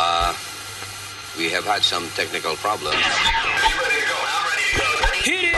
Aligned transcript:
Uh, 0.00 0.32
we 1.36 1.50
have 1.50 1.64
had 1.64 1.82
some 1.82 2.06
technical 2.10 2.54
problems. 2.54 2.94
Hit 5.24 5.50
it! 5.50 5.56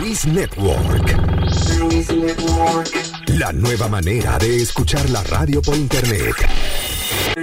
Luis 0.00 0.26
Network. 0.26 1.06
La 3.38 3.52
nueva 3.52 3.86
manera 3.88 4.36
de 4.38 4.62
escuchar 4.62 5.08
la 5.10 5.22
radio 5.22 5.62
por 5.62 5.76
internet. 5.76 6.34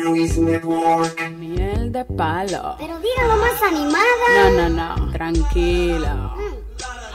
Miel 0.10 1.92
de 1.92 2.06
palo. 2.06 2.76
Pero 2.78 3.00
dígalo 3.00 3.36
más 3.38 3.62
animada. 3.64 4.52
No, 4.52 4.70
no, 4.70 4.96
no. 4.98 5.12
Tranquilo. 5.12 6.34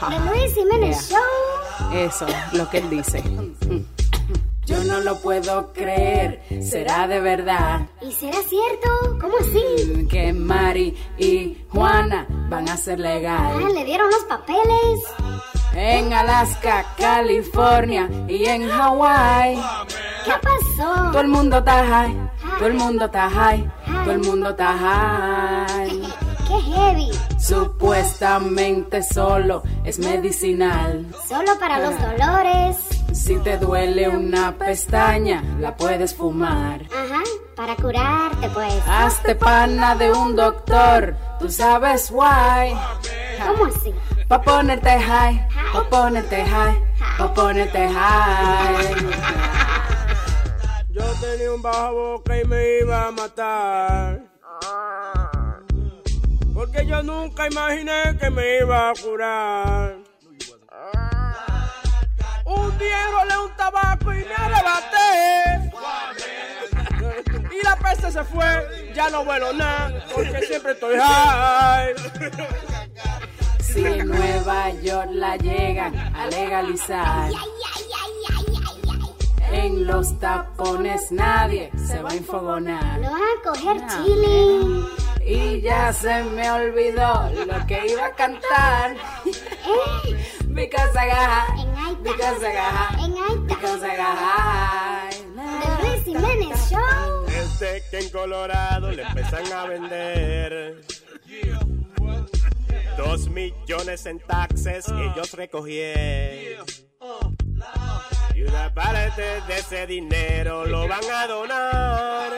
The 0.09 0.19
Luis 0.29 0.53
Jiménez 0.55 1.09
Yeah. 1.09 1.19
Show. 1.19 1.93
Eso, 1.93 2.25
lo 2.53 2.69
que 2.69 2.77
él 2.79 2.89
dice. 2.89 3.23
Yo 4.65 4.83
no 4.85 4.99
lo 5.01 5.17
puedo 5.19 5.73
creer. 5.73 6.41
Será 6.61 7.07
de 7.07 7.19
verdad 7.19 7.81
¿Y 8.01 8.11
será 8.13 8.37
cierto? 8.47 9.17
¿Cómo 9.19 9.33
así? 9.39 10.07
que 10.07 10.31
Mari 10.33 10.95
y 11.17 11.65
Juana 11.69 12.25
van 12.49 12.69
a 12.69 12.77
ser 12.77 12.99
Ah, 12.99 13.03
legal. 13.03 13.73
le 13.73 13.83
dieron 13.85 14.09
los 14.09 14.23
papeles. 14.25 14.99
En 15.73 16.13
Alaska, 16.13 16.85
California 16.97 18.09
y 18.27 18.45
en 18.45 18.69
Hawái. 18.69 19.55
¿Qué 20.25 20.31
pasó? 20.41 21.11
Todo 21.11 21.21
el 21.21 21.27
mundo 21.27 21.57
está 21.59 21.85
high. 21.85 22.15
Todo 22.57 22.67
el 22.67 22.73
mundo 22.73 23.05
está 23.05 23.29
high. 23.29 23.71
Todo 23.85 24.11
el 24.11 24.19
mundo 24.19 24.49
está 24.49 24.77
high. 24.77 26.01
Qué 26.47 26.61
heavy. 26.61 27.11
Supuestamente 27.39 29.03
solo 29.03 29.63
es 29.83 29.99
medicinal. 29.99 31.05
Solo 31.27 31.57
para 31.59 31.79
los 31.79 31.95
dolores. 31.99 32.77
Si 33.13 33.37
te 33.39 33.57
duele 33.57 34.07
una 34.07 34.53
pestaña, 34.53 35.43
la 35.59 35.75
puedes 35.75 36.15
fumar. 36.15 36.81
Ajá, 36.91 37.21
para 37.55 37.75
curarte 37.75 38.49
pues. 38.49 38.73
Hazte 38.87 39.35
pana 39.35 39.95
de 39.95 40.13
un 40.13 40.35
doctor, 40.35 41.15
tú 41.39 41.49
sabes 41.49 42.09
why. 42.09 42.73
¿Cómo 43.45 43.65
así? 43.65 43.93
Pa' 44.29 44.41
ponerte 44.41 44.97
high, 44.97 45.45
pa' 45.73 45.89
ponerte 45.89 46.45
high, 46.45 46.81
pa' 47.17 47.33
ponerte 47.33 47.89
high. 47.89 48.95
Yo 51.01 51.13
tenía 51.19 51.51
un 51.51 51.61
bajo 51.63 51.93
boca 51.93 52.39
y 52.39 52.45
me 52.45 52.79
iba 52.79 53.07
a 53.07 53.11
matar. 53.11 54.21
Porque 56.53 56.85
yo 56.85 57.01
nunca 57.01 57.47
imaginé 57.47 58.15
que 58.19 58.29
me 58.29 58.59
iba 58.59 58.91
a 58.91 58.93
curar. 58.93 59.95
Un 62.45 62.77
día 62.77 63.07
enrolé 63.07 63.37
un 63.45 63.55
tabaco 63.55 64.13
y 64.13 64.25
me 64.25 64.35
arrebaté. 64.35 65.71
Y 67.51 67.63
la 67.63 67.75
peste 67.77 68.11
se 68.11 68.23
fue, 68.23 68.93
ya 68.93 69.09
no 69.09 69.25
vuelo 69.25 69.53
nada, 69.53 70.05
porque 70.13 70.41
siempre 70.45 70.73
estoy 70.73 70.97
high. 70.99 71.95
Si 73.59 73.81
Nueva 73.81 74.69
York 74.81 75.09
la 75.13 75.35
llegan 75.37 75.95
a 76.15 76.27
legalizar, 76.27 77.31
en 79.51 79.85
los 79.85 80.17
tapones 80.19 81.11
nadie 81.11 81.71
se 81.77 82.01
va 82.01 82.09
a 82.11 82.15
infogonar. 82.15 82.99
Lo 82.99 83.11
van 83.11 83.21
a 83.21 83.41
coger 83.43 83.81
Ah. 83.83 84.03
chilling. 84.03 84.85
Y 85.25 85.61
ya 85.61 85.93
se 85.93 86.23
me 86.23 86.49
olvidó 86.51 87.29
lo 87.45 87.65
que 87.67 87.87
iba 87.87 88.07
a 88.07 88.13
cantar. 88.13 88.95
Eh, 89.25 90.17
Because 90.47 90.91
I 90.97 91.07
got 91.07 91.29
high, 91.29 91.61
en 91.61 91.75
Aita. 91.77 92.03
because 92.03 92.43
I 92.45 92.53
got 92.53 92.71
high, 92.73 93.05
En 93.05 93.13
Aita. 93.13 93.47
because 93.47 93.83
I 93.85 93.95
got 93.95 94.17
high. 94.17 95.09
The 95.61 95.87
Luis 95.87 96.03
Jiménez 96.05 96.69
Show. 96.69 97.25
Desde 97.27 97.83
que 97.89 97.99
en 97.99 98.09
Colorado 98.09 98.91
le 98.91 99.03
empiezan 99.03 99.51
a 99.53 99.65
vender 99.65 100.81
dos 102.97 103.29
millones 103.29 104.05
en 104.07 104.19
taxes 104.19 104.87
ellos 104.89 105.31
recogieron. 105.33 106.65
Y 108.41 108.43
una 108.43 108.73
parte 108.73 109.21
de 109.21 109.59
ese 109.59 109.85
dinero 109.85 110.65
lo 110.65 110.87
van 110.87 111.03
a 111.13 111.27
donar. 111.27 112.31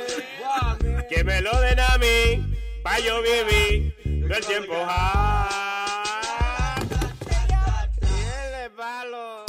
Que 1.08 1.24
me 1.24 1.40
lo 1.40 1.58
den 1.62 1.80
a 1.80 1.98
mí, 1.98 2.44
pa' 2.84 3.00
yo 3.00 3.22
vivir 3.22 3.96
todo 4.28 4.38
el 4.38 4.46
tiempo 4.46 4.74
el 8.64 8.72
palo. 8.72 9.46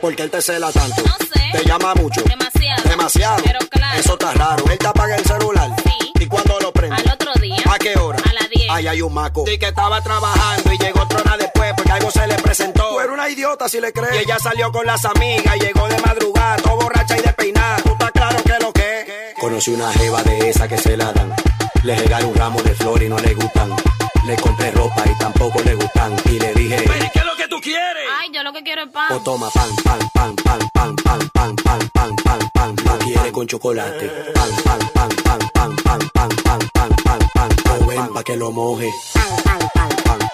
¿Por 0.00 0.14
qué 0.14 0.22
él 0.22 0.30
te 0.30 0.40
cela 0.40 0.70
tanto? 0.70 1.02
No 1.02 1.16
sé. 1.18 1.50
Te 1.50 1.64
llama 1.64 1.96
mucho. 1.96 2.22
Demasiado. 2.22 2.88
Demasiado. 2.88 3.42
Pero 3.42 3.58
claro. 3.70 3.98
Eso 3.98 4.12
está 4.12 4.32
raro. 4.34 4.64
Él 4.70 4.78
te 4.78 4.86
apaga 4.86 5.16
el 5.16 5.24
celular. 5.24 5.70
Sí. 5.82 6.12
¿Y 6.20 6.26
cuándo 6.26 6.60
lo 6.60 6.70
prende? 6.70 6.94
Al 6.94 7.10
otro 7.12 7.32
día. 7.40 7.56
¿A 7.68 7.76
qué 7.78 7.98
hora? 7.98 8.21
A 8.72 8.76
las 8.76 8.82
10. 8.82 8.86
Ahí 8.86 8.86
hay 8.88 9.02
un 9.02 9.12
maco. 9.12 9.44
Y 9.46 9.58
que 9.58 9.66
estaba 9.68 10.00
trabajando 10.00 10.72
y 10.72 10.78
llegó 10.78 11.02
otra 11.02 11.20
hora 11.20 11.36
después 11.36 11.72
porque 11.76 11.92
algo 11.92 12.10
se 12.10 12.26
le 12.26 12.34
presentó. 12.36 12.88
Tú 12.90 13.00
eres 13.00 13.12
una 13.12 13.28
idiota 13.28 13.68
si 13.68 13.80
le 13.80 13.92
crees. 13.92 14.14
Y 14.14 14.18
ella 14.24 14.38
salió 14.38 14.72
con 14.72 14.86
las 14.86 15.04
amigas 15.04 15.56
y 15.56 15.60
llegó 15.60 15.88
de 15.88 15.98
madrugada, 15.98 16.56
todo 16.56 16.76
borracha 16.76 17.18
y 17.18 17.22
despeinada. 17.22 17.76
¿Tú 17.82 17.92
estás 17.92 18.10
claro 18.12 18.42
que 18.42 18.58
lo 18.60 18.72
que 18.72 19.00
es? 19.00 19.38
Conocí 19.38 19.72
una 19.72 19.92
jeva 19.92 20.22
de 20.22 20.50
esa 20.50 20.66
que 20.68 20.78
se 20.78 20.96
la 20.96 21.12
dan. 21.12 21.34
Le 21.82 21.96
regalé 21.96 22.24
un 22.26 22.34
ramo 22.34 22.62
de 22.62 22.74
flores 22.74 23.06
y 23.06 23.10
no 23.10 23.18
le 23.18 23.34
gustan. 23.34 23.74
Le 24.24 24.36
compré 24.36 24.70
ropa 24.70 25.02
y 25.04 25.18
tampoco 25.18 25.60
le 25.62 25.74
gustan. 25.74 26.16
Y 26.26 26.38
le 26.38 26.54
dije... 26.54 26.84
¿Qué 27.12 27.18
es 27.18 27.24
lo 27.24 27.36
que 27.36 27.48
tú 27.48 27.60
quieres? 27.60 28.04
Ay, 28.20 28.30
yo 28.32 28.42
lo 28.42 28.52
que 28.52 28.62
quiero 28.62 28.82
es 28.82 28.90
pan. 28.90 29.12
O 29.12 29.20
toma 29.20 29.50
pan, 29.50 29.68
pan, 29.84 29.98
pan, 30.14 30.36
pan, 30.36 30.58
pan, 30.72 30.96
pan, 30.96 31.28
pan, 31.32 31.56
pan, 31.56 31.86
pan, 31.92 32.16
pan, 32.22 32.40
pan, 32.54 32.76
pan, 32.76 32.98
quiere 32.98 33.32
con 33.32 33.46
chocolate. 33.46 34.08
Pan, 34.32 34.50
pan, 34.64 34.78
pan, 34.94 35.08
pan, 35.24 35.38
pan, 35.52 35.76
pan, 35.76 36.00
pan, 36.14 36.28
pan, 36.44 36.58
pan, 36.72 36.88
pan, 37.02 37.18
pan, 37.34 37.48
pan, 37.64 37.71
ven 37.94 38.12
pa' 38.14 38.22
que 38.22 38.36
lo 38.36 38.50
moje. 38.52 38.88
Pan, 39.14 39.22
pan, 39.44 39.58
pan, 39.74 39.88
pan, 40.04 40.18
pan, 40.18 40.18
pan, 40.18 40.31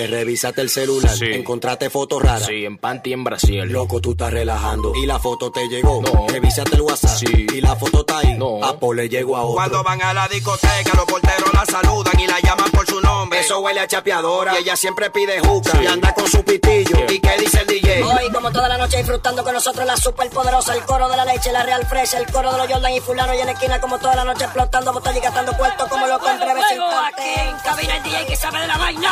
Te 0.00 0.06
revisaste 0.06 0.62
el 0.62 0.70
celular, 0.70 1.14
Sí. 1.14 1.26
encontraste 1.26 1.90
fotos 1.90 2.22
raras. 2.22 2.46
Sí, 2.46 2.64
en 2.64 2.78
panty 2.78 3.12
en 3.12 3.22
Brasil. 3.22 3.60
Loco, 3.70 4.00
tú 4.00 4.12
estás 4.12 4.32
relajando. 4.32 4.94
Y 4.96 5.04
la 5.04 5.18
foto 5.18 5.52
te 5.52 5.68
llegó. 5.68 6.00
No. 6.00 6.26
Revisaste 6.26 6.76
el 6.76 6.80
WhatsApp. 6.80 7.18
Sí. 7.18 7.46
Y 7.52 7.60
la 7.60 7.76
foto 7.76 8.00
está 8.00 8.16
ahí. 8.20 8.32
No. 8.38 8.64
A 8.64 8.78
Paul 8.80 8.96
le 8.96 9.10
llegó 9.10 9.36
a 9.36 9.42
otro. 9.42 9.56
Cuando 9.56 9.82
van 9.84 10.00
a 10.00 10.14
la 10.14 10.26
discoteca, 10.28 10.92
los 10.96 11.04
porteros 11.04 11.52
la 11.52 11.66
saludan 11.66 12.18
y 12.18 12.26
la 12.26 12.40
llaman 12.40 12.70
por 12.70 12.86
su 12.86 12.98
nombre. 13.02 13.40
Eso 13.40 13.60
huele 13.60 13.80
a 13.80 13.86
chapeadora. 13.86 14.54
Y 14.58 14.62
ella 14.62 14.74
siempre 14.74 15.10
pide 15.10 15.38
juca. 15.40 15.72
Sí. 15.72 15.78
Y 15.82 15.86
anda 15.86 16.14
con 16.14 16.26
su 16.30 16.42
pitillo. 16.44 16.96
¿Y 17.10 17.18
qué 17.20 17.36
dice 17.38 17.60
el 17.60 17.66
DJ? 17.66 18.02
Hoy, 18.02 18.32
como 18.32 18.50
toda 18.50 18.68
la 18.70 18.78
noche, 18.78 18.96
disfrutando 18.96 19.44
con 19.44 19.52
nosotros 19.52 19.84
la 19.84 19.98
superpoderosa, 19.98 20.74
el 20.76 20.82
coro 20.86 21.10
de 21.10 21.16
la 21.18 21.26
leche, 21.26 21.52
la 21.52 21.62
real 21.62 21.84
fresh, 21.86 22.14
el 22.14 22.24
coro 22.32 22.50
de 22.52 22.56
los 22.56 22.68
Jordan 22.72 22.94
y 22.94 23.00
fulano 23.00 23.34
y 23.34 23.40
en 23.40 23.46
la 23.48 23.52
esquina, 23.52 23.78
como 23.82 23.98
toda 23.98 24.16
la 24.16 24.24
noche, 24.24 24.44
explotando 24.44 24.94
botella 24.94 25.18
y 25.18 25.20
gastando 25.20 25.52
cuarto 25.58 25.86
como 25.90 26.06
lo 26.06 26.14
en 26.26 26.38
breves 26.40 26.64
aquí 26.64 27.40
en 27.50 27.56
cabina 27.58 27.96
el 27.98 28.02
DJ 28.02 28.24
que 28.24 28.36
sabe 28.36 28.60
de 28.60 28.66
la 28.66 28.78
vaina. 28.78 29.10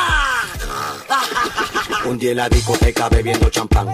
Un 2.05 2.19
día 2.19 2.31
en 2.31 2.37
la 2.37 2.49
discoteca 2.49 3.09
bebiendo 3.09 3.50
champán. 3.50 3.91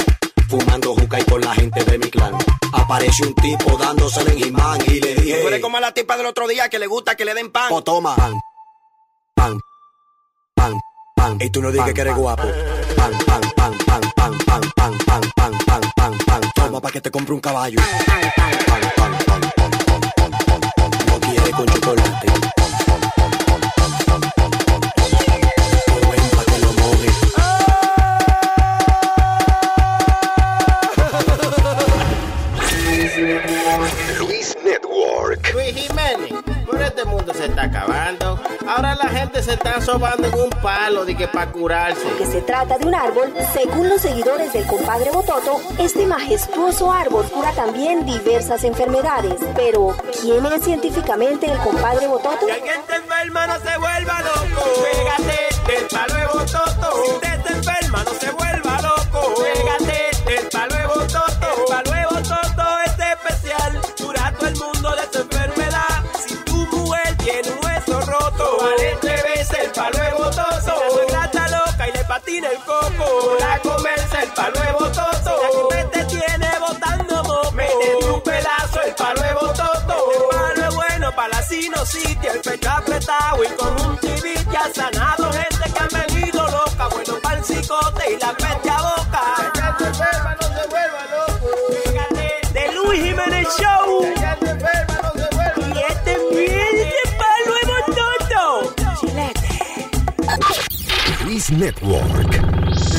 Fumando 0.48 0.94
juca 0.94 1.18
y 1.20 1.24
con 1.24 1.40
la 1.40 1.54
gente 1.54 1.84
de 1.84 1.98
mi 1.98 2.08
clan. 2.10 2.34
Apareció 2.72 3.26
un 3.26 3.34
tipo 3.34 3.76
dándosele 3.76 4.32
en 4.32 4.38
Jimán 4.38 4.80
y 4.86 5.00
le 5.00 5.14
dije. 5.14 5.40
Tú 5.40 5.48
eres 5.48 5.60
como 5.60 5.76
a 5.78 5.80
la 5.80 5.92
tipa 5.92 6.16
del 6.16 6.26
otro 6.26 6.46
día 6.46 6.68
que 6.68 6.78
le 6.78 6.86
gusta 6.86 7.14
que 7.14 7.24
le 7.24 7.34
den 7.34 7.50
pan. 7.50 7.68
O 7.70 7.82
toma. 7.82 8.14
Pan. 8.14 8.40
Pan. 9.34 9.58
Pan. 10.54 10.80
Pan. 11.16 11.38
Y 11.40 11.50
tú 11.50 11.62
no 11.62 11.72
digas 11.72 11.92
que 11.92 12.00
eres 12.00 12.14
guapo. 12.14 12.42
Pan, 12.96 13.12
pan, 13.26 13.40
pan, 13.56 13.78
pan, 13.86 14.02
pan, 14.14 14.38
pan, 14.46 14.62
pan, 14.76 14.98
pan, 15.06 15.22
pan, 15.34 15.52
pan, 15.66 15.82
pan, 15.96 16.18
pan. 16.26 16.40
Toma 16.54 16.80
pa' 16.80 16.90
que 16.90 17.00
te 17.00 17.10
compre 17.10 17.34
un 17.34 17.40
caballo. 17.40 17.80
Pan, 18.06 18.32
pan, 18.36 18.52
pan, 18.66 18.80
pan, 18.96 19.12
pan, 19.26 19.40
pan, 19.56 19.70
pan, 20.16 20.30
pan, 20.46 20.60
pan, 20.76 20.90
pan. 21.06 21.20
Quiere 21.20 21.50
con 21.52 21.66
chocolate. 21.66 22.63
Network. 35.04 35.52
Luis 35.52 35.74
Jiménez, 35.74 36.32
por 36.66 36.80
este 36.80 37.04
mundo 37.04 37.32
se 37.34 37.46
está 37.46 37.64
acabando. 37.64 38.40
Ahora 38.66 38.94
la 38.94 39.08
gente 39.08 39.42
se 39.42 39.54
está 39.54 39.80
sobando 39.80 40.26
en 40.26 40.34
un 40.34 40.50
palo 40.62 41.04
de 41.04 41.16
que 41.16 41.28
para 41.28 41.50
curarse. 41.50 42.06
Que 42.18 42.26
se 42.26 42.40
trata 42.42 42.78
de 42.78 42.86
un 42.86 42.94
árbol, 42.94 43.32
según 43.52 43.88
los 43.88 44.00
seguidores 44.00 44.52
del 44.52 44.66
compadre 44.66 45.10
Bototo, 45.10 45.60
este 45.78 46.06
majestuoso 46.06 46.92
árbol 46.92 47.24
cura 47.26 47.52
también 47.52 48.04
diversas 48.06 48.64
enfermedades. 48.64 49.40
Pero, 49.54 49.96
¿quién 50.20 50.44
es 50.46 50.64
científicamente 50.64 51.50
el 51.50 51.58
compadre 51.58 52.06
Bototo? 52.06 52.46
Si 52.46 52.52
alguien 52.52 52.80
te 52.86 52.96
enferma, 52.96 53.46
no 53.46 53.58
se 53.60 53.78
vuelva 53.78 54.20
loco. 54.20 54.62
Pégate 54.82 55.72
del 55.72 55.86
palo 55.88 56.14
de 56.14 56.26
Bototo. 56.26 57.04
Si 57.04 57.20
se 57.20 57.52
enferma, 57.52 58.04
no 58.04 58.14
se 58.14 58.30
vuelva 58.30 58.73
la 73.38 73.58
comerse 73.60 74.22
el 74.22 74.30
palo 74.32 74.60
de 74.60 74.72
Bototo. 74.72 75.32
Si 75.52 75.58
usted 75.58 75.88
te 75.90 76.04
tiene 76.04 76.50
botando 76.60 77.22
moco, 77.24 77.52
mete 77.52 78.04
un 78.12 78.20
pelazo 78.22 78.82
el 78.82 78.94
palo 78.94 79.22
de 79.22 79.34
Bototo. 79.34 79.94
El 80.14 80.36
palo 80.36 80.68
es 80.68 80.74
bueno 80.74 81.14
para 81.14 81.28
la 81.28 81.42
sinusitis, 81.42 82.30
el 82.34 82.40
pecho 82.40 82.70
apretado 82.70 83.44
y 83.44 83.48
conjuntivitis. 83.48 84.56
Ha 84.56 84.72
sanado 84.74 85.32
gente 85.32 85.72
que 85.72 85.78
han 85.78 86.06
venido 86.06 86.46
loca, 86.48 86.88
bueno 86.88 87.14
para 87.22 87.38
el 87.38 87.44
cicote 87.44 88.12
y 88.12 88.18
la 88.18 88.32
peste 88.34 88.70
a 88.70 88.82
boca. 88.82 89.03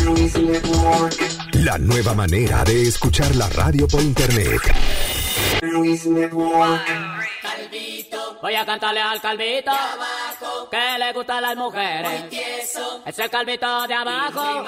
Luis 0.03 0.35
Network. 0.37 1.19
La 1.53 1.79
nueva 1.79 2.13
manera 2.13 2.63
de 2.63 2.89
escuchar 2.89 3.35
la 3.35 3.49
radio 3.49 3.87
por 3.87 4.01
internet. 4.01 4.61
Voy 8.41 8.55
a 8.55 8.65
cantarle 8.65 9.01
al 9.01 9.19
calvito 9.19 9.71
que 10.69 10.99
le 10.99 11.13
gustan 11.13 11.41
las 11.41 11.55
mujeres. 11.55 12.23
Es 13.05 13.17
el 13.19 13.29
calvito 13.31 13.87
de 13.87 13.93
abajo 13.95 14.65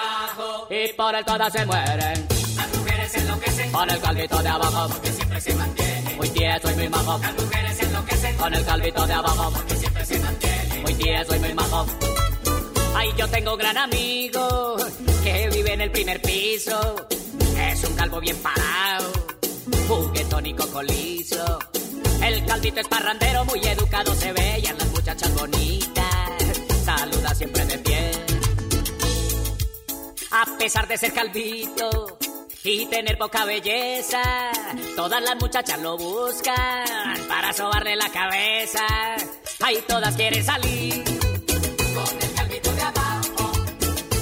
y 0.72 0.94
por 0.94 1.14
él 1.14 1.24
todas 1.26 1.54
se 1.54 1.66
mueren. 1.66 2.28
Las 2.56 2.76
mujeres 2.76 3.16
enloquecen 3.16 3.72
Con 3.72 3.90
el 3.92 4.00
calvito 4.00 4.42
de 4.42 4.50
abajo 4.50 4.88
porque 4.90 5.12
siempre 5.12 5.42
se 5.42 5.54
mantiene. 5.54 6.16
muy 6.16 6.30
tieso 6.30 6.72
y 6.72 6.76
muy 6.76 6.90
majo. 6.90 7.20
Las 7.20 7.34
mujeres 7.36 7.80
enloquecen 7.80 8.38
Con 8.38 8.54
el 8.56 8.66
calvito 8.66 9.06
de 9.06 9.14
abajo 9.14 9.52
porque 9.54 9.76
siempre 9.76 10.06
se 10.06 10.20
mantiene. 10.20 10.82
muy 10.82 10.94
tieso 10.96 11.36
y 11.36 11.40
muy 11.40 11.54
majo. 11.54 11.86
Ay, 13.00 13.14
yo 13.16 13.28
tengo 13.28 13.54
un 13.54 13.60
gran 13.60 13.78
amigo 13.78 14.76
que 15.24 15.50
vive 15.54 15.74
en 15.74 15.82
el 15.82 15.92
primer 15.92 16.20
piso. 16.20 17.08
Es 17.70 17.84
un 17.84 17.94
calvo 17.94 18.20
bien 18.20 18.36
parado, 18.38 19.12
juguetón 19.88 20.48
y 20.48 20.56
cocolizo. 20.56 21.60
El 22.24 22.44
calvito 22.48 22.80
es 22.80 22.88
parrandero, 22.88 23.46
muy 23.46 23.60
educado 23.60 24.16
se 24.16 24.34
ve 24.34 24.62
y 24.64 24.66
a 24.66 24.74
las 24.74 24.88
muchachas 24.88 25.32
bonitas 25.36 26.06
saluda 26.84 27.36
siempre 27.36 27.66
de 27.68 27.78
pie. 27.78 28.12
A 30.32 30.58
pesar 30.58 30.88
de 30.88 30.98
ser 30.98 31.14
calvito 31.14 32.18
y 32.64 32.88
tener 32.88 33.20
poca 33.20 33.46
belleza, 33.46 34.24
todas 34.96 35.22
las 35.22 35.36
muchachas 35.36 35.80
lo 35.82 35.98
buscan 35.98 37.28
para 37.28 37.54
sobarle 37.54 37.96
la 37.96 38.10
cabeza. 38.10 38.88
Ay, 39.60 39.84
todas 39.88 40.16
quieren 40.16 40.44
salir 40.44 41.27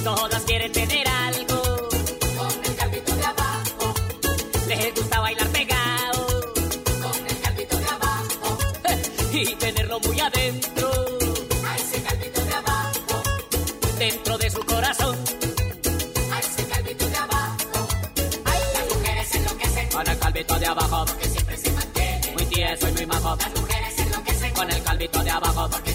Todas 0.06 0.44
quieren 0.44 0.72
tener 0.72 1.08
algo, 1.08 1.62
con 2.38 2.66
el 2.66 2.76
calvito 2.76 3.16
de 3.16 3.26
abajo, 3.26 3.94
les 4.68 4.94
gusta 4.96 5.20
bailar 5.20 5.48
pegado 5.50 6.28
con 7.02 7.28
el 7.28 7.40
calvito 7.42 7.76
de 7.78 7.86
abajo. 7.88 8.58
y 9.34 9.56
tenerlo 9.56 10.00
muy 10.02 10.20
adentro, 10.20 10.92
A 11.68 11.76
ese 11.76 12.04
calvito 12.04 12.42
de 12.46 12.54
abajo, 12.54 13.24
dentro 13.98 14.38
de 14.38 14.50
su 14.52 14.60
corazón. 14.64 15.18
a 16.32 16.40
ese 16.40 16.64
calvito 16.68 17.10
de 17.10 17.18
abajo. 17.18 17.88
Las 18.46 18.96
mujeres 18.96 19.36
enloquecen 19.36 19.90
Con 19.90 20.08
el 20.08 20.20
calvito 20.20 20.60
de 20.60 20.66
abajo, 20.68 21.06
porque 21.08 21.30
siempre 21.30 21.58
se 21.58 21.72
mantiene. 21.72 22.32
muy 22.34 22.46
tieso 22.46 22.88
y 22.90 22.92
muy 22.92 23.06
majo. 23.08 23.36
Las 23.38 23.56
mujeres 23.60 23.98
enloquecen 24.00 24.54
Con 24.54 24.72
el 24.72 24.84
calvito 24.84 25.24
de 25.24 25.32
abajo, 25.32 25.68
porque 25.72 25.95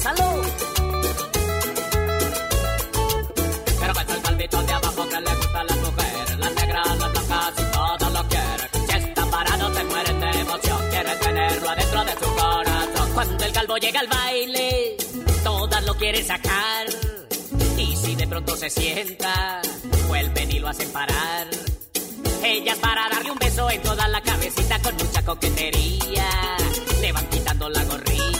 gózalo. 0.00 0.42
Pero 3.80 3.94
con 3.94 4.10
el 4.10 4.22
calvito 4.22 4.62
de 4.62 4.72
abajo 4.72 5.08
que 5.08 5.20
le 5.20 5.34
gustan 5.34 5.66
las 5.66 5.76
mujeres, 5.76 6.38
las 6.38 6.54
negras, 6.54 6.98
las 6.98 7.12
blancas 7.12 7.52
y 7.58 7.72
todas 7.72 8.12
lo 8.12 8.28
quieren. 8.28 8.68
Si 8.88 9.08
están 9.08 9.30
parados 9.30 9.76
se 9.76 9.84
mueren 9.84 10.20
de 10.20 10.40
emoción, 10.40 10.90
quieren 10.90 11.18
tenerlo 11.20 11.70
adentro 11.70 12.04
de 12.04 12.12
su 12.12 12.34
corazón. 12.34 13.12
Cuando 13.14 13.44
el 13.44 13.52
calvo 13.52 13.76
llega 13.76 14.00
al 14.00 14.08
baile, 14.08 14.96
todas 15.44 15.84
lo 15.84 15.94
quieren 15.94 16.26
sacar. 16.26 16.86
Y 17.76 17.96
si 17.96 18.14
de 18.14 18.26
pronto 18.26 18.56
se 18.56 18.70
sienta, 18.70 19.60
vuelven 20.08 20.50
y 20.50 20.58
lo 20.58 20.68
hacen 20.68 20.90
parar. 20.92 21.46
Ellas 22.42 22.78
para 22.78 23.08
darle 23.10 23.30
un 23.30 23.38
beso 23.38 23.70
en 23.70 23.82
toda 23.82 24.08
la 24.08 24.20
cabecita 24.22 24.78
con 24.80 24.96
mucha 24.96 25.22
coquetería. 25.22 26.56
Le 27.00 27.12
van 27.12 27.26
quitando 27.28 27.68
la 27.68 27.84
gorrita. 27.84 28.39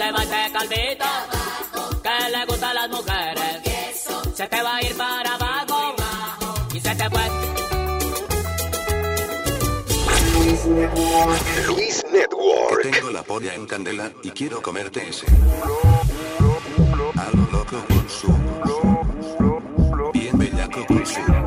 se 0.00 0.12
va 0.12 0.22
ese 0.22 0.52
calvito 0.52 1.04
que 2.02 2.30
le 2.30 2.44
gustan 2.46 2.74
las 2.74 2.88
mujeres. 2.88 4.08
Se 4.34 4.46
te 4.48 4.62
va 4.62 4.76
a 4.76 4.82
ir 4.82 4.96
para 4.96 5.34
abajo 5.34 5.94
y 6.72 6.80
se 6.80 6.94
te 6.94 7.10
fue. 7.10 7.22
Luis 11.66 12.04
Network. 12.10 12.82
Tengo 12.90 13.10
la 13.10 13.22
polla 13.22 13.54
en 13.54 13.66
candela 13.66 14.10
y 14.22 14.30
quiero 14.30 14.62
comerte 14.62 15.06
ese. 15.06 15.26
A 17.16 17.30
lo 17.36 17.42
loco 17.52 17.84
con 17.88 18.08
su. 18.08 18.28
Bien 20.14 20.38
bellaco 20.38 20.86
con 20.86 21.04
su. 21.04 21.39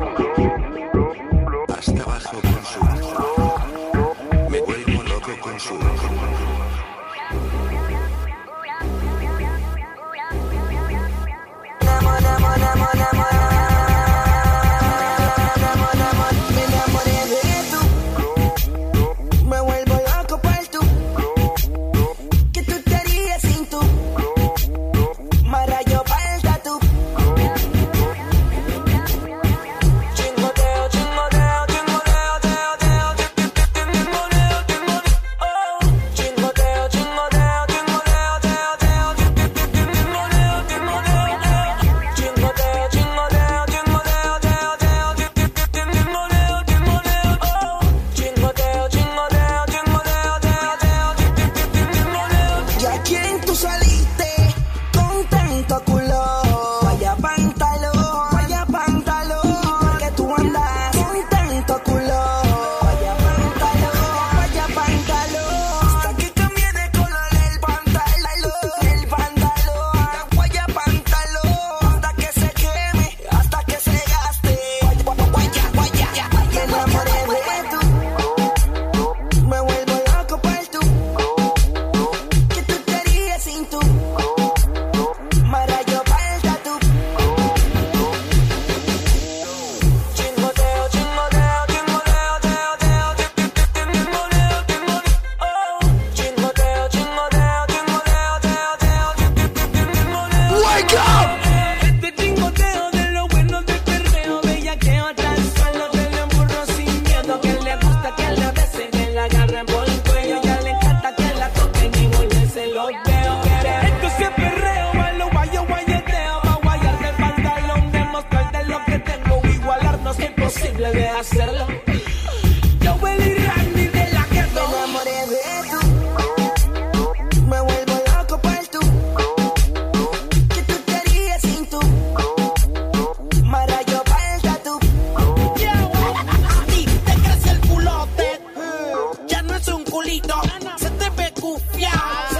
Te 141.44 141.78
ve 141.78 142.33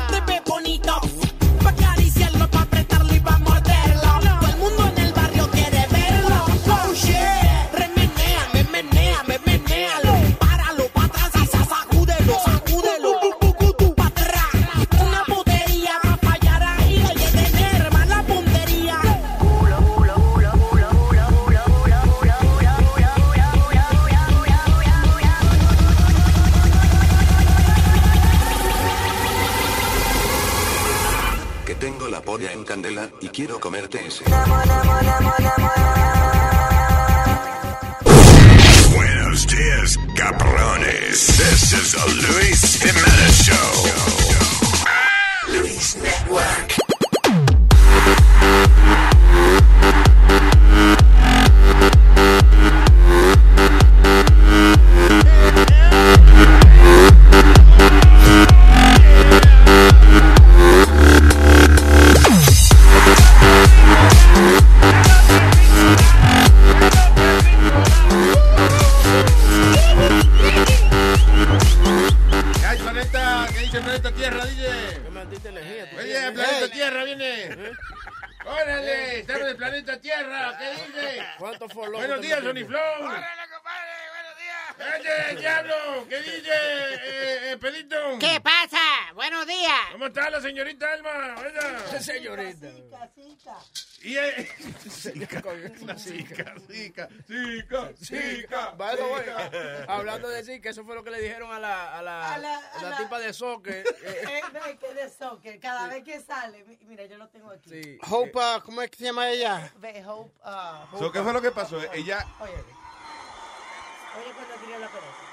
soccer. 103.34 103.84
eh, 104.04 104.42
que 104.80 104.94
de 104.94 105.10
soccer, 105.10 105.60
cada 105.60 105.88
vez 105.88 106.02
que 106.04 106.20
sale, 106.20 106.64
mi- 106.64 106.78
mira, 106.86 107.04
yo 107.06 107.18
lo 107.18 107.28
tengo 107.28 107.50
aquí. 107.50 107.70
Sí. 107.70 107.98
Hope, 108.08 108.38
uh, 108.38 108.60
¿cómo 108.64 108.80
es 108.82 108.90
que 108.90 108.96
se 108.98 109.04
llama 109.04 109.28
ella? 109.30 109.70
Hope, 110.06 110.32
ah, 110.44 110.86
So, 110.98 111.12
¿Qué 111.12 111.22
fue 111.22 111.32
lo 111.32 111.42
que 111.42 111.50
pasó? 111.50 111.78
Ella, 111.92 112.26
Oye, 112.40 112.52
oye 112.52 114.32
cuando 114.34 114.54
tiré 114.64 114.78
la 114.78 114.88
pelota. 114.88 115.30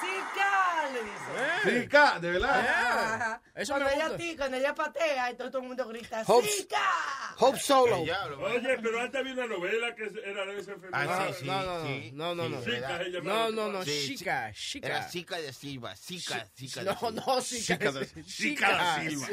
Zika, 0.00 0.90
le 0.92 1.02
dice. 1.04 1.88
De 2.20 2.30
verdad. 2.30 2.60
Ajá. 2.60 3.42
Eso 3.54 3.72
cuando 3.74 3.88
me 3.88 3.94
ella 3.94 4.04
gusta. 4.08 4.16
ti- 4.18 4.36
cuando 4.36 4.56
ella 4.56 4.74
patea, 4.74 5.30
entonces 5.30 5.52
todo 5.52 5.62
el 5.62 5.68
mundo 5.68 5.88
grita 5.88 6.22
Hope- 6.26 6.48
¡Zika! 6.48 7.34
Hope 7.38 7.58
Solo. 7.58 7.96
Oye, 8.00 8.78
pero 8.82 9.00
antes 9.00 9.20
había 9.20 9.32
una 9.32 9.46
novela 9.46 9.94
que 9.94 10.04
era 10.24 10.46
de 10.46 10.58
esa 10.60 10.72
enfermedad. 10.72 11.06
Ah, 11.10 11.28
sí, 11.28 11.34
sí, 11.40 11.46
No, 11.46 11.62
no, 11.64 11.78
no, 11.78 11.86
sí. 11.86 12.10
no, 12.14 12.34
no, 12.34 12.48
no. 12.48 12.62
Zika, 12.62 12.98
se 13.04 13.20
No, 13.22 13.50
no, 13.50 13.72
no, 13.72 13.84
Sí, 13.84 14.16
chica, 14.16 14.52
chica. 14.52 14.86
Era 14.86 15.02
Zika 15.08 15.36
de 15.38 15.52
Silva, 15.52 15.96
Zika, 15.96 16.46
Zika 16.56 16.80
de 16.84 16.86
No, 16.90 16.98
Silva. 16.98 17.10
no, 17.26 17.40
Zika. 17.40 17.74
Zika 17.76 17.92
de- 17.92 18.22
Zika 18.24 18.70
da 18.72 19.00
Silva. 19.00 19.28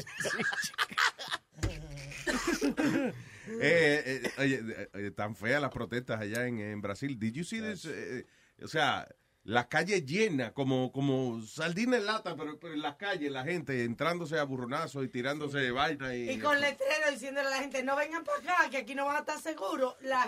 Eh, 3.61 4.21
eh, 4.25 4.31
oye, 4.39 4.55
eh, 4.55 4.89
eh, 4.93 5.11
tan 5.11 5.35
feas 5.35 5.61
las 5.61 5.71
protestas 5.71 6.19
allá 6.19 6.47
en, 6.47 6.59
en 6.59 6.81
Brasil. 6.81 7.17
Did 7.17 7.33
you 7.35 7.43
see 7.43 7.61
this? 7.61 7.85
Eh, 7.85 8.25
eh, 8.57 8.63
o 8.63 8.67
sea, 8.67 9.07
la 9.45 9.69
calle 9.69 10.01
llena, 10.01 10.53
como, 10.53 10.91
como 10.91 11.39
sardina 11.43 11.97
en 11.97 12.07
lata, 12.07 12.35
pero, 12.35 12.59
pero 12.59 12.73
en 12.73 12.81
las 12.81 12.95
calles, 12.95 13.31
la 13.31 13.43
gente 13.43 13.83
entrándose 13.83 14.39
a 14.39 14.43
burronazos 14.43 15.05
y 15.05 15.07
tirándose 15.07 15.59
de 15.59 15.71
vaina. 15.71 16.15
Y, 16.15 16.31
Y 16.31 16.39
con 16.39 16.59
letrero 16.59 17.11
diciéndole 17.11 17.47
a 17.47 17.51
la 17.51 17.57
gente, 17.59 17.83
no 17.83 17.95
vengan 17.95 18.23
para 18.23 18.39
acá, 18.39 18.69
que 18.71 18.77
aquí 18.77 18.95
no 18.95 19.05
van 19.05 19.17
a 19.17 19.19
estar 19.19 19.39
seguros. 19.39 19.95
La 20.01 20.27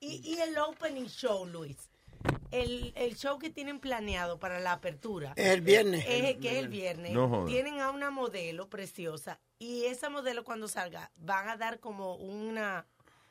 y, 0.00 0.20
y 0.22 0.38
el 0.40 0.56
opening 0.58 1.06
show, 1.06 1.46
Luis. 1.46 1.76
El, 2.50 2.92
el 2.94 3.16
show 3.16 3.38
que 3.38 3.48
tienen 3.48 3.80
planeado 3.80 4.38
para 4.38 4.60
la 4.60 4.72
apertura. 4.72 5.32
Es 5.36 5.48
el 5.48 5.62
viernes. 5.62 6.04
Es 6.06 6.24
el 6.24 6.38
que 6.38 6.52
es 6.52 6.58
el 6.58 6.68
viernes. 6.68 7.12
No. 7.12 7.46
Tienen 7.46 7.80
a 7.80 7.90
una 7.90 8.10
modelo 8.10 8.68
preciosa. 8.68 9.40
Y 9.58 9.84
esa 9.84 10.10
modelo 10.10 10.44
cuando 10.44 10.68
salga 10.68 11.10
van 11.16 11.48
a 11.48 11.56
dar 11.56 11.80
como 11.80 12.16
una... 12.16 12.86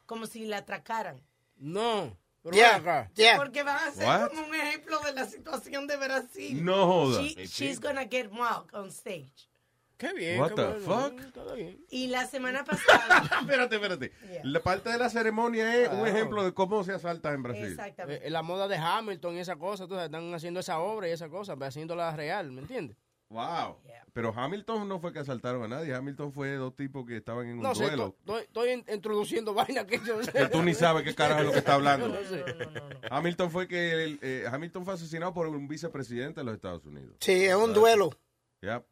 Como 0.07 0.25
si 0.25 0.45
la 0.45 0.57
atracaran. 0.57 1.21
No. 1.57 2.17
Pero 2.43 2.55
Yeah, 2.55 2.79
ven 2.79 2.81
acá. 2.89 3.11
yeah. 3.15 3.37
Porque 3.37 3.63
van 3.63 3.77
a 3.87 3.91
ser 3.91 4.05
What? 4.05 4.29
como 4.29 4.47
un 4.47 4.55
ejemplo 4.55 4.99
de 5.01 5.13
la 5.13 5.25
situación 5.25 5.87
de 5.87 5.97
Brasil. 5.97 6.63
No 6.63 6.85
joda. 6.87 7.21
She- 7.21 7.45
she's 7.47 7.79
gonna 7.79 8.05
get 8.09 8.31
mocked 8.31 8.73
on 8.73 8.89
stage. 8.89 9.49
Qué 9.97 10.13
bien. 10.13 10.39
What 10.39 10.53
the 10.53 10.73
fuck? 10.79 11.15
Bien. 11.55 11.83
Y 11.89 12.05
la 12.07 12.27
semana 12.27 12.63
pasada... 12.63 13.23
espérate, 13.41 13.75
espérate. 13.77 14.11
Yeah. 14.31 14.41
La 14.43 14.59
parte 14.61 14.91
de 14.91 14.99
la 14.99 15.09
ceremonia 15.09 15.75
es 15.75 15.89
un 15.91 16.07
ejemplo 16.07 16.43
de 16.43 16.53
cómo 16.53 16.83
se 16.83 16.93
asalta 16.93 17.33
en 17.33 17.41
Brasil. 17.41 17.65
Exactamente. 17.65 18.27
Eh, 18.27 18.29
la 18.29 18.43
moda 18.43 18.67
de 18.67 18.77
Hamilton 18.77 19.35
y 19.37 19.39
esa 19.39 19.55
cosa, 19.55 19.87
tú 19.87 19.95
sabes, 19.95 20.05
están 20.05 20.31
haciendo 20.35 20.59
esa 20.59 20.77
obra 20.79 21.07
y 21.09 21.11
esa 21.13 21.29
cosa, 21.29 21.53
haciéndola 21.59 22.15
real, 22.15 22.51
¿me 22.51 22.61
entiendes? 22.61 22.95
Wow. 23.29 23.77
Pero 24.13 24.33
Hamilton 24.35 24.87
no 24.87 24.99
fue 24.99 25.13
que 25.13 25.19
asaltaron 25.19 25.61
a 25.63 25.67
nadie. 25.67 25.93
Hamilton 25.93 26.31
fue 26.31 26.55
dos 26.55 26.75
tipos 26.75 27.05
que 27.05 27.17
estaban 27.17 27.45
en 27.47 27.57
un 27.57 27.63
No 27.63 27.75
sé, 27.75 27.83
duelo. 27.85 28.15
to- 28.25 28.39
estoy, 28.39 28.41
estoy 28.43 28.69
in- 28.71 28.85
introduciendo 28.95 29.53
vainas 29.53 29.85
que 29.85 29.99
yo 29.99 30.17
no 30.17 30.23
sé. 30.23 30.31
Que 30.31 30.47
tú 30.47 30.63
ni 30.63 30.73
sabes 30.73 31.03
qué 31.03 31.13
carajo 31.13 31.41
es 31.41 31.45
lo 31.47 31.51
que 31.51 31.59
está 31.59 31.73
hablando. 31.75 32.07
No 32.17 32.23
sé. 32.23 32.43
Hamilton 33.11 33.51
fue 33.51 33.67
que 33.67 34.03
el, 34.05 34.19
eh, 34.21 34.45
Hamilton 34.51 34.85
fue 34.85 34.93
asesinado 34.95 35.33
por 35.33 35.47
un 35.47 35.67
vicepresidente 35.67 36.39
de 36.39 36.45
los 36.45 36.55
Estados 36.55 36.85
Unidos. 36.85 37.17
Sí, 37.19 37.45
es 37.45 37.55
un 37.55 37.73
duelo. 37.73 38.09
Yep. 38.61 38.83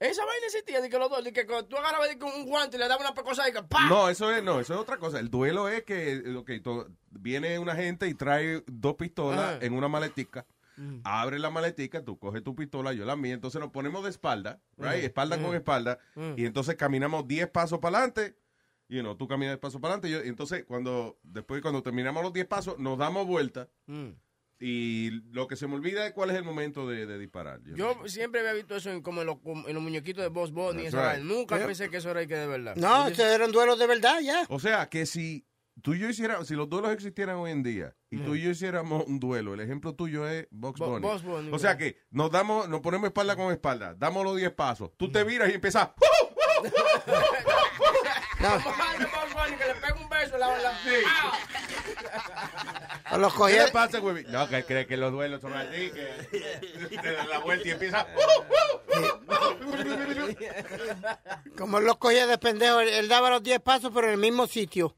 Esa 0.00 0.24
vaina 0.24 0.46
existía, 0.46 0.80
de 0.80 0.88
que 0.88 0.96
los 0.96 1.10
dos, 1.10 1.24
de 1.24 1.32
que 1.32 1.44
tú 1.44 1.76
agarrabas 1.76 2.10
un 2.22 2.46
guante 2.46 2.76
y 2.76 2.78
le 2.78 2.86
dabas 2.86 3.04
una 3.04 3.14
pecosa 3.14 3.48
y 3.48 3.52
que 3.52 3.64
¡pam! 3.64 3.88
No, 3.88 4.08
eso 4.08 4.30
es, 4.32 4.44
no, 4.44 4.60
eso 4.60 4.74
es 4.74 4.78
otra 4.80 4.96
cosa. 4.98 5.18
El 5.18 5.28
duelo 5.28 5.68
es 5.68 5.82
que 5.82 6.12
eh, 6.12 6.36
ok, 6.36 6.50
to- 6.62 6.86
viene 7.10 7.58
una 7.58 7.74
gente 7.74 8.06
y 8.06 8.14
trae 8.14 8.62
dos 8.68 8.94
pistolas 8.94 9.40
Ajá. 9.56 9.58
en 9.66 9.72
una 9.72 9.88
maletica. 9.88 10.46
Mm. 10.78 11.00
Abre 11.04 11.38
la 11.38 11.50
maletica, 11.50 12.04
tú 12.04 12.18
coges 12.18 12.42
tu 12.44 12.54
pistola, 12.54 12.92
yo 12.92 13.04
la 13.04 13.16
mía, 13.16 13.34
entonces 13.34 13.60
nos 13.60 13.70
ponemos 13.70 14.04
de 14.04 14.10
espalda, 14.10 14.60
right? 14.76 15.02
Mm. 15.02 15.06
espalda 15.06 15.36
Mm. 15.36 15.42
con 15.42 15.54
espalda, 15.56 15.98
y 16.36 16.44
entonces 16.46 16.76
caminamos 16.76 17.26
10 17.26 17.48
pasos 17.48 17.80
para 17.80 17.98
adelante, 17.98 18.36
y 18.88 19.02
no, 19.02 19.16
tú 19.16 19.26
caminas 19.28 19.52
10 19.54 19.58
pasos 19.60 19.80
para 19.80 19.94
adelante, 19.94 20.08
y 20.08 20.12
yo- 20.12 20.28
entonces 20.30 20.64
cuando, 20.64 21.18
después 21.22 21.60
cuando 21.62 21.82
terminamos 21.82 22.22
los 22.22 22.32
10 22.32 22.46
pasos, 22.46 22.78
nos 22.78 22.96
damos 22.96 23.26
vuelta, 23.26 23.68
Mm. 23.86 24.10
y 24.60 25.10
lo 25.32 25.46
que 25.46 25.54
se 25.56 25.66
me 25.68 25.74
olvida 25.76 26.06
es 26.06 26.12
cuál 26.12 26.30
es 26.30 26.36
el 26.36 26.42
momento 26.44 26.88
de, 26.88 27.06
de 27.06 27.18
disparar. 27.18 27.60
Yo- 27.64 27.76
Yo 27.76 28.08
siempre 28.08 28.40
había 28.40 28.52
visto 28.54 28.74
eso 28.76 28.90
en, 28.90 29.02
como 29.02 29.20
en 29.20 29.26
los, 29.28 29.36
en 29.44 29.74
los 29.74 29.82
muñequitos 29.82 30.22
de 30.22 30.28
Boss 30.30 30.52
Bunny 30.52 30.88
right. 30.90 31.22
Nunca 31.22 31.56
Yeah. 31.56 31.66
pensé 31.66 31.90
que 31.90 31.98
eso 31.98 32.10
era 32.10 32.26
que 32.26 32.34
de 32.34 32.46
verdad. 32.46 32.74
No, 32.76 33.06
estos 33.08 33.24
eran 33.24 33.52
duelos 33.52 33.78
de 33.78 33.86
verdad, 33.86 34.20
ya. 34.20 34.46
O 34.48 34.58
sea, 34.58 34.88
que 34.88 35.06
si 35.06 35.44
tú 35.82 35.94
y 35.94 35.98
yo 36.00 36.08
hiciéramos, 36.08 36.46
si 36.48 36.54
los 36.54 36.68
duelos 36.68 36.90
existieran 36.92 37.36
hoy 37.36 37.50
en 37.50 37.62
día, 37.62 37.94
y 38.10 38.18
tú 38.18 38.34
y 38.34 38.42
yo 38.42 38.50
hiciéramos 38.50 39.04
un 39.06 39.18
duelo, 39.20 39.54
el 39.54 39.60
ejemplo 39.60 39.94
tuyo 39.94 40.26
es 40.28 40.46
Box 40.50 40.78
Bo- 40.80 40.86
Bunny. 40.90 41.06
Bugs 41.06 41.22
Bunny, 41.22 41.50
o 41.52 41.58
sea 41.58 41.76
que 41.76 41.98
nos 42.10 42.30
damos, 42.30 42.68
nos 42.68 42.80
ponemos 42.80 43.06
espalda 43.08 43.36
con 43.36 43.52
espalda, 43.52 43.94
damos 43.96 44.24
los 44.24 44.36
10 44.36 44.52
pasos, 44.52 44.90
tú 44.96 45.10
te 45.10 45.24
viras 45.24 45.48
y 45.50 45.54
empiezas. 45.54 45.90
Como 48.38 48.54
Bugs 48.54 49.34
Bunny, 49.34 49.56
que 49.56 49.64
le 49.66 49.74
pega 49.74 49.94
un 50.00 50.08
beso 50.08 50.34
a 50.36 50.38
la, 50.38 50.58
la- 50.58 50.78
¡Ah! 51.06 51.38
O 53.12 53.18
los 53.18 53.34
¿Qué 53.34 53.58
le 53.64 53.68
pasa, 53.72 53.98
güey? 54.00 54.24
No, 54.28 54.46
que 54.48 54.64
cree 54.64 54.86
que 54.86 54.96
los 54.96 55.10
duelos 55.12 55.40
son 55.40 55.52
así, 55.54 55.90
que 55.90 56.98
te 57.00 57.12
dan 57.12 57.28
la 57.28 57.38
vuelta 57.38 57.66
y 57.66 57.70
empieza. 57.72 58.06
Como 61.56 61.80
los 61.80 61.96
cogía 61.96 62.26
de 62.26 62.38
pendejo, 62.38 62.80
él, 62.80 62.88
él 62.88 63.08
daba 63.08 63.30
los 63.30 63.42
10 63.42 63.60
pasos, 63.60 63.90
pero 63.94 64.06
en 64.08 64.14
el 64.14 64.18
mismo 64.18 64.46
sitio. 64.46 64.94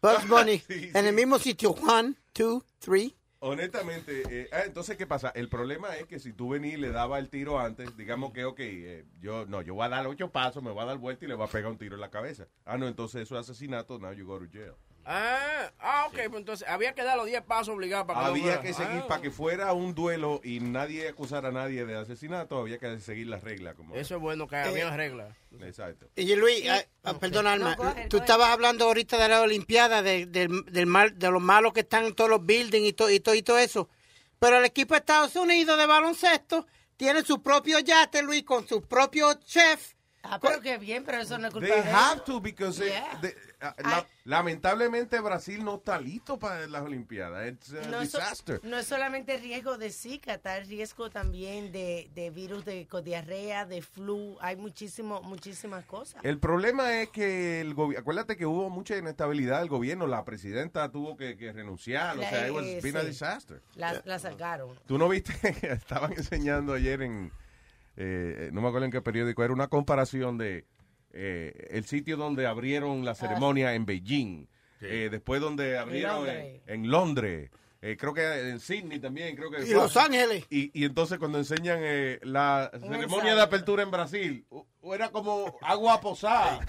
Bugs 0.00 0.26
Bunny, 0.28 0.58
Sí, 0.58 0.90
en 0.94 1.06
el 1.06 1.14
mismo 1.14 1.38
sitio. 1.38 1.70
One, 1.72 2.14
two, 2.32 2.62
three. 2.78 3.14
Honestamente, 3.40 4.22
eh, 4.28 4.48
ah, 4.52 4.62
entonces, 4.66 4.96
¿qué 4.96 5.06
pasa? 5.06 5.28
El 5.28 5.48
problema 5.48 5.94
es 5.96 6.06
que 6.06 6.18
si 6.18 6.32
tú 6.32 6.48
venís 6.48 6.74
y 6.74 6.76
le 6.76 6.90
daba 6.90 7.20
el 7.20 7.28
tiro 7.28 7.60
antes, 7.60 7.96
digamos 7.96 8.32
que, 8.32 8.44
ok, 8.44 8.58
eh, 8.60 9.04
yo 9.20 9.46
no, 9.46 9.62
yo 9.62 9.74
voy 9.74 9.86
a 9.86 9.88
dar 9.88 10.06
ocho 10.08 10.30
pasos, 10.30 10.60
me 10.60 10.72
voy 10.72 10.82
a 10.82 10.86
dar 10.86 10.98
vuelta 10.98 11.24
y 11.24 11.28
le 11.28 11.34
voy 11.34 11.46
a 11.46 11.50
pegar 11.50 11.70
un 11.70 11.78
tiro 11.78 11.94
en 11.94 12.00
la 12.00 12.10
cabeza. 12.10 12.48
Ah, 12.64 12.76
no, 12.78 12.88
entonces 12.88 13.22
eso 13.22 13.38
es 13.38 13.48
asesinato, 13.48 13.98
now 14.00 14.12
you 14.12 14.26
go 14.26 14.40
to 14.40 14.46
jail. 14.52 14.72
Ah, 15.10 15.72
ah, 15.80 16.04
ok, 16.08 16.12
pues 16.28 16.34
entonces 16.34 16.68
había 16.68 16.92
que 16.94 17.02
dar 17.02 17.16
los 17.16 17.24
10 17.24 17.40
pasos 17.42 17.70
obligados 17.74 18.06
para 18.06 18.20
que 18.20 18.26
Había 18.26 18.42
fuera. 18.42 18.60
que 18.60 18.74
seguir, 18.74 19.00
Ah, 19.04 19.06
para 19.08 19.22
que 19.22 19.30
fuera 19.30 19.72
un 19.72 19.94
duelo 19.94 20.42
y 20.44 20.60
nadie 20.60 21.08
acusara 21.08 21.48
a 21.48 21.50
nadie 21.52 21.86
de 21.86 21.96
asesinato, 21.96 22.58
había 22.58 22.78
que 22.78 23.00
seguir 23.00 23.26
las 23.26 23.42
reglas. 23.42 23.74
Como 23.74 23.94
Eso 23.94 24.16
es 24.16 24.20
bueno, 24.20 24.46
que 24.46 24.56
había 24.56 24.94
reglas. 24.94 25.34
Exacto. 25.62 26.08
Y 26.14 26.36
Luis, 26.36 26.62
ah, 26.68 26.82
ah, 27.04 27.14
perdona, 27.18 27.52
Alma, 27.54 27.74
No, 27.74 27.94
tú 28.10 28.18
estabas 28.18 28.50
hablando 28.50 28.84
ahorita 28.84 29.16
de 29.16 29.28
la 29.30 29.40
Olimpiada, 29.40 30.02
de, 30.02 30.26
del, 30.26 30.62
del 30.66 30.84
mal, 30.86 31.18
de 31.18 31.30
los 31.30 31.40
malos 31.40 31.72
que 31.72 31.80
están 31.80 32.04
en 32.04 32.14
todos 32.14 32.28
los 32.28 32.44
buildings 32.44 32.88
y, 32.88 32.92
to- 32.92 33.08
y, 33.10 33.20
to- 33.20 33.34
y 33.34 33.40
todo 33.42 33.58
eso. 33.58 33.88
Pero 34.38 34.58
el 34.58 34.64
equipo 34.66 34.92
de 34.92 34.98
Estados 34.98 35.34
Unidos 35.36 35.78
de 35.78 35.86
baloncesto 35.86 36.66
tiene 36.98 37.22
su 37.22 37.42
propio 37.42 37.78
yate, 37.78 38.22
Luis, 38.22 38.42
con 38.44 38.68
su 38.68 38.82
propio 38.82 39.32
chef. 39.42 39.94
Ah, 40.22 40.38
pero 40.38 40.60
qué 40.60 40.76
bien, 40.76 41.04
pero 41.04 41.18
eso 41.22 41.38
no 41.38 41.46
es 41.46 41.52
culpa 41.54 41.68
They 41.68 41.82
de 41.82 41.90
have 41.90 42.20
to 42.26 42.40
because 42.40 42.84
eh, 42.84 42.88
Yeah. 42.90 43.08
ah, 43.14 43.20
la- 43.60 44.06
lamentablemente 44.24 45.20
Brasil 45.20 45.64
no 45.64 45.76
está 45.76 46.00
listo 46.00 46.38
para 46.38 46.66
las 46.66 46.82
Olimpiadas. 46.82 47.48
It's 47.52 47.72
a 47.72 47.88
No 47.88 48.00
es, 48.00 48.10
so- 48.10 48.18
disaster. 48.18 48.60
no 48.62 48.78
es 48.78 48.86
solamente 48.86 49.36
riesgo 49.36 49.78
de 49.78 49.90
Zika, 49.90 50.34
está 50.34 50.56
el 50.58 50.66
riesgo 50.68 51.10
también 51.10 51.72
de, 51.72 52.10
de 52.14 52.30
virus 52.30 52.64
de 52.64 52.86
diarrea, 53.04 53.66
de 53.66 53.82
flu, 53.82 54.36
hay 54.40 54.56
muchísimo, 54.56 55.22
muchísimas 55.22 55.84
cosas. 55.84 56.24
El 56.24 56.38
problema 56.38 57.00
es 57.00 57.08
que 57.10 57.60
el 57.60 57.74
gobierno, 57.74 58.00
acuérdate 58.02 58.36
que 58.36 58.46
hubo 58.46 58.70
mucha 58.70 58.96
inestabilidad 58.96 59.60
del 59.60 59.68
gobierno, 59.68 60.06
la 60.06 60.24
presidenta 60.24 60.90
tuvo 60.90 61.16
que, 61.16 61.36
que 61.36 61.52
renunciar, 61.52 62.16
o 62.18 62.20
sea, 62.22 62.46
it 62.48 62.54
was 62.54 62.64
eh, 62.64 62.80
been 62.82 62.96
a 62.96 63.00
sí. 63.02 63.06
disaster. 63.08 63.62
La, 63.74 64.00
la 64.04 64.18
sacaron. 64.18 64.78
Tú 64.86 64.98
no 64.98 65.08
viste, 65.08 65.32
estaban 65.72 66.12
enseñando 66.12 66.74
ayer 66.74 67.02
en, 67.02 67.32
eh, 67.96 68.50
no 68.52 68.60
me 68.60 68.68
acuerdo 68.68 68.86
en 68.86 68.92
qué 68.92 69.00
periódico, 69.00 69.42
era 69.42 69.52
una 69.52 69.68
comparación 69.68 70.38
de 70.38 70.64
eh, 71.12 71.68
el 71.70 71.84
sitio 71.84 72.16
donde 72.16 72.46
abrieron 72.46 73.04
la 73.04 73.14
ceremonia 73.14 73.74
en 73.74 73.86
Beijing, 73.86 74.46
eh, 74.80 75.08
después 75.10 75.40
donde 75.40 75.78
abrieron 75.78 76.28
en, 76.28 76.36
Londres. 76.36 76.62
en 76.66 76.90
Londres, 76.90 77.50
eh, 77.80 77.96
creo 77.96 78.12
que 78.12 78.50
en 78.50 78.58
Sydney 78.58 78.98
también, 78.98 79.36
creo 79.36 79.50
que 79.50 79.64
Y 79.64 79.72
Los 79.72 79.96
Ángeles. 79.96 80.44
Y, 80.50 80.70
y 80.78 80.84
entonces 80.84 81.18
cuando 81.18 81.38
enseñan 81.38 81.78
eh, 81.80 82.18
la 82.22 82.70
ceremonia 82.72 83.36
de 83.36 83.40
apertura 83.40 83.84
en 83.84 83.90
Brasil, 83.90 84.44
u- 84.80 84.94
era 84.94 85.10
como 85.10 85.56
agua 85.62 86.00
posada. 86.00 86.60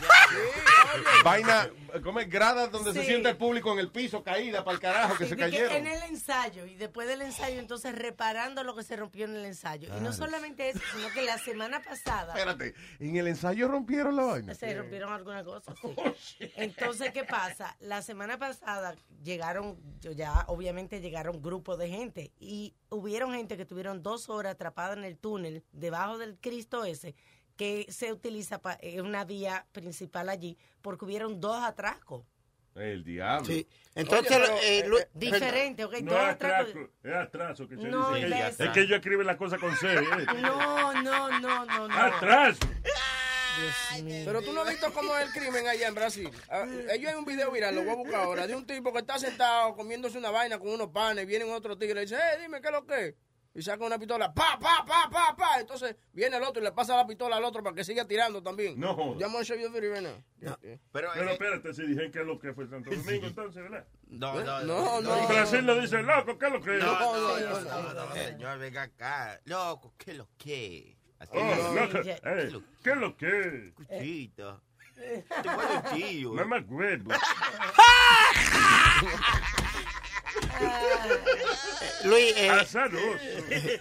Vaina, 1.24 1.70
como 2.04 2.20
es 2.20 2.30
gradas 2.30 2.72
donde 2.72 2.94
se 2.94 3.04
sienta 3.06 3.30
el 3.30 3.38
público 3.38 3.72
en 3.74 3.80
el 3.80 3.90
piso, 3.92 4.24
caída 4.24 4.64
para 4.64 4.76
el 4.76 4.80
carajo, 4.82 5.16
que 5.18 5.26
Sí, 5.26 5.30
se 5.32 5.36
que 5.36 5.42
cayeron. 5.44 5.76
en 5.76 5.88
el 5.88 6.04
ensayo 6.04 6.66
y 6.66 6.76
después 6.76 7.08
del 7.08 7.22
ensayo 7.22 7.60
entonces 7.60 7.94
reparando 7.96 8.64
lo 8.64 8.76
que 8.76 8.84
se 8.84 8.96
rompió 8.96 9.26
en 9.26 9.36
el 9.36 9.46
ensayo. 9.46 9.96
Y 9.98 10.02
no 10.02 10.14
solamente 10.14 10.70
eso, 10.70 10.80
sino 10.96 11.10
que 11.12 11.22
la 11.24 11.38
semana 11.38 11.82
pasada 11.82 12.34
Espérate, 12.34 12.74
en 13.00 13.16
el 13.16 13.28
ensayo 13.28 13.68
rompieron 13.68 14.16
la 14.16 14.24
vaina. 14.24 14.56
se 14.56 14.74
rompieron 14.76 15.12
algunas 15.14 15.44
cosas. 15.44 15.76
sí. 16.20 16.52
Entonces, 16.56 17.12
¿qué 17.12 17.24
pasa? 17.24 17.76
La 17.80 18.02
semana 18.02 18.38
pasada 18.38 18.96
llegaron, 19.24 19.78
yo 20.00 20.12
ya 20.12 20.46
obviamente 20.48 21.02
llegaron 21.02 21.42
grupos 21.42 21.78
de 21.78 21.90
gente 21.90 22.32
y 22.40 22.76
hubieron 22.90 23.34
gente 23.34 23.58
que 23.58 23.66
tuvieron 23.66 24.02
dos 24.04 24.30
horas 24.30 24.54
atrapada 24.54 24.94
en 24.94 25.04
el 25.04 25.18
túnel 25.18 25.64
debajo 25.72 26.18
del 26.18 26.38
Cristo 26.40 26.86
ese 26.86 27.16
que 27.60 27.86
se 27.92 28.14
utiliza 28.14 28.62
para 28.62 28.80
una 29.04 29.26
vía 29.26 29.66
principal 29.74 30.30
allí 30.30 30.58
porque 30.82 31.04
hubieron 31.04 31.42
dos 31.42 31.62
atracos. 31.62 32.24
El 32.74 33.04
diablo. 33.04 33.46
Sí. 33.46 33.68
Entonces, 33.96 34.40
eh, 34.64 34.86
Lu- 34.88 34.98
Diferente, 35.14 35.84
ok, 35.84 35.96
No 36.02 36.14
dos 36.14 36.22
es 36.22 36.30
atraco, 36.30 36.80
es 37.04 37.14
atraso 37.14 37.68
que 37.68 37.76
se 37.76 37.84
No, 37.90 38.14
dice. 38.14 38.28
imbécil. 38.28 38.66
Es 38.66 38.72
que 38.72 38.80
ellos 38.80 38.96
escriben 39.00 39.28
las 39.28 39.36
cosas 39.36 39.60
con 39.60 39.76
C. 39.76 39.94
¿eh? 39.94 40.02
No, 40.42 40.94
no, 41.04 41.40
no, 41.42 41.66
no, 41.66 41.88
no. 41.90 41.94
Atraso. 41.94 42.60
Pero 44.24 44.42
tú 44.42 44.54
no 44.54 44.62
has 44.62 44.70
visto 44.70 44.94
cómo 44.94 45.18
es 45.18 45.26
el 45.28 45.34
crimen 45.34 45.68
allá 45.68 45.90
en 45.90 45.96
Brasil. 45.96 46.30
Ah, 46.50 46.66
Ellos 46.94 47.12
hay 47.12 47.16
un 47.18 47.26
video 47.26 47.52
viral, 47.52 47.76
lo 47.76 47.82
voy 47.84 47.92
a 47.92 47.96
buscar 47.96 48.22
ahora, 48.22 48.48
de 48.48 48.56
un 48.56 48.66
tipo 48.66 48.94
que 48.94 49.00
está 49.00 49.20
sentado 49.20 49.76
comiéndose 49.76 50.18
una 50.18 50.32
vaina 50.32 50.58
con 50.58 50.70
unos 50.70 50.92
panes, 50.92 51.26
viene 51.28 51.44
otro 51.44 51.78
tigre 51.78 52.00
y 52.02 52.06
dice, 52.06 52.16
eh, 52.16 52.40
dime 52.42 52.62
qué 52.62 52.68
es 52.70 52.74
lo 52.74 52.86
que 52.86 53.08
es. 53.08 53.16
Y 53.56 53.62
saca 53.64 53.84
una 53.84 53.98
pistola, 53.98 54.32
pa, 54.34 54.58
pa, 54.60 54.86
pa, 54.86 55.10
pa, 55.10 55.36
pa. 55.36 55.60
Entonces 55.60 55.96
viene 56.14 56.38
el 56.38 56.44
otro 56.44 56.62
y 56.62 56.66
le 56.66 56.72
pasa 56.72 56.96
la 56.96 57.06
pistola 57.08 57.38
al 57.38 57.44
otro 57.44 57.64
para 57.64 57.76
que 57.76 57.84
siga 57.84 58.06
tirando 58.06 58.44
también. 58.44 58.80
No 58.80 58.94
jodas. 58.94 59.20
Llamo 59.20 59.40
a 59.40 59.44
show 59.44 59.58
you 59.58 59.72
the 59.72 59.82
video 59.82 60.00
now. 60.02 60.24
Pero, 60.92 61.10
Pero 61.14 61.30
espérate, 61.32 61.74
si 61.74 61.84
dije 61.88 62.12
que 62.12 62.20
es 62.20 62.26
lo 62.26 62.40
que 62.40 62.54
fue 62.54 62.68
Santo 62.68 62.92
Domingo, 62.92 63.26
entonces, 63.28 63.64
¿verdad? 63.64 63.86
No, 64.08 64.36
no, 64.44 64.62
No, 64.64 65.02
no. 65.02 65.18
En 65.18 65.28
Brasil 65.28 65.66
le 65.66 65.82
dicen 65.82 66.06
loco, 66.06 66.38
¿qué 66.38 66.46
es 66.46 66.52
lo 66.54 66.62
que 66.62 66.78
es? 66.78 66.84
No, 66.84 66.94
no, 67.00 67.40
no, 67.40 67.94
no, 67.94 67.94
no, 68.06 68.14
señor, 68.16 68.60
venga 68.60 68.84
acá. 68.84 69.42
Loco, 69.46 69.94
¿qué 69.98 70.12
es 70.12 70.18
lo 70.18 70.30
que? 70.38 70.96
Así 71.18 71.32
Oh, 71.34 71.52
es. 71.52 71.92
loco, 71.92 72.02
¿Qué 72.04 72.12
eh, 72.24 72.50
lo- 72.52 72.64
¿Qué 72.84 72.90
es 72.92 72.98
lo 72.98 73.18
que? 73.18 73.74
Cuchito. 73.76 74.62
Te 74.96 75.26
tío. 75.96 76.34
Mamá 76.34 76.64
huevo. 76.68 77.12
Luis, 82.06 82.34
eh, 82.38 83.80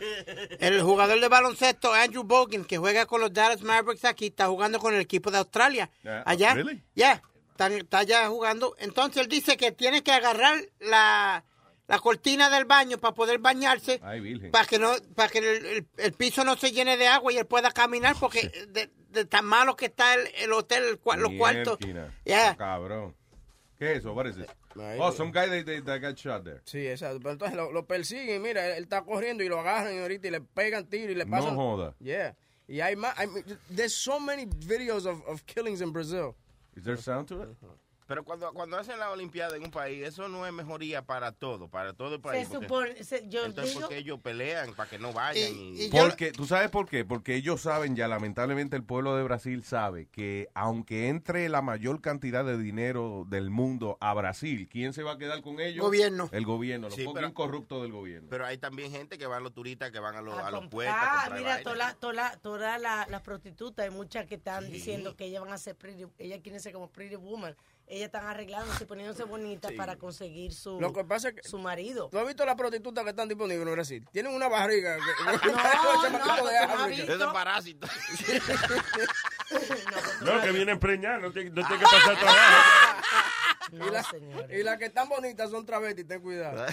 el 0.61 0.83
jugador 0.83 1.21
de 1.21 1.29
baloncesto 1.29 1.93
Andrew 1.93 2.25
Bogan, 2.25 2.64
que 2.64 2.79
juega 2.79 3.07
con 3.07 3.21
los 3.21 3.33
Dallas 3.33 3.62
Mavericks 3.62 4.05
aquí, 4.05 4.27
está 4.27 4.47
jugando 4.49 4.79
con 4.79 4.95
el 4.95 5.01
equipo 5.01 5.31
de 5.31 5.38
Australia. 5.38 5.91
Yeah. 6.03 6.23
Allá. 6.27 6.55
Really? 6.55 6.83
Ya, 6.95 7.23
está, 7.51 7.69
está 7.69 7.99
allá 7.99 8.29
jugando. 8.29 8.75
Entonces 8.79 9.23
él 9.23 9.29
dice 9.29 9.57
que 9.57 9.73
tiene 9.73 10.03
que 10.03 10.12
agarrar 10.12 10.61
la, 10.81 11.45
la 11.87 11.99
cortina 12.01 12.51
del 12.51 12.64
baño 12.64 12.99
para 12.99 13.14
poder 13.14 13.38
bañarse. 13.38 14.01
Ay. 14.03 14.38
Para 14.51 14.67
que 14.67 14.79
no, 14.79 14.93
para 15.14 15.29
que 15.29 15.38
el, 15.38 15.67
el- 15.67 15.87
el 15.97 16.12
piso 16.12 16.43
no 16.45 16.57
se 16.57 16.73
llene 16.73 16.97
de 16.97 17.07
agua 17.09 17.33
y 17.33 17.38
él 17.38 17.47
pueda 17.47 17.71
caminar 17.71 18.17
porque 18.21 18.49
de, 18.69 18.91
de 19.11 19.25
tan 19.27 19.45
malo 19.45 19.77
que 19.77 19.87
está 19.87 20.14
el, 20.14 20.27
el 20.37 20.53
hotel, 20.53 20.99
los 21.19 21.33
cuartos. 21.38 21.79
Yeah. 22.25 22.57
Cabrón. 22.57 23.14
¿Qué 23.79 23.93
es 23.93 23.99
eso? 23.99 24.12
This? 24.25 24.45
Oh, 24.76 25.11
some 25.11 25.31
guy 25.33 25.46
that, 25.48 25.66
that, 25.66 25.85
that 25.87 26.00
got 26.00 26.16
shot 26.18 26.44
there. 26.44 26.61
Sí, 26.64 26.87
exacto. 26.87 27.18
Pero 27.20 27.33
entonces 27.33 27.57
lo, 27.57 27.72
lo 27.72 27.87
persiguen, 27.87 28.40
mira, 28.42 28.76
él, 28.76 28.85
está 28.85 29.02
corriendo 29.04 29.42
y 29.42 29.48
lo 29.48 29.59
agarran 29.59 29.94
y 29.94 29.98
ahorita 29.98 30.28
y 30.28 30.31
le 30.31 30.40
pegan 30.40 30.87
tiro 30.87 31.11
y 31.12 31.14
le 31.14 31.24
No 31.24 31.31
pasan. 31.31 31.57
joda. 31.57 31.94
Yeah. 32.00 32.35
Y 32.68 32.81
hay 32.81 32.94
más, 32.96 33.16
hay- 33.18 33.28
there's 33.74 33.94
so 33.94 34.20
many 34.20 34.46
videos 34.46 35.07
of, 35.07 35.22
of 35.26 35.44
killings 35.46 35.81
in 35.81 35.90
Brazil. 35.90 36.37
Is 36.76 36.85
there 36.85 36.96
sound 36.96 37.26
to 37.28 37.42
it? 37.42 37.48
Pero 38.09 38.25
cuando, 38.25 38.51
cuando 38.55 38.79
hacen 38.79 38.99
la 38.99 39.11
Olimpiada 39.11 39.55
en 39.55 39.64
un 39.64 39.71
país, 39.71 40.03
eso 40.03 40.29
no 40.29 40.47
es 40.47 40.53
mejoría 40.55 41.03
para 41.05 41.31
todo, 41.31 41.68
para 41.68 41.92
todo 41.92 42.14
el 42.14 42.21
país. 42.23 42.49
Se 42.49 42.55
porque- 42.55 42.66
supone, 42.66 43.05
se- 43.05 43.29
yo 43.29 43.44
entonces, 43.44 43.75
digo, 43.75 43.81
¿por 43.83 43.90
qué 43.90 43.99
ellos 43.99 44.18
pelean 44.21 44.73
para 44.75 44.88
que 44.88 44.99
no 44.99 45.12
vayan? 45.12 45.53
Y, 45.55 45.90
Porque, 45.90 46.33
¿tú 46.33 46.47
sabes 46.47 46.71
por 46.71 46.88
qué? 46.88 47.05
Porque 47.05 47.35
ellos 47.35 47.61
saben 47.61 47.97
ya, 47.97 48.09
lamentablemente 48.09 48.77
el 48.77 48.83
pueblo 48.83 49.14
de 49.14 49.25
Brasil 49.25 49.62
sabe 49.62 50.07
que 50.07 50.49
aunque 50.55 51.09
entre 51.09 51.51
la 51.51 51.61
mayor 51.61 52.01
cantidad 52.01 52.47
de 52.47 52.57
dinero 52.57 53.27
del 53.29 53.51
mundo 53.51 53.99
a 54.01 54.14
Brasil, 54.14 54.66
¿quién 54.73 54.94
se 54.94 55.03
va 55.03 55.12
a 55.12 55.18
quedar 55.18 55.42
con 55.42 55.61
ellos? 55.61 55.85
Gobierno. 55.85 56.31
El 56.33 56.47
gobierno, 56.47 56.87
los 56.88 56.94
Sí, 56.97 57.05
fucking 57.05 57.14
pero- 57.14 57.35
corruptos 57.35 57.83
del 57.83 57.92
gobierno. 57.92 58.29
Pero 58.31 58.47
hay 58.47 58.57
también 58.57 58.90
gente 58.90 59.18
que 59.18 59.27
van 59.27 59.42
los 59.42 59.53
turistas 59.53 59.90
que 59.90 59.99
van 60.01 60.16
a, 60.16 60.23
los 60.23 60.38
a 60.38 60.51
los 60.51 60.62
comp- 60.64 60.71
puertos 60.71 60.97
a 60.97 61.25
ah, 61.27 61.31
mira, 61.37 61.62
todas 61.62 61.77
las 61.77 61.97
toda 62.01 62.12
la, 62.14 62.37
toda 62.38 62.79
la- 62.79 63.07
las 63.11 63.21
prostitutas, 63.21 63.85
hay 63.85 63.90
muchas 63.90 64.25
que 64.25 64.37
están 64.37 64.71
diciendo 64.71 65.14
que 65.14 65.27
ellas 65.27 65.42
van 65.42 65.53
a 65.53 65.59
ser 65.59 65.77
pretty, 65.77 66.07
ellas 66.16 66.40
quieren 66.42 66.59
ser 66.62 66.73
como 66.73 66.88
pretty 66.88 67.16
woman. 67.16 67.55
Ellas 67.90 68.07
están 68.07 68.27
arreglándose, 68.27 68.85
poniéndose 68.85 69.24
bonitas 69.24 69.72
para 69.72 69.96
conseguir 69.96 70.53
su, 70.53 70.79
Lo 70.79 70.92
que 70.92 71.05
pasa 71.05 71.31
es 71.31 71.37
que 71.37 71.48
su 71.48 71.59
marido. 71.59 72.11
¿Tú 72.11 72.18
has 72.18 72.27
visto 72.27 72.44
las 72.44 72.55
prostitutas 72.55 73.03
que 73.03 73.11
están 73.11 73.29
disponibles 73.29 73.66
en 73.66 73.72
Brasil? 73.72 74.09
Tienen 74.12 74.35
una 74.35 74.46
barriga. 74.48 74.96
Que, 74.96 75.03
No, 75.24 75.33
no, 76.11 76.46
de 76.46 76.66
no 76.66 76.87
visto. 76.88 77.12
Es 77.14 77.33
parásito. 77.33 77.88
No, 80.20 80.42
que 80.42 80.53
vienen 80.53 80.79
preñadas, 80.79 81.22
no 81.22 81.33
tiene 81.33 81.48
no 81.51 81.66
tiene 81.66 81.79
que 81.79 81.85
pasar 81.85 82.18
trabajo. 82.18 83.18
y, 83.72 83.77
la, 83.90 84.57
y 84.59 84.62
las 84.62 84.79
que 84.79 84.85
están 84.87 85.09
bonitas 85.09 85.51
son 85.51 85.64
travestis, 85.64 86.07
ten 86.07 86.20
cuidado. 86.20 86.66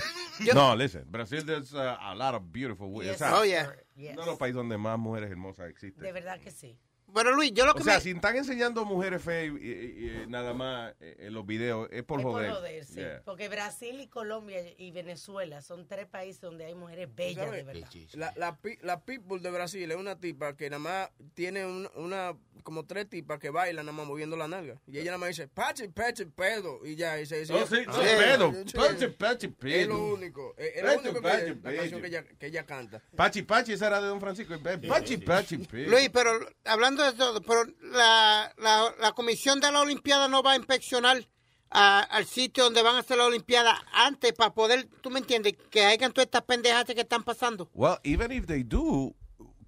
No, 0.54 0.75
listen, 0.75 1.10
Brasil 1.10 1.45
there's 1.45 1.73
uh, 1.73 1.95
a 1.99 2.13
lot 2.13 2.36
of 2.36 2.43
beautiful 2.51 2.89
women. 2.89 3.12
Yes, 3.12 3.21
O 3.21 3.25
sea, 3.25 3.39
Oh, 3.39 3.43
yeah. 3.45 3.73
Yes. 3.95 4.13
Uno 4.13 4.21
de 4.23 4.28
los 4.28 4.38
países 4.38 4.56
donde 4.56 4.78
más 4.78 4.99
mujeres 4.99 5.32
hermosas 5.32 5.69
existen. 5.69 6.04
De 6.04 6.12
verdad 6.12 6.39
que 6.41 6.51
sí. 6.51 6.78
Bueno, 7.15 7.32
Luis, 7.32 7.51
yo 7.54 7.65
lo 7.65 7.73
que 7.73 7.82
O 7.82 7.84
sea, 7.86 7.95
me... 7.95 8.01
si 8.01 8.12
están 8.12 8.36
enseñando 8.36 8.84
mujeres 8.86 9.23
feas 9.23 9.45
y, 9.60 9.65
y- 9.65 10.21
y 10.23 10.28
nada 10.28 10.54
más 10.54 10.93
eh, 10.99 11.15
en 11.19 11.34
los 11.34 11.45
videos, 11.45 11.88
es 11.91 12.04
por 12.04 12.19
es 12.19 12.25
joder. 12.25 12.49
por 12.49 12.58
joder, 12.60 12.86
sí. 12.86 12.95
Yeah. 12.95 13.21
Porque 13.23 13.47
Brasil 13.47 13.99
y 14.01 14.08
Colombia 14.08 14.60
y 14.78 14.91
Venezuela 14.91 15.62
son 15.62 15.88
tres 15.88 16.08
países 16.08 16.41
donde 16.41 16.65
hay 16.65 16.75
mujeres 16.75 17.08
bellas, 17.15 17.49
de 17.49 17.63
verdad. 17.63 17.89
La, 18.15 18.34
la, 18.36 18.58
pi- 18.58 18.78
la 18.82 18.99
Pitbull 19.06 19.41
de 19.41 19.49
Brasil 19.49 19.89
es 19.89 19.95
una 19.97 20.19
tipa 20.19 20.58
que 20.58 20.69
nada 20.69 20.80
más 20.80 21.10
tiene 21.34 21.65
un- 21.65 21.89
una, 21.95 22.36
como 22.63 22.86
tres 22.86 23.10
tipas 23.10 23.39
que 23.39 23.49
bailan 23.49 23.86
nada 23.86 23.97
más 23.97 24.06
moviendo 24.06 24.36
la 24.36 24.49
nalga. 24.49 24.82
Y 24.86 24.97
ella 24.97 25.06
nada 25.12 25.19
más 25.19 25.30
dice, 25.30 25.47
pachi, 25.47 25.88
pachi, 25.88 26.25
pedo. 26.25 26.86
Y 26.86 26.97
ya, 26.97 27.17
y 27.17 27.25
se 27.25 27.39
dice. 27.39 27.54
Oh, 27.54 27.65
sí, 27.65 27.78
sí, 27.78 28.01
pedo. 28.01 28.51
sí. 28.65 28.73
Pachi, 28.75 29.08
pachi, 29.08 29.45
Es 29.47 29.54
pedo. 29.54 29.88
lo 29.93 30.13
único. 30.15 30.54
Es, 30.58 30.75
es 30.75 30.84
lo 30.84 30.99
único 30.99 31.21
que 31.21 31.28
la 31.30 31.36
pedo. 31.38 31.62
canción 31.78 32.01
que 32.01 32.08
ella, 32.08 32.23
que 32.38 32.45
ella 32.47 32.65
canta. 32.65 33.01
Pachi 33.15 33.43
Pachi, 33.43 33.71
esa 33.71 33.88
era 33.88 34.01
de 34.01 34.08
Don 34.08 34.19
Francisco. 34.19 34.54
Pachi 34.89 35.15
Pachi, 35.17 35.58
pedo. 35.60 35.91
Luis, 35.91 36.10
pero 36.12 36.32
hablando 36.65 37.05
eso 37.08 37.12
es 37.13 37.18
todo, 37.18 37.41
pero 37.41 37.63
la, 37.91 38.54
la, 38.58 38.94
la 39.00 39.12
comisión 39.13 39.60
de 39.60 39.72
la 39.72 39.82
Olimpiada 39.82 40.28
no 40.28 40.41
va 40.44 40.54
a 40.54 40.56
inspeccionar 40.56 41.26
a- 41.70 42.00
al 42.02 42.26
sitio 42.26 42.63
donde 42.65 42.82
van 42.84 42.96
a 42.96 43.00
hacer 43.00 43.18
la 43.18 43.26
Olimpiada 43.26 43.82
antes 43.94 44.34
para 44.34 44.54
poder, 44.54 44.88
tú 45.02 45.10
me 45.10 45.20
entiendes, 45.20 45.54
que 45.70 45.86
hagan 45.86 46.12
todas 46.13 46.26
estas 46.26 46.44
pendejas 46.44 46.86
que 46.86 47.02
están 47.02 47.24
pasando. 47.24 47.70
Well, 47.74 47.98
even 48.04 48.32
if 48.32 48.46
they 48.48 48.63
do, 48.63 49.13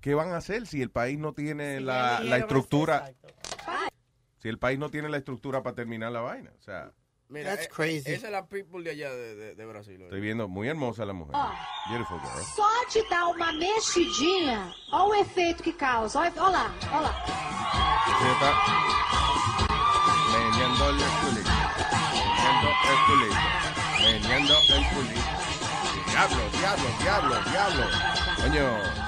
¿qué 0.01 0.13
van 0.15 0.31
a 0.31 0.37
hacer 0.37 0.67
si 0.67 0.81
el 0.81 0.89
país 0.91 1.17
no 1.17 1.33
tiene 1.33 1.79
la, 1.81 2.19
la 2.21 2.37
estructura? 2.37 3.11
Si 4.41 4.47
el 4.49 4.59
país 4.59 4.77
no 4.79 4.89
tiene 4.89 5.09
la 5.09 5.17
estructura 5.17 5.63
para 5.63 5.75
terminar 5.75 6.11
la 6.11 6.21
vaina. 6.21 6.51
O 6.57 6.61
sea, 6.61 6.91
Mira, 7.29 7.49
That's 7.51 7.65
eh, 7.65 7.69
crazy. 7.69 8.13
Esa 8.13 8.27
es 8.27 8.31
la 8.31 8.47
people 8.47 8.81
de 8.83 8.91
allá 8.91 9.09
de, 9.13 9.35
de- 9.35 9.55
de 9.55 9.65
Brasil. 9.65 10.01
estoy 10.01 10.21
viendo 10.21 10.47
muy 10.47 10.69
hermosa 10.69 11.03
la 11.05 11.11
mujer. 11.13 11.35
Beautiful 11.89 12.19
girl. 12.21 12.43
Só 12.55 12.67
te 12.91 13.03
dar 13.09 13.25
uma 13.27 13.51
mexidinha, 13.51 14.73
olha 14.93 15.09
o 15.09 15.15
efeito 15.15 15.61
que 15.61 15.73
causa. 15.73 16.19
Olha, 16.19 16.31
olha 16.37 16.49
lá, 16.49 16.71
olha 16.93 17.01
lá. 17.01 17.25
Sí, 18.17 18.27
está 18.31 18.51
meneando 20.31 20.89
el 20.89 20.95
culito. 21.21 21.51
Meneando 22.13 22.69
el 22.91 22.99
culito. 23.07 23.35
Meneando 24.01 24.53
el 24.75 24.85
culito. 24.93 25.27
Diablo, 26.09 26.49
diablo, 26.57 26.87
diablo, 27.01 27.35
diablo. 27.51 27.85
Coño. 28.41 29.07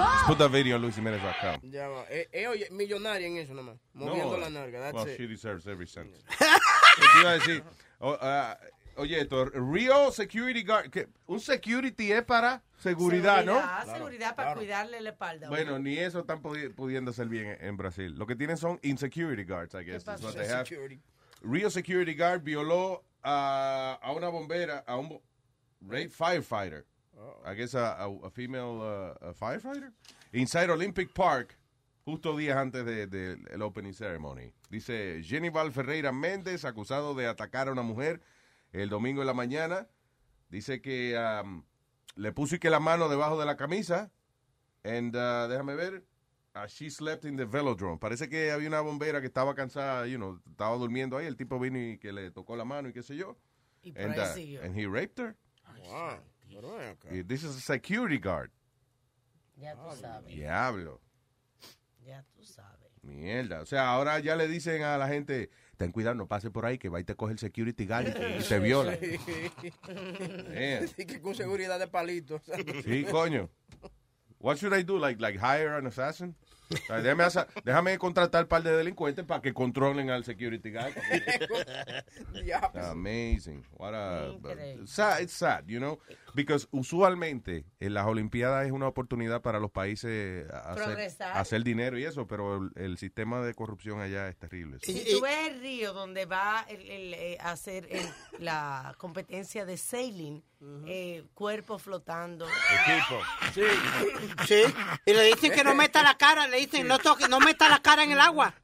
Let's 0.00 0.22
put 0.26 0.38
that 0.38 0.50
video 0.50 0.76
on 0.76 0.82
LuisJimenez.com. 0.82 1.70
Ya 1.70 1.88
va. 1.88 2.04
Eh, 2.08 2.28
eh, 2.32 2.46
oye, 2.46 2.68
millonaria 2.70 3.26
en 3.26 3.36
eso 3.38 3.52
nomás. 3.54 3.76
Moviendo 3.92 4.38
la 4.38 4.48
narga. 4.48 4.80
That's 4.80 4.94
well, 4.94 5.08
it. 5.08 5.16
she 5.18 5.26
deserves 5.26 5.66
every 5.66 5.86
cent. 5.86 6.08
¿Qué 7.00 7.06
te 7.12 7.20
iba 7.20 7.30
a 7.30 7.34
decir? 7.34 7.64
O- 7.98 8.18
ah, 8.20 8.58
oye, 8.96 9.20
esto, 9.20 9.44
Rio 9.46 10.10
Security 10.12 10.62
Guard, 10.62 10.90
que 10.90 11.08
un 11.26 11.40
security 11.40 12.12
es 12.12 12.22
para 12.24 12.62
seguridad, 12.78 13.44
¿no? 13.44 13.54
Seguridad, 13.54 13.94
seguridad 13.96 14.36
para 14.36 14.54
cuidarle 14.54 15.00
la 15.00 15.10
espalda. 15.10 15.48
Bueno, 15.48 15.78
ni 15.78 15.98
eso 15.98 16.20
están 16.20 16.42
pudi- 16.42 16.74
pudiendo 16.74 17.10
hacer 17.10 17.28
bien 17.28 17.56
en, 17.60 17.76
Brasil. 17.76 18.14
Lo 18.18 18.26
que 18.26 18.36
tienen 18.36 18.56
son 18.56 18.78
insecurity 18.82 19.44
guards, 19.44 19.74
I 19.74 19.84
guess. 19.84 19.98
is 19.98 20.04
pasó? 20.04 20.26
what 20.26 20.34
they 20.34 20.46
have. 20.48 20.66
Security. 20.66 21.00
Rio 21.42 21.70
Security 21.70 22.14
Guard 22.14 22.42
violó 22.42 23.02
a, 23.22 23.98
a 24.02 24.12
una 24.12 24.28
bombera, 24.28 24.84
a 24.86 24.96
un 24.96 25.20
rape 25.80 26.10
firefighter. 26.10 26.86
I 27.44 27.54
guess 27.54 27.74
a, 27.74 28.02
a, 28.02 28.06
a 28.06 28.30
female 28.30 28.78
uh, 28.80 29.28
a 29.28 29.34
firefighter. 29.34 29.92
Inside 30.32 30.70
Olympic 30.70 31.12
Park, 31.12 31.54
justo 32.04 32.34
días 32.36 32.56
antes 32.56 32.84
del 32.86 33.10
de, 33.10 33.36
el 33.50 33.60
opening 33.62 33.92
ceremony. 33.92 34.52
Dice 34.70 35.20
Jennifer 35.22 35.70
Ferreira 35.72 36.12
Méndez, 36.12 36.64
acusado 36.64 37.14
de 37.14 37.26
atacar 37.26 37.68
a 37.68 37.72
una 37.72 37.82
mujer 37.82 38.22
el 38.72 38.88
domingo 38.88 39.20
en 39.20 39.26
la 39.26 39.34
mañana. 39.34 39.88
Dice 40.48 40.80
que 40.80 41.18
um, 41.18 41.64
le 42.16 42.32
puso 42.32 42.54
y 42.54 42.58
que 42.58 42.70
la 42.70 42.80
mano 42.80 43.08
debajo 43.08 43.38
de 43.38 43.46
la 43.46 43.56
camisa. 43.56 44.10
And 44.84 45.14
uh, 45.14 45.48
déjame 45.48 45.74
ver. 45.76 46.04
uh, 46.54 46.66
she 46.66 46.88
slept 46.90 47.24
in 47.24 47.36
the 47.36 47.44
velodrome. 47.44 47.98
Parece 47.98 48.28
que 48.28 48.50
había 48.50 48.68
una 48.68 48.80
bombera 48.80 49.20
que 49.20 49.26
estaba 49.26 49.54
cansada, 49.54 50.06
you 50.06 50.16
know, 50.16 50.40
estaba 50.50 50.76
durmiendo 50.76 51.16
ahí. 51.16 51.26
El 51.26 51.36
tipo 51.36 51.58
vino 51.58 51.78
y 51.78 51.98
que 51.98 52.12
le 52.12 52.30
tocó 52.30 52.56
la 52.56 52.64
mano 52.64 52.88
y 52.88 52.92
qué 52.92 53.02
sé 53.02 53.16
yo. 53.16 53.36
Y 53.82 53.92
por 53.92 54.02
And, 54.02 54.14
ahí 54.14 54.20
uh, 54.20 54.34
siguió. 54.34 54.62
and 54.62 54.76
he 54.78 54.86
raped 54.86 55.18
her. 55.18 55.36
Wow. 55.84 56.20
Y 57.10 57.22
This 57.22 57.44
is 57.44 57.56
a 57.56 57.60
security 57.60 58.18
guard. 58.18 58.50
Ya 59.56 59.74
tú 59.74 59.90
sabes. 59.96 60.26
Diablo. 60.26 61.00
Ya 62.04 62.24
tú 62.34 62.44
sabes. 62.44 62.79
Mierda. 63.02 63.60
O 63.62 63.66
sea, 63.66 63.88
ahora 63.90 64.18
ya 64.20 64.36
le 64.36 64.46
dicen 64.46 64.82
a 64.82 64.98
la 64.98 65.08
gente, 65.08 65.50
ten 65.76 65.90
cuidado, 65.90 66.14
no 66.14 66.26
pase 66.26 66.50
por 66.50 66.66
ahí, 66.66 66.76
que 66.78 66.88
va 66.88 67.00
y 67.00 67.04
te 67.04 67.14
coge 67.14 67.32
el 67.32 67.38
security 67.38 67.86
guard 67.86 68.08
y 68.08 68.42
te, 68.44 68.58
viola. 68.60 68.92
Man. 69.88 70.88
Y 70.96 71.04
que 71.06 71.20
con 71.20 71.34
seguridad 71.34 71.78
de 71.78 71.86
palitos. 71.88 72.42
Sí, 72.84 73.04
coño. 73.04 73.48
What 74.38 74.56
should 74.56 74.74
I 74.74 74.82
do? 74.82 74.98
Like, 74.98 75.20
like 75.20 75.38
hire 75.38 75.76
an 75.76 75.86
assassin? 75.86 76.34
O 76.72 76.76
sea, 76.86 77.02
déjame, 77.02 77.24
asa- 77.24 77.48
déjame 77.64 77.98
contratar 77.98 78.44
un 78.44 78.48
par 78.48 78.62
de 78.62 78.70
delincuentes 78.74 79.24
para 79.24 79.42
que 79.42 79.52
controlen 79.52 80.08
al 80.08 80.24
security 80.24 80.70
guard. 80.70 80.94
Amazing. 82.74 83.64
What 83.76 83.92
a, 83.94 84.34
it's 85.20 85.32
sad, 85.32 85.66
you 85.66 85.78
know, 85.78 85.98
because 86.34 86.66
usualmente 86.70 87.64
en 87.80 87.94
las 87.94 88.06
Olimpiadas 88.06 88.66
es 88.66 88.72
una 88.72 88.86
oportunidad 88.88 89.42
para 89.42 89.58
los 89.58 89.70
países 89.70 90.48
a 90.50 90.72
hacer, 90.72 91.12
hacer 91.34 91.62
dinero 91.64 91.98
y 91.98 92.04
eso, 92.04 92.26
pero 92.26 92.56
el, 92.58 92.70
el 92.76 92.98
sistema 92.98 93.40
de 93.40 93.54
corrupción 93.54 94.00
allá 94.00 94.28
es 94.28 94.36
terrible. 94.36 94.78
Si 94.82 95.04
tú 95.12 95.20
ves 95.22 95.48
el 95.48 95.60
río 95.60 95.92
donde 95.92 96.26
va 96.26 96.64
el, 96.68 96.80
el, 96.90 97.14
eh, 97.14 97.38
a 97.40 97.52
hacer 97.52 97.86
el- 97.90 98.08
la 98.38 98.94
competencia 98.98 99.64
de 99.64 99.76
sailing, 99.76 100.42
eh, 100.86 101.24
cuerpo 101.32 101.78
flotando. 101.78 102.46
Equipo. 102.46 103.20
Sí. 103.54 103.62
Sí. 104.46 104.62
Y 105.06 105.12
le 105.14 105.24
dicen 105.24 105.52
que 105.52 105.64
no 105.64 105.74
meta 105.74 106.02
la 106.02 106.16
cara, 106.18 106.46
le 106.48 106.58
dicen, 106.58 106.86
no 106.86 106.98
toque, 106.98 107.28
no 107.28 107.40
meta 107.40 107.68
la 107.70 107.80
cara 107.80 108.04
en 108.04 108.12
el 108.12 108.20
agua. 108.20 108.54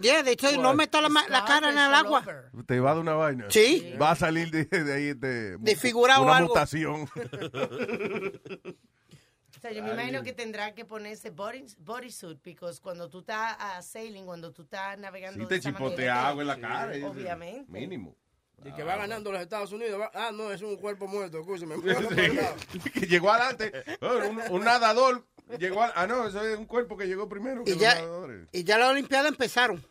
Yeah, 0.00 0.22
de 0.22 0.32
hecho, 0.32 0.50
no 0.60 0.74
meta 0.74 1.00
la, 1.00 1.08
la 1.28 1.44
cara 1.44 1.70
en 1.70 1.78
el 1.78 1.94
agua. 1.94 2.24
Te 2.66 2.78
va 2.80 2.94
de 2.94 3.00
una 3.00 3.14
vaina. 3.14 3.46
Sí. 3.48 3.94
Va 4.00 4.12
a 4.12 4.16
salir 4.16 4.50
de, 4.50 4.64
de 4.66 4.92
ahí 4.92 5.14
de, 5.14 5.56
Desfigurado 5.58 6.32
algo. 6.32 6.53
O 9.56 9.60
sea, 9.60 9.70
yo 9.72 9.82
me 9.82 9.92
imagino 9.92 10.22
que 10.22 10.32
tendrá 10.32 10.74
que 10.74 10.84
ponerse 10.84 11.30
body, 11.30 11.64
bodysuit, 11.78 12.38
porque 12.42 12.56
cuando 12.82 13.08
tú 13.08 13.20
estás 13.20 13.56
a 13.58 13.80
sailing, 13.82 14.26
cuando 14.26 14.52
tú 14.52 14.62
estás 14.62 14.98
navegando. 14.98 15.40
Sí, 15.40 15.48
te 15.48 15.60
chipotea 15.60 16.28
agua 16.28 16.42
en 16.42 16.48
la 16.48 16.60
cara. 16.60 16.96
y- 16.96 17.02
Obviamente. 17.02 17.70
Mínimo. 17.70 18.16
Y 18.64 18.72
que 18.72 18.82
va 18.82 18.96
ganando 18.96 19.30
los 19.30 19.40
Estados 19.42 19.72
Unidos. 19.72 20.00
va- 20.00 20.10
Ah, 20.14 20.30
no, 20.32 20.50
es 20.52 20.60
un 20.62 20.76
cuerpo 20.76 21.06
muerto. 21.06 21.44
Sí. 21.44 22.90
que 22.92 23.06
llegó 23.06 23.30
adelante. 23.30 23.72
Un, 24.00 24.40
un 24.54 24.64
nadador 24.64 25.24
llegó 25.58 25.82
al- 25.82 25.92
Ah, 25.94 26.06
no, 26.06 26.26
eso 26.26 26.42
es 26.42 26.58
un 26.58 26.64
cuerpo 26.66 26.96
que 26.96 27.06
llegó 27.06 27.28
primero 27.28 27.62
que 27.64 27.70
Y 27.70 27.74
los 27.74 27.82
ya, 27.82 27.94
nadadores. 27.94 28.48
y 28.52 28.64
ya 28.64 28.78
las 28.78 28.90
Olimpiadas 28.90 29.30
empezaron. 29.30 29.84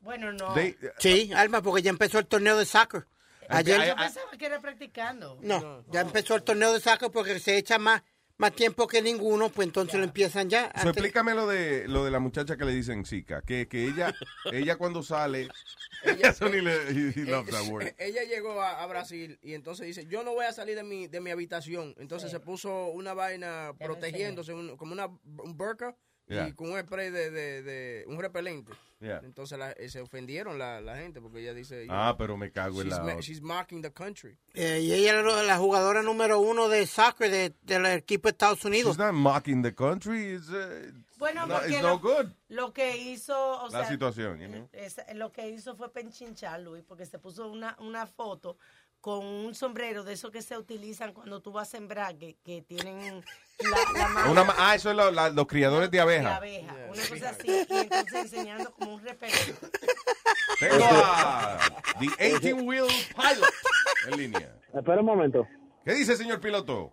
Bueno, 0.00 0.32
no. 0.32 0.54
They- 0.54 0.76
Sí, 0.98 1.32
Alma, 1.34 1.60
porque 1.60 1.82
ya 1.82 1.90
empezó 1.90 2.18
el 2.20 2.26
torneo 2.26 2.56
de 2.56 2.64
soccer. 2.66 3.06
Ayer, 3.48 3.86
Yo 3.88 3.96
pensaba 3.96 4.30
que 4.38 4.46
era 4.46 4.60
practicando. 4.60 5.38
no, 5.42 5.84
ya 5.90 6.00
empezó 6.02 6.34
el 6.36 6.42
torneo 6.42 6.72
de 6.72 6.80
soccer 6.80 7.10
porque 7.10 7.38
se 7.40 7.56
echa 7.56 7.78
más, 7.78 8.02
más 8.36 8.52
tiempo 8.54 8.86
que 8.86 9.02
ninguno, 9.02 9.48
pues 9.48 9.66
entonces 9.66 9.98
lo 9.98 10.04
empiezan 10.04 10.48
ya. 10.50 10.70
So, 10.82 10.90
explícame 10.90 11.34
lo 11.34 11.46
de 11.46 11.88
lo 11.88 12.04
de 12.04 12.10
la 12.10 12.20
muchacha 12.20 12.56
que 12.56 12.64
le 12.64 12.72
dicen 12.72 13.04
Zika, 13.04 13.42
que, 13.42 13.66
que 13.68 13.84
ella 13.86 14.14
ella 14.52 14.76
cuando 14.76 15.02
sale 15.02 15.48
eso 16.04 16.48
ni 16.48 16.60
le 16.60 16.74
he, 16.90 17.12
he 17.16 17.24
loves 17.24 17.50
that 17.52 17.66
word. 17.68 17.92
Ella 17.98 18.22
llegó 18.22 18.60
a, 18.62 18.82
a 18.82 18.86
Brasil 18.86 19.38
y 19.42 19.54
entonces 19.54 19.86
dice, 19.86 20.06
yo 20.06 20.22
no 20.22 20.32
voy 20.32 20.44
a 20.46 20.52
salir 20.52 20.76
de 20.76 20.84
mi, 20.84 21.08
de 21.08 21.20
mi 21.20 21.30
habitación. 21.32 21.94
Entonces 21.98 22.30
se 22.30 22.38
puso 22.38 22.86
una 22.88 23.14
vaina 23.14 23.72
protegiéndose, 23.78 24.52
un- 24.52 24.76
como 24.76 24.92
una 24.92 25.06
un 25.06 25.56
burka 25.56 25.96
Yeah. 26.30 26.46
y 26.48 26.52
con 26.52 26.70
un 26.70 26.78
spray 26.78 27.08
de, 27.10 27.30
de, 27.30 27.62
de- 27.62 28.04
un 28.06 28.20
repelente. 28.20 28.70
Yeah. 29.00 29.20
Entonces 29.22 29.56
la- 29.58 29.70
eh, 29.72 29.88
se 29.88 30.00
ofendieron 30.00 30.58
la, 30.58 30.80
la 30.80 30.96
gente 30.96 31.20
porque 31.20 31.40
ella 31.40 31.54
dice, 31.54 31.86
Ah, 31.88 32.16
pero 32.18 32.36
me 32.36 32.50
cago 32.50 32.82
en 32.82 32.88
she's, 32.88 32.98
la 32.98 33.20
she's 33.20 33.40
mocking 33.40 33.80
the 33.80 33.92
country. 33.92 34.36
Eh, 34.54 34.80
y 34.80 34.92
ella 34.92 35.20
era 35.20 35.42
la 35.44 35.56
jugadora 35.56 36.02
número 36.02 36.40
uno 36.40 36.68
de 36.68 36.84
soccer 36.86 37.30
de- 37.30 37.54
del 37.62 37.86
equipo 37.86 38.26
de 38.28 38.32
Estados 38.32 38.64
Unidos. 38.64 38.96
She's 38.96 38.98
not 38.98 39.14
mocking 39.14 39.62
the 39.62 39.72
country. 39.72 40.34
It's, 40.34 40.48
uh, 40.48 40.92
Bueno, 41.16 41.46
no, 41.46 41.54
porque 41.54 41.70
it's 41.74 41.82
lo- 41.82 41.88
no 41.90 41.98
good. 42.00 42.26
Lo 42.48 42.72
que 42.72 42.96
hizo, 42.96 43.36
o 43.62 43.68
La 43.70 43.80
sea, 43.82 43.88
situación, 43.88 44.40
you 44.40 44.48
know. 44.48 44.68
es- 44.72 44.96
lo 45.14 45.30
que 45.30 45.48
hizo 45.48 45.76
fue 45.76 45.92
penchinchar, 45.92 46.60
Luis, 46.60 46.82
porque 46.82 47.06
se 47.06 47.18
puso 47.20 47.48
una, 47.48 47.76
una 47.80 48.04
foto 48.06 48.56
con 49.00 49.24
un 49.24 49.54
sombrero 49.54 50.02
de 50.04 50.14
esos 50.14 50.30
que 50.30 50.42
se 50.42 50.56
utilizan 50.58 51.12
cuando 51.12 51.40
tú 51.40 51.52
vas 51.52 51.68
a 51.68 51.70
sembrar, 51.78 52.16
que, 52.16 52.36
que 52.44 52.62
tienen 52.62 53.22
la, 53.60 53.98
la 54.00 54.08
mano 54.14 54.30
Una 54.32 54.46
ah, 54.58 54.74
eso 54.74 54.90
es 54.90 54.96
lo- 54.96 55.10
la- 55.10 55.30
los 55.30 55.46
criadores 55.46 55.90
de 55.90 55.96
de 55.98 56.02
abeja. 56.02 56.36
abeja, 56.36 56.74
una 56.74 57.02
cosa 57.08 57.30
así, 57.30 57.46
y 57.70 57.74
entonces 57.76 58.14
enseñando 58.14 58.70
como 58.72 58.94
un 58.94 59.02
repelente. 59.02 59.54
Tengo 60.60 60.84
a 60.84 61.58
The 62.00 62.28
18 62.40 62.56
Wheel 62.64 62.86
Pilot 63.16 63.50
en 64.12 64.18
línea. 64.18 64.54
Espera 64.74 65.00
un 65.00 65.06
momento. 65.06 65.46
¿Qué 65.84 65.94
dice, 65.94 66.16
señor 66.16 66.40
piloto? 66.40 66.92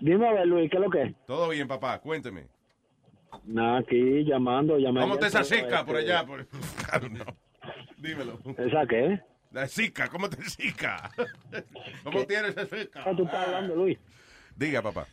Dime 0.00 0.28
a 0.28 0.32
ver, 0.32 0.46
Luis, 0.46 0.70
¿qué 0.70 0.76
es 0.76 0.82
lo 0.82 0.90
que 0.90 1.02
es? 1.02 1.14
Todo 1.26 1.48
bien, 1.48 1.66
papá, 1.68 1.98
cuénteme. 2.00 2.46
Nada, 3.44 3.78
aquí 3.78 4.24
llamando, 4.24 4.76
llamando. 4.78 5.02
¿Cómo 5.08 5.18
te 5.18 5.26
esa 5.26 5.40
Este, 5.40 5.62
Zika 5.62 5.84
por 5.84 5.96
allá? 5.96 6.24
Por... 6.26 6.46
No. 7.10 7.24
Dímelo. 7.98 8.38
¿Esa 8.58 8.86
qué? 8.88 9.20
La 9.52 9.66
Zika, 9.66 10.08
¿cómo 10.08 10.28
te 10.30 10.36
Zika? 10.42 11.10
¿Cómo 12.04 12.24
tienes 12.24 12.56
esa 12.56 12.66
Zika? 12.66 13.02
¿Cómo 13.02 13.16
tú 13.16 13.24
estás 13.24 13.46
hablando, 13.46 13.74
Luis? 13.76 13.98
Diga, 14.56 14.80
papá. 14.82 15.06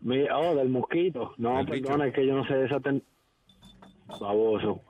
Mi, 0.00 0.26
oh, 0.30 0.54
del 0.54 0.68
mosquito. 0.68 1.34
No, 1.38 1.56
Del 1.58 1.66
bicho. 1.66 1.86
perdona, 1.88 2.06
es 2.08 2.14
que 2.14 2.26
yo 2.26 2.34
no 2.34 2.46
sé 2.46 2.54
de 2.54 2.66
esa... 2.66 2.80
Ten... 2.80 3.02
Baboso. 4.20 4.82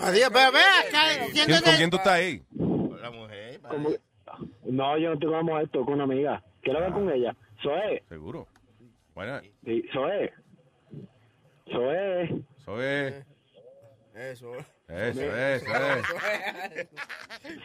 Adiós, 0.00 0.30
pero 0.32 0.52
ve 0.52 0.58
acá, 0.60 1.26
¿Quién, 1.32 1.46
¿Con 1.50 1.74
quién 1.76 1.90
tú 1.90 1.96
estás 1.96 2.12
ahí? 2.14 2.42
La 3.00 3.10
mujer. 3.10 3.60
¿Cómo? 3.68 3.90
No, 4.64 4.98
yo 4.98 5.10
no 5.10 5.18
tengo 5.18 5.36
amor 5.36 5.62
esto 5.62 5.84
con 5.84 5.94
una 5.94 6.04
amiga. 6.04 6.42
Quiero 6.62 6.78
hablar 6.78 6.92
con 6.94 7.10
ella. 7.10 7.36
Soe. 7.62 8.02
Seguro. 8.08 8.46
Bueno, 9.14 9.40
Sí, 9.64 9.84
Soe. 9.92 10.32
Soe. 11.70 13.24
eso 14.14 14.54
es. 14.56 14.66
Eso. 14.92 15.20
Eso, 15.22 15.36
eso, 15.36 16.16
es. 16.76 16.88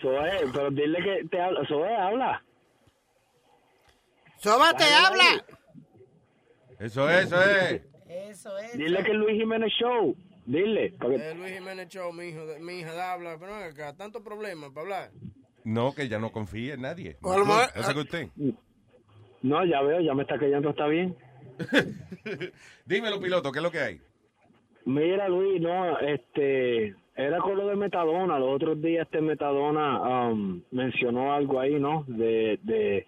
Soe, 0.02 0.32
pero 0.54 0.70
dile 0.72 0.98
que 1.04 1.28
te 1.30 1.42
habla. 1.42 1.68
Soe, 1.68 1.96
habla. 1.96 2.44
Soba 4.40 4.74
te 4.74 4.84
habla. 4.86 5.46
Eso 6.80 7.10
es, 7.10 7.26
eso 7.26 7.42
es. 7.44 7.82
Eso 8.08 8.58
es. 8.60 8.78
Dile 8.78 9.04
que 9.04 9.12
es 9.12 9.18
Luis 9.18 9.38
Jiménez 9.40 9.72
Show. 9.80 10.16
Dile. 10.46 10.94
que- 10.98 11.16
Eh, 11.16 11.36
Luis 11.36 11.54
Jiménez 11.54 11.90
Show, 11.90 12.14
mi 12.14 12.28
hijo, 12.30 12.46
de- 12.46 12.60
mi 12.60 12.80
hija 12.80 12.94
de 12.94 13.02
habla, 13.02 13.38
pero 13.40 13.56
acá, 13.56 13.96
tanto 13.98 14.24
problema 14.24 14.70
para 14.74 14.82
hablar. 14.82 15.12
No, 15.64 15.94
que 15.94 16.08
ya 16.08 16.20
no 16.20 16.32
confía 16.32 16.76
en 16.76 16.82
nadie. 16.82 17.18
O 17.22 17.34
a 17.34 17.38
lo 17.40 17.46
mejor- 17.46 17.68
That's 17.74 17.90
a 17.90 17.94
good 17.94 18.08
thing. 18.08 18.28
No, 19.42 19.66
ya 19.66 19.82
veo, 19.82 20.00
ya 20.02 20.14
me 20.14 20.22
está 20.24 20.38
callando, 20.40 20.70
está 20.70 20.88
bien. 20.88 21.18
Dímelo, 22.86 23.20
piloto, 23.20 23.52
¿qué 23.52 23.60
es 23.60 23.64
lo 23.64 23.72
que 23.72 23.80
hay? 23.80 24.02
Mira, 24.86 25.28
Luis, 25.28 25.60
no, 25.62 26.00
este, 26.00 26.96
era 27.18 27.40
con 27.40 27.58
lo 27.58 27.68
de 27.68 27.76
Metadona. 27.76 28.40
Los 28.40 28.50
otros 28.56 28.82
días 28.82 29.06
este 29.06 29.22
Metadona 29.22 30.28
um, 30.30 30.62
mencionó 30.72 31.34
algo 31.34 31.60
ahí, 31.60 31.80
¿no? 31.80 32.06
De, 32.08 32.60
de, 32.64 33.06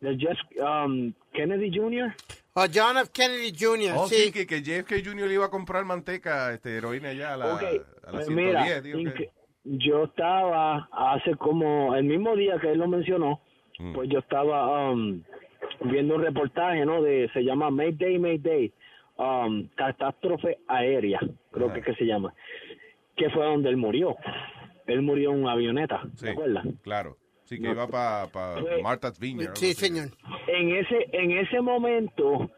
de 0.00 0.16
Jeff 0.16 0.38
um, 0.60 1.12
Kennedy 1.32 1.70
Jr. 1.76 2.14
O 2.54 2.62
John 2.72 2.96
F. 2.98 3.10
Kennedy 3.12 3.52
Jr., 3.58 3.92
Oh, 3.96 4.06
sí, 4.08 4.14
sí. 4.26 4.32
que, 4.32 4.46
que 4.46 4.62
JFK 4.62 5.04
Jr. 5.04 5.28
le 5.28 5.34
iba 5.34 5.44
a 5.46 5.50
comprar 5.50 5.84
manteca, 5.84 6.52
este, 6.52 6.76
heroína 6.76 7.10
allá 7.10 7.34
a 7.34 7.36
la, 7.36 7.54
Ok, 7.54 7.62
a 7.62 8.06
la 8.06 8.12
pues 8.12 8.26
110. 8.26 8.34
mira, 8.64 8.80
digo 8.80 9.14
que- 9.14 9.30
yo 9.64 10.04
estaba 10.04 10.88
hace 10.92 11.34
como 11.36 11.94
el 11.94 12.04
mismo 12.04 12.34
día 12.36 12.58
que 12.58 12.70
él 12.72 12.78
lo 12.78 12.88
mencionó, 12.88 13.42
Mm. 13.78 13.92
pues 13.92 14.08
yo 14.08 14.18
estaba 14.18 14.90
um, 14.90 15.22
viendo 15.82 16.16
un 16.16 16.22
reportaje, 16.22 16.84
¿no? 16.84 17.00
De 17.02 17.30
se 17.32 17.44
llama 17.44 17.70
Mayday, 17.70 18.18
Mayday, 18.18 18.72
um, 19.18 19.68
catástrofe 19.76 20.58
aérea, 20.66 21.20
creo 21.52 21.72
que, 21.72 21.82
que 21.82 21.94
se 21.94 22.04
llama, 22.06 22.34
que 23.18 23.28
fue 23.30 23.44
donde 23.44 23.68
él 23.68 23.76
murió. 23.76 24.16
Él 24.86 25.02
murió 25.02 25.32
en 25.32 25.42
una 25.42 25.52
avioneta, 25.52 26.00
Sí, 26.14 26.24
¿te 26.26 26.30
acuerdas? 26.30 26.64
claro. 26.82 27.16
Sí, 27.44 27.56
que 27.56 27.62
No. 27.66 27.72
iba 27.72 27.86
para 27.86 28.26
Fue- 28.60 28.82
Martha's 28.82 29.18
Vineyard. 29.18 29.56
Sí, 29.56 29.72
señor. 29.74 30.08
En 30.46 30.68
ese 30.74 31.08
en 31.12 31.30
ese 31.32 31.60
momento 31.60 32.50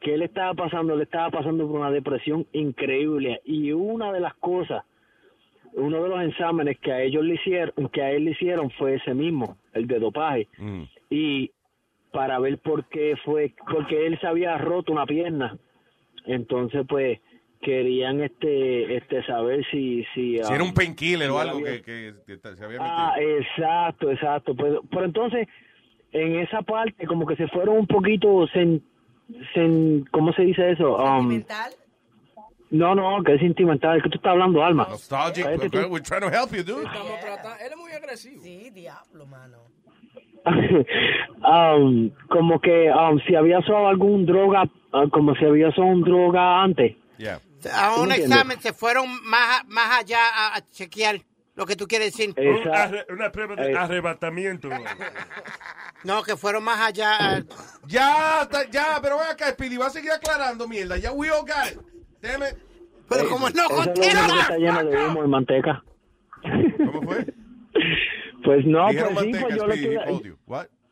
que 0.00 0.14
él 0.14 0.22
estaba 0.22 0.54
pasando, 0.54 0.94
él 0.94 1.02
estaba 1.02 1.30
pasando 1.30 1.66
por 1.66 1.80
una 1.80 1.90
depresión 1.90 2.46
increíble 2.52 3.40
y 3.44 3.72
una 3.72 4.12
de 4.12 4.20
las 4.20 4.34
cosas 4.34 4.84
uno 5.74 6.02
de 6.02 6.08
los 6.08 6.22
exámenes 6.22 6.78
que 6.80 6.90
a 6.90 7.02
ellos 7.02 7.22
le 7.24 7.34
hicieron, 7.34 7.88
que 7.92 8.02
a 8.02 8.10
él 8.10 8.24
le 8.24 8.30
hicieron 8.32 8.70
fue 8.70 8.94
ese 8.94 9.12
mismo, 9.14 9.58
el 9.74 9.86
de 9.86 9.98
dopaje. 9.98 10.48
Mm. 10.56 10.82
Y 11.10 11.50
para 12.10 12.38
ver 12.38 12.58
por 12.58 12.86
qué 12.88 13.16
fue, 13.22 13.52
porque 13.70 14.06
él 14.06 14.18
se 14.18 14.26
había 14.26 14.56
roto 14.56 14.92
una 14.92 15.04
pierna. 15.04 15.58
Entonces, 16.24 16.84
pues, 16.88 17.20
querían 17.60 18.20
este 18.22 18.96
este 18.96 19.22
saber 19.24 19.64
si... 19.70 20.04
Si, 20.14 20.38
Si 20.38 20.52
era 20.52 20.62
um, 20.62 20.68
un 20.68 20.74
painkiller 20.74 21.30
o 21.30 21.38
algo 21.38 21.58
había- 21.58 21.82
que, 21.82 22.14
que- 22.26 22.38
que 22.38 22.38
se 22.56 22.64
había 22.64 22.78
metido. 22.78 22.84
Ah, 22.84 23.14
exacto, 23.20 24.10
exacto. 24.10 24.54
Pero, 24.54 24.82
pero 24.90 25.04
entonces, 25.04 25.46
en 26.12 26.36
esa 26.36 26.62
parte, 26.62 27.06
como 27.06 27.26
que 27.26 27.36
se 27.36 27.48
fueron 27.48 27.78
un 27.78 27.86
poquito, 27.86 28.46
sen, 28.48 28.82
sen- 29.54 30.08
¿cómo 30.10 30.32
se 30.32 30.42
dice 30.42 30.70
eso? 30.70 30.96
Um, 30.96 31.20
¿Sentimental? 31.30 31.72
no, 32.70 32.94
no, 32.94 33.22
que 33.24 33.34
es 33.34 33.40
sentimental. 33.40 34.02
Que 34.02 34.08
tú 34.10 34.16
estás 34.18 34.32
hablando, 34.32 34.62
Alma. 34.62 34.86
Nostalgic, 34.90 35.44
but 35.72 35.90
we're 35.90 36.00
trying 36.02 36.20
to 36.20 36.28
help 36.30 36.50
you, 36.52 36.62
dude. 36.62 36.84
Estamos 36.86 37.20
tratando, 37.20 37.56
él 37.64 37.72
es 37.72 37.76
muy 37.78 37.92
agresivo. 37.92 38.42
Sí, 38.42 38.70
diablo, 38.70 39.26
mano. 39.26 39.58
Um, 41.40 42.10
como 42.28 42.60
que 42.60 42.90
um, 42.90 43.18
si 43.26 43.34
había 43.34 43.58
usado 43.60 43.86
algún 43.88 44.26
droga, 44.26 44.64
ah, 44.92 45.04
como 45.10 45.34
si 45.36 45.44
había 45.44 45.68
usado 45.68 45.86
un 45.86 46.02
droga 46.02 46.62
antes. 46.62 46.96
Yeah. 47.16 47.40
A 47.72 47.94
¿Tú 47.94 48.02
un 48.02 48.12
examen 48.12 48.60
se 48.60 48.72
fueron 48.72 49.08
más, 49.24 49.60
a- 49.60 49.64
más 49.68 49.98
allá 50.00 50.18
a, 50.32 50.56
a 50.56 50.60
chequear 50.70 51.20
lo 51.56 51.66
que 51.66 51.74
tú 51.76 51.86
quieres 51.88 52.12
decir. 52.16 52.34
Un 52.38 52.70
arre- 52.72 53.04
una 53.10 53.32
prueba 53.32 53.56
de 53.56 53.72
Eh. 53.72 53.76
arrebatamiento. 53.76 54.68
No, 56.04 56.22
que 56.22 56.36
fueron 56.36 56.62
más 56.64 56.80
allá. 56.80 57.16
a- 57.38 57.42
Ya, 57.86 58.48
ya, 58.70 58.98
pero 59.02 59.18
ven 59.18 59.26
acá, 59.28 59.50
Speedy, 59.50 59.76
va 59.76 59.86
a 59.86 59.90
seguir 59.90 60.12
aclarando 60.12 60.68
mierda. 60.68 60.96
Ya, 60.98 61.10
we 61.12 61.30
all 61.30 61.40
got 61.42 61.72
it. 61.72 61.80
Damn 62.22 62.42
it. 62.42 62.56
Pero 63.08 63.28
como 63.28 63.48
no 63.50 63.62
lo 63.68 63.92
que 63.94 64.00
está 64.06 64.56
lleno 64.58 64.84
de 64.84 65.06
humo 65.06 65.24
y 65.24 65.28
manteca. 65.28 65.82
¿Cómo 66.42 67.02
fue? 67.02 67.26
Pues 68.44 68.64
no, 68.64 68.84
pues 68.84 68.94
Dijeron 68.94 69.08
sí, 69.10 69.14
manteca, 69.32 69.42
pues 69.46 69.56
yo 69.56 69.66
le 69.66 69.74
Speedy, 69.76 70.34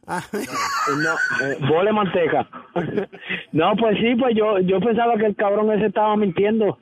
No, 1.02 1.46
eh, 1.46 1.58
bole 1.68 1.92
manteca. 1.92 2.48
no, 3.52 3.74
pues 3.76 3.98
sí, 3.98 4.14
pues 4.14 4.36
yo 4.36 4.60
yo 4.60 4.78
pensaba 4.80 5.16
que 5.16 5.26
el 5.26 5.36
cabrón 5.36 5.72
ese 5.72 5.86
estaba 5.86 6.16
mintiendo. 6.16 6.78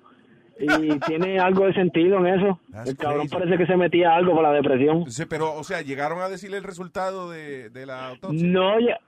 Y 0.60 0.98
tiene 1.06 1.38
algo 1.38 1.66
de 1.66 1.72
sentido 1.74 2.18
en 2.18 2.26
eso. 2.26 2.60
el 2.87 2.96
cabrón 2.96 3.26
crazy. 3.26 3.34
parece 3.34 3.58
que 3.58 3.66
se 3.66 3.76
metía 3.76 4.14
algo 4.14 4.37
para 4.37 4.50
la 4.50 4.56
depresión. 4.56 5.10
Sí, 5.10 5.24
pero, 5.26 5.54
o 5.54 5.64
sea, 5.64 5.82
llegaron 5.82 6.20
a 6.20 6.28
decirle 6.28 6.58
el 6.58 6.64
resultado 6.64 7.30
de, 7.30 7.70
de 7.70 7.87
la 7.87 8.08
autopsia. 8.08 8.46
No, 8.46 8.78
ya. 8.78 8.98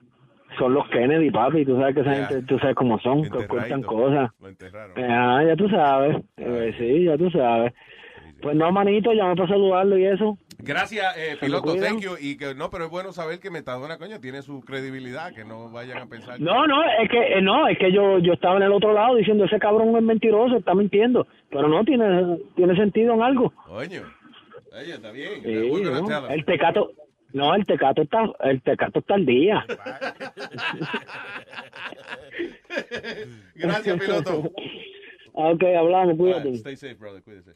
Son 0.57 0.73
los 0.73 0.87
Kennedy, 0.89 1.29
papi. 1.29 1.65
Tú 1.65 1.77
sabes 1.77 1.93
que 1.93 2.01
esa 2.01 2.13
gente, 2.13 2.41
tú 2.43 2.57
sabes 2.57 2.75
cómo 2.75 2.99
son, 2.99 3.21
que 3.23 3.37
ocultan 3.37 3.83
cosas. 3.83 4.31
Lo 4.39 4.47
enterraron. 4.47 5.03
Ah, 5.03 5.43
ya 5.45 5.55
tú 5.55 5.69
sabes. 5.69 6.17
Eh, 6.37 6.73
sí, 6.77 7.03
ya 7.03 7.17
tú 7.17 7.29
sabes. 7.29 7.73
Pues 8.41 8.55
no, 8.55 8.71
manito, 8.71 9.13
llamé 9.13 9.35
para 9.35 9.49
saludarlo 9.49 9.97
y 9.97 10.05
eso. 10.05 10.37
Gracias, 10.59 11.15
eh, 11.17 11.37
piloto, 11.39 11.75
thank 11.75 11.99
you. 12.01 12.15
Y 12.19 12.35
que, 12.37 12.55
no, 12.55 12.69
pero 12.71 12.85
es 12.85 12.89
bueno 12.91 13.11
saber 13.13 13.39
que 13.39 13.51
Metadona, 13.51 13.97
coño, 13.97 14.19
tiene 14.19 14.41
su 14.41 14.61
credibilidad, 14.61 15.33
que 15.33 15.45
no 15.45 15.69
vayan 15.71 15.99
a 15.99 16.07
pensar. 16.07 16.37
que- 16.37 16.43
No, 16.43 16.65
no, 16.65 16.83
es 16.83 17.09
que 17.09 17.19
eh, 17.37 17.41
no, 17.41 17.67
es 17.67 17.77
que 17.77 17.91
yo 17.91 18.17
yo 18.19 18.33
estaba 18.33 18.57
en 18.57 18.63
el 18.63 18.71
otro 18.73 18.91
lado 18.93 19.15
diciendo 19.15 19.45
ese 19.45 19.59
cabrón 19.59 19.95
es 19.95 20.01
mentiroso, 20.03 20.57
está 20.57 20.73
mintiendo, 20.73 21.27
pero 21.49 21.67
no 21.67 21.83
tiene 21.85 22.39
tiene 22.55 22.75
sentido 22.75 23.13
en 23.13 23.21
algo. 23.21 23.51
Coño. 23.65 24.01
Oye, 24.73 24.93
está 24.95 25.11
bien. 25.11 25.41
El 26.29 26.43
tecato, 26.45 26.91
no, 27.33 27.53
el 27.55 27.65
tecato 27.65 28.01
está 28.01 28.25
el 28.41 28.61
tecato 28.61 28.99
está 28.99 29.13
al 29.15 29.25
día. 29.25 29.65
Gracias, 33.55 33.99
piloto. 33.99 34.51
ok, 35.33 35.63
hablamos, 35.77 36.17
cuídate. 36.17 36.53
Stay 36.55 36.75
safe, 36.75 36.95
brother, 36.95 37.23
cuídese. 37.23 37.55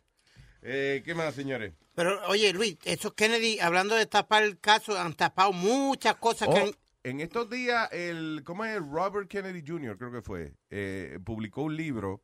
Eh, 0.61 1.01
¿Qué 1.03 1.15
más, 1.15 1.33
señores? 1.35 1.73
Pero, 1.95 2.19
oye, 2.27 2.53
Luis, 2.53 2.77
esos 2.83 3.13
Kennedy, 3.13 3.59
hablando 3.59 3.95
de 3.95 4.05
tapar 4.05 4.43
el 4.43 4.59
caso, 4.59 4.97
han 4.97 5.13
tapado 5.15 5.51
muchas 5.53 6.15
cosas 6.15 6.47
que 6.49 6.59
Oh, 6.59 6.63
han... 6.65 6.71
en 7.03 7.19
estos 7.19 7.49
días, 7.49 7.89
el, 7.91 8.41
¿cómo 8.45 8.63
es? 8.65 8.77
Robert 8.79 9.27
Kennedy 9.27 9.63
Jr., 9.65 9.97
creo 9.97 10.11
que 10.11 10.21
fue, 10.21 10.53
eh, 10.69 11.19
publicó 11.23 11.63
un 11.63 11.75
libro 11.75 12.21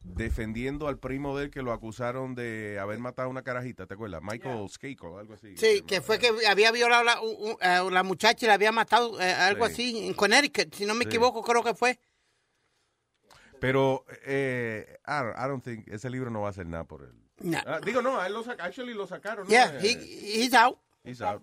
defendiendo 0.00 0.86
al 0.86 0.98
primo 1.00 1.36
de 1.36 1.46
él 1.46 1.50
que 1.50 1.62
lo 1.62 1.72
acusaron 1.72 2.36
de 2.36 2.78
haber 2.78 3.00
matado 3.00 3.26
a 3.26 3.30
una 3.30 3.42
carajita, 3.42 3.86
¿te 3.86 3.94
acuerdas? 3.94 4.22
Michael 4.22 4.68
Skakel, 4.68 5.18
algo 5.18 5.34
así. 5.34 5.56
Sí, 5.56 5.82
que 5.82 6.00
fue 6.00 6.20
que 6.20 6.30
había 6.46 6.70
violado 6.70 7.02
la, 7.02 7.18
a 7.60 7.82
la 7.90 8.02
muchacha 8.04 8.44
y 8.46 8.48
la 8.48 8.54
había 8.54 8.70
matado, 8.70 9.20
eh, 9.20 9.32
algo 9.32 9.66
Sí. 9.66 9.72
así, 9.72 10.06
en 10.06 10.14
Connecticut, 10.14 10.72
si 10.74 10.84
no 10.86 10.94
me 10.94 11.02
Sí. 11.04 11.08
equivoco, 11.08 11.42
creo 11.42 11.64
que 11.64 11.74
fue. 11.74 11.98
Pero, 13.58 14.04
eh, 14.26 14.98
I, 15.08 15.10
don't, 15.24 15.36
I 15.36 15.48
don't 15.48 15.64
think, 15.64 15.88
ese 15.88 16.08
libro 16.10 16.30
no 16.30 16.42
va 16.42 16.48
a 16.48 16.50
hacer 16.50 16.66
nada 16.66 16.84
por 16.84 17.02
él. 17.02 17.25
No. 17.38 17.58
Ah, 17.66 17.80
digo, 17.84 18.00
no, 18.02 18.18
a 18.20 18.26
él 18.26 18.32
lo 18.32 18.42
sac- 18.44 18.60
actually 18.60 18.94
lo 18.94 19.06
sacaron. 19.06 19.44
¿no? 19.44 19.50
Yeah, 19.50 19.78
Eh, 19.82 19.88
he- 19.90 20.42
he's 20.42 20.54
out. 20.54 20.78
he's 21.04 21.20
out. 21.20 21.42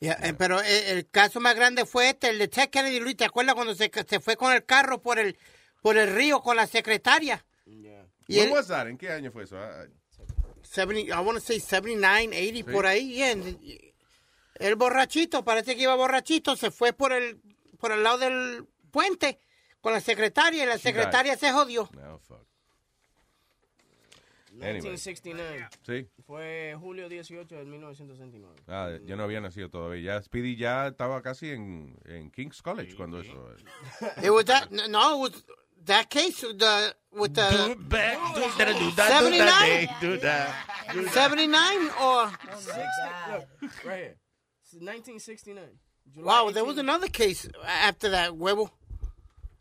Yeah, 0.00 0.18
eh, 0.22 0.32
pero 0.32 0.60
eh, 0.62 0.90
el 0.92 1.08
caso 1.10 1.40
más 1.40 1.54
grande 1.54 1.84
fue 1.84 2.08
este, 2.10 2.30
el 2.30 2.38
de 2.38 2.48
Ted 2.48 2.70
Kennedy, 2.70 3.00
Luis, 3.00 3.16
¿te 3.16 3.26
acuerdas 3.26 3.54
cuando 3.54 3.74
se, 3.74 3.90
se 4.08 4.20
fue 4.20 4.36
con 4.36 4.52
el 4.52 4.64
carro 4.64 5.02
por 5.02 5.18
el, 5.18 5.36
por 5.82 5.98
el 5.98 6.14
río 6.14 6.40
con 6.40 6.56
la 6.56 6.66
secretaria? 6.66 7.44
Y 7.66 8.38
él- 8.38 8.50
was 8.50 8.68
that? 8.68 8.86
¿En 8.86 8.96
qué 8.96 9.10
año 9.10 9.30
fue 9.30 9.44
eso? 9.44 9.58
Ah, 9.58 9.84
70, 10.62 11.14
I 11.14 11.24
want 11.24 11.38
to 11.38 11.44
say 11.44 11.58
79, 11.60 12.28
80, 12.36 12.56
Sí. 12.56 12.62
por 12.74 12.86
ahí. 12.86 13.14
yeah, 13.14 13.32
and- 13.32 13.58
el 14.54 14.76
borrachito, 14.76 15.44
parece 15.44 15.74
que 15.76 15.82
iba 15.82 15.94
borrachito, 15.96 16.54
se 16.56 16.70
fue 16.70 16.92
por 16.92 17.12
el, 17.12 17.40
por 17.78 17.92
el 17.92 18.02
lado 18.02 18.18
del 18.18 18.66
puente 18.90 19.38
con 19.80 19.92
la 19.92 20.00
secretaria 20.00 20.62
y 20.62 20.66
la 20.66 20.78
secretaria 20.78 21.36
se 21.36 21.50
jodió. 21.52 21.88
No, 21.92 22.18
fuck. 22.20 22.46
Anyway. 24.62 24.92
1969. 24.92 25.68
Sí. 25.86 26.06
Fue 26.26 26.76
julio 26.78 27.08
18 27.08 27.54
de 27.54 27.64
1969. 27.64 28.62
Ah, 28.68 28.90
yo 29.04 29.16
no 29.16 29.24
había 29.24 29.40
nacido 29.40 29.70
todavía. 29.70 30.16
Ya 30.16 30.22
Speedy 30.22 30.56
ya 30.56 30.88
estaba 30.88 31.22
casi 31.22 31.50
en, 31.50 31.98
en 32.04 32.30
King's 32.30 32.60
College 32.62 32.94
cuando 32.94 33.20
eso. 33.20 33.32
It 34.22 34.30
was 34.30 34.44
that, 34.46 34.70
no, 34.70 35.14
it 35.14 35.32
was 35.32 35.44
that 35.86 36.10
case 36.10 36.42
with 36.42 36.58
the, 36.58 36.94
with 37.12 37.34
the 37.34 37.42
Do 37.42 37.74
that, 37.88 38.34
do 38.34 38.40
that, 38.40 38.78
do 38.78 38.90
that, 38.90 39.20
do 39.22 39.38
that, 39.38 39.62
hey, 39.62 39.88
do 40.00 40.18
that, 40.18 40.54
do 40.92 41.02
that. 41.04 41.12
79 41.12 41.90
or... 42.02 42.30
60, 42.58 42.76
look, 43.32 43.84
right 43.84 43.98
here. 43.98 44.16
1969. 44.72 45.64
July 46.12 46.24
Wow, 46.24 46.50
there 46.50 46.64
was 46.64 46.78
another 46.78 47.08
case 47.08 47.48
after 47.64 48.10
that, 48.10 48.32
huevo. 48.32 48.70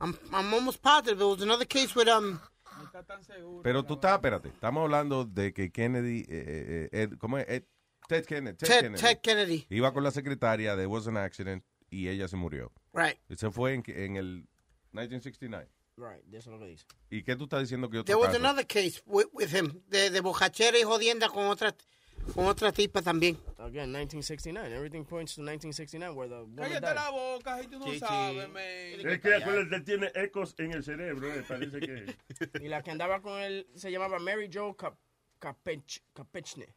I'm, 0.01 0.17
I'm 0.33 0.53
almost 0.53 0.81
positive 0.81 1.19
there 1.19 1.27
was 1.27 1.41
another 1.41 1.65
case 1.65 1.95
with, 1.95 2.07
um... 2.07 2.41
Pero 3.63 3.83
tú 3.83 3.95
estás, 3.95 4.13
espérate, 4.13 4.49
estamos 4.49 4.81
hablando 4.83 5.25
de 5.25 5.53
que 5.53 5.71
Kennedy, 5.71 6.21
eh, 6.29 6.89
eh, 6.91 7.01
Ed- 7.03 7.17
¿cómo 7.17 7.37
es? 7.37 7.45
Ed- 7.47 7.63
Ted 8.07 8.25
Kennedy. 8.25 8.57
Ted, 8.57 8.67
Ted- 8.67 8.81
Kennedy. 8.81 9.01
Ted 9.01 9.19
Kennedy. 9.21 9.67
Iba 9.69 9.93
con 9.93 10.03
la 10.03 10.11
secretaria, 10.11 10.75
there 10.75 10.87
was 10.87 11.07
an 11.07 11.17
accident, 11.17 11.63
y 11.89 12.07
ella 12.07 12.27
se 12.27 12.35
murió. 12.37 12.71
Right. 12.93 13.17
Y 13.29 13.35
se 13.35 13.51
fue 13.51 13.73
en, 13.73 13.83
en 13.87 14.15
el 14.15 14.47
1969. 14.93 15.69
Right, 15.97 16.23
eso 16.33 16.49
es 16.53 16.59
lo 16.59 16.59
que 16.59 16.67
dice. 16.71 16.85
¿Y 17.09 17.23
qué 17.23 17.35
tú 17.35 17.43
estás 17.43 17.59
diciendo 17.61 17.89
que 17.89 17.99
otro 17.99 18.05
There 18.05 18.15
was 18.17 18.29
caso? 18.29 18.39
another 18.39 18.65
case 18.65 19.01
with, 19.05 19.25
with 19.33 19.53
him, 19.53 19.81
de, 19.89 20.09
de 20.09 20.21
bojachera 20.21 20.79
y 20.79 20.83
jodienda 20.83 21.27
con 21.27 21.45
otra, 21.47 21.75
con 22.33 22.45
otra 22.47 22.71
tipa 22.71 23.01
también. 23.01 23.37
Again, 23.57 23.91
1969. 23.91 24.73
Everything 24.75 25.03
points 25.05 25.35
to 25.35 25.41
1969 25.41 26.15
where 26.15 26.29
the 26.29 26.41
woman 26.41 26.55
Cállate 26.57 26.81
died. 26.81 26.95
la 26.95 27.09
boca, 27.09 27.61
y 27.61 27.67
tú 27.67 27.79
no 27.79 27.85
Chichi. 27.85 27.99
sabes, 27.99 28.49
man. 28.49 28.63
Es 28.63 29.19
que 29.19 29.35
acuérdate, 29.35 29.81
tiene 29.81 30.11
ecos 30.15 30.55
en 30.57 30.71
el 30.73 30.83
cerebro, 30.83 31.33
eh, 31.33 31.43
parece 31.47 31.79
que... 31.79 32.15
Y 32.63 32.67
la 32.67 32.81
que 32.81 32.91
andaba 32.91 33.21
con 33.21 33.39
él 33.41 33.67
se 33.75 33.91
llamaba 33.91 34.19
Mary 34.19 34.49
Jo 34.53 34.75
Cap 34.75 34.95
Capech 35.39 36.01
Capechne. 36.13 36.73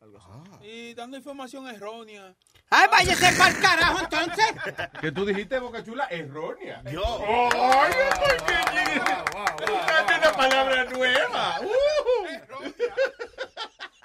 Algo 0.00 0.18
así. 0.18 0.66
Y 0.66 0.94
dando 0.94 1.16
información 1.16 1.66
errónea. 1.68 2.34
¡Ay, 2.68 2.86
váyase 2.90 3.34
para 3.38 3.50
el 3.50 3.60
carajo 3.62 3.98
entonces! 4.04 4.44
Que 5.00 5.10
tú 5.12 5.24
dijiste, 5.24 5.58
Boca 5.58 5.82
Chula, 5.82 6.06
errónea. 6.10 6.82
Yo. 6.90 7.02
¡Ay, 7.02 7.92
¿por 8.18 8.46
qué? 8.46 9.72
Buscaste 9.72 10.14
una 10.18 10.32
palabra 10.32 10.84
nueva. 10.84 11.60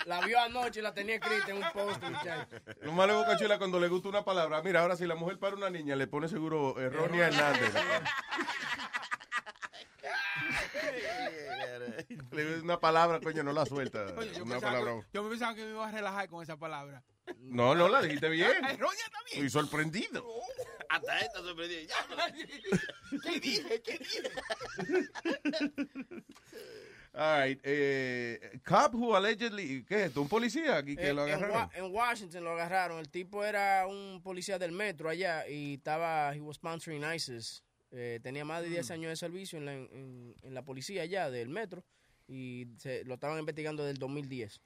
La 0.05 0.21
vio 0.21 0.39
anoche 0.39 0.79
y 0.79 0.83
la 0.83 0.93
tenía 0.93 1.15
escrita 1.15 1.51
en 1.51 1.57
un 1.57 1.71
post, 1.73 2.01
muchacho. 2.01 2.47
Lo 2.81 2.91
malo 2.91 3.13
de 3.13 3.19
Boca 3.19 3.37
Chula 3.37 3.57
cuando 3.57 3.79
le 3.79 3.87
gusta 3.87 4.09
una 4.09 4.23
palabra. 4.23 4.61
Mira, 4.61 4.81
ahora 4.81 4.95
si 4.95 5.05
la 5.05 5.15
mujer 5.15 5.37
para 5.39 5.55
una 5.55 5.69
niña, 5.69 5.95
le 5.95 6.07
pone 6.07 6.27
seguro 6.27 6.79
errónea 6.79 7.27
Hernández. 7.27 7.73
Le 12.31 12.59
una 12.59 12.79
palabra, 12.79 13.19
coño, 13.19 13.43
no 13.43 13.53
la 13.53 13.65
suelta. 13.65 14.05
Oye, 14.17 14.33
yo, 14.33 14.43
Una 14.43 14.59
pensaba 14.59 15.03
yo 15.13 15.23
me 15.23 15.29
pensaba 15.29 15.55
que 15.55 15.63
me 15.63 15.71
iba 15.71 15.87
a 15.87 15.91
relajar 15.91 16.29
con 16.29 16.43
esa 16.43 16.57
palabra. 16.57 17.03
No, 17.39 17.75
no, 17.75 17.87
la 17.87 18.01
dijiste 18.01 18.29
bien. 18.29 18.51
Errónea 18.65 19.09
también. 19.11 19.45
Estoy 19.45 19.49
sorprendido. 19.49 20.25
Hasta 20.89 21.19
esta 21.19 21.39
sorprendida. 21.39 21.95
¿Qué 23.23 23.39
dije? 23.39 23.81
¿Qué 23.81 23.97
dije? 23.97 24.31
All 27.13 27.41
right. 27.45 27.59
Eh, 27.63 28.59
cop 28.65 28.93
who 28.95 29.13
allegedly, 29.15 29.83
¿qué 29.83 29.95
es 29.95 30.07
esto? 30.07 30.21
¿Un 30.21 30.29
policía 30.29 30.77
aquí 30.77 30.95
que 30.95 31.09
Eh, 31.09 31.13
lo 31.13 31.27
en, 31.27 31.33
agarraron? 31.33 31.55
Wa- 31.55 31.71
en 31.75 31.93
Washington 31.93 32.43
lo 32.45 32.51
agarraron. 32.51 32.99
El 32.99 33.09
tipo 33.09 33.43
era 33.43 33.85
un 33.85 34.21
policía 34.23 34.57
del 34.57 34.71
metro 34.71 35.09
allá 35.09 35.45
y 35.47 35.73
estaba, 35.75 36.33
he 36.33 36.39
was 36.39 36.55
sponsoring 36.55 37.03
ISIS. 37.03 37.63
Eh, 37.91 38.21
tenía 38.23 38.45
más 38.45 38.61
de 38.61 38.69
10 38.69 38.89
Mm. 38.89 38.93
años 38.93 39.09
de 39.09 39.15
servicio 39.17 39.57
en 39.57 39.65
la, 39.65 39.73
en, 39.73 40.35
en 40.41 40.53
la 40.53 40.63
policía 40.63 41.01
allá 41.03 41.29
del 41.29 41.49
metro 41.49 41.83
y 42.29 42.67
se, 42.77 43.03
lo 43.03 43.15
estaban 43.15 43.37
investigando 43.39 43.83
del 43.83 43.97
2010. 43.97 44.61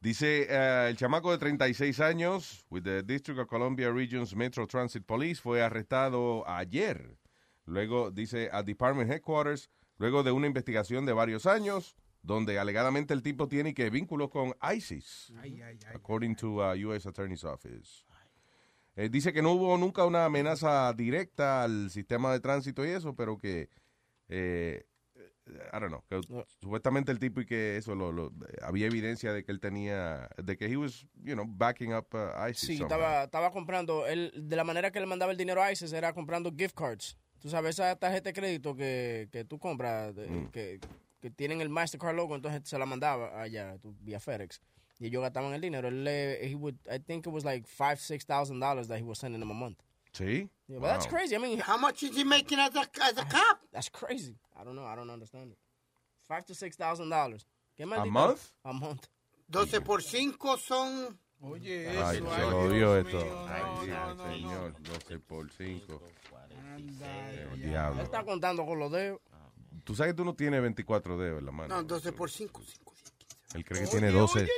Dice 0.00 0.46
eh, 0.48 0.86
el 0.90 0.96
chamaco 0.96 1.32
de 1.32 1.38
36 1.38 1.98
años, 1.98 2.64
with 2.70 2.84
the 2.84 3.02
District 3.02 3.40
of 3.40 3.48
Columbia 3.48 3.90
Region's 3.90 4.36
Metro 4.36 4.68
Transit 4.68 5.04
Police, 5.04 5.40
fue 5.42 5.60
arrestado 5.60 6.48
ayer. 6.48 7.16
Luego, 7.64 8.12
dice, 8.12 8.48
a 8.52 8.62
Department 8.62 9.10
Headquarters, 9.10 9.68
luego 9.98 10.22
de 10.22 10.32
una 10.32 10.46
investigación 10.46 11.04
de 11.06 11.12
varios 11.12 11.46
años, 11.46 11.96
donde 12.22 12.58
alegadamente 12.58 13.14
el 13.14 13.22
tipo 13.22 13.46
tiene 13.48 13.74
que 13.74 13.90
vínculos 13.90 14.30
con 14.30 14.54
ISIS, 14.74 15.32
according 15.94 16.34
to 16.36 16.48
uh, 16.56 16.88
U.S. 16.88 17.08
Attorney's 17.08 17.44
Office. 17.44 18.04
Eh, 18.96 19.08
dice 19.08 19.32
que 19.32 19.42
no 19.42 19.52
hubo 19.52 19.78
nunca 19.78 20.04
una 20.04 20.24
amenaza 20.24 20.92
directa 20.92 21.62
al 21.62 21.88
sistema 21.90 22.32
de 22.32 22.40
tránsito 22.40 22.84
y 22.84 22.88
eso, 22.90 23.14
pero 23.14 23.38
que, 23.38 23.68
eh, 24.28 24.84
I 25.46 25.78
don't 25.80 25.86
know, 25.88 26.02
que 26.08 26.20
supuestamente 26.60 27.12
el 27.12 27.20
tipo 27.20 27.40
y 27.40 27.46
que 27.46 27.76
eso, 27.76 27.94
lo, 27.94 28.10
lo- 28.10 28.32
había 28.60 28.86
evidencia 28.86 29.32
de 29.32 29.44
que 29.44 29.52
él 29.52 29.60
tenía, 29.60 30.28
de 30.42 30.56
que 30.56 30.66
he 30.66 30.76
was, 30.76 31.06
you 31.22 31.34
know, 31.34 31.46
backing 31.48 31.94
up 31.94 32.08
uh, 32.12 32.48
ISIS. 32.50 32.66
Sí, 32.66 32.82
estaba, 32.82 33.22
estaba 33.22 33.52
comprando, 33.52 34.04
él, 34.08 34.32
de 34.34 34.56
la 34.56 34.64
manera 34.64 34.90
que 34.90 34.98
le 34.98 35.06
mandaba 35.06 35.30
el 35.30 35.38
dinero 35.38 35.62
a 35.62 35.70
ISIS 35.70 35.92
era 35.92 36.12
comprando 36.12 36.52
gift 36.54 36.74
cards. 36.76 37.16
Tú 37.40 37.48
sabes, 37.48 37.70
esa 37.78 37.94
tarjeta 37.96 38.30
de 38.30 38.32
crédito 38.34 38.74
que, 38.74 39.28
que 39.30 39.44
tú 39.44 39.58
compras, 39.58 40.14
de- 40.14 40.28
Mm. 40.28 40.50
que, 40.50 40.80
que 41.20 41.30
tienen 41.30 41.60
el 41.60 41.68
Mastercard 41.68 42.14
logo, 42.16 42.34
entonces 42.34 42.62
se 42.68 42.78
la 42.78 42.86
mandaba 42.86 43.40
allá, 43.40 43.78
tú, 43.78 43.94
vía 44.00 44.18
FedEx. 44.20 44.60
Y 45.00 45.06
ellos 45.06 45.22
gastaban 45.22 45.52
el 45.54 45.60
dinero. 45.60 45.86
Él, 45.88 46.02
le- 46.04 46.44
he 46.50 46.54
would, 46.56 46.74
I 46.90 46.98
think 46.98 47.26
it 47.26 47.32
was 47.32 47.44
like 47.44 47.66
five, 47.68 47.96
six 48.00 48.24
thousand 48.24 48.58
dollars 48.60 48.88
that 48.88 48.98
he 48.98 49.04
was 49.04 49.18
sending 49.18 49.38
them 49.40 49.50
a 49.50 49.54
month. 49.54 49.78
Sí. 50.12 50.48
Yeah, 50.66 50.78
but 50.80 50.88
that's 50.88 51.06
Wow. 51.06 51.12
crazy. 51.18 51.36
I 51.36 51.38
mean, 51.38 51.60
how 51.60 51.76
much 51.78 52.02
is 52.02 52.16
he 52.16 52.24
making 52.24 52.58
as 52.58 52.74
a, 52.74 52.80
as 53.02 53.16
a 53.18 53.24
cop? 53.24 53.60
That's 53.72 53.88
crazy. 53.88 54.36
I 54.58 54.64
don't 54.64 54.74
know. 54.74 54.84
I 54.84 54.96
don't 54.96 55.10
understand 55.10 55.52
it. 55.52 55.58
Five 56.26 56.44
to 56.46 56.54
six 56.54 56.76
thousand 56.76 57.10
dollars. 57.10 57.46
¿Qué 57.78 57.84
A 57.84 57.86
month? 58.06 58.50
A 58.64 58.72
month. 58.72 59.06
12 59.50 59.80
por 59.82 60.02
5 60.02 60.56
son... 60.58 61.16
Oye, 61.40 61.88
Ay, 61.88 62.16
eso, 62.18 62.26
se 62.26 62.34
ay, 62.34 62.40
esto. 62.42 62.68
mío, 62.68 62.68
no, 62.68 62.72
Dios, 62.72 63.14
no, 63.88 64.14
no, 64.14 64.32
señor, 64.32 64.82
12 64.82 65.18
por 65.20 65.50
5. 65.50 66.02
Él 66.78 67.62
diablo. 67.62 68.02
está 68.02 68.24
contando 68.24 68.66
con 68.66 68.78
los 68.78 68.90
dedos. 68.90 69.20
Tú 69.84 69.94
sabes 69.94 70.12
que 70.12 70.16
tú 70.16 70.24
no 70.24 70.34
tienes 70.34 70.60
24 70.60 71.16
dedos 71.16 71.38
en 71.38 71.46
la 71.46 71.52
mano. 71.52 71.76
No, 71.76 71.82
12 71.84 72.12
por 72.12 72.30
5. 72.30 72.62
Él 73.54 73.64
cree 73.64 73.82
que 73.84 73.88
tiene 73.88 74.10
12. 74.10 74.40
Él 74.40 74.48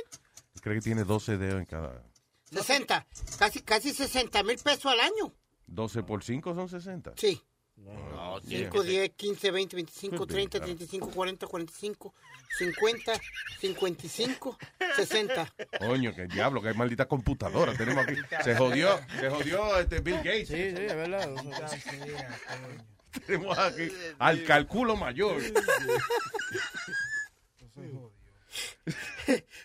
cree 0.61 0.75
que 0.75 0.81
tiene 0.81 1.03
12 1.03 1.37
dedos 1.37 1.59
en 1.59 1.65
cada. 1.65 2.03
60. 2.51 3.07
Casi, 3.37 3.61
casi 3.61 3.93
60 3.93 4.43
mil 4.43 4.57
pesos 4.57 4.87
al 4.91 4.99
año. 4.99 5.33
12 5.67 6.03
por 6.03 6.23
5 6.23 6.53
son 6.55 6.67
60. 6.67 7.13
Sí. 7.15 7.41
No, 7.77 8.39
5, 8.41 8.83
10, 8.83 9.11
15, 9.15 9.51
20, 9.51 9.75
25, 9.75 10.17
Could 10.17 10.27
be, 10.29 10.33
30, 10.33 10.59
claro. 10.59 10.65
35, 10.65 11.11
40, 11.11 11.47
45, 11.47 12.13
50, 12.57 13.13
55, 13.59 14.57
60. 14.95 15.53
Coño, 15.79 16.13
que 16.13 16.27
diablo, 16.27 16.61
que 16.61 16.73
maldita 16.73 17.07
computadora 17.07 17.73
tenemos 17.73 18.05
aquí. 18.05 18.15
Se 18.43 18.55
jodió, 18.55 18.99
se 19.19 19.29
jodió 19.29 19.79
este 19.79 19.99
Bill 19.99 20.17
Gates. 20.17 20.47
Sí, 20.49 20.55
sí, 20.55 20.83
es 20.83 20.95
verdad. 20.95 21.29
Tenemos 23.25 23.57
aquí 23.57 23.91
al 24.19 24.43
cálculo 24.43 24.95
mayor. 24.95 25.41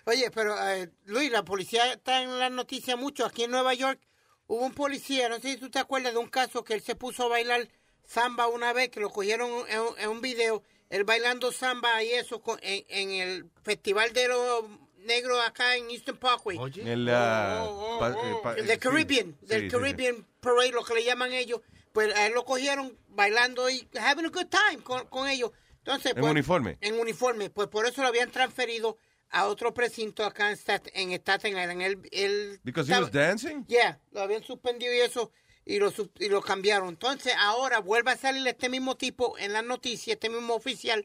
Oye, 0.05 0.31
pero 0.31 0.57
eh, 0.69 0.91
Luis, 1.07 1.31
la 1.31 1.45
policía 1.45 1.93
está 1.93 2.23
en 2.23 2.39
las 2.39 2.51
noticias 2.51 2.99
mucho. 2.99 3.27
Aquí 3.27 3.45
en 3.45 3.51
Nueva 3.51 3.75
York 3.75 4.01
hubo 4.47 4.65
un 4.65 4.75
policía, 4.75 5.29
no 5.29 5.37
sé 5.37 5.53
si 5.53 5.57
tú 5.59 5.71
te 5.71 5.79
acuerdas 5.79 6.13
de 6.13 6.19
un 6.19 6.29
caso 6.29 6.65
que 6.65 6.75
él 6.75 6.83
se 6.83 6.95
puso 6.95 7.25
a 7.25 7.29
bailar 7.29 7.69
samba 8.07 8.47
una 8.49 8.73
vez, 8.73 8.89
que 8.91 9.01
lo 9.01 9.11
cogieron 9.11 9.51
en, 9.69 9.81
un- 9.81 9.99
en 9.99 10.09
un 10.09 10.21
video, 10.21 10.63
él 10.91 11.05
bailando 11.05 11.53
samba 11.53 12.03
y 12.03 12.11
eso 12.13 12.41
con- 12.41 12.59
en, 12.63 12.85
en 12.89 13.11
el 13.11 13.51
festival 13.63 14.13
de 14.13 14.29
los 14.29 14.65
negros 15.05 15.39
acá 15.47 15.77
en 15.77 15.91
Eastern 15.91 16.17
Parkway. 16.19 16.59
El, 16.85 17.07
pa- 17.07 18.15
pa- 18.43 18.55
El 18.55 18.67
de 18.67 18.75
sí. 18.75 18.79
Caribbean, 18.81 19.37
Sí, 19.41 19.47
del 19.47 19.61
sí, 19.63 19.71
sí. 19.71 19.77
Caribbean 19.77 20.27
Parade, 20.41 20.73
lo 20.73 20.85
que 20.85 20.95
le 20.95 21.05
llaman 21.05 21.33
ellos. 21.33 21.61
Pues 21.93 22.15
a 22.15 22.27
él 22.27 22.35
lo 22.35 22.45
cogieron 22.45 22.97
bailando 23.09 23.71
y 23.71 23.89
having 23.99 24.27
a 24.27 24.29
good 24.29 24.47
time 24.49 24.83
con, 24.83 25.07
con 25.07 25.29
ellos. 25.29 25.51
Entonces, 25.79 26.13
¿En 26.15 26.21
pues, 26.21 26.31
uniforme? 26.31 26.77
En 26.81 26.99
uniforme. 27.01 27.49
Pues 27.51 27.69
por 27.69 27.87
eso 27.87 28.03
lo 28.03 28.09
habían 28.09 28.31
transferido 28.31 28.99
a 29.31 29.47
otro 29.47 29.73
precinto 29.73 30.25
acá 30.25 30.51
en, 30.51 30.57
Stat- 30.57 30.91
en 30.93 31.13
Staten 31.13 31.53
Island. 31.57 31.81
Él, 31.83 32.09
él 32.13 32.61
Because 32.65 32.93
he 32.93 33.01
was 33.01 33.11
dancing? 33.11 33.65
Yeah, 33.67 33.99
lo 34.13 34.21
habían 34.21 34.43
suspendido 34.45 34.93
y 34.93 34.99
eso 35.01 35.31
y 35.67 35.79
lo, 35.79 35.93
y 36.19 36.29
lo 36.31 36.41
cambiaron. 36.41 36.89
Entonces 36.89 37.35
ahora 37.39 37.81
vuelve 37.81 38.13
a 38.13 38.17
salir 38.17 38.47
este 38.49 38.69
mismo 38.71 38.97
tipo 38.97 39.37
en 39.37 39.53
las 39.53 39.65
noticias, 39.65 40.15
este 40.15 40.31
mismo 40.31 40.55
oficial, 40.55 41.05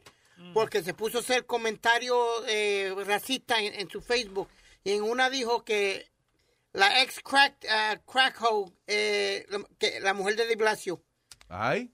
porque 0.54 0.82
se 0.82 0.94
puso 0.94 1.18
a 1.18 1.20
hacer 1.20 1.44
comentarios 1.44 2.16
eh, 2.48 2.94
racistas 3.06 3.58
en, 3.58 3.74
en 3.74 3.90
su 3.90 4.00
Facebook. 4.00 4.48
Y 4.84 4.92
en 4.92 5.02
una 5.02 5.28
dijo 5.30 5.64
que 5.64 6.08
la 6.72 7.02
ex 7.02 7.20
crack, 7.20 7.54
uh, 7.64 8.10
crack 8.10 8.40
hoe, 8.40 8.72
eh, 8.86 9.44
la- 9.50 9.64
que 9.78 10.00
la 10.00 10.14
mujer 10.14 10.36
de 10.36 10.46
Di 10.46 10.54
Blasio, 10.54 11.02
Ay. 11.48 11.92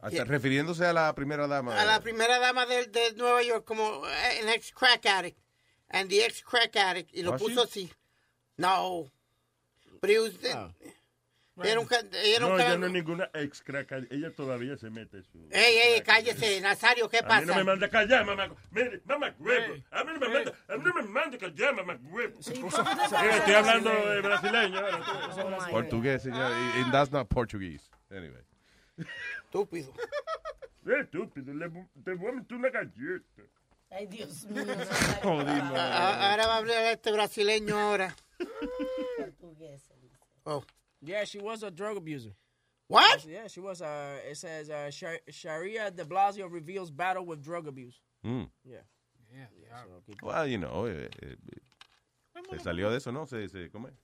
Hasta 0.00 0.24
refiriéndose 0.24 0.84
a 0.86 0.92
la 0.92 1.14
primera 1.14 1.46
dama. 1.46 1.80
a 1.80 1.84
la 1.84 2.00
primera 2.00 2.38
dama 2.38 2.66
de, 2.66 2.86
de 2.86 3.12
Nueva 3.14 3.42
York 3.42 3.64
como 3.64 4.06
eh, 4.06 4.40
an 4.42 4.48
ex 4.50 4.70
crack 4.70 5.04
addict, 5.06 5.38
and 5.88 6.08
the 6.10 6.24
ex 6.24 6.42
crack 6.42 6.76
addict, 6.76 7.10
y 7.14 7.22
lo 7.22 7.32
Was 7.32 7.40
puso 7.42 7.66
she? 7.66 7.84
así. 7.86 7.92
No. 8.56 9.10
But 10.00 10.10
he 10.10 10.18
era 11.62 11.78
un 11.80 11.88
era 12.12 12.46
un 12.46 12.52
No, 12.52 12.58
ella 12.58 12.76
no 12.78 12.86
es 12.86 12.92
ninguna 12.92 13.30
ex 13.32 13.62
crack. 13.62 13.92
Ella 14.10 14.34
todavía 14.34 14.76
se 14.76 14.90
mete 14.90 15.22
su. 15.22 15.38
Ey, 15.50 15.76
ey, 15.76 16.00
cállese, 16.02 16.60
Nazario, 16.60 17.08
¿qué 17.08 17.18
A 17.18 17.22
mí 17.22 17.28
pasa? 17.28 17.44
no 17.46 17.54
me 17.54 17.64
manda 17.64 17.88
callar, 17.88 18.24
mamá. 18.26 18.48
Mire, 18.72 19.00
mamá, 19.04 19.34
huevo. 19.38 19.74
A 19.92 20.02
mí 20.04 20.12
no 20.14 20.18
me 20.20 20.28
manda, 20.34 20.52
a 20.68 20.76
mí 20.76 20.82
no 20.84 20.94
me 20.94 21.02
manda 21.02 21.38
callar, 21.38 21.74
mamá, 21.76 21.98
huevo. 22.02 22.42
Sí, 22.42 22.52
estoy 22.54 23.54
hablando 23.54 23.90
de 23.90 24.20
brasileño. 24.20 24.78
ahora. 24.78 25.68
Portugués, 25.70 26.22
señor. 26.22 26.50
y- 26.50 26.80
And 26.82 26.92
that's 26.92 27.12
not 27.12 27.28
Portuguese. 27.28 27.84
Anyway. 28.10 28.42
Estúpido. 29.44 29.92
Estúpido, 31.00 31.54
le, 31.54 31.70
te 32.04 32.14
voy 32.14 32.30
a 32.30 32.32
meter 32.32 32.56
una 32.56 32.70
galleta. 32.70 33.42
Ay, 33.90 34.06
Dios 34.06 34.44
mío. 34.50 34.64
Jodimos. 35.22 35.78
Ahora 35.78 36.46
va 36.48 36.54
a 36.54 36.56
hablar 36.58 36.84
este 36.86 37.12
brasileño 37.12 37.78
ahora. 37.78 38.14
Oh. 40.46 40.62
Yeah, 41.04 41.24
she 41.24 41.38
was 41.38 41.62
a 41.62 41.70
drug 41.70 41.96
abuser. 41.96 42.32
What? 42.88 43.24
Yeah, 43.26 43.46
she 43.48 43.60
was. 43.60 43.80
Uh, 43.82 44.18
it 44.30 44.36
says 44.36 44.68
uh, 44.70 44.90
Shar- 44.90 45.20
Sharia 45.30 45.90
de 45.90 46.04
Blasio 46.04 46.50
reveals 46.50 46.90
battle 46.90 47.24
with 47.24 47.42
drug 47.42 47.66
abuse. 47.66 48.00
Mm. 48.24 48.48
Yeah. 48.64 48.80
So, 49.86 50.02
keep- 50.06 50.22
Well, 50.22 50.46
you 50.46 50.58
know, 50.58 50.86
eh, 50.86 51.08
eh, 51.22 51.36
se 52.50 52.58
salió 52.60 52.90
de 52.90 52.98
eso, 52.98 53.10
¿no? 53.10 53.26
Se, 53.26 53.48
se, 53.48 53.68
¿cómo 53.70 53.88
es? 53.88 53.94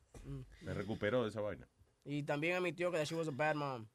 Se 0.64 0.74
recuperó 0.74 1.22
de 1.22 1.28
esa 1.28 1.40
vaina. 1.40 1.66
Y 2.04 2.22
también 2.24 2.56
admitió 2.56 2.90
que 2.90 3.04
she 3.04 3.14
was 3.14 3.28
a 3.28 3.30
bad 3.30 3.54
mom. 3.54 3.86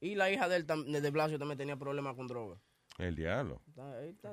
Y 0.00 0.14
la 0.14 0.30
hija 0.30 0.48
de 0.48 0.56
él, 0.56 0.66
tam- 0.66 0.84
de 0.86 1.10
Blasio 1.10 1.38
también 1.38 1.58
tenía 1.58 1.76
problemas 1.76 2.14
con 2.16 2.26
droga. 2.26 2.58
El 3.00 3.16
diablo. 3.16 3.60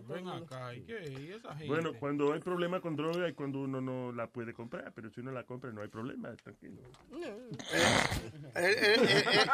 Ven 0.07 0.28
acá, 0.28 0.76
¿y 0.76 0.82
qué? 0.82 1.15
¿Y 1.20 1.32
esa 1.32 1.51
gente? 1.55 1.68
Bueno, 1.68 1.93
cuando 1.99 2.34
hay 2.34 2.39
problema 2.41 2.82
con 2.82 2.95
droga 2.95 3.30
y 3.30 3.34
cuando 3.34 3.59
uno 3.59 3.80
no 3.80 4.11
la 4.11 4.28
puede 4.28 4.53
comprar, 4.53 4.91
pero 4.93 5.09
si 5.09 5.22
uno 5.22 5.32
la 5.32 5.45
compra 5.45 5.72
no 5.72 5.82
hay 5.82 5.88
problema, 5.88 6.36
tranquilo. 6.36 6.82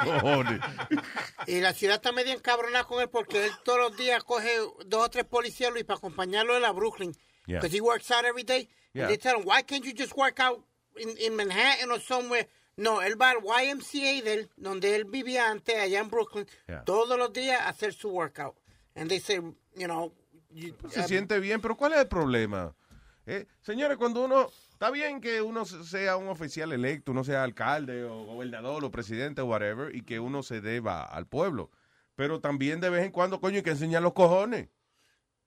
Cojones. 0.03 0.59
Y 1.47 1.61
la 1.61 1.73
ciudad 1.73 1.95
está 1.95 2.11
medio 2.11 2.33
encabronada 2.33 2.83
con 2.85 3.01
él 3.01 3.09
porque 3.09 3.45
él 3.45 3.51
todos 3.63 3.79
los 3.79 3.97
días 3.97 4.23
coge 4.23 4.49
dos 4.85 5.05
o 5.05 5.09
tres 5.09 5.25
policías 5.25 5.71
Luis 5.71 5.85
para 5.85 5.97
acompañarlo 5.97 6.55
en 6.55 6.61
la 6.61 6.71
Brooklyn. 6.71 7.13
Yeah. 7.45 7.59
Because 7.59 7.75
he 7.75 7.81
works 7.81 8.09
out 8.11 8.25
every 8.25 8.43
day. 8.43 8.69
Yeah. 8.93 9.03
And 9.03 9.11
they 9.11 9.17
tell 9.17 9.37
him, 9.37 9.43
why 9.45 9.63
can't 9.63 9.83
you 9.85 9.93
just 9.93 10.15
work 10.15 10.39
out 10.39 10.63
in, 10.97 11.09
in 11.17 11.35
Manhattan 11.35 11.91
or 11.91 11.99
somewhere? 11.99 12.47
No, 12.77 13.01
él 13.01 13.15
va 13.21 13.31
al 13.31 13.41
YMCA 13.43 14.23
de 14.23 14.33
él, 14.33 14.49
donde 14.57 14.95
él 14.95 15.05
vivía 15.05 15.51
antes, 15.51 15.75
allá 15.77 15.99
en 15.99 16.09
Brooklyn, 16.09 16.47
Yeah. 16.67 16.83
todos 16.85 17.19
los 17.19 17.31
días 17.31 17.59
a 17.61 17.69
hacer 17.69 17.93
su 17.93 18.09
workout. 18.09 18.55
And 18.95 19.09
they 19.09 19.19
say, 19.19 19.35
you 19.75 19.87
know... 19.87 20.11
you- 20.51 20.75
Se 20.89 21.01
uh, 21.01 21.03
siente 21.03 21.39
bien, 21.39 21.61
pero 21.61 21.75
¿cuál 21.75 21.93
es 21.93 21.99
el 21.99 22.07
problema? 22.07 22.75
Eh, 23.25 23.47
señores, 23.61 23.97
cuando 23.97 24.23
uno... 24.23 24.49
Está 24.73 24.91
bien 24.91 25.21
que 25.21 25.41
uno 25.41 25.63
sea 25.65 26.17
un 26.17 26.27
oficial 26.27 26.73
electo, 26.73 27.13
uno 27.13 27.23
sea 27.23 27.43
alcalde 27.43 28.03
o 28.03 28.25
gobernador 28.25 28.83
o 28.83 28.91
presidente 28.91 29.39
o 29.41 29.45
whatever, 29.45 29.95
y 29.95 30.01
que 30.01 30.19
uno 30.19 30.43
se 30.43 30.59
deba 30.59 31.03
al 31.03 31.25
pueblo. 31.25 31.71
Pero 32.15 32.41
también 32.41 32.81
de 32.81 32.89
vez 32.89 33.05
en 33.05 33.11
cuando, 33.11 33.39
coño, 33.39 33.57
hay 33.57 33.63
que 33.63 33.69
enseñar 33.69 34.01
los 34.03 34.11
cojones. 34.11 34.67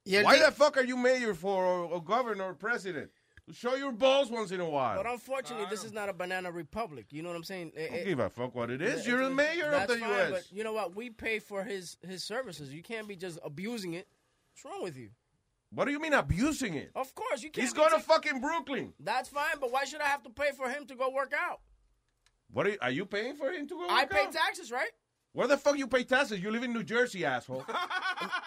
Y 0.04 0.16
Why 0.16 0.38
the 0.38 0.52
fuck 0.52 0.78
are 0.78 0.86
you 0.86 0.96
mayor 0.96 1.34
for 1.34 1.64
or, 1.64 1.92
or 1.92 2.02
governor 2.02 2.46
or 2.48 2.56
president? 2.56 3.10
Show 3.52 3.76
your 3.76 3.92
balls 3.92 4.28
once 4.28 4.50
in 4.50 4.60
a 4.60 4.68
while. 4.68 4.96
But 4.96 5.10
unfortunately, 5.10 5.66
this 5.70 5.84
is 5.84 5.92
not 5.92 6.08
a 6.08 6.12
banana 6.12 6.50
republic. 6.50 7.06
You 7.10 7.22
know 7.22 7.28
what 7.28 7.36
I'm 7.36 7.44
saying? 7.44 7.72
Eh, 7.76 7.86
Don't 7.86 7.98
eh, 7.98 8.04
give 8.04 8.18
a 8.18 8.28
fuck 8.28 8.54
what 8.56 8.70
it 8.70 8.82
is. 8.82 9.06
You're 9.06 9.22
the 9.22 9.30
mayor 9.30 9.70
of 9.72 9.86
the 9.86 9.98
fine, 9.98 10.10
U.S. 10.10 10.30
But 10.30 10.44
you 10.52 10.64
know 10.64 10.72
what? 10.72 10.96
We 10.96 11.10
pay 11.10 11.38
for 11.38 11.62
his 11.62 11.96
his 12.06 12.24
services. 12.24 12.72
You 12.72 12.82
can't 12.82 13.06
be 13.06 13.14
just 13.14 13.38
abusing 13.44 13.94
it. 13.94 14.08
What's 14.52 14.64
wrong 14.64 14.82
with 14.82 14.96
you? 14.96 15.10
What 15.70 15.84
do 15.84 15.92
you 15.92 16.00
mean 16.00 16.12
abusing 16.14 16.74
it? 16.74 16.90
Of 16.94 17.14
course, 17.14 17.42
you 17.42 17.50
can't. 17.50 17.62
He's 17.62 17.72
be 17.72 17.78
going 17.78 17.90
to 17.92 18.00
fucking 18.00 18.40
Brooklyn. 18.40 18.94
That's 18.98 19.28
fine, 19.28 19.56
but 19.60 19.70
why 19.70 19.84
should 19.84 20.00
I 20.00 20.06
have 20.06 20.22
to 20.24 20.30
pay 20.30 20.50
for 20.56 20.68
him 20.68 20.86
to 20.86 20.94
go 20.96 21.10
work 21.10 21.32
out? 21.38 21.60
What 22.52 22.66
are 22.66 22.70
you, 22.70 22.78
are 22.80 22.90
you 22.90 23.06
paying 23.06 23.36
for 23.36 23.50
him 23.50 23.68
to 23.68 23.74
go 23.74 23.86
I 23.88 24.02
work 24.02 24.10
pay 24.10 24.24
out? 24.26 24.32
taxes, 24.32 24.72
right? 24.72 24.90
Where 25.32 25.46
the 25.46 25.56
fuck 25.58 25.76
you 25.76 25.86
pay 25.86 26.04
taxes? 26.04 26.40
You 26.40 26.50
live 26.50 26.62
in 26.62 26.72
New 26.72 26.82
Jersey, 26.82 27.24
asshole. 27.24 27.64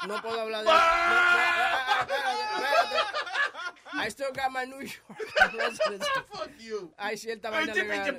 No 0.08 0.16
puedo 0.18 0.39
hablar 0.39 0.64
de. 0.64 0.66
No, 0.66 0.72
no, 0.72 0.80
eh, 0.80 1.45
eh, 1.52 2.00
espérate, 2.00 2.14
espérate. 2.56 3.39
I 3.94 4.10
still 4.10 4.32
got 4.32 4.52
my 4.52 4.66
New 4.66 4.80
York 4.80 5.54
residency. 5.58 6.08
Ah, 6.16 6.24
fuck 6.32 6.52
you. 6.60 6.92
Hay 6.98 7.18
cierta 7.18 7.50
vaina 7.50 7.74
legal. 7.74 8.16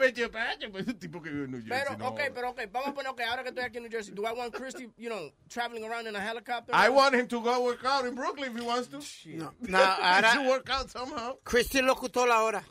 un 0.86 0.98
tipo 0.98 1.20
que 1.22 1.30
vive 1.30 1.44
en 1.44 1.50
New 1.50 1.62
Jersey. 1.62 1.84
Pero, 1.84 1.96
no. 1.98 2.08
okay, 2.08 2.30
pero 2.34 2.50
okay, 2.50 2.66
vamos 2.66 2.88
a 2.88 2.94
poner, 2.94 3.10
okay, 3.10 3.26
ahora 3.26 3.42
que 3.42 3.50
estoy 3.50 3.64
aquí 3.64 3.76
en 3.76 3.84
New 3.84 3.90
Jersey, 3.90 4.14
do 4.14 4.24
I 4.26 4.32
want 4.32 4.52
Christy, 4.52 4.88
you 4.96 5.08
know, 5.08 5.30
traveling 5.48 5.84
around 5.84 6.06
in 6.06 6.16
a 6.16 6.20
helicopter? 6.20 6.72
I 6.74 6.88
want 6.88 7.14
him 7.14 7.26
to 7.28 7.40
go 7.40 7.62
work 7.62 7.84
out 7.84 8.04
in 8.06 8.14
Brooklyn 8.14 8.52
if 8.52 8.58
he 8.58 8.66
wants 8.66 8.88
to. 8.88 9.00
No, 9.36 9.50
no, 9.60 9.78
ahora... 9.78 10.30
He 10.30 10.38
should 10.38 10.48
work 10.48 10.70
out 10.70 10.90
somehow. 10.90 11.36
Christian 11.44 11.86
Locutor 11.86 12.28
ahora. 12.28 12.64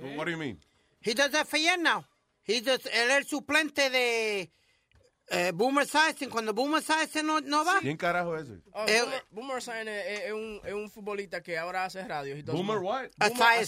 Well, 0.00 0.16
what 0.16 0.24
do 0.24 0.30
you 0.30 0.38
mean? 0.38 0.58
He 1.00 1.14
does 1.14 1.30
FAN 1.30 1.82
now. 1.82 2.04
He 2.42 2.60
does, 2.60 2.80
él 2.86 3.10
es 3.10 3.16
el 3.16 3.24
suplente 3.24 3.90
de 3.90 4.50
eh, 5.30 5.52
Boomer 5.54 5.84
Esiason. 5.84 6.28
Cuando 6.28 6.52
Boomer 6.52 6.80
Esiason 6.82 7.26
no, 7.26 7.40
no 7.40 7.64
va, 7.64 7.78
¿Quién 7.80 7.96
carajo 7.96 8.36
es 8.36 8.48
ese? 8.48 8.60
Oh, 8.72 8.84
Eh, 8.86 9.02
Boomer, 9.30 9.58
es, 9.58 9.66
es 10.26 10.32
un, 10.32 10.60
es 10.64 10.72
un 10.74 10.90
futbolista 10.90 11.42
que 11.42 11.56
ahora 11.56 11.84
hace 11.84 12.06
radio. 12.06 12.34
He 12.36 12.42
Boomer 12.42 12.78
what? 12.78 13.08
Boomer. 13.16 13.62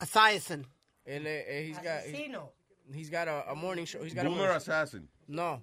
Esiason. 0.00 0.66
Él, 1.04 1.26
es- 1.26 1.68
he's 1.68 1.76
got, 1.76 2.02
he- 2.06 2.12
Asesino. 2.12 2.52
he's 2.92 3.10
got 3.10 3.28
a, 3.28 3.50
a 3.50 3.54
morning 3.54 3.84
show. 3.86 4.02
He's 4.02 4.14
got 4.14 4.24
a 4.24 4.28
Boomer 4.28 4.42
morning- 4.44 4.56
assassin. 4.56 5.08
No. 5.26 5.62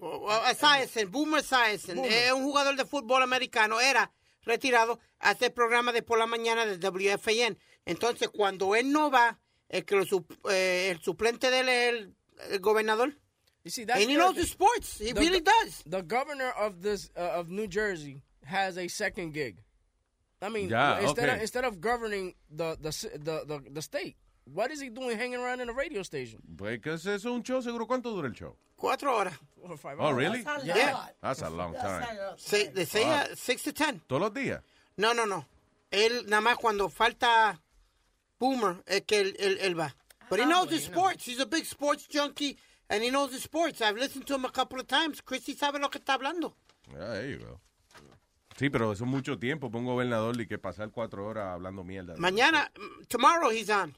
Well, 0.00 0.42
Esiason, 0.50 1.10
Boomer 1.10 1.40
Esiason. 1.40 1.98
Es 2.04 2.32
un 2.32 2.44
jugador 2.44 2.76
de 2.76 2.84
fútbol 2.84 3.22
americano. 3.22 3.80
Era 3.80 4.12
retirado. 4.44 5.00
Hace 5.18 5.46
el 5.46 5.52
programa 5.52 5.92
de 5.92 6.02
por 6.02 6.18
la 6.18 6.26
mañana 6.26 6.64
de 6.66 6.76
WFAN. 6.78 7.58
Entonces, 7.84 8.28
cuando 8.28 8.76
él 8.76 8.92
no 8.92 9.10
va, 9.10 9.40
el, 9.68 9.84
que 9.84 9.96
lo 9.96 10.04
eh, 10.50 10.90
el 10.90 11.00
suplente 11.00 11.50
de 11.50 11.60
él 11.60 11.68
es 11.68 11.88
el, 11.94 12.14
el 12.52 12.60
gobernador. 12.60 13.16
You 13.68 13.72
see, 13.72 13.84
that's 13.84 14.00
And 14.00 14.08
he 14.10 14.16
knows 14.16 14.34
the 14.34 14.46
sports. 14.46 14.98
He 14.98 15.12
The- 15.12 15.20
really 15.20 15.40
does. 15.40 15.82
The 15.84 16.00
governor 16.02 16.50
of 16.58 16.80
this 16.80 17.10
uh, 17.14 17.38
of 17.38 17.50
New 17.50 17.66
Jersey 17.68 18.22
has 18.46 18.78
a 18.78 18.88
second 18.88 19.34
gig. 19.34 19.58
I 20.40 20.48
mean, 20.48 20.70
Yeah, 20.70 21.00
instead 21.00 21.28
of 21.28 21.38
instead 21.42 21.64
of 21.66 21.80
governing 21.82 22.34
the 22.50 22.76
the, 22.80 22.90
the 23.18 23.44
the 23.46 23.70
the 23.70 23.82
state, 23.82 24.16
what 24.46 24.70
is 24.70 24.80
he 24.80 24.88
doing 24.88 25.18
hanging 25.18 25.38
around 25.40 25.60
in 25.60 25.68
a 25.68 25.74
radio 25.74 26.02
station? 26.02 26.40
Pues 26.56 26.80
que 26.80 26.92
ese 26.94 27.08
es 27.16 27.26
un 27.26 27.42
show, 27.42 27.60
seguro. 27.60 27.84
¿Cuánto 27.86 28.04
dura 28.14 28.28
el 28.28 28.34
show? 28.34 28.56
Cuatro 28.78 29.12
horas. 29.14 29.34
Four 29.60 29.72
or 29.72 29.76
five 29.76 29.96
Oh, 30.00 30.06
hours. 30.06 30.16
really? 30.16 30.42
That's 30.42 30.62
a 30.62 30.66
Yeah. 30.66 30.92
lot. 30.92 31.14
That's 31.20 31.42
a 31.42 31.50
long 31.50 31.74
time. 31.74 32.06
Se- 32.38 32.68
de 32.72 32.86
seis 32.86 33.04
a- 33.04 33.36
six 33.36 33.62
to 33.64 33.72
ten. 33.72 34.00
¿Todos 34.08 34.22
los 34.22 34.32
días? 34.32 34.62
No, 34.96 35.12
no, 35.12 35.26
no. 35.26 35.44
Él 35.92 36.24
nada 36.26 36.40
más 36.40 36.56
cuando 36.56 36.88
falta 36.88 37.60
Boomer 38.38 38.82
es 38.86 39.02
que 39.06 39.20
él, 39.20 39.36
él, 39.38 39.58
él 39.60 39.74
va. 39.78 39.92
But 40.30 40.40
he 40.40 40.44
knows 40.46 40.68
the 40.70 40.76
sports. 40.78 41.24
He's 41.26 41.40
a 41.40 41.46
big 41.46 41.64
sports 41.66 42.06
junkie 42.10 42.56
and 42.90 43.02
he 43.02 43.10
knows 43.10 43.30
the 43.30 43.38
sports. 43.38 43.80
I've 43.80 43.96
listened 43.96 44.26
to 44.26 44.34
him 44.34 44.44
a 44.44 44.50
couple 44.50 44.78
of 44.80 44.86
times. 44.86 45.20
Christy 45.22 45.54
sabe 45.54 45.78
lo 45.78 45.88
que 45.90 45.98
está 46.00 46.14
hablando. 46.14 46.54
Yeah, 46.92 47.12
there 47.14 47.30
you 47.30 47.38
go. 47.38 47.60
Sí, 48.56 48.70
pero 48.70 48.92
eso 48.92 49.04
es 49.04 49.10
mucho 49.10 49.38
tiempo 49.38 49.70
para 49.70 49.80
un 49.80 49.86
gobernador 49.86 50.40
y 50.40 50.46
que 50.46 50.58
pasar 50.58 50.90
cuatro 50.90 51.24
horas 51.26 51.46
hablando 51.54 51.84
mierda. 51.84 52.16
Mañana, 52.16 52.70
mm, 52.76 53.04
tomorrow 53.06 53.50
he's 53.52 53.70
on. 53.70 53.96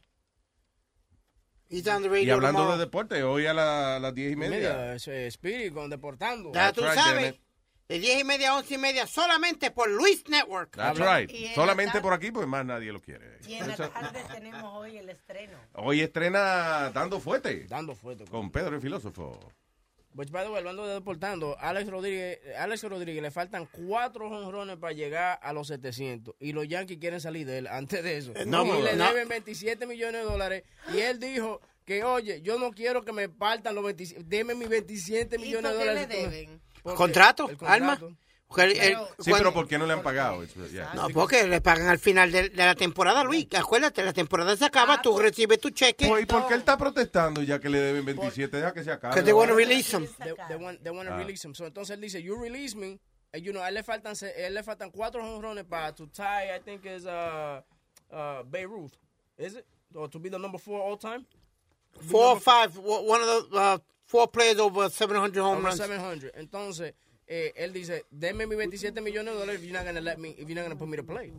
He's 1.68 1.86
on 1.86 2.02
the 2.02 2.08
radio 2.08 2.26
Y 2.26 2.30
hablando 2.36 2.58
tomorrow. 2.62 2.78
de 2.78 2.84
deporte, 2.84 3.22
hoy 3.22 3.46
a 3.46 3.54
la- 3.54 3.96
a 3.96 4.00
las 4.00 4.12
diez 4.14 4.32
y 4.32 4.36
media. 4.36 4.56
Media, 4.74 4.94
ese 4.96 5.28
Spirit 5.28 5.72
con 5.72 5.88
deportando. 5.88 6.50
Ya 6.52 6.72
tú 6.72 6.82
right, 6.82 6.94
sabes. 6.94 7.34
De 7.90 7.98
diez 7.98 8.20
y 8.20 8.24
media 8.24 8.50
a 8.50 8.56
once 8.56 8.74
y 8.74 8.78
media 8.78 9.06
solamente 9.06 9.70
por 9.72 9.90
Luis 9.90 10.22
Network. 10.28 10.76
That's 10.76 10.98
right. 10.98 11.28
Y 11.30 11.42
en 11.44 11.48
la 11.50 11.54
Solamente 11.56 11.92
tarde- 11.94 12.02
por 12.02 12.12
aquí, 12.12 12.30
pues 12.30 12.46
más 12.46 12.64
nadie 12.64 12.92
lo 12.92 13.00
quiere. 13.00 13.38
Y 13.48 13.54
en 13.54 13.66
la 13.68 13.76
tarde 13.76 14.20
tenemos 14.32 14.62
hoy 14.76 14.96
el 14.96 15.10
estreno. 15.10 15.58
Hoy 15.74 16.00
estrena 16.00 16.90
Dando 16.94 17.18
Fuerte 17.20 17.66
Dando 17.68 17.94
fuerte. 17.96 18.24
con 18.26 18.50
Pedro 18.52 18.76
el 18.76 18.80
Filósofo. 18.80 19.38
Which, 20.14 20.30
by 20.30 20.44
the 20.44 20.50
way, 20.50 20.58
hablando 20.58 20.86
de 20.86 20.94
deportando, 20.94 21.56
Alex 21.60 21.88
Rodríguez, 21.88 22.40
Alex 22.58 22.82
Rodríguez 22.82 23.22
le 23.22 23.30
faltan 23.30 23.66
cuatro 23.70 24.28
jonrones 24.28 24.76
para 24.76 24.92
llegar 24.92 25.38
a 25.42 25.52
los 25.52 25.68
700 25.68 26.34
y 26.40 26.52
los 26.52 26.66
Yankees 26.66 26.98
quieren 26.98 27.20
salir 27.20 27.46
de 27.46 27.58
él 27.58 27.66
antes 27.68 28.02
de 28.02 28.16
eso. 28.18 28.32
no, 28.46 28.64
y 28.78 28.82
le 28.82 28.96
no. 28.96 29.06
deben 29.08 29.28
27 29.28 29.86
millones 29.86 30.22
de 30.24 30.28
dólares 30.30 30.64
y 30.92 30.98
él 30.98 31.20
dijo 31.20 31.60
que, 31.84 32.02
oye, 32.04 32.42
yo 32.42 32.58
no 32.58 32.70
quiero 32.72 33.04
que 33.04 33.12
me 33.12 33.28
partan 33.28 33.74
los 33.74 33.84
27, 33.84 34.24
deme 34.26 34.54
mis 34.54 34.68
27 34.68 35.36
¿Y 35.36 35.38
millones 35.40 35.72
de 35.72 35.76
por 35.76 35.84
qué 35.84 35.88
dólares. 35.90 36.08
le 36.08 36.28
deben? 36.28 36.60
Porque 36.82 36.96
¿Contrato? 36.96 37.48
el 37.50 37.56
Alma? 37.66 37.98
contrato. 37.98 38.16
Sí, 38.52 38.94
cuando- 39.30 39.38
pero 39.38 39.52
¿por 39.54 39.68
qué 39.68 39.78
no 39.78 39.86
le 39.86 39.92
han 39.92 40.02
pagado? 40.02 40.42
Yeah. 40.72 40.92
No, 40.94 41.08
porque 41.10 41.46
le 41.46 41.60
pagan 41.60 41.86
al 41.86 42.00
final 42.00 42.32
de, 42.32 42.48
de 42.48 42.64
la 42.64 42.74
temporada, 42.74 43.22
Luis. 43.22 43.46
Acuérdate, 43.56 44.02
la 44.02 44.12
temporada 44.12 44.56
se 44.56 44.64
acaba, 44.64 44.94
Ah, 44.94 45.02
tú 45.02 45.12
pues- 45.12 45.22
recibes 45.26 45.60
tu 45.60 45.70
cheque. 45.70 46.08
Pues, 46.08 46.24
¿Y 46.24 46.26
por 46.26 46.48
qué 46.48 46.54
él 46.54 46.60
está 46.60 46.76
protestando 46.76 47.44
ya 47.44 47.60
que 47.60 47.68
le 47.68 47.78
deben 47.78 48.04
27? 48.04 48.56
Deja 48.56 48.72
que 48.74 48.82
se 48.82 48.90
acabe. 48.90 49.12
Because 49.14 49.24
they 49.24 49.32
want 49.32 49.50
to 49.50 49.54
release 49.56 49.96
him. 49.96 50.04
They, 50.18 50.34
they 50.48 50.56
want, 50.56 50.82
they 50.82 50.90
want 50.92 51.08
to 51.08 51.14
Ah. 51.14 51.18
release 51.18 51.46
him. 51.46 51.54
So, 51.54 51.64
entonces 51.64 51.94
él 51.94 52.00
dice, 52.00 52.20
you 52.22 52.36
release 52.42 52.74
me. 52.74 52.98
And, 53.32 53.44
you 53.44 53.52
know, 53.52 53.62
a 53.62 53.68
él 53.68 53.74
le 53.74 53.84
faltan, 53.84 54.16
se- 54.16 54.26
a 54.34 54.46
él 54.48 54.54
le 54.54 54.64
faltan 54.64 54.90
cuatro 54.90 55.22
jonrones 55.22 55.64
para 55.64 55.94
to 55.94 56.08
tie, 56.08 56.52
I 56.56 56.58
think 56.64 56.84
is 56.86 57.06
uh, 57.06 57.60
uh, 58.10 58.42
Beirut. 58.46 58.92
Is 59.38 59.54
it? 59.54 59.64
Or 59.94 60.08
to 60.10 60.18
be 60.18 60.28
the 60.28 60.38
number 60.40 60.58
four 60.58 60.80
all 60.82 60.96
time? 60.98 61.24
Four 62.10 62.32
or 62.34 62.40
five, 62.40 62.76
one 62.76 63.20
of 63.22 63.48
the 63.50 63.56
uh, 63.56 63.78
four 64.10 64.28
players 64.30 64.58
over 64.58 64.90
700 64.90 65.40
home 65.40 65.58
Over 65.58 65.68
runs. 65.68 65.76
700. 65.78 66.32
Entonces, 66.34 66.94
eh, 67.26 67.52
él 67.56 67.72
dice, 67.72 68.04
denme 68.10 68.46
mis 68.46 68.56
27 68.58 69.00
millones 69.00 69.34
de 69.34 69.40
dólares 69.40 69.60
if 69.60 69.66
you're 69.66 69.72
not 69.78 69.84
going 69.84 69.94
to 69.94 70.00
let 70.02 70.18
me, 70.18 70.30
if 70.30 70.48
you're 70.48 70.54
not 70.54 70.64
going 70.64 70.72
to 70.72 70.76
put 70.78 70.88
me 70.88 70.96
to 70.96 71.04
play. 71.04 71.32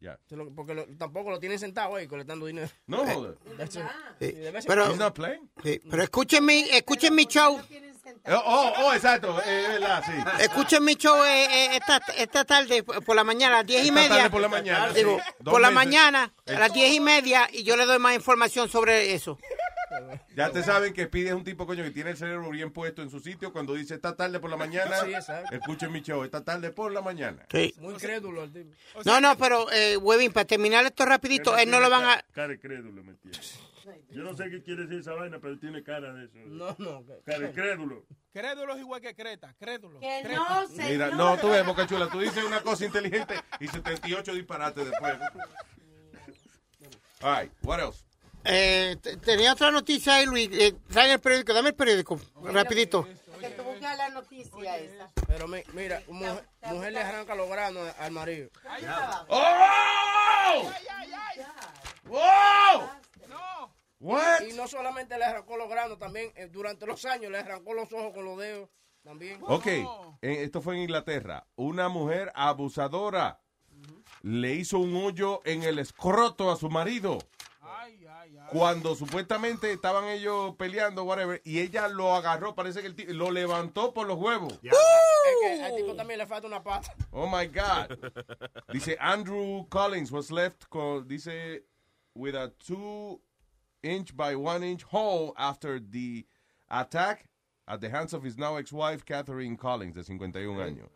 Yeah. 0.00 0.16
Porque 0.56 0.74
lo- 0.74 0.86
tampoco 0.98 1.30
lo 1.30 1.38
tienen 1.38 1.58
sentado 1.58 1.94
ahí 1.96 2.06
colectando 2.08 2.46
dinero. 2.46 2.68
No, 2.86 2.98
joder. 3.06 3.36
That's 3.56 3.76
it. 3.76 3.82
Sí, 4.20 4.32
ser- 4.32 4.64
Pero, 4.66 4.86
He's 4.90 4.98
not 4.98 5.14
playing? 5.14 5.48
sí, 5.62 5.80
pero 5.90 6.02
escuchen 6.02 6.44
mi, 6.44 6.60
escuchen 6.70 7.14
mi 7.14 7.24
show. 7.26 7.60
Oh, 8.26 8.32
oh, 8.44 8.72
oh, 8.84 8.92
exacto. 8.94 9.32
Verdad, 9.34 10.02
sí. 10.04 10.42
Escuchen 10.42 10.84
mi 10.84 10.94
show 10.96 11.22
eh, 11.24 11.44
eh, 11.44 11.76
esta, 11.76 12.00
esta 12.18 12.44
tarde 12.44 12.82
por 12.82 13.14
la 13.14 13.22
mañana, 13.24 13.56
a 13.56 13.58
las 13.58 13.66
diez 13.66 13.84
y 13.84 13.88
Esta 13.88 13.94
media. 14.00 14.16
tarde 14.16 14.30
por 14.30 14.40
la 14.40 14.48
mañana, 14.48 14.92
Digo, 14.92 15.18
por 15.44 15.60
la 15.60 15.70
mañana, 15.70 16.34
a 16.46 16.52
las 16.52 16.72
diez 16.72 16.92
y 16.94 17.00
media, 17.00 17.48
y 17.52 17.62
yo 17.62 17.76
le 17.76 17.84
doy 17.86 17.98
más 18.00 18.14
información 18.16 18.68
sobre 18.68 19.14
eso. 19.14 19.38
Ya 20.36 20.50
te 20.50 20.62
saben 20.62 20.92
que 20.92 21.04
Speedy 21.06 21.28
es 21.28 21.34
un 21.34 21.44
tipo, 21.44 21.66
coño, 21.66 21.82
que 21.84 21.90
tiene 21.90 22.10
el 22.10 22.16
cerebro 22.16 22.50
bien 22.50 22.72
puesto 22.72 23.02
en 23.02 23.10
su 23.10 23.20
sitio. 23.20 23.52
Cuando 23.52 23.74
dice 23.74 23.94
esta 23.94 24.16
tarde 24.16 24.40
por 24.40 24.50
la 24.50 24.56
mañana, 24.56 24.96
Sí, 25.04 25.14
exacto. 25.14 25.54
escuchen 25.54 25.92
mi 25.92 26.00
show. 26.02 26.24
Esta 26.24 26.44
tarde 26.44 26.70
por 26.70 26.92
la 26.92 27.00
mañana. 27.02 27.44
Sí. 27.50 27.74
Muy 27.78 27.94
crédulo 27.94 28.44
el 28.44 28.52
tipo. 28.52 28.70
No, 29.04 29.20
no, 29.20 29.36
pero, 29.36 29.70
eh, 29.72 29.96
Webin, 29.96 30.32
para 30.32 30.46
terminar 30.46 30.84
esto 30.84 31.04
rapidito, 31.04 31.56
él 31.56 31.70
no 31.70 31.80
lo 31.80 31.90
van 31.90 32.04
a... 32.04 32.24
Cara 32.32 32.48
de 32.48 32.58
crédulo, 32.60 33.02
¿me 33.02 33.12
entiendes? 33.12 33.58
Yo 34.10 34.22
no 34.22 34.36
sé 34.36 34.48
qué 34.48 34.62
quiere 34.62 34.82
decir 34.82 35.00
esa 35.00 35.14
vaina, 35.14 35.38
pero 35.40 35.58
tiene 35.58 35.82
cara 35.82 36.12
de 36.12 36.26
eso. 36.26 36.38
No, 36.46 36.76
no. 36.78 37.04
Cara 37.24 37.40
de 37.40 37.52
crédulo. 37.52 38.04
Crédulo 38.32 38.74
es 38.74 38.80
igual 38.80 39.00
que 39.00 39.14
Creta, 39.14 39.54
crédulo. 39.58 39.98
Que 39.98 40.20
Creta. 40.22 40.36
no, 40.38 40.66
señor. 40.68 40.88
Mira, 40.90 41.10
no, 41.10 41.36
tú 41.38 41.50
ves, 41.50 41.66
Boca 41.66 41.86
Chula, 41.86 42.08
tú 42.08 42.20
dices 42.20 42.44
una 42.44 42.60
cosa 42.62 42.84
inteligente 42.84 43.34
y 43.58 43.66
78 43.66 44.34
disparates 44.34 44.88
después. 44.88 45.14
All 47.22 47.40
right, 47.40 47.52
what 47.62 47.78
else? 47.80 48.04
Eh, 48.44 48.96
te- 49.00 49.16
tenía 49.18 49.52
otra 49.52 49.70
noticia 49.70 50.16
ahí, 50.16 50.26
Luis. 50.26 50.48
Eh, 50.52 50.74
trae 50.90 51.12
el 51.12 51.20
periódico, 51.20 51.52
dame 51.54 51.68
el 51.70 51.74
periódico, 51.74 52.18
rapidito. 52.42 53.06
buscar 53.64 53.96
la 53.96 54.08
noticia 54.10 54.78
esa. 54.78 55.10
Pero 55.26 55.48
mi- 55.48 55.62
mira, 55.72 56.02
mujer, 56.08 56.44
mujer 56.70 56.92
le 56.92 57.00
arranca 57.00 57.34
los 57.34 57.48
granos 57.48 57.88
al 57.98 58.12
marido. 58.12 58.50
¡Oh! 59.28 60.70
¡Wow! 62.04 62.88
What? 64.00 64.42
Y 64.48 64.52
no 64.54 64.66
solamente 64.66 65.16
le 65.16 65.24
arrancó 65.24 65.56
los 65.56 65.68
granos, 65.68 65.98
también 65.98 66.32
eh, 66.34 66.48
durante 66.50 66.86
los 66.86 67.04
años 67.04 67.30
le 67.30 67.38
arrancó 67.38 67.72
los 67.74 67.92
ojos 67.92 68.12
con 68.12 68.24
los 68.24 68.36
dedos. 68.38 68.68
También. 69.04 69.40
Ok, 69.42 69.66
esto 70.20 70.60
fue 70.60 70.76
en 70.76 70.82
Inglaterra. 70.82 71.44
Una 71.56 71.88
mujer 71.88 72.30
abusadora 72.36 73.40
le 74.22 74.54
hizo 74.54 74.78
un 74.78 74.94
hoyo 74.96 75.40
en 75.44 75.64
el 75.64 75.78
escroto 75.80 76.50
a 76.52 76.56
su 76.56 76.68
marido. 76.70 77.18
Cuando 78.50 78.94
supuestamente 78.94 79.72
estaban 79.72 80.04
ellos 80.08 80.54
peleando, 80.56 81.04
whatever, 81.04 81.40
y 81.44 81.58
ella 81.60 81.88
lo 81.88 82.14
agarró, 82.14 82.54
parece 82.54 82.80
que 82.80 82.86
el 82.88 82.94
tipo 82.94 83.12
lo 83.12 83.30
levantó 83.30 83.92
por 83.92 84.06
los 84.06 84.18
huevos. 84.18 84.52
Es 84.62 84.70
que 85.40 85.62
al 85.64 85.76
tipo 85.76 85.94
también 85.94 86.18
le 86.18 86.26
falta 86.26 86.46
una 86.46 86.62
pata. 86.62 86.94
Oh 87.12 87.26
my 87.26 87.46
God. 87.46 87.96
Dice 88.72 88.96
Andrew 89.00 89.66
Collins 89.68 90.10
was 90.10 90.30
left 90.30 90.68
con, 90.68 91.06
dice 91.06 91.62
with 92.14 92.34
a 92.34 92.50
two 92.58 93.20
inch 93.82 94.14
by 94.16 94.34
one 94.34 94.62
inch 94.62 94.82
hole 94.84 95.32
after 95.36 95.78
the 95.80 96.26
attack 96.68 97.28
at 97.66 97.80
the 97.80 97.88
hands 97.88 98.12
of 98.12 98.22
his 98.24 98.36
now 98.36 98.56
ex-wife 98.56 99.04
Catherine 99.04 99.56
Collins 99.56 99.94
de 99.94 100.02
51 100.04 100.58
años. 100.60 100.88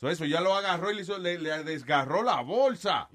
So 0.00 0.08
eso 0.08 0.24
ya 0.24 0.40
lo 0.40 0.54
agarró 0.54 0.90
y 0.90 0.94
le, 0.94 1.02
hizo- 1.02 1.18
le- 1.18 1.38
le 1.38 1.62
desgarró 1.64 2.22
la 2.22 2.40
bolsa. 2.42 3.08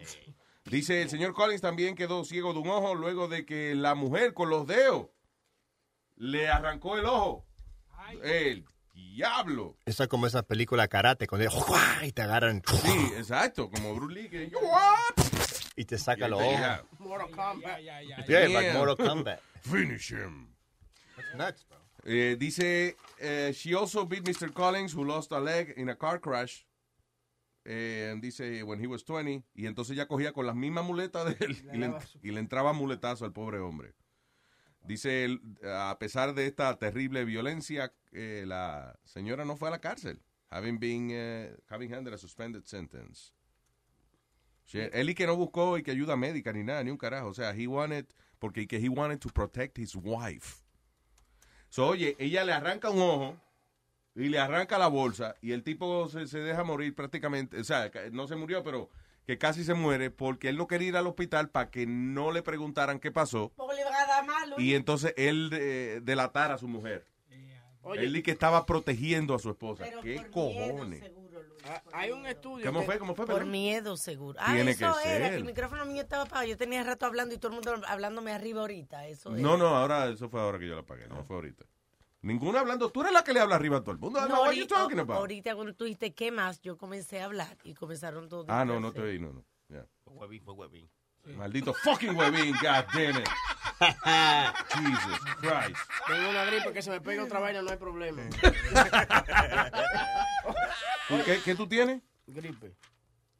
Dice 0.65 1.01
el 1.03 1.09
señor 1.09 1.33
Collins 1.33 1.61
también 1.61 1.95
quedó 1.95 2.23
ciego 2.25 2.53
de 2.53 2.59
un 2.59 2.69
ojo 2.69 2.95
luego 2.95 3.27
de 3.27 3.45
que 3.45 3.75
la 3.75 3.93
mujer 3.95 4.33
con 4.33 4.49
los 4.49 4.65
dedos 4.65 5.07
le 6.15 6.47
arrancó 6.49 6.97
el 6.97 7.05
ojo. 7.05 7.45
El 8.23 8.65
diablo. 8.93 9.77
Eso 9.85 10.03
es 10.03 10.09
como 10.09 10.25
esa 10.27 10.43
película 10.43 10.87
karate, 10.87 11.27
cuando 11.27 11.47
y 12.03 12.11
te 12.11 12.21
agarran 12.21 12.61
Sí, 12.81 13.11
exacto, 13.17 13.69
como 13.69 13.93
Bruce 13.95 14.13
Lee 14.15 14.29
que 14.29 14.51
y 15.77 15.85
te 15.85 15.97
saca 15.97 16.27
los 16.27 16.39
Yeah. 16.41 16.83
ojos. 16.89 16.99
Mortal 16.99 17.31
Kombat. 17.31 17.79
Yeah, 18.27 18.47
like 18.47 18.73
Mortal 18.73 18.95
Kombat. 18.97 19.39
Finish 19.61 20.11
him. 20.11 20.47
That's 21.15 21.35
nuts, 21.35 21.65
bro. 21.67 21.77
Eh, 22.05 22.35
dice, 22.39 22.95
eh, 23.19 23.51
she 23.53 23.73
also 23.75 24.05
beat 24.05 24.23
Mr. 24.23 24.53
Collins, 24.53 24.93
who 24.95 25.03
lost 25.03 25.31
a 25.31 25.39
leg 25.39 25.73
in 25.77 25.89
a 25.89 25.95
car 25.95 26.19
crash. 26.19 26.63
Eh, 27.67 28.09
and 28.11 28.21
dice, 28.21 28.63
when 28.63 28.79
he 28.79 28.85
was 28.87 29.03
20. 29.03 29.43
Y 29.55 29.65
entonces 29.65 29.95
ya 29.97 30.07
cogía 30.07 30.31
con 30.33 30.45
las 30.45 30.55
mismas 30.55 30.85
muletas 30.85 31.25
de 31.25 31.45
él 31.45 31.57
y 31.73 31.77
le, 31.77 31.93
y 32.21 32.31
le 32.31 32.39
entraba 32.39 32.73
muletazo 32.73 33.25
al 33.25 33.33
pobre 33.33 33.57
hombre. 33.59 33.93
Dice, 34.83 35.25
él, 35.25 35.41
a 35.63 35.97
pesar 35.99 36.35
de 36.35 36.45
esta 36.45 36.77
terrible 36.77 37.25
violencia, 37.25 37.91
eh, 38.11 38.43
la 38.45 38.99
señora 39.03 39.43
no 39.43 39.57
fue 39.57 39.69
a 39.69 39.71
la 39.71 39.81
cárcel. 39.81 40.21
Having 40.51 40.79
been, 40.79 41.07
eh, 41.11 41.55
having 41.67 41.91
handed 41.91 42.13
a 42.13 42.17
suspended 42.19 42.65
sentence. 42.65 43.31
She- 44.67 44.89
él 44.93 45.09
y 45.09 45.15
que 45.15 45.25
no 45.25 45.35
buscó 45.35 45.77
y 45.79 45.83
que 45.83 45.89
ayuda 45.91 46.15
médica 46.15 46.53
ni 46.53 46.63
nada, 46.63 46.83
ni 46.83 46.91
un 46.91 46.97
carajo. 46.97 47.29
O 47.29 47.33
sea, 47.33 47.51
he 47.55 47.65
wanted, 47.67 48.05
porque 48.39 48.67
que 48.67 48.77
he 48.77 48.89
wanted 48.89 49.17
to 49.19 49.29
protect 49.29 49.77
his 49.79 49.95
wife. 49.95 50.61
So, 51.69 51.87
oye, 51.87 52.15
ella 52.19 52.43
le 52.45 52.53
arranca 52.53 52.89
un 52.91 52.99
ojo 53.01 53.37
y 54.15 54.29
le 54.29 54.39
arranca 54.39 54.77
la 54.77 54.87
bolsa 54.87 55.35
y 55.41 55.51
el 55.51 55.61
tipo 55.63 56.07
se, 56.09 56.27
se 56.27 56.39
deja 56.39 56.63
morir 56.63 56.95
prácticamente. 56.95 57.59
O 57.59 57.63
sea, 57.63 57.91
no 58.11 58.27
se 58.27 58.35
murió, 58.35 58.63
pero 58.63 58.89
que 59.27 59.37
casi 59.37 59.63
se 59.63 59.73
muere 59.73 60.11
porque 60.11 60.49
él 60.49 60.57
no 60.57 60.67
quería 60.67 60.87
ir 60.89 60.97
al 60.97 61.07
hospital 61.07 61.49
para 61.49 61.69
que 61.71 61.85
no 61.87 62.31
le 62.31 62.41
preguntaran 62.43 62.99
qué 62.99 63.11
pasó 63.11 63.51
Porque 63.55 63.75
le 63.75 63.83
a 63.83 64.05
dar 64.07 64.25
malo. 64.25 64.55
y 64.59 64.75
entonces 64.75 65.13
él 65.17 65.49
eh, 65.53 65.99
delatara 66.03 66.53
a 66.55 66.57
su 66.57 66.67
mujer. 66.67 67.05
él 67.95 68.15
y 68.15 68.21
que 68.23 68.31
estaba 68.31 68.65
protegiendo 68.65 69.33
a 69.35 69.39
su 69.39 69.49
esposa. 69.49 69.85
¿Qué 70.01 70.25
cojones? 70.31 71.03
Ah, 71.67 71.81
Hay 71.93 72.11
un 72.11 72.27
estudio. 72.27 72.63
¿Cómo 72.67 72.83
fue? 72.83 72.99
¿Cómo 72.99 73.15
fue? 73.15 73.25
Por 73.25 73.45
miedo, 73.45 73.97
seguro. 73.97 74.37
Ah, 74.39 74.53
Tiene 74.53 74.71
eso 74.71 74.95
que 75.03 75.09
era, 75.09 75.25
ser. 75.25 75.29
que 75.31 75.35
el 75.37 75.45
micrófono 75.45 75.83
mío 75.87 76.03
estaba 76.03 76.21
apagado. 76.23 76.47
Yo 76.47 76.57
tenía 76.57 76.83
rato 76.83 77.07
hablando 77.07 77.33
y 77.33 77.39
todo 77.39 77.47
el 77.49 77.55
mundo 77.55 77.87
hablándome 77.87 78.31
arriba 78.31 78.61
ahorita. 78.61 79.07
Eso 79.07 79.31
No, 79.31 79.55
era. 79.55 79.57
no, 79.57 79.67
ahora 79.69 80.07
eso 80.09 80.29
fue 80.29 80.39
ahora 80.41 80.59
que 80.59 80.67
yo 80.67 80.75
la 80.75 80.83
pagué, 80.83 81.07
no 81.07 81.23
fue 81.23 81.37
ahorita. 81.37 81.65
Ninguna 82.25 82.61
hablando, 82.61 82.89
tú 82.89 83.01
eres 83.01 83.13
la 83.13 83.23
que 83.23 83.33
le 83.33 83.39
habla 83.39 83.55
arriba 83.55 83.77
a 83.77 83.81
todo 83.81 83.91
el 83.91 83.99
mundo. 83.99 84.19
No, 84.27 84.45
ahorita, 84.45 84.73
talking 84.73 84.97
about? 84.97 85.17
ahorita 85.17 85.53
cuando 85.53 85.75
tú 85.75 85.83
dijiste 85.83 86.15
qué 86.15 86.31
más, 86.31 86.59
yo 86.59 86.75
comencé 86.75 87.21
a 87.21 87.25
hablar 87.25 87.55
y 87.63 87.75
comenzaron 87.75 88.27
todos. 88.27 88.47
Ah, 88.49 88.65
no, 88.65 88.79
no 88.79 88.91
te 88.91 89.03
oí, 89.03 89.19
no, 89.19 89.31
no. 89.31 89.45
Ya. 89.69 89.85
Huevín, 90.05 90.41
fue 90.43 90.55
huevín. 90.55 90.89
Maldito 91.37 91.71
fucking 91.71 92.15
huevín, 92.17 92.53
god 92.53 92.85
damn 92.95 93.21
it. 93.21 93.29
Jesus 94.73 95.19
Christ. 95.39 95.77
Tengo 96.07 96.29
una 96.31 96.45
gripe 96.45 96.73
que 96.73 96.81
se 96.81 96.89
me 96.89 96.99
pega 96.99 97.25
otra 97.25 97.39
vaina, 97.39 97.61
no 97.61 97.69
hay 97.69 97.77
problema. 97.77 98.23
¿Tú 101.07 101.15
¿Qué, 101.25 101.41
qué 101.45 101.53
tú 101.53 101.67
tienes? 101.67 102.01
Gripe. 102.25 102.75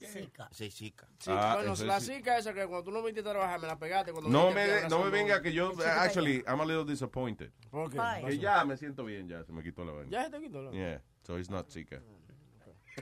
Zika. 0.03 0.49
Sí, 0.51 0.69
chica. 0.69 1.07
Sí, 1.19 1.31
Ah, 1.33 1.55
bueno, 1.55 1.73
la 1.85 1.99
sí. 1.99 2.13
zika 2.15 2.37
esa 2.37 2.53
que 2.53 2.65
cuando 2.67 2.83
tú 2.83 2.91
no 2.91 2.99
viniste 3.01 3.21
a 3.21 3.31
trabajar 3.31 3.59
me 3.59 3.67
la 3.67 3.77
pegaste. 3.79 4.11
Cuando 4.11 4.29
No 4.29 4.51
me, 4.51 4.61
a 4.61 4.89
no 4.89 5.03
me 5.03 5.09
venga 5.09 5.41
que 5.41 5.53
yo, 5.53 5.71
actually, 5.99 6.43
I'm 6.47 6.59
a 6.61 6.65
little 6.65 6.85
disappointed. 6.85 7.51
¿Por 7.71 7.89
qué? 7.91 7.99
Que 8.25 8.37
ya 8.37 8.63
me 8.65 8.75
siento 8.77 9.05
bien, 9.05 9.27
ya 9.27 9.43
se 9.43 9.51
me 9.53 9.63
quitó 9.63 9.85
la 9.85 9.93
vaina. 9.93 10.09
Ya 10.11 10.25
se 10.25 10.31
te 10.31 10.39
quitó 10.41 10.61
la 10.61 10.71
Yeah, 10.71 11.01
so 11.23 11.39
it's 11.39 11.49
not 11.49 11.69
Zika. 11.71 12.01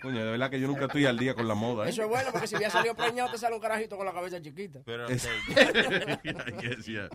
Coño, 0.02 0.26
de 0.26 0.32
verdad 0.32 0.50
que 0.50 0.60
yo 0.60 0.68
nunca 0.68 0.86
estoy 0.86 1.06
al 1.06 1.20
día 1.20 1.36
con 1.36 1.48
la 1.48 1.54
moda. 1.54 1.86
¿eh? 1.86 1.89
Eso 1.91 2.02
es 2.02 2.10
bueno 2.10 2.30
porque 2.32 2.48
si 2.48 2.56
había 2.56 2.72
salido 2.72 2.96
preñado 2.96 3.32
te 3.32 3.38
sale 3.38 3.54
un 3.56 3.62
carajito 3.62 3.96
con 3.96 4.08
la 4.08 4.12
cabeza 4.12 4.41
chiquita. 4.41 4.82
Pero 4.86 5.08
Es- 5.08 5.28
yeah. 6.88 7.10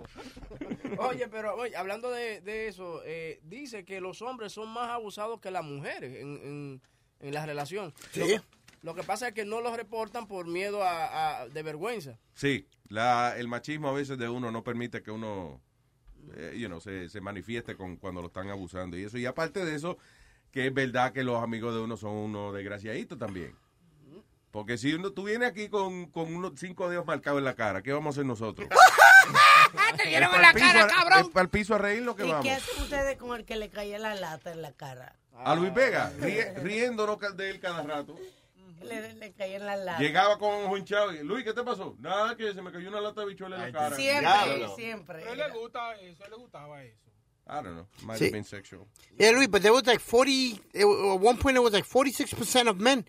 Oye, 0.98 1.26
pero 1.28 1.56
oye, 1.56 1.76
hablando 1.76 2.10
de, 2.10 2.40
de 2.40 2.68
eso, 2.68 3.02
eh, 3.04 3.40
dice 3.42 3.84
que 3.84 4.00
los 4.00 4.22
hombres 4.22 4.52
son 4.52 4.68
más 4.70 4.90
abusados 4.90 5.40
que 5.40 5.50
las 5.50 5.64
mujeres 5.64 6.20
en, 6.20 6.36
en, 6.42 6.82
en 7.20 7.34
la 7.34 7.46
relación. 7.46 7.92
Sí. 8.12 8.20
Lo, 8.20 8.26
lo 8.82 8.94
que 8.94 9.02
pasa 9.02 9.28
es 9.28 9.34
que 9.34 9.44
no 9.44 9.60
los 9.60 9.76
reportan 9.76 10.26
por 10.26 10.46
miedo 10.46 10.82
a, 10.82 11.40
a- 11.42 11.48
de 11.48 11.62
vergüenza. 11.62 12.18
Sí, 12.34 12.66
la, 12.88 13.34
el 13.36 13.48
machismo 13.48 13.88
a 13.88 13.92
veces 13.92 14.18
de 14.18 14.28
uno 14.28 14.50
no 14.50 14.62
permite 14.64 15.02
que 15.02 15.10
uno 15.10 15.60
eh, 16.36 16.54
you 16.58 16.66
know, 16.68 16.80
se, 16.80 17.08
se 17.08 17.20
manifieste 17.20 17.76
con, 17.76 17.96
cuando 17.96 18.20
lo 18.20 18.28
están 18.28 18.48
abusando 18.50 18.96
y 18.98 19.04
eso. 19.04 19.18
Y 19.18 19.26
aparte 19.26 19.64
de 19.64 19.74
eso, 19.74 19.98
que 20.50 20.66
es 20.66 20.74
verdad 20.74 21.12
que 21.12 21.24
los 21.24 21.42
amigos 21.42 21.74
de 21.74 21.80
uno 21.80 21.96
son 21.96 22.12
unos 22.12 22.54
desgraciaditos 22.54 23.18
también. 23.18 23.54
Porque 24.50 24.78
si 24.78 24.94
uno, 24.94 25.12
tú 25.12 25.24
vienes 25.24 25.50
aquí 25.50 25.68
con, 25.68 26.06
con 26.06 26.34
unos 26.34 26.52
cinco 26.56 26.88
dedos 26.88 27.04
marcados 27.06 27.38
en 27.38 27.44
la 27.44 27.54
cara, 27.54 27.82
¿qué 27.82 27.92
vamos 27.92 28.06
a 28.06 28.14
hacer 28.16 28.26
nosotros? 28.26 28.66
¡Te 29.96 30.08
dieron 30.08 30.30
¿Es 30.30 30.36
en 30.36 30.42
la 30.42 30.52
cara, 30.54 30.84
a- 30.84 30.86
cabrón! 30.88 31.20
¿Es 31.20 31.28
para 31.28 31.42
el 31.44 31.50
piso 31.50 31.74
a 31.74 31.78
reír 31.78 32.02
lo 32.02 32.16
que 32.16 32.24
¿Y 32.26 32.28
vamos? 32.30 32.44
qué 32.44 32.52
hacen 32.52 32.82
ustedes 32.82 33.18
con 33.18 33.38
el 33.38 33.44
que 33.44 33.56
le 33.56 33.68
caía 33.68 33.98
la 33.98 34.14
lata 34.14 34.50
en 34.52 34.62
la 34.62 34.72
cara? 34.72 35.16
A 35.34 35.54
Luis 35.54 35.72
Vega, 35.74 36.12
riéndonos 36.62 37.18
ca- 37.18 37.30
de 37.30 37.50
él 37.50 37.60
cada 37.60 37.82
rato. 37.82 38.16
Le, 38.82 39.14
le 39.14 39.32
caía 39.32 39.56
en 39.56 39.66
la 39.66 39.76
lata. 39.76 39.98
Llegaba 40.00 40.38
con 40.38 40.54
un 40.66 40.78
hinchado 40.78 41.12
y, 41.14 41.22
Luis, 41.24 41.44
¿qué 41.44 41.52
te 41.52 41.62
pasó? 41.62 41.96
Nada, 41.98 42.36
que 42.36 42.52
se 42.54 42.62
me 42.62 42.70
cayó 42.72 42.88
una 42.88 43.00
lata 43.00 43.20
de 43.22 43.26
bichuela 43.28 43.56
en 43.56 43.62
la 43.62 43.72
cara. 43.72 43.96
Siempre, 43.96 44.20
Diablo. 44.20 44.76
siempre. 44.76 45.18
Pero 45.20 45.30
a 45.30 45.32
él 45.32 45.38
le 45.52 45.58
gusta 45.58 45.94
eso, 45.96 46.22
a 46.22 46.26
él 46.26 46.30
le 46.32 46.36
gustaba 46.36 46.84
eso. 46.84 47.08
I 47.50 47.62
don't 47.62 47.64
know. 47.74 47.88
Might 48.02 48.18
Sí. 48.18 48.24
have 48.26 48.32
been 48.32 48.44
sexual. 48.44 48.86
Yeah, 49.18 49.32
Luis, 49.32 49.48
but 49.48 49.62
there 49.62 49.72
was 49.72 49.86
like 49.86 50.00
40, 50.00 50.60
it, 50.74 50.82
at 50.82 50.84
one 51.20 51.38
point 51.38 51.56
it 51.56 51.60
was 51.62 51.72
like 51.72 51.86
46% 51.86 52.68
of 52.68 52.76
men 52.78 53.08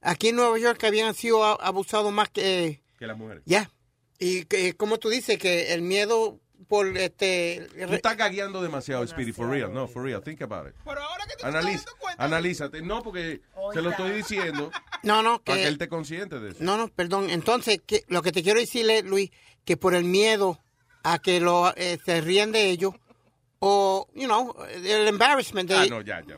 aquí 0.00 0.28
en 0.28 0.36
Nueva 0.36 0.58
York 0.58 0.82
habían 0.84 1.12
sido 1.14 1.42
a- 1.44 1.54
abusados 1.56 2.12
más 2.12 2.28
que... 2.30 2.82
Que 2.98 3.06
las 3.06 3.16
mujeres. 3.18 3.42
Ya. 3.46 3.70
Y 4.18 4.44
que, 4.44 4.76
como 4.76 4.98
tú 4.98 5.08
dices, 5.08 5.38
que 5.38 5.72
el 5.72 5.82
miedo 5.82 6.38
por 6.70 6.96
este... 6.96 7.66
Tú 7.84 7.94
estás 7.94 8.16
gagueando 8.16 8.62
demasiado, 8.62 9.04
Speedy, 9.04 9.32
for 9.32 9.50
real. 9.50 9.74
No, 9.74 9.88
for 9.88 10.04
real. 10.04 10.22
Think 10.22 10.40
about 10.42 10.68
it. 10.68 10.74
Pero 10.84 11.02
ahora 11.02 11.26
que 11.26 11.34
te 11.34 11.44
Analiza, 11.44 11.90
analízate. 12.16 12.80
No, 12.80 13.02
porque 13.02 13.40
se 13.72 13.82
lo 13.82 13.90
estoy 13.90 14.12
diciendo 14.12 14.70
No, 15.02 15.20
no, 15.20 15.42
para 15.42 15.56
que... 15.56 15.62
que 15.62 15.66
él 15.66 15.72
esté 15.74 15.88
consciente 15.88 16.38
de 16.38 16.50
eso. 16.50 16.58
No, 16.60 16.76
no, 16.76 16.86
perdón. 16.86 17.28
Entonces, 17.28 17.80
que, 17.84 18.04
lo 18.06 18.22
que 18.22 18.30
te 18.30 18.44
quiero 18.44 18.60
decirle, 18.60 19.02
Luis, 19.02 19.32
que 19.64 19.76
por 19.76 19.94
el 19.94 20.04
miedo 20.04 20.60
a 21.02 21.18
que 21.18 21.40
lo, 21.40 21.74
eh, 21.76 21.98
se 22.04 22.20
ríen 22.20 22.52
de 22.52 22.70
ellos, 22.70 22.94
o, 23.58 24.06
you 24.14 24.26
know, 24.26 24.54
el 24.72 25.08
embarrassment 25.08 25.68
de... 25.68 25.76
Ah, 25.76 25.86
no, 25.90 26.02
ya, 26.02 26.20
ya. 26.20 26.36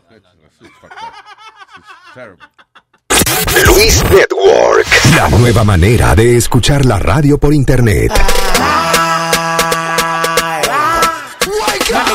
Luis 3.66 4.03
Network. 4.11 4.89
La 5.14 5.28
nueva 5.28 5.62
manera 5.62 6.14
de 6.14 6.39
escuchar 6.39 6.87
la 6.87 6.99
radio 6.99 7.37
por 7.37 7.53
internet. 7.53 8.11
Mami, 8.59 8.91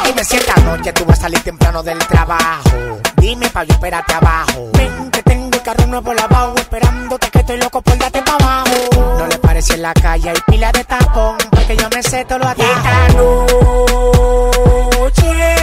dime 0.08 0.24
si 0.24 0.38
esta 0.38 0.56
noche 0.62 0.94
tú 0.94 1.06
vas 1.06 1.20
a 1.20 1.24
salir 1.24 1.40
temprano 1.42 1.84
del 1.84 2.00
trabajo. 2.00 3.00
Dime 3.18 3.50
pa' 3.50 3.64
yo 3.64 3.74
espérate 3.74 4.14
abajo. 4.14 4.70
Ven 4.74 5.12
que 5.12 5.22
tengo 5.24 5.50
el 5.54 5.62
carro 5.62 5.86
nuevo 5.88 6.14
lavado, 6.14 6.56
esperándote 6.56 7.30
que 7.30 7.40
estoy 7.40 7.58
loco 7.58 7.82
por 7.82 7.98
darte 7.98 8.22
pa' 8.22 8.36
abajo. 8.36 9.16
No 9.20 9.28
le 9.28 9.38
parece 9.38 9.74
en 9.76 9.82
la 9.82 9.94
calle, 9.94 10.30
hay 10.30 10.38
pila 10.48 10.72
de 10.72 10.84
tapón, 10.84 11.38
porque 11.52 11.76
yo 11.76 11.90
me 11.94 12.02
sé 12.04 12.26
todo 12.26 12.40
lo 12.40 12.48
atajo. 12.48 12.72
Esta 12.72 13.08
noche, 14.98 15.57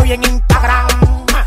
estoy 0.00 0.12
en 0.12 0.24
Instagram. 0.24 0.88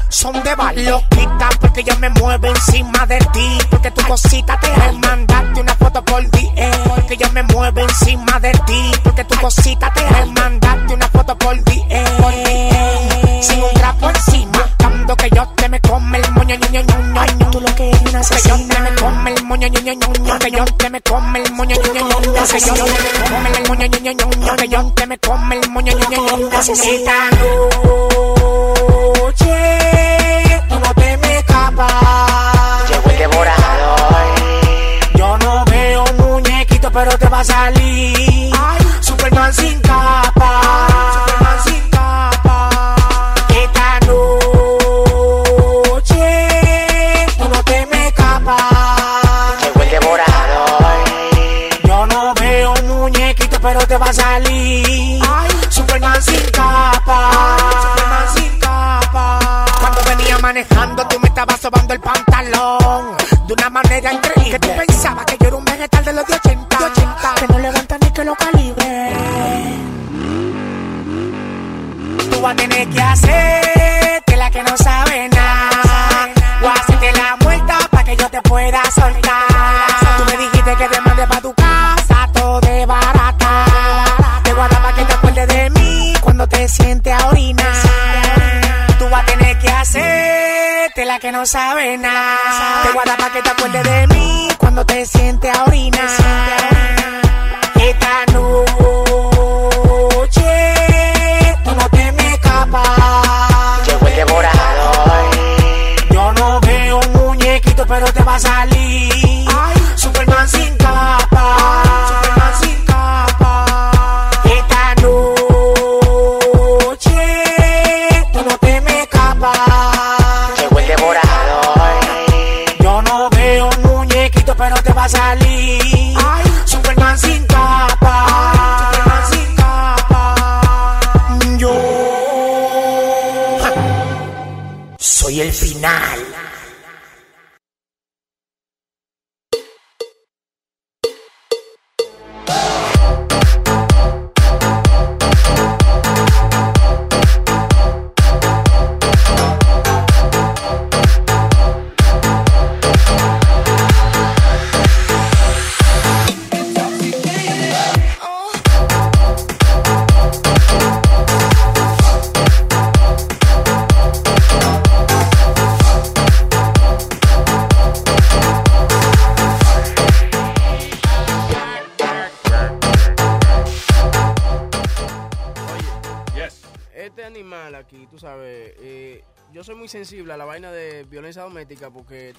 Son 0.10 0.44
de 0.44 0.56
baloquita 0.56 1.50
porque 1.60 1.84
yo 1.84 1.98
me 1.98 2.10
muevo 2.10 2.48
encima 2.48 3.06
de 3.08 3.18
ti. 3.34 3.58
Porque 3.70 3.92
tu 3.92 4.04
cosita 4.04 4.60
te 4.60 4.68
es 4.68 4.94
mandarte 5.00 5.62
una 5.62 5.76
foto 5.76 6.06
por 6.06 6.24
DM. 6.30 6.84
Porque 6.96 7.18
yo 7.18 7.32
me 7.32 7.44
muevo 7.44 7.80
encima 7.82 8.40
de 8.40 8.52
ti. 8.52 8.92
Porque 9.04 9.24
tu 9.26 9.40
cosita 9.40 9.92
te 9.94 10.02
es 10.02 10.32
mandarte 10.32 10.94
una 10.94 11.08
foto 11.08 11.36
por 11.38 11.56
DM. 11.64 12.22
Por 12.22 12.32
DM. 12.32 13.42
Sin 13.42 13.64
un 13.64 13.74
trapo 13.74 14.10
encima. 14.10 14.70
Cuando 14.78 15.16
que 15.16 15.30
yo 15.32 15.48
te 15.56 15.68
me 15.68 15.82
come 15.82 16.20
el 16.20 16.32
moño, 16.32 16.56
ño, 16.56 16.70
ño, 16.70 16.82
ño, 16.82 17.50
Tú 17.52 17.60
lo 17.60 17.76
que 17.76 17.90
eres 17.90 18.02
una 18.10 18.20
asesina. 18.20 18.56
Que 18.56 18.62
yo 18.62 18.68
te 18.68 18.80
me 18.80 18.96
come 18.96 19.32
el 19.34 19.44
moño, 19.44 19.68
ño, 19.68 19.80
ño, 19.82 20.40
Que 20.40 20.52
yo 20.52 20.66
te 20.66 20.90
me 20.90 21.02
come 21.02 21.40
el 21.42 21.52
moño, 21.54 21.76
ño, 21.76 21.94
ño. 21.94 22.22
Que 22.46 22.60
yo 22.60 22.74
te 22.76 22.88
me 23.02 23.24
come 23.28 23.50
el 23.50 23.68
moño, 23.68 23.88
ño, 23.88 24.12
ño. 24.14 24.56
Que 24.56 24.68
yo 24.68 24.92
te 24.94 25.08
me 25.08 25.18
come 25.18 25.56
el 25.56 25.70
moño, 25.72 25.94
ño, 25.94 26.10
ño, 26.10 26.38
ño. 26.38 26.50
Necesita 26.50 27.14
luz. 27.32 28.13
A 37.44 37.46
salir. 37.46 38.52
Superman 39.02 39.54
sin 39.54 39.80
capa. 39.82 40.88
Superman 41.14 41.60
sin 41.66 41.90
capa. 41.90 42.96
Esta 43.50 44.00
noche 44.08 44.88
tú 47.38 47.50
no 47.50 47.64
te 47.64 47.86
me 47.88 48.08
escapas. 48.08 49.62
Llegó 49.62 49.84
el 49.84 49.90
devorador. 49.90 51.04
Yo 51.84 52.06
no 52.08 52.34
veo 52.36 52.74
muñequito, 52.88 53.60
pero 53.62 53.80
te 53.88 53.98
va 53.98 54.08
a 54.08 54.14
salir. 54.14 55.24
Superman 55.70 56.22
sin 56.22 56.50
capa. 56.52 57.58
Superman 57.82 58.28
sin 58.36 58.60
capa. 58.60 59.66
Cuando 59.80 60.02
venía 60.06 60.38
manejando, 60.40 61.06
tú 61.08 61.20
me 61.20 61.28
estabas 61.28 61.60
sobando 61.60 61.94
el 61.94 62.00
pantalón. 62.00 62.23
No 91.34 91.48
sabe 91.48 91.98
nada. 91.98 92.84
Te 92.84 92.92
guarda 92.94 93.18
para 93.18 93.34
que 93.34 93.42
te 93.42 93.50
acuerdes 93.50 93.84
de 93.84 94.08
mí 94.08 94.48
cuando 94.60 94.86
te 94.86 95.04
sientes 95.04 95.52
a 95.54 95.64
orinar. 95.64 97.23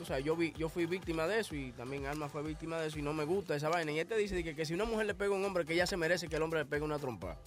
Tú 0.05 0.09
sabes, 0.09 0.25
yo 0.25 0.37
vi, 0.37 0.53
yo 0.53 0.69
fui 0.69 0.85
víctima 0.85 1.27
de 1.27 1.41
eso 1.41 1.57
y 1.57 1.73
también 1.73 2.05
Alma 2.05 2.29
fue 2.29 2.43
víctima 2.43 2.79
de 2.79 2.89
eso 2.89 2.99
y 2.99 3.03
no 3.03 3.15
me 3.15 3.25
gusta 3.25 3.57
esa 3.57 3.71
vaina. 3.71 3.91
Y 3.91 3.99
este 3.99 4.17
dice 4.17 4.45
que, 4.45 4.55
que 4.55 4.67
si 4.67 4.75
una 4.75 4.85
mujer 4.85 5.07
le 5.07 5.15
pega 5.15 5.33
a 5.33 5.37
un 5.37 5.45
hombre, 5.45 5.65
que 5.65 5.73
ella 5.73 5.87
se 5.87 5.97
merece 5.97 6.29
que 6.29 6.37
el 6.37 6.43
hombre 6.43 6.61
le 6.61 6.67
pegue 6.67 6.85
una 6.85 6.99
trompa. 6.99 7.39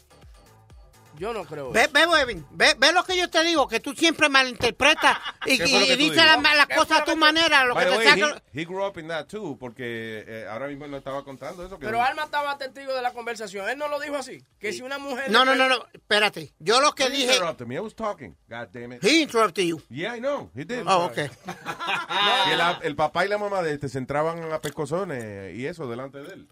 Yo 1.18 1.34
no 1.34 1.44
creo. 1.46 1.72
Ve, 1.72 1.88
ve, 1.92 2.06
Webin, 2.06 2.46
ve, 2.52 2.76
ve 2.78 2.92
lo 2.94 3.04
que 3.04 3.18
yo 3.18 3.30
te 3.30 3.44
digo, 3.44 3.68
que 3.68 3.80
tú 3.80 3.94
siempre 3.94 4.30
malinterpretas 4.30 5.18
y, 5.46 5.58
¿Qué 5.58 5.68
fue 5.68 5.80
lo 5.80 5.86
y 5.86 5.90
tú 5.90 5.96
dices 5.98 6.18
las, 6.18 6.42
las 6.42 6.68
cosas 6.68 7.02
a 7.02 7.06
tu 7.06 7.16
manera. 7.16 7.66
Lo 7.66 7.76
que 7.76 7.86
By 7.86 7.92
te 7.92 7.98
way, 7.98 8.08
saca- 8.08 8.44
he, 8.54 8.62
he 8.62 8.66
grew 8.66 8.86
up 8.86 8.98
in 8.98 9.08
that 9.08 9.26
too, 9.28 9.58
porque 9.60 10.24
eh, 10.28 10.48
ahora 10.50 10.68
mismo 10.68 10.88
no 10.88 10.98
estaba 10.98 11.24
contando 11.24 11.66
eso. 11.66 11.80
Que 11.80 11.86
Pero 11.86 12.02
Alma 12.02 12.24
estaba 12.24 12.58
testigo 12.58 12.94
de 12.94 13.02
la 13.02 13.14
conversación. 13.14 13.68
Él 13.70 13.78
no 13.78 13.88
lo 13.88 14.00
dijo 14.00 14.16
así. 14.16 14.44
Que 14.60 14.72
si 14.74 14.82
una 14.82 14.98
mujer. 15.00 15.32
No, 15.32 15.44
no, 15.46 15.56
no, 15.56 15.68
no, 15.68 15.86
espérate. 15.94 16.54
Yo 16.60 16.82
lo 16.82 16.94
que 16.94 17.06
He 17.06 17.10
dije... 17.10 17.34
interrupted 17.36 17.66
me. 17.68 17.76
I 17.76 17.80
was 17.80 17.96
talking. 17.96 18.36
God 18.50 18.70
damn 18.72 18.94
it. 18.94 19.04
He 19.04 19.22
interrupted 19.24 19.66
you. 19.66 19.82
Yeah, 19.90 20.16
I 20.16 20.20
know. 20.20 20.52
He 20.56 20.64
did. 20.66 20.84
Oh, 20.88 21.06
okay. 21.06 21.30
Que 22.48 22.56
la- 22.56 22.80
el 22.84 22.96
papá 22.96 23.26
y 23.26 23.30
la 23.30 23.38
mamá 23.38 23.62
de 23.62 23.74
este 23.74 23.90
se 23.90 23.98
entraban 23.98 24.52
a 24.52 24.62
pescozones 24.62 25.56
y 25.56 25.66
eso 25.66 25.88
delante 25.90 26.20
de 26.20 26.34
él. 26.34 26.48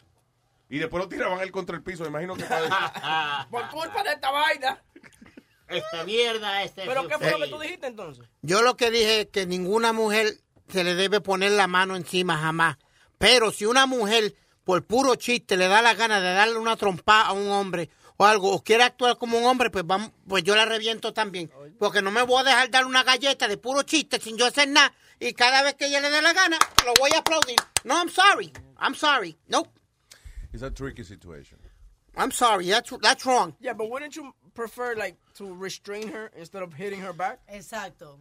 Y 0.69 0.79
después 0.79 1.01
lo 1.03 1.07
tiraban 1.09 1.39
él 1.41 1.51
contra 1.51 1.75
el 1.75 1.83
piso. 1.83 2.03
Me 2.03 2.09
imagino 2.09 2.35
que 2.35 2.43
para- 2.43 3.47
Por 3.51 3.69
culpa 3.69 4.03
de 4.03 4.11
esta 4.11 4.31
vaina. 4.31 4.81
Esta 5.67 6.03
mierda, 6.03 6.63
este. 6.63 6.83
¿Pero 6.85 7.07
qué 7.07 7.17
fue 7.17 7.31
lo 7.31 7.39
que 7.39 7.47
tú 7.47 7.59
dijiste 7.59 7.87
entonces? 7.87 8.25
Yo 8.41 8.61
lo 8.61 8.77
que 8.77 8.91
dije 8.91 9.21
es 9.21 9.27
que 9.27 9.45
ninguna 9.47 9.93
mujer 9.93 10.37
se 10.69 10.83
le 10.83 10.93
debe 10.95 11.21
poner 11.21 11.51
la 11.51 11.67
mano 11.67 11.95
encima 11.95 12.37
jamás. 12.37 12.77
Pero 13.17 13.51
si 13.51 13.65
una 13.65 13.85
mujer, 13.85 14.35
por 14.63 14.85
puro 14.85 15.15
chiste, 15.15 15.57
le 15.57 15.67
da 15.67 15.81
la 15.81 15.93
gana 15.95 16.19
de 16.21 16.33
darle 16.33 16.57
una 16.57 16.75
trompa 16.75 17.21
a 17.21 17.31
un 17.33 17.49
hombre 17.49 17.89
o 18.17 18.25
algo, 18.25 18.51
o 18.53 18.63
quiere 18.63 18.83
actuar 18.83 19.17
como 19.17 19.37
un 19.37 19.45
hombre, 19.45 19.69
pues 19.69 19.85
vamos, 19.85 20.11
pues 20.27 20.43
yo 20.43 20.55
la 20.55 20.65
reviento 20.65 21.13
también. 21.13 21.51
Porque 21.79 22.01
no 22.01 22.11
me 22.11 22.21
voy 22.21 22.41
a 22.41 22.43
dejar 22.45 22.69
dar 22.69 22.85
una 22.85 23.03
galleta 23.03 23.47
de 23.47 23.57
puro 23.57 23.81
chiste 23.83 24.19
sin 24.21 24.37
yo 24.37 24.45
hacer 24.45 24.67
nada. 24.69 24.93
Y 25.19 25.33
cada 25.33 25.63
vez 25.63 25.73
que 25.75 25.87
ella 25.87 25.99
le 25.99 26.09
dé 26.09 26.21
la 26.21 26.33
gana, 26.33 26.57
lo 26.85 26.93
voy 26.99 27.09
a 27.15 27.19
aplaudir. 27.19 27.57
No, 27.83 27.95
I'm 27.97 28.09
sorry. 28.09 28.53
I'm 28.79 28.95
sorry. 28.95 29.37
Nope. 29.47 29.69
It's 30.55 30.63
a 30.63 30.71
tricky 30.71 31.03
situation. 31.03 31.59
I'm 32.17 32.31
sorry. 32.31 32.65
That's, 32.67 32.89
that's 33.01 33.25
wrong. 33.25 33.55
Yeah, 33.59 33.73
but 33.73 33.89
wouldn't 33.89 34.15
you 34.15 34.33
prefer 34.53 34.95
like 34.95 35.17
to 35.35 35.53
restrain 35.53 36.07
her 36.07 36.31
instead 36.37 36.63
of 36.63 36.73
hitting 36.73 37.01
her 37.01 37.11
back? 37.13 37.39
Exacto. 37.49 38.19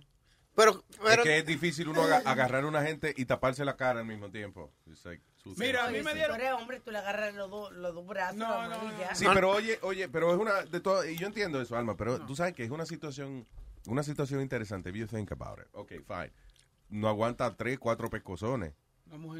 Pero, 0.56 0.84
Es 1.06 1.18
que 1.18 1.38
es 1.38 1.46
difícil 1.46 1.88
uno 1.88 2.02
aga- 2.02 2.22
agarrar 2.24 2.62
a 2.64 2.66
una 2.66 2.82
gente 2.82 3.12
y 3.16 3.24
taparse 3.24 3.64
la 3.64 3.76
cara 3.76 4.00
al 4.00 4.06
mismo 4.06 4.30
tiempo. 4.30 4.70
It's 4.86 5.04
like. 5.04 5.22
Mira, 5.56 5.86
a 5.86 5.90
mí 5.90 6.00
me 6.02 6.14
dieron. 6.14 6.36
Si 6.36 6.40
tú 6.40 6.44
eres 6.46 6.52
hombre, 6.60 6.80
tú 6.80 6.90
le 6.90 6.98
agarras 6.98 7.34
los 7.34 7.50
dos 7.50 7.72
los 7.72 7.94
dos 7.94 8.06
brazos. 8.06 8.36
No, 8.36 8.66
no, 8.68 8.76
Sí, 9.14 9.26
pero 9.32 9.50
oye, 9.50 9.78
oye, 9.82 10.08
pero 10.08 10.32
es 10.32 10.38
una 10.40 10.62
de 10.62 10.80
todo 10.80 11.04
y 11.04 11.16
yo 11.16 11.26
entiendo 11.26 11.60
eso, 11.60 11.76
Alma, 11.76 11.96
pero 11.96 12.24
tú 12.26 12.34
sabes 12.34 12.54
que 12.54 12.64
es 12.64 12.70
una 12.70 12.86
situación, 12.86 13.46
una 13.86 14.02
situación 14.02 14.40
interesante. 14.40 14.90
If 14.90 14.96
you 14.96 15.06
think 15.06 15.30
about 15.32 15.58
it, 15.60 15.66
okay, 15.72 15.98
fine. 15.98 16.32
No 16.88 17.08
aguanta 17.08 17.56
tres, 17.56 17.78
cuatro 17.78 18.08
pescozones, 18.08 18.72
Vamos 19.14 19.36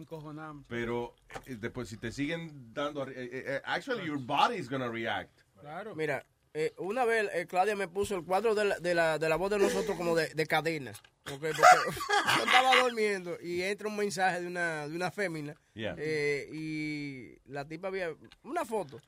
pero 0.69 1.17
eh, 1.47 1.57
después 1.59 1.89
si 1.89 1.97
te 1.97 2.13
siguen 2.13 2.73
dando, 2.73 3.09
eh, 3.09 3.13
eh, 3.17 3.45
eh, 3.47 3.63
actually 3.65 4.07
your 4.07 4.19
body 4.21 4.55
is 4.55 4.69
gonna 4.69 4.89
react. 4.89 5.41
Claro. 5.61 5.97
Mira, 5.97 6.25
eh, 6.53 6.73
una 6.79 7.05
vez 7.05 7.29
eh, 7.35 7.47
Claudia 7.49 7.75
me 7.75 7.89
puso 7.89 8.15
el 8.15 8.25
cuadro 8.25 8.55
de 8.55 8.67
la, 8.67 8.79
de 8.79 8.95
la, 8.95 9.19
de 9.19 9.29
la 9.29 9.35
voz 9.35 9.51
de 9.51 9.59
nosotros 9.59 9.97
como 9.97 10.15
de, 10.15 10.29
de 10.29 10.47
cadena. 10.47 10.93
ok, 10.93 11.41
Porque 11.41 11.53
yo 12.39 12.45
estaba 12.45 12.83
durmiendo 12.83 13.37
y 13.43 13.63
entra 13.63 13.89
un 13.89 13.97
mensaje 13.97 14.43
de 14.43 14.47
una, 14.47 14.87
de 14.87 14.95
una 14.95 15.11
fémina. 15.11 15.57
Yeah. 15.75 15.97
eh, 15.99 16.49
y 16.53 17.37
la 17.51 17.67
tipa 17.67 17.89
había 17.89 18.15
una 18.45 18.65
foto. 18.65 19.01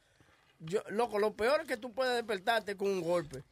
Yo, 0.58 0.82
loco, 0.88 1.20
lo 1.20 1.34
peor 1.36 1.60
es 1.60 1.68
que 1.68 1.76
tú 1.76 1.92
puedes 1.92 2.14
despertarte 2.16 2.76
con 2.76 2.88
un 2.88 3.02
golpe. 3.02 3.44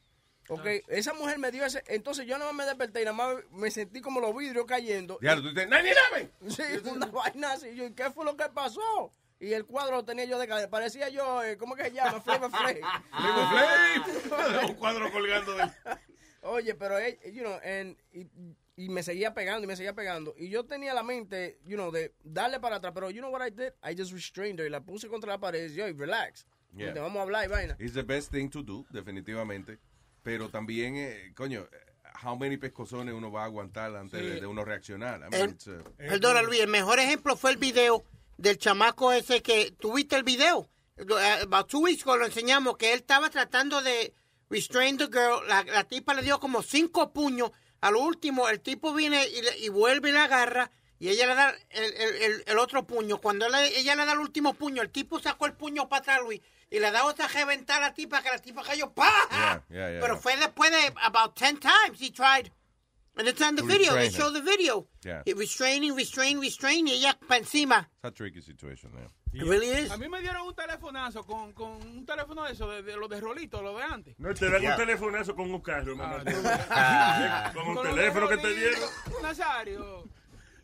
Ok, 0.49 0.67
esa 0.89 1.15
mujer 1.15 1.39
me 1.39 1.51
dio 1.51 1.65
ese. 1.65 1.83
Entonces 1.87 2.27
yo 2.27 2.37
nada 2.39 2.53
más 2.53 2.65
me 2.67 2.71
desperté 2.71 3.01
y 3.03 3.05
nada 3.05 3.17
más 3.17 3.37
me 3.51 3.71
sentí 3.71 4.01
como 4.01 4.21
los 4.21 4.37
vidrios 4.37 4.67
cayendo. 4.67 5.19
Diablo, 5.21 5.43
tú 5.43 5.49
dices, 5.51 5.69
¡Nani, 5.69 5.91
dame! 6.11 6.31
Sí, 6.51 6.63
una 6.91 7.07
vaina 7.07 7.53
así. 7.53 7.75
Yo, 7.75 7.87
¿y 7.87 7.93
¿qué 7.95 8.11
fue 8.11 8.25
lo 8.25 8.37
que 8.37 8.45
pasó? 8.51 9.13
Y 9.41 9.53
el 9.53 9.65
cuadro 9.67 9.97
lo 9.97 10.05
tenía 10.05 10.25
yo 10.27 10.39
de 10.39 10.47
cadera. 10.47 10.71
Parecía 10.71 11.09
yo, 11.09 11.43
eh, 11.43 11.57
¿cómo 11.57 11.75
que 11.77 11.85
se 11.85 11.93
llama? 11.93 12.21
Flavor 12.21 12.51
Flav. 12.51 12.77
Flavor 13.11 14.21
Flav. 14.23 14.67
Un 14.71 14.75
cuadro 14.75 15.11
colgando 15.13 15.55
de... 15.55 15.65
Oye, 16.43 16.75
pero, 16.75 16.99
eh, 16.99 17.19
you 17.33 17.41
know, 17.43 17.59
and- 17.65 17.97
y, 18.13 18.27
y 18.77 18.89
me 18.91 19.03
seguía 19.03 19.33
pegando 19.35 19.65
y 19.65 19.67
me 19.67 19.77
seguía 19.77 19.95
pegando. 19.95 20.35
Y 20.37 20.51
yo 20.51 20.65
tenía 20.67 20.93
la 20.95 21.03
mente, 21.03 21.59
you 21.65 21.77
know, 21.77 21.91
de 21.91 22.15
darle 22.23 22.61
para 22.61 22.77
atrás. 22.77 22.93
Pero, 22.95 23.11
you 23.11 23.21
know 23.21 23.31
what 23.33 23.47
I 23.47 23.51
did? 23.51 23.73
I 23.83 23.95
just 23.97 24.13
restrained 24.13 24.61
her 24.61 24.67
y 24.67 24.71
la 24.71 24.81
puse 24.83 25.09
contra 25.09 25.31
la 25.31 25.39
pared. 25.39 25.71
Y 25.71 25.75
yo, 25.75 25.87
relax. 25.87 26.47
Yeah. 26.77 26.93
Te 26.93 27.01
vamos 27.01 27.19
a 27.19 27.23
hablar 27.23 27.45
y 27.45 27.49
vaina. 27.49 27.77
It's 27.79 27.95
the 27.95 28.03
best 28.03 28.31
thing 28.33 28.49
to 28.51 28.63
do, 28.63 28.85
definitivamente. 28.91 29.79
Pero 30.25 30.49
también, 30.49 30.97
eh, 30.97 31.33
coño, 31.37 31.69
how 32.25 32.37
many 32.37 32.57
pescozones 32.57 33.15
uno 33.15 33.31
va 33.31 33.43
a 33.43 33.45
aguantar 33.45 33.95
antes 33.95 34.19
Sí. 34.21 34.27
de, 34.27 34.41
de 34.41 34.47
uno 34.47 34.65
reaccionar. 34.65 35.21
I 35.21 35.31
mean, 35.31 35.35
El- 35.35 35.51
it's, 35.51 35.67
uh, 35.69 35.83
Perdona, 35.97 36.43
Luis, 36.43 36.61
el 36.63 36.69
mejor 36.69 36.99
ejemplo 36.99 37.37
fue 37.37 37.51
el 37.53 37.59
video 37.59 38.03
del 38.39 38.59
chamaco 38.59 39.13
ese 39.13 39.43
que 39.43 39.71
tuviste 39.79 40.17
el 40.17 40.25
video. 40.25 40.69
Eh, 40.97 41.39
About 41.43 41.69
two 41.69 41.81
weeks 41.81 42.03
ago 42.03 42.17
lo 42.17 42.25
enseñamos 42.27 42.77
que 42.77 42.93
él 42.93 43.01
estaba 43.01 43.29
tratando 43.31 43.83
de 43.83 44.13
restrain 44.51 44.97
the 44.97 45.07
girl. 45.07 45.47
La, 45.47 45.63
la 45.65 45.85
tipa 45.85 46.15
le 46.15 46.23
dio 46.23 46.41
como 46.41 46.63
cinco 46.63 47.13
puños. 47.13 47.51
A 47.83 47.91
lo 47.91 48.01
último, 48.01 48.49
el 48.49 48.61
tipo 48.61 48.95
viene 48.95 49.27
y, 49.29 49.43
le- 49.43 49.59
y 49.59 49.69
vuelve 49.69 50.09
y 50.09 50.13
la 50.13 50.25
agarra. 50.25 50.71
Y 50.99 51.09
ella 51.11 51.27
le 51.27 51.35
da 51.35 51.55
el, 51.71 51.85
el- 51.93 52.23
el- 52.23 52.45
el 52.47 52.59
otro 52.59 52.87
puño. 52.87 53.19
Cuando 53.21 53.45
él- 53.47 53.55
ella 53.77 53.95
le 53.95 54.07
da 54.07 54.13
el 54.15 54.21
último 54.21 54.55
puño, 54.55 54.81
el 54.81 54.89
tipo 54.91 55.21
sacó 55.21 55.45
el 55.45 55.53
puño 55.53 55.87
para 55.89 56.01
atrás, 56.01 56.21
Luis. 56.23 56.41
Y 56.75 56.81
le 56.81 56.91
da 56.91 57.05
otra 57.05 57.29
reventar 57.29 57.79
a 57.83 57.87
la 57.89 57.95
tipa 57.95 58.21
que 58.21 58.31
la 58.31 58.39
tipa 58.39 58.65
cayó. 58.65 58.93
¡Pah! 58.93 59.07
yeah, 59.31 59.63
yeah, 59.71 59.91
yeah, 59.93 60.01
Pero 60.01 60.15
yeah. 60.15 60.21
fue 60.23 60.37
después 60.37 60.73
de 60.73 60.93
about 61.05 61.37
10 61.37 61.61
times 61.61 62.01
he 62.01 62.11
tried. 62.11 62.51
And 63.17 63.29
it's 63.29 63.41
on 63.41 63.55
the 63.55 63.63
To 63.63 63.69
video. 63.69 63.95
They 63.95 64.11
show 64.11 64.29
the 64.33 64.41
video. 64.43 64.89
Yeah. 65.05 65.23
Restraining, 65.37 65.95
restrain, 65.95 66.41
restrain, 66.41 66.89
y 66.89 66.95
ella 66.95 67.17
para 67.29 67.39
encima. 67.39 67.89
It's 68.03 68.09
a 68.09 68.11
tricky 68.11 68.43
situation, 68.43 68.91
yeah. 68.93 69.07
It 69.41 69.47
really 69.49 69.69
is. 69.69 69.93
A 69.93 69.97
mí 69.97 70.09
me 70.09 70.21
dieron 70.21 70.49
un 70.49 70.55
telefonazo 70.57 71.25
con, 71.25 71.53
con 71.53 71.71
un 71.81 72.05
teléfono 72.05 72.43
de 72.45 72.53
eso, 72.55 72.69
de, 72.69 72.83
de 72.83 72.97
los 72.97 73.09
de 73.09 73.21
rolito, 73.21 73.63
lo 73.63 73.77
de 73.77 73.85
antes. 73.85 74.19
No 74.19 74.35
te 74.35 74.51
dan 74.51 74.61
Ya. 74.63 74.71
un 74.73 74.77
telefonazo 74.77 75.37
con 75.37 75.55
un 75.55 75.61
carro, 75.61 75.95
mamá. 75.95 76.25
Ah. 76.71 77.53
Con 77.55 77.69
un 77.69 77.75
Con 77.77 77.87
teléfono 77.87 78.29
que 78.29 78.37
te 78.39 78.53
dieron. 78.53 78.81
Nazario. 79.23 80.09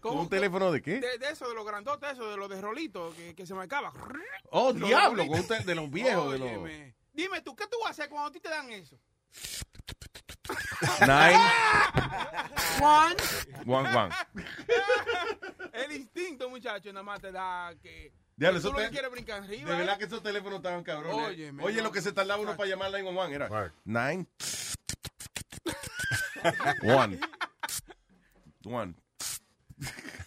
¿Con 0.00 0.18
un 0.18 0.28
teléfono 0.28 0.72
de 0.72 0.80
qué? 0.82 1.00
De, 1.00 1.18
de 1.18 1.30
eso, 1.30 1.48
de 1.48 1.54
los 1.54 1.66
grandotes, 1.66 2.12
eso, 2.12 2.30
de 2.30 2.36
los 2.36 2.48
de 2.48 2.60
rolito, 2.60 3.12
que, 3.14 3.34
que 3.34 3.46
se 3.46 3.54
marcaba. 3.54 3.92
Oh, 4.50 4.72
Los 4.72 4.88
diablo, 4.88 5.26
con 5.26 5.46
de 5.66 5.74
los 5.74 5.90
viejos, 5.90 6.32
de 6.32 6.38
los-. 6.38 6.70
Dime 7.12 7.42
tú, 7.42 7.54
¿qué 7.54 7.66
tú 7.66 7.76
vas 7.80 7.88
a 7.88 7.90
hacer 7.90 8.08
cuando 8.08 8.28
a 8.28 8.32
ti 8.32 8.40
te 8.40 8.48
dan 8.48 8.70
eso? 8.70 8.98
Nine, 11.00 11.38
One. 12.82 13.16
one, 13.66 13.96
one. 13.96 14.14
El 15.72 15.92
instinto, 15.92 16.48
muchacho, 16.48 16.92
nada 16.92 17.02
más 17.04 17.20
te 17.20 17.30
da 17.30 17.74
que... 17.80 18.12
Tú 18.38 18.46
eso 18.46 18.72
te- 18.72 18.88
quieres 18.90 19.10
brincar 19.10 19.42
arriba. 19.42 19.68
De 19.70 19.76
¿eh? 19.76 19.78
verdad 19.80 19.98
que 19.98 20.04
esos 20.04 20.22
teléfonos 20.22 20.56
estaban 20.56 20.82
cabrones. 20.82 21.26
Oye, 21.26 21.52
no. 21.52 21.82
lo 21.82 21.92
que 21.92 22.00
se 22.00 22.12
tardaba 22.12 22.40
uno 22.40 22.56
para 22.56 22.70
llamar 22.70 22.88
a 22.88 22.98
911 23.02 23.34
era 23.34 23.72
nine, 23.84 24.26
one, 26.96 27.20
one. 28.64 28.94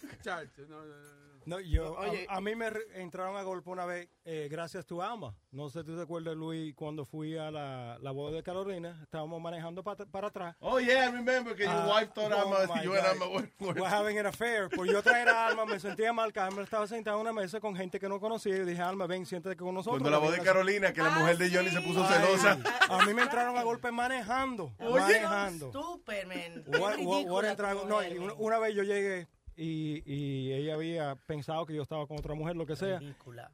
Muchacho, 0.02 0.62
no, 0.68 0.84
no, 0.84 0.86
no. 0.86 1.24
No, 1.46 1.60
yo, 1.60 1.98
a- 1.98 2.08
Oye. 2.08 2.26
a, 2.30 2.40
mí 2.40 2.54
me 2.54 2.72
entraron 2.94 3.36
a 3.36 3.42
golpe 3.42 3.68
una 3.68 3.84
vez, 3.84 4.08
eh, 4.24 4.48
gracias 4.50 4.82
a 4.82 4.86
tu 4.86 5.02
ama. 5.02 5.34
No 5.50 5.68
sé 5.68 5.80
si 5.80 5.84
tú 5.84 5.94
te 5.94 6.00
acuerdas, 6.00 6.34
Luis, 6.34 6.74
cuando 6.74 7.04
fui 7.04 7.36
a 7.36 7.50
la, 7.50 7.98
la 8.00 8.12
boda 8.12 8.34
de 8.36 8.42
Carolina, 8.42 8.98
estábamos 9.02 9.42
manejando 9.42 9.82
pa- 9.84 9.94
para 9.94 10.28
atrás. 10.28 10.56
Oh, 10.60 10.80
yeah, 10.80 11.04
I 11.06 11.12
remember 11.12 11.54
que 11.54 11.64
your 11.64 11.70
Ah, 11.74 11.96
wife 12.00 12.12
thought 12.14 12.32
oh 12.32 12.56
Alma, 12.64 12.82
you 12.82 12.94
and. 12.94 13.04
Alma 13.06 13.26
were- 13.26 13.84
having 13.86 14.18
an 14.18 14.24
affair. 14.24 14.70
Por 14.70 14.86
yo 14.86 15.02
traer 15.02 15.28
a 15.28 15.48
Alma, 15.48 15.66
me 15.66 15.78
sentía 15.78 16.14
mal. 16.14 16.32
que 16.32 16.40
Alma 16.40 16.62
estaba 16.62 16.86
sentada 16.86 17.16
en 17.16 17.20
una 17.20 17.34
mesa 17.34 17.60
con 17.60 17.76
gente 17.76 18.00
que 18.00 18.08
no 18.08 18.18
conocía. 18.18 18.56
Y 18.56 18.64
dije, 18.64 18.80
Alma, 18.80 19.06
ven, 19.06 19.26
siéntate 19.26 19.54
con 19.54 19.74
nosotros. 19.74 20.00
Cuando 20.00 20.08
la 20.10 20.16
voz 20.16 20.32
de 20.34 20.42
Carolina, 20.42 20.94
que 20.94 21.02
la 21.02 21.10
mujer 21.10 21.36
de 21.36 21.50
Johnny 21.54 21.68
se 21.68 21.82
puso 21.82 22.02
Ay, 22.06 22.14
celosa. 22.22 22.58
A 22.88 23.04
mí 23.04 23.12
me 23.12 23.20
entraron 23.20 23.58
a 23.58 23.62
golpe 23.64 23.92
manejando. 23.92 24.72
Oye, 24.78 24.98
manejando. 24.98 25.70
Superman. 25.72 26.64
What- 26.68 26.96
Qué 26.96 27.04
what- 27.04 27.26
what 27.26 27.42
ridícula 27.42 27.50
entraron- 27.50 27.82
tú 27.82 28.24
no, 28.26 28.34
una 28.36 28.58
vez 28.58 28.74
yo 28.74 28.82
llegué 28.82 29.28
y, 29.56 30.02
y 30.06 30.52
ella 30.52 30.74
había 30.74 31.16
pensado 31.26 31.66
que 31.66 31.74
yo 31.74 31.82
estaba 31.82 32.06
con 32.06 32.18
otra 32.18 32.34
mujer, 32.34 32.56
lo 32.56 32.66
que 32.66 32.76
sea. 32.76 33.00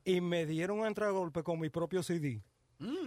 Y 0.05 0.21
me 0.21 0.47
dieron 0.47 0.81
un 0.81 0.87
golpe 1.11 1.43
con 1.43 1.59
mi 1.61 1.69
propio 1.71 2.03
CD. 2.03 2.43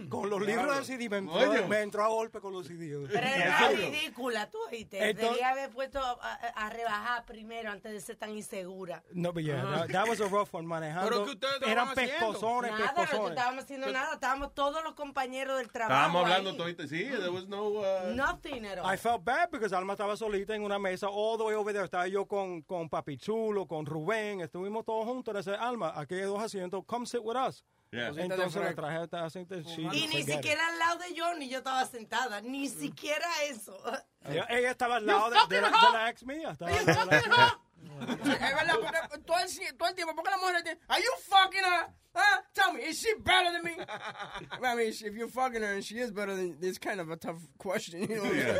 Con 0.08 0.30
los 0.30 0.40
libros 0.40 0.74
del 0.76 0.84
CD 0.84 1.08
me 1.08 1.16
entró, 1.18 1.34
Oye. 1.34 1.66
me 1.66 1.80
entró 1.80 2.04
a 2.04 2.08
golpe 2.08 2.40
con 2.40 2.52
los 2.52 2.66
CD. 2.66 3.06
Pero 3.10 3.26
¿En 3.26 3.42
era 3.42 3.68
ridícula, 3.70 4.48
tú 4.50 4.58
oíste. 4.70 5.10
Entonces- 5.10 5.30
Debía 5.32 5.50
haber 5.50 5.70
puesto 5.70 5.98
a, 6.00 6.70
rebajar 6.70 7.24
primero 7.24 7.70
antes 7.70 7.92
de 7.92 8.00
ser 8.00 8.16
tan 8.16 8.30
insegura. 8.30 9.02
No, 9.12 9.32
but 9.32 9.42
yeah, 9.42 9.62
Ah. 9.66 9.78
that, 9.80 9.90
that 9.92 10.08
was 10.08 10.20
a 10.20 10.28
rough 10.28 10.48
one 10.54 10.66
manejando. 10.66 11.08
Pero 11.08 11.24
que 11.24 11.30
ustedes 11.32 11.62
Eran 11.66 11.94
pescozones, 11.94 12.70
Nada, 12.70 12.86
no 12.86 12.94
pescozones. 12.94 13.30
estábamos 13.30 13.64
haciendo 13.64 13.90
nada. 13.90 14.14
Estábamos 14.14 14.54
todos 14.54 14.82
los 14.84 14.94
compañeros 14.94 15.58
del 15.58 15.70
trabajo. 15.70 15.94
Estábamos 15.94 16.22
hablando 16.22 16.50
ahí. 16.50 16.56
todito, 16.56 16.82
sí, 16.86 17.04
there 17.04 17.30
was 17.30 17.48
no... 17.48 17.64
uh, 17.68 18.14
Nothing 18.14 18.64
at 18.66 18.78
all. 18.78 18.94
I 18.94 18.96
felt 18.96 19.24
bad 19.24 19.50
because 19.50 19.74
Alma 19.74 19.94
estaba 19.94 20.16
solita 20.16 20.54
en 20.54 20.62
una 20.62 20.78
mesa 20.78 21.08
all 21.08 21.36
the 21.38 21.44
way 21.44 21.54
over 21.54 21.72
there. 21.72 21.84
Estaba 21.84 22.06
yo 22.06 22.26
con, 22.26 22.62
con 22.62 22.88
Papi 22.88 23.16
Chulo, 23.16 23.66
con 23.66 23.86
Rubén. 23.86 24.40
Estuvimos 24.40 24.84
todos 24.84 25.04
juntos. 25.04 25.34
Le 25.34 25.40
dije, 25.42 25.56
Alma, 25.56 25.92
aquí 25.96 26.14
hay 26.14 26.22
dos 26.22 26.40
asientos. 26.42 26.84
Come 26.86 27.06
sit 27.06 27.20
with 27.22 27.36
us. 27.36 27.64
Yeah. 27.94 28.08
Entonces 28.16 29.66
she- 29.66 29.82
Y 29.82 30.06
ni 30.08 30.22
siquiera 30.24 30.66
al 30.68 30.78
lado 30.78 30.98
de 30.98 31.14
Johnny 31.16 31.48
yo 31.48 31.58
estaba 31.58 31.86
sentada. 31.86 32.40
Ni 32.40 32.68
siquiera 32.68 33.26
eso. 33.48 33.80
Ella, 34.24 34.46
ella 34.50 34.70
estaba 34.70 34.96
al 34.96 35.06
lado 35.06 35.30
de, 35.48 35.60
la, 35.60 35.68
de 35.68 35.92
la 35.92 36.10
ex 36.10 36.24
mía. 36.24 36.50
Estaba 36.50 36.70
la. 36.70 37.60
Es 38.00 38.16
verdad, 38.16 38.78
porque 38.80 39.18
todo 39.24 39.36
el, 39.38 39.76
todo 39.76 39.88
el 39.90 39.94
tiempo, 39.94 40.14
porque 40.16 40.30
la 40.30 40.38
mujer 40.38 40.62
dice, 40.64 40.78
are 40.88 41.00
you 41.02 41.10
fucking 41.28 41.62
her? 41.62 41.86
Huh? 42.16 42.40
Tell 42.54 42.72
me, 42.72 42.80
is 42.82 42.98
she 42.98 43.12
better 43.18 43.52
than 43.52 43.62
me? 43.62 43.76
I 44.62 44.74
mean, 44.74 44.88
if 44.88 45.00
you're 45.14 45.28
fucking 45.28 45.60
her 45.62 45.74
and 45.74 45.84
she 45.84 45.98
is 45.98 46.10
better 46.10 46.34
than, 46.34 46.56
it's 46.62 46.78
kind 46.78 47.00
of 47.00 47.10
a 47.10 47.16
tough 47.16 47.36
question, 47.58 48.02
you 48.08 48.16
know? 48.16 48.32
Yeah. 48.32 48.58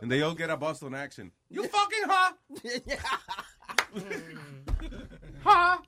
And 0.00 0.10
they 0.10 0.22
all 0.22 0.34
get 0.34 0.50
a 0.50 0.56
Boston 0.56 0.94
accent. 0.94 1.32
You 1.48 1.64
fucking 1.66 2.08
her? 2.08 2.34
yeah. 2.86 2.96
Ha. 5.44 5.82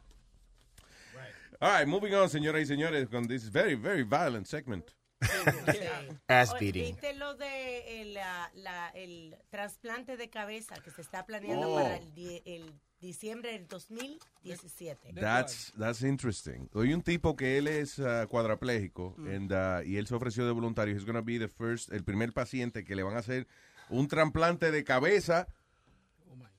All 1.63 1.71
right, 1.79 1.87
moving 1.87 2.13
on, 2.15 2.29
señoras 2.29 2.63
y 2.63 2.67
señores, 2.67 3.09
con 3.09 3.29
this 3.29 3.49
very, 3.51 3.77
very 3.77 4.03
violent 4.03 4.47
segment. 4.47 4.85
Ass 6.29 6.53
beating. 6.59 6.97
¿Viste 6.97 7.15
lo 7.15 7.35
de 7.37 8.03
el, 8.03 8.15
la- 8.15 8.51
la- 8.55 8.89
el 8.91 9.37
trasplante 9.51 10.17
de 10.17 10.29
cabeza 10.29 10.75
que 10.83 10.91
se 10.91 11.01
está 11.03 11.25
planeando 11.25 11.71
Oh. 11.71 11.77
para 11.77 11.97
el, 11.99 12.13
die- 12.15 12.43
el 12.45 12.75
diciembre 13.01 13.53
del 13.53 13.69
2017? 13.69 15.13
That's, 15.15 15.73
that's 15.79 16.03
interesting. 16.03 16.69
Hay 16.75 16.93
un 16.93 17.03
tipo 17.03 17.37
que 17.37 17.59
él 17.59 17.69
es 17.69 18.01
uh, 18.01 18.27
cuadrapléjico 18.29 19.15
and, 19.19 19.53
uh, 19.53 19.83
y 19.87 19.97
él 19.99 20.09
se 20.09 20.17
ofreció 20.17 20.45
de 20.45 20.51
voluntario. 20.53 20.95
He's 20.97 21.05
going 21.05 21.15
to 21.17 21.23
be 21.23 21.39
the 21.39 21.47
first, 21.49 21.93
el 21.93 22.03
primer 22.03 22.33
paciente 22.33 22.83
que 22.85 22.97
le 22.97 23.05
van 23.05 23.15
a 23.15 23.21
hacer 23.21 23.47
un 23.89 24.09
trasplante 24.09 24.73
de 24.73 24.83
cabeza. 24.83 25.47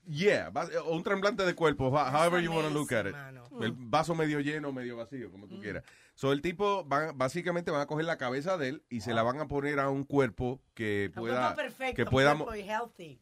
Yeah, 0.05 0.49
va- 0.49 0.67
o 0.85 0.95
un 0.95 1.03
trasplante 1.03 1.43
de 1.45 1.55
cuerpo, 1.55 1.87
ho- 1.87 1.97
however 1.97 2.41
you 2.41 2.51
want 2.51 2.67
to 2.67 2.73
look 2.73 2.91
at 2.93 3.05
it. 3.07 3.15
El 3.61 3.71
vaso 3.71 4.13
medio 4.15 4.39
lleno, 4.41 4.71
medio 4.73 4.97
vacío, 4.97 5.31
como 5.31 5.47
tú 5.47 5.61
quieras. 5.61 5.83
So, 6.15 6.31
el 6.33 6.41
tipo, 6.41 6.83
van- 6.83 7.17
básicamente 7.17 7.71
van 7.71 7.81
a 7.81 7.85
coger 7.85 8.05
la 8.05 8.17
cabeza 8.17 8.57
de 8.57 8.69
él 8.69 8.83
y 8.89 9.01
se 9.01 9.13
la 9.13 9.23
van 9.23 9.39
a 9.39 9.47
poner 9.47 9.79
a 9.79 9.89
un 9.89 10.03
cuerpo 10.03 10.59
que 10.73 11.11
Un 11.15 11.21
pueda, 11.21 11.53
cuerpo 11.53 11.55
perfecto, 11.55 11.95
que 11.95 12.03
un 12.03 12.09
pueda, 12.09 12.35
cuerpo 12.35 12.55
y 12.55 12.61
healthy. 12.61 13.19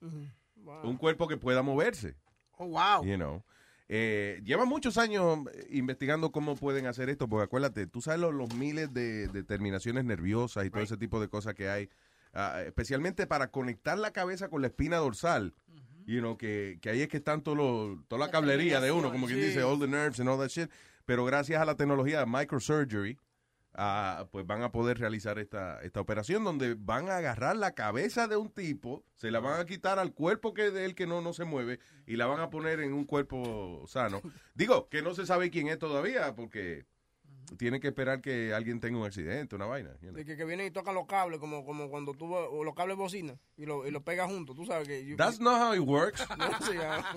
un 0.00 0.96
cuerpo 0.96 1.28
que 1.28 1.36
pueda 1.36 1.62
moverse. 1.62 2.16
Oh, 2.58 2.66
wow. 2.66 3.04
You 3.04 3.16
know. 3.16 3.42
Eh, 3.88 4.40
lleva 4.44 4.64
muchos 4.64 4.96
años 4.96 5.40
eh, 5.52 5.66
investigando 5.72 6.32
cómo 6.32 6.56
pueden 6.56 6.86
hacer 6.86 7.10
esto, 7.10 7.28
porque 7.28 7.44
acuérdate, 7.44 7.86
tú 7.86 8.00
sabes 8.00 8.20
los, 8.20 8.32
los 8.32 8.54
miles 8.54 8.92
de, 8.94 9.28
de 9.28 9.42
terminaciones 9.42 10.04
nerviosas 10.04 10.64
y 10.64 10.70
todo 10.70 10.82
ese 10.82 10.96
tipo 10.96 11.20
de 11.20 11.28
cosas 11.28 11.54
que 11.54 11.68
hay, 11.68 11.90
ah, 12.32 12.62
especialmente 12.64 13.26
para 13.26 13.50
conectar 13.50 13.98
la 13.98 14.12
cabeza 14.12 14.48
con 14.48 14.62
la 14.62 14.68
espina 14.68 14.96
dorsal. 14.96 15.52
You 16.06 16.20
know, 16.20 16.36
que, 16.36 16.78
que 16.80 16.90
ahí 16.90 17.00
es 17.02 17.08
que 17.08 17.18
están 17.18 17.42
todo 17.42 17.54
lo- 17.54 18.04
toda 18.08 18.26
la 18.26 18.30
cablería 18.30 18.80
de 18.80 18.90
uno, 18.92 19.10
como 19.12 19.26
quien 19.26 19.40
dice, 19.40 19.62
all 19.62 19.78
the 19.78 19.86
nerves 19.88 20.20
and 20.20 20.28
all 20.28 20.38
that 20.38 20.48
shit. 20.48 20.70
Pero 21.04 21.24
gracias 21.24 21.60
a 21.60 21.64
la 21.64 21.76
tecnología 21.76 22.20
de 22.20 22.26
microsurgery, 22.26 23.18
ah, 23.74 24.26
pues 24.30 24.46
van 24.46 24.62
a 24.62 24.70
poder 24.72 24.98
realizar 24.98 25.38
esta, 25.38 25.80
esta 25.82 26.00
operación 26.00 26.44
donde 26.44 26.74
van 26.78 27.08
a 27.08 27.16
agarrar 27.16 27.56
la 27.56 27.72
cabeza 27.72 28.28
de 28.28 28.36
un 28.36 28.50
tipo, 28.50 29.04
se 29.14 29.30
la 29.30 29.40
van 29.40 29.60
a 29.60 29.64
quitar 29.66 29.98
al 29.98 30.12
cuerpo 30.12 30.52
que 30.54 30.70
de 30.70 30.84
él 30.84 30.94
que 30.94 31.06
no, 31.06 31.20
no 31.22 31.32
se 31.32 31.44
mueve 31.44 31.80
y 32.06 32.16
la 32.16 32.26
van 32.26 32.40
a 32.40 32.50
poner 32.50 32.80
en 32.80 32.92
un 32.92 33.04
cuerpo 33.04 33.84
sano. 33.86 34.20
Digo, 34.54 34.88
que 34.88 35.02
no 35.02 35.14
se 35.14 35.26
sabe 35.26 35.50
quién 35.50 35.68
es 35.68 35.78
todavía 35.78 36.34
porque 36.34 36.84
tienen 37.58 37.80
que 37.80 37.88
esperar 37.88 38.20
que 38.20 38.52
alguien 38.54 38.80
tenga 38.80 38.98
un 38.98 39.06
accidente, 39.06 39.54
una 39.56 39.66
vaina. 39.66 39.90
you 40.00 40.08
know. 40.08 40.14
De 40.14 40.24
que, 40.24 40.36
que 40.36 40.44
vienen 40.44 40.66
y 40.66 40.70
tocan 40.70 40.94
los 40.94 41.06
cables, 41.06 41.38
como, 41.38 41.64
como 41.64 41.88
cuando 41.90 42.12
tú, 42.14 42.34
o 42.34 42.64
los 42.64 42.74
cables 42.74 42.96
bocina, 42.96 43.38
y 43.56 43.66
lo, 43.66 43.86
y 43.86 43.90
lo 43.90 44.02
pegas 44.02 44.28
juntos, 44.30 44.56
tú 44.56 44.64
sabes 44.64 44.88
que... 44.88 45.14
That's 45.16 45.40
not 45.40 45.60
how 45.60 45.74
it 45.74 45.86
works. 45.86 46.26
No, 46.42 46.48
sí, 46.66 46.76
ah. 46.80 47.14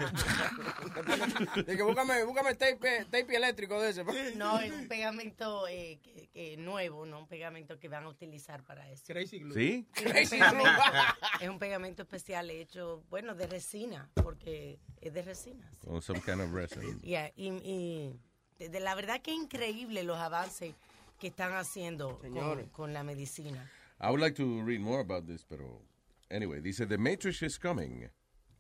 de 1.66 1.78
que 1.78 1.84
búscame, 1.84 2.24
búscame 2.26 2.54
tape, 2.56 3.06
tape 3.06 3.36
eléctrico 3.36 3.82
de 3.82 3.90
ese. 3.90 4.04
No, 4.36 4.60
es 4.60 4.72
un 4.72 4.88
pegamento 4.88 5.68
eh, 5.68 6.00
que, 6.04 6.28
que 6.28 6.58
nuevo, 6.58 7.06
no 7.06 7.20
un 7.20 7.28
pegamento 7.28 7.80
que 7.80 7.88
van 7.90 8.04
a 8.04 8.10
utilizar 8.10 8.64
para 8.64 8.90
eso. 8.92 9.04
Crazy 9.08 9.40
glue. 9.40 9.54
¿Sí? 9.54 9.88
Crazy 9.94 10.38
glue. 10.38 10.64
es 11.42 11.50
un 11.50 11.60
pegamento 11.60 12.04
especial 12.04 12.50
hecho, 12.52 13.04
bueno, 13.10 13.34
de 13.36 13.48
resina, 13.48 14.12
porque 14.14 14.80
es 15.02 15.14
de 15.14 15.22
resina. 15.22 15.70
sí. 15.72 15.88
Some 16.02 16.22
kind 16.22 16.42
of 16.42 16.54
resin. 16.54 17.00
Yeah, 17.02 17.32
y, 17.36 17.50
y 17.50 18.20
de, 18.60 18.70
de 18.70 18.80
la 18.80 18.96
verdad 18.96 19.22
que 19.22 19.32
increíble 19.34 20.04
los 20.04 20.18
avances 20.18 20.74
que 21.20 21.28
están 21.28 21.54
haciendo 21.54 22.20
con, 22.20 22.66
con 22.70 22.94
la 22.94 23.04
medicina. 23.04 23.70
I 24.02 24.08
would 24.08 24.20
like 24.20 24.36
to 24.36 24.62
read 24.64 24.80
more 24.82 25.00
about 25.00 25.26
this, 25.26 25.46
pero 25.46 25.82
anyway, 26.30 26.60
dice 26.62 26.86
The 26.86 26.98
Matrix 26.98 27.42
is 27.44 27.58
coming. 27.58 28.10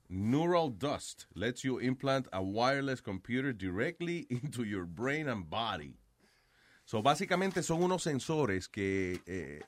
Neural 0.08 0.70
dust 0.70 1.26
lets 1.36 1.64
you 1.64 1.80
implant 1.80 2.28
a 2.32 2.42
wireless 2.42 3.02
computer 3.02 3.52
directly 3.52 4.28
into 4.30 4.64
your 4.64 4.86
brain 4.86 5.28
and 5.28 5.50
body. 5.50 5.98
So 6.86 7.02
básicamente 7.02 7.64
son 7.64 7.82
unos 7.84 8.04
sensores 8.04 8.70
que, 8.70 9.20
eh, 9.26 9.60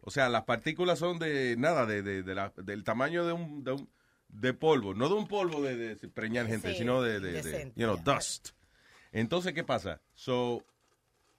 o 0.00 0.10
sea, 0.10 0.28
las 0.28 0.42
partículas 0.44 0.98
son 0.98 1.18
de 1.20 1.54
nada, 1.56 1.86
de, 1.86 2.02
de- 2.02 2.22
de 2.24 2.34
la- 2.34 2.52
del 2.56 2.82
tamaño 2.82 3.24
de 3.24 3.32
un, 3.32 3.62
de 3.62 3.72
un- 3.72 3.88
de 4.28 4.52
polvo, 4.52 4.92
no 4.94 5.08
de 5.08 5.14
un 5.14 5.28
polvo 5.28 5.62
de, 5.62 5.76
de 5.94 6.08
preñar 6.08 6.46
gente, 6.48 6.72
Sí, 6.72 6.78
sino 6.78 7.00
de, 7.00 7.20
de- 7.20 7.32
de, 7.32 7.42
decente, 7.42 7.80
you 7.80 7.86
know, 7.86 7.96
dust. 7.96 8.50
Entonces, 9.12 9.52
¿qué 9.52 9.62
pasa? 9.62 10.00
So, 10.14 10.64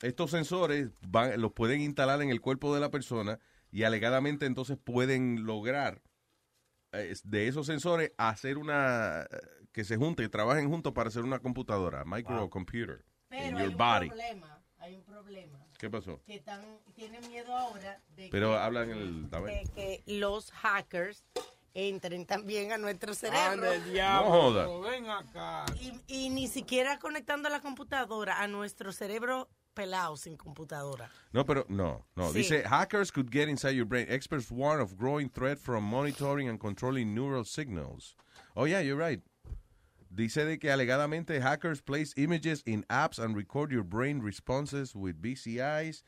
estos 0.02 0.32
sensores 0.32 0.90
van, 1.08 1.40
los 1.42 1.52
pueden 1.54 1.82
instalar 1.82 2.22
en 2.22 2.30
el 2.30 2.40
cuerpo 2.40 2.74
de 2.74 2.80
la 2.80 2.92
persona 2.92 3.40
y 3.72 3.84
alegadamente 3.84 4.46
entonces 4.46 4.78
pueden 4.78 5.46
lograr 5.46 6.02
eh, 6.92 7.14
de 7.24 7.48
esos 7.48 7.66
sensores 7.66 8.12
hacer 8.18 8.58
una 8.58 9.28
que 9.72 9.84
se 9.84 9.98
junten, 9.98 10.30
trabajen 10.30 10.70
juntos 10.70 10.94
para 10.94 11.10
hacer 11.10 11.24
una 11.24 11.40
computadora, 11.40 12.06
microcomputer 12.06 13.04
in 13.32 13.40
Pero 13.40 13.58
hay 13.58 13.64
your 13.64 13.72
un 13.72 13.78
body. 13.78 14.08
problema, 14.10 14.64
hay 14.78 14.96
un 14.96 15.04
problema. 15.04 15.60
¿Qué 15.80 15.90
pasó? 15.90 16.22
Que 16.26 16.36
están, 16.36 16.62
tienen 16.94 17.28
miedo 17.28 17.56
ahora 17.56 18.00
de 18.16 18.30
Pero 18.30 18.52
que, 18.52 18.58
hablan 18.58 18.92
el 18.92 19.30
de 19.30 19.68
que 19.74 20.04
los 20.06 20.52
hackers 20.52 21.26
entren 21.74 22.26
también 22.26 22.72
a 22.72 22.78
nuestro 22.78 23.14
cerebro. 23.14 23.52
Anda 23.52 23.76
el 23.76 23.92
diablo. 23.92 24.30
No 24.30 24.42
joda. 24.42 24.90
Ven 24.92 25.10
acá. 25.10 25.66
Y, 25.80 25.94
y 26.08 26.30
ni 26.30 26.48
siquiera 26.48 27.00
conectando 27.00 27.50
la 27.50 27.62
computadora 27.62 28.42
a 28.42 28.48
nuestro 28.48 28.92
cerebro 28.92 29.50
pelado 29.74 30.16
sin 30.18 30.38
computadora. 30.38 31.10
No, 31.32 31.46
pero 31.46 31.66
no, 31.68 32.06
no. 32.16 32.32
Sí. 32.32 32.40
Dice, 32.40 32.64
hackers 32.64 33.12
could 33.12 33.32
get 33.32 33.50
inside 33.50 33.76
your 33.76 33.86
brain. 33.86 34.06
Experts 34.10 34.52
warn 34.52 34.80
of 34.80 34.98
growing 34.98 35.30
threat 35.30 35.58
from 35.58 35.84
monitoring 35.84 36.48
and 36.48 36.60
controlling 36.60 37.14
neural 37.14 37.44
signals. 37.44 38.16
Oh, 38.56 38.66
yeah, 38.66 38.82
you're 38.82 38.98
right. 38.98 39.22
Dice 40.14 40.46
de 40.46 40.60
que 40.60 40.70
alegadamente 40.70 41.42
hackers 41.42 41.82
place 41.82 42.14
images 42.18 42.62
in 42.68 42.86
apps 42.88 43.18
and 43.18 43.36
record 43.36 43.72
your 43.72 43.84
brain 43.84 44.20
responses 44.20 44.96
with 44.96 45.20
BCIs. 45.20 46.04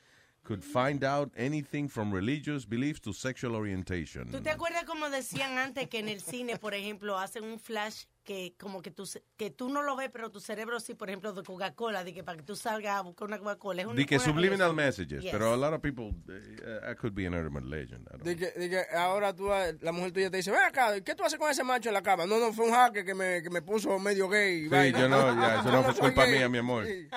Could 0.46 0.62
find 0.64 1.04
out 1.04 1.34
anything 1.36 1.90
from 1.90 2.14
religious 2.14 2.68
beliefs 2.68 3.02
to 3.02 3.14
sexual 3.14 3.56
orientation. 3.56 4.30
¿Tú 4.30 4.42
te 4.42 4.52
acuerdas 4.52 4.84
como 4.86 5.10
decían 5.10 5.58
antes 5.58 5.88
que 5.90 5.98
en 5.98 6.08
el 6.08 6.22
cine, 6.22 6.58
por 6.60 6.76
ejemplo, 6.76 7.18
hacen 7.18 7.44
un 7.44 7.58
flash 7.60 8.04
que 8.24 8.54
como 8.60 8.84
que 8.84 8.92
tú, 8.92 9.06
que 9.38 9.50
tú 9.50 9.70
no 9.70 9.82
lo 9.82 9.96
ves, 9.96 10.12
pero 10.14 10.30
tu 10.30 10.40
cerebro 10.40 10.80
sí, 10.80 10.94
por 10.94 11.10
ejemplo, 11.10 11.34
de 11.34 11.42
Coca-Cola, 11.42 12.04
de 12.04 12.14
que 12.14 12.24
para 12.24 12.38
que 12.38 12.44
tú 12.44 12.56
salgas 12.56 12.96
a 12.96 13.02
buscar 13.02 13.28
una 13.28 13.40
Coca-Cola. 13.40 13.82
Es 13.82 13.88
una 13.88 13.96
Di 13.96 14.06
que 14.06 14.20
subliminal 14.20 14.74
messages, 14.76 15.24
Yes. 15.24 15.32
pero 15.32 15.52
a 15.52 15.58
lot 15.58 15.74
of 15.74 15.82
people, 15.82 16.14
uh, 16.30 16.92
I 16.92 16.96
could 16.96 17.16
be 17.16 17.26
an 17.26 17.34
urban 17.34 17.68
legend. 17.68 18.08
I 18.08 18.18
don't 18.18 18.24
De 18.24 18.36
que, 18.36 18.52
de 18.52 18.70
que 18.70 18.84
ahora 18.96 19.34
tú, 19.34 19.52
eh, 19.52 19.76
la 19.82 19.92
mujer 19.92 20.12
tuya 20.12 20.30
te 20.30 20.38
dice, 20.38 20.52
ven 20.52 20.62
acá, 20.62 21.02
¿qué 21.02 21.16
tú 21.16 21.24
haces 21.24 21.40
con 21.40 21.50
ese 21.50 21.64
macho 21.64 21.90
en 21.90 21.94
la 21.96 22.04
cama? 22.04 22.28
No, 22.28 22.38
no, 22.40 22.54
fue 22.54 22.66
un 22.68 22.72
hacker 22.74 23.04
que 23.04 23.16
me, 23.16 23.42
que 23.42 23.50
me 23.50 23.64
puso 23.64 23.98
medio 23.98 24.30
gay. 24.30 24.62
Sí, 24.64 24.68
vaina. 24.70 25.00
yo 25.00 25.10
no, 25.10 25.18
ya, 25.42 25.60
eso 25.62 25.72
no 25.72 25.84
fue 25.92 25.94
culpa 25.96 26.26
gay. 26.26 26.34
mía, 26.38 26.50
mi 26.50 26.60
amor. 26.60 26.86
Sí. 26.86 27.08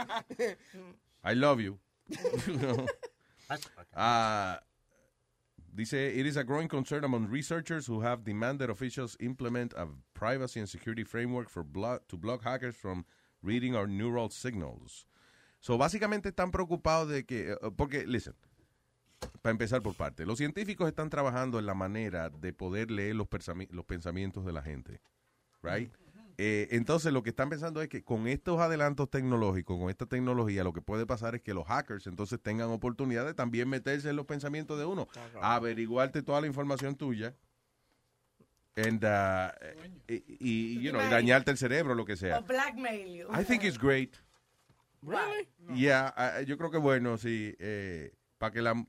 I 1.24 1.34
love 1.34 1.60
you. 1.60 1.78
Ah, 3.94 4.60
dice, 5.74 5.94
it 5.94 6.26
is 6.26 6.36
a 6.36 6.44
growing 6.44 6.68
concern 6.68 7.04
among 7.04 7.28
researchers 7.28 7.86
who 7.86 8.00
have 8.00 8.24
demanded 8.24 8.70
officials 8.70 9.16
implement 9.20 9.72
a 9.74 9.86
privacy 10.14 10.60
and 10.60 10.68
security 10.68 11.04
framework 11.04 11.48
for 11.48 11.62
block, 11.62 12.06
to 12.08 12.16
block 12.16 12.42
hackers 12.44 12.76
from 12.76 13.04
reading 13.42 13.74
our 13.74 13.86
neural 13.86 14.28
signals. 14.28 15.06
So, 15.60 15.76
básicamente 15.76 16.28
están 16.28 16.50
preocupados 16.52 17.08
de 17.08 17.24
que, 17.24 17.52
eh, 17.52 17.70
porque, 17.76 18.06
listen, 18.06 18.34
para 19.42 19.52
empezar 19.52 19.82
por 19.82 19.94
parte, 19.94 20.24
los 20.24 20.38
científicos 20.38 20.88
están 20.88 21.10
trabajando 21.10 21.58
en 21.58 21.66
la 21.66 21.74
manera 21.74 22.30
de 22.30 22.52
poder 22.52 22.90
leer 22.90 23.16
los, 23.16 23.26
pensamientos 23.28 24.44
de 24.44 24.52
la 24.52 24.62
gente, 24.62 25.00
right? 25.62 25.92
Eh, 26.40 26.68
entonces 26.70 27.12
lo 27.12 27.24
que 27.24 27.30
están 27.30 27.50
pensando 27.50 27.82
es 27.82 27.88
que 27.88 28.04
con 28.04 28.28
estos 28.28 28.60
adelantos 28.60 29.10
tecnológicos, 29.10 29.76
con 29.76 29.90
esta 29.90 30.06
tecnología, 30.06 30.62
lo 30.62 30.72
que 30.72 30.80
puede 30.80 31.04
pasar 31.04 31.34
es 31.34 31.42
que 31.42 31.52
los 31.52 31.66
hackers 31.66 32.06
entonces 32.06 32.40
tengan 32.40 32.70
oportunidad 32.70 33.26
de 33.26 33.34
también 33.34 33.68
meterse 33.68 34.08
en 34.08 34.14
los 34.14 34.24
pensamientos 34.24 34.78
de 34.78 34.84
uno, 34.84 35.08
averiguarte 35.42 36.22
toda 36.22 36.40
la 36.40 36.46
información 36.46 36.94
tuya 36.94 37.34
and, 38.76 39.04
uh, 39.04 39.50
y, 40.06 40.22
y, 40.38 40.80
you 40.80 40.92
know, 40.92 41.04
y 41.04 41.08
dañarte 41.10 41.50
el 41.50 41.58
cerebro, 41.58 41.96
lo 41.96 42.04
que 42.04 42.16
sea. 42.16 42.38
O 42.38 42.42
blackmail 42.42 43.12
you. 43.12 43.26
I 43.32 43.44
think 43.44 43.64
it's 43.64 43.78
great. 43.78 44.16
Really? 45.02 45.48
Yeah, 45.74 46.12
ah, 46.16 46.42
yo 46.42 46.56
creo 46.56 46.70
que 46.70 46.78
bueno, 46.78 47.18
sí, 47.18 47.54
eh, 47.58 48.12
para 48.38 48.52
que 48.52 48.62
la 48.62 48.86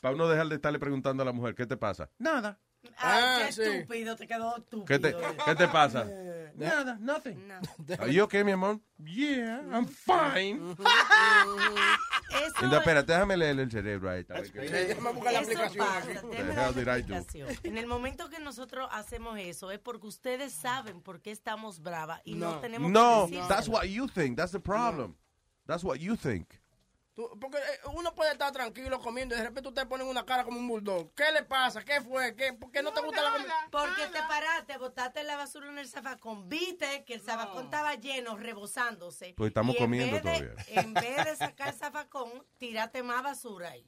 para 0.00 0.14
uno 0.14 0.28
dejar 0.28 0.48
de 0.48 0.56
estarle 0.56 0.80
preguntando 0.80 1.22
a 1.22 1.26
la 1.26 1.32
mujer, 1.32 1.54
¿qué 1.54 1.66
te 1.66 1.76
pasa? 1.76 2.10
Nada. 2.18 2.58
Ah, 2.98 3.00
Ah, 3.04 3.42
qué 3.46 3.52
sí. 3.52 3.62
estúpido, 3.62 4.16
te 4.16 4.26
quedó 4.26 4.56
estúpido. 4.56 4.84
¿Qué 4.86 4.98
te, 4.98 5.14
¿qué 5.44 5.54
te 5.54 5.68
pasa? 5.68 6.04
Eh, 6.08 6.52
Nada, 6.56 6.96
nothing. 7.00 7.46
no. 7.48 7.60
Are 7.98 8.12
you 8.12 8.24
okay, 8.24 8.44
mi 8.44 8.52
amor? 8.52 8.80
Yeah, 8.98 9.62
I'm 9.72 9.86
fine. 9.86 10.60
Eso 10.72 12.54
Entonces, 12.56 12.78
espérate, 12.78 13.12
déjame 13.12 13.36
leerle 13.36 13.62
el 13.62 13.70
cerebro 13.70 14.10
ahí. 14.10 14.24
Déjame 14.24 15.12
buscar 15.12 15.32
la 15.32 15.38
aplicación. 15.40 15.86
En 17.62 17.78
el 17.78 17.86
momento 17.86 18.28
que 18.28 18.38
nosotros 18.38 18.88
hacemos 18.92 19.38
eso 19.38 19.70
es 19.70 19.78
porque 19.78 20.06
ustedes 20.06 20.52
saben 20.52 21.00
por 21.02 21.20
qué 21.20 21.30
estamos 21.30 21.82
bravas 21.82 22.20
y 22.24 22.34
no, 22.34 22.52
No. 22.54 22.60
tenemos 22.60 22.90
No, 22.90 23.26
que 23.30 23.40
that's 23.48 23.68
what 23.68 23.84
you 23.84 24.08
think. 24.08 24.36
That's 24.36 24.52
the 24.52 24.60
problem. 24.60 25.16
That's 25.66 25.84
what 25.84 25.96
you 25.98 26.16
think. 26.16 26.48
Tú- 27.14 27.28
porque 27.38 27.58
eh, 27.58 27.80
uno 27.94 28.14
puede 28.14 28.32
estar 28.32 28.50
tranquilo 28.52 28.98
comiendo 28.98 29.34
y 29.34 29.38
de 29.38 29.44
repente 29.44 29.68
usted 29.68 29.86
pone 29.86 30.02
una 30.02 30.24
cara 30.24 30.44
como 30.44 30.58
un 30.58 30.66
bulldog. 30.66 31.12
¿Qué 31.14 31.30
le 31.32 31.42
pasa? 31.42 31.84
¿Qué 31.84 32.00
fue? 32.00 32.34
¿Qué, 32.34 32.54
¿Por 32.54 32.70
qué 32.70 32.82
no 32.82 32.90
te 32.92 33.02
gusta 33.02 33.22
la 33.22 33.32
comida? 33.32 33.54
Porque 33.70 34.06
te 34.06 34.18
paraste, 34.20 34.78
botaste 34.78 35.22
la 35.22 35.36
basura 35.36 35.68
en 35.68 35.78
el 35.78 35.86
zafacón, 35.88 36.48
viste 36.48 37.04
que 37.04 37.14
el 37.14 37.20
zafacón 37.20 37.64
estaba 37.64 37.94
lleno, 37.96 38.36
rebosándose. 38.36 39.34
Pues 39.36 39.48
estamos 39.48 39.74
Y 39.74 39.78
en 39.78 39.84
comiendo 39.84 40.14
vez 40.14 40.24
de- 40.24 40.46
todavía. 40.46 40.64
En 40.68 40.94
vez 40.94 41.24
de 41.24 41.36
sacar 41.36 41.68
el 41.68 41.74
zafacón, 41.74 42.46
tírate 42.58 43.02
más 43.02 43.22
basura 43.22 43.70
ahí. 43.72 43.86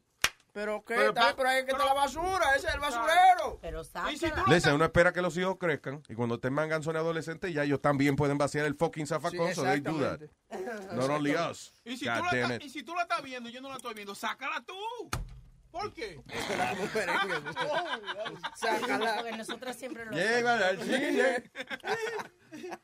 Pero 0.55 0.85
qué, 0.85 0.95
Pero 0.95 1.09
está, 1.09 1.21
pa- 1.21 1.35
pero 1.37 1.49
ahí 1.49 1.65
que 1.65 1.73
está 1.73 1.85
la 1.85 1.95
basura, 1.95 2.55
ese 2.55 2.69
es 2.69 2.75
el 2.75 2.79
basurero. 2.81 3.59
Pero 3.61 3.83
Y 4.13 4.17
si 4.17 4.31
tú 4.31 4.41
Listen, 4.47 4.75
uno 4.75 4.85
espera 4.85 5.13
que 5.13 5.21
los 5.21 5.37
hijos 5.37 5.57
crezcan 5.59 6.01
y 6.09 6.15
cuando 6.15 6.37
estén 6.37 6.53
manganzones 6.53 7.01
adolescentes 7.01 7.53
ya 7.53 7.65
ellos 7.65 7.83
también 7.83 8.15
pueden 8.15 8.39
vaciar 8.39 8.65
el 8.65 8.77
fucking 8.77 9.09
zafacón. 9.09 9.49
Sí, 9.49 9.55
so 9.57 9.65
they 9.65 9.81
do 9.81 9.99
that. 9.99 10.21
Not 10.93 11.11
only 11.11 11.35
us. 11.35 11.73
Y 11.85 11.97
si, 11.97 12.07
God 12.07 12.19
tú 12.19 12.23
la 12.23 12.31
estás- 12.31 12.57
it. 12.59 12.63
y 12.63 12.71
si 12.71 12.85
tú 12.85 12.95
la 12.95 13.03
estás 13.03 13.21
viendo 13.25 13.51
y 13.51 13.53
yo 13.53 13.61
no 13.61 13.69
la 13.69 13.79
estoy 13.79 13.95
viendo, 13.95 14.15
sácala 14.15 14.63
tú. 14.65 14.79
¿Por 15.73 15.93
qué? 15.93 16.21
Sácala. 18.55 19.17
Porque 19.17 19.37
nosotras 19.37 19.77
siempre 19.77 20.05
lo 20.07 20.13
Llega 20.13 20.69
al 20.69 20.81
cine. 20.81 21.51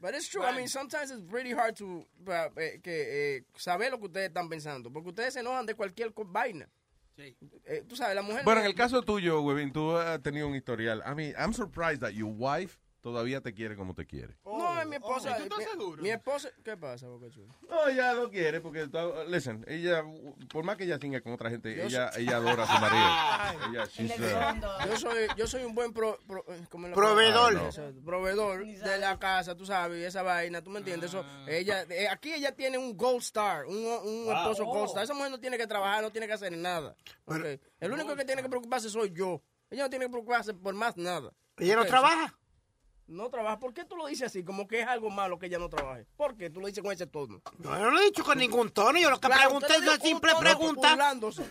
But 0.00 0.14
it's 0.14 0.28
true. 0.28 0.44
I 0.44 0.52
mean, 0.54 0.68
sometimes 0.68 1.10
it's 1.10 1.22
pretty 1.30 1.52
hard 1.52 1.76
to 1.76 2.04
uh, 2.26 2.48
eh, 2.56 2.80
que, 2.82 3.36
eh, 3.38 3.44
saber 3.56 3.90
lo 3.90 3.98
que 3.98 4.06
ustedes 4.06 4.28
están 4.28 4.48
pensando. 4.48 4.92
Porque 4.92 5.08
ustedes 5.10 5.34
se 5.34 5.40
enojan 5.40 5.66
de 5.66 5.74
cualquier 5.74 6.12
co- 6.12 6.24
vaina. 7.16 7.36
Eh, 7.64 7.84
tú 7.88 7.96
sabes, 7.96 8.14
la 8.14 8.22
mujer... 8.22 8.44
Bueno, 8.44 8.60
en 8.60 8.66
el 8.66 8.74
caso 8.74 9.02
tuyo, 9.02 9.40
Webin, 9.42 9.72
tú 9.72 9.96
has 9.96 10.22
tenido 10.22 10.48
un 10.48 10.54
historial. 10.54 11.02
I 11.06 11.14
mean, 11.14 11.34
I'm 11.38 11.52
surprised 11.52 12.00
that 12.00 12.12
your 12.12 12.32
wife 12.32 12.78
todavía 13.06 13.40
te 13.40 13.54
quiere 13.54 13.76
como 13.76 13.94
te 13.94 14.04
quiere. 14.04 14.36
No, 14.44 14.80
es 14.80 14.86
mi 14.88 14.96
esposa. 14.96 15.36
¿tú 15.36 15.44
estás 15.44 15.58
mi- 15.58 15.64
seguro? 15.64 16.02
Mi 16.02 16.10
esposa... 16.10 16.48
¿Qué 16.64 16.76
pasa, 16.76 17.06
Boca 17.06 17.30
Chula? 17.30 17.54
No, 17.68 17.86
ella 17.86 18.12
lo 18.14 18.28
quiere 18.28 18.60
porque, 18.60 18.88
listen, 19.28 19.64
ella, 19.68 20.02
por 20.52 20.64
más 20.64 20.76
que 20.76 20.82
ella 20.82 20.98
singa 20.98 21.20
con 21.20 21.32
otra 21.32 21.48
gente, 21.48 21.84
ella, 21.86 22.10
ella 22.16 22.36
adora 22.38 22.64
a 22.64 22.66
su 22.66 22.80
marido. 22.80 23.70
Ella, 23.70 23.84
she's, 23.86 24.10
uh. 24.18 24.88
Yo 24.88 24.96
soy, 24.98 25.26
yo 25.36 25.46
soy 25.46 25.62
un 25.62 25.72
buen 25.76 25.92
pro, 25.92 26.18
pro- 26.26 26.44
eh, 26.48 26.64
¿cómo 26.68 26.86
es 26.86 26.90
la 26.90 26.96
Proveedor. 26.96 27.54
Eso, 27.68 27.92
proveedor 28.04 28.66
de 28.66 28.98
la 28.98 29.16
casa, 29.20 29.54
tú 29.54 29.64
sabes, 29.64 30.04
esa 30.04 30.22
vaina, 30.22 30.60
¿tú 30.62 30.70
me 30.70 30.80
entiendes? 30.80 31.10
Eso, 31.10 31.24
ella, 31.46 31.82
eh, 31.88 32.08
aquí 32.08 32.32
ella 32.32 32.56
tiene 32.56 32.76
un 32.76 32.96
gold 32.96 33.22
star, 33.22 33.66
un, 33.66 33.76
un 33.76 34.34
esposo 34.36 34.64
gold 34.64 34.88
star. 34.88 35.04
Esa 35.04 35.14
mujer 35.14 35.30
no 35.30 35.38
tiene 35.38 35.56
que 35.58 35.68
trabajar, 35.68 36.02
no 36.02 36.10
tiene 36.10 36.26
que 36.26 36.32
hacer 36.32 36.50
nada. 36.56 36.96
El 37.78 37.92
único 37.92 38.16
que 38.16 38.24
tiene 38.24 38.42
que 38.42 38.48
preocuparse 38.48 38.90
soy 38.90 39.12
yo. 39.12 39.40
Ella 39.70 39.84
no 39.84 39.90
tiene 39.90 40.06
que 40.06 40.10
preocuparse 40.10 40.54
por 40.54 40.74
más 40.74 40.96
nada. 40.96 41.32
¿Ella 41.58 41.76
no 41.76 41.84
trabaja? 41.86 42.34
No 43.06 43.28
trabaja. 43.30 43.58
¿Por 43.58 43.72
qué 43.72 43.84
tú 43.84 43.96
lo 43.96 44.06
dices 44.06 44.26
así? 44.26 44.42
Como 44.42 44.66
que 44.66 44.80
es 44.80 44.86
algo 44.86 45.10
malo 45.10 45.38
que 45.38 45.46
ella 45.46 45.58
no 45.58 45.68
trabaje. 45.68 46.06
¿Por 46.16 46.36
qué 46.36 46.50
tú 46.50 46.60
lo 46.60 46.66
dices 46.66 46.82
con 46.82 46.92
ese 46.92 47.06
tono? 47.06 47.40
No, 47.58 47.76
yo 47.76 47.84
no 47.84 47.90
lo 47.90 48.00
he 48.00 48.04
dicho 48.04 48.24
con 48.24 48.38
ningún 48.38 48.70
tono. 48.70 48.98
Yo 48.98 49.10
lo 49.10 49.20
que 49.20 49.28
Claro, 49.28 49.42
pregunté 49.42 49.74
es 49.74 49.82
una 49.82 49.96
simple 49.96 50.30
tono 50.32 50.40
pregunta. 50.40 50.96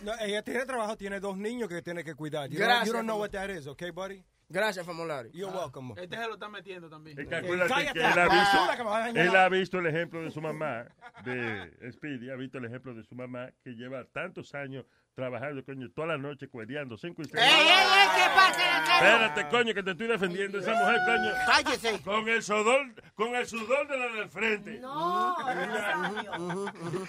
No, 0.02 0.14
ella 0.20 0.42
tiene 0.42 0.64
trabajo, 0.66 0.96
tiene 0.96 1.20
dos 1.20 1.36
niños 1.36 1.68
que 1.68 1.82
tiene 1.82 2.04
que 2.04 2.14
cuidar. 2.14 2.48
You, 2.48 2.58
Gracias, 2.58 2.78
don't, 2.78 2.86
you 2.86 2.92
don't 2.92 3.06
know 3.06 3.18
what 3.18 3.30
that 3.30 3.50
is, 3.50 3.66
okay, 3.66 3.90
buddy? 3.90 4.22
Gracias, 4.48 4.86
Famolari. 4.86 5.30
You're 5.32 5.52
welcome. 5.52 5.94
Este 5.96 6.16
se 6.16 6.26
lo 6.26 6.34
está 6.34 6.48
metiendo 6.48 6.88
también. 6.88 7.18
Es 7.18 7.26
que 7.26 7.34
acuérdate 7.34 7.68
Cállate 7.68 7.98
que 7.98 8.06
él 8.06 8.18
ha, 8.18 8.28
visto, 8.28 9.20
él 9.20 9.36
ha 9.36 9.48
visto 9.48 9.78
el 9.80 9.86
ejemplo 9.86 10.22
de 10.22 10.30
su 10.30 10.40
mamá, 10.40 10.86
de 11.24 11.90
Speedy, 11.90 12.30
ha 12.30 12.36
visto 12.36 12.58
el 12.58 12.66
ejemplo 12.66 12.94
de 12.94 13.02
su 13.02 13.16
mamá 13.16 13.50
que 13.64 13.70
lleva 13.70 14.04
tantos 14.04 14.54
años 14.54 14.84
trabajando, 15.16 15.64
coño, 15.64 15.90
toda 15.90 16.08
la 16.08 16.18
noche 16.18 16.46
cuereando 16.46 16.98
cinco 16.98 17.22
y 17.22 17.24
seis. 17.24 17.42
¡Ey, 17.42 17.48
ey, 17.50 17.68
ey! 17.68 18.08
¿Qué 18.14 18.28
pasa, 18.36 18.98
Espérate, 18.98 19.48
coño, 19.48 19.74
que 19.74 19.82
te 19.82 19.90
estoy 19.92 20.08
defendiendo 20.08 20.58
esa 20.58 20.74
mujer, 20.74 21.00
coño. 21.06 21.32
Cállese. 21.46 22.00
Con 22.02 22.28
el 22.28 22.42
sudor, 22.42 22.94
con 23.14 23.34
el 23.34 23.46
sudor 23.46 23.88
de 23.88 23.96
la 23.96 24.08
del 24.08 24.28
frente. 24.28 24.78
No, 24.78 25.34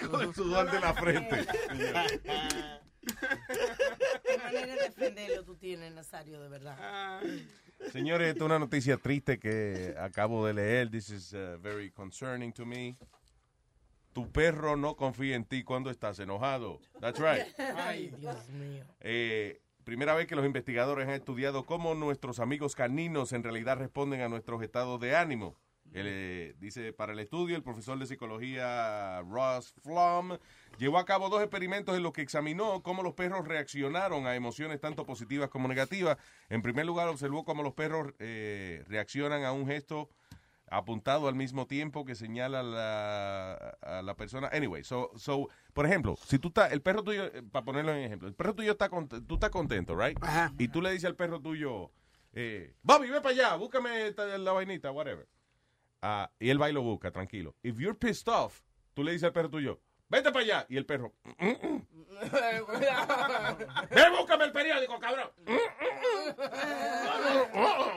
Con 0.09 0.21
el 0.21 0.33
sudor 0.33 0.71
de 0.71 0.79
la 0.79 0.93
frente. 0.93 1.45
Qué 4.23 4.37
manera 4.37 4.75
de 4.75 4.83
defenderlo 4.83 5.43
tú 5.43 5.55
tienes, 5.57 5.91
Nazario, 5.91 6.41
de 6.41 6.47
verdad. 6.47 7.19
Señores, 7.91 8.29
esta 8.29 8.39
es 8.39 8.45
una 8.45 8.59
noticia 8.59 8.97
triste 8.97 9.37
que 9.37 9.95
acabo 9.99 10.45
de 10.47 10.53
leer. 10.53 10.89
This 10.89 11.09
is 11.09 11.33
uh, 11.33 11.57
very 11.61 11.91
concerning 11.91 12.53
to 12.53 12.65
me. 12.65 12.95
Tu 14.18 14.32
perro 14.32 14.76
no 14.76 14.95
confía 14.95 15.36
en 15.36 15.45
ti 15.45 15.61
cuando 15.61 15.91
estás 15.91 16.18
enojado. 16.18 16.82
That's 16.99 17.20
right. 17.20 17.45
Ay, 17.78 18.11
Dios 18.18 18.49
mío. 18.49 18.84
Eh, 18.99 19.61
primera 19.84 20.15
vez 20.15 20.26
que 20.26 20.36
los 20.36 20.43
investigadores 20.43 21.07
han 21.07 21.13
estudiado 21.13 21.68
cómo 21.68 21.93
nuestros 21.93 22.39
amigos 22.39 22.74
caninos 22.74 23.32
en 23.32 23.43
realidad 23.43 23.78
responden 23.78 24.22
a 24.22 24.28
nuestros 24.28 24.63
estados 24.63 24.99
de 25.01 25.15
ánimo. 25.15 25.55
Eh, 25.93 26.55
dice, 26.57 26.93
para 26.93 27.13
el 27.13 27.20
estudio, 27.20 27.55
el 27.55 27.61
profesor 27.61 27.99
de 27.99 28.07
psicología 28.07 29.22
Ross 29.22 29.76
Flum 29.84 30.39
llevó 30.80 30.97
a 30.97 31.05
cabo 31.05 31.30
dos 31.30 31.43
experimentos 31.43 31.95
en 31.95 32.01
los 32.01 32.11
que 32.11 32.24
examinó 32.24 32.82
cómo 32.82 33.03
los 33.03 33.13
perros 33.13 33.47
reaccionaron 33.47 34.26
a 34.26 34.36
emociones 34.36 34.82
tanto 34.82 35.05
positivas 35.05 35.51
como 35.51 35.68
negativas. 35.68 36.18
En 36.49 36.63
primer 36.63 36.88
lugar, 36.88 37.07
observó 37.07 37.45
cómo 37.45 37.61
los 37.61 37.74
perros 37.74 38.15
eh, 38.18 38.84
reaccionan 38.88 39.43
a 39.43 39.51
un 39.51 39.68
gesto 39.68 40.09
apuntado 40.70 41.28
al 41.28 41.36
mismo 41.36 41.65
tiempo 41.68 42.05
que 42.05 42.15
señala 42.15 42.63
la, 42.63 43.53
a 43.82 44.01
la 44.01 44.15
persona. 44.15 44.49
Anyway, 44.51 44.84
so, 44.84 45.11
so, 45.15 45.49
por 45.74 45.86
ejemplo, 45.86 46.15
si 46.26 46.39
tú 46.39 46.49
estás, 46.49 46.72
el 46.72 46.82
perro 46.82 47.03
tuyo, 47.03 47.26
eh, 47.26 47.43
para 47.51 47.65
ponerlo 47.65 47.93
en 47.93 48.03
ejemplo, 48.03 48.28
el 48.28 48.36
perro 48.36 48.55
tuyo 48.55 48.72
está, 48.72 48.89
tú 48.89 49.34
estás 49.36 49.49
contento, 49.49 49.95
right? 49.95 50.18
Y 50.57 50.68
tú 50.68 50.82
le 50.82 50.91
dices 50.91 51.05
al 51.05 51.15
perro 51.15 51.41
tuyo, 51.41 51.91
eh, 52.34 52.76
Bobby, 52.84 53.09
ve 53.09 53.22
para 53.22 53.34
allá, 53.34 53.55
búscame 53.55 54.13
la 54.38 54.51
vainita, 54.51 54.91
whatever. 54.91 55.28
Ah, 56.01 56.30
y 56.39 56.49
él 56.49 56.61
va 56.61 56.70
y 56.70 56.74
lo 56.74 56.82
busca, 56.82 57.11
tranquilo. 57.11 57.55
If 57.63 57.78
you're 57.78 57.97
pissed 57.97 58.28
off, 58.28 58.61
tú 58.93 59.03
le 59.03 59.11
dices 59.11 59.26
al 59.26 59.34
perro 59.34 59.49
tuyo, 59.49 59.80
vete 60.09 60.31
para 60.31 60.43
allá. 60.43 60.65
Y 60.69 60.77
el 60.77 60.85
perro, 60.85 61.13
"Mm, 61.23 61.47
mm, 61.47 61.67
mm". 61.67 61.87
ve, 63.91 64.09
búscame 64.17 64.45
el 64.45 64.51
periódico, 64.51 64.99
cabrón. 64.99 65.29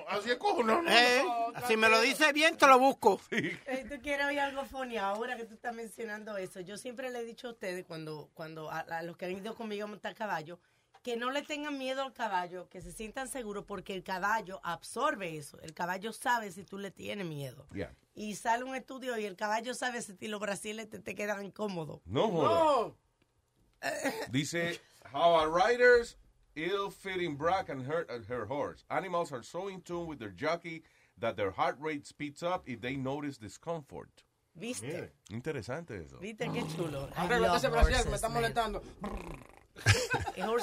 Así 0.09 0.31
es 0.31 0.37
cojo, 0.37 0.63
no, 0.63 0.83
no. 0.83 0.91
Eh, 0.91 1.23
si 1.67 1.77
me 1.77 1.89
lo 1.89 2.01
dice 2.01 2.33
bien, 2.33 2.57
te 2.57 2.67
lo 2.67 2.79
busco. 2.79 3.21
Eh, 3.31 3.87
¿Tú 3.89 4.01
quieres 4.03 4.27
oír 4.27 4.41
algo 4.41 4.65
funny 4.65 4.99
ahora 4.99 5.37
que 5.37 5.45
tú 5.45 5.55
estás 5.55 5.75
mencionando 5.75 6.37
eso? 6.37 6.61
Yo 6.61 6.77
siempre 6.77 7.11
le 7.11 7.21
he 7.21 7.25
dicho 7.25 7.49
a 7.49 7.53
ustedes, 7.53 7.85
cuando, 7.87 8.31
cuando 8.35 8.71
a, 8.71 8.81
a 8.81 9.03
los 9.03 9.17
que 9.17 9.27
han 9.27 9.33
ido 9.33 9.55
conmigo 9.55 9.85
a 9.85 9.89
montar 9.89 10.15
caballo, 10.15 10.59
que 11.03 11.17
no 11.17 11.31
le 11.31 11.43
tengan 11.43 11.79
miedo 11.79 12.03
al 12.03 12.13
caballo, 12.13 12.69
que 12.69 12.83
se 12.83 12.93
sientan 12.93 13.29
seguros 13.29 13.65
porque 13.67 13.95
el 13.95 14.03
caballo 14.03 14.61
absorbe 14.63 15.37
eso. 15.37 15.59
El 15.61 15.73
caballo 15.73 16.13
sabe 16.13 16.53
si 16.53 16.65
tú 16.65 16.79
le 16.79 16.91
tienes 16.91 17.27
miedo. 17.27 17.67
Yeah. 17.73 17.95
Y 18.15 18.35
sale 18.35 18.65
un 18.65 18.75
estudio 18.75 19.17
y 19.19 19.25
el 19.25 19.37
caballo 19.37 19.75
sabe 19.75 20.03
si 20.03 20.29
los 20.29 20.41
brasiles 20.41 20.91
te, 20.91 20.99
te 20.99 21.15
quedan 21.15 21.45
incómodos. 21.45 22.01
No 22.05 22.29
joda. 22.29 22.95
Dice, 24.31 24.79
how 25.11 25.37
a 25.37 25.49
rider's 25.49 26.17
ill-fitting 26.55 27.37
bra 27.37 27.63
can 27.63 27.81
hurt 27.81 28.11
uh, 28.11 28.21
her 28.29 28.45
horse. 28.47 28.85
Animals 28.91 29.33
are 29.33 29.43
so 29.43 29.69
in 29.69 29.81
tune 29.81 30.07
with 30.07 30.19
their 30.19 30.35
jockey 30.37 30.83
that 31.19 31.37
their 31.37 31.51
heart 31.51 31.77
rate 31.81 32.07
speeds 32.07 32.43
up 32.43 32.69
if 32.69 32.81
they 32.81 32.97
notice 32.97 33.39
discomfort. 33.39 34.23
¿Viste? 34.55 35.13
Interesante 35.31 35.97
eso. 36.05 36.19
¿Viste 36.19 36.51
qué 36.53 36.63
chulo? 36.77 37.09
I 37.17 37.25
Arréglate 37.25 37.57
ese 37.57 37.69
horses, 37.69 38.07
me 38.07 38.17
está 38.17 38.29
man. 38.29 38.43
molestando. 38.43 38.83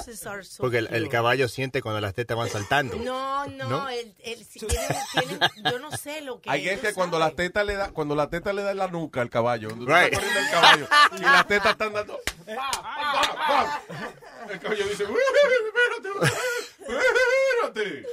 So 0.04 0.30
Porque 0.62 0.78
el, 0.78 0.86
el 0.94 1.08
caballo 1.08 1.48
siente 1.48 1.82
cuando 1.82 2.00
las 2.00 2.14
tetas 2.14 2.36
van 2.36 2.48
saltando. 2.48 2.96
No, 2.98 3.46
no, 3.46 3.68
¿No? 3.68 3.88
El, 3.88 4.14
el- 4.20 4.44
si 4.44 4.60
tienen- 4.60 4.96
tienen- 5.12 5.40
yo 5.64 5.78
no 5.80 5.90
sé 5.96 6.20
lo 6.20 6.40
que 6.40 6.48
Hay 6.50 6.62
que 6.62 6.70
ellos 6.74 6.82
que 6.82 6.94
cuando 6.94 7.18
la 7.18 7.30
teta 7.32 7.64
le 7.64 7.74
da, 7.74 7.90
cuando 7.90 8.14
la 8.14 8.28
teta 8.28 8.52
le 8.52 8.62
da 8.62 8.70
en 8.72 8.76
la 8.78 8.86
nuca 8.88 9.20
al 9.20 9.30
caballo, 9.30 9.70
Right. 9.70 10.12
el 10.14 10.50
caballo 10.50 10.88
y 11.16 11.20
las 11.20 11.46
tetas 11.48 11.72
están 11.72 11.92
dando, 11.92 12.18
el 12.46 12.56
caballo 14.60 14.86
dice, 14.88 15.04
espérate, 15.04 16.08
espérate. 16.80 18.06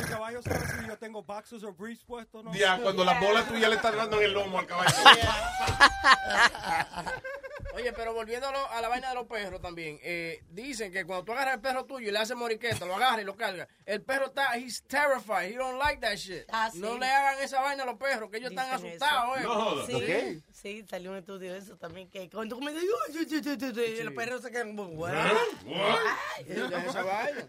¿El 0.00 0.06
caballo 0.08 0.42
sabe 0.42 0.66
si 0.80 0.86
yo 0.88 0.98
tengo 0.98 1.22
boxers 1.22 1.62
o 1.64 1.72
briefs 1.72 2.04
puestos? 2.04 2.44
No? 2.44 2.52
Ya, 2.54 2.78
cuando 2.78 3.04
las 3.04 3.20
bolas 3.20 3.46
tuyas 3.48 3.68
le 3.70 3.76
están 3.76 3.96
dando 3.96 4.18
en 4.18 4.24
el 4.24 4.32
lomo 4.32 4.58
al 4.58 4.66
caballo. 4.66 4.92
Oye, 7.74 7.92
pero 7.92 8.12
volviendo 8.12 8.48
a, 8.48 8.52
lo- 8.52 8.70
a 8.70 8.80
la 8.80 8.88
vaina 8.88 9.08
de 9.08 9.14
los 9.14 9.26
perros 9.26 9.60
también, 9.60 9.98
eh, 10.02 10.42
dicen 10.50 10.92
que 10.92 11.04
cuando 11.04 11.24
tú 11.24 11.32
agarras 11.32 11.54
el 11.54 11.60
perro 11.60 11.84
tuyo 11.86 12.08
y 12.08 12.12
le 12.12 12.18
haces 12.18 12.36
moriqueta, 12.36 12.84
lo 12.84 12.96
agarras 12.96 13.22
y 13.22 13.24
lo 13.24 13.36
cargas, 13.36 13.68
el 13.86 14.02
perro 14.02 14.26
está, 14.26 14.56
he's 14.58 14.82
terrified, 14.84 15.50
he 15.50 15.56
don't 15.56 15.78
like 15.78 16.00
that 16.00 16.16
shit. 16.16 16.44
Ah, 16.52 16.70
sí. 16.72 16.78
No 16.80 16.98
le 16.98 17.06
hagan 17.06 17.42
esa 17.42 17.60
vaina 17.60 17.82
a 17.84 17.86
los 17.86 17.96
perros, 17.98 18.30
que 18.30 18.36
ellos 18.38 18.50
están 18.50 18.70
asustados, 18.72 19.38
eso. 19.38 19.40
eh. 19.40 19.42
No 19.44 19.54
jodas. 19.64 19.86
Sí, 19.86 20.42
sí, 20.52 20.86
salió 20.88 21.10
un 21.12 21.16
estudio 21.18 21.52
de 21.52 21.58
eso 21.58 21.76
también, 21.76 22.10
que 22.10 22.28
cuando 22.30 22.56
tú 22.56 22.62
me 22.62 22.72
dices, 22.72 24.04
los 24.04 24.14
perros 24.14 24.42
se 24.42 24.50
quedan 24.50 24.76
como, 24.76 24.90
"What?". 24.90 25.12
Ay, 25.16 26.44
Deja 26.44 26.84
esa 26.84 27.02
vaina. 27.02 27.46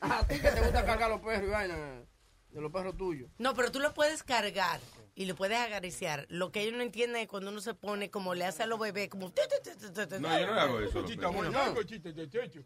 A 0.00 0.26
ti 0.26 0.38
que 0.40 0.50
te 0.50 0.60
gusta 0.60 0.84
cargar 0.84 1.08
los 1.10 1.20
perros 1.20 1.48
y 1.48 1.50
vaina 1.50 1.76
de 2.50 2.60
los 2.60 2.70
perros 2.70 2.96
tuyos. 2.96 3.30
No, 3.38 3.54
pero 3.54 3.72
tú 3.72 3.80
lo 3.80 3.92
puedes 3.94 4.22
cargar 4.22 4.80
y 5.14 5.26
lo 5.26 5.34
puedes 5.34 5.58
acariciar. 5.58 6.26
Lo 6.28 6.50
que 6.50 6.62
ellos 6.62 6.74
no 6.76 6.82
entienden 6.82 7.22
es 7.22 7.28
cuando 7.28 7.50
uno 7.50 7.60
se 7.60 7.74
pone 7.74 8.10
como 8.10 8.34
le 8.34 8.44
hace 8.44 8.64
a 8.64 8.66
los 8.66 8.78
bebés, 8.80 9.08
como... 9.08 9.32
No, 10.20 10.40
yo 10.40 10.46
no 10.46 10.54
le 10.54 10.60
hago 10.60 10.80
eso. 10.80 11.00
a 11.00 11.04
checho. 11.04 12.62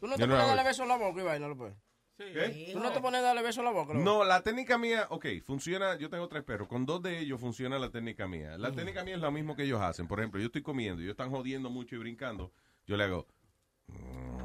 Tú 0.00 0.06
no 0.06 0.16
Yo 0.16 0.16
te 0.16 0.26
no 0.26 0.34
pones 0.34 0.44
a 0.44 0.46
darle 0.46 0.62
eso. 0.62 0.68
besos 0.68 0.80
en 0.80 0.88
la 0.88 0.96
boca 0.96 1.20
y 1.20 1.24
vaina 1.24 1.46
a. 1.46 1.74
¿Qué? 2.16 2.70
Tú 2.72 2.78
no 2.78 2.92
te 2.92 3.00
pones 3.00 3.20
a 3.20 3.24
darle 3.24 3.42
besos 3.42 3.58
en 3.58 3.64
la 3.64 3.70
boca. 3.70 3.92
a 3.92 3.96
No, 3.96 4.24
la 4.24 4.42
técnica 4.42 4.78
mía, 4.78 5.06
ok, 5.10 5.26
funciona, 5.44 5.96
yo 5.96 6.08
tengo 6.10 6.28
tres 6.28 6.42
perros, 6.44 6.68
con 6.68 6.86
dos 6.86 7.02
de 7.02 7.18
ellos 7.20 7.40
funciona 7.40 7.78
la 7.78 7.90
técnica 7.90 8.26
mía. 8.28 8.56
La 8.58 8.72
técnica 8.72 9.04
mía 9.04 9.16
es 9.16 9.20
la 9.20 9.30
misma 9.30 9.56
que 9.56 9.64
ellos 9.64 9.80
hacen. 9.80 10.06
Por 10.06 10.20
ejemplo, 10.20 10.40
yo 10.40 10.46
estoy 10.46 10.62
comiendo 10.62 11.00
y 11.00 11.04
ellos 11.04 11.14
están 11.14 11.30
jodiendo 11.30 11.70
mucho 11.70 11.96
y 11.96 11.98
brincando, 11.98 12.52
yo 12.86 12.96
le 12.96 13.04
hago... 13.04 13.26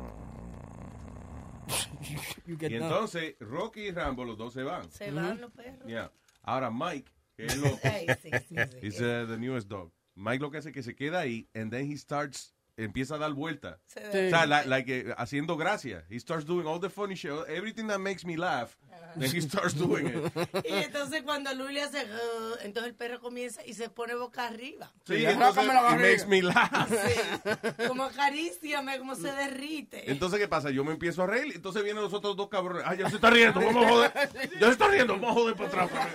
Y 2.47 2.65
entonces, 2.75 3.35
Rocky 3.39 3.81
y 3.81 3.91
Rambo, 3.91 4.23
los 4.23 4.37
dos 4.37 4.53
se 4.53 4.63
van. 4.63 4.89
Se 4.91 5.11
van 5.11 5.39
los 5.39 5.51
perros. 5.51 5.85
Yeah. 5.85 6.11
Ahora 6.41 6.71
Mike, 6.71 7.11
que 7.39 7.45
es 7.45 7.83
Ay, 7.83 8.07
sí, 8.21 8.29
sí, 8.49 8.55
sí. 8.55 8.85
is 8.87 8.99
uh, 8.99 9.25
the 9.25 9.37
newest 9.37 9.69
dog. 9.69 9.91
Mike 10.15 10.41
lo 10.41 10.51
que 10.51 10.57
hace 10.57 10.69
es 10.69 10.73
que 10.73 10.83
se 10.83 10.95
queda 10.95 11.21
ahí 11.21 11.47
and 11.55 11.71
then 11.71 11.89
he 11.89 11.95
starts 11.95 12.53
empieza 12.83 13.15
a 13.15 13.17
dar 13.17 13.33
vuelta. 13.33 13.79
Sí. 13.87 13.99
O 13.99 14.11
sea, 14.11 14.45
la- 14.45 14.65
like, 14.65 15.13
haciendo 15.17 15.57
gracia. 15.57 16.05
He 16.09 16.19
starts 16.19 16.45
doing 16.45 16.65
all 16.67 16.79
the 16.79 16.89
funny 16.89 17.15
shit, 17.15 17.31
everything 17.47 17.87
that 17.87 17.99
makes 17.99 18.25
me 18.25 18.37
laugh. 18.37 18.75
Then 19.17 19.31
he 19.35 19.41
starts 19.41 19.73
doing 19.75 20.05
it. 20.07 20.65
Y 20.65 20.83
entonces 20.83 21.23
cuando 21.23 21.51
Luis 21.55 21.71
le 21.73 21.81
hace, 21.81 22.03
"Uh", 22.05 22.57
entonces 22.61 22.91
el 22.91 22.95
perro 22.95 23.19
comienza 23.19 23.65
y 23.65 23.73
se 23.73 23.89
pone 23.89 24.13
boca 24.13 24.45
arriba. 24.47 24.91
Sí, 25.07 25.25
entonces, 25.25 25.65
la 25.65 25.73
it 25.73 25.81
barriga. 25.81 26.09
makes 26.11 26.27
me 26.27 26.41
laugh. 26.43 26.87
Sí. 26.89 27.87
Como 27.87 28.03
acaríciame, 28.03 28.99
como 28.99 29.15
se 29.15 29.31
derrite. 29.31 30.11
Entonces, 30.11 30.39
¿qué 30.39 30.47
pasa? 30.47 30.69
Yo 30.69 30.83
me 30.83 30.91
empiezo 30.91 31.23
a 31.23 31.27
reír, 31.27 31.53
entonces 31.55 31.83
vienen 31.83 32.03
los 32.03 32.13
otros 32.13 32.35
dos 32.37 32.49
cabrones. 32.49 32.83
Ah, 32.85 32.93
ya 32.93 33.09
se 33.09 33.15
está 33.15 33.31
riendo, 33.31 33.59
vamos 33.61 33.83
a 33.85 33.89
joder. 33.89 34.11
Ya 34.59 34.67
se 34.67 34.71
está 34.73 34.87
riendo, 34.89 35.13
vamos 35.13 35.29
a 35.31 35.33
joder 35.33 35.55
para 35.55 35.83
atrás. 35.85 36.07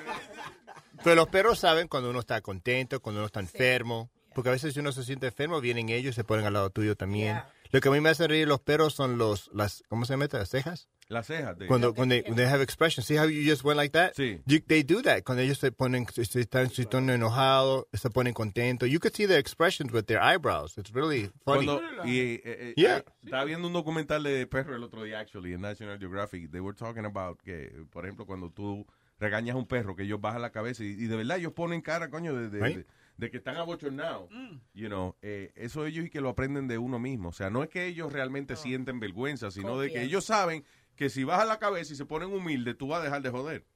Pero 1.02 1.16
los 1.16 1.28
perros 1.28 1.58
saben 1.58 1.88
cuando 1.88 2.10
uno 2.10 2.20
está 2.20 2.40
contento, 2.40 3.00
cuando 3.00 3.20
uno 3.20 3.26
está 3.26 3.40
enfermo. 3.40 4.08
Porque 4.34 4.48
a 4.48 4.52
veces 4.52 4.74
si 4.74 4.80
uno 4.80 4.92
se 4.92 5.04
siente 5.04 5.26
enfermo, 5.26 5.60
vienen 5.60 5.88
ellos 5.88 6.12
y 6.14 6.16
se 6.16 6.24
ponen 6.24 6.44
al 6.46 6.52
lado 6.54 6.70
tuyo 6.70 6.96
también. 6.96 7.34
Yeah. 7.36 7.50
Lo 7.70 7.80
que 7.80 7.88
a 7.88 7.92
mí 7.92 8.00
me 8.00 8.08
hace 8.10 8.28
reír 8.28 8.46
los 8.46 8.60
perros 8.60 8.94
son 8.94 9.18
los, 9.18 9.50
las, 9.52 9.82
¿cómo 9.88 10.04
se 10.04 10.14
esto? 10.14 10.38
Las 10.38 10.48
cejas. 10.50 10.88
Las 11.08 11.26
cejas 11.26 11.58
de 11.58 11.66
Cuando, 11.66 11.92
when 11.92 12.08
they, 12.08 12.22
when 12.22 12.36
they 12.36 12.46
have 12.46 12.62
expression. 12.62 13.04
See 13.04 13.16
how 13.16 13.26
you 13.26 13.42
just 13.48 13.64
went 13.64 13.76
like 13.76 13.92
that? 13.92 14.12
Sí. 14.14 14.40
You- 14.46 14.60
they 14.66 14.82
do 14.84 15.02
that. 15.02 15.22
Cuando 15.24 15.42
ellos 15.42 15.58
se 15.58 15.70
ponen, 15.72 16.06
se 16.08 16.22
están, 16.40 16.70
se 16.70 16.82
están 16.82 17.10
enojados, 17.10 17.86
se 17.92 18.08
ponen 18.10 18.32
contentos. 18.32 18.88
You 18.88 19.00
could 19.00 19.12
see 19.14 19.26
their 19.26 19.38
expressions 19.38 19.92
with 19.92 20.04
their 20.04 20.20
eyebrows. 20.22 20.78
It's 20.78 20.92
really 20.92 21.30
funny. 21.44 21.66
Cuando, 21.66 21.82
y, 22.04 22.18
eh, 22.20 22.40
eh, 22.44 22.74
Yeah. 22.76 22.98
eh, 22.98 23.04
estaba 23.24 23.44
viendo 23.44 23.66
un 23.66 23.72
documental 23.74 24.22
de 24.22 24.46
perro 24.46 24.76
el 24.76 24.82
otro 24.84 25.02
día, 25.02 25.18
actually, 25.18 25.52
en 25.52 25.60
National 25.62 25.98
Geographic. 25.98 26.50
They 26.50 26.60
were 26.60 26.76
talking 26.76 27.04
about 27.04 27.40
que, 27.42 27.70
por 27.90 28.04
ejemplo, 28.04 28.24
cuando 28.24 28.50
tú 28.50 28.86
regañas 29.18 29.56
a 29.56 29.58
un 29.58 29.66
perro, 29.66 29.94
que 29.96 30.04
ellos 30.04 30.20
bajan 30.20 30.42
la 30.42 30.50
cabeza 30.50 30.84
y, 30.84 30.88
y 30.88 31.06
de 31.06 31.16
verdad 31.16 31.38
ellos 31.38 31.52
ponen 31.52 31.80
cara, 31.82 32.08
coño, 32.08 32.34
de, 32.34 32.48
de, 32.50 32.60
Right. 32.60 32.76
de- 32.78 32.86
de 33.16 33.30
que 33.30 33.36
están 33.38 33.56
abochornados. 33.56 34.30
You 34.72 34.88
know, 34.88 35.16
eh, 35.22 35.52
eso 35.54 35.86
ellos 35.86 36.06
y 36.06 36.10
que 36.10 36.20
lo 36.20 36.30
aprenden 36.30 36.68
de 36.68 36.78
uno 36.78 36.98
mismo. 36.98 37.28
O 37.28 37.32
sea, 37.32 37.50
no 37.50 37.62
es 37.62 37.68
que 37.68 37.86
ellos 37.86 38.12
realmente 38.12 38.56
sienten 38.56 39.00
vergüenza, 39.00 39.50
sino 39.50 39.78
de 39.78 39.92
que 39.92 40.02
ellos 40.02 40.24
saben 40.24 40.64
que 40.96 41.10
si 41.10 41.24
bajan 41.24 41.48
la 41.48 41.58
cabeza 41.58 41.92
y 41.92 41.96
se 41.96 42.06
ponen 42.06 42.32
humildes, 42.32 42.76
tú 42.76 42.88
vas 42.88 43.00
a 43.00 43.04
dejar 43.04 43.22
de 43.22 43.30
joder. 43.30 43.66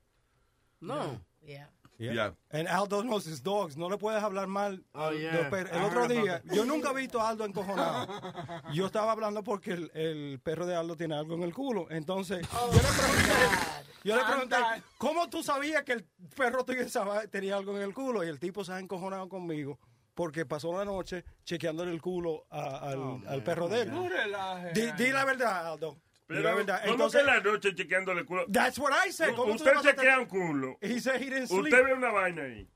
No. 0.80 1.20
Yeah. 1.44 1.70
Yeah. 1.98 2.12
Yeah. 2.14 2.30
And 2.50 2.68
Aldo 2.68 3.02
knows 3.02 3.26
his 3.26 3.42
dogs. 3.42 3.76
No 3.76 3.88
le 3.90 3.98
puedes 3.98 4.22
hablar 4.22 4.46
mal. 4.46 4.84
Oh, 4.94 5.10
yeah. 5.10 5.48
El 5.50 5.66
I 5.66 5.84
otro 5.84 6.06
día, 6.06 6.40
yo 6.44 6.64
nunca 6.64 6.90
he 6.92 6.94
visto 6.94 7.20
a 7.20 7.28
Aldo 7.30 7.44
encojonado. 7.44 8.06
Yo 8.72 8.86
estaba 8.86 9.10
hablando 9.12 9.42
porque 9.42 9.72
el, 9.72 9.90
el 9.94 10.40
perro 10.40 10.64
de 10.64 10.76
Aldo 10.76 10.96
tiene 10.96 11.16
algo 11.16 11.34
en 11.34 11.42
el 11.42 11.52
culo. 11.52 11.88
Entonces, 11.90 12.46
Oh, 12.54 12.70
yo 12.70 12.76
le 12.80 12.88
pregunté, 12.88 13.32
yo 14.04 14.16
le 14.16 14.24
pregunté, 14.24 14.56
¿cómo 14.96 15.28
tú 15.28 15.42
sabías 15.42 15.82
que 15.82 15.92
el 15.94 16.04
perro 16.36 16.64
tuyo 16.64 16.86
tenía 17.32 17.56
algo 17.56 17.76
en 17.76 17.82
el 17.82 17.92
culo? 17.92 18.22
Y 18.24 18.28
el 18.28 18.38
tipo 18.38 18.64
se 18.64 18.72
ha 18.72 18.78
encojonado 18.78 19.28
conmigo 19.28 19.80
porque 20.14 20.46
pasó 20.46 20.72
la 20.76 20.84
noche 20.84 21.24
chequeándole 21.44 21.90
el 21.92 22.00
culo 22.00 22.46
a- 22.50 22.90
al, 22.90 23.22
al 23.26 23.42
perro 23.42 23.68
de 23.68 23.82
él. 23.82 23.90
No 23.92 24.08
relaje, 24.08 24.72
Di, 24.72 24.92
di 24.92 25.10
la 25.12 25.24
verdad, 25.24 25.72
Aldo. 25.72 25.96
Pero, 26.28 26.56
verdad. 26.56 26.80
¿cómo 26.82 26.92
Entonces, 26.92 27.20
que 27.22 27.26
la 27.26 27.40
noche 27.40 27.74
chequeándole 27.74 28.20
el 28.20 28.26
culo? 28.26 28.44
That's 28.52 28.78
what 28.78 28.92
I 28.92 29.10
said. 29.10 29.34
¿Cómo 29.34 29.56
tú 29.56 29.64
Usted 29.64 29.72
chequea 29.82 30.18
un 30.20 30.26
culo. 30.26 30.78
He 30.80 31.00
said 31.00 31.16
he 31.20 31.24
didn't 31.30 31.48
sleep. 31.48 31.64
Usted 31.64 31.84
ve 31.84 31.94
una 31.94 32.10
vaina 32.12 32.42
ahí. 32.42 32.68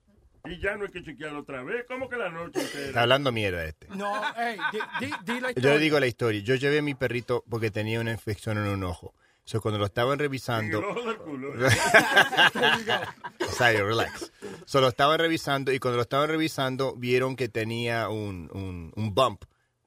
Y 0.44 0.58
ya 0.60 0.74
no 0.76 0.86
hay 0.86 0.90
que 0.90 1.04
chequearlo 1.04 1.40
otra 1.40 1.62
vez. 1.62 1.84
¿Cómo 1.86 2.08
que 2.08 2.16
la 2.16 2.28
noche 2.30 2.60
entera? 2.60 2.86
Está 2.86 3.02
hablando 3.02 3.30
mierda 3.30 3.64
este. 3.64 3.86
No, 3.90 4.20
hey, 4.36 4.56
di, 4.72 4.78
di, 5.06 5.12
di 5.24 5.40
la 5.40 5.40
Yo 5.40 5.48
historia. 5.50 5.74
le 5.74 5.78
digo 5.78 6.00
la 6.00 6.06
historia. 6.08 6.40
Yo 6.40 6.54
llevé 6.56 6.78
a 6.78 6.82
mi 6.82 6.94
perrito 6.94 7.44
porque 7.48 7.70
tenía 7.70 8.00
una 8.00 8.10
infección 8.10 8.58
en 8.58 8.64
un 8.66 8.82
ojo. 8.82 9.14
So, 9.44 9.60
cuando 9.60 9.78
lo 9.78 9.86
estaban 9.86 10.18
revisando. 10.18 10.78
En 10.78 10.84
el 10.84 10.90
ojo 10.90 11.02
del 11.08 11.16
culo. 11.18 11.52
Sayo, 13.56 13.86
relax. 13.86 14.32
So, 14.64 14.80
lo 14.80 14.88
estaban 14.88 15.18
revisando 15.18 15.72
y 15.72 15.78
cuando 15.78 15.96
lo 15.96 16.02
estaban 16.02 16.28
revisando 16.28 16.94
vieron 16.96 17.36
que 17.36 17.48
tenía 17.48 18.08
un, 18.08 18.48
un, 18.52 18.92
un 18.96 19.14
bump 19.14 19.44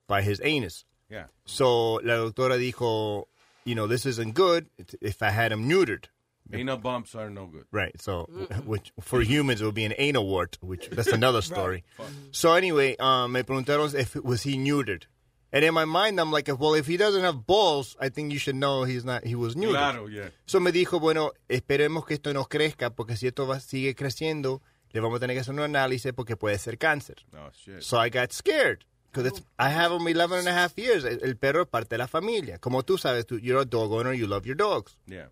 by 0.07 0.24
his 0.30 0.39
anus. 0.41 0.86
Yeah. 1.09 1.30
So, 1.45 1.99
la 2.03 2.16
doctora 2.16 2.57
dijo, 2.57 3.30
you 3.66 3.76
know, 3.76 3.88
this 3.88 4.05
isn't 4.05 4.34
good 4.34 4.68
if 5.01 5.22
I 5.22 5.32
had 5.32 5.51
him 5.51 5.68
neutered. 5.68 6.05
Anal 6.53 6.78
bumps 6.78 7.16
are 7.16 7.30
no 7.32 7.47
good. 7.47 7.66
Right. 7.72 7.99
So, 7.99 8.26
which 8.66 8.93
for 9.01 9.22
humans 9.22 9.61
it 9.61 9.66
would 9.66 9.74
be 9.74 9.86
an 9.86 9.95
anal 9.97 10.28
wart, 10.28 10.59
which 10.61 10.89
that's 10.91 11.11
another 11.11 11.41
story. 11.53 11.84
So 12.32 12.53
anyway, 12.53 12.95
um, 12.97 13.32
me 13.32 13.41
preguntaron 13.41 13.93
if 13.95 14.16
was 14.16 14.43
he 14.43 14.55
neutered, 14.55 15.05
and 15.51 15.66
in 15.66 15.74
my 15.74 15.86
mind 15.86 16.20
I'm 16.20 16.32
like, 16.32 16.47
well, 16.59 16.76
if 16.76 16.86
he 16.86 16.97
doesn't 16.97 17.24
have 17.24 17.47
balls, 17.47 17.97
I 17.99 18.09
think 18.09 18.32
you 18.32 18.38
should 18.38 18.55
know 18.55 18.84
he's 18.84 19.03
not. 19.03 19.26
He 19.26 19.34
was 19.34 19.55
neutered. 19.55 19.72
Claro, 19.72 20.05
yeah. 20.05 20.30
So 20.45 20.59
me 20.59 20.72
dijo, 20.72 21.01
bueno, 21.01 21.32
esperemos 21.49 22.05
que 22.05 22.13
esto 22.13 22.32
no 22.32 22.43
crezca, 22.45 22.95
porque 22.95 23.18
si 23.18 23.26
esto 23.26 23.47
va, 23.47 23.59
sigue 23.59 23.95
creciendo, 23.95 24.61
le 24.93 25.01
vamos 25.01 25.18
a 25.18 25.22
tener 25.22 25.36
que 25.36 25.39
hacer 25.41 25.53
un 25.55 25.61
análisis 25.61 26.13
porque 26.13 26.36
puede 26.38 26.59
ser 26.59 26.78
cáncer. 26.78 27.26
Oh, 27.34 27.49
shit. 27.53 27.82
So 27.82 27.97
I 27.97 28.09
got 28.09 28.32
scared. 28.32 28.86
Because 29.24 29.41
I 29.57 29.70
have 29.70 29.91
him 29.91 30.07
11 30.07 30.39
and 30.39 30.47
a 30.47 30.53
half 30.53 30.78
years. 30.78 31.05
El, 31.05 31.36
perro 31.36 31.61
es 31.61 31.68
parte 31.68 31.89
de 31.89 31.97
la 31.97 32.07
familia. 32.07 32.57
Como 32.59 32.82
tú 32.84 32.97
sabes, 32.97 33.26
tú, 33.26 33.41
you're 33.41 33.59
a 33.59 33.66
dog 33.66 33.91
owner, 33.91 34.13
you 34.13 34.28
love 34.28 34.45
your 34.45 34.55
dogs. 34.55 34.95
Yeah. 35.07 35.28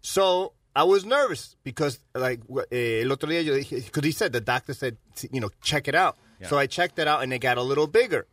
So 0.00 0.52
I 0.76 0.84
was 0.84 1.04
nervous 1.04 1.56
because, 1.64 1.98
like, 2.14 2.40
eh, 2.70 3.02
el 3.02 3.12
otro 3.12 3.28
día 3.28 3.42
yo 3.42 3.54
dije, 3.54 3.84
because 3.84 4.04
he 4.04 4.12
said, 4.12 4.32
the 4.32 4.40
doctor 4.40 4.74
said, 4.74 4.96
you 5.30 5.40
know, 5.40 5.50
check 5.62 5.88
it 5.88 5.94
out. 5.94 6.16
Yeah. 6.40 6.48
So 6.48 6.58
I 6.58 6.66
checked 6.66 6.98
it 6.98 7.08
out 7.08 7.22
and 7.22 7.32
it 7.32 7.38
got 7.38 7.58
a 7.58 7.62
little 7.62 7.86
bigger. 7.86 8.26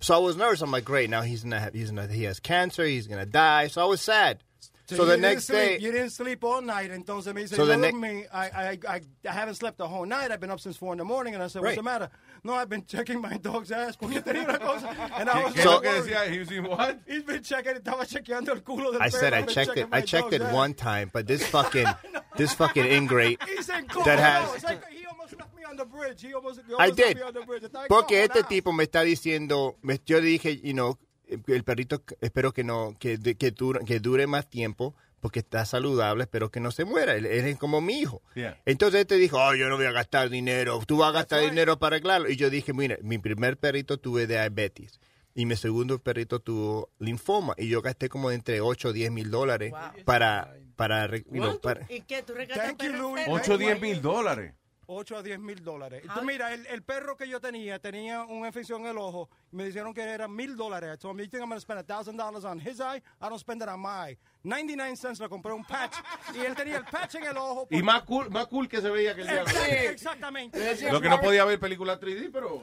So 0.00 0.14
I 0.14 0.18
was 0.18 0.36
nervous. 0.36 0.60
I'm 0.60 0.70
like, 0.70 0.84
great, 0.84 1.08
now 1.08 1.22
he's 1.22 1.42
gonna 1.42 1.58
have, 1.58 1.72
he's 1.72 1.90
gonna, 1.90 2.06
he 2.06 2.24
has 2.24 2.38
cancer, 2.38 2.84
he's 2.84 3.06
gonna 3.06 3.26
die. 3.26 3.68
So 3.68 3.82
I 3.82 3.86
was 3.86 4.00
sad. 4.00 4.42
So, 4.88 5.02
you 5.02 5.08
the 5.10 5.16
next 5.16 5.46
sleep- 5.46 5.58
day, 5.58 5.78
you 5.80 5.90
didn't 5.90 6.10
sleep 6.10 6.44
all 6.44 6.62
night. 6.62 6.90
Entonces 6.92 7.34
me 7.34 7.42
dice, 7.42 7.56
So 7.56 7.66
the 7.66 7.72
"Yo 7.72 7.78
ne- 7.80 7.90
dormí. 7.92 8.26
I, 8.32 8.46
I, 8.48 8.78
I, 8.88 9.00
I 9.28 9.32
haven't 9.32 9.56
slept 9.56 9.78
the 9.78 9.88
whole 9.88 10.06
night. 10.06 10.30
I've 10.30 10.38
been 10.38 10.50
up 10.52 10.60
since 10.60 10.76
four 10.76 10.92
in 10.92 10.98
the 10.98 11.04
morning. 11.04 11.34
And 11.34 11.42
I 11.42 11.48
said, 11.48 11.62
what's 11.62 11.70
Right. 11.70 11.76
the 11.76 11.82
matter? 11.82 12.08
No, 12.44 12.52
I've 12.54 12.68
been 12.68 12.84
checking 12.86 13.20
my 13.20 13.36
dog's 13.38 13.72
ass 13.72 13.96
porque 14.00 14.20
tenía 14.22 14.44
una 14.44 14.58
cosa. 14.58 14.88
And 15.16 15.28
I 15.28 15.42
was 15.44 15.54
¿Qué 15.54 15.62
so 15.62 15.72
lo 15.72 15.80
que 15.80 15.90
decía? 15.90 16.30
He 16.30 16.38
was 16.38 16.50
in 16.52 16.64
what? 16.64 17.00
He's 17.06 17.24
been 17.24 17.42
checking, 17.42 17.74
estaba 17.74 18.06
chequeando 18.06 18.50
el 18.52 18.60
culo 18.62 18.92
del 18.92 19.02
I 19.02 19.08
said. 19.08 19.32
I 19.34 19.42
checked 19.42 19.76
it. 19.76 19.88
I 19.90 20.02
checked 20.02 20.32
it 20.32 20.38
dog's 20.38 20.50
ass. 20.50 20.54
one 20.54 20.74
time, 20.74 21.10
but 21.12 21.26
this 21.26 21.44
fucking, 21.48 21.86
this 22.36 22.54
fucking 22.54 22.84
ingrate 22.86 23.42
He's 23.48 23.66
that 23.66 24.18
has. 24.20 24.62
Like 24.62 24.84
he 24.90 25.04
almost 25.06 25.36
left 25.36 25.56
me 25.56 25.64
on 25.64 25.76
the 25.76 25.84
bridge. 25.84 26.22
He 26.22 26.32
almost, 26.32 26.60
he 26.64 26.72
I 26.74 26.84
almost 26.90 26.98
left 26.98 27.08
did. 27.08 27.16
me 27.16 27.22
on 27.24 27.34
the 27.34 27.40
Porque 27.88 28.22
este 28.22 28.44
tipo 28.48 28.70
me 28.72 28.84
está 28.86 29.02
diciendo, 29.02 29.74
me- 29.82 29.98
yo 30.06 30.18
le 30.18 30.26
dije, 30.38 30.60
you 30.62 30.72
know, 30.74 30.96
el 31.26 31.64
perrito 31.64 32.02
espero 32.20 32.52
que 32.52 32.64
no, 32.64 32.94
que, 32.98 33.18
que, 33.36 33.50
dure, 33.50 33.84
que 33.84 34.00
dure 34.00 34.26
más 34.26 34.48
tiempo 34.48 34.94
porque 35.20 35.40
está 35.40 35.64
saludable, 35.64 36.24
espero 36.24 36.50
que 36.50 36.60
no 36.60 36.70
se 36.70 36.84
muera. 36.84 37.14
Él, 37.14 37.26
él 37.26 37.46
es 37.46 37.58
como 37.58 37.80
mi 37.80 37.98
hijo. 37.98 38.22
Yeah. 38.34 38.60
Entonces 38.64 39.00
este 39.00 39.16
dijo, 39.16 39.38
oh, 39.38 39.54
yo 39.54 39.68
no 39.68 39.76
voy 39.76 39.86
a 39.86 39.92
gastar 39.92 40.30
dinero, 40.30 40.80
tú 40.86 40.98
vas 40.98 41.08
a 41.08 41.12
gastar 41.12 41.40
dinero 41.40 41.78
para 41.78 41.96
arreglarlo. 41.96 42.28
Y 42.30 42.36
yo 42.36 42.50
dije, 42.50 42.72
mira, 42.72 42.96
mi 43.02 43.18
primer 43.18 43.56
perrito 43.56 43.98
tuve 43.98 44.26
diabetes 44.26 45.00
y 45.34 45.46
mi 45.46 45.56
segundo 45.56 45.98
perrito 45.98 46.40
tuvo 46.40 46.90
linfoma 46.98 47.54
y 47.58 47.68
yo 47.68 47.82
gasté 47.82 48.08
como 48.08 48.30
entre 48.30 48.60
8 48.60 48.88
o 48.88 48.92
10 48.92 49.10
mil 49.10 49.30
dólares 49.30 49.72
para, 50.04 50.54
para, 50.76 51.08
know, 51.08 51.60
para- 51.60 51.86
¿Y 51.88 52.02
qué? 52.02 52.22
¿Tú 52.22 52.34
enfermo? 52.34 53.14
8 53.28 53.54
o 53.54 53.58
10 53.58 53.80
mil 53.80 54.00
dólares. 54.00 54.54
8 54.86 55.16
a 55.16 55.22
10 55.22 55.38
mil 55.40 55.62
dólares. 55.62 56.02
Y 56.04 56.08
tú 56.08 56.24
mira, 56.24 56.54
el, 56.54 56.66
el 56.66 56.82
perro 56.82 57.16
que 57.16 57.28
yo 57.28 57.40
tenía 57.40 57.78
tenía 57.78 58.22
una 58.22 58.46
infección 58.48 58.82
en 58.82 58.88
el 58.88 58.98
ojo. 58.98 59.28
Y 59.56 59.58
me 59.58 59.64
dijeron 59.64 59.94
que 59.94 60.02
era 60.02 60.28
mil 60.28 60.54
dólares. 60.54 60.90
I 60.92 60.98
told 60.98 61.14
him, 61.18 61.24
you 61.24 61.30
think 61.30 61.40
I'm 61.42 61.48
going 61.48 61.56
to 61.56 61.60
spend 61.62 61.78
a 61.80 61.82
thousand 61.82 62.18
dollars 62.18 62.44
on 62.44 62.60
his 62.60 62.78
eye? 62.78 63.00
I 63.22 63.28
don't 63.30 63.38
spend 63.38 63.62
it 63.62 63.68
on 63.68 63.80
my 63.80 63.88
eye. 64.10 64.18
99 64.44 64.96
cents 64.96 65.18
le 65.18 65.28
compré 65.30 65.52
un 65.54 65.64
patch. 65.64 65.94
y 66.34 66.40
él 66.44 66.54
tenía 66.54 66.76
el 66.76 66.84
patch 66.84 67.14
en 67.16 67.24
el 67.24 67.36
ojo. 67.38 67.66
Y 67.70 67.82
más 67.82 68.02
cool, 68.02 68.28
más 68.30 68.46
cool 68.48 68.68
que 68.68 68.80
se 68.82 68.90
veía 68.90 69.14
que 69.14 69.22
el 69.22 69.28
diablo. 69.28 69.50
Exact- 69.50 69.90
Exactamente. 69.90 70.90
Lo 70.92 71.00
que 71.00 71.08
no 71.08 71.20
podía 71.20 71.44
ver 71.46 71.58
película 71.58 71.98
3D, 71.98 72.30
pero. 72.30 72.60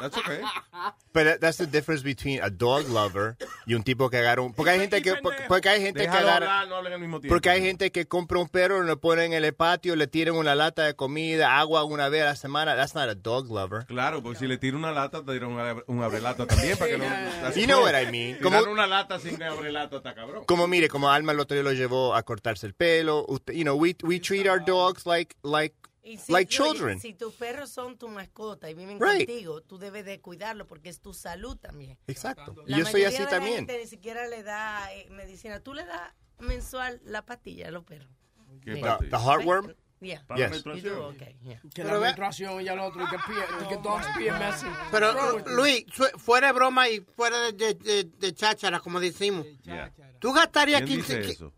That's 0.00 0.16
okay. 0.16 0.40
But 1.12 1.24
that- 1.24 1.40
that's 1.40 1.58
the 1.58 1.66
difference 1.66 2.02
between 2.04 2.40
a 2.42 2.48
dog 2.48 2.88
lover 2.88 3.36
y 3.66 3.74
un 3.74 3.82
tipo 3.82 4.08
que 4.08 4.18
agarra 4.18 4.40
un... 4.42 4.52
Porque 4.54 4.70
hay 4.70 4.80
gente 4.80 5.02
que, 5.02 5.14
porque, 5.48 5.68
hay 5.68 5.80
gente 5.82 6.02
que 6.02 6.08
agarra... 6.08 6.34
hablar, 6.60 6.68
no 6.68 6.76
hablen 6.76 6.92
al 6.94 7.00
mismo 7.00 7.20
tiempo. 7.20 7.34
Porque 7.34 7.50
hay 7.50 7.60
gente 7.60 7.90
que 7.90 8.06
compra 8.06 8.38
un 8.38 8.48
perro, 8.48 8.82
lo 8.82 9.00
ponen 9.00 9.32
en 9.32 9.44
el 9.44 9.52
patio, 9.54 9.96
le 9.96 10.06
tiran 10.06 10.36
una 10.36 10.54
lata 10.54 10.84
de 10.84 10.94
comida, 10.94 11.58
agua 11.58 11.82
una 11.84 12.08
vez 12.08 12.22
a 12.22 12.26
la 12.26 12.36
semana. 12.36 12.76
That's 12.76 12.94
not 12.94 13.08
a 13.08 13.14
dog 13.14 13.50
lover. 13.50 13.84
Claro, 13.86 14.22
porque 14.22 14.38
si 14.38 14.46
le 14.46 14.56
tira 14.58 14.76
una 14.76 14.92
lata, 14.92 15.24
te 15.24 15.32
tira 15.32 15.48
un, 15.48 15.58
abre- 15.58 15.84
un 15.88 16.02
abrelata 16.02 16.46
también 16.46 16.76
para 16.78 16.90
que 16.92 16.98
no. 16.98 17.54
You 17.56 17.66
know 17.66 17.82
what 17.82 17.94
I 18.00 18.06
mean. 18.10 18.38
Como- 18.40 18.62
una 18.70 18.86
lata 18.86 19.18
sin 19.18 19.42
abrelata 19.42 19.96
está 19.96 20.14
cabrón. 20.14 20.44
Como 20.44 20.66
mire, 20.68 20.88
como 20.88 21.10
Alma 21.10 21.32
el 21.32 21.40
otro 21.40 21.54
día 21.56 21.64
lo 21.64 21.72
llevó 21.72 22.14
a 22.14 22.22
cortarse 22.22 22.66
el 22.66 22.74
pelo. 22.74 23.24
Usted, 23.28 23.54
you 23.54 23.62
know, 23.64 23.74
we, 23.76 23.96
we 24.04 24.20
treat 24.20 24.46
our 24.46 24.64
dogs 24.64 25.04
like, 25.06 25.34
like, 25.42 25.74
si, 26.04 26.32
like 26.32 26.48
children. 26.50 27.00
si 27.00 27.12
tus 27.14 27.34
perros 27.34 27.70
son 27.70 27.98
tu 27.98 28.08
mascota 28.08 28.70
y 28.70 28.74
viven 28.74 28.98
Right. 29.00 29.26
contigo, 29.28 29.60
tú 29.62 29.78
debes 29.78 30.04
de 30.04 30.20
cuidarlo 30.20 30.66
porque 30.66 30.88
es 30.88 31.00
tu 31.00 31.12
salud 31.12 31.56
también. 31.56 31.98
Exacto. 32.06 32.54
Y 32.66 32.70
La 32.70 32.78
yo 32.78 32.86
soy 32.86 33.04
así 33.04 33.18
de 33.18 33.24
la 33.24 33.30
también. 33.30 33.56
gente 33.56 33.78
ni 33.78 33.86
siquiera 33.86 34.26
le 34.28 34.42
da 34.42 34.92
eh, 34.94 35.06
medicina. 35.10 35.60
Tú 35.60 35.74
le 35.74 35.84
das 35.84 36.12
mensual 36.38 37.00
la 37.04 37.24
pastilla 37.26 37.68
a 37.68 37.70
los 37.70 37.84
perros. 37.84 38.08
¿Qué? 38.62 38.74
The 39.10 39.16
heartworm? 39.18 39.74
Yeah. 40.00 40.22
Para 40.26 40.48
la 40.48 40.48
Yes. 40.54 40.64
You 40.64 40.80
do, 40.80 41.06
okay, 41.08 41.36
yeah. 41.42 41.60
Que 41.74 41.82
Pero 41.82 41.94
la 41.94 42.00
menstruación 42.00 42.60
y 42.62 42.68
al 42.68 42.78
otro, 42.78 43.02
y 43.02 43.08
que, 43.08 43.16
pie, 43.18 43.36
y 43.64 43.68
que 43.68 43.76
dogs 43.76 44.06
pee 44.16 44.30
messy. 44.30 44.66
Pero, 44.92 45.38
you? 45.38 45.44
Luis, 45.56 45.84
fuera 46.18 46.48
de 46.48 46.52
broma 46.52 46.88
y 46.88 47.00
fuera 47.00 47.38
de, 47.40 47.52
de, 47.52 47.74
de- 47.74 48.04
de 48.04 48.34
cháchara, 48.34 48.78
como 48.80 49.00
decimos. 49.00 49.44
Yeah. 49.62 49.92
Tú 50.20 50.32
gastarías 50.32 50.82
¿Quién 50.82 50.98
15... 51.00 51.18
dice 51.18 51.32
eso? 51.32 51.52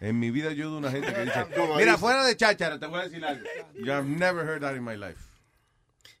En 0.00 0.18
mi 0.18 0.30
vida 0.30 0.52
yo 0.52 0.70
de 0.70 0.76
una 0.76 0.90
gente 0.90 1.12
que 1.12 1.20
dice, 1.24 1.46
¿Cómo 1.56 1.76
mira, 1.76 1.96
fuera 1.96 2.22
de 2.24 2.36
cháchara, 2.36 2.78
te 2.78 2.86
voy 2.86 3.00
a 3.00 3.04
decir 3.04 3.24
algo. 3.24 3.44
Yo 3.74 3.92
have 3.94 4.06
never 4.06 4.46
heard 4.46 4.60
that 4.60 4.76
in 4.76 4.84
my 4.84 4.94
life. 4.96 5.18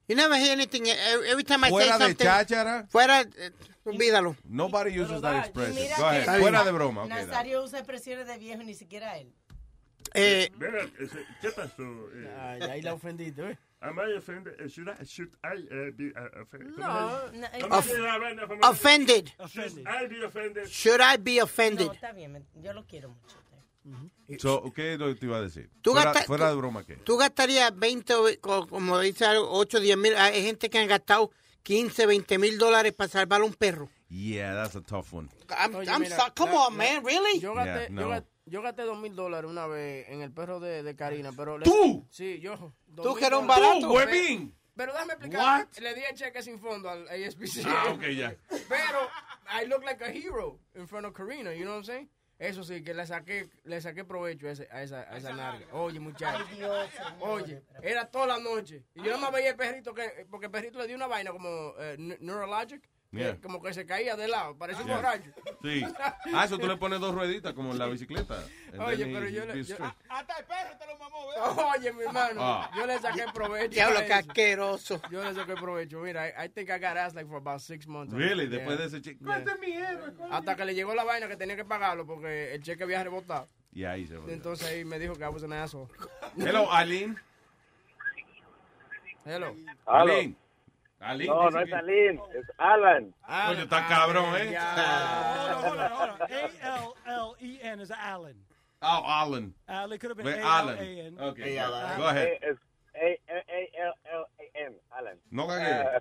You 0.08 0.16
never 0.16 0.34
hear 0.36 0.52
anything. 0.52 0.86
Every 1.28 1.44
time 1.44 1.64
I 1.66 1.70
Fuera 1.70 1.92
say 1.92 1.98
de 1.98 2.04
something... 2.06 2.24
cháchara. 2.24 2.86
Fuera... 2.88 3.20
eh, 3.20 3.52
olvídalo. 3.84 4.34
Nobody 4.44 4.98
uses 4.98 5.20
that 5.20 5.44
expression. 5.44 5.76
Mira 5.76 5.96
Go 5.98 6.06
ahead. 6.06 6.40
Fuera 6.40 6.64
de 6.64 6.72
broma. 6.72 7.04
okay. 7.04 7.26
Nazario 7.26 7.62
usa 7.62 7.78
expresiones 7.78 8.26
de 8.26 8.36
viejo 8.38 8.62
ni 8.64 8.74
siquiera 8.74 9.18
él. 9.18 9.32
Eh, 10.14 10.50
Mira, 10.58 10.82
ese- 10.98 11.24
¿qué 11.40 11.50
pasó? 11.50 11.82
Eh, 12.14 12.36
Ay, 12.38 12.62
ahí 12.62 12.82
la 12.82 12.94
ofendiste, 12.94 13.50
¿eh? 13.50 13.58
Am 13.82 13.96
I 13.98 14.14
offended? 14.16 14.60
Eh, 14.60 14.68
Should 14.68 14.88
I, 14.88 15.04
should 15.06 15.30
I 15.42 15.66
eh, 15.70 15.90
be 15.94 16.08
uh, 16.08 16.42
offended? 16.42 16.70
No, 16.76 16.86
¿Cómo 16.86 17.32
no, 17.32 17.46
eh, 17.46 17.58
¿Cómo 17.62 17.76
Off- 17.76 17.86
es 17.90 17.98
la 17.98 18.18
vaina 18.18 18.46
famosa? 18.46 18.70
offended. 18.70 19.28
Should 19.48 19.78
I 19.86 20.06
be 20.08 20.24
offended? 20.24 20.66
Should 20.68 21.00
I 21.00 21.16
be 21.18 21.40
offended? 21.40 21.86
No, 21.86 21.92
está 21.92 22.12
bien, 22.12 22.46
yo 22.56 22.72
lo 22.72 22.84
quiero 22.86 23.08
mucho. 23.10 23.36
So, 24.38 24.72
¿Qué 24.74 24.92
es 24.94 24.98
lo 24.98 25.06
que 25.08 25.14
te 25.14 25.26
iba 25.26 25.38
a 25.38 25.42
decir? 25.42 25.70
Tú 25.80 25.92
Fuera, 25.92 26.12
gasta- 26.12 26.26
fuera 26.26 26.44
tú- 26.46 26.50
de 26.50 26.56
broma, 26.56 26.84
¿qué? 26.84 26.96
Tú 26.96 27.16
gastarías 27.16 27.76
20, 27.76 28.14
o- 28.14 28.28
co- 28.40 28.66
como 28.68 28.98
dice 29.00 29.24
algo, 29.24 29.48
8, 29.50 29.80
10 29.80 29.96
mil. 29.96 30.14
Hay 30.16 30.42
gente 30.44 30.68
que 30.70 30.78
han 30.78 30.86
gastado 30.86 31.30
15, 31.62 32.06
20 32.06 32.38
mil 32.38 32.58
dólares 32.58 32.92
para 32.92 33.08
salvar 33.08 33.40
a 33.40 33.44
un 33.44 33.54
perro. 33.54 33.88
Yeah, 34.08 34.54
that's 34.54 34.76
a 34.76 34.82
tough 34.82 35.12
one. 35.12 35.28
I'm, 35.58 35.74
Oye, 35.74 35.88
I'm 35.90 36.02
mira, 36.02 36.16
so- 36.16 36.32
come 36.36 36.52
la- 36.52 36.66
on, 36.66 36.76
man, 36.76 37.02
really? 37.04 37.40
Yo 37.40 37.54
gasté, 37.54 37.80
Yeah, 37.80 37.88
yo 37.88 37.94
no. 37.94 38.08
gasté, 38.10 38.30
yo 38.50 38.60
gasté 38.62 38.82
dos 38.82 38.98
mil 38.98 39.14
dólares 39.14 39.50
una 39.50 39.66
vez 39.66 40.08
en 40.08 40.20
el 40.20 40.30
perro 40.32 40.60
de, 40.60 40.82
de 40.82 40.94
Karina, 40.96 41.30
pero... 41.36 41.56
le- 41.58 41.64
¿Tú? 41.64 42.06
Sí, 42.10 42.38
yo. 42.40 42.74
Tú 42.94 43.14
que 43.14 43.24
eres 43.26 43.38
un 43.38 43.46
barato. 43.46 43.80
¡Tú, 43.80 43.92
huevín! 43.94 44.54
Pero 44.76 44.92
déjame 44.92 45.12
explicar. 45.14 45.66
What? 45.66 45.78
Le 45.82 45.94
di 45.94 46.02
el 46.02 46.14
cheque 46.16 46.42
sin 46.42 46.58
fondo 46.58 46.88
al 46.90 47.06
ASPC. 47.08 47.64
Ah, 47.66 47.92
ok, 47.92 48.02
ya. 48.08 48.34
Pero 48.68 48.98
I 49.62 49.66
look 49.66 49.82
like 49.84 50.02
a 50.04 50.10
hero 50.10 50.58
in 50.74 50.86
front 50.86 51.06
of 51.06 51.12
Karina, 51.14 51.52
you 51.52 51.64
know 51.64 51.72
what 51.72 51.78
I'm 51.78 51.84
saying? 51.84 52.08
Eso 52.38 52.62
sí, 52.64 52.82
que 52.82 52.94
le 52.94 53.04
saqué, 53.06 53.50
le 53.64 53.80
saqué 53.82 54.02
provecho 54.04 54.46
a, 54.48 54.52
ese- 54.52 54.68
a 54.70 54.82
esa, 54.82 55.00
a 55.02 55.18
esa 55.18 55.32
narga. 55.34 55.66
Oye, 55.74 56.00
muchacho. 56.00 56.42
Oye, 57.20 57.62
era 57.82 58.06
toda 58.10 58.26
la 58.28 58.38
noche. 58.38 58.84
Y 58.94 59.02
yo 59.02 59.12
no 59.18 59.30
me 59.30 59.36
veía 59.36 59.50
el 59.50 59.56
perrito, 59.56 59.92
que, 59.92 60.26
porque 60.30 60.46
el 60.46 60.52
perrito 60.52 60.78
le 60.78 60.86
dio 60.86 60.96
una 60.96 61.06
vaina 61.06 61.32
como 61.32 61.74
eh, 61.78 61.96
ne- 61.98 62.16
que 63.10 63.40
como 63.40 63.60
que 63.60 63.74
se 63.74 63.84
caía 63.86 64.14
de 64.16 64.28
lado, 64.28 64.56
parecía 64.56 64.82
un 64.82 64.88
Yeah. 64.88 64.96
borracho. 64.96 65.30
Sí. 65.62 65.84
Ah, 66.34 66.44
eso 66.44 66.58
tú 66.58 66.66
le 66.68 66.76
pones 66.76 67.00
dos 67.00 67.12
rueditas 67.14 67.52
como 67.54 67.72
en 67.72 67.78
la 67.78 67.86
bicicleta. 67.86 68.42
Oye, 68.78 69.04
pero 69.06 69.26
he- 69.26 69.32
yo 69.32 69.44
le- 69.46 69.54
yo- 69.64 69.74
straight. 69.74 69.94
Hasta 70.08 70.38
el 70.38 70.44
perro 70.44 70.78
te 70.78 70.86
lo 70.86 70.96
mamó, 70.98 71.18
Oye, 71.76 71.92
mi 71.92 72.02
hermano, 72.02 72.40
Ah. 72.40 72.70
yo 72.76 72.86
le 72.86 72.98
saqué 73.00 73.24
provecho. 73.34 73.70
Diablo, 73.74 74.00
qué 74.06 74.12
asqueroso. 74.12 75.00
Yo 75.10 75.24
le 75.24 75.34
saqué 75.34 75.54
provecho. 75.54 75.98
Mira, 76.00 76.28
I, 76.28 76.46
I 76.46 76.48
think 76.50 76.68
I 76.70 76.78
got 76.78 76.96
ass 76.96 77.14
like 77.14 77.26
for 77.28 77.38
about 77.38 77.60
six 77.60 77.86
months. 77.86 78.14
Really? 78.14 78.48
Yeah. 78.48 78.58
Después 78.58 78.78
de 78.78 78.84
ese 78.86 79.00
cheque. 79.02 79.18
Yeah. 79.24 80.00
Hasta 80.30 80.54
que 80.54 80.64
le 80.64 80.74
llegó 80.74 80.94
la 80.94 81.02
vaina 81.04 81.26
que 81.26 81.36
tenía 81.36 81.56
que 81.56 81.64
pagarlo 81.64 82.06
porque 82.06 82.54
el 82.54 82.62
cheque 82.62 82.84
había 82.84 83.02
rebotado. 83.02 83.48
Y 83.72 83.84
ahí 83.84 84.06
se 84.06 84.16
va. 84.18 84.30
Entonces 84.32 84.66
ahí 84.68 84.84
me 84.84 84.98
dijo 85.00 85.14
que 85.14 85.24
I 85.24 85.28
was 85.28 85.42
an 85.42 85.52
asshole. 85.52 85.88
Hello, 86.38 86.70
Aline. 86.72 87.16
Hello. 89.24 89.54
Aló. 89.86 90.12
Aline. 90.12 90.36
Aline. 91.00 91.28
No, 91.32 91.50
no 91.50 91.60
es 91.60 91.66
que- 91.68 91.74
Aline, 91.74 92.20
es 92.34 92.46
Alan. 92.58 93.14
Coño, 93.46 93.62
está 93.62 93.86
cabrón, 93.88 94.36
¿eh? 94.36 94.56
A-L-L-E-N 96.56 97.82
is 97.82 97.90
Alan. 97.90 98.34
Oh, 98.82 99.02
Alan. 99.06 99.54
Al, 99.66 99.92
it 99.92 100.00
could 100.00 100.10
have 100.10 100.16
been 100.16 100.26
Ve- 100.26 100.40
A-L-A-N. 100.42 101.16
Alan. 101.18 101.30
Okay. 101.30 101.58
Alan. 101.58 101.98
Go 101.98 102.06
ahead. 102.06 102.28
Es 102.42 102.56
A-L-L-A-N, 102.94 104.74
Alan. 104.90 105.16
No 105.30 105.46
cagué. 105.46 105.70
Eh. 105.70 106.00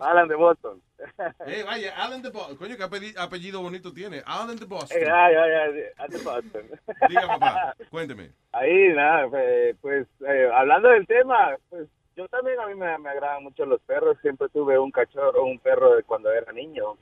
Alan 0.00 0.28
de 0.28 0.34
Boston. 0.36 0.80
Eh, 1.46 1.62
vaya, 1.64 1.94
Alan 2.02 2.22
de 2.22 2.30
Boston. 2.30 2.56
Coño, 2.56 2.76
qué 2.76 2.82
apellido, 3.18 3.60
bonito 3.62 3.92
tiene. 3.92 4.22
Alan 4.26 4.56
de 4.56 4.64
Boston. 4.64 4.98
Eh, 5.00 5.10
ay, 5.10 5.34
ay, 5.34 5.50
ay, 5.98 6.08
de 6.08 6.18
Boston. 6.18 6.62
Diga, 7.08 7.26
papá, 7.26 7.74
cuénteme. 7.90 8.30
Ahí, 8.52 8.88
nada, 8.94 9.28
pues, 9.28 9.76
pues, 9.80 10.06
eh, 10.26 10.48
hablando 10.54 10.88
del 10.88 11.06
tema, 11.06 11.56
pues 11.68 11.88
yo 12.16 12.28
también 12.28 12.60
a 12.60 12.66
mí 12.66 12.74
me, 12.74 12.98
me 12.98 13.10
agradan 13.10 13.42
mucho 13.42 13.66
los 13.66 13.80
perros. 13.82 14.16
Siempre 14.22 14.48
tuve 14.48 14.78
un 14.78 14.90
cachorro, 14.90 15.44
un 15.44 15.58
perro 15.58 15.94
de 15.96 16.02
cuando 16.02 16.30
era 16.32 16.52
niño. 16.52 16.96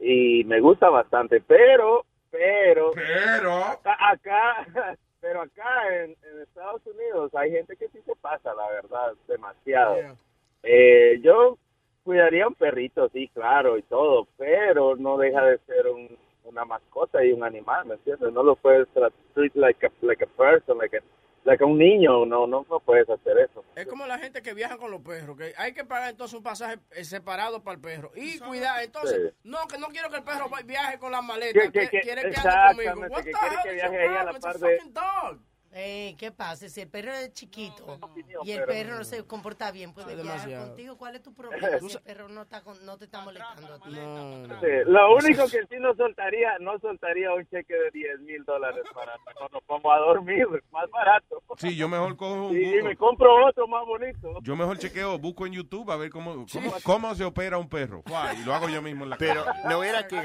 Y 0.00 0.44
me 0.44 0.60
gusta 0.60 0.88
bastante, 0.90 1.40
pero, 1.40 2.04
pero... 2.30 2.92
Pero... 2.92 3.54
Acá, 3.64 3.96
acá 3.98 4.66
pero 5.20 5.42
acá 5.42 5.96
en, 5.96 6.16
en 6.22 6.42
Estados 6.42 6.82
Unidos 6.86 7.34
hay 7.34 7.50
gente 7.50 7.76
que 7.76 7.88
sí 7.88 8.00
se 8.04 8.14
pasa, 8.16 8.54
la 8.54 8.68
verdad, 8.70 9.14
demasiado. 9.26 9.96
Eh, 10.62 11.20
yo 11.22 11.58
cuidaría 12.04 12.46
un 12.46 12.54
perrito, 12.54 13.08
sí, 13.10 13.28
claro, 13.34 13.76
y 13.78 13.82
todo, 13.82 14.28
pero 14.36 14.96
no 14.96 15.18
deja 15.18 15.44
de 15.44 15.58
ser 15.58 15.88
un, 15.88 16.16
una 16.44 16.64
mascota 16.64 17.24
y 17.24 17.32
un 17.32 17.44
animal, 17.44 17.86
¿me 17.86 17.94
entiendes? 17.94 18.32
No 18.32 18.42
lo 18.42 18.56
puedes 18.56 18.88
treat 19.34 19.54
like 19.54 19.84
a, 19.86 19.90
like 20.02 20.24
a 20.24 20.26
person, 20.28 20.78
like 20.78 20.96
a, 20.96 21.00
like 21.44 21.62
a 21.62 21.66
un 21.66 21.78
niño, 21.78 22.26
no, 22.26 22.46
no, 22.46 22.66
no 22.68 22.80
puedes 22.80 23.08
hacer 23.08 23.38
eso. 23.38 23.64
Es 23.74 23.86
como 23.86 24.06
la 24.06 24.18
gente 24.18 24.42
que 24.42 24.54
viaja 24.54 24.76
con 24.76 24.90
los 24.90 25.00
perros, 25.00 25.36
que 25.36 25.54
hay 25.56 25.72
que 25.72 25.84
pagar 25.84 26.10
entonces 26.10 26.36
un 26.36 26.42
pasaje 26.42 26.78
eh, 26.92 27.04
separado 27.04 27.62
para 27.62 27.76
el 27.76 27.80
perro. 27.80 28.10
Y 28.14 28.38
cuidar, 28.38 28.82
entonces, 28.82 29.32
Sí. 29.32 29.38
no, 29.44 29.66
que 29.66 29.78
no 29.78 29.88
quiero 29.88 30.10
que 30.10 30.16
el 30.16 30.24
perro 30.24 30.48
va- 30.50 30.60
viaje 30.62 30.98
con 30.98 31.12
la 31.12 31.22
maleta, 31.22 31.58
Que- 31.60 31.70
que- 31.72 31.80
que, 31.80 31.88
que- 31.88 32.00
quiere 32.00 32.22
que 32.30 32.36
ande 32.40 32.84
conmigo. 32.90 33.06
What 33.14 33.24
que 33.24 33.30
the 33.32 33.38
quiere 33.38 33.54
hell 33.54 33.62
que 33.62 33.72
viaje 33.72 33.98
ahí 33.98 34.16
a 34.16 34.24
la 34.24 34.32
problem? 34.32 34.92
Eh, 35.72 36.14
¿Qué 36.18 36.32
pasa? 36.32 36.68
Si 36.68 36.80
el 36.80 36.88
perro 36.88 37.12
es 37.12 37.32
chiquito 37.34 37.98
y 38.42 38.52
el 38.52 38.60
pero- 38.60 38.66
perro 38.66 38.96
no 38.98 39.04
se 39.04 39.22
comporta 39.26 39.70
bien, 39.70 39.92
puede 39.92 40.14
viajar 40.14 40.32
demasiado. 40.40 40.66
contigo. 40.68 40.96
¿Cuál 40.96 41.16
es 41.16 41.22
tu 41.22 41.34
problema 41.34 41.78
si 41.78 41.92
el 41.96 42.02
perro 42.02 42.28
no, 42.28 42.42
está 42.42 42.62
con- 42.62 42.84
no 42.86 42.96
te 42.96 43.04
está 43.04 43.20
molestando 43.20 43.74
a 43.74 43.78
ti? 43.80 43.90
Sí, 43.90 44.66
lo 44.86 45.14
único 45.14 45.44
que 45.44 45.66
sí 45.68 45.76
no 45.78 45.94
soltaría, 45.94 46.58
no 46.60 46.78
soltaría 46.78 47.32
un 47.34 47.46
cheque 47.48 47.74
de 47.74 47.90
10 47.92 48.20
mil 48.20 48.44
dólares 48.44 48.82
para 48.94 49.12
cuando 49.24 49.62
vamos 49.68 49.92
a 49.94 49.98
dormir, 49.98 50.46
más 50.70 50.88
barato. 50.90 51.42
Sí, 51.58 51.76
yo 51.76 51.86
mejor 51.86 52.16
cojo 52.16 52.46
un 52.48 52.56
Y, 52.56 52.78
y 52.78 52.82
me 52.82 52.96
compro 52.96 53.46
otro 53.46 53.68
más 53.68 53.84
bonito. 53.84 54.38
Yo 54.42 54.56
mejor 54.56 54.78
chequeo, 54.78 55.18
busco 55.18 55.46
en 55.46 55.52
YouTube 55.52 55.90
a 55.90 55.96
ver 55.96 56.08
cómo, 56.10 56.46
cómo, 56.50 56.72
cómo 56.82 57.14
se 57.14 57.24
opera 57.24 57.58
un 57.58 57.68
perro. 57.68 58.02
Y 58.40 58.44
lo 58.44 58.54
hago 58.54 58.70
yo 58.70 58.80
mismo 58.80 59.04
en 59.04 59.10
la 59.10 59.16
Pero 59.18 59.44
casa. 59.44 59.68
no 59.68 59.84
era 59.84 60.06
que 60.08 60.22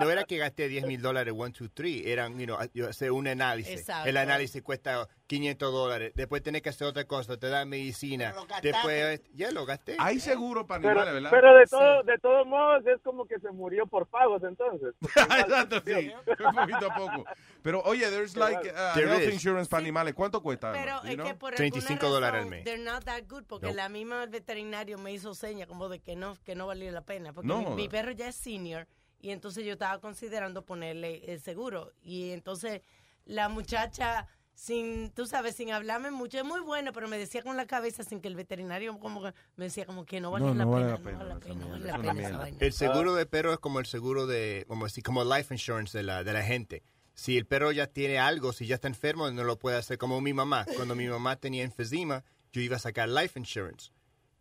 no 0.00 0.10
era 0.10 0.24
que 0.24 0.36
gasté 0.36 0.66
10 0.66 0.84
mil 0.86 1.00
dólares, 1.00 1.32
one, 1.36 1.52
two, 1.52 1.68
three. 1.68 2.10
Eran, 2.10 2.36
you 2.38 2.46
know, 2.46 2.58
yo 2.74 2.88
hacer 2.88 3.12
un 3.12 3.28
análisis. 3.28 3.80
Exacto. 3.80 4.08
El 4.08 4.16
análisis 4.16 4.60
cuesta 4.62 4.79
500 5.26 5.72
dólares. 5.72 6.12
Después 6.16 6.42
tenés 6.42 6.62
que 6.62 6.70
hacer 6.70 6.86
otra 6.88 7.04
cosa, 7.04 7.36
te 7.38 7.48
dan 7.48 7.68
medicina. 7.68 8.34
Después, 8.62 9.22
ya 9.34 9.50
lo 9.52 9.64
gasté. 9.66 9.96
Hay 9.98 10.18
seguro 10.20 10.66
para 10.66 10.80
Pero, 10.82 11.00
animales, 11.00 11.14
¿verdad? 11.14 11.30
pero 11.30 11.54
de, 11.58 11.66
todo, 11.66 12.02
de 12.02 12.18
todos 12.18 12.46
modos 12.46 12.84
es 12.86 13.00
como 13.02 13.26
que 13.26 13.38
se 13.38 13.50
murió 13.52 13.86
por 13.86 14.06
pagos 14.08 14.42
entonces. 14.42 14.94
Exacto, 15.02 15.82
sí. 15.86 16.10
Poquito 16.26 16.90
a 16.90 16.94
poco. 16.96 17.24
Pero 17.62 17.80
oye, 17.82 18.10
there's 18.10 18.36
like 18.36 18.58
uh, 18.70 18.94
There 18.94 19.06
health 19.08 19.22
is. 19.22 19.34
insurance 19.34 19.68
para 19.68 19.80
animales. 19.82 20.14
¿Cuánto 20.14 20.42
cuesta? 20.42 20.72
Pero 20.72 21.00
You 21.04 21.08
es 21.10 21.14
know? 21.16 21.26
que 21.26 21.34
por 21.34 21.54
35 21.54 21.92
alguna 21.92 22.10
dólares 22.10 22.42
al 22.42 22.50
mes. 22.50 22.64
They're 22.64 22.82
not 22.82 23.04
that 23.04 23.22
good 23.28 23.44
porque 23.44 23.68
No. 23.68 23.74
la 23.74 23.88
misma 23.88 24.26
veterinario 24.26 24.98
me 24.98 25.12
hizo 25.12 25.34
seña 25.34 25.66
como 25.66 25.88
de 25.88 26.00
que 26.00 26.16
no 26.16 26.36
que 26.44 26.54
no 26.54 26.66
valía 26.66 26.90
la 26.90 27.02
pena 27.02 27.32
porque 27.32 27.46
No 27.48 27.70
mi 27.76 27.88
perro 27.88 28.12
ya 28.12 28.28
es 28.28 28.36
senior 28.36 28.86
y 29.20 29.30
entonces 29.30 29.64
yo 29.64 29.74
estaba 29.74 30.00
considerando 30.00 30.64
ponerle 30.64 31.22
el 31.30 31.40
seguro 31.40 31.92
y 32.02 32.30
entonces 32.30 32.80
la 33.26 33.48
muchacha 33.48 34.26
sin 34.60 35.10
tú 35.12 35.26
sabes 35.26 35.56
sin 35.56 35.72
hablarme 35.72 36.10
mucho 36.10 36.36
es 36.36 36.44
muy 36.44 36.60
bueno 36.60 36.92
pero 36.92 37.08
me 37.08 37.16
decía 37.16 37.42
con 37.42 37.56
la 37.56 37.66
cabeza 37.66 38.04
sin 38.04 38.20
que 38.20 38.28
el 38.28 38.36
veterinario 38.36 38.98
como 38.98 39.22
que 39.22 39.32
me 39.56 39.64
decía 39.64 39.86
como 39.86 40.04
que 40.04 40.20
no 40.20 40.30
vale 40.30 40.44
No, 40.44 40.54
la 40.54 40.64
no 40.66 40.70
pena, 40.74 40.86
vale 41.16 41.28
la 41.30 41.40
pena, 41.40 41.64
no 41.66 41.78
la 41.78 42.12
pena. 42.12 42.48
El 42.60 42.72
seguro 42.74 43.14
de 43.14 43.24
perro 43.24 43.54
es 43.54 43.58
como 43.58 43.80
el 43.80 43.86
seguro 43.86 44.26
de, 44.26 44.66
como, 44.68 44.84
así, 44.84 45.00
como 45.00 45.24
life 45.24 45.54
insurance 45.54 45.96
de 45.96 46.04
la, 46.04 46.24
de 46.24 46.32
la 46.34 46.42
gente. 46.42 46.82
Si 47.14 47.38
el 47.38 47.46
perro 47.46 47.72
ya 47.72 47.86
tiene 47.86 48.18
algo, 48.18 48.52
si 48.52 48.66
ya 48.66 48.74
está 48.74 48.88
enfermo, 48.88 49.30
no 49.30 49.44
lo 49.44 49.58
puede 49.58 49.78
hacer. 49.78 49.96
Como 49.96 50.20
mi 50.20 50.34
mamá. 50.34 50.66
Cuando 50.76 50.94
mi 50.94 51.06
mamá 51.06 51.36
tenía 51.36 51.64
enfisema, 51.64 52.22
yo 52.52 52.60
iba 52.60 52.76
a 52.76 52.80
sacar 52.80 53.08
life 53.08 53.38
insurance. 53.38 53.90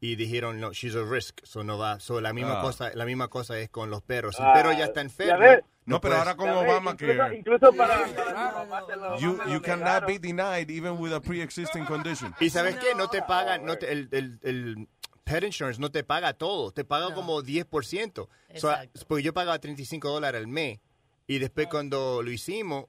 Y 0.02 0.16
dijeron, 0.16 0.60
no, 0.62 0.72
she's 0.72 0.96
a 0.96 1.04
risk, 1.04 1.40
so 1.44 1.64
no 1.64 1.78
va. 1.78 2.00
So 2.00 2.22
la 2.22 2.32
misma 2.34 2.60
Ah. 2.60 2.62
cosa, 2.62 2.92
la 2.96 3.06
misma 3.06 3.28
cosa 3.28 3.60
es 3.60 3.70
con 3.70 3.90
los 3.90 4.02
perros. 4.02 4.36
Si 4.36 4.42
el 4.42 4.48
Ah, 4.48 4.54
perro 4.54 4.72
ya 4.72 4.86
está 4.86 5.02
ya 5.02 5.02
enfermo. 5.02 5.40
ves. 5.40 5.60
No, 5.86 6.00
pero 6.00 6.16
ahora 6.18 6.36
con 6.36 6.50
Obama 6.52 6.92
incluso, 6.92 7.30
que 7.30 7.36
incluso 7.36 7.74
para, 7.74 8.06
para 8.06 9.18
you, 9.18 9.40
you 9.48 9.60
cannot 9.62 10.06
be 10.06 10.20
denied 10.20 10.70
even 10.70 10.98
with 11.00 11.12
a 11.14 11.20
pre-existing 11.20 11.84
condition. 11.86 12.34
Y 12.40 12.50
sabes 12.52 12.76
qué, 12.76 12.94
no 12.96 13.08
te 13.10 13.22
pagan, 13.24 13.66
no 13.66 13.76
te- 13.78 13.92
el, 13.92 14.08
el, 14.12 14.40
el 14.44 14.88
pet 15.24 15.44
insurance 15.44 15.80
no 15.82 15.90
te 15.92 16.04
paga 16.04 16.34
todo, 16.34 16.72
te 16.72 16.84
paga 16.86 17.14
como 17.16 17.42
10%. 17.42 18.14
So, 18.14 18.30
Exacto. 18.72 19.02
porque 19.08 19.24
yo 19.24 19.34
pagaba 19.34 19.58
35 19.60 20.10
dólares 20.10 20.40
al 20.40 20.48
mes 20.48 20.80
y 21.28 21.40
después 21.40 21.68
cuando 21.68 22.22
lo 22.22 22.32
hicimos, 22.32 22.86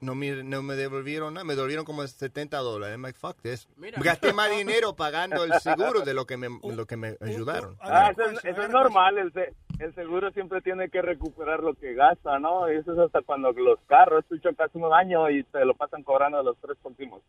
no 0.00 0.14
me, 0.14 0.42
no 0.44 0.62
me 0.62 0.74
devolvieron 0.74 1.34
nada, 1.34 1.44
me 1.44 1.54
devolvieron 1.54 1.84
como 1.84 2.06
70 2.06 2.56
dólares. 2.58 2.94
I'm 2.94 3.02
like, 3.02 3.18
fuck 3.18 3.36
this. 3.42 3.68
Mira. 3.76 4.00
Gasté 4.02 4.32
más 4.32 4.50
dinero 4.50 4.94
pagando 4.94 5.44
el 5.44 5.52
seguro 5.54 6.00
de 6.02 6.14
lo 6.14 6.26
que 6.26 6.36
me, 6.36 6.48
lo 6.74 6.86
que 6.86 6.96
me 6.96 7.16
ayudaron. 7.20 7.76
Ah, 7.80 8.10
eso, 8.12 8.24
es, 8.24 8.44
eso 8.44 8.62
es 8.62 8.70
normal, 8.70 9.18
el, 9.18 9.32
se- 9.32 9.54
el 9.78 9.94
seguro 9.94 10.30
siempre 10.32 10.60
tiene 10.60 10.88
que 10.90 11.02
recuperar 11.02 11.60
lo 11.60 11.74
que 11.74 11.94
gasta, 11.94 12.38
¿no? 12.38 12.70
Y 12.72 12.76
eso 12.76 12.92
es 12.92 12.98
hasta 12.98 13.22
cuando 13.22 13.52
los 13.52 13.78
carros, 13.86 14.24
tú 14.28 14.38
chocas 14.38 14.70
un 14.74 14.92
año 14.92 15.30
y 15.30 15.44
te 15.44 15.64
lo 15.64 15.74
pasan 15.74 16.02
cobrando 16.02 16.42
los 16.42 16.56
tres 16.58 16.76
últimos 16.82 17.22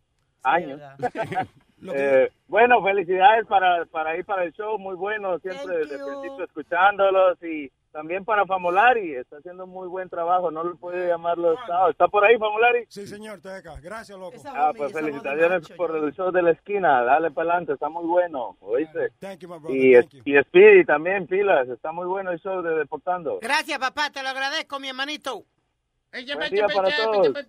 años. 0.44 0.80
Eh, 1.94 2.30
bueno, 2.50 2.84
felicidades 2.84 3.48
para, 3.48 3.86
para 3.86 4.18
ir 4.18 4.26
para 4.26 4.44
el 4.44 4.52
show, 4.52 4.78
muy 4.78 4.96
bueno, 4.98 5.40
siempre 5.40 5.78
desde 5.78 5.96
el 5.96 6.02
principio 6.04 6.44
escuchándolos 6.44 7.42
y 7.42 7.72
también 7.92 8.24
para 8.26 8.46
Famolari, 8.46 9.16
está 9.16 9.38
haciendo 9.38 9.66
muy 9.68 9.88
buen 9.88 10.10
trabajo, 10.10 10.52
no 10.52 10.64
lo 10.64 10.76
puede 10.78 11.08
llamar 11.08 11.38
los 11.38 11.58
sábados. 11.68 11.92
¿Está 11.92 12.08
por 12.08 12.24
ahí, 12.24 12.38
Famolari? 12.38 12.86
Sí, 12.90 13.08
señor, 13.08 13.38
estoy 13.38 13.54
acá. 13.54 13.80
Gracias, 13.82 14.18
loco. 14.18 14.38
Ah, 14.46 14.72
pues 14.76 14.94
felicitaciones 14.94 15.70
por 15.78 15.96
el 15.96 16.14
show 16.14 16.32
de 16.32 16.42
la 16.42 16.52
esquina, 16.52 17.04
dale 17.04 17.32
para 17.32 17.50
adelante, 17.52 17.74
está 17.74 17.90
muy 17.90 18.06
bueno, 18.06 18.58
¿oíste? 18.62 19.10
Thank 19.20 19.40
you, 19.40 19.50
my 19.50 19.60
brother. 19.60 19.76
Y, 19.78 19.94
Thank 19.94 20.10
you. 20.12 20.22
y 20.26 20.42
Speedy 20.44 20.86
también, 20.86 21.28
pilas, 21.28 21.68
está 21.70 21.92
muy 21.92 22.06
bueno 22.08 22.32
el 22.32 22.40
show 22.40 22.62
de 22.62 22.76
Deportando. 22.76 23.40
Gracias, 23.42 23.80
papá, 23.80 24.10
te 24.10 24.22
lo 24.24 24.30
agradezco, 24.30 24.80
mi 24.80 24.90
hermanito. 24.90 25.44
Buen 26.12 26.52
día 26.52 26.68
para 26.68 26.96
todos. 26.96 27.46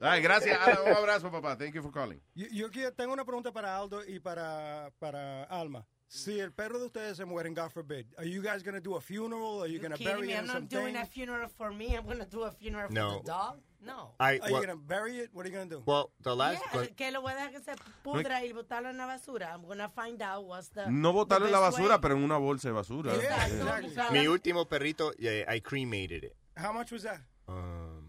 Ay, 0.00 0.20
gracias. 0.22 0.58
Un 0.86 0.92
abrazo, 0.92 1.30
papá. 1.30 1.56
Thank 1.56 1.74
you 1.74 1.82
for 1.82 1.90
calling. 1.92 2.20
Yo, 2.34 2.46
yo 2.52 2.70
quiero- 2.70 2.92
tengo 2.92 3.12
una 3.14 3.24
pregunta 3.24 3.50
para 3.52 3.78
Aldo 3.78 4.04
y 4.06 4.20
para, 4.20 4.90
para 4.98 5.44
Alma. 5.44 5.86
Si 6.08 6.38
el 6.38 6.52
perro 6.52 6.78
de 6.78 6.86
ustedes 6.86 7.16
se 7.16 7.24
muere, 7.24 7.50
God 7.52 7.70
forbid, 7.72 8.06
are 8.16 8.24
you 8.24 8.40
guys 8.40 8.62
going 8.62 8.74
to 8.76 8.80
do 8.80 8.94
a 8.94 9.00
funeral? 9.00 9.60
Are 9.62 9.66
you 9.66 9.80
going 9.80 9.90
to 9.90 9.98
Kidding 9.98 10.14
bury 10.14 10.26
me? 10.28 10.32
it 10.34 10.38
I'm 10.38 10.46
not 10.46 10.52
something? 10.54 10.78
doing 10.80 10.96
a 10.96 11.04
funeral 11.04 11.48
for 11.48 11.72
me. 11.72 11.96
I'm 11.96 12.04
going 12.04 12.18
to 12.20 12.24
do 12.26 12.42
a 12.44 12.50
funeral 12.52 12.88
No. 12.92 13.10
for 13.18 13.22
the 13.24 13.26
dog. 13.26 13.58
No. 13.84 14.10
I, 14.20 14.24
Are 14.28 14.34
you 14.34 14.40
well, 14.42 14.62
going 14.64 14.68
to 14.68 14.76
bury 14.76 15.18
it? 15.18 15.30
What 15.32 15.44
are 15.46 15.48
you 15.48 15.54
going 15.56 15.68
to 15.68 15.76
do? 15.76 15.82
well, 15.84 16.10
the 16.22 16.34
last 16.34 16.62
Yeah, 16.74 16.86
que 16.96 17.10
lo 17.10 17.20
voy 17.22 17.32
a 17.32 17.36
dejar 17.36 17.50
que 17.52 17.60
se 17.60 17.72
pudra 18.04 18.44
y 18.44 18.52
botarlo 18.52 18.88
en 18.88 18.96
la 18.98 19.06
basura. 19.06 19.52
I'm 19.52 19.62
going 19.64 19.78
to 19.78 19.88
find 19.88 20.22
out 20.22 20.44
what's 20.46 20.68
the 20.68 20.88
No 20.90 21.12
botarlo 21.12 21.46
en 21.46 21.52
la 21.52 21.60
basura, 21.60 21.94
way. 21.96 21.98
pero 22.00 22.14
en 22.16 22.22
una 22.22 22.38
bolsa 22.38 22.68
de 22.68 22.74
basura. 22.74 23.12
Exacto. 23.14 24.12
mi 24.12 24.26
último 24.28 24.64
perrito, 24.68 25.12
eh, 25.18 25.44
I 25.48 25.60
cremated 25.60 26.22
it. 26.24 26.36
How 26.56 26.72
much 26.72 26.92
was 26.92 27.02
that? 27.02 27.20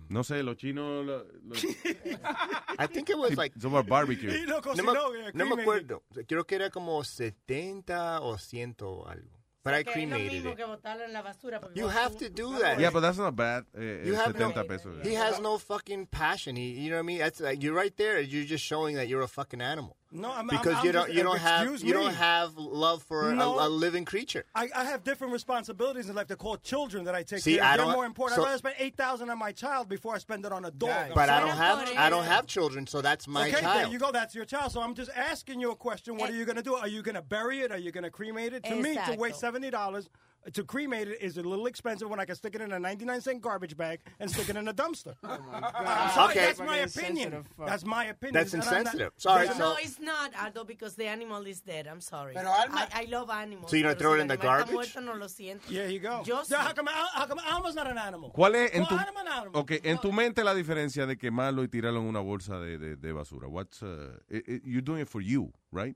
No 0.09 0.23
sé, 0.23 0.41
los 0.41 0.55
chinos. 0.57 1.05
lo- 1.05 1.25
lo- 1.43 1.55
I 2.79 2.87
think 2.87 3.09
it 3.09 3.17
was 3.17 3.35
like 3.37 3.53
Somos 3.59 3.85
barbecue. 3.85 4.29
Y 4.41 4.45
lo 4.45 4.55
no, 4.55 4.61
cocinó, 4.61 5.11
me, 5.11 5.19
eh, 5.27 5.31
no 5.33 5.45
me 5.45 5.55
cremated. 5.55 5.61
acuerdo. 5.61 6.03
Creo 6.27 6.45
que 6.45 6.55
era 6.55 6.69
como 6.69 7.03
70 7.03 8.21
o 8.21 8.37
100 8.37 8.75
o 8.81 9.05
algo. 9.07 9.29
But 9.63 9.73
I 9.73 9.83
Que 9.83 9.89
es 9.89 9.93
cremated 9.95 10.45
it. 10.45 10.55
que 10.55 10.63
en 10.63 11.13
la 11.13 11.21
basura. 11.21 11.59
You 11.75 11.89
have 11.89 12.15
to 12.19 12.29
do 12.29 12.57
that. 12.59 12.79
Yeah, 12.79 12.89
but 12.89 13.01
that's 13.01 13.17
not 13.17 13.35
bad. 13.35 13.65
Eh, 13.75 14.03
You 14.05 14.13
eh, 14.13 14.17
have 14.17 14.33
no, 14.39 14.47
70 14.53 14.63
pesos. 14.63 15.05
he 15.05 15.13
has 15.13 15.41
no 15.41 15.57
fucking 15.57 16.07
passion. 16.07 16.55
He, 16.55 16.71
you 16.71 16.89
know 16.89 16.95
what 16.95 17.03
I 17.03 17.05
mean? 17.05 17.17
That's 17.19 17.41
like 17.41 17.61
you're 17.61 17.75
right 17.75 17.93
there. 17.97 18.21
You're 18.21 18.45
just 18.45 18.63
showing 18.63 18.95
that 18.95 19.09
you're 19.09 19.23
a 19.23 19.27
fucking 19.27 19.61
animal. 19.61 19.97
No, 20.09 20.31
I'm, 20.31 20.47
because 20.47 20.67
I'm, 20.77 20.83
you 20.85 20.89
I'm 20.89 20.93
don't 20.93 21.05
just- 21.07 21.17
you 21.17 21.23
don't 21.23 21.37
have 21.39 21.61
excuse 21.63 21.83
you 21.83 21.93
don't 21.93 22.13
have 22.13 22.55
love 22.55 23.03
for 23.03 23.33
No. 23.35 23.59
a, 23.59 23.67
a 23.67 23.69
living 23.69 24.05
creature. 24.05 24.45
I, 24.55 24.69
I 24.73 24.85
have 24.85 25.03
different 25.03 25.33
responsibilities 25.33 26.07
in 26.07 26.15
life. 26.15 26.27
They're 26.27 26.37
called 26.37 26.63
children 26.63 27.03
that 27.03 27.13
I 27.13 27.23
take 27.23 27.39
See, 27.41 27.55
care 27.55 27.63
of. 27.65 27.67
I 27.69 27.77
They're 27.77 27.85
don't- 27.87 27.93
more 27.95 28.05
important. 28.05 28.37
so- 28.37 28.43
I'd 28.43 28.45
rather 28.45 28.57
spend 28.57 28.75
eight 28.79 28.95
thousand 28.95 29.29
on 29.29 29.37
my 29.37 29.51
child 29.51 29.89
before 29.89 30.15
I 30.15 30.19
spend 30.19 30.45
it 30.45 30.51
on 30.53 30.63
a 30.63 30.71
dog. 30.71 31.11
But 31.13 31.29
I 31.29 31.39
don't 31.41 31.49
sorry. 31.55 31.87
have 31.87 31.97
I 31.97 32.09
don't 32.09 32.23
have 32.23 32.47
children, 32.47 32.87
so 32.87 33.01
that's 33.01 33.27
my 33.27 33.49
okay, 33.49 33.59
child. 33.59 33.77
there 33.83 33.91
you 33.91 33.99
go. 33.99 34.11
That's 34.11 34.33
your 34.33 34.45
child. 34.45 34.71
So 34.71 34.81
I'm 34.81 34.93
just 34.95 35.11
asking 35.13 35.59
you 35.59 35.71
a 35.71 35.75
question. 35.75 36.15
What 36.15 36.29
are 36.29 36.33
you 36.35 36.45
going 36.45 36.55
to 36.55 36.63
do? 36.63 36.75
Are 36.75 36.87
you 36.87 37.01
going 37.01 37.15
to 37.15 37.21
bury 37.21 37.59
it? 37.59 37.71
Are 37.73 37.77
you 37.77 37.91
going 37.91 38.05
to 38.05 38.09
cremate 38.11 38.53
it? 38.53 38.63
To 38.63 38.75
me, 38.75 38.93
to 38.93 38.99
Exacto. 39.01 39.17
waste 39.17 39.39
seventy 39.41 39.69
dollars 39.69 40.09
to 40.53 40.63
cremate 40.63 41.07
it 41.09 41.21
is 41.21 41.37
a 41.37 41.41
little 41.43 41.67
expensive 41.67 42.09
when 42.09 42.19
I 42.19 42.25
can 42.25 42.35
stick 42.35 42.55
it 42.55 42.61
in 42.61 42.71
a 42.71 42.79
ninety-nine 42.79 43.21
cent 43.21 43.41
garbage 43.41 43.75
bag 43.75 43.99
and 44.19 44.29
stick 44.29 44.49
it 44.49 44.55
in 44.55 44.67
a 44.67 44.73
dumpster. 44.73 45.15
I'm 45.23 46.11
sorry, 46.11 46.31
Okay. 46.31 46.39
that's 46.45 46.59
my 46.59 46.77
opinion. 46.77 47.45
That's 47.65 47.85
my 47.85 48.05
opinion. 48.05 48.33
That's 48.33 48.53
And 48.53 48.63
I'm 48.63 48.69
not- 48.69 48.77
insensitive. 48.79 49.13
Sorry, 49.17 49.47
so- 49.47 49.57
No, 49.57 49.75
it's 49.79 49.99
not, 49.99 50.31
Aldo, 50.41 50.63
because 50.65 50.95
the 50.95 51.05
animal 51.07 51.45
is 51.45 51.59
dead. 51.61 51.87
I'm 51.87 52.01
sorry. 52.01 52.33
Pero, 52.33 52.49
Alma- 52.49 52.87
I, 52.93 53.01
I 53.01 53.05
love 53.09 53.29
animals. 53.29 53.69
So 53.71 53.77
you 53.77 53.83
don't 53.83 53.99
throw 53.99 54.13
it 54.13 54.19
in 54.21 54.27
the 54.27 54.37
garbage? 54.37 54.73
muerto, 54.73 55.01
no 55.01 55.13
lo 55.15 55.27
siento. 55.27 55.69
Yeah, 55.69 55.87
you 55.87 55.99
go. 55.99 56.23
Yo 56.25 56.43
So 56.43 56.55
sí. 56.55 56.59
how 56.59 56.73
come, 56.73 56.87
how 56.87 57.25
come 57.25 57.39
Alma's 57.45 57.75
not 57.75 57.87
an 57.87 57.97
animal? 57.97 58.31
¿Cuál 58.35 58.55
es 58.55 58.71
en 58.73 58.85
tu, 58.85 58.95
Well, 58.95 59.05
I'm 59.07 59.17
an 59.17 59.27
animal. 59.31 59.61
okay, 59.61 59.79
en 59.83 59.97
tu 59.99 60.11
mente 60.11 60.43
la 60.43 60.53
diferencia 60.53 61.05
de 61.05 61.17
quemarlo 61.17 61.63
y 61.63 61.67
tirarlo 61.67 61.99
en 61.99 62.07
una 62.07 62.19
bolsa 62.21 62.59
de, 62.59 62.77
de, 62.77 62.95
de 62.95 63.11
basura? 63.11 63.47
What's, 63.47 63.81
uh, 63.83 64.17
it- 64.29 64.47
it- 64.47 64.61
you're 64.65 64.81
doing 64.81 65.01
it 65.01 65.09
for 65.09 65.21
you, 65.21 65.51
right? 65.71 65.95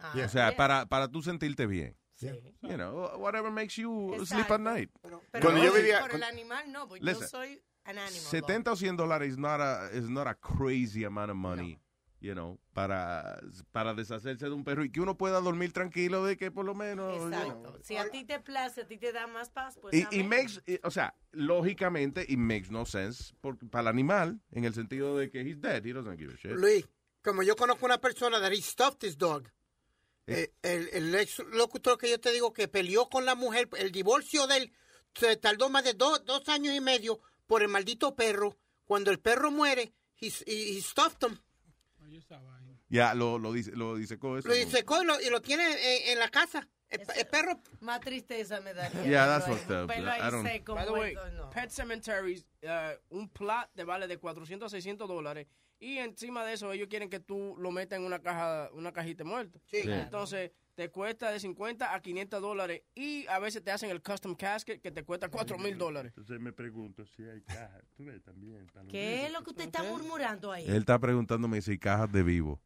Ah, 0.00 0.10
O 0.14 0.28
sea, 0.28 0.48
yeah. 0.48 0.56
para, 0.56 0.86
para 0.86 1.08
tú 1.08 1.22
sentirte 1.22 1.66
bien. 1.66 1.94
Sí. 2.16 2.28
You 2.62 2.76
know, 2.76 3.16
whatever 3.18 3.50
makes 3.50 3.76
you 3.76 4.10
sleep 4.24 4.46
Exacto. 4.46 4.54
at 4.54 4.60
night. 4.60 4.90
Pero 5.02 5.20
Cuando 5.32 5.62
yo 5.62 5.70
por- 5.72 5.80
vivía- 5.80 6.00
por 6.00 6.14
el 6.14 6.22
animal 6.22 6.70
no, 6.72 6.86
porque 6.88 7.04
Listen, 7.04 7.22
yo 7.22 7.28
soy 7.28 7.62
an 7.84 7.98
animal. 7.98 8.20
70 8.30 8.72
o 8.72 8.76
100 8.76 8.96
dólares 8.96 9.30
is 9.32 9.38
not 9.38 9.60
a, 9.60 9.90
is 9.92 10.08
not 10.08 10.26
a 10.26 10.34
crazy 10.34 11.04
amount 11.04 11.30
of 11.30 11.36
money, 11.36 11.78
you 12.20 12.32
know, 12.32 12.58
para, 12.72 13.40
para 13.72 13.94
deshacerse 13.94 14.46
de 14.46 14.52
un 14.52 14.62
perro 14.64 14.84
y 14.84 14.90
que 14.90 15.00
uno 15.00 15.16
pueda 15.18 15.40
dormir 15.40 15.72
tranquilo 15.72 16.24
de 16.24 16.36
que 16.36 16.50
por 16.52 16.64
lo 16.64 16.74
menos... 16.74 17.14
you 17.16 17.28
know. 17.28 17.38
Exacto. 17.40 17.78
Si 17.82 17.96
a 17.96 18.08
ti 18.08 18.24
te 18.24 18.38
place, 18.40 18.80
a 18.82 18.86
ti 18.86 18.96
te 18.96 19.12
da 19.12 19.26
más 19.26 19.50
paz, 19.50 19.76
pues 19.82 19.92
Y, 19.94 20.06
y 20.12 20.22
makes, 20.22 20.62
y- 20.66 20.78
o 20.84 20.90
sea, 20.90 21.14
lógicamente, 21.32 22.24
it 22.28 22.38
makes 22.38 22.70
no 22.70 22.86
sense 22.86 23.34
por- 23.40 23.58
para 23.70 23.82
el 23.82 23.88
animal, 23.88 24.40
en 24.52 24.64
el 24.64 24.72
sentido 24.72 25.16
de 25.18 25.30
que 25.30 25.40
he's 25.42 25.60
dead, 25.60 25.84
he 25.84 25.92
doesn't 25.92 26.16
give 26.18 26.32
a 26.32 26.36
shit. 26.36 26.52
Luis, 26.52 26.86
como 27.22 27.42
yo 27.42 27.56
conozco 27.56 27.84
una 27.86 27.98
persona 27.98 28.40
that 28.40 28.52
he 28.52 28.62
stuffed 28.62 29.02
his 29.02 29.16
dog. 29.18 29.48
Eh. 30.26 30.52
El, 30.62 30.88
el 30.92 31.14
ex 31.14 31.38
locutor 31.52 31.98
que 31.98 32.08
yo 32.10 32.18
te 32.20 32.32
digo 32.32 32.52
que 32.52 32.66
peleó 32.68 33.08
con 33.08 33.24
la 33.24 33.34
mujer, 33.34 33.68
el 33.76 33.92
divorcio 33.92 34.46
de 34.46 34.56
él 34.58 34.72
se 35.14 35.36
tardó 35.36 35.68
más 35.68 35.84
de 35.84 35.92
dos, 35.94 36.24
dos 36.24 36.48
años 36.48 36.74
y 36.74 36.80
medio 36.80 37.20
por 37.46 37.62
el 37.62 37.68
maldito 37.68 38.14
perro. 38.16 38.56
Cuando 38.86 39.10
el 39.10 39.20
perro 39.20 39.50
muere, 39.50 39.92
he, 40.20 40.26
he, 40.46 40.76
he 40.78 40.80
stuffed 40.82 41.22
him. 41.28 41.38
Ya, 42.88 43.14
lo, 43.14 43.38
lo 43.38 43.52
dice, 43.52 43.72
lo 43.72 43.96
dice 43.96 44.18
con 44.18 44.38
eso. 44.38 44.48
Lo 44.48 44.54
secó 44.70 45.02
y 45.02 45.06
lo, 45.06 45.20
y 45.20 45.28
lo 45.30 45.40
tiene 45.42 45.64
en, 46.06 46.12
en 46.12 46.18
la 46.18 46.28
casa. 46.28 46.68
El, 46.88 47.00
el 47.16 47.26
perro. 47.26 47.60
Más 47.80 48.00
tristeza 48.00 48.60
me 48.60 48.72
daría. 48.72 49.02
Yeah, 49.04 49.26
that's 49.26 49.46
fucked 49.46 49.70
up. 49.82 49.88
Verlo 49.88 50.10
ahí 50.10 50.20
I 50.20 50.30
don't- 50.30 50.46
seco, 50.46 50.74
By 50.74 50.84
the 50.86 50.92
way, 50.92 51.14
muerto, 51.14 51.30
no. 51.32 51.50
Pet 51.50 51.70
Cemeteries, 51.70 52.46
uh, 52.62 53.16
un 53.16 53.28
plot 53.30 53.70
te 53.74 53.84
vale 53.84 54.06
de 54.06 54.18
400 54.18 54.66
a 54.66 54.70
600 54.70 55.08
dólares. 55.08 55.48
Y 55.80 55.98
encima 55.98 56.44
de 56.44 56.54
eso, 56.54 56.72
ellos 56.72 56.88
quieren 56.88 57.10
que 57.10 57.20
tú 57.20 57.56
lo 57.58 57.70
metas 57.70 57.98
en 57.98 58.04
una 58.04 58.20
caja, 58.20 58.70
una 58.72 58.92
cajita 58.92 59.24
muerta. 59.24 59.58
Sí. 59.66 59.82
Sí. 59.82 59.90
Entonces, 59.90 60.50
te 60.74 60.88
cuesta 60.90 61.30
de 61.30 61.38
50 61.40 61.94
a 61.94 62.00
500 62.00 62.40
dólares. 62.40 62.82
Y 62.94 63.26
a 63.28 63.38
veces 63.38 63.62
te 63.62 63.70
hacen 63.70 63.90
el 63.90 64.02
custom 64.02 64.34
casket 64.34 64.80
que 64.80 64.90
te 64.90 65.04
cuesta 65.04 65.28
4 65.28 65.58
mil 65.58 65.76
dólares. 65.78 66.12
Entonces 66.16 66.40
me 66.40 66.52
pregunto 66.52 67.04
si 67.06 67.22
hay 67.24 67.42
caja. 67.42 67.80
Tú 67.96 68.04
ves 68.06 68.22
también. 68.22 68.66
para 68.72 68.86
¿Qué 68.88 69.26
es 69.26 69.32
lo 69.32 69.42
que 69.42 69.50
usted 69.50 69.64
está 69.66 69.82
murmurando 69.84 70.50
ahí? 70.50 70.64
Él 70.66 70.76
está 70.76 70.98
preguntándome 70.98 71.60
si 71.62 71.72
hay 71.72 71.78
cajas 71.78 72.10
de 72.10 72.22
vivo. 72.22 72.60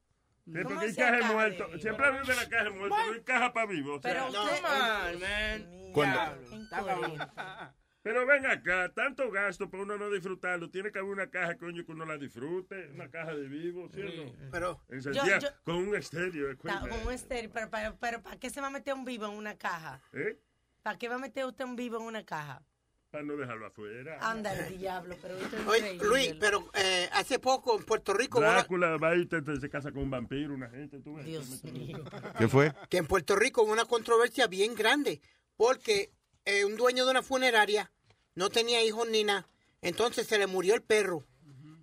Sí, 0.47 0.52
¿Cómo 0.62 0.76
porque 0.76 0.86
hay 0.86 0.94
caja 0.94 1.16
de 1.16 1.35
muerto. 1.35 1.68
de- 1.68 1.78
Siempre 1.80 2.06
hablan 2.06 2.26
de 2.26 2.36
la 2.36 2.48
caja 2.48 2.64
de 2.64 2.70
muerto, 2.70 2.97
no 2.97 3.12
hay 3.12 3.20
caja 3.22 3.52
para 3.52 3.66
vivos. 3.66 3.98
O 3.98 4.01
sea, 4.01 4.12
Pero 4.12 4.30
No, 4.30 4.43
on, 4.44 5.20
man. 5.20 5.93
Cuando-. 5.93 7.77
Pero 8.09 8.24
ven 8.26 8.47
acá, 8.47 8.90
tanto 8.94 9.30
gasto 9.30 9.68
para 9.68 9.82
uno 9.82 9.98
no 9.98 10.09
disfrutarlo. 10.10 10.70
Tiene 10.70 10.90
que 10.90 10.98
haber 10.98 11.10
una 11.10 11.28
caja, 11.28 11.59
coño, 11.59 11.85
que 11.85 11.93
uno 11.93 12.06
la 12.06 12.16
disfrute. 12.16 12.89
Una 12.94 13.10
caja 13.10 13.35
de 13.35 13.47
vivo, 13.48 13.86
¿sí 13.93 14.01
o 14.01 14.05
no? 14.24 14.32
Pero. 14.51 14.80
Encendida 14.89 15.39
Yo- 15.39 15.48
yo- 15.48 15.55
con 15.62 15.74
un 15.76 15.94
estéreo. 15.94 16.56
Con 16.56 16.93
un 17.06 17.12
estéreo, 17.12 17.51
pero, 17.52 17.68
pero, 17.70 17.97
pero 18.01 18.22
¿para 18.22 18.39
qué 18.39 18.48
se 18.48 18.62
va 18.62 18.68
a 18.68 18.70
meter 18.70 18.94
un 18.94 19.05
vivo 19.05 19.26
en 19.26 19.32
una 19.32 19.59
caja? 19.59 20.01
¿Eh? 20.14 20.39
¿Para 20.82 20.97
qué 20.97 21.06
va 21.10 21.16
a 21.16 21.18
meter 21.18 21.44
usted 21.44 21.66
un 21.66 21.76
vivo 21.76 21.98
en 21.98 22.05
una 22.05 22.24
caja? 22.24 22.62
Para 23.10 23.24
no 23.24 23.36
dejarlo 23.36 23.66
afuera. 23.66 24.18
Anda 24.22 24.55
el 24.55 24.78
diablo, 24.78 25.14
pero 25.20 25.36
esto 25.36 25.56
es 25.56 25.66
Oye, 25.66 25.78
increíble. 25.94 26.09
Luis, 26.09 26.35
pero 26.40 26.70
eh, 26.74 27.10
hace 27.12 27.39
poco 27.39 27.78
en 27.78 27.85
Puerto 27.85 28.14
Rico. 28.14 28.39
hubo 28.39 28.47
una- 28.47 28.55
Drácula 28.55 28.97
va 28.97 29.14
y 29.16 29.26
te- 29.26 29.43
te- 29.43 29.60
se 29.60 29.68
casa 29.68 29.93
con 29.93 30.02
un 30.05 30.10
vampiro, 30.10 30.55
una 30.55 30.70
gente, 30.70 30.98
tú 31.01 31.14
ves. 31.16 31.26
Dios 31.26 31.62
mío. 31.64 32.02
¿Qué 32.39 32.48
fue? 32.48 32.72
que 32.89 32.97
en 32.97 33.06
Puerto 33.06 33.36
Rico 33.36 33.64
hubo 33.64 33.72
una 33.72 33.85
controversia 33.85 34.47
bien 34.47 34.74
grande 34.74 35.20
porque 35.59 36.10
eh, 36.47 36.64
un 36.64 36.76
dueño 36.76 37.05
de 37.05 37.10
una 37.10 37.22
funeraria 37.22 37.90
no 38.39 38.51
tenía 38.51 38.82
hijos 38.82 39.09
ni 39.09 39.24
nada, 39.24 39.48
entonces 39.82 40.27
se 40.27 40.39
le 40.39 40.47
murió 40.47 40.74
el 40.74 40.82
perro. 40.82 41.24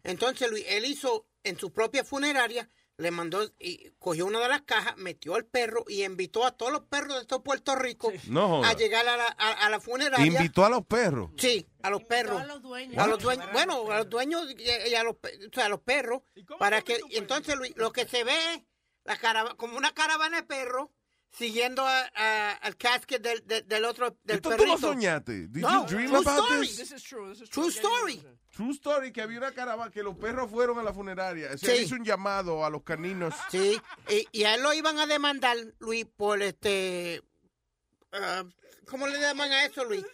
Entonces 0.04 0.50
Luis, 0.50 0.66
él 0.68 0.86
hizo 0.86 1.26
en 1.44 1.58
su 1.60 1.72
propia 1.72 2.04
funeraria, 2.04 2.70
le 2.98 3.12
mandó 3.12 3.44
y 3.60 3.90
cogió 4.00 4.26
una 4.26 4.40
de 4.40 4.48
las 4.48 4.62
cajas, 4.62 4.96
metió 4.98 5.36
al 5.36 5.46
perro 5.46 5.84
y 5.88 6.04
invitó 6.06 6.46
a 6.46 6.52
todos 6.56 6.72
los 6.72 6.82
perros 6.84 7.20
de 7.20 7.26
todo 7.26 7.44
Puerto 7.44 7.76
Rico 7.76 8.14
No 8.30 8.64
a 8.64 8.74
llegar 8.74 9.06
a 9.08 9.18
la, 9.18 9.36
a, 9.38 9.66
a 9.66 9.70
la 9.70 9.80
funeraria. 9.82 10.26
Invitó 10.26 10.64
a 10.64 10.70
los 10.70 10.86
perros. 10.86 11.32
Sí, 11.38 11.68
a 11.84 11.90
los 11.90 12.04
perros. 12.04 12.40
a 12.42 12.46
los 12.46 12.62
dueños. 12.62 12.98
A 12.98 13.08
los 13.08 13.22
dueños, 13.22 13.48
bueno, 13.52 13.92
a 13.92 13.98
los 13.98 14.10
dueños 14.10 14.48
y, 14.58 14.96
a, 14.96 15.04
los, 15.04 15.18
pe- 15.18 15.38
o 15.46 15.54
sea, 15.54 15.66
a 15.66 15.70
los 15.70 15.82
perros. 15.82 16.22
Para 16.58 16.82
que, 16.84 17.00
y 17.10 17.18
entonces 17.18 17.56
Luis, 17.58 17.74
lo 17.76 17.92
que 17.92 18.08
se 18.08 18.24
ve 18.24 18.54
es 18.54 18.62
la 19.04 19.18
carava- 19.20 19.58
como 19.58 19.76
una 19.78 19.94
caravana 19.94 20.38
de 20.38 20.44
perros 20.44 20.88
siguiendo 21.32 21.86
a- 21.86 22.10
a- 22.16 22.52
al 22.54 22.76
casket 22.78 23.22
del, 23.22 23.86
otro, 23.86 24.18
del 24.24 24.38
¿Esto 24.38 24.56
tú 24.56 24.66
lo 24.66 24.78
soñaste? 24.78 25.48
Did 25.48 25.62
No, 25.62 25.82
you 25.88 25.96
dream 25.96 26.10
true 26.10 26.18
about 26.20 26.46
story. 26.46 26.68
this? 26.68 26.78
This 26.78 26.92
is 26.92 27.04
true. 27.04 27.30
This 27.34 27.42
is 27.42 27.50
True 27.50 27.70
true. 27.72 27.72
story. 27.72 28.24
True 28.56 28.72
story, 28.72 29.12
que 29.12 29.22
había 29.22 29.40
una 29.40 29.52
caravana, 29.52 29.92
que 29.92 30.02
los 30.02 30.16
perros 30.16 30.50
fueron 30.50 30.80
a 30.80 30.84
la 30.84 30.94
funeraria. 30.94 31.50
O 31.54 31.58
sea, 31.58 31.76
Sí. 31.76 31.82
hizo 31.84 31.96
un 31.96 32.06
llamado 32.06 32.64
a 32.64 32.70
los 32.70 32.84
caninos. 32.84 33.34
Sí, 33.52 33.78
y, 34.10 34.28
y 34.32 34.44
a 34.46 34.56
él 34.56 34.64
lo 34.64 34.74
iban 34.74 34.98
a 34.98 35.06
demandar, 35.08 35.58
Luis, 35.80 36.06
por 36.16 36.42
este... 36.42 37.22
ah, 38.14 38.46
¿Cómo 38.88 39.08
le 39.08 39.20
llaman 39.20 39.52
a 39.52 39.66
eso, 39.66 39.84
Luis? 39.84 40.06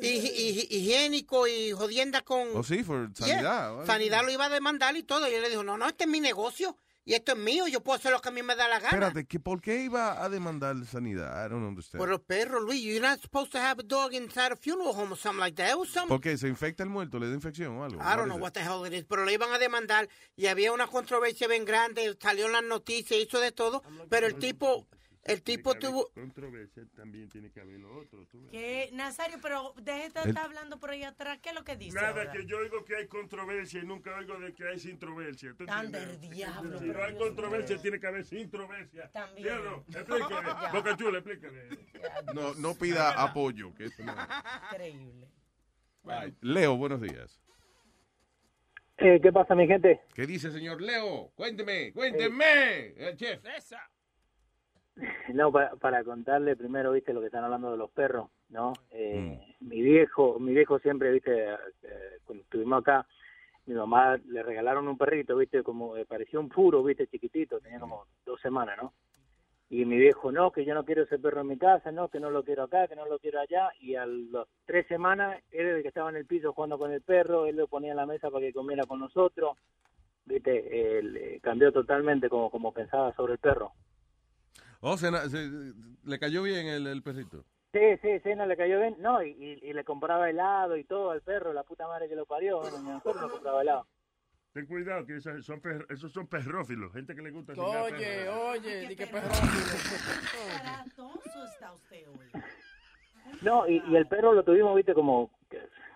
Hi- 0.00 0.18
hi- 0.18 0.66
higiénico 0.70 1.46
y 1.46 1.72
jodienda 1.72 2.22
con... 2.22 2.48
Oh, 2.56 2.62
sí, 2.64 2.82
por 2.82 3.10
sanidad. 3.14 3.84
Sanidad 3.84 4.24
lo 4.24 4.32
iba 4.32 4.46
a 4.46 4.48
demandar 4.48 4.96
y 4.96 5.02
todo. 5.02 5.28
Y 5.30 5.34
él 5.34 5.42
le 5.42 5.50
dijo, 5.50 5.62
no, 5.62 5.76
no, 5.76 5.86
este 5.86 6.04
es 6.04 6.10
mi 6.10 6.20
negocio 6.20 6.76
y 7.04 7.14
esto 7.14 7.32
es 7.32 7.38
mío, 7.38 7.66
yo 7.68 7.82
puedo 7.82 7.96
hacer 7.96 8.12
lo 8.12 8.20
que 8.20 8.28
a 8.28 8.32
mí 8.32 8.42
me 8.42 8.56
da 8.56 8.66
la 8.68 8.78
gana. 8.78 8.88
Espérate, 8.88 9.26
¿que 9.26 9.38
¿por 9.38 9.60
qué 9.60 9.82
iba 9.84 10.22
a 10.24 10.28
demandar 10.28 10.74
sanidad? 10.86 11.44
I 11.44 11.50
don't 11.50 11.64
understand. 11.66 11.98
Por 12.00 12.08
los 12.08 12.20
perros, 12.20 12.62
Luis, 12.62 12.82
you're 12.82 13.00
not 13.00 13.20
supposed 13.20 13.52
to 13.52 13.58
have 13.58 13.78
a 13.80 13.82
dog 13.82 14.14
inside 14.14 14.52
a 14.52 14.56
funeral 14.56 14.94
home 14.94 15.12
or 15.12 15.18
something 15.18 15.40
like 15.40 15.56
that. 15.56 15.70
It 15.70 15.78
was 15.78 15.90
some- 15.90 16.08
¿Por 16.08 16.20
qué? 16.20 16.38
¿Se 16.38 16.48
infecta 16.48 16.82
el 16.82 16.88
muerto? 16.88 17.18
¿Le 17.18 17.28
da 17.28 17.34
infección 17.34 17.76
o 17.76 17.84
algo? 17.84 18.00
I 18.00 18.16
don't 18.16 18.20
What 18.20 18.26
know 18.28 18.38
what 18.38 18.52
the 18.52 18.60
hell 18.60 18.86
it 18.86 18.92
is, 18.94 19.04
pero 19.04 19.24
le 19.24 19.32
iban 19.34 19.52
a 19.52 19.58
demandar 19.58 20.08
y 20.36 20.46
había 20.46 20.72
una 20.72 20.86
controversia 20.86 21.46
bien 21.46 21.64
grande, 21.64 22.16
salió 22.20 22.46
en 22.46 22.52
las 22.52 22.64
noticias, 22.64 23.20
hizo 23.20 23.38
de 23.40 23.52
todo, 23.52 23.82
pero 24.08 24.26
el 24.26 24.36
tipo, 24.36 24.86
el 25.24 25.42
tipo 25.42 25.74
tuvo... 25.74 26.10
Controversia, 26.14 26.84
también 26.94 27.28
tiene 27.28 27.50
que 27.50 27.60
haber 27.60 27.80
lo 27.80 27.96
otro. 27.98 28.26
tú. 28.26 28.46
¿Qué? 28.50 28.90
Nazario, 28.92 29.38
pero 29.42 29.72
deje 29.82 30.00
de 30.00 30.06
estar 30.06 30.28
El- 30.28 30.36
hablando 30.36 30.78
por 30.78 30.90
ahí 30.90 31.02
atrás. 31.02 31.38
¿Qué 31.42 31.48
es 31.50 31.54
lo 31.54 31.64
que 31.64 31.76
dice 31.76 31.94
Nada, 31.96 32.08
ahora? 32.08 32.32
que 32.32 32.44
yo 32.46 32.58
oigo 32.58 32.84
que 32.84 32.96
hay 32.96 33.06
controversia 33.06 33.80
y 33.80 33.86
nunca 33.86 34.14
oigo 34.16 34.38
de 34.38 34.52
que 34.52 34.68
hay 34.68 34.78
sintroversia. 34.78 35.54
¿tú 35.56 35.64
Anda 35.68 35.98
entiendes? 36.02 36.22
el 36.24 36.30
diablo, 36.30 36.78
Si 36.78 36.86
pero 36.86 36.98
no 36.98 37.04
hay 37.04 37.14
controversia, 37.16 37.78
tiene 37.80 37.98
que 38.00 38.06
haber 38.06 38.24
sintroversia. 38.24 39.10
También. 39.12 39.48
¿Sí 39.48 39.54
o 39.54 39.64
no? 39.64 39.84
Boca 40.72 40.96
Chula. 40.96 41.22
No, 42.34 42.54
no 42.54 42.74
pida 42.74 43.10
apoyo. 43.22 43.74
Que 43.74 43.86
eso 43.86 44.02
no- 44.04 44.14
Increíble. 44.70 45.28
Leo, 46.42 46.76
buenos 46.76 47.00
días. 47.00 47.40
Eh, 48.98 49.18
¿Qué 49.20 49.32
pasa, 49.32 49.54
mi 49.54 49.66
gente? 49.66 50.00
¿Qué 50.14 50.26
dice, 50.26 50.52
señor 50.52 50.80
Leo? 50.80 51.32
Cuénteme, 51.34 51.92
cuénteme, 51.92 52.94
eh, 52.96 53.14
chef. 53.16 53.40
No, 55.34 55.50
para, 55.50 55.74
para 55.76 56.04
contarle 56.04 56.56
primero, 56.56 56.92
viste, 56.92 57.12
lo 57.12 57.20
que 57.20 57.26
están 57.26 57.44
hablando 57.44 57.70
de 57.70 57.76
los 57.76 57.90
perros, 57.90 58.30
¿no? 58.50 58.72
Eh, 58.90 59.56
Mi 59.60 59.82
viejo, 59.82 60.38
mi 60.38 60.52
viejo 60.52 60.78
siempre, 60.78 61.10
viste, 61.10 61.50
eh, 61.50 62.18
cuando 62.24 62.44
estuvimos 62.44 62.80
acá, 62.80 63.06
mi 63.66 63.74
mamá 63.74 64.16
le 64.26 64.42
regalaron 64.42 64.86
un 64.88 64.98
perrito, 64.98 65.36
viste, 65.36 65.62
como 65.62 65.96
eh, 65.96 66.04
parecía 66.04 66.38
un 66.38 66.48
puro, 66.48 66.82
viste, 66.82 67.06
chiquitito, 67.06 67.60
tenía 67.60 67.80
como 67.80 68.06
dos 68.24 68.40
semanas, 68.40 68.76
¿no? 68.80 68.92
Y 69.70 69.86
mi 69.86 69.96
viejo, 69.96 70.30
no, 70.30 70.52
que 70.52 70.64
yo 70.64 70.74
no 70.74 70.84
quiero 70.84 71.02
ese 71.02 71.18
perro 71.18 71.40
en 71.40 71.48
mi 71.48 71.56
casa, 71.56 71.90
no, 71.90 72.08
que 72.08 72.20
no 72.20 72.30
lo 72.30 72.44
quiero 72.44 72.64
acá, 72.64 72.86
que 72.86 72.94
no 72.94 73.06
lo 73.06 73.18
quiero 73.18 73.40
allá. 73.40 73.70
Y 73.80 73.96
a 73.96 74.06
las 74.06 74.46
tres 74.66 74.86
semanas, 74.86 75.42
él 75.50 75.66
era 75.66 75.76
el 75.78 75.82
que 75.82 75.88
estaba 75.88 76.10
en 76.10 76.16
el 76.16 76.26
piso 76.26 76.52
jugando 76.52 76.78
con 76.78 76.92
el 76.92 77.00
perro, 77.00 77.46
él 77.46 77.56
lo 77.56 77.66
ponía 77.66 77.92
en 77.92 77.96
la 77.96 78.06
mesa 78.06 78.30
para 78.30 78.44
que 78.44 78.52
comiera 78.52 78.84
con 78.84 79.00
nosotros. 79.00 79.56
Viste, 80.26 80.98
él 80.98 81.16
eh, 81.16 81.40
cambió 81.42 81.72
totalmente 81.72 82.28
como, 82.28 82.50
como 82.50 82.72
pensaba 82.72 83.12
sobre 83.14 83.32
el 83.32 83.38
perro. 83.38 83.72
Oh, 84.86 84.98
se, 84.98 85.10
le 85.10 86.18
cayó 86.18 86.42
bien 86.42 86.66
el, 86.66 86.86
el 86.86 87.02
perrito. 87.02 87.42
Sí, 87.72 87.80
sí, 88.02 88.20
sí, 88.22 88.34
no 88.36 88.44
le 88.44 88.54
cayó 88.54 88.78
bien. 88.78 88.96
No, 88.98 89.22
y, 89.22 89.30
y, 89.30 89.58
y 89.70 89.72
le 89.72 89.82
compraba 89.82 90.28
helado 90.28 90.76
y 90.76 90.84
todo 90.84 91.10
al 91.10 91.22
perro, 91.22 91.54
la 91.54 91.62
puta 91.62 91.88
madre 91.88 92.06
que 92.06 92.14
lo 92.14 92.26
parió. 92.26 92.60
Bueno, 92.60 92.78
mi 92.80 92.90
mujer 92.90 93.16
no 93.16 93.30
compraba 93.30 93.62
helado. 93.62 93.86
Ten 94.52 94.66
cuidado, 94.66 95.06
que 95.06 95.16
esas 95.16 95.42
son 95.44 95.60
per- 95.62 95.86
esos 95.88 96.12
son 96.12 96.26
perrófilos, 96.26 96.92
gente 96.92 97.14
que 97.14 97.22
le 97.22 97.30
gusta. 97.30 97.54
Oye, 97.54 97.96
perros. 97.96 98.36
oye, 98.50 98.86
di 98.88 98.94
que 98.94 99.06
perro. 99.06 99.28
Caratoso 100.62 101.44
está 101.46 101.72
usted 101.72 102.06
hoy. 102.08 102.42
No, 103.40 103.66
y, 103.66 103.82
y 103.88 103.96
el 103.96 104.06
perro 104.06 104.34
lo 104.34 104.44
tuvimos, 104.44 104.76
viste, 104.76 104.92
como, 104.92 105.30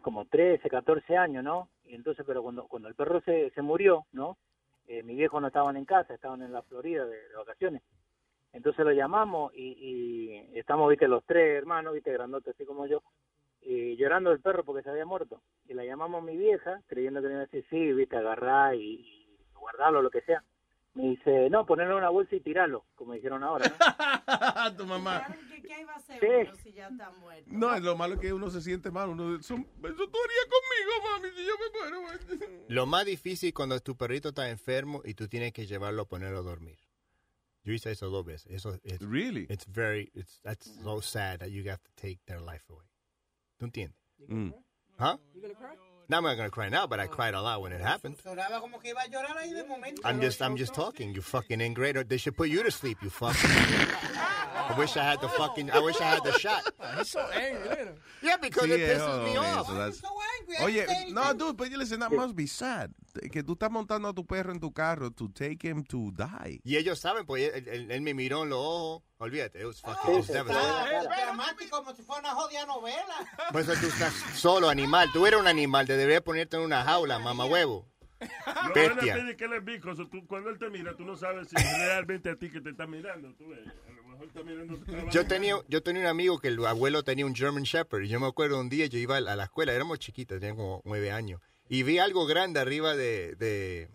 como 0.00 0.24
13, 0.24 0.66
14 0.70 1.14
años, 1.14 1.44
¿no? 1.44 1.68
Y 1.84 1.94
entonces, 1.94 2.24
pero 2.26 2.42
cuando, 2.42 2.66
cuando 2.66 2.88
el 2.88 2.94
perro 2.94 3.20
se, 3.20 3.50
se 3.50 3.60
murió, 3.60 4.06
¿no? 4.12 4.38
Eh, 4.86 5.02
mis 5.02 5.18
viejos 5.18 5.42
no 5.42 5.48
estaban 5.48 5.76
en 5.76 5.84
casa, 5.84 6.14
estaban 6.14 6.40
en 6.40 6.52
la 6.54 6.62
Florida 6.62 7.04
de, 7.04 7.28
de 7.28 7.36
vacaciones. 7.36 7.82
Entonces 8.52 8.84
lo 8.84 8.92
llamamos 8.92 9.52
y, 9.54 9.62
y 10.52 10.58
estamos, 10.58 10.88
viste, 10.90 11.06
los 11.08 11.24
tres 11.24 11.58
hermanos, 11.58 11.94
viste, 11.94 12.12
grandotes 12.12 12.54
así 12.54 12.64
como 12.64 12.86
yo, 12.86 13.02
y 13.60 13.96
llorando 13.96 14.32
el 14.32 14.40
perro 14.40 14.64
porque 14.64 14.82
se 14.82 14.90
había 14.90 15.04
muerto. 15.04 15.42
Y 15.68 15.74
la 15.74 15.84
llamamos 15.84 16.22
a 16.22 16.26
mi 16.26 16.36
vieja, 16.36 16.80
creyendo 16.86 17.20
que 17.20 17.26
me 17.28 17.32
iba 17.34 17.42
a 17.42 17.46
decir, 17.46 17.64
sí, 17.70 17.92
viste, 17.92 18.16
agarrar 18.16 18.74
y, 18.74 18.80
y 18.80 19.38
guardarlo, 19.54 20.00
lo 20.02 20.10
que 20.10 20.22
sea. 20.22 20.42
Me 20.94 21.10
dice, 21.10 21.48
no, 21.50 21.64
ponerlo 21.66 21.92
en 21.92 21.98
una 21.98 22.08
bolsa 22.08 22.34
y 22.34 22.40
tirarlo, 22.40 22.84
como 22.96 23.12
dijeron 23.12 23.44
ahora, 23.44 23.66
¿no? 23.68 24.76
tu 24.76 24.86
mamá. 24.86 25.26
¿Qué, 25.54 25.62
qué 25.62 25.80
iba 25.82 25.92
a 25.92 25.96
hacer 25.96 26.18
Sí. 26.56 26.62
si 26.62 26.72
ya 26.72 26.88
está 26.88 27.10
muerto? 27.20 27.44
No, 27.52 27.78
lo 27.78 27.94
malo 27.96 28.14
es 28.14 28.20
que 28.20 28.32
uno 28.32 28.50
se 28.50 28.62
siente 28.62 28.90
mal. 28.90 29.10
Uno, 29.10 29.40
son- 29.42 29.60
eso 29.60 30.08
tú 30.08 30.18
harías 30.24 30.48
conmigo, 30.48 30.92
mami, 31.12 31.28
si 31.36 31.46
yo 31.46 31.52
me 31.60 32.46
muero. 32.48 32.64
Lo 32.68 32.86
más 32.86 33.04
difícil 33.04 33.52
cuando 33.54 33.78
tu 33.80 33.96
perrito 33.96 34.30
está 34.30 34.48
enfermo 34.48 35.02
y 35.04 35.14
tú 35.14 35.28
tienes 35.28 35.52
que 35.52 35.66
llevarlo 35.66 36.02
a 36.02 36.08
ponerlo 36.08 36.38
a 36.38 36.42
dormir. 36.42 36.78
Yo 37.68 37.74
hice 37.74 37.90
eso 37.90 38.08
dos 38.08 38.24
veces. 38.24 38.50
Eso 38.50 38.78
es 38.82 39.02
really. 39.02 39.46
It's 39.50 39.66
very 39.66 40.10
it's 40.14 40.40
that's 40.42 40.70
so 40.82 41.00
sad 41.00 41.40
that 41.40 41.50
you 41.50 41.68
have 41.68 41.82
to 41.82 41.90
take 41.96 42.18
their 42.24 42.40
life 42.40 42.64
away. 42.70 42.86
¿Tú 43.58 43.66
entiendes? 43.66 43.94
Mm. 44.26 44.54
Huh? 44.98 45.18
No, 46.10 46.16
I'm 46.16 46.22
not 46.24 46.36
gonna 46.38 46.48
cry 46.50 46.70
now, 46.70 46.86
but 46.86 46.98
I 47.00 47.06
cried 47.06 47.34
a 47.34 47.42
lot 47.42 47.60
when 47.60 47.70
it 47.72 47.82
happened. 47.82 48.16
Sonaba 48.24 48.60
como 48.60 48.78
que 48.78 48.92
iba 48.94 49.02
a 49.02 49.08
llorar 49.10 49.36
ahí 49.36 49.52
de 49.52 49.62
momento. 49.64 50.00
I'm 50.06 50.20
just 50.20 50.40
I'm 50.40 50.56
just 50.56 50.72
talking. 50.74 51.12
You 51.12 51.20
fucking 51.20 51.60
ingrate. 51.60 52.08
They 52.08 52.16
should 52.16 52.34
put 52.36 52.48
you 52.48 52.62
to 52.62 52.70
sleep. 52.70 52.96
You 53.02 53.10
fucking. 53.10 53.50
I 53.50 54.74
wish 54.78 54.96
I 54.96 55.02
had 55.04 55.20
the 55.20 55.28
fucking. 55.28 55.70
I 55.70 55.78
wish 55.80 56.00
I 56.00 56.04
had 56.04 56.24
the 56.24 56.32
shot. 56.38 56.62
He's 56.96 57.10
so 57.10 57.20
angry. 57.20 57.92
Yeah, 58.22 58.36
because 58.38 58.70
it 58.70 58.80
es 58.80 59.02
pisses 59.02 59.24
me 59.24 59.34
jodido, 59.34 59.58
off. 59.60 59.66
so 59.66 59.74
that's- 59.74 60.02
Oye, 60.62 60.86
no, 61.12 61.34
dude, 61.34 61.56
but 61.58 61.70
listen, 61.72 62.00
that 62.00 62.10
must 62.10 62.34
be 62.34 62.46
sad. 62.46 62.90
Que 63.30 63.42
tú 63.42 63.52
estás 63.54 63.70
montando 63.70 64.08
a 64.08 64.14
tu 64.14 64.24
perro 64.24 64.50
en 64.50 64.60
tu 64.60 64.70
carro 64.72 65.10
to 65.10 65.28
take 65.28 65.62
him 65.62 65.84
to 65.84 66.10
die. 66.12 66.60
Y 66.64 66.76
ellos 66.76 66.98
saben, 67.00 67.26
pues 67.26 67.52
él, 67.52 67.68
él- 67.68 67.90
él 67.90 68.00
me 68.00 68.14
miró 68.14 68.44
en 68.44 68.48
los 68.50 68.58
ojos. 68.58 69.02
Olvídate, 69.20 69.60
it 69.60 69.66
was 69.66 69.80
fucking. 69.80 70.14
it 70.14 70.16
was 70.18 70.26
devastating. 70.28 70.96
Es 70.96 71.08
dramático, 71.08 71.78
como 71.78 71.94
si 71.94 72.02
fuera 72.02 72.20
una 72.20 72.34
jodida 72.34 72.66
novela. 72.66 73.16
Por 73.52 73.62
eso 73.62 73.72
tú 73.80 73.86
estás 73.88 74.12
solo, 74.34 74.68
animal. 74.68 75.10
Tú 75.12 75.26
eres 75.26 75.40
un 75.40 75.48
animal. 75.48 75.86
Te 75.86 75.96
deberías 75.96 76.22
ponerte 76.22 76.56
en 76.56 76.62
una 76.62 76.84
jaula, 76.84 77.18
mamá 77.18 77.44
huevo. 77.44 77.84
Bestia. 78.74 79.16
es 79.16 79.36
que 79.36 79.44
él 79.44 79.52
es 79.54 79.64
bicoso. 79.64 80.06
Tú, 80.06 80.24
cuando 80.26 80.50
él 80.50 80.58
te 80.58 80.70
mira, 80.70 80.96
tú 80.96 81.04
no 81.04 81.16
sabes 81.16 81.48
si 81.48 81.56
es 81.56 81.78
realmente 81.78 82.30
a 82.30 82.36
ti 82.36 82.50
que 82.50 82.60
te 82.60 82.70
está 82.70 82.86
mirando. 82.86 83.32
Tú 83.34 83.48
ves, 83.48 83.60
a 83.88 83.92
lo 83.92 84.02
mejor 84.04 84.26
está 84.26 84.42
mirando 84.42 84.76
tu 84.76 84.84
trabajo. 84.84 85.10
Yo 85.10 85.26
tenía, 85.26 85.56
yo 85.68 85.82
tenía 85.82 86.02
un 86.02 86.08
amigo 86.08 86.38
que 86.38 86.48
el 86.48 86.64
abuelo 86.64 87.02
tenía 87.02 87.26
un 87.26 87.34
German 87.34 87.64
Shepherd. 87.64 88.04
Y 88.04 88.08
yo 88.08 88.20
me 88.20 88.26
acuerdo 88.26 88.60
un 88.60 88.68
día, 88.68 88.86
yo 88.86 88.98
iba 88.98 89.16
a 89.16 89.20
la 89.20 89.44
escuela, 89.44 89.72
éramos 89.72 89.98
chiquitos, 89.98 90.38
teníamos 90.38 90.62
como 90.62 90.82
nueve 90.84 91.10
años. 91.10 91.40
Y 91.68 91.82
vi 91.82 91.98
algo 91.98 92.26
grande 92.26 92.60
arriba 92.60 92.96
de, 92.96 93.34
de, 93.36 93.88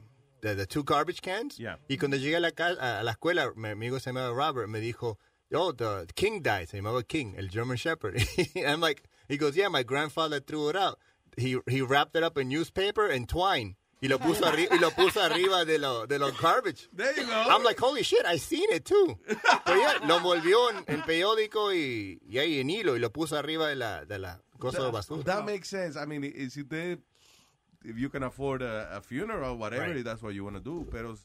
de, 0.43 0.55
the 0.55 0.65
two 0.67 0.83
garbage 0.83 1.21
cans. 1.21 1.57
Y 1.89 1.97
cuando 1.97 2.17
llegué 2.17 2.35
a 2.35 2.39
la, 2.39 2.51
a 2.79 3.03
la 3.03 3.11
escuela, 3.13 3.51
mi 3.55 3.69
amigo 3.69 3.99
se 3.99 4.11
llamaba 4.11 4.35
Robert, 4.35 4.67
me 4.69 4.79
dijo, 4.79 5.17
oh, 5.53 5.71
the 5.73 6.05
King 6.15 6.41
died. 6.41 6.67
Se 6.69 6.77
llamaba 6.77 7.03
King, 7.07 7.33
el 7.37 7.47
German 7.49 7.77
Shepherd. 7.77 8.17
I'm 8.55 8.81
like, 8.81 9.03
he 9.27 9.37
goes, 9.37 9.55
yeah, 9.55 9.69
my 9.69 9.83
grandfather 9.83 10.39
threw 10.39 10.69
it 10.69 10.75
out. 10.75 10.99
He, 11.37 11.57
he 11.67 11.81
wrapped 11.81 12.15
it 12.15 12.23
up 12.23 12.37
in 12.37 12.47
newspaper 12.49 13.07
and 13.07 13.27
twine. 13.27 13.75
Y 14.01 14.09
lo 14.09 14.17
puso, 14.19 14.43
arri- 14.45 14.67
y 14.69 14.77
lo 14.79 14.91
puso 14.91 15.21
arriba 15.21 15.63
de, 15.63 15.77
lo, 15.79 16.05
de 16.05 16.19
los 16.19 16.33
garbage. 16.37 16.89
There 16.91 17.15
you 17.15 17.25
go. 17.25 17.31
I'm 17.31 17.63
like, 17.63 17.79
holy 17.79 18.03
shit, 18.03 18.25
I 18.25 18.35
seen 18.35 18.67
it 18.73 18.83
too. 18.83 19.17
Pero 19.65 19.79
ya, 19.79 20.05
lo 20.05 20.17
envolvió 20.17 20.69
en, 20.71 20.83
en 20.87 21.01
periódico 21.03 21.73
y, 21.73 22.19
y 22.27 22.37
ahí 22.37 22.59
en 22.59 22.69
hilo 22.69 22.97
y 22.97 22.99
lo 22.99 23.11
puso 23.11 23.37
arriba 23.37 23.69
de 23.69 23.77
la, 23.77 24.03
de 24.03 24.19
la 24.19 24.41
cosa 24.59 24.83
de 24.83 24.91
basura. 24.91 25.23
That 25.23 25.45
makes 25.45 25.69
sense. 25.69 25.95
I 25.97 26.05
mean, 26.05 26.21
si 26.49 26.63
usted, 26.63 26.99
if 27.83 27.97
you 27.97 28.09
can 28.09 28.23
afford 28.23 28.61
a, 28.61 28.95
a 28.97 29.01
funeral, 29.01 29.57
whatever, 29.57 29.93
Right. 29.93 30.03
that's 30.03 30.21
what 30.21 30.33
you 30.33 30.43
want 30.43 30.55
to 30.55 30.61
do. 30.61 30.87
Pero 30.91 31.17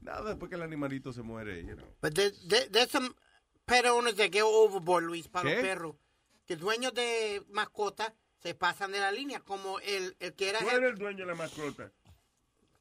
nada, 0.00 0.30
después 0.34 0.48
que 0.48 0.56
el 0.56 0.62
animalito 0.62 1.12
se 1.12 1.22
muere, 1.22 1.62
you 1.64 1.74
know. 1.76 1.86
But 2.00 2.14
there, 2.14 2.32
there- 2.48 2.68
there's 2.70 2.90
some 2.90 3.14
pet 3.66 3.84
owners 3.86 4.16
that 4.16 4.30
get 4.32 4.42
overboard, 4.44 5.04
Luis, 5.04 5.28
para 5.28 5.48
¿Qué? 5.48 5.54
los 5.56 5.62
perros. 5.62 5.96
Que 6.46 6.56
dueños 6.56 6.92
de 6.94 7.42
mascotas 7.50 8.12
se 8.42 8.54
pasan 8.54 8.90
de 8.92 8.98
la 9.00 9.12
línea, 9.12 9.40
como 9.40 9.78
el, 9.80 10.16
el 10.18 10.32
que 10.34 10.48
era... 10.50 10.58
El 10.58 10.96
dueño 10.96 11.20
de 11.24 11.26
la 11.26 11.34
mascota. 11.36 11.92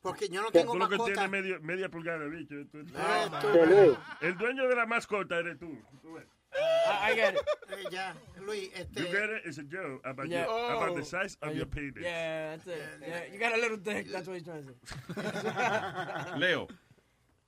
Porque 0.02 0.27
yo 0.30 0.41
no 0.41 0.49
tengo 0.52 0.73
Tú 0.73 0.80
lo 0.80 0.89
que 0.89 0.98
mascota. 0.98 1.14
tienes 1.14 1.30
media, 1.30 1.60
media 1.60 1.88
pulgada 1.89 2.26
bicho. 2.26 2.56
Tú- 2.72 2.84
Ah, 2.95 3.39
tú. 3.39 3.98
El 4.26 4.35
dueño 4.35 4.68
de 4.68 4.76
la 4.76 4.88
mascota 4.88 5.38
eres 5.38 5.60
tú. 5.60 5.77
Tú 6.02 6.14
ves. 6.14 6.26
I, 6.53 7.11
I 7.11 7.15
get 7.15 7.36
it. 7.36 7.41
Eh, 7.72 7.88
ya, 7.90 8.14
Luis, 8.45 8.69
este... 8.76 8.99
You 8.99 9.06
get 9.07 9.30
it? 9.30 9.41
It's 9.45 9.57
a 9.57 9.64
joke 9.64 10.02
about, 10.03 10.28
Yeah. 10.28 10.45
your, 10.45 10.73
about 10.76 10.95
the 10.95 11.02
Oh. 11.02 11.06
size 11.06 11.38
of 11.41 11.56
your 11.56 11.65
penis. 11.65 12.03
Yeah, 12.03 12.52
that's 12.57 12.68
it. 12.68 12.84
Yeah, 13.02 13.23
you 13.32 13.40
got 13.40 13.53
a 13.53 13.57
little 13.61 13.78
dick. 13.78 14.11
That's 14.11 14.28
what 14.28 14.36
he's 14.36 14.44
trying 14.44 14.68
to 14.68 14.73
say. 14.73 16.38
Leo. 16.38 16.68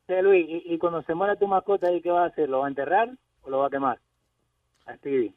Sí, 0.07 0.15
Luis, 0.21 0.45
y, 0.47 0.73
y 0.73 0.77
cuando 0.77 1.01
se 1.03 1.13
muera 1.13 1.35
tu 1.35 1.45
mascota, 1.47 1.91
¿y 1.91 2.01
qué 2.01 2.09
va 2.09 2.23
a 2.23 2.27
hacer? 2.27 2.47
¿Lo 2.49 2.59
va 2.59 2.65
a 2.67 2.69
enterrar 2.69 3.09
o 3.41 3.49
lo 3.49 3.59
va 3.59 3.67
a 3.67 3.69
quemar? 3.69 3.99
A 4.85 4.95
Stevie. 4.97 5.33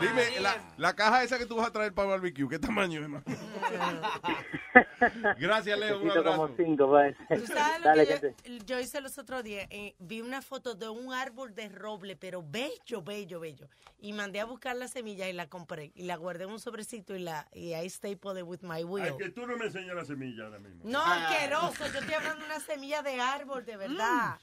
Dime, 0.00 0.40
la, 0.40 0.56
la 0.76 0.94
caja 0.94 1.22
esa 1.22 1.38
que 1.38 1.46
tú 1.46 1.56
vas 1.56 1.68
a 1.68 1.72
traer 1.72 1.94
para 1.94 2.08
barbecue, 2.08 2.48
¿qué 2.48 2.58
tamaño 2.58 2.98
es, 3.00 3.04
hermano? 3.04 3.24
Gracias, 5.38 5.78
Leo. 5.78 5.98
Un 5.98 6.04
Necesito 6.04 6.24
como 6.30 6.44
abrazo. 6.44 6.62
cinco, 6.64 6.88
pues. 6.88 7.16
¿Tú 7.28 7.46
sabes 7.46 7.78
lo 7.80 7.84
Dale, 7.86 8.06
que 8.06 8.12
gente. 8.18 8.34
yo, 8.44 8.64
yo 8.66 8.80
hice 8.80 9.00
los 9.00 9.18
otros 9.18 9.42
días? 9.44 9.66
Eh, 9.70 9.94
vi 9.98 10.20
una 10.20 10.42
foto 10.42 10.74
de 10.74 10.88
un 10.88 11.12
árbol 11.12 11.54
de 11.54 11.68
roble, 11.68 12.16
pero 12.16 12.42
bello, 12.42 13.02
bello, 13.02 13.40
bello. 13.40 13.68
Y 13.98 14.12
mandé 14.12 14.40
a 14.40 14.44
buscar 14.44 14.76
la 14.76 14.88
semilla 14.88 15.28
y 15.28 15.32
la 15.32 15.48
compré. 15.48 15.92
Y 15.94 16.04
la 16.04 16.16
guardé 16.16 16.44
en 16.44 16.50
un 16.50 16.60
sobrecito 16.60 17.14
y 17.14 17.20
la 17.20 17.48
y 17.52 17.74
I 17.74 17.88
stapled 17.88 18.38
it 18.38 18.44
with 18.44 18.60
my 18.62 18.76
Ay, 18.78 18.84
wheel. 18.84 19.16
que 19.16 19.30
tú 19.30 19.46
no 19.46 19.56
me 19.56 19.66
enseñas 19.66 19.94
la 19.94 20.04
semilla 20.04 20.44
ahora 20.44 20.58
mismo. 20.58 20.82
No, 20.84 21.00
asqueroso. 21.02 21.86
Yo 21.92 22.00
estoy 22.00 22.14
hablando 22.14 22.40
de 22.40 22.46
una 22.46 22.60
semilla 22.60 23.02
de 23.02 23.20
árbol, 23.20 23.64
de 23.64 23.76
verdad. 23.76 24.38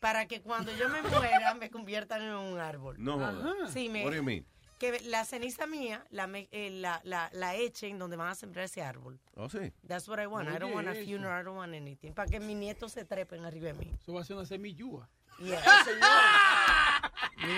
Para 0.00 0.26
que 0.26 0.42
cuando 0.42 0.70
yo 0.76 0.88
me 0.90 1.02
muera 1.02 1.54
me 1.54 1.70
conviertan 1.70 2.22
en 2.22 2.34
un 2.34 2.58
árbol. 2.60 2.96
No 2.98 3.14
jodas. 3.14 3.72
Sí, 3.72 3.88
me, 3.88 4.04
What 4.04 4.10
do 4.12 4.16
you 4.18 4.22
mean? 4.22 4.46
Que 4.78 5.00
la 5.00 5.24
ceniza 5.24 5.66
mía 5.66 6.04
la, 6.10 6.26
me- 6.26 6.48
eh, 6.52 6.70
la, 6.70 7.00
la, 7.04 7.30
la 7.32 7.54
echen 7.54 7.98
donde 7.98 8.16
van 8.16 8.28
a 8.28 8.34
sembrar 8.34 8.64
ese 8.66 8.82
árbol. 8.82 9.18
Oh, 9.34 9.48
sí. 9.48 9.72
That's 9.86 10.08
what 10.08 10.18
I 10.20 10.26
want. 10.26 10.48
I 10.48 10.58
don't 10.58 10.74
want 10.74 10.88
a 10.88 10.94
funeral, 10.94 11.40
I 11.40 11.44
don't 11.44 11.56
want 11.56 11.74
anything. 11.74 12.12
Para 12.12 12.28
que 12.30 12.40
mis 12.40 12.56
nietos 12.56 12.92
se 12.92 13.04
trepen 13.04 13.44
arriba 13.44 13.66
de 13.68 13.74
mí. 13.74 13.90
Eso 14.00 14.12
va 14.12 14.20
a 14.20 14.24
ser 14.24 14.36
una 14.36 14.46
semillúa. 14.46 15.08
Yeah. 15.38 15.62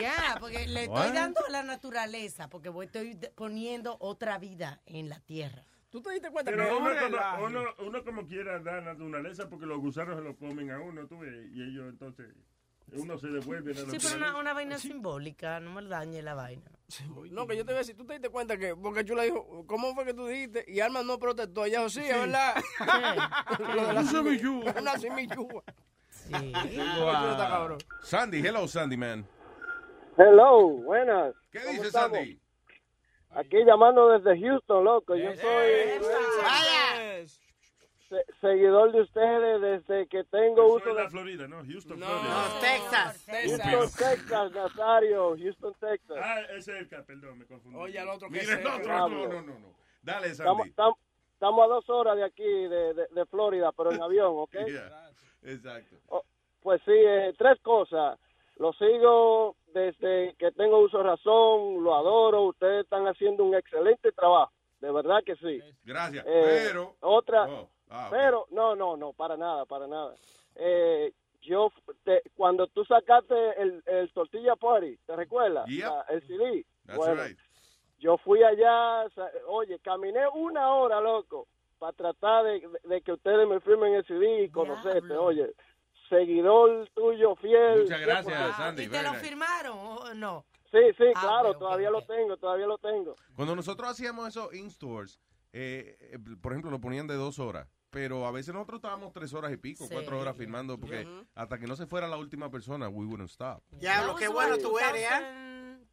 Yeah, 0.01 0.37
porque 0.41 0.67
le 0.67 0.83
estoy 0.85 0.97
What? 0.97 1.15
dando 1.15 1.41
a 1.47 1.51
la 1.51 1.63
naturaleza, 1.63 2.49
porque 2.49 2.69
voy, 2.69 2.87
estoy 2.87 3.17
poniendo 3.35 3.97
otra 4.01 4.37
vida 4.39 4.81
en 4.87 5.09
la 5.09 5.21
tierra. 5.21 5.65
¿Tú 5.89 6.03
te 6.03 6.11
diste 6.13 6.31
cuenta 6.31 6.51
Pero 6.51 6.65
que 6.69 6.75
uno, 6.75 6.91
como, 7.01 7.45
uno, 7.47 7.65
uno 7.79 8.05
como 8.05 8.27
quiera 8.27 8.59
da 8.59 8.81
naturaleza 8.81 9.49
porque 9.49 9.67
los 9.67 9.79
gusanos 9.79 10.17
se 10.17 10.23
lo 10.23 10.37
comen 10.37 10.71
a 10.73 10.81
uno, 10.81 11.07
tú 11.07 11.19
ves, 11.21 11.33
y 11.55 11.63
ellos 11.63 11.89
entonces, 11.89 12.27
uno 12.93 13.19
se 13.19 13.29
devuelve 13.29 13.73
a 13.73 13.75
Sí, 13.75 13.99
pero 14.03 14.17
una, 14.17 14.37
una 14.39 14.53
vaina 14.53 14.79
simbólica, 14.79 15.61
no 15.61 15.73
me 15.73 15.83
dañe 15.83 16.23
la 16.23 16.35
vaina. 16.35 16.71
No, 17.31 17.47
que 17.47 17.57
yo 17.57 17.65
te 17.67 17.73
voy 17.73 17.77
a 17.77 17.79
decir, 17.79 17.97
tú 17.97 18.07
te 18.07 18.15
diste 18.15 18.31
cuenta 18.31 18.57
que, 18.57 18.75
porque 18.75 19.05
Chula 19.05 19.23
dijo, 19.25 19.65
¿cómo 19.67 19.95
fue 19.95 20.07
que 20.07 20.15
tú 20.15 20.27
dijiste? 20.27 20.65
Y 20.67 20.81
Alma 20.81 21.03
no 21.03 21.19
protestó. 21.19 21.67
Ella 21.67 21.79
dijo, 21.79 21.91
sí, 21.91 22.01
es 22.01 22.19
verdad. 22.19 22.55
Lo 23.75 23.87
de 23.87 23.93
la 23.93 24.01
Un 24.01 24.07
semillúa. 24.07 24.75
Una 24.81 24.99
semillúa. 24.99 25.63
Sí. 26.09 26.53
A 26.55 27.77
Sandy, 28.03 28.39
hello 28.47 28.67
Sandy, 28.67 28.97
man. 28.97 29.27
Hello, 30.17 30.69
buenas. 30.69 31.35
¿Qué 31.53 31.61
¿Cómo 31.61 31.73
dice 31.73 31.87
estamos? 31.89 32.19
Sandy? 32.19 32.41
Aquí 33.31 33.65
llamando 33.65 34.09
desde 34.19 34.41
Houston, 34.41 34.85
loco. 34.85 35.15
Yo 35.15 35.35
soy 35.37 35.71
se- 38.09 38.25
seguidor 38.41 38.93
de 38.93 39.03
ustedes 39.03 39.61
desde 39.61 40.07
que 40.09 40.25
tengo 40.25 40.65
Eso 40.67 40.75
uso 40.77 40.91
es 40.91 40.97
de 40.97 41.03
la 41.05 41.11
Florida, 41.11 41.49
¿no? 41.49 41.57
Houston, 41.65 42.01
No, 42.01 42.07
Florida. 42.07 42.61
Texas. 42.61 43.29
Estúpido. 43.29 43.79
Houston, 43.79 44.09
Texas, 44.11 44.53
Nazario, 44.53 45.37
Houston, 45.37 45.75
Texas. 45.81 46.17
Ah, 46.21 46.41
es 46.57 46.65
cerca, 46.65 47.03
perdón, 47.05 47.39
me 47.39 47.47
confundí. 47.47 47.77
Oye, 47.79 47.99
al 47.99 48.09
otro 48.09 48.29
que 48.31 48.41
Mira 48.41 48.59
el 48.61 48.67
otro, 48.67 48.89
no, 48.89 49.09
no, 49.09 49.43
no, 49.43 49.59
no. 49.59 49.75
Dale, 50.03 50.29
Estamos, 50.29 50.57
Sandy. 50.59 50.71
estamos, 50.71 50.99
estamos 51.35 51.65
a 51.65 51.67
dos 51.69 51.91
horas 51.91 52.17
de 52.17 52.25
aquí, 52.25 52.43
de, 52.45 52.95
de, 52.95 53.07
de 53.11 53.27
Florida, 53.27 53.73
pero 53.73 53.93
en 53.93 54.03
avión, 54.03 54.33
¿ok? 54.37 54.53
Yeah, 54.67 55.11
Exacto. 55.43 55.97
Oh, 56.09 56.23
Pues 56.63 56.81
sí, 56.85 56.93
eh, 56.95 57.35
tres 57.39 57.61
cosas. 57.63 58.19
Lo 58.57 58.73
sigo 58.73 59.55
desde 59.73 60.35
que 60.37 60.51
tengo 60.53 60.79
uso 60.81 60.99
de 60.99 61.05
razón, 61.05 61.83
lo 61.85 61.95
adoro, 61.95 62.43
ustedes 62.45 62.83
están 62.85 63.07
haciendo 63.07 63.45
un 63.45 63.55
excelente 63.55 64.11
trabajo, 64.13 64.53
de 64.81 64.91
verdad 64.91 65.23
que 65.25 65.37
sí. 65.37 65.61
Gracias. 65.85 66.25
Eh, 66.27 66.65
Pero. 66.69 66.97
Otra, 67.01 67.47
Oh, 67.49 67.69
ah, 67.91 68.09
pero, 68.11 68.47
no, 68.51 68.75
no, 68.77 68.97
no, 68.97 69.13
para 69.13 69.37
nada, 69.37 69.65
para 69.67 69.87
nada. 69.87 70.15
Eh, 70.57 71.13
yo, 71.43 71.71
te- 72.05 72.23
cuando 72.37 72.67
tú 72.69 72.85
sacaste 72.85 73.35
el, 73.61 73.83
el 73.87 74.13
Tortilla 74.13 74.57
Party, 74.57 74.97
¿te 75.07 75.17
recuerdas? 75.17 75.67
Yep. 75.67 75.81
La- 75.89 76.05
el 76.11 76.27
CD. 76.27 76.67
That's 76.87 76.97
bueno, 76.99 77.25
right. 77.25 77.39
Yo 78.01 78.17
fui 78.19 78.43
allá, 78.43 79.07
oye, 79.49 79.79
caminé 79.81 80.21
una 80.35 80.73
hora, 80.75 81.01
loco, 81.01 81.49
para 81.79 81.93
tratar 81.93 82.45
de, 82.45 82.69
de 82.85 83.03
que 83.03 83.13
ustedes 83.13 83.49
me 83.49 83.61
firmen 83.61 83.95
el 83.95 84.07
CD 84.07 84.45
y 84.45 84.51
conocerte. 84.51 85.15
Oye, 85.17 85.53
seguidor 86.09 86.89
tuyo 86.95 87.35
fiel. 87.37 87.83
Muchas 87.83 88.01
gracias, 88.01 88.41
100%. 88.53 88.57
Sandy. 88.57 88.83
¿Y 88.85 88.89
te 88.89 89.03
lo 89.03 89.15
firmaron 89.15 89.77
o 89.79 90.15
no? 90.15 90.45
Sí, 90.71 90.79
sí, 90.99 91.05
Ah, 91.15 91.21
claro, 91.23 91.55
todavía 91.55 91.91
lo 91.91 92.03
tengo, 92.03 92.37
todavía 92.37 92.67
lo 92.67 92.79
tengo. 92.79 93.15
Cuando 93.35 93.57
nosotros 93.57 93.89
hacíamos 93.91 94.29
esos 94.29 94.53
in-stores, 94.55 95.19
eh, 95.53 95.97
eh, 96.13 96.19
por 96.41 96.53
ejemplo, 96.53 96.71
lo 96.71 96.81
ponían 96.81 97.07
de 97.07 97.15
dos 97.15 97.39
horas. 97.39 97.67
Pero 97.91 98.27
a 98.27 98.31
veces 98.31 98.53
nosotros 98.53 98.79
estábamos 98.79 99.13
tres 99.13 99.33
horas 99.33 99.53
y 99.53 99.57
pico, 99.57 99.85
Sí. 99.87 99.95
cuatro 99.95 100.21
horas 100.21 100.37
filmando, 100.37 100.79
porque 100.79 101.05
Ujú. 101.07 101.27
hasta 101.35 101.59
que 101.59 101.67
no 101.67 101.75
se 101.77 101.87
fuera 101.87 102.07
la 102.07 102.17
última 102.19 102.51
persona, 102.51 102.89
we 102.89 103.07
wouldn't 103.07 103.31
stop. 103.31 103.63
That 103.81 104.17
qué 104.19 104.29
was 104.29 104.35
bueno 104.35 104.59
tú 104.59 104.79
eres, 104.79 105.03
¿eh? 105.11 105.45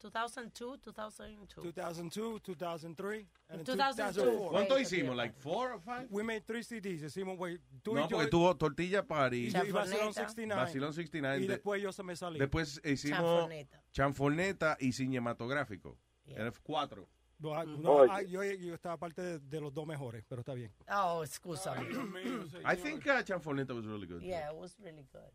2002, 0.02 0.82
2002. 0.82 1.74
2002, 1.74 2.42
2003, 2.44 3.28
and 3.48 3.60
in 3.60 3.66
2002. 3.66 4.16
2004. 4.16 4.50
¿Cuánto 4.52 4.78
hicimos? 4.78 5.16
¿Like 5.16 5.34
four 5.40 5.72
or 5.72 5.80
five? 5.82 6.08
We 6.12 6.22
made 6.24 6.42
three 6.42 6.64
CDs. 6.64 7.02
Hicimos, 7.02 7.38
güey, 7.38 7.60
tú 7.82 7.94
No, 7.96 8.02
y 8.02 8.04
yo. 8.04 8.10
porque 8.18 8.28
tuvo 8.30 8.56
Tortilla 8.58 9.04
Party, 9.08 9.48
y, 9.48 9.52
Vacilón 9.72 10.14
69. 10.14 10.62
Vacilón 10.62 10.94
69. 10.94 11.38
Y 11.44 11.48
de- 11.48 11.54
después 11.54 11.82
yo 11.82 11.92
se 11.92 12.04
me 12.04 12.16
salí. 12.16 12.38
Después 12.40 12.80
hicimos 12.84 13.20
Chanfoneta. 13.20 13.84
Chanfoneta 13.94 14.78
y 14.80 14.92
cinematográfico. 14.92 15.98
Eran 16.26 16.54
cuatro. 16.62 17.08
No, 17.40 17.54
ah, 17.54 17.66
no, 17.66 18.04
ah, 18.10 18.22
yo, 18.22 18.44
yo 18.44 18.74
estaba 18.74 18.98
parte 18.98 19.22
de, 19.22 19.40
de 19.40 19.62
los 19.62 19.74
dos 19.74 19.86
mejores, 19.86 20.24
pero 20.28 20.40
está 20.42 20.54
bien. 20.54 20.72
Oh, 20.90 21.24
excúsame. 21.24 21.88
I 22.66 22.76
think 22.78 23.06
uh, 23.08 23.22
Chanfoneta 23.24 23.74
was 23.74 23.86
really 23.86 24.08
good. 24.08 24.22
Yeah, 24.22 24.52
it 24.52 24.56
was 24.58 24.78
really 24.80 25.06
good. 25.12 25.32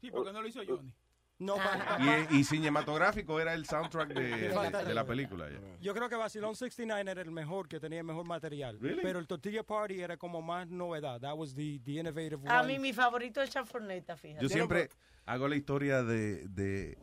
Sí, 0.00 0.10
porque 0.10 0.32
no 0.32 0.40
lo 0.40 0.46
hizo 0.48 0.60
Johnny. 0.66 0.92
No, 1.38 1.56
pa- 1.56 1.98
Y, 2.30 2.38
y 2.38 2.44
cinematográfico 2.44 3.38
era 3.40 3.52
el 3.52 3.66
soundtrack 3.66 4.08
de, 4.14 4.22
de- 4.70 4.84
de 4.84 4.94
la 4.94 5.04
película. 5.04 5.48
Yo 5.82 5.92
creo 5.92 6.08
que 6.08 6.14
Vacilón 6.16 6.54
69 6.54 7.10
era 7.10 7.20
el 7.20 7.30
mejor, 7.30 7.68
que 7.68 7.78
tenía 7.78 7.98
el 7.98 8.06
mejor 8.06 8.24
material. 8.24 8.78
Really? 8.80 9.02
Pero 9.02 9.18
el 9.18 9.26
Tortilla 9.26 9.62
Party 9.62 10.00
era 10.00 10.16
como 10.16 10.40
más 10.40 10.68
novedad. 10.68 11.20
That 11.20 11.36
was 11.36 11.54
the, 11.54 11.78
the 11.84 11.92
innovative 12.00 12.38
A 12.48 12.60
one. 12.62 12.72
mí 12.74 12.78
mi 12.78 12.92
favorito 12.94 13.42
es 13.42 13.50
Chanforneta, 13.50 14.16
fíjate. 14.16 14.42
Yo 14.42 14.48
siempre 14.48 14.88
hago 15.26 15.46
la 15.48 15.56
historia 15.56 16.02
de, 16.02 16.46
de, 16.48 16.96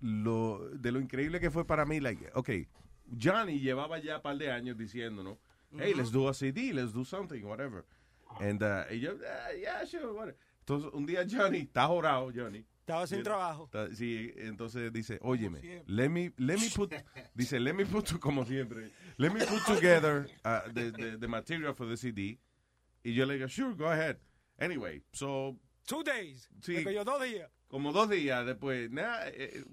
lo, 0.00 0.68
de 0.70 0.92
lo 0.92 1.00
increíble 1.00 1.40
que 1.40 1.50
fue 1.50 1.66
para 1.66 1.84
mí. 1.84 1.98
Like, 1.98 2.30
ok, 2.34 2.50
Johnny 3.18 3.60
llevaba 3.60 3.98
ya 3.98 4.16
un 4.16 4.22
par 4.22 4.36
de 4.38 4.50
años 4.50 4.76
diciéndonos, 4.76 5.38
hey, 5.78 5.94
let's 5.94 6.10
do 6.10 6.28
a 6.28 6.34
CD, 6.34 6.72
let's 6.72 6.92
do 6.92 7.04
something, 7.04 7.42
whatever. 7.44 7.84
And, 8.40 8.62
uh, 8.62 8.84
y 8.92 9.00
yo, 9.00 9.12
"Ah, 9.26 9.52
yeah, 9.58 9.84
sure, 9.84 10.12
whatever. 10.12 10.36
Entonces, 10.60 10.90
un 10.92 11.04
día 11.06 11.26
Johnny, 11.28 11.62
está 11.62 11.86
jorado, 11.88 12.30
Johnny. 12.32 12.64
Estaba 12.80 13.06
sin 13.06 13.22
trabajo. 13.22 13.64
está- 13.66 13.94
sí, 13.94 14.32
entonces 14.36 14.92
dice, 14.92 15.18
óyeme, 15.22 15.60
let 15.86 16.08
me, 16.08 16.32
let 16.38 16.58
me 16.58 16.68
put, 16.74 16.92
dice, 17.34 17.58
let 17.60 17.72
me 17.72 17.84
put, 17.84 18.18
como 18.20 18.44
siempre, 18.44 18.90
let 19.16 19.30
me 19.32 19.40
put 19.46 19.64
together 19.64 20.26
uh, 20.44 20.60
the, 20.72 20.90
the, 20.92 21.18
the 21.18 21.28
material 21.28 21.72
for 21.74 21.86
the 21.88 21.96
CD. 21.96 22.38
Y 23.04 23.12
yo 23.14 23.26
le 23.26 23.34
digo, 23.34 23.48
sure, 23.48 23.74
go 23.74 23.86
ahead. 23.86 24.16
Anyway, 24.58 25.02
so 25.12 25.56
Two 25.86 26.02
days. 26.04 26.48
Sí. 26.60 26.84
Me 26.84 26.92
dos 27.04 27.20
días. 27.22 27.50
como 27.68 27.92
dos 27.92 28.08
días 28.08 28.44
después, 28.46 28.90
nada, 28.90 29.28
eh, 29.28 29.64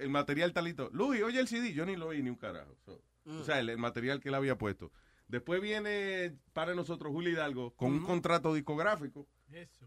el 0.00 0.10
material 0.10 0.50
está 0.50 0.62
listo. 0.62 0.90
Luis, 0.92 1.22
oye 1.22 1.40
el 1.40 1.48
CD, 1.48 1.72
yo 1.72 1.84
ni 1.86 1.96
lo 1.96 2.08
oí 2.08 2.22
ni 2.22 2.30
un 2.30 2.36
carajo. 2.36 2.76
So, 2.84 3.02
O 3.26 3.44
sea, 3.44 3.60
el, 3.60 3.68
el 3.70 3.78
material 3.78 4.20
que 4.20 4.28
él 4.30 4.34
había 4.34 4.56
puesto. 4.56 4.90
Después 5.28 5.60
viene 5.60 6.36
para 6.52 6.74
nosotros 6.74 7.12
Julio 7.12 7.30
Hidalgo 7.30 7.74
con 7.76 7.92
un 7.92 8.04
contrato 8.04 8.52
discográfico. 8.54 9.28
Eso. 9.52 9.86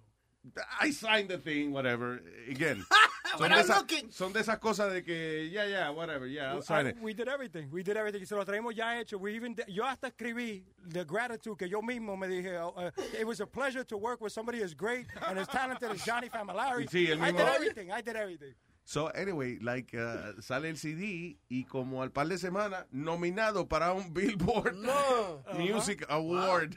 I 0.82 0.92
signed 0.92 1.30
the 1.30 1.38
thing, 1.38 1.72
whatever. 1.72 2.22
Again. 2.50 2.84
son, 3.38 3.50
de 3.50 3.60
esas, 3.62 3.86
son 4.12 4.34
de 4.34 4.42
esas 4.42 4.60
cosas 4.60 4.92
de 4.92 5.02
que, 5.04 5.50
ya, 5.50 5.66
ya, 5.66 5.90
whatever, 5.92 6.28
yeah, 6.30 6.54
I'll 6.54 6.62
sign 6.62 6.86
Ah, 6.88 6.90
it. 6.90 6.98
we 7.02 7.14
did 7.14 7.28
everything. 7.30 7.70
We 7.72 7.82
did 7.82 7.96
everything. 7.96 8.22
Y 8.22 8.26
se 8.26 8.36
lo 8.36 8.44
traemos 8.46 8.76
ya 8.76 9.00
hecho. 9.00 9.18
We 9.18 9.34
even 9.36 9.56
yo 9.70 9.86
hasta 9.86 10.08
escribí 10.10 10.66
the 10.90 11.06
gratitude 11.06 11.58
que 11.58 11.70
yo 11.70 11.82
mismo 11.82 12.18
me 12.18 12.28
dije. 12.28 12.58
uh, 12.58 12.70
uh, 12.70 12.92
it 13.18 13.26
was 13.26 13.40
a 13.40 13.48
pleasure 13.48 13.86
to 13.86 13.98
work 13.98 14.20
with 14.22 14.34
somebody 14.34 14.62
as 14.62 14.74
great 14.76 15.08
and 15.28 15.40
as 15.40 15.48
talented 15.48 15.90
as 15.92 16.04
Johnny 16.06 16.30
Familari. 16.30 16.88
Sí, 16.90 17.08
el 17.10 17.20
I 17.24 17.32
mismo- 17.32 17.38
did 17.40 17.48
everything. 17.56 17.92
I 17.92 18.02
did 18.02 18.16
everything. 18.18 18.54
So, 18.86 19.08
anyway, 19.08 19.60
like, 19.62 19.94
uh, 19.98 20.42
sale 20.42 20.66
el 20.70 20.76
CD 20.78 21.38
y 21.50 21.64
como 21.64 22.02
al 22.04 22.12
par 22.12 22.28
de 22.28 22.38
semanas, 22.38 22.86
nominado 22.92 23.68
para 23.70 23.94
un 23.94 24.14
Billboard 24.14 24.76
No. 24.76 25.42
Music 25.58 26.06
Award. 26.10 26.76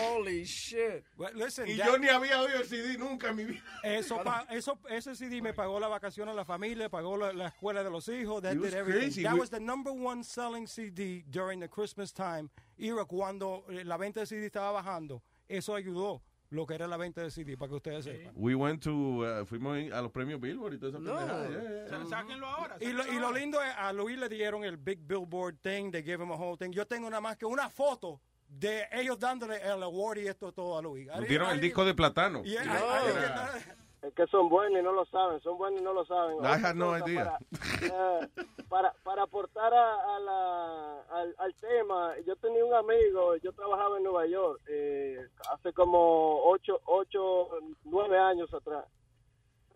Holy 0.00 0.44
shit. 0.44 1.02
Well, 1.16 1.30
listen, 1.34 1.66
Y 1.66 1.76
that- 1.78 1.86
yo 1.86 1.96
ni 1.96 2.08
había 2.08 2.38
oído 2.40 2.58
el 2.60 2.66
CD 2.66 2.98
nunca 2.98 3.28
en 3.30 3.36
mi 3.36 3.44
vida. 3.44 3.62
Eso, 3.82 4.22
pa- 4.22 4.46
eso, 4.50 4.78
ese 4.90 5.14
CD 5.14 5.40
me 5.40 5.54
pagó 5.54 5.80
la 5.80 5.88
vacación 5.88 6.28
a 6.28 6.34
la 6.34 6.44
familia, 6.44 6.90
pagó 6.90 7.16
la, 7.16 7.32
la 7.32 7.46
escuela 7.48 7.82
de 7.82 7.90
los 7.90 8.06
hijos. 8.08 8.42
That 8.42 8.56
did 8.56 8.74
everything. 8.74 9.00
crazy. 9.00 9.22
That 9.22 9.32
We- 9.34 9.40
was 9.40 9.48
the 9.48 9.60
number 9.60 9.90
one 9.92 10.22
selling 10.24 10.66
CD 10.66 11.24
during 11.30 11.60
the 11.60 11.68
Christmas 11.68 12.12
time 12.12 12.50
era 12.76 13.04
cuando 13.06 13.64
eh, 13.70 13.82
la 13.84 13.96
venta 13.96 14.20
de 14.20 14.26
CD 14.26 14.46
estaba 14.50 14.72
bajando. 14.72 15.22
Eso 15.48 15.74
ayudó 15.74 16.20
lo 16.50 16.66
que 16.66 16.74
era 16.74 16.86
la 16.86 16.96
venta 16.96 17.22
de 17.22 17.30
CD, 17.30 17.56
para 17.56 17.68
que 17.70 17.76
ustedes 17.76 18.04
sepan. 18.04 18.32
We 18.34 18.54
went 18.54 18.82
to, 18.82 18.92
uh, 18.92 19.44
fuimos 19.44 19.92
a 19.92 20.00
los 20.00 20.10
premios 20.10 20.40
Billboard 20.40 20.74
y 20.74 20.78
toda 20.78 20.90
esa 20.90 20.98
pendejada. 20.98 21.48
Yeah, 21.48 21.60
yeah, 21.60 21.98
yeah. 21.98 22.06
Sáquenlo 22.06 22.46
ahora. 22.46 22.76
Y 22.80 22.92
lo, 22.92 23.06
y 23.06 23.18
lo 23.18 23.32
lindo 23.32 23.62
es, 23.62 23.72
a 23.76 23.92
Luis 23.92 24.18
le 24.18 24.28
dieron 24.28 24.64
el 24.64 24.76
Big 24.76 25.00
Billboard 25.00 25.58
thing, 25.60 25.90
they 25.90 26.02
gave 26.02 26.22
him 26.22 26.30
a 26.30 26.36
whole 26.36 26.56
thing. 26.56 26.70
Yo 26.70 26.86
tengo 26.86 27.10
nada 27.10 27.20
más 27.20 27.36
que 27.36 27.44
una 27.44 27.68
foto 27.68 28.20
de 28.48 28.86
ellos 28.92 29.18
dándole 29.18 29.56
el 29.62 29.82
award 29.82 30.18
y 30.18 30.28
esto 30.28 30.52
todo 30.52 30.78
a 30.78 30.82
Luis. 30.82 31.06
Nos 31.06 31.28
dieron 31.28 31.50
el 31.50 31.60
disco 31.60 31.84
de 31.84 31.94
platano. 31.94 32.42
Es 34.00 34.14
que 34.14 34.26
son 34.28 34.48
buenos 34.48 34.78
y 34.80 34.82
no 34.84 34.92
lo 34.92 35.04
saben, 35.06 35.40
son 35.40 35.58
buenos 35.58 35.80
y 35.80 35.84
no 35.84 35.92
lo 35.92 36.04
saben. 36.04 36.36
I 36.36 36.38
Otra 36.38 36.54
had 36.68 36.74
no 36.76 36.96
idea. 36.96 37.38
Para, 37.80 38.20
eh, 38.22 38.28
para, 38.68 38.92
para 39.02 39.22
aportar 39.24 39.74
a, 39.74 40.16
a 40.16 40.20
la, 40.20 41.00
al, 41.10 41.34
al 41.38 41.54
tema, 41.56 42.14
yo 42.24 42.36
tenía 42.36 42.64
un 42.64 42.74
amigo, 42.74 43.34
yo 43.36 43.52
trabajaba 43.52 43.96
en 43.96 44.04
Nueva 44.04 44.26
York 44.26 44.60
eh, 44.68 45.26
hace 45.52 45.72
como 45.72 46.44
ocho, 46.44 46.80
ocho, 46.84 47.48
nueve 47.84 48.16
años 48.18 48.52
atrás. 48.54 48.84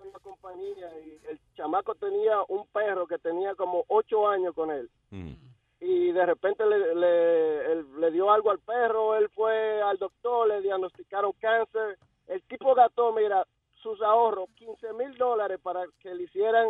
En 0.00 0.08
una 0.08 0.18
compañía 0.20 0.88
y 1.00 1.18
el 1.28 1.40
chamaco 1.56 1.94
tenía 1.96 2.42
un 2.48 2.64
perro 2.68 3.06
que 3.08 3.18
tenía 3.18 3.54
como 3.56 3.84
ocho 3.88 4.28
años 4.28 4.54
con 4.54 4.70
él. 4.70 4.88
Mm. 5.10 5.32
y 5.80 6.12
de 6.12 6.24
repente 6.26 6.64
le, 6.64 6.94
le, 6.94 7.72
él- 7.72 8.00
le 8.00 8.10
dio 8.12 8.30
algo 8.30 8.52
al 8.52 8.60
perro, 8.60 9.16
él 9.16 9.28
fue 9.30 9.82
al 9.82 9.98
doctor, 9.98 10.46
le 10.46 10.60
diagnosticaron 10.60 11.32
cáncer, 11.40 11.98
el 12.28 12.40
tipo 12.44 12.72
gastó, 12.76 13.12
mira, 13.12 13.44
sus 13.82 14.00
ahorros, 14.02 14.48
15 14.54 14.92
mil 14.94 15.14
dólares 15.16 15.58
para 15.62 15.84
que 16.00 16.14
le 16.14 16.24
hicieran 16.24 16.66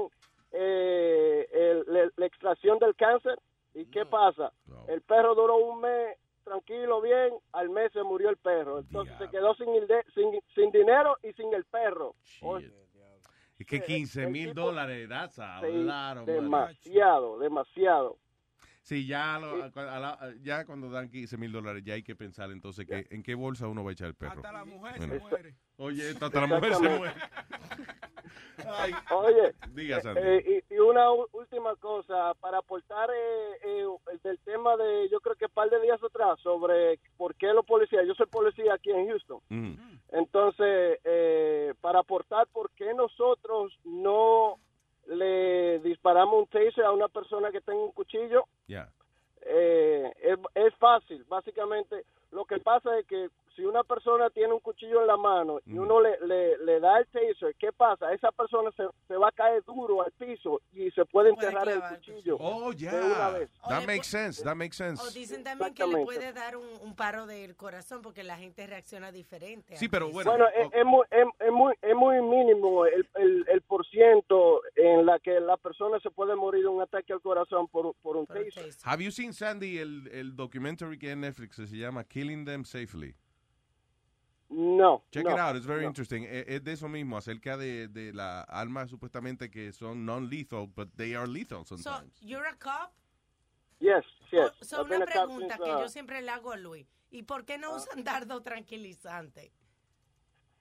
eh, 0.55 1.47
el- 1.53 2.13
la 2.17 2.27
extracción 2.27 2.79
del 2.79 2.95
cáncer, 2.95 3.39
¿y 3.75 3.87
qué 3.87 4.05
pasa? 4.05 4.53
El 4.87 5.01
perro 5.01 5.35
duró 5.35 5.57
un 5.57 5.81
mes 5.81 6.19
tranquilo, 6.45 7.01
bien, 7.01 7.33
al 7.53 7.71
mes 7.71 7.91
se 7.93 8.03
murió 8.03 8.29
el 8.29 8.37
perro, 8.37 8.81
entonces 8.81 9.17
se 9.19 9.29
quedó 9.31 9.55
sin, 9.55 9.69
el 9.75 9.87
de- 9.87 10.05
sin, 10.15 10.31
sin 10.55 10.71
dinero 10.71 11.17
y 11.23 11.33
sin 11.35 11.55
el 11.55 11.65
perro. 11.65 12.15
Es 13.59 13.67
que 13.67 13.81
15 13.81 14.27
mil 14.27 14.53
dólares, 14.55 15.09
that's 15.09 15.39
a 15.39 15.61
sí, 15.61 15.67
lot 15.73 16.19
of 16.19 16.27
money. 16.27 16.35
demasiado, 16.35 17.39
demasiado. 17.39 18.19
Sí, 18.83 19.07
ya, 19.07 19.39
lo- 19.39 19.63
a 19.63 19.99
la- 20.01 20.35
ya 20.43 20.65
cuando 20.67 20.91
dan 20.91 21.09
15 21.09 21.37
mil 21.37 21.53
dólares, 21.53 21.85
ya 21.85 21.95
hay 21.95 22.03
que 22.03 22.17
pensar 22.17 22.51
entonces 22.51 22.85
que, 22.85 23.07
en 23.11 23.23
qué 23.23 23.37
bolsa 23.37 23.69
uno 23.69 23.85
va 23.85 23.91
a 23.91 23.93
echar 23.93 24.09
el 24.09 24.15
perro. 24.17 24.33
Hasta 24.33 24.51
la 24.53 24.65
mujer 24.65 24.99
Bueno. 24.99 25.15
se 25.15 25.21
muere. 25.21 25.55
Oye, 25.83 26.11
hasta 26.11 26.41
la 26.41 26.47
mujer 26.47 26.75
se 26.77 26.89
muere. 26.89 27.15
Ay, 28.79 28.93
Oye, 29.11 29.55
Diga, 29.73 30.01
Sandy. 30.01 30.21
eh, 30.23 30.63
y, 30.71 30.75
y 30.75 30.79
una 30.79 31.11
última 31.11 31.75
cosa, 31.77 32.35
para 32.35 32.59
aportar 32.59 33.11
eh, 33.11 33.53
eh, 33.65 33.87
el 34.13 34.19
del 34.21 34.39
tema 34.41 34.77
de, 34.77 35.09
yo 35.11 35.21
creo 35.21 35.35
que 35.35 35.47
un 35.47 35.51
par 35.51 35.69
de 35.71 35.81
días 35.81 36.01
atrás, 36.03 36.39
sobre 36.41 37.01
por 37.17 37.35
qué 37.35 37.49
los 37.53 37.65
policías, 37.67 38.07
yo 38.07 38.15
soy 38.15 38.27
policía 38.27 38.75
aquí 38.75 38.91
en 38.91 39.09
Houston, 39.09 39.41
Mm. 39.49 39.75
entonces, 40.13 41.01
eh, 41.05 41.75
para 41.81 41.99
aportar 42.01 42.47
por 42.53 42.71
qué 42.73 42.95
nosotros 42.95 43.77
no 43.85 44.59
le 45.09 45.81
disparamos 45.81 46.39
un 46.43 46.47
taser 46.47 46.85
a 46.85 46.93
una 46.93 47.09
persona 47.09 47.51
que 47.51 47.61
tenga 47.61 47.81
un 47.83 47.93
cuchillo, 47.93 48.45
eh, 49.45 50.13
es, 50.23 50.39
es 50.55 50.75
fácil, 50.77 51.25
básicamente. 51.29 52.05
Lo 52.31 52.45
que 52.45 52.59
pasa 52.61 52.97
es 52.99 53.07
que 53.07 53.29
si 53.55 53.65
una 53.65 53.83
persona 53.85 54.31
tiene 54.31 54.53
un 54.53 54.61
cuchillo 54.61 55.01
en 55.01 55.07
la 55.07 55.17
mano 55.17 55.61
y 55.67 55.77
uno 55.79 56.01
le, 56.01 56.19
le, 56.27 56.59
le 56.59 56.81
da 56.81 56.99
el 56.99 57.07
taser, 57.07 57.55
¿qué 57.59 57.73
pasa? 57.73 58.13
Esa 58.13 58.31
persona 58.33 58.71
se, 58.77 58.85
se 59.09 59.17
va 59.17 59.29
a 59.29 59.33
caer 59.33 59.63
duro 59.65 60.03
al 60.03 60.13
piso 60.13 60.61
y 60.73 60.91
se 60.93 61.05
puede 61.05 61.31
enterrar 61.31 61.69
el 61.69 61.81
cuchillo. 61.83 62.37
Oh, 62.41 62.73
ya. 62.73 63.31
vez. 63.31 63.51
That 63.69 63.87
makes 63.87 64.09
sense, 64.09 64.43
that 64.43 64.55
makes 64.57 64.81
O 64.83 64.97
sense. 64.97 65.19
dicen 65.19 65.45
también 65.45 65.75
que 65.75 65.87
le 65.87 66.05
puede 66.05 66.33
dar 66.33 66.57
un, 66.57 66.67
un 66.83 66.95
paro 66.95 67.27
del 67.27 67.55
corazón 67.57 68.03
porque 68.03 68.23
la 68.23 68.37
gente 68.37 68.67
reacciona 68.67 69.13
diferente. 69.13 69.77
Sí, 69.77 69.89
pero 69.89 70.11
bueno. 70.11 70.31
Bueno, 70.31 70.47
es, 70.57 70.69
es 70.73 70.85
muy, 70.85 71.05
es, 71.11 71.27
es 71.41 71.53
muy, 71.53 71.75
es 71.83 71.95
muy 71.95 72.21
mínimo 72.23 72.87
el, 72.87 73.09
el, 73.17 73.45
el 73.49 73.63
por 73.63 73.87
ciento 73.87 74.63
en 74.77 75.05
la 75.07 75.19
que 75.19 75.41
la 75.41 75.57
persona 75.57 75.99
se 76.01 76.11
puede 76.11 76.35
morir 76.37 76.63
de 76.63 76.69
un 76.69 76.81
ataque 76.83 77.13
al 77.13 77.21
corazón 77.21 77.69
por, 77.69 77.95
por 78.03 78.17
un 78.17 78.27
taser. 78.27 78.71
Have 78.85 79.03
you 79.05 79.11
seen, 79.11 79.33
Sandy, 79.33 79.79
el, 79.79 80.09
el 80.13 80.37
documentary 80.37 80.99
que 80.99 81.11
en 81.11 81.21
Netflix 81.21 81.57
se 81.57 81.77
llama 81.77 82.05
Killing 82.05 82.45
Them 82.45 82.65
Safely? 82.65 83.15
No. 84.53 85.03
Check 85.11 85.25
no, 85.25 85.33
it 85.33 85.39
out, 85.39 85.57
it's 85.57 85.65
very 85.67 85.83
no. 85.83 85.89
interesting. 85.89 86.25
Eh, 86.25 86.45
Es, 86.47 86.63
de 86.63 86.73
eso 86.73 86.87
mismo, 86.89 87.17
acerca 87.17 87.57
de, 87.57 87.89
de 87.89 88.13
las 88.13 88.45
armas 88.49 88.91
supuestamente 88.91 89.51
que 89.51 89.73
son 89.73 90.05
non-lethal, 90.05 90.67
but 90.67 90.95
they 90.97 91.15
are 91.15 91.27
lethal 91.27 91.65
So, 91.65 91.77
sometimes. 91.79 92.13
you're 92.21 92.47
a 92.47 92.55
cop? 92.57 92.93
Yes, 93.81 94.05
yes. 94.31 94.51
So, 94.61 94.83
I've 94.83 94.89
been 94.89 95.03
una 95.03 95.07
pregunta 95.07 95.57
since, 95.57 95.65
que 95.65 95.73
uh, 95.75 95.81
yo 95.81 95.89
siempre 95.89 96.21
le 96.21 96.31
hago 96.31 96.53
a 96.53 96.57
Luis. 96.57 96.87
¿Y 97.11 97.23
por 97.23 97.45
qué 97.45 97.59
no 97.59 97.75
usan 97.75 98.05
dardo 98.05 98.43
tranquilizante? 98.43 99.53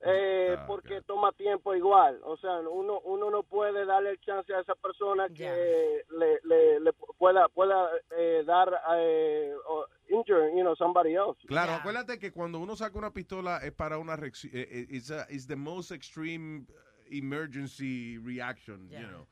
Eh, 0.04 0.56
Ah, 0.58 0.66
porque 0.68 1.02
toma 1.04 1.32
tiempo 1.34 1.76
igual. 1.76 2.20
O 2.24 2.36
sea, 2.38 2.60
uno 2.60 3.00
uno 3.02 3.30
no 3.30 3.44
puede 3.44 3.86
darle 3.86 4.12
el 4.12 4.20
chance 4.20 4.52
a 4.54 4.60
esa 4.62 4.74
persona 4.76 5.28
que 5.30 6.04
le, 6.18 6.40
le, 6.44 6.80
le 6.80 6.94
pueda 7.20 7.48
pueda 7.50 7.88
eh, 8.18 8.44
dar 8.46 8.68
eh, 8.98 9.54
o 9.68 9.86
injure, 10.10 10.52
you 10.56 10.62
know, 10.62 10.76
somebody 10.76 11.14
else. 11.14 11.40
Claro, 11.48 11.74
acuérdate 11.74 12.18
que 12.20 12.32
cuando 12.32 12.60
uno 12.60 12.76
saca 12.76 12.98
una 12.98 13.12
pistola 13.14 13.60
es 13.60 13.72
para 13.74 13.98
una 14.00 14.16
reacción, 14.16 14.52
it's, 14.54 15.12
a- 15.12 15.28
it's 15.30 15.46
the 15.48 15.56
most 15.56 15.92
extreme 15.92 16.66
uh, 16.68 16.74
emergency 17.16 18.18
reaction, 18.18 18.90
you 18.90 19.08
know. 19.08 19.28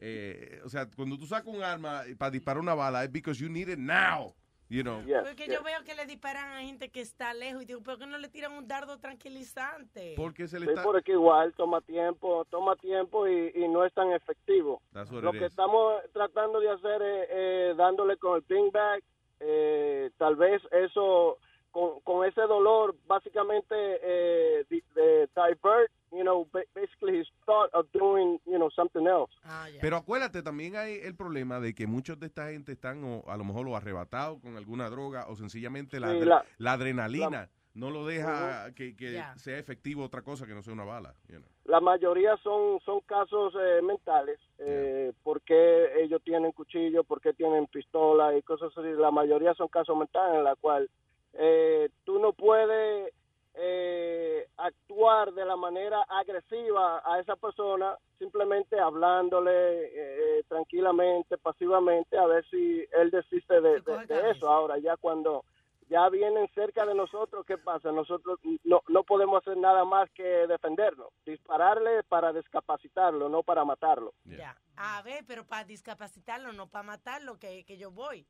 Eh, 0.00 0.60
o 0.64 0.68
sea, 0.68 0.86
cuando 0.90 1.16
tú 1.16 1.26
sacas 1.26 1.46
un 1.54 1.62
arma 1.62 2.02
para 2.18 2.30
disparar 2.30 2.60
una 2.60 2.74
bala 2.74 3.04
es 3.04 3.12
because 3.12 3.38
you 3.40 3.48
need 3.48 3.68
it 3.68 3.78
now, 3.78 4.34
you 4.72 4.82
know. 4.82 5.02
Porque 5.22 5.46
yo 5.46 5.62
veo 5.62 5.84
que 5.84 5.94
le 5.94 6.06
disparan 6.06 6.52
a 6.52 6.62
gente 6.62 6.88
que 6.88 7.00
está 7.02 7.34
lejos 7.34 7.62
y 7.62 7.66
digo, 7.66 7.82
¿por 7.82 7.98
qué 7.98 8.06
no 8.06 8.16
le 8.18 8.28
tiran 8.28 8.52
un 8.52 8.66
dardo 8.66 8.98
tranquilizante? 8.98 10.14
Porque 10.16 10.48
se 10.48 10.58
le 10.58 10.66
Sí, 10.66 10.72
está... 10.72 10.82
porque 10.82 11.12
igual 11.12 11.52
toma 11.54 11.82
tiempo, 11.82 12.46
toma 12.46 12.74
tiempo 12.76 13.28
y, 13.28 13.52
y 13.54 13.68
no 13.68 13.84
es 13.84 13.92
tan 13.92 14.12
efectivo. 14.12 14.80
Lo 15.10 15.32
que 15.32 15.44
estamos 15.44 16.02
tratando 16.12 16.60
de 16.60 16.70
hacer 16.70 17.02
es 17.02 17.28
eh, 17.30 17.74
dándole 17.76 18.16
con 18.16 18.36
el 18.36 18.42
ping 18.42 18.70
back, 18.72 19.04
eh, 19.40 20.10
tal 20.16 20.36
vez 20.36 20.62
eso, 20.70 21.38
con, 21.70 22.00
con 22.00 22.26
ese 22.26 22.40
dolor, 22.42 22.94
básicamente 23.06 23.74
eh, 23.76 24.64
divert, 24.70 25.90
you 26.12 26.22
know, 26.22 26.46
ba- 26.52 26.64
basically 26.74 27.18
his 27.18 27.26
thought 27.46 27.70
of 27.74 27.86
doing, 27.92 28.38
you 28.46 28.56
know, 28.58 28.70
something 28.70 29.06
else. 29.06 29.32
Pero 29.80 29.96
acuérdate, 29.96 30.42
también 30.42 30.76
hay 30.76 31.00
el 31.02 31.14
problema 31.16 31.58
de 31.60 31.74
que 31.74 31.86
muchos 31.86 32.18
de 32.20 32.26
esta 32.26 32.50
gente 32.50 32.72
están 32.72 33.02
o, 33.04 33.24
a 33.28 33.36
lo 33.36 33.44
mejor 33.44 33.64
lo 33.64 33.76
arrebatados 33.76 34.40
con 34.40 34.56
alguna 34.56 34.90
droga 34.90 35.26
o 35.28 35.36
sencillamente 35.36 35.98
la, 35.98 36.10
Sí, 36.12 36.18
adre- 36.18 36.24
la- 36.26 36.44
la 36.58 36.72
adrenalina 36.72 37.30
la- 37.30 37.48
no 37.74 37.90
lo 37.90 38.04
deja 38.06 38.70
que, 38.74 38.94
sea 39.36 39.56
efectivo 39.58 40.04
otra 40.04 40.20
cosa 40.20 40.46
que 40.46 40.52
no 40.54 40.62
sea 40.62 40.74
una 40.74 40.84
bala. 40.84 41.14
you 41.28 41.36
know. 41.38 41.48
La 41.64 41.80
mayoría 41.80 42.36
son 42.42 42.78
son 42.84 43.00
casos 43.06 43.54
eh, 43.58 43.80
mentales, 43.82 44.38
eh, 44.58 45.12
porque 45.22 45.86
ellos 46.02 46.20
tienen 46.22 46.52
cuchillo, 46.52 47.02
porque 47.04 47.32
tienen 47.32 47.66
pistola 47.68 48.36
y 48.36 48.42
cosas 48.42 48.76
así. 48.76 48.88
La 48.98 49.10
mayoría 49.10 49.54
son 49.54 49.68
casos 49.68 49.96
mentales 49.96 50.36
en 50.38 50.44
la 50.44 50.54
cual 50.56 50.90
eh, 51.32 51.88
tú 52.04 52.18
no 52.18 52.34
puedes 52.34 53.10
eh, 53.54 54.48
actuar 54.56 55.32
de 55.32 55.44
la 55.44 55.56
manera 55.56 56.02
agresiva 56.08 57.02
a 57.04 57.20
esa 57.20 57.36
persona 57.36 57.96
simplemente 58.18 58.78
hablándole 58.78 59.90
eh, 60.38 60.44
tranquilamente, 60.48 61.36
pasivamente, 61.38 62.16
a 62.18 62.26
ver 62.26 62.44
si 62.48 62.84
él 62.92 63.10
desiste 63.10 63.60
de, 63.60 63.80
de- 63.80 63.92
de 64.06 64.30
eso. 64.30 64.48
Ahora, 64.48 64.78
ya 64.78 64.96
cuando 64.96 65.44
ya 65.88 66.08
vienen 66.08 66.48
cerca 66.54 66.86
de 66.86 66.94
nosotros, 66.94 67.44
¿qué 67.44 67.58
pasa? 67.58 67.92
Nosotros 67.92 68.38
no, 68.64 68.82
no 68.88 69.02
podemos 69.02 69.42
hacer 69.42 69.58
nada 69.58 69.84
más 69.84 70.10
que 70.12 70.22
defendernos, 70.22 71.08
dispararle 71.26 72.02
para 72.04 72.32
discapacitarlo, 72.32 73.28
no 73.28 73.42
para 73.42 73.64
matarlo. 73.64 74.14
Ya. 74.24 74.56
A 74.76 75.02
ver, 75.02 75.24
pero 75.26 75.44
para 75.44 75.64
discapacitarlo, 75.64 76.52
no 76.52 76.68
para 76.68 76.84
matarlo, 76.84 77.38
que, 77.38 77.64
que 77.64 77.76
yo 77.76 77.90
voy. 77.90 78.26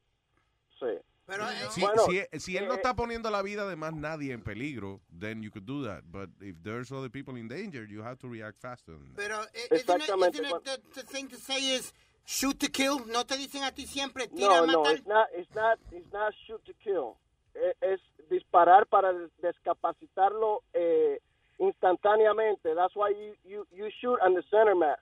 Sí. 0.80 0.98
Pero, 1.24 1.46
Si, 1.70 1.80
Bueno, 1.80 2.02
si- 2.06 2.40
si 2.40 2.56
él 2.56 2.66
no 2.66 2.72
eh, 2.74 2.76
está 2.76 2.94
poniendo 2.94 3.30
la 3.30 3.42
vida 3.42 3.66
de 3.68 3.76
más 3.76 3.94
nadie 3.94 4.32
en 4.32 4.42
peligro, 4.42 5.00
then 5.18 5.40
you 5.42 5.50
could 5.50 5.64
do 5.64 5.84
that. 5.84 6.02
But 6.10 6.30
if 6.40 6.56
there's 6.62 6.90
other 6.90 7.08
people 7.10 7.38
in 7.38 7.46
danger, 7.48 7.86
you 7.86 8.02
have 8.02 8.16
to 8.18 8.28
react 8.28 8.58
faster. 8.60 8.92
than 8.98 9.14
that. 9.14 9.16
Pero 9.16 9.42
eh, 9.42 9.46
isn't 9.70 9.72
it- 9.72 9.80
Exactamente, 9.80 10.42
isn't 10.42 10.50
it 10.50 10.64
the, 10.64 11.00
the 11.00 11.06
thing 11.06 11.28
to 11.28 11.36
say 11.36 11.74
is 11.76 11.92
shoot 12.24 12.58
to 12.58 12.68
kill. 12.68 13.06
No 13.06 13.24
te 13.24 13.36
dicen 13.36 13.62
a 13.62 13.70
ti 13.72 13.86
siempre 13.86 14.26
tira 14.26 14.48
No, 14.58 14.64
a 14.64 14.66
no, 14.66 14.82
matar. 14.82 14.96
it's 14.96 15.06
not, 15.06 15.28
it's 15.34 15.54
not, 15.54 15.78
it's 15.92 16.12
not 16.12 16.34
shoot 16.46 16.62
to 16.64 16.74
kill. 16.82 17.16
Eh, 17.54 17.74
Es 17.82 18.00
disparar 18.28 18.86
para 18.86 19.12
des- 19.12 19.30
discapacitarlo 19.42 20.62
eh, 20.74 21.20
instantáneamente. 21.58 22.74
That's 22.74 22.94
why 22.96 23.10
you, 23.10 23.34
you, 23.44 23.66
you 23.72 23.90
shoot 24.00 24.18
on 24.22 24.34
the 24.34 24.42
center 24.50 24.74
mass, 24.74 24.98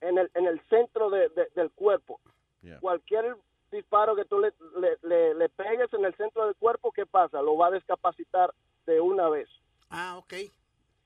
en 0.00 0.18
el, 0.18 0.28
en 0.34 0.46
el 0.46 0.60
centro 0.68 1.10
de- 1.10 1.28
de- 1.30 1.48
del 1.54 1.70
cuerpo. 1.72 2.20
Yeah. 2.62 2.78
Cualquier 2.80 3.36
disparo 3.70 4.14
que 4.16 4.24
tú 4.24 4.38
le, 4.38 4.52
le, 4.78 4.96
le- 5.02 5.34
le 5.34 5.48
pegues 5.48 5.92
en 5.94 6.04
el 6.04 6.14
centro 6.16 6.46
del 6.46 6.54
cuerpo, 6.56 6.92
¿qué 6.92 7.06
pasa? 7.06 7.42
Lo 7.42 7.56
va 7.56 7.68
a 7.68 7.72
discapacitar 7.72 8.52
de 8.86 9.00
una 9.00 9.28
vez. 9.28 9.48
Ah, 9.90 10.16
ok. 10.18 10.34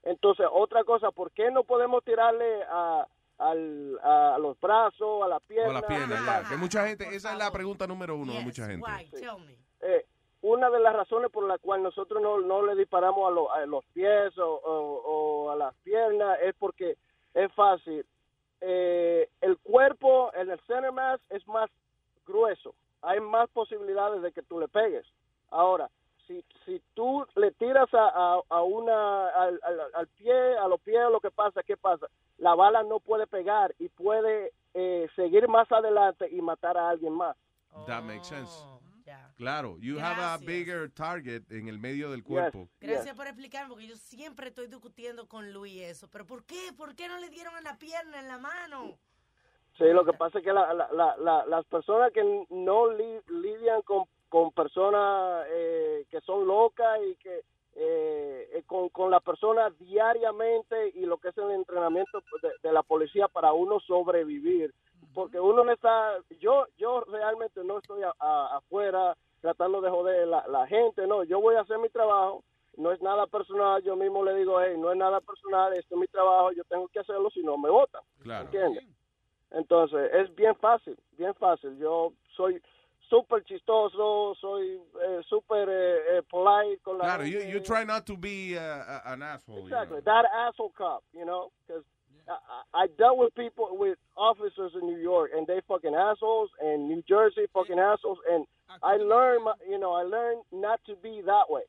Entonces, 0.03 0.47
otra 0.51 0.85
cosa, 0.85 1.11
¿por 1.11 1.31
qué 1.33 1.51
no 1.51 1.65
podemos 1.65 2.03
tirarle 2.05 2.63
a, 2.71 3.07
al- 3.39 3.99
a 4.03 4.39
los 4.39 4.59
brazos, 4.61 5.23
a 5.23 5.29
la 5.29 5.41
pierna? 5.41 5.81
Que 6.49 6.57
mucha 6.57 6.87
gente, 6.87 7.05
esa 7.15 7.33
es 7.33 7.39
la 7.39 7.51
pregunta 7.51 7.87
número 7.87 8.17
uno 8.17 8.33
de 8.33 8.41
mucha 8.45 8.67
gente. 8.67 8.83
Eh, 9.83 10.07
una 10.43 10.71
de 10.71 10.81
las 10.81 10.95
razones 10.95 11.31
por 11.31 11.45
la 11.47 11.59
cual 11.59 11.83
nosotros 11.83 12.23
no, 12.23 12.41
no 12.41 12.65
le 12.65 12.75
disparamos 12.75 13.29
a, 13.29 13.35
lo- 13.35 13.53
a 13.53 13.67
los 13.67 13.85
pies 13.93 14.37
o, 14.39 14.47
o- 14.55 15.03
o 15.47 15.51
a 15.51 15.57
las 15.57 15.75
piernas 15.83 16.39
es 16.43 16.55
porque 16.59 16.97
es 17.35 17.53
fácil. 17.53 18.05
Eh, 18.63 19.29
el 19.41 19.59
cuerpo 19.59 20.31
en 20.35 20.51
el 20.51 20.61
center 20.67 20.93
mass 20.93 21.21
es 21.31 21.47
más 21.49 21.71
grueso. 22.31 22.75
Hay 23.03 23.21
más 23.21 23.49
posibilidades 23.51 24.23
de 24.23 24.33
que 24.33 24.43
tú 24.43 24.59
le 24.61 24.69
pegues. 24.69 25.07
Ahora, 25.51 25.91
si, 26.27 26.45
si 26.65 26.81
tú 26.95 27.27
le 27.35 27.51
tiras 27.53 27.93
a, 27.93 28.09
a- 28.09 28.41
a 28.49 28.63
una 28.63 29.29
al, 29.31 29.61
al- 29.63 29.95
al 29.95 30.07
pie, 30.09 30.57
a 30.59 30.69
los 30.69 30.81
pies, 30.81 31.01
lo 31.11 31.21
que 31.21 31.31
pasa, 31.31 31.63
¿qué 31.63 31.77
pasa? 31.77 32.07
La 32.39 32.55
bala 32.55 32.83
no 32.83 33.01
puede 33.01 33.27
pegar 33.27 33.75
y 33.79 33.89
puede 33.89 34.53
eh, 34.75 35.09
seguir 35.17 35.49
más 35.49 35.71
adelante 35.73 36.29
y 36.31 36.41
matar 36.41 36.77
a 36.79 36.89
alguien 36.91 37.13
más. 37.13 37.37
That 37.87 38.03
makes 38.05 38.25
sense. 38.29 38.53
Claro, 39.37 39.77
you 39.81 39.99
have 39.99 40.21
a 40.23 40.37
bigger 40.39 40.89
target 40.91 41.43
en 41.51 41.67
el 41.69 41.79
medio 41.79 42.11
del 42.11 42.23
cuerpo. 42.23 42.69
Gracias 42.81 43.17
por 43.17 43.27
explicarme, 43.27 43.71
porque 43.71 43.87
yo 43.89 43.97
siempre 43.97 44.49
estoy 44.49 44.69
discutiendo 44.69 45.27
con 45.27 45.53
Luis 45.53 45.81
eso. 45.83 46.07
¿Pero 46.09 46.27
por 46.27 46.45
qué? 46.45 46.73
¿Por 46.77 46.95
qué 46.95 47.09
no 47.09 47.19
le 47.19 47.29
dieron 47.31 47.57
en 47.59 47.65
la 47.65 47.77
pierna, 47.77 48.21
en 48.21 48.29
la 48.29 48.39
mano? 48.39 48.99
Sí, 49.81 49.93
lo 49.93 50.05
que 50.05 50.13
pasa 50.13 50.39
es 50.39 50.45
que 50.45 50.53
la- 50.53 50.75
la- 50.75 50.93
la- 50.93 51.17
la- 51.17 51.47
las 51.47 51.65
personas 51.67 52.13
que 52.13 52.45
no 52.51 52.91
li- 52.93 53.21
lidian 53.29 53.81
con, 53.83 54.05
con 54.29 54.53
personas 54.53 55.47
eh, 55.49 56.05
que 56.11 56.21
son 56.21 56.47
locas 56.47 57.01
y 57.03 57.17
que 57.17 57.41
eh, 57.77 58.51
eh, 58.53 58.63
con, 58.67 58.89
con 58.91 59.11
la 59.11 59.21
persona 59.21 59.71
diariamente 59.79 60.91
y 60.95 61.07
lo 61.07 61.19
que 61.19 61.29
es 61.29 61.39
el 61.39 61.51
entrenamiento 61.53 62.21
de, 62.43 62.51
de 62.63 62.73
la 62.73 62.83
policía 62.83 63.27
para 63.29 63.53
uno 63.53 63.81
sobrevivir. 63.81 64.75
Porque 65.15 65.41
uno 65.41 65.65
no 65.65 65.73
está, 65.73 66.19
yo 66.41 66.67
yo 66.77 67.01
realmente 67.03 67.65
no 67.65 67.79
estoy 67.79 68.03
a- 68.03 68.13
a- 68.19 68.57
afuera 68.57 69.17
tratando 69.41 69.81
de 69.81 69.89
joder 69.89 70.29
la, 70.29 70.47
la 70.49 70.67
gente, 70.67 71.07
no, 71.07 71.25
yo 71.25 71.41
voy 71.41 71.55
a 71.55 71.61
hacer 71.63 71.79
mi 71.79 71.89
trabajo, 71.89 72.45
no 72.77 72.93
es 72.93 73.01
nada 73.01 73.27
personal, 73.27 73.83
yo 73.83 73.97
mismo 73.97 74.23
le 74.25 74.35
digo, 74.35 74.61
hey, 74.61 74.75
no 74.77 74.91
es 74.93 74.99
nada 74.99 75.21
personal, 75.21 75.73
esto 75.73 75.95
es 75.95 76.01
mi 76.01 76.07
trabajo, 76.09 76.53
yo 76.53 76.63
tengo 76.65 76.87
que 76.89 77.01
hacerlo 77.01 77.31
si 77.31 77.43
no 77.43 77.57
me 77.57 77.71
votan. 77.71 78.03
Claro. 78.23 78.45
¿Entiendes? 78.45 78.85
Entonces, 79.53 80.11
es 80.13 80.35
bien 80.35 80.55
fácil, 80.57 80.97
bien 81.19 81.35
fácil. 81.35 81.77
Yo 81.79 82.13
soy 82.37 82.63
súper 83.09 83.43
chistoso, 83.45 84.35
soy 84.41 84.81
eh, 85.03 85.21
súper 85.29 85.69
eh, 85.69 86.19
eh, 86.19 86.23
polite 86.31 86.81
con 86.83 86.99
la 86.99 87.05
Claro, 87.05 87.25
you, 87.25 87.41
gente. 87.41 87.51
you 87.53 87.61
try 87.61 87.85
not 87.85 88.05
to 88.07 88.17
be 88.17 88.57
uh, 88.57 88.61
a- 88.61 89.13
an 89.13 89.23
asshole. 89.23 89.57
you 89.59 89.65
Exactly, 89.67 89.97
know. 89.99 90.05
that 90.05 90.25
asshole 90.33 90.71
cop, 90.77 91.03
you 91.13 91.25
know, 91.25 91.51
because 91.67 91.85
I, 92.29 92.33
I 92.33 92.85
I 92.85 92.87
dealt 92.97 93.19
with 93.19 93.35
people, 93.35 93.77
with 93.77 93.99
officers 94.17 94.73
in 94.81 94.87
New 94.87 94.99
York, 94.99 95.33
and 95.37 95.47
they 95.49 95.61
fucking 95.67 95.95
assholes, 95.97 96.51
and 96.61 96.87
New 96.89 97.03
Jersey 97.09 97.47
fucking 97.53 97.81
assholes, 97.81 98.19
and 98.31 98.47
I 98.85 98.97
learned, 98.99 99.43
my, 99.45 99.55
you 99.69 99.79
know, 99.79 99.93
I 99.93 100.05
learned 100.05 100.43
not 100.53 100.79
to 100.87 100.95
be 101.03 101.21
that 101.27 101.51
way. 101.51 101.63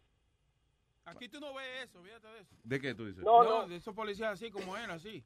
Aquí 1.07 1.27
tú 1.27 1.39
no 1.39 1.51
ves 1.55 1.65
eso, 1.89 1.99
fíjate 2.03 2.27
de 2.27 2.39
eso. 2.41 2.55
¿De 2.63 2.79
qué 2.79 2.93
tú 2.93 3.05
dices? 3.07 3.23
No, 3.23 3.67
de 3.67 3.77
esos 3.77 3.95
policías 3.95 4.33
así 4.33 4.51
como 4.51 4.77
él, 4.77 4.91
así. 4.91 5.23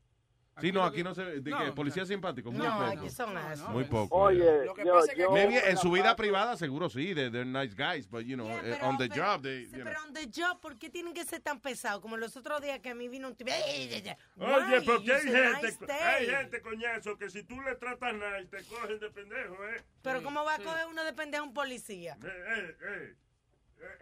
Sí, 0.62 0.72
no, 0.72 0.84
aquí 0.86 1.04
no 1.04 1.14
se 1.14 1.24
ve. 1.24 1.42
¿De 1.42 1.52
No, 1.52 1.76
¿Policía 1.76 2.06
simpático? 2.06 2.50
Muy 2.50 2.66
no, 2.66 2.72
poco. 2.78 2.84
aquí 2.86 3.10
son 3.10 3.36
assholes. 3.38 3.70
Muy 3.74 3.84
poco. 3.84 4.16
Oye, 4.16 4.38
yeah. 4.38 4.64
Lo 4.66 4.74
que 4.74 4.86
yo- 4.86 4.94
pasa 4.94 5.12
es 5.12 5.16
que 5.18 5.22
yo- 5.24 5.32
Maybe 5.32 5.70
en 5.70 5.78
su 5.78 5.92
vida 5.92 6.16
privada 6.16 6.56
seguro 6.56 6.90
sí, 6.90 7.14
they're, 7.14 7.30
they're 7.30 7.46
nice 7.46 7.76
guys, 7.76 8.08
but 8.10 8.22
you 8.24 8.36
know, 8.36 8.48
eh, 8.50 8.60
Pero- 8.62 8.88
on 8.88 8.98
the 8.98 9.10
pero- 9.10 9.22
job, 9.26 9.42
they, 9.42 9.66
sí, 9.66 9.72
you 9.72 9.82
know. 9.82 9.86
pero 9.86 10.04
on 10.04 10.14
the 10.14 10.28
job, 10.34 10.60
¿por 10.62 10.78
qué 10.78 10.90
tienen 10.90 11.14
que 11.14 11.26
ser 11.26 11.42
tan 11.42 11.60
pesados? 11.60 12.02
Como 12.02 12.16
los 12.16 12.38
otros 12.38 12.62
días 12.62 12.80
que 12.80 12.90
a 12.90 12.96
mí 12.96 13.10
vino 13.10 13.28
un 13.28 13.36
tipo... 13.36 13.52
Oye, 13.52 14.82
porque 14.82 15.14
hay 15.14 15.22
gente, 15.22 15.62
nice 15.62 15.94
hay 15.94 16.26
gente, 16.28 16.62
coñazo, 16.62 17.18
que 17.18 17.30
si 17.30 17.44
tú 17.44 17.60
le 17.62 17.76
tratas 17.76 18.14
nice, 18.14 18.46
te 18.50 18.64
cogen 18.64 19.00
de 19.00 19.10
pendejo, 19.12 19.56
¿eh? 19.66 19.84
Pero 20.04 20.24
¿cómo 20.24 20.44
va 20.46 20.56
a 20.56 20.60
coger 20.60 20.86
uno 20.90 21.04
de 21.04 21.12
pendejo 21.14 21.44
a 21.44 21.48
un 21.48 21.54
policía? 21.54 22.18
Eh, 22.24 22.28
eh, 22.28 22.78
eh. 22.82 23.16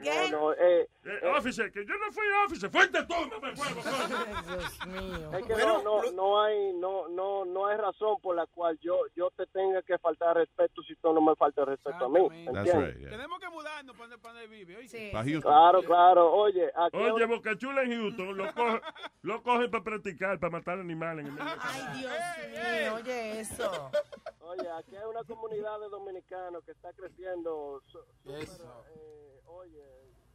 ¿Qué? 0.01 0.29
No, 0.31 0.39
no, 0.49 0.53
eh, 0.53 0.87
Eh, 1.05 1.27
officer, 1.37 1.71
que 1.71 1.85
yo 1.85 1.93
no 1.97 2.11
fui 2.11 2.25
officer, 2.45 2.69
fuiste 2.69 3.03
tú, 3.03 3.13
no 3.29 3.39
me 3.39 3.51
Dios 3.53 4.87
mío. 4.87 5.33
Es 5.37 5.45
que 5.45 5.55
no, 5.65 5.81
no, 5.83 6.11
no 6.11 6.41
hay, 6.41 6.73
no, 6.73 7.07
no, 7.09 7.45
no 7.45 7.67
hay 7.67 7.77
razón 7.77 8.19
por 8.21 8.35
la 8.35 8.45
cual 8.47 8.77
yo, 8.81 9.01
yo 9.15 9.29
te 9.31 9.45
tenga 9.47 9.81
que 9.81 9.97
faltar 9.97 10.37
respeto 10.37 10.81
si 10.83 10.95
tú 10.95 11.13
no 11.13 11.21
me 11.21 11.35
faltas 11.35 11.65
respeto 11.67 12.05
a 12.05 12.09
mí. 12.09 12.19
¿entiendes? 12.19 12.73
right, 12.75 12.97
yeah. 12.99 13.09
Tenemos 13.09 13.39
que 13.39 13.49
mudarnos 13.49 13.95
para 13.95 14.07
donde, 14.09 14.17
para 14.21 14.33
donde 14.39 14.47
vive, 14.47 14.77
¿oíste? 14.77 15.09
Pa' 15.11 15.23
Houston. 15.23 15.41
Claro, 15.41 15.83
claro. 15.83 16.31
Oye, 16.33 16.71
aquí 16.75 16.97
Oye, 16.97 17.25
Boca 17.25 17.57
Chula 17.57 17.83
en 17.83 17.91
Houston, 17.91 18.37
lo, 18.37 18.45
coge- 18.53 18.81
lo 19.23 19.43
cogen 19.43 19.71
para 19.71 19.83
practicar, 19.83 20.39
para 20.39 20.51
matar 20.51 20.79
animales. 20.79 21.25
En 21.27 21.33
el. 21.33 21.39
Ay, 21.41 21.99
Dios 21.99 22.11
mío, 22.49 22.95
oye 22.95 23.39
eso. 23.41 23.91
Oye, 24.45 24.69
aquí 24.69 24.95
hay 24.95 25.05
una 25.05 25.23
comunidad 25.23 25.79
de 25.79 25.89
dominicanos 25.89 26.63
que 26.65 26.71
está 26.71 26.91
creciendo. 26.93 27.81
so- 27.87 28.05
súper, 28.23 28.47
eh, 28.95 29.41
oye, 29.45 29.83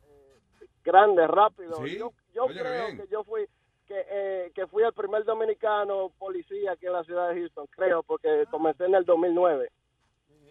eh, 0.05 0.39
grande, 0.82 1.26
rápido. 1.26 1.74
Sí, 1.85 1.98
Yo, 1.98 2.12
yo 2.35 2.44
oye, 2.44 2.60
creo 2.60 2.86
bien. 2.86 2.98
que 2.98 3.09
yo 3.09 3.24
fui 3.24 3.47
que, 3.86 4.05
eh, 4.10 4.52
que 4.55 4.66
fui 4.66 4.82
el 4.82 4.93
primer 4.93 5.24
dominicano 5.24 6.10
policía 6.18 6.72
aquí 6.72 6.86
en 6.86 6.93
la 6.93 7.05
ciudad 7.05 7.30
de 7.30 7.40
Houston, 7.40 7.66
creo, 7.70 8.02
porque 8.02 8.44
comencé 8.51 8.85
en 8.85 8.94
el 8.94 9.05
2009. 9.05 9.70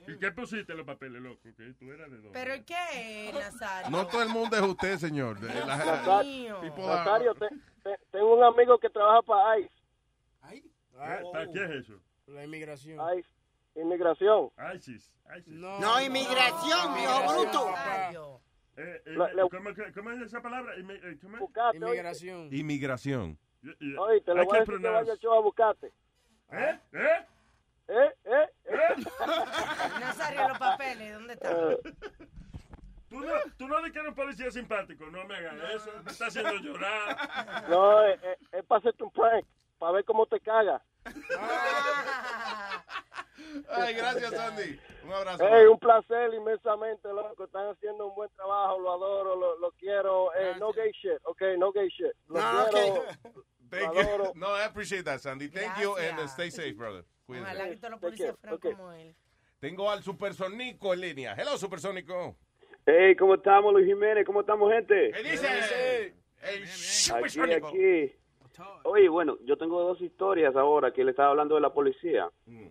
¿Y 0.08 0.18
qué 0.18 0.32
pusiste 0.32 0.74
los 0.74 0.86
papeles, 0.86 1.22
loco? 1.22 1.42
Que 1.44 1.52
tú 1.74 1.92
eras 1.92 2.10
de 2.10 2.18
dónde? 2.18 2.32
¿Pero 2.32 2.54
qué, 2.66 3.30
Nazario? 3.34 3.90
No 3.92 4.08
todo 4.08 4.24
el 4.24 4.30
mundo 4.30 4.56
es 4.56 4.62
usted, 4.64 4.98
señor. 4.98 5.40
De 5.40 5.54
la- 5.54 5.66
Nazario, 5.66 6.62
people 6.62 6.84
are- 6.86 6.96
Nazario, 6.96 7.36
te- 7.36 7.50
te- 7.84 8.00
tengo 8.12 8.36
un 8.36 8.44
amigo 8.44 8.78
que 8.80 8.90
trabaja 8.90 9.22
para 9.24 9.60
ICE. 9.60 9.72
¿Para 10.94 11.52
qué 11.52 11.64
es 11.64 11.70
eso? 11.72 12.00
La 12.28 12.44
inmigración. 12.46 12.98
ICE, 13.18 13.30
inmigración. 13.82 14.52
ISIS. 14.76 15.14
ISIS. 15.38 15.54
No, 15.54 16.02
inmigración, 16.02 16.94
viejo 16.96 17.34
bruto. 17.34 17.70
Eh, 18.80 19.02
eh, 19.06 19.10
le- 19.10 19.50
¿cómo, 19.50 19.70
cómo 19.96 20.12
es 20.12 20.22
esa 20.22 20.42
palabra? 20.42 20.74
Eh, 20.78 21.18
¿cómo 21.22 21.36
es? 21.38 21.42
Buscate, 21.42 21.78
oye. 21.78 21.86
Inmigración. 21.88 22.54
Inmigración. 22.54 23.40
Oye, 24.00 24.22
te 24.22 24.32
I 24.32 24.36
lo 24.36 24.46
voy 24.46 24.58
a 24.58 24.60
decir 24.60 24.80
que 24.80 24.90
vaya 24.90 25.16
show 25.18 25.34
a 25.34 25.40
buscarte. 25.42 25.88
¿Eh? 26.52 26.80
¿Eh? 26.94 27.26
¿Eh? 27.88 28.14
¿Eh? 28.26 28.48
¿Eh? 28.66 28.96
Nazario, 30.00 30.48
los 30.50 30.60
papeles, 30.60 31.14
¿dónde 31.14 31.34
están? 31.34 31.54
Tú 33.10 33.22
no, 33.22 33.34
tú 33.58 33.68
no 33.68 33.80
le 33.80 33.92
quieres 33.92 34.10
un 34.10 34.16
policía 34.16 34.52
simpático, 34.52 35.06
no 35.08 35.24
me 35.26 35.36
hagas 35.38 35.56
eso, 35.76 35.92
me 36.04 36.12
está 36.12 36.28
haciendo 36.28 36.54
llorar. 36.56 37.66
No, 37.70 38.04
es, 38.04 38.22
es, 38.22 38.38
es 38.54 38.66
para 38.66 38.80
hacerte 38.80 39.04
un 39.04 39.12
prank, 39.12 39.46
para 39.80 39.94
ver 39.94 40.06
cómo 40.06 40.26
te 40.28 40.40
caga. 40.42 40.82
Ay, 43.70 43.94
gracias, 43.94 44.32
Sandy. 44.32 44.80
Un 45.04 45.14
abrazo. 45.14 45.44
Hey, 45.50 45.66
un 45.66 45.80
placer 45.80 46.34
inmensamente, 46.34 47.08
loco. 47.10 47.44
Están 47.46 47.68
haciendo 47.70 48.08
un 48.08 48.16
buen 48.16 48.30
trabajo, 48.32 48.80
lo 48.80 48.92
adoro, 48.94 49.36
lo, 49.36 49.58
lo 49.60 49.72
quiero. 49.72 50.34
Eh, 50.36 50.56
no 50.60 50.72
gay 50.74 50.92
shit, 50.92 51.20
ok, 51.24 51.42
no 51.58 51.72
gay 51.72 51.88
shit. 51.90 52.12
Lo 52.28 52.40
No, 52.42 52.66
quiero. 52.70 53.04
Thank 53.70 53.94
lo 53.96 54.02
you. 54.02 54.08
adoro. 54.08 54.32
No, 54.36 54.48
I 54.58 54.64
appreciate 54.66 55.04
that, 55.06 55.20
Sandy. 55.20 55.48
Thank 55.50 55.78
you 55.82 55.96
and 55.98 56.14
uh, 56.20 56.22
Gracias. 56.24 56.32
stay 56.34 56.50
safe, 56.52 56.76
brother. 56.78 57.04
Cuídese. 57.26 57.44
Ojalá 57.46 57.70
que 57.70 57.76
todos 57.78 57.92
los 57.92 58.00
policías 58.00 58.36
fueran 58.40 58.58
como 58.60 58.92
él. 58.94 59.16
Tengo 59.60 59.90
al 59.90 60.04
Supersónico 60.04 60.94
en 60.94 61.02
línea. 61.02 61.34
Hello, 61.38 61.58
Supersónico. 61.58 62.36
Hey, 62.86 63.16
¿cómo 63.18 63.36
estamos, 63.36 63.74
Luis 63.74 63.86
Jiménez? 63.86 64.26
¿Cómo 64.26 64.42
estamos, 64.42 64.72
gente? 64.72 65.12
¿Qué 65.12 65.24
dice? 65.24 66.14
Aquí, 67.14 67.42
aquí. 67.54 68.16
Oye, 68.84 69.10
bueno, 69.10 69.38
yo 69.46 69.58
tengo 69.58 69.82
dos 69.82 70.00
historias 70.02 70.56
ahora 70.56 70.92
que 70.92 71.04
le 71.04 71.12
estaba 71.12 71.30
hablando 71.32 71.56
de 71.56 71.62
la 71.62 71.74
policía. 71.74 72.30
Mm. 72.46 72.68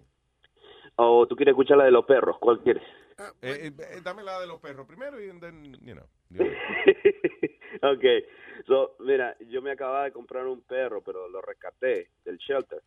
O 0.96 1.26
tú 1.26 1.36
quieres 1.36 1.52
escuchar 1.52 1.76
la 1.78 1.84
de 1.84 1.90
los 1.90 2.04
perros, 2.06 2.38
¿cuál 2.38 2.60
quieres? 2.60 2.82
Eh, 3.18 3.68
eh, 3.68 3.72
eh, 3.78 4.00
dame 4.02 4.22
la 4.22 4.40
de 4.40 4.46
los 4.46 4.60
perros 4.60 4.86
primero 4.86 5.20
y 5.20 5.28
then, 5.40 5.74
you 5.82 5.94
know. 5.94 6.06
ok, 7.92 8.04
so, 8.66 8.96
mira, 9.00 9.36
yo 9.48 9.62
me 9.62 9.70
acababa 9.70 10.04
de 10.04 10.12
comprar 10.12 10.46
un 10.46 10.62
perro, 10.62 11.02
pero 11.02 11.28
lo 11.28 11.40
rescaté 11.40 12.08
del 12.24 12.38
shelter. 12.38 12.82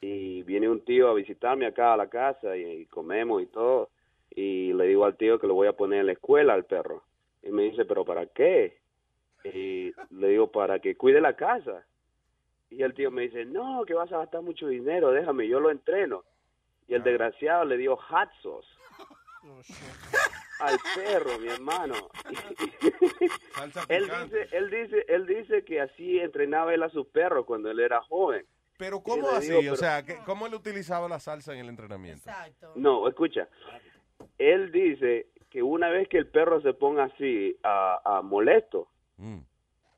Y 0.00 0.42
viene 0.44 0.68
un 0.68 0.84
tío 0.84 1.08
a 1.08 1.14
visitarme 1.14 1.66
acá 1.66 1.92
a 1.92 1.96
la 1.96 2.08
casa 2.08 2.56
y, 2.56 2.62
y 2.62 2.86
comemos 2.86 3.42
y 3.42 3.46
todo. 3.46 3.90
Y 4.30 4.72
le 4.72 4.86
digo 4.86 5.04
al 5.04 5.16
tío 5.16 5.40
que 5.40 5.48
lo 5.48 5.54
voy 5.54 5.66
a 5.66 5.72
poner 5.72 6.00
en 6.00 6.06
la 6.06 6.12
escuela 6.12 6.54
al 6.54 6.66
perro. 6.66 7.02
Y 7.42 7.50
me 7.50 7.64
dice, 7.64 7.84
¿pero 7.84 8.04
para 8.04 8.26
qué? 8.26 8.78
Y 9.42 9.92
le 10.10 10.28
digo, 10.28 10.52
para 10.52 10.78
que 10.78 10.96
cuide 10.96 11.20
la 11.20 11.34
casa. 11.34 11.84
Y 12.70 12.82
el 12.82 12.94
tío 12.94 13.10
me 13.10 13.22
dice, 13.22 13.44
no, 13.44 13.84
que 13.84 13.94
vas 13.94 14.12
a 14.12 14.18
gastar 14.18 14.42
mucho 14.42 14.68
dinero, 14.68 15.10
déjame, 15.10 15.48
yo 15.48 15.58
lo 15.58 15.70
entreno. 15.70 16.22
Y 16.88 16.94
el 16.94 17.02
desgraciado 17.02 17.64
le 17.64 17.76
dio 17.76 17.96
hot 17.96 18.28
sauce 18.42 18.68
al 20.60 20.76
perro, 20.96 21.38
mi 21.38 21.48
hermano. 21.48 21.94
Salsa 23.54 23.84
él 23.88 24.04
dice, 24.08 24.48
él 24.52 24.70
dice, 24.70 25.04
él 25.08 25.26
dice 25.26 25.64
que 25.64 25.80
así 25.80 26.18
entrenaba 26.18 26.74
él 26.74 26.82
a 26.82 26.88
sus 26.90 27.06
perros 27.06 27.44
cuando 27.46 27.70
él 27.70 27.78
era 27.80 28.00
joven. 28.02 28.44
Pero 28.78 29.00
¿cómo 29.00 29.28
así? 29.30 29.48
digo, 29.48 29.58
o 29.58 29.62
pero- 29.62 29.76
sea, 29.76 30.04
¿qué- 30.04 30.18
¿cómo 30.24 30.46
él 30.46 30.54
utilizaba 30.54 31.08
la 31.08 31.18
salsa 31.20 31.52
en 31.52 31.60
el 31.60 31.68
entrenamiento? 31.68 32.30
No, 32.76 33.06
escucha. 33.08 33.48
Él 34.38 34.70
dice 34.72 35.28
que 35.50 35.62
una 35.62 35.88
vez 35.88 36.08
que 36.08 36.18
el 36.18 36.26
perro 36.28 36.60
se 36.62 36.72
ponga 36.74 37.04
así 37.04 37.56
a, 37.62 38.00
a 38.18 38.22
molesto, 38.22 38.88
Mm. 39.20 39.38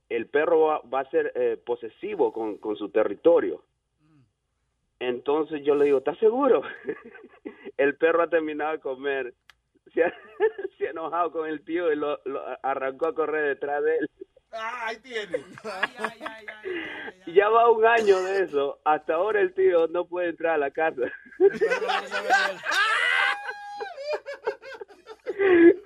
el 0.08 0.26
perro 0.28 0.60
va, 0.60 0.80
va 0.80 1.00
a 1.00 1.10
ser 1.10 1.30
eh, 1.34 1.58
posesivo 1.66 2.32
con, 2.32 2.56
con 2.56 2.74
su 2.76 2.88
territorio. 2.88 3.62
Entonces 5.00 5.62
yo 5.64 5.74
le 5.74 5.86
digo, 5.86 5.98
¿estás 5.98 6.18
seguro? 6.18 6.62
el 7.78 7.96
perro 7.96 8.22
ha 8.22 8.30
terminado 8.30 8.72
de 8.72 8.80
comer, 8.80 9.34
se 9.94 10.04
ha, 10.04 10.14
se 10.78 10.86
ha 10.86 10.90
enojado 10.90 11.32
con 11.32 11.48
el 11.48 11.64
tío 11.64 11.92
y 11.92 11.96
lo, 11.96 12.20
lo 12.26 12.42
arrancó 12.62 13.06
a 13.06 13.14
correr 13.14 13.48
detrás 13.48 13.82
de 13.82 13.96
él. 13.96 14.10
Ah, 14.52 14.88
ahí 14.88 14.98
tiene. 14.98 15.44
Y 17.26 17.34
ya 17.34 17.48
va 17.48 17.70
un 17.70 17.86
año 17.86 18.20
de 18.20 18.42
eso. 18.42 18.80
Hasta 18.84 19.14
ahora 19.14 19.40
el 19.40 19.54
tío 19.54 19.86
no 19.88 20.06
puede 20.06 20.30
entrar 20.30 20.54
a 20.54 20.58
la 20.58 20.72
casa. 20.72 21.02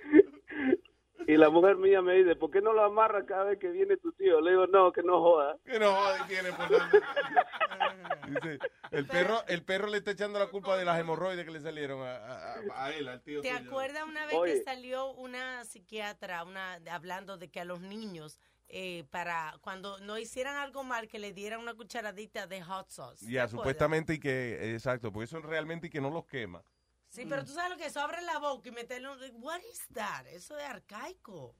Y 1.35 1.37
la 1.37 1.51
mujer 1.51 1.77
mía 1.77 2.01
me 2.01 2.15
dice, 2.15 2.37
¿por 2.37 2.49
qué 2.53 2.61
no 2.61 2.73
lo 2.73 2.85
amarra 2.85 3.27
cada 3.27 3.43
vez 3.43 3.59
que 3.59 3.69
viene 3.69 3.97
tu 3.97 4.13
tío? 4.13 4.41
Le 4.41 4.53
digo, 4.53 4.69
no, 4.69 4.93
que 4.93 5.03
no 5.03 5.21
joda. 5.21 5.57
Que 5.65 5.81
no 5.81 5.93
joda, 5.93 6.15
ahí 6.15 6.29
tiene. 6.29 6.53
por 6.53 6.69
donde- 6.69 7.01
Dice, 8.41 8.59
el 8.93 9.07
perro, 9.07 9.43
el 9.49 9.65
perro 9.65 9.89
le 9.89 9.99
está 9.99 10.13
echando 10.13 10.39
la 10.39 10.47
culpa 10.47 10.77
de 10.77 10.85
las 10.85 10.99
hemorroides 11.01 11.45
que 11.45 11.51
le 11.51 11.61
salieron 11.61 12.03
a, 12.03 12.15
a- 12.17 12.55
a- 12.73 12.85
a 12.85 12.93
él, 12.93 13.09
al 13.09 13.21
tío. 13.21 13.41
¿Te 13.43 13.49
tuyo. 13.51 13.69
acuerdas 13.69 14.05
una 14.05 14.27
vez 14.27 14.37
Oye. 14.37 14.53
que 14.55 14.63
salió 14.63 15.11
una 15.13 15.65
psiquiatra 15.65 16.45
una, 16.45 16.79
hablando 16.91 17.37
de 17.37 17.51
que 17.51 17.59
a 17.61 17.65
los 17.65 17.81
niños, 17.81 18.39
eh, 18.69 19.05
para 19.11 19.55
cuando 19.61 19.99
no 20.01 20.17
hicieran 20.19 20.57
algo 20.57 20.85
mal, 20.85 21.09
que 21.09 21.19
le 21.19 21.33
dieran 21.33 21.59
una 21.59 21.75
cucharadita 21.75 22.47
de 22.47 22.63
hot 22.63 22.91
sauce? 22.91 23.27
¿Te 23.27 23.33
Ya, 23.33 23.49
supuestamente 23.49 24.15
y 24.15 24.21
que, 24.21 24.73
exacto, 24.75 25.11
porque 25.13 25.25
eso 25.25 25.41
realmente 25.41 25.89
y 25.89 25.91
que 25.91 26.01
no 26.01 26.11
los 26.11 26.27
quema. 26.27 26.63
Sí, 27.15 27.27
pero 27.29 27.45
tú 27.45 27.53
sabes 27.53 27.71
lo 27.71 27.77
que 27.77 27.87
es, 27.87 27.97
abre 27.97 28.21
la 28.23 28.39
boca 28.39 28.69
y 28.69 28.73
meterlo. 28.73 29.17
What 29.35 29.61
is 29.73 29.87
that? 29.95 30.27
Eso 30.27 30.59
es 30.59 30.65
arcaico. 30.65 31.55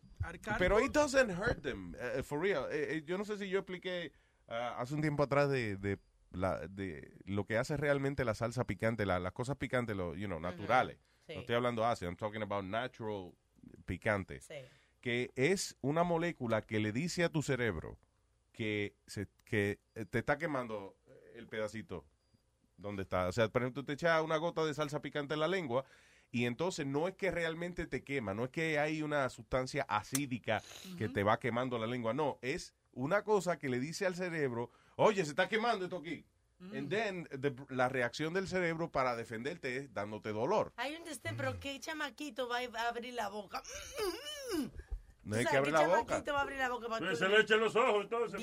Pero 0.59 0.81
it 0.81 0.91
doesn't 0.93 1.31
hurt 1.31 1.63
them, 1.63 1.95
eh, 1.99 2.23
for 2.23 2.41
real. 2.41 2.65
Eh, 2.73 2.97
eh, 2.97 3.03
yo 3.05 3.17
no 3.19 3.25
sé 3.25 3.39
si 3.39 3.49
yo 3.49 3.59
expliqué 3.61 4.13
ah, 4.49 4.77
hace 4.79 4.95
un 4.95 5.01
tiempo 5.01 5.23
atrás 5.23 5.49
de, 5.51 5.77
de, 5.77 5.99
la, 6.33 6.67
de 6.67 7.17
lo 7.27 7.45
que 7.47 7.57
hace 7.59 7.77
realmente 7.77 8.25
la 8.25 8.35
salsa 8.35 8.65
picante, 8.65 9.07
la- 9.07 9.21
las 9.21 9.33
cosas 9.33 9.57
picantes, 9.57 9.95
lo, 9.97 10.15
you 10.17 10.27
know, 10.27 10.41
naturales. 10.41 10.99
Sí. 11.27 11.35
No 11.35 11.41
estoy 11.41 11.55
hablando 11.55 11.85
Asia, 11.87 12.09
I'm 12.09 12.17
talking 12.17 12.43
about 12.43 12.65
natural 12.65 13.33
picante. 13.87 14.41
Que 15.01 15.31
es 15.37 15.77
una 15.83 16.03
molécula 16.03 16.63
que 16.63 16.81
le 16.81 16.91
dice 16.91 17.23
a 17.25 17.29
tu 17.29 17.43
cerebro 17.43 17.99
que, 18.53 18.97
se, 19.07 19.29
que 19.45 19.79
te 20.11 20.19
está 20.19 20.39
quemando 20.39 20.97
el 21.35 21.47
pedacito 21.47 22.07
donde 22.77 23.03
está. 23.03 23.29
O 23.29 23.33
sea, 23.33 23.49
por 23.49 23.63
ejemplo, 23.63 23.83
tú 23.83 23.87
te 23.87 23.93
echas 23.95 24.23
una 24.23 24.37
gota 24.37 24.65
de 24.65 24.75
salsa 24.75 25.01
picante 25.01 25.35
en 25.35 25.41
la 25.41 25.49
lengua 25.49 25.85
y 26.31 26.47
entonces 26.47 26.87
no 26.87 27.07
es 27.09 27.15
que 27.15 27.31
realmente 27.31 27.87
te 27.87 28.03
quema, 28.03 28.35
no 28.35 28.45
es 28.45 28.51
que 28.51 28.79
hay 28.79 29.03
una 29.03 29.29
sustancia 29.31 29.85
acídica 29.89 30.63
que 30.99 31.09
te 31.09 31.23
va 31.23 31.39
quemando 31.39 31.79
la 31.79 31.87
lengua, 31.87 32.13
no, 32.13 32.39
es 32.43 32.75
una 32.93 33.23
cosa 33.23 33.59
que 33.59 33.69
le 33.69 33.79
dice 33.79 34.07
al 34.07 34.15
cerebro, 34.17 34.71
oye, 34.97 35.23
se 35.25 35.31
está 35.31 35.49
quemando 35.49 35.85
esto 35.85 35.99
aquí. 35.99 36.25
And 36.73 36.89
then, 36.89 37.25
the- 37.41 37.55
la 37.69 37.89
reacción 37.91 38.33
del 38.33 38.49
cerebro 38.49 38.91
para 38.91 39.15
defenderte 39.17 39.77
es 39.77 39.93
dándote 39.93 40.33
dolor. 40.33 40.73
Hay 40.77 40.95
un 40.97 41.05
destén, 41.05 41.37
pero 41.37 41.61
¿qué 41.61 41.79
chamaquito 41.79 42.49
va 42.49 42.59
a 42.61 42.89
abrir 42.89 43.13
la 43.15 43.29
boca? 43.29 43.63
No 45.25 45.37
hay 45.37 45.45
¿Tú 45.45 45.51
que 45.51 45.57
abrir 45.57 45.73
la 45.73 45.87
boca. 45.87 46.05
chamaquito 46.07 46.33
va 46.35 46.39
a 46.39 46.43
abrir 46.43 46.59
la 46.59 46.69
boca 46.69 46.89
para 46.89 47.07
Pues 47.07 47.19
se 47.19 47.29
le 47.29 47.41
echen 47.41 47.61
los 47.61 47.75
ojos 47.77 48.03
entonces. 48.05 48.41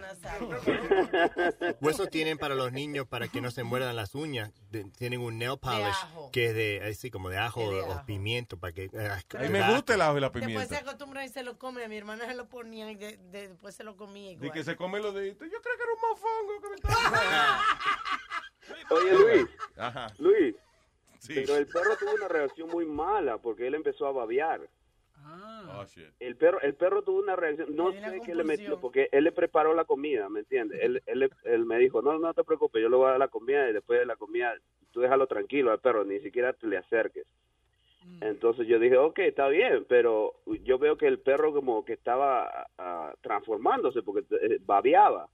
Nazario. 0.00 0.48
Huesos 1.80 2.08
tienen 2.10 2.38
para 2.38 2.54
los 2.54 2.70
niños 2.72 3.06
para 3.08 3.26
que 3.28 3.40
no 3.40 3.50
se 3.50 3.64
muerdan 3.64 3.96
las 3.96 4.14
uñas. 4.14 4.52
De- 4.70 4.84
tienen 4.96 5.20
un 5.20 5.38
nail 5.38 5.58
polish 5.58 5.96
que 6.32 6.46
es 6.46 6.54
de, 6.54 6.82
así 6.88 7.10
como 7.10 7.30
de 7.30 7.38
ajo, 7.38 7.68
de 7.72 7.80
o 7.82 8.02
pimiento 8.06 8.56
para 8.58 8.72
que. 8.72 8.90
A 8.94 9.38
mí 9.40 9.48
me 9.48 9.72
gusta 9.74 9.94
el 9.94 10.02
ajo 10.02 10.16
y 10.18 10.20
la 10.20 10.28
Después 10.28 10.44
se 10.44 10.48
pimienta. 10.50 10.78
acostumbra 10.78 11.24
y 11.24 11.28
se 11.28 11.42
lo 11.42 11.58
come. 11.58 11.84
A 11.84 11.88
mi 11.88 11.96
hermana 11.96 12.26
se 12.26 12.34
lo 12.34 12.48
ponía 12.48 12.90
y 12.90 12.94
de- 12.94 13.16
de- 13.16 13.48
después 13.48 13.74
se 13.74 13.82
lo 13.84 13.96
comía 13.96 14.26
De 14.28 14.32
igual. 14.34 14.52
que 14.52 14.62
se 14.64 14.76
come 14.76 15.00
los 15.00 15.14
deditos. 15.14 15.48
Yo 15.50 15.60
creo 15.60 15.76
que 15.76 15.82
era 15.82 15.92
un 15.92 16.00
mofongo 16.10 16.60
que 16.62 16.68
me 16.68 16.74
estaba 16.76 17.60
Oye, 18.90 19.12
Luis, 19.12 19.46
Ajá. 19.76 20.06
Luis, 20.18 20.54
Sí. 21.18 21.32
pero 21.34 21.56
el 21.56 21.66
perro 21.66 21.96
tuvo 21.96 22.12
una 22.14 22.28
reacción 22.28 22.68
muy 22.68 22.84
mala 22.84 23.38
porque 23.38 23.66
él 23.66 23.74
empezó 23.74 24.06
a 24.06 24.12
babear. 24.12 24.60
Oh, 25.26 25.84
shit. 25.86 26.12
El 26.20 26.36
perro, 26.36 26.60
el 26.60 26.74
perro 26.74 27.02
tuvo 27.02 27.18
una 27.20 27.34
reacción, 27.36 27.74
no 27.74 27.90
sé 27.92 28.20
qué 28.24 28.34
le 28.34 28.44
metió, 28.44 28.80
porque 28.80 29.08
él 29.12 29.24
le 29.24 29.32
preparó 29.32 29.74
la 29.74 29.84
comida, 29.84 30.28
¿me 30.28 30.40
entiendes? 30.40 30.78
Él, 30.82 31.02
él, 31.06 31.30
él 31.44 31.64
me 31.64 31.78
dijo, 31.78 32.02
no, 32.02 32.18
no 32.18 32.34
te 32.34 32.44
preocupes, 32.44 32.82
yo 32.82 32.88
le 32.88 32.96
voy 32.96 33.06
a 33.06 33.10
dar 33.12 33.18
la 33.18 33.28
comida 33.28 33.68
y 33.68 33.72
después 33.72 33.98
de 33.98 34.06
la 34.06 34.16
comida, 34.16 34.54
tú 34.92 35.00
déjalo 35.00 35.26
tranquilo 35.26 35.72
al 35.72 35.80
perro, 35.80 36.04
ni 36.04 36.20
siquiera 36.20 36.52
te 36.52 36.66
le 36.66 36.76
acerques. 36.76 37.26
Entonces 38.20 38.66
yo 38.66 38.78
dije, 38.78 38.98
ok, 38.98 39.18
está 39.20 39.48
bien, 39.48 39.86
pero 39.88 40.34
yo 40.62 40.78
veo 40.78 40.98
que 40.98 41.06
el 41.06 41.20
perro 41.20 41.54
como 41.54 41.84
que 41.86 41.94
estaba 41.94 42.66
ah, 42.76 43.14
transformándose 43.22 44.02
porque 44.02 44.26
eh, 44.42 44.58
babeaba. 44.60 45.28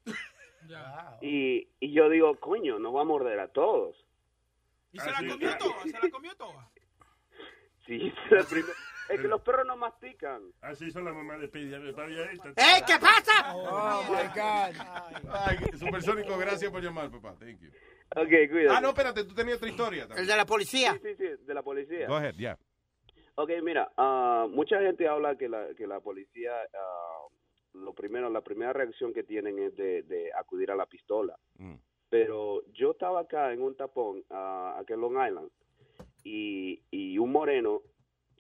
Y, 1.21 1.67
y 1.81 1.93
yo 1.93 2.09
digo, 2.09 2.37
coño, 2.39 2.79
nos 2.79 2.95
va 2.95 3.01
a 3.01 3.05
morder 3.05 3.41
a 3.41 3.49
todos. 3.49 3.97
¿Y 4.93 5.01
se 5.01 5.11
la 5.11 5.17
comió 5.19 5.59
toda? 5.59 5.83
¿Se 5.83 5.91
la 6.01 6.11
comió 6.11 6.35
toda? 6.37 6.71
Sí, 7.87 8.12
la 8.31 8.45
primer- 8.45 8.75
es 9.11 9.20
que 9.20 9.28
los 9.28 9.41
perros 9.43 9.66
no 9.66 9.77
mastican. 9.77 10.43
Así 10.61 10.91
son 10.91 11.05
las 11.05 11.15
mamás 11.15 11.41
de 11.41 11.49
Speedy. 11.49 11.74
¡Ey, 11.74 12.81
qué 12.87 12.95
pasa! 13.01 13.55
Oh, 13.55 14.05
my 14.09 14.28
God. 14.35 15.32
Ay, 15.32 15.59
supersónico, 15.78 16.39
gracias 16.39 16.70
por 16.70 16.82
llamar, 16.82 17.11
papá. 17.11 17.35
Thank 17.39 17.61
you. 17.61 17.70
Ok, 18.16 18.51
cuídate. 18.51 18.77
Ah, 18.77 18.81
no, 18.81 18.89
espérate, 18.89 19.24
tú 19.24 19.35
tenías 19.35 19.59
otra 19.59 19.69
historia. 19.69 20.09
El 20.16 20.27
de 20.27 20.37
la 20.37 20.47
policía. 20.47 20.95
Sí, 20.95 21.15
sí, 21.16 21.16
sí, 21.16 21.45
de 21.45 21.55
la 21.55 21.62
policía. 21.62 22.07
Go 22.07 22.16
ahead, 22.16 22.35
yeah. 22.35 22.59
Ok, 23.37 23.51
mira, 23.62 23.93
ah, 23.97 24.47
mucha 24.51 24.81
gente 24.81 25.07
habla 25.07 25.37
que 25.37 25.49
la, 25.49 25.74
que 25.74 25.87
la 25.87 26.01
policía, 26.01 26.53
ah, 26.74 27.27
lo 27.74 27.95
primero, 27.95 28.28
la 28.28 28.41
primera 28.41 28.73
reacción 28.73 29.12
que 29.12 29.23
tienen 29.23 29.59
es 29.59 29.77
de, 29.77 30.03
de 30.03 30.32
acudir 30.35 30.70
a 30.70 30.77
la 30.77 30.87
pistola. 30.87 31.37
Mm. 31.57 31.74
Pero 32.09 32.62
yo 32.73 32.91
estaba 32.91 33.20
acá 33.20 33.53
en 33.53 33.62
un 33.62 33.77
tapón, 33.77 34.24
ah, 34.31 34.77
aquí 34.81 34.93
en 34.93 35.01
Long 35.01 35.24
Island, 35.24 35.51
y, 36.24 36.82
y 36.91 37.16
un 37.19 37.31
moreno 37.31 37.82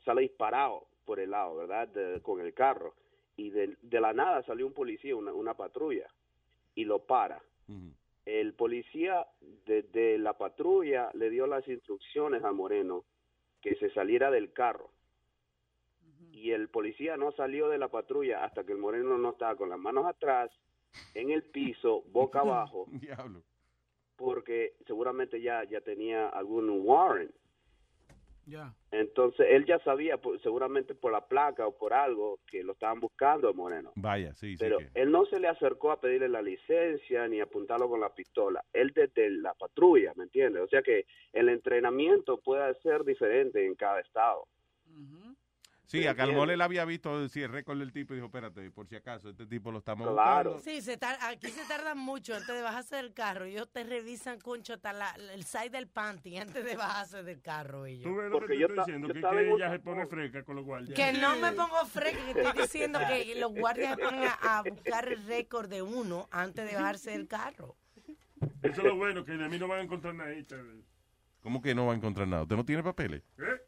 sale 0.04 0.22
disparado 0.22 0.86
por 1.04 1.20
el 1.20 1.30
lado, 1.30 1.56
¿verdad? 1.56 1.88
De- 1.88 2.20
con 2.22 2.40
el 2.40 2.52
carro. 2.54 2.94
Y 3.36 3.50
de, 3.50 3.76
de 3.82 4.00
la 4.00 4.12
nada 4.12 4.42
salió 4.44 4.66
un 4.66 4.72
policía, 4.74 5.16
una, 5.16 5.32
una 5.32 5.54
patrulla, 5.54 6.08
y 6.74 6.84
lo 6.84 7.00
para. 7.00 7.42
El 8.26 8.54
policía 8.54 9.26
desde 9.66 10.18
la 10.18 10.36
patrulla 10.36 11.10
le 11.14 11.30
dio 11.30 11.46
las 11.46 11.66
instrucciones 11.68 12.42
al 12.44 12.54
moreno 12.54 13.04
que 13.62 13.74
se 13.76 13.90
saliera 13.90 14.30
del 14.30 14.52
carro. 14.52 14.90
Y 16.32 16.52
el 16.52 16.68
policía 16.68 17.16
no 17.16 17.32
salió 17.32 17.68
de 17.68 17.78
la 17.78 17.88
patrulla 17.88 18.44
hasta 18.44 18.64
que 18.64 18.72
el 18.72 18.78
moreno 18.78 19.18
no 19.18 19.30
estaba 19.30 19.56
con 19.56 19.68
las 19.70 19.78
manos 19.78 20.06
atrás, 20.06 20.50
en 21.14 21.30
el 21.30 21.44
piso, 21.44 22.02
boca 22.08 22.40
abajo, 22.44 22.86
Diablo. 22.88 23.42
porque 24.16 24.74
seguramente 24.86 25.40
ya, 25.40 25.64
ya 25.64 25.80
tenía 25.80 26.28
algún 26.28 26.68
warrant. 26.84 27.32
Ya. 28.46 28.74
Entonces 28.90 29.46
él 29.50 29.64
ya 29.66 29.78
sabía, 29.80 30.16
por- 30.16 30.40
seguramente 30.42 30.94
por 30.94 31.12
la 31.12 31.26
placa 31.26 31.66
o 31.66 31.76
por 31.76 31.92
algo, 31.92 32.40
que 32.50 32.64
lo 32.64 32.72
estaban 32.72 32.98
buscando 32.98 33.48
al 33.48 33.54
moreno. 33.54 33.92
Vaya, 33.94 34.34
sí, 34.34 34.56
sí. 34.56 34.56
Pero 34.58 34.78
que- 34.78 34.88
él 34.94 35.10
no 35.12 35.24
se 35.26 35.38
le 35.38 35.46
acercó 35.48 35.92
a 35.92 36.00
pedirle 36.00 36.28
la 36.28 36.42
licencia 36.42 37.28
ni 37.28 37.40
a 37.40 37.44
apuntarlo 37.44 37.88
con 37.88 38.00
la 38.00 38.12
pistola. 38.14 38.64
Él 38.72 38.92
desde 38.94 39.30
la 39.30 39.54
patrulla, 39.54 40.12
¿me 40.16 40.24
entiendes? 40.24 40.62
O 40.62 40.68
sea 40.68 40.82
que 40.82 41.06
el 41.32 41.48
entrenamiento 41.48 42.38
puede 42.40 42.74
ser 42.80 43.04
diferente 43.04 43.64
en 43.64 43.74
cada 43.76 44.00
estado. 44.00 44.46
Sí, 45.90 46.06
a. 46.06 46.14
Calmole 46.14 46.56
le 46.56 46.62
había 46.62 46.84
visto 46.84 47.28
sí, 47.28 47.42
el 47.42 47.50
récord 47.50 47.76
del 47.78 47.92
tipo 47.92 48.12
y 48.12 48.16
dijo, 48.18 48.26
espérate, 48.26 48.70
por 48.70 48.86
si 48.86 48.94
acaso, 48.94 49.28
este 49.30 49.44
tipo 49.46 49.72
lo 49.72 49.78
estamos 49.78 50.08
Claro. 50.08 50.52
buscando. 50.54 50.70
Sí, 50.78 50.82
se 50.82 50.96
tar- 50.96 51.18
aquí 51.22 51.48
se 51.48 51.66
tarda 51.66 51.96
mucho 51.96 52.32
antes 52.36 52.54
de 52.54 52.62
bajarse 52.62 52.94
del 52.94 53.12
carro. 53.12 53.44
Ellos 53.44 53.68
te 53.72 53.82
revisan, 53.82 54.38
concho, 54.38 54.74
hasta 54.74 54.92
la- 54.92 55.16
el 55.32 55.42
side 55.42 55.70
del 55.70 55.88
panty 55.88 56.36
antes 56.38 56.64
de 56.64 56.76
bajarse 56.76 57.24
del 57.24 57.42
carro. 57.42 57.86
Ellos. 57.86 58.04
Tú 58.04 58.14
ves 58.14 58.26
lo 58.30 58.38
Porque 58.38 58.52
que 58.54 58.60
yo 58.60 58.66
estoy 58.68 58.78
diciendo, 58.84 59.08
yo 59.08 59.14
que, 59.14 59.20
que 59.20 59.52
ella 59.52 59.70
se 59.72 59.78
pone 59.80 60.06
fresca 60.06 60.44
con 60.44 60.54
los 60.56 60.64
guardias. 60.64 60.94
Que 60.94 61.12
no 61.18 61.34
me 61.38 61.50
pongo 61.52 61.84
fresca, 61.86 62.22
que 62.24 62.40
estoy 62.40 62.62
diciendo 62.62 63.00
que 63.08 63.34
los 63.40 63.52
guardias 63.52 63.96
se 63.96 64.02
ponen 64.04 64.22
a, 64.28 64.58
a 64.58 64.62
buscar 64.62 65.08
el 65.08 65.26
récord 65.26 65.68
de 65.68 65.82
uno 65.82 66.28
antes 66.30 66.70
de 66.70 66.76
bajarse 66.76 67.10
del 67.10 67.26
carro. 67.26 67.74
Eso 68.62 68.80
es 68.80 68.84
lo 68.86 68.94
bueno, 68.94 69.24
que 69.24 69.32
de 69.32 69.48
mí 69.48 69.58
no 69.58 69.66
van 69.66 69.80
a 69.80 69.82
encontrar 69.82 70.14
nada. 70.14 70.30
¿Cómo 71.40 71.60
que 71.60 71.74
no 71.74 71.86
va 71.86 71.94
a 71.94 71.96
encontrar 71.96 72.28
nada? 72.28 72.42
¿Usted 72.44 72.54
no 72.54 72.64
tiene 72.64 72.82
papeles? 72.84 73.22
¿Eh? 73.38 73.60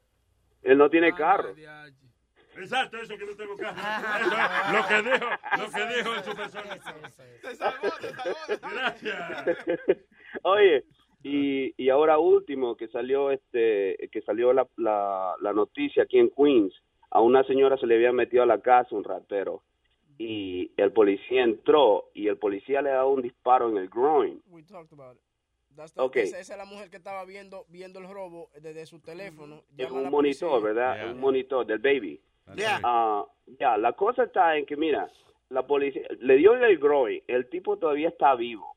Él 0.62 0.78
no 0.78 0.88
tiene 0.88 1.12
carro. 1.12 1.52
Exacto, 2.56 2.98
eso 2.98 3.16
que 3.16 3.24
no 3.26 3.34
tengo. 3.36 3.54
Eso 3.54 3.64
es 3.64 4.72
lo 4.72 4.88
que 4.88 5.10
dejo, 5.10 5.26
lo 5.58 5.70
que 5.70 5.84
dejo 5.96 6.14
el 6.14 6.24
supersónico. 6.24 6.90
Gracias. 8.60 9.98
Oye, 10.42 10.84
y, 11.22 11.74
y 11.82 11.88
ahora 11.90 12.18
último 12.18 12.76
que 12.76 12.88
salió 12.88 13.30
este 13.30 14.08
que 14.10 14.22
salió 14.22 14.52
la, 14.52 14.66
la, 14.76 15.34
la 15.40 15.52
noticia 15.52 16.02
aquí 16.04 16.18
en 16.18 16.30
Queens, 16.30 16.74
a 17.10 17.20
una 17.20 17.44
señora 17.44 17.76
se 17.78 17.86
le 17.86 17.94
había 17.96 18.12
metido 18.12 18.42
a 18.42 18.46
la 18.46 18.60
casa 18.60 18.94
un 18.94 19.04
ratero 19.04 19.62
y 20.18 20.70
el 20.76 20.92
policía 20.92 21.42
entró 21.42 22.10
y 22.14 22.28
el 22.28 22.36
policía 22.38 22.82
le 22.82 22.90
ha 22.90 22.94
dado 22.96 23.10
un 23.10 23.22
disparo 23.22 23.68
en 23.70 23.76
el 23.78 23.88
groin. 23.88 24.42
We 24.48 24.62
talked 24.62 24.92
about 24.92 25.16
it. 25.16 25.22
That's 25.76 25.94
the- 25.94 26.00
Ok. 26.02 26.16
esa, 26.16 26.38
esa 26.38 26.52
es 26.52 26.58
la 26.58 26.64
mujer 26.66 26.90
que 26.90 26.96
estaba 26.98 27.24
viendo 27.24 27.64
viendo 27.68 27.98
el 27.98 28.08
robo 28.08 28.50
desde 28.60 28.84
su 28.86 29.00
teléfono. 29.00 29.62
La 29.76 29.90
un 29.90 30.10
monitor, 30.10 30.50
policía. 30.50 30.58
¿verdad? 30.58 31.10
Un 31.12 31.20
monitor 31.20 31.64
del 31.66 31.78
baby. 31.78 32.20
Yeah. 32.54 32.80
Ah, 32.82 33.24
ya, 33.58 33.76
la 33.76 33.92
cosa 33.92 34.24
está 34.24 34.56
en 34.56 34.66
que, 34.66 34.76
mira, 34.76 35.08
la 35.48 35.66
policía 35.66 36.02
le 36.20 36.36
dio 36.36 36.54
el 36.54 36.78
groin, 36.78 37.22
el 37.26 37.48
tipo 37.48 37.76
todavía 37.76 38.08
está 38.08 38.34
vivo, 38.34 38.76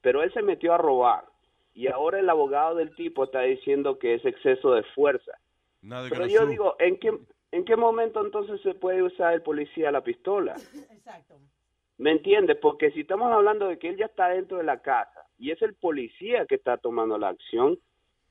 pero 0.00 0.22
él 0.22 0.32
se 0.32 0.42
metió 0.42 0.74
a 0.74 0.78
robar 0.78 1.24
y 1.74 1.88
ahora 1.88 2.18
el 2.18 2.28
abogado 2.30 2.76
del 2.76 2.94
tipo 2.94 3.24
está 3.24 3.42
diciendo 3.42 3.98
que 3.98 4.14
es 4.14 4.24
exceso 4.24 4.72
de 4.72 4.82
fuerza. 4.94 5.32
Nada 5.82 6.08
Pero 6.08 6.24
que 6.24 6.32
yo 6.32 6.46
digo, 6.46 6.74
¿en 6.78 6.98
qué, 6.98 7.12
¿en 7.52 7.64
qué 7.64 7.76
momento 7.76 8.24
entonces 8.24 8.60
se 8.62 8.74
puede 8.74 9.02
usar 9.02 9.34
el 9.34 9.42
policía 9.42 9.92
la 9.92 10.02
pistola? 10.02 10.54
Exacto. 10.90 11.36
¿Me 11.98 12.12
entiendes? 12.12 12.56
Porque 12.60 12.90
si 12.92 13.00
estamos 13.00 13.30
hablando 13.30 13.68
de 13.68 13.78
que 13.78 13.90
él 13.90 13.96
ya 13.96 14.06
está 14.06 14.28
dentro 14.28 14.56
de 14.56 14.64
la 14.64 14.80
casa 14.80 15.26
y 15.38 15.50
es 15.50 15.60
el 15.60 15.74
policía 15.74 16.46
que 16.46 16.54
está 16.54 16.78
tomando 16.78 17.18
la 17.18 17.28
acción, 17.28 17.78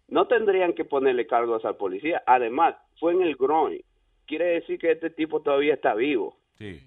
no 0.07 0.27
tendrían 0.27 0.73
que 0.73 0.85
ponerle 0.85 1.27
cargos 1.27 1.65
al 1.65 1.77
policía. 1.77 2.23
Además, 2.25 2.75
fue 2.99 3.13
en 3.13 3.21
el 3.21 3.35
groin. 3.35 3.81
Quiere 4.25 4.45
decir 4.45 4.79
que 4.79 4.91
este 4.91 5.09
tipo 5.09 5.41
todavía 5.41 5.73
está 5.75 5.93
vivo. 5.93 6.37
Sí. 6.57 6.81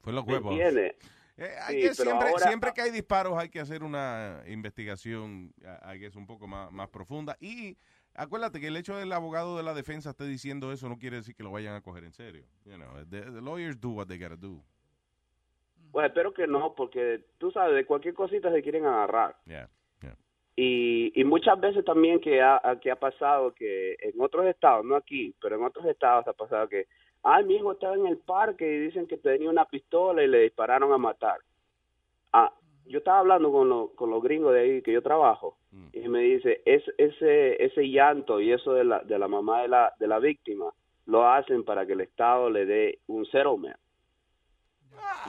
Fue 0.00 0.12
los 0.12 0.24
¿Me 0.26 0.34
huevos. 0.34 0.52
entiendes? 0.52 0.94
Eh, 1.36 1.50
hay 1.62 1.74
Sí, 1.76 1.80
que 1.82 1.88
pero 1.88 2.10
siempre, 2.10 2.28
ahora- 2.30 2.46
siempre 2.46 2.72
que 2.74 2.80
hay 2.80 2.90
disparos 2.90 3.36
hay 3.36 3.50
que 3.50 3.60
hacer 3.60 3.82
una 3.82 4.42
investigación 4.46 5.52
hay 5.82 6.00
que 6.00 6.06
es 6.06 6.16
un 6.16 6.26
poco 6.26 6.46
más, 6.46 6.72
más 6.72 6.88
profunda. 6.88 7.36
Y 7.40 7.76
acuérdate 8.14 8.58
que 8.60 8.68
el 8.68 8.76
hecho 8.76 8.96
del 8.96 9.12
abogado 9.12 9.56
de 9.58 9.62
la 9.62 9.74
defensa 9.74 10.10
esté 10.10 10.24
diciendo 10.26 10.72
eso 10.72 10.88
no 10.88 10.98
quiere 10.98 11.16
decir 11.16 11.34
que 11.34 11.42
lo 11.42 11.50
vayan 11.50 11.74
a 11.74 11.82
coger 11.82 12.04
en 12.04 12.12
serio. 12.12 12.46
You 12.64 12.76
know, 12.76 13.04
the, 13.10 13.20
the 13.20 13.40
lawyers 13.42 13.78
do 13.78 13.90
what 13.90 14.06
they 14.06 14.18
gotta 14.18 14.36
do. 14.36 14.62
Pues 15.92 16.06
espero 16.08 16.32
que 16.32 16.46
no, 16.46 16.74
porque 16.74 17.24
tú 17.38 17.50
sabes, 17.50 17.74
de 17.74 17.84
cualquier 17.86 18.14
cosita 18.14 18.50
se 18.52 18.62
quieren 18.62 18.84
agarrar. 18.86 19.36
Yeah. 19.46 19.68
Y, 20.56 21.12
y 21.20 21.24
muchas 21.24 21.60
veces 21.60 21.84
también 21.84 22.18
que 22.18 22.40
ha, 22.40 22.60
que 22.80 22.90
ha 22.90 22.96
pasado 22.96 23.52
que 23.52 23.94
en 24.00 24.18
otros 24.20 24.46
estados, 24.46 24.84
no 24.86 24.96
aquí, 24.96 25.34
pero 25.40 25.56
en 25.56 25.64
otros 25.64 25.84
estados 25.84 26.26
ha 26.26 26.32
pasado 26.32 26.66
que, 26.68 26.86
ay, 27.22 27.44
mi 27.44 27.56
hijo 27.56 27.72
estaba 27.72 27.94
en 27.94 28.06
el 28.06 28.16
parque 28.18 28.66
y 28.66 28.78
dicen 28.80 29.06
que 29.06 29.18
tenía 29.18 29.50
una 29.50 29.66
pistola 29.66 30.22
y 30.24 30.28
le 30.28 30.40
dispararon 30.40 30.92
a 30.92 30.98
matar. 30.98 31.38
Ah, 32.32 32.50
yo 32.86 32.98
estaba 32.98 33.18
hablando 33.18 33.52
con, 33.52 33.68
lo- 33.68 33.88
con 33.94 34.10
los 34.10 34.22
gringos 34.22 34.54
de 34.54 34.60
ahí 34.60 34.82
que 34.82 34.92
yo 34.92 35.02
trabajo 35.02 35.58
y 35.92 36.08
me 36.08 36.20
dice, 36.20 36.62
es, 36.64 36.82
ese, 36.96 37.62
ese 37.62 37.82
llanto 37.90 38.40
y 38.40 38.50
eso 38.52 38.72
de 38.72 38.84
la, 38.84 39.00
de 39.00 39.18
la 39.18 39.28
mamá 39.28 39.60
de 39.62 39.68
la, 39.68 39.92
de 39.98 40.06
la 40.06 40.18
víctima 40.18 40.72
lo 41.04 41.28
hacen 41.28 41.64
para 41.64 41.84
que 41.86 41.92
el 41.92 42.00
estado 42.00 42.48
le 42.48 42.64
dé 42.64 42.98
un 43.08 43.26
settlement. 43.26 43.76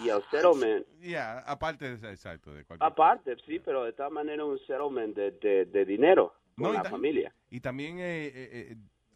Y 0.03 0.09
el 0.09 0.21
settlement 0.29 0.85
Yeah, 1.01 1.39
aparte 1.39 1.97
de 1.97 2.11
exacto. 2.11 2.53
De 2.53 2.63
cualquier 2.65 2.91
Aparte, 2.91 3.35
sí, 3.45 3.59
pero 3.59 3.83
de 3.83 3.93
todas 3.93 4.11
maneras 4.11 4.45
un 4.45 4.59
settlement 4.59 5.15
de, 5.15 5.31
de, 5.31 5.65
de 5.65 5.85
dinero 5.85 6.33
con 6.55 6.63
No, 6.65 6.73
y 6.73 6.77
la 6.77 6.83
ta- 6.83 6.89
familia. 6.89 7.33
Y 7.49 7.59
también, 7.59 7.99
eh, 7.99 8.27
eh, 8.27 8.31
eh, 8.71 8.75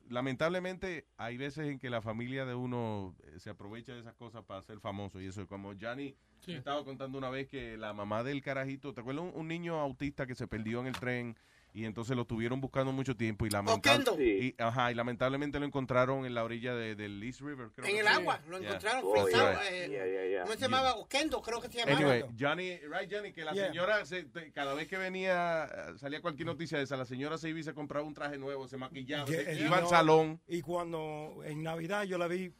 lamentablemente, 0.09 1.05
hay 1.17 1.37
veces 1.37 1.67
en 1.67 1.79
que 1.79 1.89
la 1.89 2.01
familia 2.01 2.45
de 2.45 2.55
uno 2.55 3.15
eh, 3.23 3.39
se 3.39 3.49
aprovecha 3.49 3.93
de 3.93 3.99
esas 4.01 4.13
cosas 4.15 4.43
para 4.45 4.61
ser 4.61 4.79
famoso. 4.79 5.19
Y 5.19 5.27
eso, 5.27 5.47
como 5.47 5.73
Johnny 5.79 6.15
me 6.47 6.55
estaba 6.55 6.83
contando 6.83 7.17
una 7.17 7.29
vez 7.29 7.47
que 7.47 7.77
la 7.77 7.93
mamá 7.93 8.23
del 8.23 8.41
carajito, 8.41 8.93
¿te 8.93 9.01
acuerdas? 9.01 9.25
Un, 9.25 9.31
un 9.39 9.47
niño 9.47 9.79
autista 9.79 10.25
que 10.25 10.35
se 10.35 10.47
perdió 10.47 10.79
en 10.81 10.87
el 10.87 10.93
tren 10.93 11.35
y 11.73 11.85
entonces 11.85 12.15
lo 12.15 12.23
estuvieron 12.23 12.59
buscando 12.61 12.91
mucho 12.91 13.15
tiempo 13.15 13.45
y, 13.45 13.49
lamenta- 13.49 13.93
Oquendo. 13.95 14.21
y, 14.21 14.55
ajá, 14.57 14.91
y 14.91 14.95
lamentablemente 14.95 15.59
lo 15.59 15.65
encontraron 15.65 16.25
en 16.25 16.33
la 16.33 16.43
orilla 16.43 16.73
de- 16.75 16.95
del 16.95 17.21
East 17.23 17.41
River. 17.41 17.69
creo 17.75 17.87
En 17.87 17.97
el 17.97 18.05
sí. 18.05 18.11
agua, 18.13 18.41
lo 18.47 18.59
Yeah. 18.59 18.67
encontraron 18.69 19.03
frisado. 19.11 19.51
right. 19.51 19.59
eh, 19.71 20.39
¿Cómo 20.43 20.53
se 20.53 20.59
llamaba? 20.59 20.95
Oquendo, 20.95 21.41
creo 21.41 21.61
que 21.61 21.67
se 21.69 21.77
llamaba. 21.79 21.97
Anyway, 21.97 22.23
Johnny, 22.39 22.77
right, 22.77 23.11
Johnny, 23.11 23.31
que 23.31 23.43
la 23.45 23.53
Yeah. 23.53 23.67
señora, 23.67 24.05
se- 24.05 24.23
te- 24.23 24.51
cada 24.51 24.73
vez 24.73 24.87
que 24.87 24.97
venía, 24.97 25.67
salía 25.97 26.21
cualquier 26.21 26.47
noticia 26.47 26.77
de 26.77 26.83
esa, 26.83 26.97
la 26.97 27.05
señora 27.05 27.37
se 27.37 27.49
iba 27.49 27.59
y 27.59 27.63
se 27.63 27.73
compraba 27.73 28.05
un 28.05 28.13
traje 28.13 28.37
nuevo, 28.37 28.67
se 28.67 28.77
maquillaba, 28.77 29.27
se 29.27 29.59
iba 29.63 29.77
al 29.77 29.83
no, 29.83 29.89
salón. 29.89 30.41
Y 30.47 30.61
cuando 30.61 31.41
en 31.45 31.63
Navidad 31.63 32.03
yo 32.03 32.17
la 32.17 32.27
vi 32.27 32.53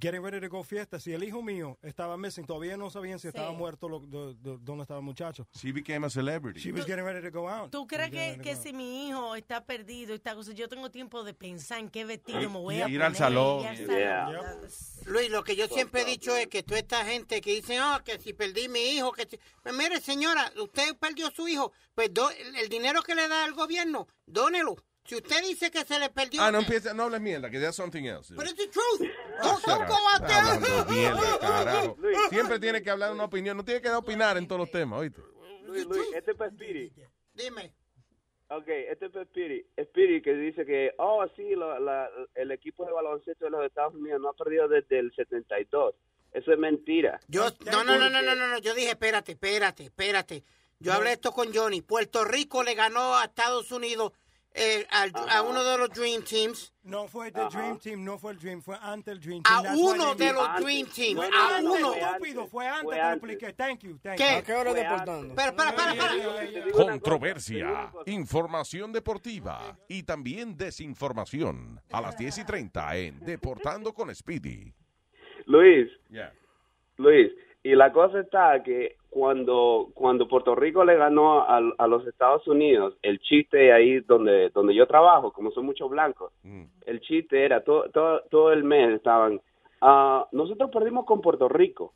getting 0.00 0.22
ready 0.22 0.40
to 0.40 0.48
go 0.48 0.62
fiesta, 0.64 0.98
si 1.00 1.12
el 1.12 1.24
hijo 1.24 1.42
mío 1.42 1.78
estaba 1.82 2.16
missing, 2.16 2.44
todavía 2.44 2.76
no 2.76 2.90
sabían 2.90 3.18
si 3.18 3.28
estaba 3.28 3.52
muerto, 3.52 3.88
lo, 3.88 4.00
do- 4.00 4.34
do- 4.34 4.58
dónde 4.58 4.82
estaba 4.82 5.00
el 5.00 5.04
muchacho. 5.06 5.46
She 5.54 5.72
became 5.72 6.06
a 6.06 6.10
celebrity. 6.10 6.60
She 6.60 6.72
was 6.72 6.84
getting 6.86 7.04
ready 7.04 7.20
to 7.22 7.30
go 7.36 7.48
out. 7.48 7.70
¿Tú 7.70 7.86
crees 7.86 8.10
que, 8.10 8.38
que 8.50 8.56
si 8.62 8.72
mi 8.72 9.08
hijo 9.08 9.34
está 9.36 9.64
perdido, 9.64 10.14
esta 10.14 10.34
cosa, 10.34 10.52
yo 10.52 10.68
tengo 10.68 10.90
tiempo 10.90 11.22
de 11.24 11.34
pensar 11.34 11.78
en 11.78 11.88
qué 11.88 12.04
vestido 12.04 12.38
me 12.50 12.58
voy 12.58 12.74
Y 12.76 12.78
a 12.82 12.88
ir 12.88 12.98
poner? 12.98 13.02
al 13.02 13.16
salón. 13.16 13.60
ir 13.62 13.66
al 13.68 13.76
Yeah. 13.86 14.26
salón? 14.26 14.60
Luis, 15.06 15.30
lo 15.30 15.44
que 15.44 15.56
yo 15.56 15.68
siempre 15.68 16.02
he 16.02 16.04
dicho 16.04 16.36
es 16.36 16.46
que 16.48 16.62
toda 16.62 16.78
esta 16.80 17.04
gente 17.04 17.40
que 17.40 17.54
dice, 17.54 17.80
oh, 17.80 17.98
que 18.04 18.18
si 18.18 18.32
perdí 18.32 18.68
mi 18.68 18.80
hijo, 18.96 19.12
que 19.12 19.26
si... 19.26 19.38
Pues 19.62 19.74
mire, 19.74 20.00
señora, 20.00 20.52
usted 20.60 20.96
perdió 20.96 21.30
su 21.30 21.46
hijo, 21.48 21.72
pues 21.94 22.12
do- 22.12 22.30
el, 22.30 22.68
dinero 22.68 23.02
que 23.02 23.14
le 23.14 23.28
da 23.28 23.44
el 23.46 23.54
gobierno, 23.54 24.06
dónelo. 24.26 24.76
Si 25.04 25.16
usted 25.16 25.40
dice 25.42 25.70
que 25.70 25.84
se 25.84 25.98
le 25.98 26.10
perdió... 26.10 26.42
Ah, 26.42 26.52
no 26.52 26.58
empieza, 26.58 26.92
no 26.94 27.04
hables 27.04 27.20
mierda, 27.20 27.50
que 27.50 27.58
that's 27.58 27.76
something 27.76 28.04
else. 28.04 28.34
But 28.34 28.46
it's 28.46 28.56
the 28.56 28.68
truth. 28.68 29.10
Ah, 29.40 29.58
Don't, 29.64 29.88
go 29.88 29.94
up. 29.94 29.98
out 30.14 30.22
Está 30.22 30.38
hablando 30.38 30.84
there. 30.84 30.94
mierda, 30.94 31.38
carajo. 31.40 31.96
Siempre 32.28 32.58
tiene 32.60 32.82
que 32.82 32.90
hablar 32.90 33.10
una 33.12 33.24
opinión, 33.24 33.56
no 33.56 33.64
tiene 33.64 33.80
que 33.80 33.88
dar 33.88 33.96
opinar 33.98 34.36
en 34.36 34.46
todos 34.46 34.60
los 34.60 34.70
temas, 34.70 35.00
¿oíste? 35.00 35.22
Luis, 35.64 35.86
Luis, 35.86 36.02
este 36.14 36.32
es 36.32 36.36
para. 36.36 36.50
Dime. 37.32 37.72
Ok, 38.50 38.66
este 38.68 39.06
es 39.06 39.14
Spirit. 39.14 39.66
Spirit 39.76 40.24
que 40.24 40.34
dice 40.34 40.66
que, 40.66 40.92
oh, 40.98 41.24
sí, 41.36 41.54
la- 41.54 41.78
la- 41.78 42.10
el 42.34 42.50
equipo 42.50 42.84
de 42.84 42.92
baloncesto 42.92 43.44
de 43.44 43.50
los 43.52 43.64
Estados 43.64 43.94
Unidos 43.94 44.20
no 44.20 44.30
ha 44.30 44.32
perdido 44.34 44.66
desde 44.66 44.98
el 44.98 45.12
72. 45.14 45.94
Eso 46.32 46.52
es 46.52 46.58
mentira. 46.58 47.20
Yo, 47.28 47.46
no, 47.70 47.84
no, 47.84 47.96
no, 47.98 48.10
no, 48.10 48.22
no, 48.22 48.34
no, 48.34 48.46
no, 48.48 48.58
yo 48.58 48.74
dije, 48.74 48.90
espérate, 48.90 49.32
espérate, 49.32 49.84
espérate. 49.84 50.44
Yo 50.80 50.92
hablé 50.92 51.12
esto 51.12 51.30
con 51.32 51.52
Johnny. 51.54 51.82
Puerto 51.82 52.24
Rico 52.24 52.62
le 52.62 52.74
ganó 52.74 53.16
a 53.16 53.24
Estados 53.24 53.70
Unidos 53.70 54.12
eh, 54.52 54.84
al- 54.90 55.12
a 55.28 55.42
uno 55.42 55.62
de 55.62 55.78
los 55.78 55.90
Dream 55.90 56.22
Teams. 56.24 56.72
No 56.82 57.06
fue 57.06 57.30
the 57.30 57.44
Dream 57.52 57.78
Team, 57.78 58.02
no 58.04 58.18
fue 58.18 58.32
el 58.32 58.38
Dream, 58.38 58.60
fue 58.62 58.76
antes 58.80 59.12
el 59.12 59.20
Dream 59.20 59.42
A 59.44 59.62
Team. 59.62 59.62
That's 59.64 59.76
why 59.78 59.92
uno 59.94 60.14
de 60.14 60.32
los 60.32 60.56
Dream 60.60 60.86
Team, 60.88 61.16
Fue 61.16 61.26
a 61.26 61.56
antes, 61.56 61.70
uno. 61.78 61.94
estúpido, 61.94 62.46
fue 62.48 62.66
antes, 62.68 62.98
antes. 62.98 63.16
expliqué. 63.30 63.52
Thank 63.52 63.80
you, 63.80 63.98
thank 64.02 64.16
¿Qué? 64.18 64.24
you. 64.32 64.38
¿A 64.38 64.42
qué 64.42 64.54
hora 64.54 64.74
deportando? 64.74 65.34
Pero, 65.36 65.54
para, 65.56 65.74
para, 65.76 65.94
para. 65.94 66.14
Controversia, 66.72 67.92
información 68.06 68.92
deportiva 68.92 69.78
y 69.88 70.02
también 70.02 70.56
desinformación. 70.56 71.80
A 71.92 72.00
las 72.00 72.16
10 72.16 72.38
y 72.38 72.44
30 72.44 72.96
en 72.96 73.20
Deportando 73.20 73.92
con 73.92 74.14
Speedy. 74.14 74.72
Luis, 75.46 75.88
Yeah. 76.10 76.32
Luis, 76.96 77.30
y 77.62 77.74
la 77.74 77.92
cosa 77.92 78.20
está 78.20 78.62
que 78.62 78.96
cuando, 79.10 79.88
cuando 79.94 80.28
Puerto 80.28 80.54
Rico 80.54 80.84
le 80.84 80.96
ganó 80.96 81.40
a, 81.42 81.60
a 81.78 81.86
los 81.88 82.06
Estados 82.06 82.46
Unidos, 82.46 82.96
el 83.02 83.18
chiste 83.20 83.72
ahí 83.72 84.00
donde, 84.00 84.50
donde 84.50 84.74
yo 84.74 84.86
trabajo, 84.86 85.32
como 85.32 85.50
son 85.50 85.66
muchos 85.66 85.90
blancos, 85.90 86.32
el 86.86 87.00
chiste 87.00 87.44
era, 87.44 87.62
todo, 87.64 87.90
todo, 87.90 88.22
todo 88.30 88.52
el 88.52 88.62
mes 88.64 88.90
estaban, 88.94 89.40
ah, 89.80 90.26
nosotros 90.32 90.70
perdimos 90.72 91.04
con 91.06 91.20
Puerto 91.20 91.48
Rico, 91.48 91.92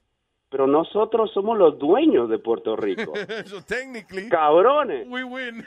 pero 0.50 0.66
nosotros 0.66 1.32
somos 1.32 1.56
los 1.56 1.78
dueños 1.78 2.28
de 2.28 2.38
Puerto 2.38 2.74
Rico. 2.76 3.12
so 3.46 3.62
technically, 3.64 4.28
Cabrones. 4.28 5.06
we 5.08 5.22
win. 5.24 5.64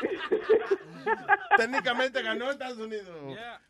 Técnicamente 1.56 2.22
ganó 2.22 2.50
Estados 2.50 2.78
Unidos. 2.78 3.08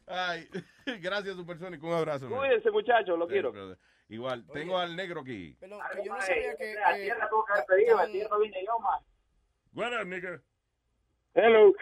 Ay, 0.06 0.46
gracias, 1.02 1.36
Supersónico. 1.36 1.86
Un 1.86 1.94
abrazo. 1.94 2.28
Cuídense, 2.28 2.70
muchachos, 2.70 3.18
lo 3.18 3.26
Sí, 3.26 3.32
quiero. 3.32 3.52
brother. 3.52 3.78
Igual, 4.10 4.44
tengo 4.52 4.76
al 4.76 4.96
negro 4.96 5.20
aquí. 5.20 5.56
Perdón, 5.60 5.80
que 5.94 6.04
yo 6.04 6.12
no 6.12 6.20
sabía 6.20 6.56
que... 6.56 6.74
La 6.74 6.98
eh, 6.98 7.02
tierra 7.02 7.28
tuvo 7.28 7.44
que 7.44 7.52
haber 7.52 7.64
pedido, 7.66 7.96
la 7.96 8.06
tierra 8.08 8.38
vine 8.38 8.64
yo, 8.66 8.78
man. 8.80 9.00
What 9.72 10.00
up, 10.00 10.06
nigga? 10.08 10.42
Hello. 11.34 11.72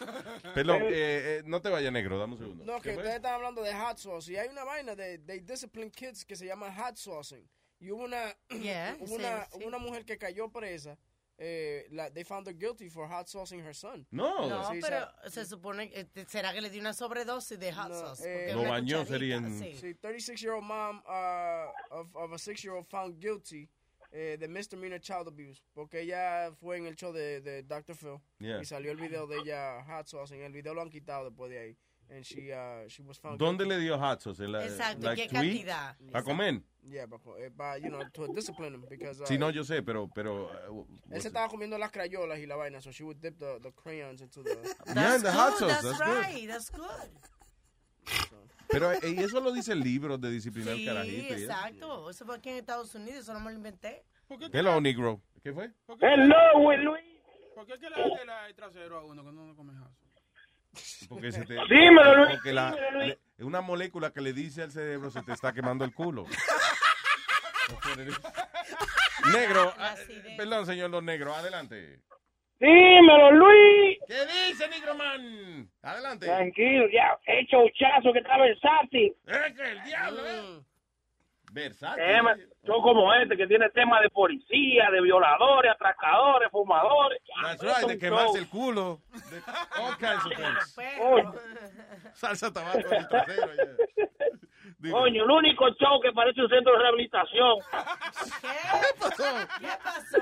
Perdón, 0.54 0.82
eh, 0.82 0.90
eh, 0.90 1.42
no 1.46 1.62
te 1.62 1.68
vayas 1.68 1.92
negro, 1.92 2.18
dame 2.18 2.32
un 2.32 2.38
segundo. 2.40 2.64
No, 2.64 2.80
¿Qué 2.80 2.88
que 2.88 2.94
fue? 2.94 3.02
ustedes 3.02 3.16
están 3.16 3.34
hablando 3.34 3.62
de 3.62 3.72
hot 3.74 3.96
sauce. 3.96 4.32
Y 4.32 4.36
hay 4.36 4.48
una 4.48 4.64
vaina 4.64 4.96
de, 4.96 5.18
de 5.18 5.38
Discipline 5.38 5.92
Kids 5.92 6.24
que 6.24 6.34
se 6.34 6.46
llama 6.46 6.74
hot 6.74 6.96
saucing. 6.96 7.48
Y 7.78 7.92
hubo 7.92 8.02
una, 8.02 8.34
Yeah, 8.48 8.96
hubo 9.00 9.06
sí, 9.06 9.14
una, 9.14 9.44
sí. 9.44 9.50
hubo 9.52 9.68
una 9.68 9.78
mujer 9.78 10.04
que 10.04 10.18
cayó 10.18 10.48
presa. 10.50 10.98
Eh, 11.36 11.86
la, 11.90 12.10
they 12.10 12.22
found 12.22 12.46
her 12.46 12.52
guilty 12.54 12.88
for 12.88 13.08
hot 13.08 13.26
saucing 13.28 13.60
her 13.60 13.74
son. 13.74 14.06
No. 14.12 14.48
No, 14.48 14.70
Sí, 14.70 14.78
pero 14.80 15.08
se 15.28 15.44
supone 15.44 15.90
que 15.90 16.00
eh, 16.14 16.24
será 16.28 16.52
que 16.52 16.60
le 16.60 16.70
dio 16.70 16.80
una 16.80 16.92
sobredosis 16.92 17.58
de 17.58 17.72
hot 17.72 17.92
sauce. 17.92 18.22
porque 18.22 18.50
eh, 18.50 18.54
Lo 18.54 18.62
bañó, 18.70 19.04
sería 19.04 19.36
en- 19.36 19.58
sí. 19.58 19.76
Sí, 19.76 19.94
36-year-old 20.00 20.62
mom 20.64 21.02
uh, 21.06 21.72
of, 21.90 22.14
of 22.14 22.32
a 22.32 22.36
6-year-old 22.38 22.86
found 22.86 23.18
guilty 23.20 23.68
eh, 24.12 24.36
de 24.38 24.46
misdemeanor 24.46 25.00
child 25.00 25.26
abuse. 25.26 25.60
Porque 25.74 26.02
ella 26.02 26.52
fue 26.60 26.76
en 26.76 26.86
el 26.86 26.94
show 26.94 27.12
de, 27.12 27.40
de 27.40 27.64
Dr. 27.64 27.96
Phil. 27.96 28.20
Yeah. 28.38 28.60
Y 28.62 28.64
salió 28.64 28.92
el 28.92 28.98
video 28.98 29.26
de 29.26 29.38
ella 29.38 29.82
hot 29.88 30.06
saucing. 30.06 30.40
El 30.40 30.52
video 30.52 30.72
lo 30.72 30.82
han 30.82 30.90
quitado 30.90 31.24
después 31.30 31.50
de 31.50 31.58
ahí. 31.58 31.76
And 32.10 32.24
she, 32.24 32.52
uh, 32.52 32.86
she 32.88 33.02
was 33.02 33.18
found 33.18 33.38
¿Dónde 33.40 33.64
guilty. 33.64 33.74
le 33.76 33.80
dio 33.80 33.98
hot 33.98 34.20
sauce? 34.20 34.40
¿En 34.44 34.52
la- 34.52 34.64
Exacto, 34.64 35.06
like 35.06 35.22
¿qué 35.22 35.28
tweet? 35.28 35.64
cantidad? 35.64 35.96
¿A 36.12 36.22
comer? 36.22 36.60
Yeah, 36.82 37.06
but, 37.06 37.20
eh, 37.38 37.48
by, 37.48 37.78
you 37.80 37.88
know, 37.88 38.02
to 38.12 38.28
discipline 38.34 38.74
him 38.74 38.84
because 38.88 39.20
uh, 39.22 39.26
Sí, 39.26 39.38
no, 39.38 39.50
yo 39.50 39.64
sé, 39.64 39.82
pero... 39.82 40.08
pero 40.14 40.50
uh, 40.70 40.86
él 41.10 41.20
se 41.22 41.28
estaba 41.28 41.48
comiendo 41.48 41.78
las 41.78 41.90
crayolas 41.90 42.38
y 42.38 42.46
la 42.46 42.56
vaina, 42.56 42.80
so 42.82 42.90
she 42.92 43.02
would 43.04 43.16
dip 43.22 43.38
the, 43.38 43.58
the 43.62 43.72
crayons 43.72 44.20
into 44.20 44.42
the. 44.42 44.50
Yeah, 44.94 45.16
the 45.18 45.32
hot 45.32 45.56
sauce, 45.56 45.72
That's, 45.72 45.82
that's 45.82 45.98
good. 45.98 46.24
right, 46.24 46.46
that's 46.48 46.70
good. 46.70 47.10
Pero 48.68 48.92
eh, 48.92 48.98
y 49.16 49.18
eso 49.22 49.40
lo 49.40 49.52
dice 49.52 49.72
el 49.72 49.80
libro 49.80 50.18
de 50.18 50.30
disciplinar 50.30 50.76
Sí, 50.76 50.84
carajito. 50.84 51.34
eso. 51.34 51.44
exacto. 51.44 52.10
Eso 52.10 52.24
fue 52.26 52.36
aquí 52.36 52.50
en 52.50 52.56
Estados 52.56 52.94
Unidos, 52.94 53.20
eso 53.20 53.32
no 53.32 53.40
me 53.40 53.50
lo 53.50 53.56
inventé. 53.56 54.04
Hello, 54.52 54.80
negro. 54.80 55.22
¿Qué 55.42 55.52
fue? 55.52 55.70
Hello, 56.00 56.76
Luis. 56.76 57.04
¿Por 57.54 57.66
qué 57.66 57.78
que 57.78 57.88
le 57.88 58.26
da 58.26 58.46
el 58.48 58.54
trasero 58.54 58.98
a 58.98 59.04
uno 59.04 59.24
que 59.24 59.32
no 59.32 59.54
come 59.54 59.74
jazo? 59.74 60.03
Porque 61.08 61.32
se 61.32 61.44
te, 61.44 61.54
Dímelo, 61.68 62.16
Luis, 62.16 62.30
porque 62.34 62.52
la- 62.52 62.70
dímelo, 62.72 62.90
Luis. 62.92 63.06
le- 63.08 63.18
es 63.38 63.44
una 63.44 63.60
molécula 63.60 64.10
que 64.12 64.20
le 64.20 64.32
dice 64.32 64.62
al 64.62 64.70
cerebro 64.72 65.10
se 65.10 65.22
te 65.22 65.32
está 65.32 65.52
quemando 65.52 65.84
el 65.84 65.92
culo. 65.94 66.26
Negro, 69.32 69.72
ah, 69.78 69.94
perdón, 70.36 70.66
señor 70.66 70.90
Don 70.90 71.04
Negro, 71.04 71.34
adelante. 71.34 72.00
Dímelo, 72.60 73.32
Luis. 73.32 73.98
¿Qué 74.06 74.48
dice, 74.48 74.68
Negro 74.68 74.94
Man? 74.94 75.68
Adelante. 75.82 76.26
Tranquilo, 76.26 76.86
ya. 76.92 77.18
Hecho 77.26 77.58
chazo 77.74 78.12
que 78.12 78.18
está 78.20 78.38
versátil. 78.38 79.14
Es 79.26 79.52
que 79.54 79.62
el 79.72 79.82
diablo, 79.84 80.26
¿eh? 80.26 80.60
Versátil. 81.54 82.04
Tema- 82.04 82.36
Son 82.66 82.82
como 82.82 83.14
este 83.14 83.36
que 83.36 83.46
tiene 83.46 83.70
temas 83.70 84.02
de 84.02 84.10
policía, 84.10 84.90
de 84.90 85.00
violadores, 85.00 85.70
atracadores, 85.72 86.50
fumadores. 86.50 87.20
That's 87.42 87.62
right, 87.62 87.86
de 87.86 87.94
un 87.94 88.00
quemarse 88.00 88.26
show. 88.26 88.36
el 88.36 88.48
culo. 88.48 89.00
De 89.30 89.36
all 89.80 89.96
kinds 89.98 90.26
of 90.26 90.32
things. 90.34 90.76
Coño, 90.98 91.34
Salsa 92.14 92.52
tabaco 92.52 92.78
en 92.78 92.94
el 92.94 93.08
trasero. 93.08 93.50
yeah. 93.54 94.92
Coño, 94.92 95.24
el 95.24 95.30
único 95.30 95.68
show 95.74 96.00
que 96.02 96.12
parece 96.12 96.40
un 96.42 96.48
centro 96.48 96.72
de 96.72 96.78
rehabilitación. 96.80 97.58
¿Qué 98.40 98.94
pasó? 98.98 99.24
¿Qué 99.60 99.68
pasó? 99.82 100.18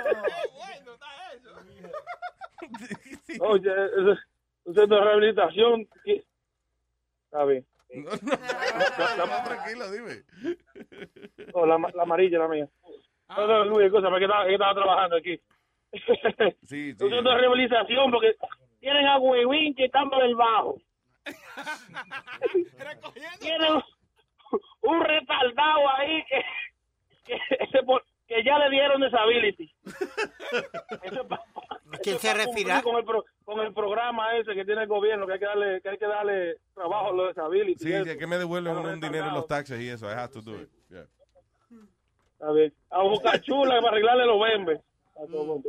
Oye, 3.41 3.71
es 3.71 4.19
un 4.65 4.75
centro 4.75 4.97
de 4.99 5.05
rehabilitación. 5.05 5.89
Está 6.05 7.45
bien. 7.45 7.65
No, 8.03 8.11
no, 8.11 9.05
estamos 9.09 9.45
tranquilos, 9.45 9.93
dime. 9.93 10.23
Oh, 11.53 11.67
la, 11.67 11.77
la 11.95 12.03
amarilla, 12.03 12.39
la 12.39 12.49
mía. 12.49 12.69
No, 13.29 13.47
no, 13.47 13.65
Luis, 13.67 13.87
escúchame, 13.87 14.19
que 14.19 14.25
estaba, 14.25 14.47
que 14.47 14.53
estaba 14.55 14.75
trabajando 14.75 15.17
aquí. 15.17 15.41
Sí, 16.65 16.93
Un 16.93 17.11
centro 17.11 17.33
de 17.33 17.39
rehabilitación 17.39 18.11
porque 18.11 18.35
tienen 18.81 19.07
a 19.07 19.19
Huevín 19.19 19.75
que 19.75 19.85
están 19.85 20.09
por 20.09 20.23
el 20.23 20.35
bajo. 20.37 20.79
tienen 23.41 23.73
un- 23.73 23.83
un 24.83 25.01
retardado 25.05 25.89
ahí 25.97 26.25
que, 26.25 26.43
que, 27.27 27.39
ese 27.61 27.83
por- 27.85 28.05
que 28.27 28.43
ya 28.45 28.59
le 28.59 28.71
dieron 28.71 29.01
disability. 29.03 29.73
Eso 31.03 31.27
pa- 31.29 31.43
¿A 31.93 31.99
quién 31.99 32.17
eso 32.17 32.27
se 32.27 32.35
refiere? 32.35 32.83
Con 32.83 32.97
el, 32.97 33.05
pro- 33.05 33.25
con 33.45 33.61
el 33.61 33.75
programa 33.75 34.35
ese 34.39 34.55
que 34.55 34.65
tiene 34.65 34.83
el 34.83 34.89
gobierno, 34.89 35.27
que 35.27 35.35
hay 35.35 35.39
que 35.39 35.45
darle, 35.45 35.81
que 35.83 35.89
hay 35.91 35.99
que 35.99 36.07
darle 36.07 36.57
trabajo 36.75 37.09
a 37.09 37.13
los 37.13 37.29
disability. 37.35 37.83
Sí, 37.85 37.91
y 37.91 37.93
eso. 37.93 38.05
ya 38.07 38.17
que 38.17 38.27
me 38.27 38.39
devuelven 38.39 38.77
un 38.79 38.99
dinero 39.01 39.27
en 39.29 39.35
los 39.35 39.47
taxes 39.47 39.79
y 39.81 39.89
eso. 39.91 40.07
I 40.09 40.13
have 40.15 40.33
to 40.33 40.41
do 40.41 40.55
it. 40.55 40.71
Yeah. 40.89 41.07
A 42.41 42.51
ver, 42.53 42.73
a 42.91 43.03
buscar 43.03 43.41
chula 43.43 43.77
para 43.81 43.89
arreglarle 43.91 44.25
los 44.27 44.41
bembes. 44.41 44.81
El 45.15 45.29
mundo. 45.29 45.63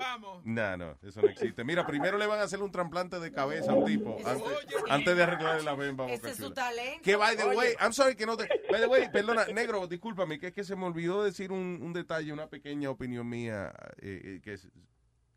No, 0.45 0.77
no, 0.77 0.97
eso 1.01 1.21
no 1.21 1.27
existe. 1.27 1.63
Mira, 1.63 1.85
primero 1.85 2.17
le 2.17 2.25
van 2.27 2.39
a 2.39 2.43
hacer 2.43 2.61
un 2.61 2.71
trasplante 2.71 3.19
de 3.19 3.31
cabeza 3.31 3.71
a 3.71 3.75
un 3.75 3.85
tipo 3.85 4.17
antes, 4.25 4.43
antes 4.89 5.15
de 5.17 5.23
arreglarle 5.23 5.63
la 5.63 5.75
bemba. 5.75 6.05
a 6.05 6.11
Ese 6.13 6.31
es 6.31 6.37
su 6.37 6.51
talento. 6.51 7.01
Que 7.03 7.15
by 7.15 7.35
the 7.35 7.43
Oye. 7.43 7.57
way, 7.57 7.73
I'm 7.81 7.91
sorry 7.93 8.15
que 8.15 8.25
no 8.25 8.37
te. 8.37 8.47
By 8.71 8.79
the 8.79 8.87
way, 8.87 9.09
perdona, 9.11 9.45
negro, 9.47 9.85
discúlpame, 9.87 10.39
que 10.39 10.47
es 10.47 10.53
que 10.53 10.63
se 10.63 10.75
me 10.75 10.85
olvidó 10.85 11.23
decir 11.23 11.51
un, 11.51 11.79
un 11.81 11.91
detalle, 11.93 12.31
una 12.31 12.47
pequeña 12.47 12.89
opinión 12.89 13.27
mía, 13.27 13.73
eh, 14.01 14.21
eh, 14.23 14.41
que 14.43 14.53
es- 14.53 14.69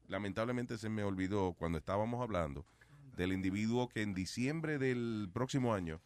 lamentablemente 0.09 0.79
se 0.79 0.89
me 0.89 1.03
olvidó 1.03 1.55
cuando 1.55 1.79
estábamos 1.79 2.23
hablando 2.23 2.65
del 3.17 3.33
individuo 3.33 3.89
que 3.89 4.03
en 4.03 4.15
diciembre 4.15 4.79
del 4.79 5.29
próximo 5.33 5.75
año 5.75 6.01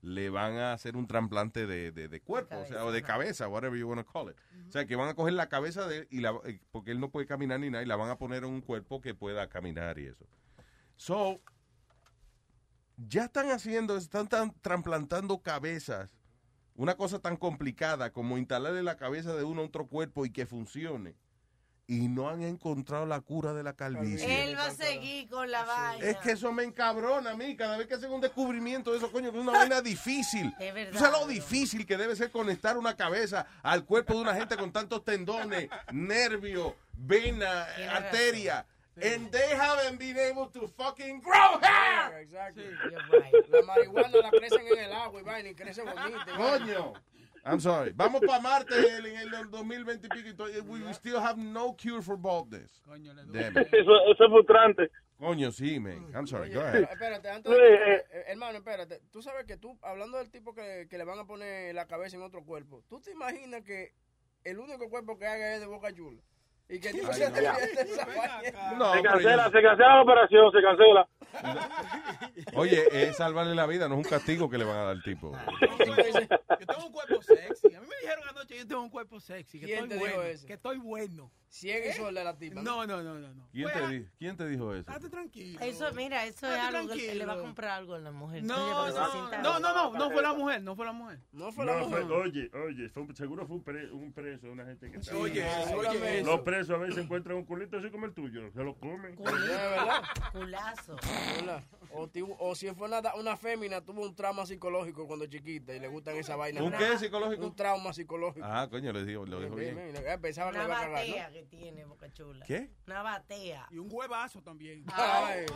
le 0.00 0.30
van 0.30 0.56
a 0.58 0.72
hacer 0.72 0.96
un 0.96 1.06
trasplante 1.06 1.66
de, 1.66 1.90
de- 1.92 2.08
de 2.08 2.20
cuerpo, 2.20 2.56
o 2.56 2.66
sea, 2.66 2.84
o 2.84 2.92
de 2.92 3.02
cabeza, 3.02 3.48
whatever 3.48 3.78
you 3.78 3.88
want 3.88 4.04
to 4.06 4.12
call 4.12 4.30
it. 4.30 4.36
O 4.68 4.70
sea, 4.70 4.86
que 4.86 4.94
van 4.96 5.08
a 5.08 5.14
coger 5.14 5.32
la 5.34 5.48
cabeza 5.48 5.86
de 5.88 5.98
él 5.98 6.08
y 6.10 6.20
la, 6.20 6.32
eh, 6.44 6.60
porque 6.70 6.92
él 6.92 7.00
no 7.00 7.10
puede 7.10 7.26
caminar 7.26 7.58
ni 7.60 7.68
nada, 7.70 7.82
y 7.82 7.86
la 7.86 7.96
van 7.96 8.10
a 8.10 8.16
poner 8.18 8.44
en 8.44 8.50
un 8.50 8.60
cuerpo 8.60 9.00
que 9.00 9.14
pueda 9.14 9.48
caminar 9.48 9.98
y 9.98 10.06
eso. 10.06 10.26
So, 10.96 11.40
ya 12.96 13.24
están 13.24 13.50
haciendo, 13.50 13.96
están 13.96 14.28
tan 14.28 14.52
trasplantando 14.60 15.42
cabezas, 15.42 16.16
una 16.74 16.96
cosa 16.96 17.18
tan 17.18 17.36
complicada 17.36 18.12
como 18.12 18.38
instalarle 18.38 18.82
la 18.82 18.96
cabeza 18.96 19.34
de 19.34 19.44
uno 19.44 19.62
a 19.62 19.64
otro 19.66 19.86
cuerpo 19.88 20.24
y 20.26 20.30
que 20.30 20.46
funcione. 20.46 21.16
Y 21.90 22.06
no 22.08 22.28
han 22.28 22.42
encontrado 22.42 23.06
la 23.06 23.22
cura 23.22 23.54
de 23.54 23.62
la 23.62 23.72
calvicie. 23.72 24.44
Él 24.44 24.54
va 24.58 24.66
a 24.66 24.70
seguir 24.72 25.26
con 25.30 25.50
la 25.50 25.64
vaina. 25.64 26.04
Es 26.04 26.18
que 26.18 26.32
eso 26.32 26.52
me 26.52 26.62
encabrona 26.62 27.30
a 27.30 27.34
mí. 27.34 27.56
Cada 27.56 27.78
vez 27.78 27.86
que 27.86 27.94
hacen 27.94 28.12
un 28.12 28.20
descubrimiento 28.20 28.92
de 28.92 28.98
eso, 28.98 29.10
coño, 29.10 29.32
que 29.32 29.38
es 29.38 29.42
una 29.42 29.52
vaina 29.58 29.80
difícil. 29.80 30.54
Es 30.60 30.74
verdad. 30.74 30.92
¿Tú 30.92 30.98
sabes 30.98 31.18
lo 31.18 31.26
difícil 31.26 31.86
que 31.86 31.96
debe 31.96 32.14
ser 32.14 32.30
conectar 32.30 32.76
una 32.76 32.94
cabeza 32.94 33.46
al 33.62 33.86
cuerpo 33.86 34.12
de 34.12 34.20
una 34.20 34.34
gente 34.34 34.58
con 34.58 34.70
tantos 34.70 35.02
tendones, 35.02 35.70
nervios, 35.90 36.74
vena, 36.92 37.66
Tiene 37.74 37.90
arteria? 37.90 38.66
And 39.02 39.30
they 39.30 39.54
haven't 39.54 39.98
been 39.98 40.18
able 40.18 40.48
to 40.48 40.68
fucking 40.68 41.22
grow 41.22 41.58
hair. 41.62 42.20
Exacto. 42.20 42.60
La 43.48 43.62
marihuana 43.62 44.18
la 44.24 44.30
crecen 44.30 44.66
en 44.66 44.78
el 44.78 44.92
agua 44.92 45.20
y 45.20 45.24
vaina 45.24 45.48
y 45.48 45.54
crece 45.54 45.82
vaina. 45.84 46.26
Coño. 46.36 46.92
I'm 47.48 47.60
sorry. 47.60 47.92
Vamos 47.94 48.20
para 48.26 48.40
Marte 48.40 48.74
en 48.78 48.94
el, 48.96 49.06
en 49.06 49.34
el 49.34 49.50
2020 49.50 50.06
y 50.06 50.10
pico 50.10 50.44
we, 50.66 50.92
still 50.92 51.16
have 51.16 51.38
no 51.38 51.74
cure 51.76 52.02
for 52.02 52.16
baldness. 52.16 52.82
Damn 52.86 53.56
it. 53.56 53.68
Eso, 53.72 53.92
eso 54.12 54.24
es 54.24 54.30
frustrante. 54.30 54.90
Coño, 55.18 55.50
sí, 55.50 55.80
man. 55.80 56.06
I'm 56.14 56.26
sorry. 56.26 56.50
Go 56.52 56.60
ahead. 56.60 56.84
Espérate, 56.84 57.28
antes 57.28 57.50
Luis, 57.50 57.60
de- 57.60 57.74
eh, 57.94 58.04
eh, 58.12 58.24
hermano, 58.28 58.58
espérate. 58.58 59.00
Tú 59.10 59.20
sabes 59.20 59.46
que 59.46 59.56
tú, 59.56 59.76
hablando 59.82 60.16
del 60.18 60.30
tipo 60.30 60.54
que, 60.54 60.86
que 60.88 60.96
le 60.98 61.04
van 61.04 61.18
a 61.18 61.24
poner 61.26 61.74
la 61.74 61.86
cabeza 61.86 62.16
en 62.16 62.22
otro 62.22 62.44
cuerpo, 62.44 62.84
¿tú 62.88 63.00
te 63.00 63.10
imaginas 63.10 63.62
que 63.64 63.94
el 64.44 64.58
único 64.60 64.88
cuerpo 64.88 65.18
que 65.18 65.26
haga 65.26 65.54
es 65.54 65.60
de 65.60 65.66
Boca 65.66 65.92
Chula? 65.92 66.22
Y 66.70 66.78
que 66.80 66.88
el 66.90 66.96
tipo 66.96 67.08
Ay, 67.10 67.14
se 67.14 67.30
no. 67.30 68.76
No, 68.76 68.92
se 68.94 69.02
cancela, 69.02 69.44
yo- 69.46 69.50
se 69.52 69.62
cancela 69.62 69.94
la 69.96 70.02
operación, 70.02 70.52
se 70.52 70.62
cancela. 70.62 71.08
Oye, 72.54 72.84
es 72.92 73.16
salvarle 73.16 73.54
la 73.54 73.66
vida, 73.66 73.88
no 73.88 73.94
es 73.94 74.04
un 74.04 74.10
castigo 74.10 74.48
que 74.50 74.58
le 74.58 74.64
van 74.64 74.76
a 74.76 74.80
dar 74.80 74.88
al 74.88 75.02
tipo. 75.02 75.32
Yo 75.32 76.66
tengo 76.66 76.86
un 76.86 76.92
cuerpo 76.92 77.22
sexy. 77.22 77.74
A 77.74 77.80
mí 77.80 77.86
me 77.86 77.96
dijeron 78.02 78.24
anoche 78.28 78.48
que 78.54 78.58
yo 78.58 78.66
tengo 78.66 78.82
un 78.82 78.90
cuerpo 78.90 79.20
sexy. 79.20 79.60
Que 79.60 79.66
¿Quién 79.66 79.84
estoy 79.84 79.88
te 79.98 80.04
dijo 80.04 80.16
bueno. 80.16 80.30
eso? 80.30 80.46
Que 80.46 80.52
estoy 80.54 80.78
bueno. 80.78 81.30
Ciega 81.50 81.86
y 81.86 81.90
¿Eh? 81.98 82.12
la 82.12 82.36
tipa. 82.36 82.60
No, 82.60 82.86
no, 82.86 83.02
no, 83.02 83.14
no. 83.18 83.34
no. 83.34 83.48
¿Quién 83.52 83.70
te, 83.72 83.88
di- 83.88 84.06
¿Quién 84.18 84.36
te 84.36 84.46
dijo 84.46 84.70
eso? 84.74 84.80
Estate 84.90 85.08
tranquilo. 85.08 85.58
Eso, 85.62 85.90
mira, 85.94 86.26
eso 86.26 86.46
es 86.46 86.52
Estate 86.52 86.76
algo 86.76 86.92
que 86.92 87.14
le 87.14 87.24
va 87.24 87.32
a 87.32 87.36
tranquilo. 87.36 87.42
comprar 87.42 87.70
algo 87.70 87.94
a 87.94 87.98
la 88.00 88.10
mujer. 88.10 88.42
No, 88.42 88.54
tuya 88.54 88.74
para 88.74 88.84
que 88.86 88.92
se 88.92 88.98
no, 88.98 89.10
sienta- 89.12 89.38
no, 89.38 89.58
no, 89.58 89.74
no, 89.74 89.98
no 89.98 90.10
fue 90.10 90.22
la 90.22 90.32
mujer, 90.34 90.62
no 90.62 90.76
fue 90.76 90.84
la 90.84 90.92
mujer. 90.92 91.18
No 91.32 91.46
No, 91.46 91.52
fue- 91.52 91.64
oye, 92.04 92.50
oye, 92.52 92.88
fue 92.90 93.02
un- 93.02 93.16
seguro 93.16 93.46
fue 93.46 93.56
un, 93.56 93.64
pre- 93.64 93.90
un 93.90 94.12
preso, 94.12 94.46
una 94.50 94.66
gente 94.66 94.90
que 94.90 94.98
está. 94.98 95.16
Oye, 95.16 95.42
oye, 95.74 96.22
Los 96.22 96.40
presos 96.40 96.57
a 96.58 96.76
veces 96.76 96.98
encuentran 96.98 97.36
un 97.36 97.44
culito 97.44 97.78
así 97.78 97.90
como 97.90 98.06
el 98.06 98.12
tuyo, 98.12 98.50
se 98.52 98.62
lo 98.62 98.74
comen. 98.78 99.16
verdad? 99.16 100.02
Culazo. 100.32 100.96
O, 102.38 102.54
si 102.54 102.68
fue 102.74 102.88
una, 102.88 103.00
una 103.14 103.36
fémina, 103.36 103.80
tuvo 103.80 104.02
un 104.02 104.14
trauma 104.14 104.44
psicológico 104.46 105.06
cuando 105.06 105.26
chiquita 105.26 105.74
y 105.74 105.80
le 105.80 105.88
gustan 105.88 106.16
esa 106.16 106.36
vaina. 106.36 106.62
¿Un 106.62 106.72
qué 106.72 106.98
psicológico? 106.98 107.46
Un 107.46 107.56
trauma 107.56 107.92
psicológico. 107.92 108.46
Ah, 108.46 108.68
coño, 108.70 108.92
le 108.92 109.04
dijo, 109.04 109.24
lo 109.24 109.40
dijo 109.40 109.54
Bien, 109.54 109.74
bien. 109.74 110.20
Pensaba 110.20 110.50
que 110.50 110.58
Una 110.58 110.66
le 110.66 110.72
iba 110.72 110.78
a 110.78 110.82
cagar, 110.82 110.98
batea 111.06 111.28
¿no? 111.28 111.34
que 111.34 111.42
tiene 111.44 111.84
Boca 111.84 112.12
Chula. 112.12 112.44
¿Qué? 112.46 112.70
Una 112.86 113.02
batea. 113.02 113.66
Y 113.70 113.78
un 113.78 113.88
huevazo 113.90 114.42
también. 114.42 114.84
Ay. 114.92 115.46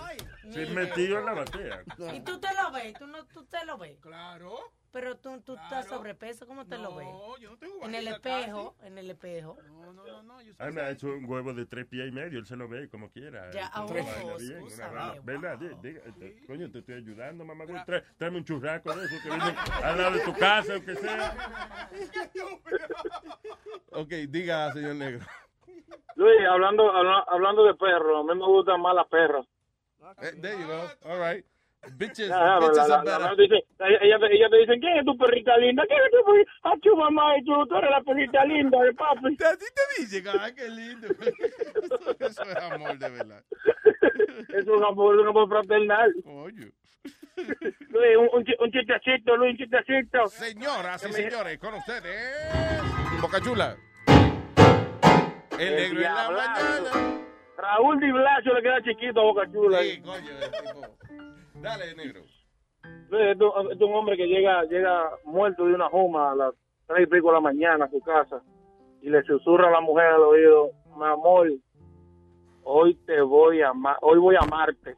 Se 0.51 0.67
metió 0.67 1.19
en 1.19 1.27
la 1.27 1.33
batea. 1.35 1.85
Y 2.15 2.21
tú 2.21 2.41
te 2.41 2.49
lo 2.55 2.73
ves, 2.73 2.95
tú, 2.95 3.07
no, 3.07 3.27
tú 3.27 3.45
te 3.45 3.65
lo 3.65 3.79
ves. 3.79 3.99
Claro. 4.01 4.57
Pero 4.93 5.17
tú, 5.17 5.41
tú 5.41 5.55
estás 5.55 5.87
sobrepeso, 5.89 6.47
¿cómo 6.47 6.67
te 6.67 6.77
lo 6.77 6.95
ves? 6.95 7.07
No, 7.09 7.39
yo 7.39 7.51
no 7.53 7.57
tengo 7.59 7.83
En 7.85 7.95
el 7.95 8.09
espejo, 8.09 8.77
en 8.83 8.99
el 8.99 9.11
espejo. 9.11 9.57
No, 9.67 9.93
no, 9.95 10.05
no, 10.05 10.23
no. 10.23 10.43
Yo 10.43 10.53
A 10.59 10.67
mí 10.67 10.73
me 10.75 10.81
ha 10.83 10.91
hecho 10.91 11.07
un 11.09 11.25
huevo 11.25 11.55
de 11.55 11.65
tres 11.65 11.87
pies 11.87 12.09
y 12.09 12.13
medio, 12.13 12.39
él 12.39 12.45
se 12.45 12.57
lo 12.57 12.69
ve 12.69 12.91
como 12.91 13.11
quiera. 13.11 13.51
Ya, 13.53 13.67
excúsame, 13.75 14.05
vaina- 14.91 15.15
wow. 15.15 15.25
¿Verdad? 15.25 15.59
Coño, 16.47 16.71
te 16.71 16.79
estoy 16.81 16.95
ayudando, 16.97 17.43
mamá. 17.45 17.65
güey. 17.65 17.83
Trae- 17.87 18.05
Tráeme 18.19 18.37
un 18.39 18.45
churraco 18.45 18.95
de 18.95 19.07
eso 19.07 19.15
que 19.23 19.29
viene 19.31 19.55
al 19.83 19.97
lado 19.99 20.17
de 20.19 20.25
tu 20.25 20.35
casa, 20.35 20.75
aunque 20.75 20.95
sea. 20.97 21.89
Ok, 23.93 24.09
diga, 24.29 24.73
señor 24.73 24.95
negro. 24.97 25.25
Luis, 26.17 26.41
hablando, 26.51 26.91
habla- 26.93 27.25
hablando 27.29 27.65
de 27.65 27.75
perros, 27.75 28.21
a 28.21 28.23
mí 28.35 28.39
me 28.39 28.47
gustan 28.47 28.81
más 28.81 28.95
las 28.95 29.07
perras. 29.09 29.47
Eh, 30.23 30.33
there 30.41 30.59
you 30.59 30.67
go. 30.67 30.83
All 31.11 31.19
right. 31.19 31.45
Bitches, 31.97 32.31
Ah, 32.31 32.59
bitches 32.61 32.89
la- 32.89 33.03
la- 33.05 33.19
la- 33.19 33.35
dice- 33.35 33.65
ella, 33.81 34.17
ella, 34.31 34.49
te 34.49 34.57
dicen, 34.59 34.81
¿quién 34.81 34.99
es 34.99 35.05
tu 35.05 35.17
perrita 35.19 35.57
linda? 35.57 35.83
¿Quién 35.89 35.99
es 36.05 36.11
tu 36.13 36.25
perrita? 36.25 36.53
Ah, 36.63 36.75
tu 36.81 36.97
mamá 36.97 37.37
y 37.39 37.45
tú, 37.45 37.67
tú 37.67 37.77
eres 37.77 37.91
la 37.91 38.01
perrita 38.03 38.45
linda 38.45 38.79
de 38.83 38.93
papi. 38.95 39.27
A 39.45 39.57
ti 39.57 39.65
te 39.75 40.03
dicen, 40.03 40.25
ay, 40.41 40.55
qué 40.55 40.69
lindo. 40.69 41.09
Eso 42.21 42.43
es 42.45 42.57
amor, 42.57 42.99
de 42.99 43.11
verdad. 43.11 43.43
Es 44.55 44.67
un 44.67 44.85
amor, 44.85 45.17
un 45.19 45.29
amor 45.29 45.49
fraternal. 45.49 46.13
Oye. 46.25 46.73
Luis, 47.37 48.17
un, 48.19 48.29
un, 48.33 48.45
un 48.61 48.71
chistecito, 48.71 49.37
Luis, 49.37 49.53
un 49.53 49.57
chistecito. 49.59 50.27
Señoras 50.29 51.05
y 51.09 51.13
señores, 51.13 51.59
con 51.59 51.75
ustedes, 51.75 52.83
Boca 53.21 53.41
Chula. 53.41 53.77
El 55.59 55.77
negro 55.77 55.99
en 55.99 56.03
la 56.03 56.31
mañana. 56.31 57.21
Raúl 57.57 58.01
Di 58.01 58.11
Blasio 58.11 58.55
le 58.55 58.63
queda 58.63 58.83
chiquito 58.83 59.21
a 59.21 59.25
Boca 59.25 59.51
Chula. 59.51 59.83
Sí, 59.83 60.01
coño, 60.03 60.31
el 60.31 60.51
tipo. 60.51 60.97
Dale, 61.63 61.95
negro. 61.95 62.21
Es 63.13 63.41
un- 63.41 63.73
es 63.73 63.81
un 63.81 63.95
hombre 63.95 64.17
que 64.17 64.27
llega 64.27 64.65
llega 64.65 65.11
muerto 65.25 65.65
de 65.67 65.75
una 65.75 65.89
juma 65.89 66.33
a 66.33 66.35
las 66.35 66.55
tres 66.87 67.03
y 67.05 67.07
pico 67.07 67.29
de 67.29 67.35
la 67.35 67.41
mañana 67.41 67.85
a 67.85 67.91
su 67.91 68.01
casa 68.01 68.43
y 69.03 69.11
le 69.11 69.23
susurra 69.25 69.69
a 69.69 69.71
la 69.71 69.81
mujer 69.81 70.07
al 70.07 70.23
oído, 70.23 70.71
mi 70.97 71.05
amor, 71.05 71.49
hoy 72.65 72.95
te 73.07 73.21
voy 73.21 73.61
a 73.63 73.69
amar, 73.71 73.97
hoy 74.01 74.19
voy 74.19 74.37
a 74.37 74.41
amarte. 74.41 74.95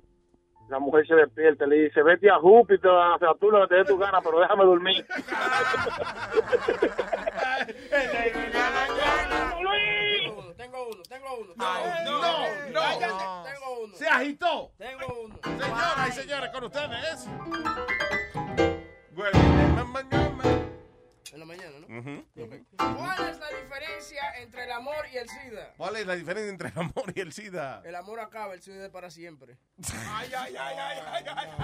La 0.69 0.79
mujer 0.79 1.07
se 1.07 1.15
despierta 1.15 1.67
y 1.67 1.69
le 1.69 1.77
dice, 1.85 2.03
vete 2.03 2.31
a 2.31 2.39
Júpiter, 2.39 2.91
a 2.91 3.19
Saturno, 3.19 3.61
que 3.63 3.67
te 3.69 3.75
dé 3.77 3.85
tu 3.85 3.99
gana, 3.99 4.21
pero 4.23 4.41
déjame 4.41 4.65
dormir. 4.65 5.05
Tengo 10.75 10.89
uno, 10.89 11.03
tengo 11.05 11.37
uno. 11.39 11.55
No, 11.55 11.69
no, 12.03 13.45
Tengo 13.45 13.81
uno. 13.85 13.97
Se 13.97 14.09
agitó. 14.09 14.73
Tengo 14.77 15.21
uno. 15.23 15.39
Señoras 15.45 16.09
y 16.09 16.13
señores, 16.13 16.51
con 16.51 16.65
ustedes. 16.65 17.27
En 19.15 19.77
la 19.77 19.85
mañana. 19.85 20.67
En 21.33 21.39
la 21.39 21.47
mañana, 21.47 21.79
¿no? 21.79 21.87
Ujú. 21.99 22.25
¿Cuál 22.77 23.29
es 23.29 23.39
la 23.39 23.49
diferencia 23.51 24.35
entre 24.41 24.65
el 24.65 24.73
amor 24.73 25.07
y 25.13 25.17
el 25.17 25.29
SIDA? 25.29 25.75
¿Cuál 25.77 25.95
es 25.95 26.07
la 26.09 26.17
diferencia 26.17 26.51
entre 26.51 26.69
el 26.71 26.79
amor 26.79 27.13
y 27.15 27.21
el 27.21 27.33
SIDA? 27.33 27.81
El 27.85 27.95
amor 27.95 28.19
acaba, 28.19 28.55
el 28.55 28.63
SIDA 28.63 28.87
es 28.87 28.91
para 28.91 29.13
siempre. 29.13 29.57
Ay, 30.09 30.33
ay, 30.37 30.57
ay, 30.57 30.77
ay, 30.77 30.99
ay, 31.07 31.25
ay. 31.29 31.55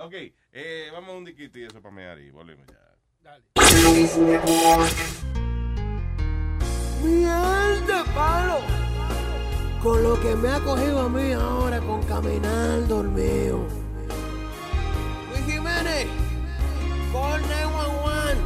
Ok, 0.00 0.14
eh, 0.52 0.90
vamos 0.92 1.10
a 1.10 1.18
un 1.18 1.24
diquito 1.24 1.58
y 1.58 1.64
eso 1.64 1.82
para 1.82 1.92
mear 1.92 2.20
y 2.20 2.30
volvemos 2.30 2.64
ya. 2.68 3.34
Mierda, 7.02 8.04
palo. 8.14 8.58
Con 9.82 10.00
lo 10.04 10.20
que 10.20 10.36
me 10.36 10.50
ha 10.50 10.60
cogido 10.60 11.00
a 11.00 11.08
mí 11.08 11.32
ahora 11.32 11.80
con 11.80 12.00
caminar 12.04 12.86
dormido. 12.86 13.66
Luis 15.30 15.44
Jiménez, 15.46 16.06
call 17.12 17.40
911. 17.42 18.36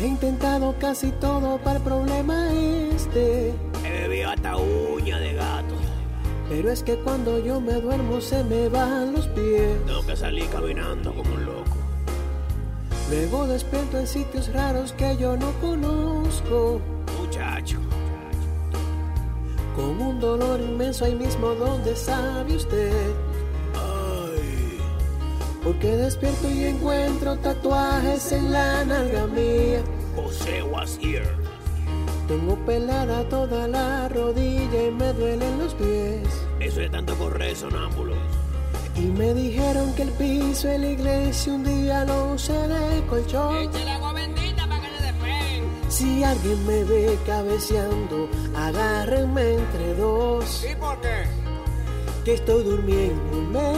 He 0.00 0.06
intentado 0.08 0.76
casi 0.80 1.12
todo 1.12 1.58
para 1.58 1.76
el 1.76 1.84
problema 1.84 2.52
este. 2.52 3.54
He 3.84 3.90
bebido 4.08 4.30
hasta 4.30 4.56
uña 4.56 5.20
de 5.20 5.34
gato. 5.34 5.81
Pero 6.54 6.70
es 6.70 6.82
que 6.82 6.96
cuando 6.96 7.38
yo 7.38 7.62
me 7.62 7.72
duermo 7.80 8.20
se 8.20 8.44
me 8.44 8.68
van 8.68 9.14
los 9.14 9.26
pies. 9.28 9.74
Tengo 9.86 10.04
que 10.04 10.14
salir 10.14 10.46
caminando 10.50 11.14
como 11.14 11.34
un 11.34 11.46
loco. 11.46 11.76
Luego 13.08 13.46
despierto 13.46 13.98
en 13.98 14.06
sitios 14.06 14.52
raros 14.52 14.92
que 14.92 15.16
yo 15.16 15.34
no 15.34 15.50
conozco. 15.62 16.78
Muchacho. 17.18 17.78
Con 19.74 19.98
un 19.98 20.20
dolor 20.20 20.60
inmenso 20.60 21.06
ahí 21.06 21.14
mismo 21.14 21.54
donde 21.54 21.96
sabe 21.96 22.54
usted. 22.54 23.12
Ay. 23.74 24.78
Porque 25.64 25.96
despierto 25.96 26.50
y 26.50 26.64
encuentro 26.64 27.38
tatuajes 27.38 28.30
en 28.30 28.52
la 28.52 28.84
nalga 28.84 29.26
mía. 29.26 29.82
José 30.14 30.62
was 30.62 30.98
here. 31.00 31.26
Tengo 32.32 32.56
pelada 32.64 33.28
toda 33.28 33.68
la 33.68 34.08
rodilla 34.08 34.86
y 34.86 34.90
me 34.90 35.12
duelen 35.12 35.58
los 35.58 35.74
pies. 35.74 36.26
Eso 36.60 36.80
es 36.80 36.90
tanto 36.90 37.14
correr 37.18 37.54
sonámbulo. 37.54 38.14
Y 38.96 39.02
me 39.02 39.34
dijeron 39.34 39.92
que 39.94 40.04
el 40.04 40.12
piso 40.12 40.66
de 40.66 40.78
la 40.78 40.86
iglesia 40.92 41.52
un 41.52 41.62
día 41.62 42.06
lo 42.06 42.32
usé 42.32 42.54
de 42.54 43.06
colchón. 43.06 43.56
Échale 43.56 43.90
agua 43.90 44.14
bendita 44.14 44.66
para 44.66 44.80
que 44.80 44.88
le 44.88 45.00
despeguen. 45.02 45.64
Si 45.90 46.24
alguien 46.24 46.66
me 46.66 46.84
ve 46.84 47.18
cabeceando, 47.26 48.30
agárrenme 48.56 49.56
entre 49.56 49.94
dos. 49.96 50.64
¿Y 50.72 50.74
por 50.76 50.98
qué? 51.02 51.24
Que 52.24 52.32
estoy 52.32 52.64
durmiéndome. 52.64 53.74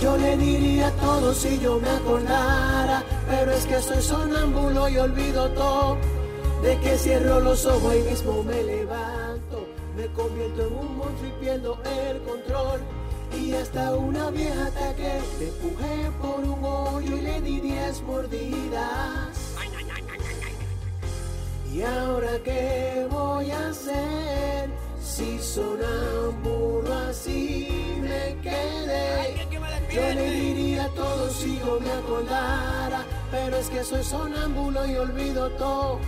Yo 0.00 0.16
le 0.16 0.36
diría 0.36 0.92
todo 0.92 1.34
si 1.34 1.58
yo 1.58 1.80
me 1.80 1.90
acordara, 1.90 3.02
pero 3.28 3.50
es 3.50 3.66
que 3.66 3.82
soy 3.82 4.00
sonámbulo 4.00 4.88
y 4.88 4.96
olvido 4.98 5.50
todo. 5.50 6.19
De 6.62 6.78
que 6.80 6.98
cierro 6.98 7.40
los 7.40 7.64
ojos 7.64 7.94
y 7.96 8.02
mismo 8.10 8.42
me 8.42 8.62
levanto, 8.62 9.66
me 9.96 10.06
convierto 10.08 10.66
en 10.66 10.74
un 10.74 10.96
monstruo 10.98 11.28
y 11.28 11.40
pierdo 11.40 11.78
el 11.84 12.20
control. 12.22 12.80
Y 13.34 13.52
hasta 13.54 13.94
una 13.94 14.30
vieja 14.30 14.66
ataque, 14.66 15.20
me 15.38 15.46
empujé 15.48 16.10
por 16.20 16.40
un 16.40 16.64
hoyo 16.64 17.16
y 17.16 17.20
le 17.22 17.40
di 17.40 17.60
diez 17.60 18.02
mordidas. 18.02 19.38
¿Y 21.72 21.82
ahora 21.82 22.38
qué 22.44 23.06
voy 23.08 23.50
a 23.52 23.68
hacer? 23.68 24.68
Si 25.02 25.38
sonámbulo 25.38 26.92
así 27.08 27.68
me 28.00 28.36
quedé. 28.42 29.46
Yo 29.92 30.14
le 30.14 30.30
diría 30.30 30.88
todo 30.94 31.30
si 31.30 31.58
yo 31.58 31.80
me 31.80 31.90
acordara, 31.90 33.04
pero 33.30 33.56
es 33.56 33.68
que 33.68 33.82
soy 33.82 34.04
sonámbulo 34.04 34.86
y 34.86 34.96
olvido 34.96 35.50
todo. 35.50 36.00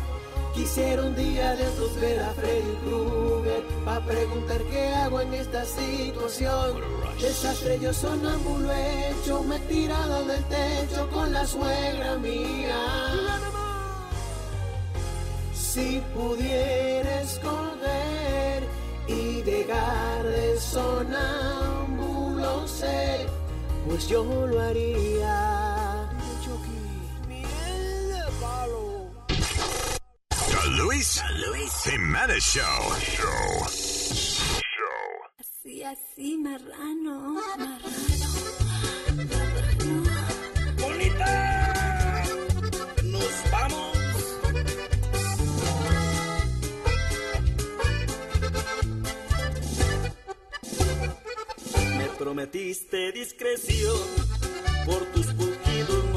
Quisiera 0.54 1.02
un 1.02 1.16
día 1.16 1.56
de 1.56 1.64
estos 1.64 1.98
ver 1.98 2.20
a 2.20 2.28
Freddy 2.34 2.76
Krueger 2.84 3.62
Pa' 3.86 4.00
preguntar 4.00 4.60
qué 4.70 4.88
hago 4.88 5.22
en 5.22 5.32
esta 5.32 5.64
situación. 5.64 6.78
Desastre 7.20 7.80
yo 7.80 7.92
sonámbulo 7.92 8.70
hecho 8.72 9.42
Me 9.44 9.56
he 9.56 9.60
tirado 9.60 10.26
del 10.26 10.44
techo 10.44 11.08
con 11.10 11.32
la 11.32 11.46
suegra 11.46 12.18
mía. 12.18 12.76
Si 15.54 16.02
pudiera 16.14 17.22
escoger 17.22 18.64
Y 19.08 19.40
dejar 19.42 20.24
de 20.24 20.60
sonámbulo 20.60 22.68
ser 22.68 23.26
Pues 23.86 24.06
yo 24.06 24.22
lo 24.24 24.60
haría. 24.60 25.61
Luis, 30.82 31.22
Luis 31.46 31.72
Jiménez 31.84 32.42
Show. 32.42 32.82
Show. 32.98 33.66
Show. 33.70 35.10
Así, 35.38 35.84
así, 35.84 36.36
marrano. 36.38 37.40
Marrano. 37.56 37.92
¡Bonita! 40.80 42.24
¡Nos 43.04 43.50
vamos! 43.52 43.96
Me 51.96 52.06
prometiste 52.18 53.12
discreción 53.12 54.00
por 54.84 55.04
tus 55.12 55.26
pujidos 55.26 56.11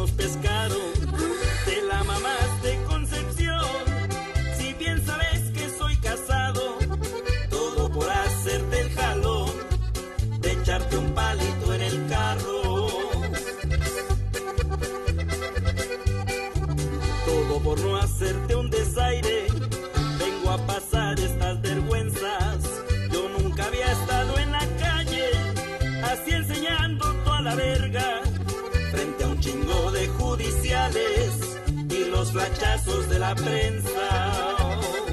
flachazos 32.36 33.08
de 33.08 33.18
la 33.18 33.34
prensa. 33.34 35.05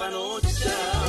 panocha 0.00 0.99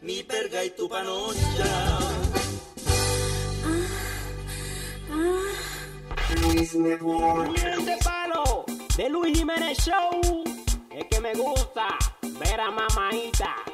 mi 0.00 0.22
perga 0.22 0.64
y 0.64 0.70
tu 0.70 0.88
panocha. 0.88 1.98
Luis 6.42 6.74
Network. 6.74 7.56
Este 7.56 7.98
palo 8.02 8.64
de 8.96 9.08
Luis 9.10 9.38
Jiménez 9.38 9.78
Show 9.78 10.44
es 10.90 11.04
que 11.10 11.20
me 11.20 11.34
gusta 11.34 11.98
ver 12.22 12.60
a 12.60 12.70
mamaita. 12.70 13.73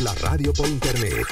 la 0.00 0.14
radio 0.14 0.52
por 0.52 0.66
internet. 0.68 1.25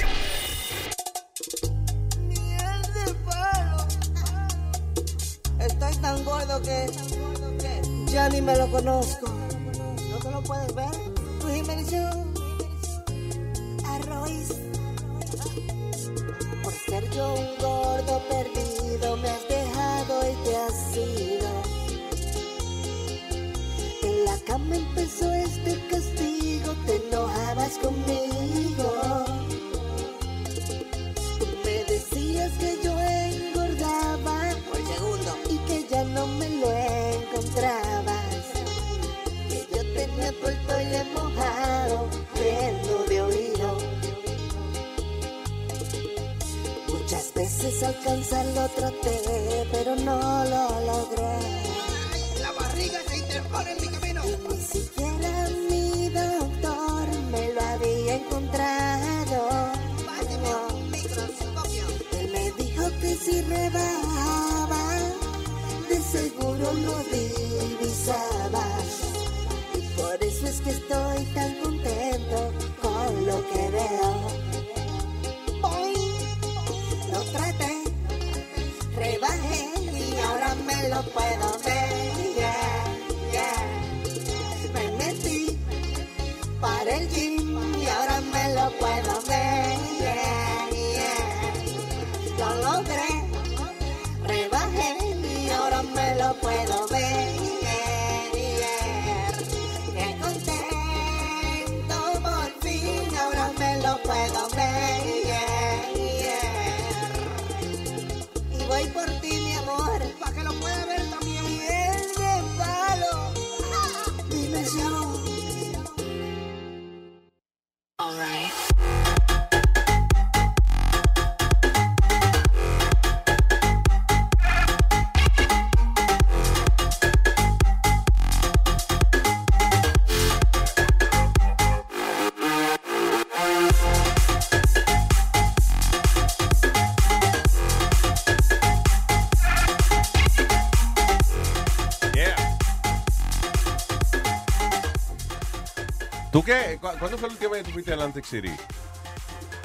¿Tú 146.35 146.43
qué? 146.45 146.79
¿Cu- 146.81 146.89
¿Cuándo 146.99 147.17
fue 147.17 147.29
la 147.29 147.35
última 147.35 147.51
vez 147.53 147.63
que 147.65 147.73
fuiste 147.73 147.93
a 147.93 147.95
Atlantic 147.95 148.25
City? 148.25 148.51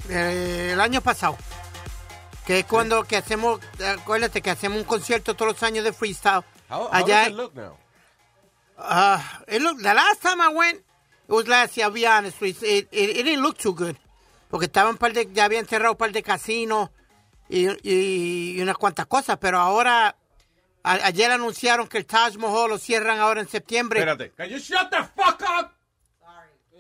Eh, 0.08 0.70
el 0.74 0.80
año 0.80 1.02
pasado. 1.02 1.36
Que 2.46 2.60
es 2.60 2.66
cuando 2.66 3.04
que 3.06 3.18
hacemos, 3.18 3.60
acuérdate 3.98 4.40
que 4.44 4.52
hacemos 4.52 4.78
un 4.78 4.84
concierto 4.84 5.36
todos 5.36 5.54
los 5.54 5.64
años 5.64 5.84
de 5.84 5.94
freestyle. 5.94 6.44
How, 6.70 6.84
how 6.84 6.90
allá. 6.92 7.22
does 7.24 7.28
it 7.30 7.36
look 7.36 7.56
now? 7.56 7.76
Uh, 8.78 9.18
it 9.48 9.62
looked, 9.64 9.82
the 9.82 9.94
last 9.96 10.22
time 10.22 10.40
I 10.40 10.50
went, 10.54 10.76
it 10.78 10.84
was 11.34 11.48
last 11.48 11.76
year, 11.76 11.88
I'll 11.88 11.92
be 11.94 12.06
honest 12.06 12.40
with 12.40 12.62
you, 12.62 12.68
it, 12.68 12.88
it, 12.92 13.10
it 13.18 13.24
didn't 13.24 13.42
look 13.42 13.58
too 13.58 13.74
good. 13.74 13.96
Porque 14.52 14.66
estaban 14.68 14.98
par 14.98 15.12
de, 15.12 15.28
ya 15.34 15.46
habían 15.46 15.66
cerrado 15.66 15.94
un 15.94 15.98
par 15.98 16.12
de 16.12 16.22
casinos 16.22 16.92
y, 17.50 17.68
y, 17.82 18.58
y 18.58 18.62
unas 18.62 18.78
cuantas 18.78 19.08
cosas, 19.08 19.40
pero 19.42 19.58
ahora, 19.60 20.16
a- 20.84 20.94
ayer 21.08 21.32
anunciaron 21.32 21.88
que 21.88 21.98
el 21.98 22.06
Taj 22.06 22.36
Mahal 22.38 22.70
lo 22.70 22.78
cierran 22.78 23.20
ahora 23.20 23.42
en 23.42 23.48
septiembre. 23.50 24.00
Espérate. 24.02 24.32
Can 24.36 24.50
you 24.50 24.60
shut 24.60 24.90
the 24.92 25.04
fuck 25.16 25.42
up? 25.42 25.72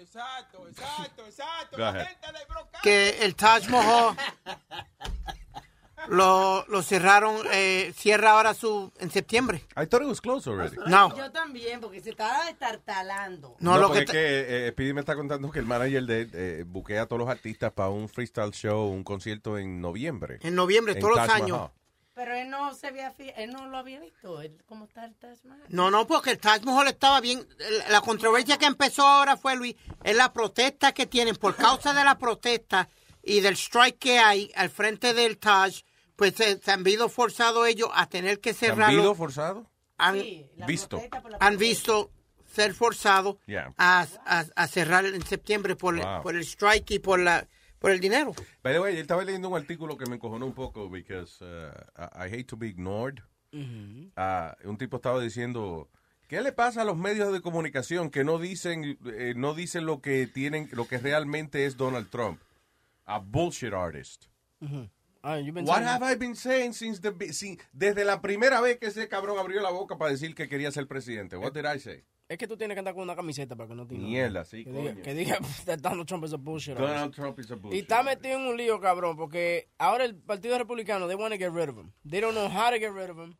Exacto, 0.09 0.67
exacto, 0.67 1.25
exacto. 1.27 1.77
Go 1.77 1.83
ahead. 1.83 2.07
que 2.81 3.23
el 3.23 3.35
Taj 3.35 3.69
Mahal 3.69 4.15
lo, 6.07 6.65
lo 6.67 6.81
cerraron, 6.81 7.35
eh, 7.51 7.93
cierra 7.95 8.31
ahora 8.31 8.55
su 8.55 8.91
en 8.99 9.11
septiembre. 9.11 9.63
I 9.77 9.85
thought 9.85 10.01
it 10.01 10.07
was 10.07 10.19
closed 10.19 10.51
already. 10.51 10.75
No. 10.87 11.15
Yo 11.15 11.31
también, 11.31 11.79
porque 11.79 12.01
se 12.01 12.09
estaba 12.11 12.45
destartalando. 12.45 13.55
No, 13.59 13.77
lo 13.77 13.91
que 13.91 13.99
es 13.99 14.05
que 14.09 14.67
eh, 14.67 14.71
Speedy 14.71 14.93
me 14.93 15.01
está 15.01 15.15
contando 15.15 15.51
que 15.51 15.59
el 15.59 15.65
manager 15.65 16.03
de 16.05 16.29
eh, 16.33 16.63
buquea 16.65 17.03
a 17.03 17.05
todos 17.05 17.19
los 17.19 17.29
artistas 17.29 17.71
para 17.71 17.89
un 17.89 18.09
freestyle 18.09 18.51
show, 18.51 18.87
un 18.89 19.03
concierto 19.03 19.59
en 19.59 19.79
noviembre. 19.79 20.39
En 20.41 20.55
noviembre, 20.55 20.93
En 20.93 20.99
todos 21.01 21.17
los 21.17 21.29
años. 21.29 21.57
Mahal. 21.57 21.71
Pero 22.19 22.35
él 22.35 22.49
no 22.49 22.73
se 22.73 22.87
había, 22.87 23.11
fi- 23.11 23.31
él 23.37 23.51
no 23.51 23.67
lo 23.67 23.77
había 23.77 24.01
visto. 24.01 24.41
Él, 24.41 24.61
¿Cómo 24.67 24.83
está 24.83 25.05
el 25.05 25.15
Taj 25.15 25.37
Mahal? 25.45 25.63
No, 25.69 25.89
no, 25.89 26.05
porque 26.05 26.31
el 26.31 26.37
Taj 26.37 26.63
Mahal 26.63 26.89
estaba 26.89 27.21
bien. 27.21 27.47
La 27.89 28.01
controversia 28.01 28.57
que 28.57 28.65
empezó 28.65 29.07
ahora 29.07 29.37
fue, 29.37 29.55
Luis, 29.55 29.77
es 30.03 30.17
la 30.17 30.33
protesta 30.33 30.91
que 30.91 31.05
tienen. 31.05 31.37
Por 31.37 31.55
causa 31.55 31.93
de 31.93 32.03
la 32.03 32.17
protesta 32.17 32.89
y 33.23 33.39
del 33.39 33.53
strike 33.55 33.97
que 33.99 34.19
hay 34.19 34.51
al 34.55 34.69
frente 34.69 35.13
del 35.13 35.37
Taj, 35.37 35.71
pues 36.17 36.33
se, 36.35 36.57
se 36.59 36.71
han 36.71 36.83
visto 36.83 37.07
forzados 37.07 37.65
ellos 37.69 37.89
a 37.93 38.07
tener 38.09 38.41
que 38.41 38.53
¿Se 38.53 38.65
han 38.65 38.71
cerrarlo. 38.75 38.97
visto 39.01 39.15
forzado? 39.15 39.65
Han, 39.97 40.21
Visto. 40.67 41.01
han 41.39 41.57
visto 41.57 42.11
ser 42.53 42.73
forzados 42.73 43.37
Yeah. 43.47 43.73
a, 43.77 44.05
a- 44.25 44.45
a 44.55 44.67
cerrar 44.67 45.05
en 45.05 45.25
septiembre 45.25 45.77
por, 45.77 45.95
el- 45.97 46.01
Wow. 46.03 46.21
por 46.21 46.35
el 46.35 46.41
strike 46.43 46.91
y 46.91 46.99
por 46.99 47.21
la 47.21 47.47
por 47.79 47.91
el 47.91 47.99
dinero. 47.99 48.33
By 48.61 48.73
the 48.73 48.79
way, 48.79 48.95
yo 48.95 49.01
estaba 49.01 49.23
leyendo 49.23 49.49
un 49.49 49.57
artículo 49.57 49.97
que 49.97 50.05
me 50.05 50.15
encojonó 50.15 50.45
un 50.45 50.53
poco 50.53 50.89
because 50.89 51.43
uh, 51.43 51.71
I, 51.97 52.27
I 52.27 52.29
hate 52.29 52.45
to 52.45 52.57
be 52.57 52.67
ignored. 52.67 53.21
Ah, 54.15 54.55
un 54.63 54.77
tipo 54.77 54.97
estaba 54.97 55.19
diciendo, 55.19 55.89
¿qué 56.27 56.41
le 56.41 56.51
pasa 56.51 56.83
a 56.83 56.85
los 56.85 56.97
medios 56.97 57.33
de 57.33 57.41
comunicación 57.41 58.11
que 58.11 58.23
no 58.23 58.37
dicen 58.37 58.99
eh, 59.05 59.33
no 59.35 59.55
dicen 59.55 59.85
lo 59.85 60.01
que 60.01 60.27
tienen 60.27 60.69
lo 60.71 60.87
que 60.87 60.99
realmente 60.99 61.65
es 61.65 61.75
Donald 61.75 62.09
Trump? 62.09 62.39
A 63.05 63.19
bullshit 63.19 63.73
artist. 63.73 64.25
Ah, 65.23 65.37
you've 65.37 65.53
been 65.53 65.65
What 65.65 65.77
saying 65.77 65.87
have 65.87 66.03
I 66.03 66.15
been 66.15 66.35
saying 66.35 66.73
since 66.73 67.01
the 67.01 67.11
desde 67.73 68.05
la 68.05 68.21
primera 68.21 68.61
vez 68.61 68.77
que 68.77 68.87
ese 68.87 69.07
cabrón 69.07 69.39
abrió 69.39 69.61
la 69.61 69.71
boca 69.71 69.97
para 69.97 70.11
decir 70.11 70.35
que 70.35 70.47
quería 70.47 70.71
ser 70.71 70.87
presidente? 70.87 71.35
What 71.35 71.53
did 71.53 71.65
I 71.65 71.79
say? 71.79 72.03
Es 72.29 72.37
que 72.37 72.47
tú 72.47 72.55
tienes 72.55 72.75
que 72.75 72.79
andar 72.79 72.93
con 72.93 73.01
una 73.03 73.15
camiseta 73.15 73.55
para 73.55 73.67
que 73.69 73.75
no 73.75 73.87
te. 73.87 73.95
Mierda, 73.95 74.45
sí, 74.45 74.63
Que 74.63 74.71
diga, 74.71 74.95
que 75.01 75.13
diga 75.15 75.39
Donald 75.81 76.05
Trump 76.07 76.23
is 76.25 76.33
a 76.33 76.37
bullshit. 76.37 76.77
Donald 76.77 77.11
Trump 77.13 77.39
is 77.39 77.49
a 77.49 77.55
Y 77.55 77.57
bullshit. 77.57 77.81
está 77.81 78.03
metido 78.03 78.35
en 78.37 78.41
un 78.47 78.55
lío, 78.55 78.79
cabrón, 78.79 79.17
porque 79.17 79.67
ahora 79.79 80.05
el 80.05 80.15
Partido 80.15 80.55
Republicano, 80.59 81.07
they 81.07 81.15
want 81.15 81.33
to 81.33 81.39
get 81.39 81.51
rid 81.51 81.69
of 81.69 81.75
him. 81.77 81.91
They 82.07 82.21
don't 82.21 82.35
know 82.35 82.47
how 82.47 82.69
to 82.69 82.77
get 82.79 82.91
rid 82.93 83.09
of 83.09 83.17
him. 83.17 83.35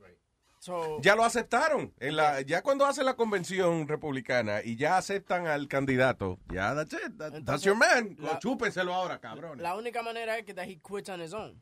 So, 0.61 0.99
Ya 1.02 1.16
lo 1.16 1.24
aceptaron. 1.24 1.94
En 1.99 2.16
la, 2.18 2.41
ya 2.41 2.61
cuando 2.64 2.86
hacen 2.86 3.06
la 3.06 3.16
convención 3.16 3.88
republicana 3.88 4.61
y 4.64 4.76
ya 4.76 4.98
aceptan 4.98 5.45
al 5.48 5.68
candidato, 5.68 6.38
ya 6.52 6.74
that's 6.74 6.91
it. 6.94 7.16
That- 7.18 7.45
that's 7.45 7.64
your 7.64 7.78
man. 7.78 8.18
la- 8.20 8.40
Chúpenselo 8.40 8.91
ahora, 8.94 9.20
cabrón. 9.22 9.61
la 9.61 9.76
única 9.76 10.02
manera 10.02 10.36
es 10.38 10.45
que 10.45 10.53
that 10.56 10.66
he 10.68 10.78
quits 10.82 11.10
on 11.10 11.22
his 11.22 11.34
own. 11.34 11.61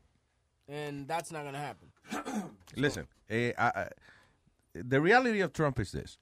And 0.66 1.06
that's 1.06 1.30
not 1.30 1.42
going 1.42 1.52
to 1.54 1.60
happen. 1.60 1.92
Listen, 2.74 3.06
eh, 3.28 3.52
ah, 3.58 3.72
ah, 3.74 3.88
the 4.72 4.98
reality 5.00 5.40
of 5.42 5.52
Trump 5.52 5.78
is 5.78 5.92
this. 5.92 6.18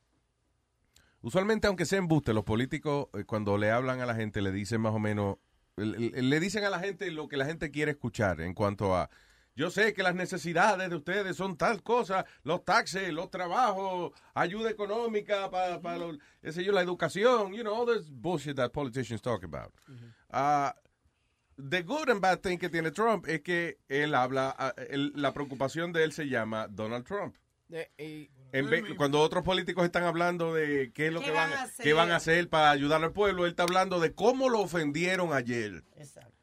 Usualmente, 1.27 1.66
aunque 1.66 1.86
sea 1.86 1.98
embuste, 1.98 2.32
los 2.32 2.44
políticos, 2.44 3.09
eh, 3.12 3.24
cuando 3.24 3.59
le 3.59 3.73
hablan 3.73 4.01
a 4.01 4.07
la 4.07 4.15
gente, 4.15 4.40
le 4.40 4.53
dicen 4.53 4.81
más 4.81 4.94
o 4.94 5.01
menos, 5.01 5.39
le, 5.74 6.39
dicen 6.39 6.62
a 6.62 6.70
la 6.70 6.78
gente 6.78 7.11
lo 7.11 7.27
que 7.27 7.36
la 7.36 7.44
gente 7.44 7.73
quiere 7.73 7.90
escuchar 7.90 8.40
en 8.40 8.55
cuanto 8.55 8.94
a, 8.94 9.11
yo 9.57 9.69
sé 9.73 9.93
que 9.93 10.05
las 10.05 10.15
necesidades 10.15 10.89
de 10.89 10.94
ustedes 10.94 11.36
son 11.36 11.57
tal 11.57 11.82
cosa, 11.82 12.27
los 12.44 12.65
taxes, 12.65 13.12
los 13.12 13.28
trabajos, 13.28 14.12
ayuda 14.35 14.70
económica 14.70 15.51
para, 15.51 15.81
sé 16.44 16.62
yo, 16.62 16.70
la 16.70 16.82
educación, 16.82 17.53
you 17.55 17.62
know, 17.62 17.74
all 17.74 17.86
this 17.93 18.09
bullshit 18.09 18.55
that 18.55 18.70
politicians 18.70 19.20
talk 19.20 19.43
about. 19.43 19.74
Ah, 20.31 20.77
the 21.57 21.82
good 21.82 22.09
and 22.09 22.20
bad 22.20 22.40
thing 22.40 22.57
que 22.57 22.69
tiene 22.69 22.93
Trump 22.93 23.27
es 23.27 23.40
que 23.40 23.78
él 23.89 24.15
habla, 24.15 24.55
ah, 24.57 24.73
él- 24.90 25.11
la 25.16 25.32
preocupación 25.32 25.93
de 25.93 26.05
él 26.05 26.12
se 26.12 26.28
llama 26.28 26.69
Donald 26.69 27.05
Trump. 27.05 27.35
Y- 27.98 28.31
En 28.52 28.68
vez- 28.70 28.85
cuando 28.97 29.20
otros 29.20 29.43
políticos 29.44 29.85
están 29.85 30.05
hablando 30.05 30.55
de 30.55 30.90
qué 30.93 31.09
es 31.09 31.12
lo 31.12 31.20
¿Qué 31.20 31.27
que 31.27 31.32
van, 31.32 31.51
van 31.51 31.59
a 31.59 31.62
hacer? 31.64 31.85
qué 31.85 31.93
van 31.93 32.10
a 32.10 32.16
hacer 32.16 32.48
para 32.48 32.70
ayudar 32.70 33.02
al 33.02 33.12
pueblo, 33.12 33.44
él 33.44 33.51
está 33.51 33.64
hablando 33.64 34.01
de 34.01 34.12
cómo 34.14 34.48
lo 34.48 34.60
ofendieron 34.60 35.32
ayer. 35.32 35.82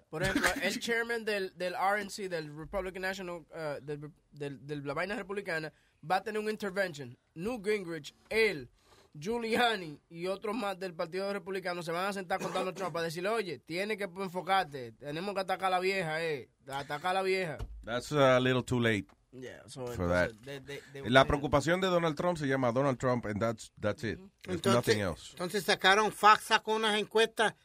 Por 0.10 0.22
ejemplo, 0.24 0.44
el 0.62 0.80
chairman 0.80 1.26
del, 1.26 1.52
del 1.58 1.74
RNC, 1.74 2.30
del 2.30 2.56
Republican 2.56 3.02
National, 3.02 3.38
uh, 3.38 3.82
del, 3.82 4.12
del- 4.32 4.66
de 4.68 4.76
la 4.78 4.94
vaina 4.94 5.16
republicana, 5.16 5.74
va 6.10 6.18
a 6.18 6.24
tener 6.24 6.40
un 6.40 6.50
intervention. 6.50 7.18
Newt 7.34 7.66
Gingrich, 7.66 8.14
él, 8.30 8.70
Giuliani 9.18 10.00
y 10.10 10.28
otros 10.28 10.56
más 10.56 10.78
del 10.80 10.94
Partido 10.94 11.32
Republicano 11.32 11.82
se 11.84 11.92
van 11.92 12.06
a 12.06 12.14
sentar 12.14 12.40
con 12.40 12.52
Donald 12.54 12.76
Trump 12.76 12.94
para 12.94 13.06
decirle, 13.06 13.30
oye, 13.30 13.60
tienes 13.60 13.98
que 13.98 14.04
enfocarte, 14.04 14.92
tenemos 14.94 15.34
que 15.34 15.42
atacar 15.42 15.68
a 15.68 15.70
la 15.72 15.80
vieja, 15.80 16.24
eh, 16.24 16.50
atacar 16.68 17.12
a 17.12 17.14
la 17.16 17.22
vieja. 17.24 17.58
That's 17.84 18.12
a 18.12 18.40
little 18.40 18.64
too 18.64 18.80
late 18.80 19.06
Yeah, 19.34 19.62
so 19.68 19.88
for 19.88 20.08
that. 20.10 20.32
La 21.06 21.26
preocupación 21.26 21.82
de 21.82 21.88
Donald 21.88 22.16
Trump 22.16 22.38
se 22.38 22.46
llama 22.48 22.72
Donald 22.72 22.98
Trump 23.00 23.26
and 23.26 23.40
that's, 23.40 23.72
that's 23.80 24.04
it. 24.04 24.20
There's 24.44 24.58
Entonces, 24.58 24.74
nothing 24.74 25.00
else. 25.02 25.32
entonces 25.32 25.64
sacaron 25.64 26.12
Fox 26.12 26.44
sacó 26.44 26.76
unas 26.76 27.00
encuestas 27.00 27.56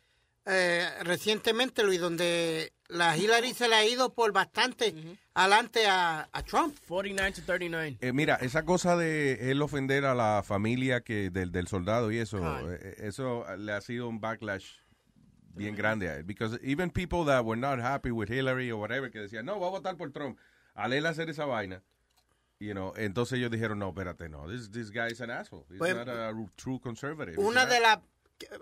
eh, 0.47 0.89
recientemente, 1.03 1.82
Luis, 1.82 2.01
donde 2.01 2.73
la 2.89 3.15
Hillary 3.19 3.53
se 3.53 3.69
le 3.69 3.74
ha 3.74 3.85
ido 3.85 4.15
por 4.15 4.32
bastante 4.32 4.95
adelante 5.35 5.86
a, 5.86 6.27
a 6.32 6.43
Trump. 6.43 6.74
49 6.89 7.32
to 7.32 7.43
39. 7.45 7.99
Eh, 8.01 8.12
mira, 8.15 8.36
esa 8.36 8.65
cosa 8.65 8.97
de 8.97 9.51
él 9.51 9.61
ofender 9.61 10.07
a 10.07 10.15
la 10.15 10.43
familia 10.43 11.03
que 11.03 11.28
del, 11.28 11.53
del 11.53 11.66
soldado 11.66 12.11
y 12.11 12.16
eso, 12.19 12.39
Ah. 12.43 12.62
eh, 12.66 12.95
eso 13.01 13.45
le 13.59 13.73
ha 13.73 13.82
sido 13.82 14.09
un 14.09 14.20
backlash 14.20 14.65
bien 15.55 15.77
grande 15.77 16.09
a 16.09 16.15
él. 16.16 16.24
Because 16.24 16.59
even 16.62 16.89
people 16.90 17.27
that 17.27 17.45
were 17.45 17.61
not 17.61 17.78
happy 17.78 18.11
with 18.11 18.31
Hillary 18.31 18.70
or 18.70 18.81
whatever, 18.81 19.11
que 19.11 19.20
decían, 19.20 19.45
no, 19.45 19.59
voy 19.59 19.69
a 19.69 19.70
votar 19.73 19.97
por 19.99 20.11
Trump, 20.12 20.39
al 20.78 20.92
él 20.92 21.06
hacer 21.06 21.28
esa 21.30 21.44
vaina, 21.44 21.82
you 22.60 22.72
know, 22.72 22.92
entonces 22.96 23.38
ellos 23.38 23.50
dijeron, 23.50 23.78
no, 23.78 23.88
espérate, 23.88 24.28
no, 24.28 24.48
this, 24.48 24.70
this 24.70 24.90
guy 24.90 25.09
is 25.12 25.20
an 25.20 25.30
asshole. 25.30 25.64
He's 25.68 25.78
Pues, 25.78 25.94
not 25.94 26.09
a 26.09 26.32
true 26.56 26.80
conservative. 26.80 27.36
Una 27.38 27.66
de 27.66 27.80
las 27.80 27.98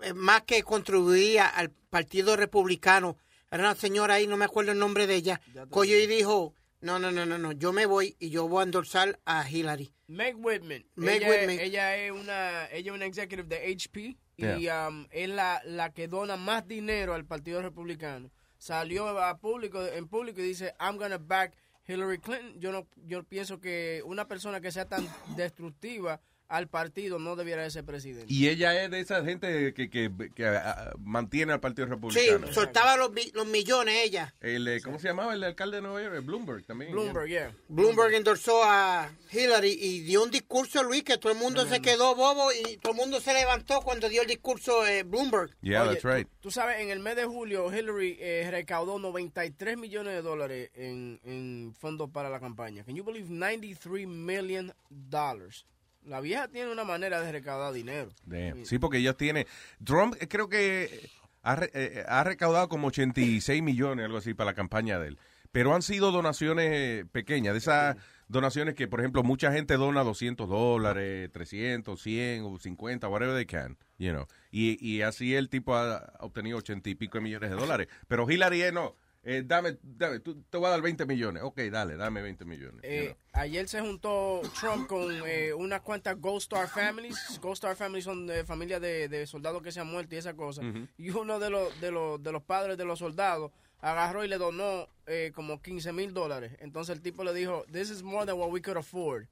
eh, 0.03 0.13
más 0.13 0.43
que 0.43 0.63
contribuía 0.63 1.47
al 1.47 1.69
Partido 1.71 2.35
Republicano 2.35 3.17
era 3.51 3.63
una 3.63 3.75
señora 3.75 4.15
ahí, 4.15 4.27
no 4.27 4.37
me 4.37 4.45
acuerdo 4.45 4.71
el 4.71 4.79
nombre 4.79 5.07
de 5.07 5.15
ella, 5.15 5.41
cogió 5.69 5.97
y 5.99 6.07
dijo, 6.07 6.53
no, 6.81 6.99
no, 6.99 7.11
no, 7.11 7.25
no, 7.25 7.37
no, 7.37 7.51
yo 7.53 7.71
me 7.73 7.85
voy 7.85 8.15
y 8.19 8.29
yo 8.29 8.47
voy 8.47 8.61
a 8.61 8.63
endosar 8.63 9.19
a 9.25 9.49
Hillary. 9.49 9.91
Meg 10.07 10.35
Whitman. 10.37 10.85
Meg 10.95 11.21
ella, 11.23 11.29
Whitman. 11.29 11.59
ella 11.59 11.97
es 11.97 12.11
una 12.11 12.65
ella 12.71 12.91
es 12.91 12.95
una 12.95 13.05
executive 13.05 13.47
de 13.47 13.73
HP 13.73 13.99
y 13.99 14.17
Yeah. 14.37 14.87
um, 14.87 15.07
es 15.09 15.27
la, 15.29 15.61
la 15.65 15.91
que 15.91 16.07
dona 16.07 16.37
más 16.37 16.67
dinero 16.67 17.15
al 17.15 17.25
Partido 17.25 17.59
Republicano. 17.61 18.29
Salió 18.59 19.07
a 19.19 19.37
público 19.39 19.83
en 19.85 20.07
público 20.07 20.39
y 20.41 20.43
dice, 20.43 20.75
"I'm 20.79 20.97
gonna 20.97 21.17
back 21.17 21.53
Hillary 21.87 22.19
Clinton." 22.19 22.59
Yo 22.59 22.71
no 22.71 22.87
yo 23.05 23.23
pienso 23.23 23.59
que 23.59 24.01
una 24.05 24.27
persona 24.27 24.61
que 24.61 24.71
sea 24.71 24.87
tan 24.87 25.07
destructiva 25.35 26.21
al 26.47 26.67
partido 26.67 27.19
no 27.19 27.35
debiera 27.35 27.63
de 27.63 27.69
ser 27.69 27.83
presidente. 27.83 28.31
Y 28.31 28.47
ella 28.47 28.83
es 28.83 28.91
de 28.91 28.99
esa 28.99 29.23
gente 29.23 29.73
que, 29.73 29.89
que, 29.89 30.11
que, 30.33 30.45
ah, 30.45 30.93
mantiene 30.99 31.53
al 31.53 31.59
Partido 31.59 31.85
Sí, 31.87 31.91
Republicano. 31.91 32.53
soltaba 32.53 32.95
los, 32.97 33.11
los 33.33 33.45
millones 33.47 33.95
ella. 34.03 34.33
El, 34.39 34.67
eh, 34.67 34.81
¿Cómo 34.81 34.99
se 34.99 35.07
llamaba 35.09 35.33
el 35.33 35.43
alcalde 35.43 35.77
de 35.77 35.81
Nueva 35.81 36.01
York? 36.01 36.25
Bloomberg 36.25 36.65
también. 36.65 36.91
Bloomberg, 36.91 37.27
yeah. 37.27 37.53
Bloomberg 37.67 38.13
endorsó 38.13 38.63
a 38.63 39.11
Hillary 39.31 39.77
y 39.79 39.99
dio 40.01 40.23
un 40.23 40.31
discurso, 40.31 40.83
Luis, 40.83 41.03
que 41.03 41.17
todo 41.17 41.31
el 41.31 41.37
mundo 41.37 41.65
se 41.65 41.81
quedó 41.81 42.15
bobo 42.15 42.49
y 42.53 42.77
todo 42.77 42.93
el 42.93 42.97
mundo 42.97 43.19
se 43.19 43.33
levantó 43.33 43.81
cuando 43.81 44.07
dio 44.09 44.21
el 44.21 44.27
discurso 44.27 44.85
eh, 44.87 45.03
Bloomberg. 45.03 45.55
Yeah, 45.61 45.83
Oye, 45.83 45.91
that's 45.99 46.03
right. 46.03 46.27
Tú, 46.27 46.47
tú 46.47 46.51
sabes, 46.51 46.79
en 46.79 46.89
el 46.89 46.99
mes 46.99 47.15
de 47.15 47.25
julio 47.25 47.67
Hillary 47.73 48.17
eh, 48.19 48.47
recaudó 48.49 48.99
93 48.99 49.77
millones 49.77 50.13
de 50.13 50.21
dólares 50.21 50.71
en, 50.75 51.19
en 51.23 51.73
fondos 51.77 52.09
para 52.09 52.29
la 52.29 52.39
campaña. 52.39 52.83
Can 52.83 52.95
you 52.95 53.03
believe 53.03 53.29
93 53.29 54.07
million 54.07 54.73
dollars? 54.89 55.65
La 56.07 56.21
vieja 56.21 56.47
tiene 56.47 56.71
una 56.71 56.83
manera 56.83 57.21
de 57.21 57.31
recaudar 57.31 57.73
dinero. 57.73 58.09
Damn. 58.25 58.65
Sí, 58.65 58.79
porque 58.79 58.97
ella 58.97 59.13
tiene. 59.13 59.45
Trump 59.83 60.15
eh, 60.19 60.27
creo 60.27 60.47
que 60.49 61.09
ha, 61.43 61.55
re- 61.55 61.71
eh, 61.73 62.03
ha 62.07 62.23
recaudado 62.23 62.69
como 62.69 62.87
86 62.87 63.61
millones, 63.61 64.05
algo 64.05 64.17
así, 64.17 64.33
para 64.33 64.51
la 64.51 64.55
campaña 64.55 64.99
de 64.99 65.09
él. 65.09 65.19
Pero 65.51 65.73
han 65.73 65.81
sido 65.81 66.11
donaciones 66.11 66.69
eh, 66.71 67.05
pequeñas, 67.11 67.53
de 67.53 67.59
esas 67.59 67.95
donaciones 68.27 68.75
que, 68.75 68.87
por 68.87 68.99
ejemplo, 68.99 69.23
mucha 69.23 69.51
gente 69.51 69.75
dona 69.77 70.03
200 70.03 70.47
dólares, 70.49 71.29
300, 71.31 71.99
100 72.01 72.43
o 72.43 72.57
50, 72.59 73.07
whatever 73.07 73.35
they 73.35 73.45
can, 73.45 73.77
you 73.97 74.11
know. 74.11 74.27
Y, 74.51 74.77
y 74.85 75.01
así 75.01 75.35
el 75.35 75.49
tipo 75.49 75.75
ha 75.75 76.13
obtenido 76.19 76.57
80 76.57 76.89
y 76.89 76.95
pico 76.95 77.17
de 77.17 77.23
millones 77.23 77.49
de 77.49 77.55
dólares. 77.55 77.87
Pero 78.07 78.29
Hillary 78.29 78.63
eh, 78.63 78.71
no. 78.71 78.95
Eh, 79.29 79.43
dame, 79.45 79.77
dame, 79.83 80.21
tú, 80.21 80.41
te 80.49 80.57
voy 80.57 80.67
a 80.67 80.69
dar 80.69 80.81
20 80.81 81.05
millones. 81.05 81.43
Ok, 81.43 81.59
dale, 81.69 81.97
dame 81.97 82.21
20 82.21 82.45
millones. 82.45 82.75
you 82.81 82.89
Eh, 82.89 83.05
know. 83.07 83.41
ayer 83.41 83.67
se 83.67 83.81
juntó 83.81 84.41
Trump 84.57 84.87
con 84.87 85.11
eh, 85.27 85.53
unas 85.53 85.81
cuantas 85.81 86.17
Gold 86.21 86.37
Star 86.43 86.69
Families. 86.69 87.37
Gold 87.41 87.55
Star 87.55 87.75
Families 87.75 88.05
son 88.05 88.29
familias 88.45 88.79
de, 88.79 89.09
de 89.09 89.27
soldados 89.27 89.61
que 89.61 89.73
se 89.73 89.81
han 89.81 89.87
muerto 89.87 90.15
y 90.15 90.17
esa 90.17 90.33
cosa. 90.33 90.61
Y 90.97 91.09
uno 91.09 91.39
de 91.39 91.49
los, 91.49 91.81
de, 91.81 91.91
los, 91.91 92.23
de 92.23 92.31
los 92.31 92.41
padres 92.43 92.77
de 92.77 92.85
los 92.85 92.99
soldados 92.99 93.51
agarró 93.81 94.23
y 94.23 94.29
le 94.29 94.37
donó 94.37 94.87
eh, 95.07 95.33
como 95.35 95.61
15 95.61 95.91
mil 95.91 96.13
dólares. 96.13 96.55
Entonces 96.61 96.95
el 96.95 97.01
tipo 97.01 97.25
le 97.25 97.33
dijo, 97.33 97.65
this 97.69 97.89
is 97.89 98.03
more 98.03 98.25
than 98.25 98.37
what 98.39 98.49
we 98.49 98.61
could 98.61 98.77
afford. 98.77 99.25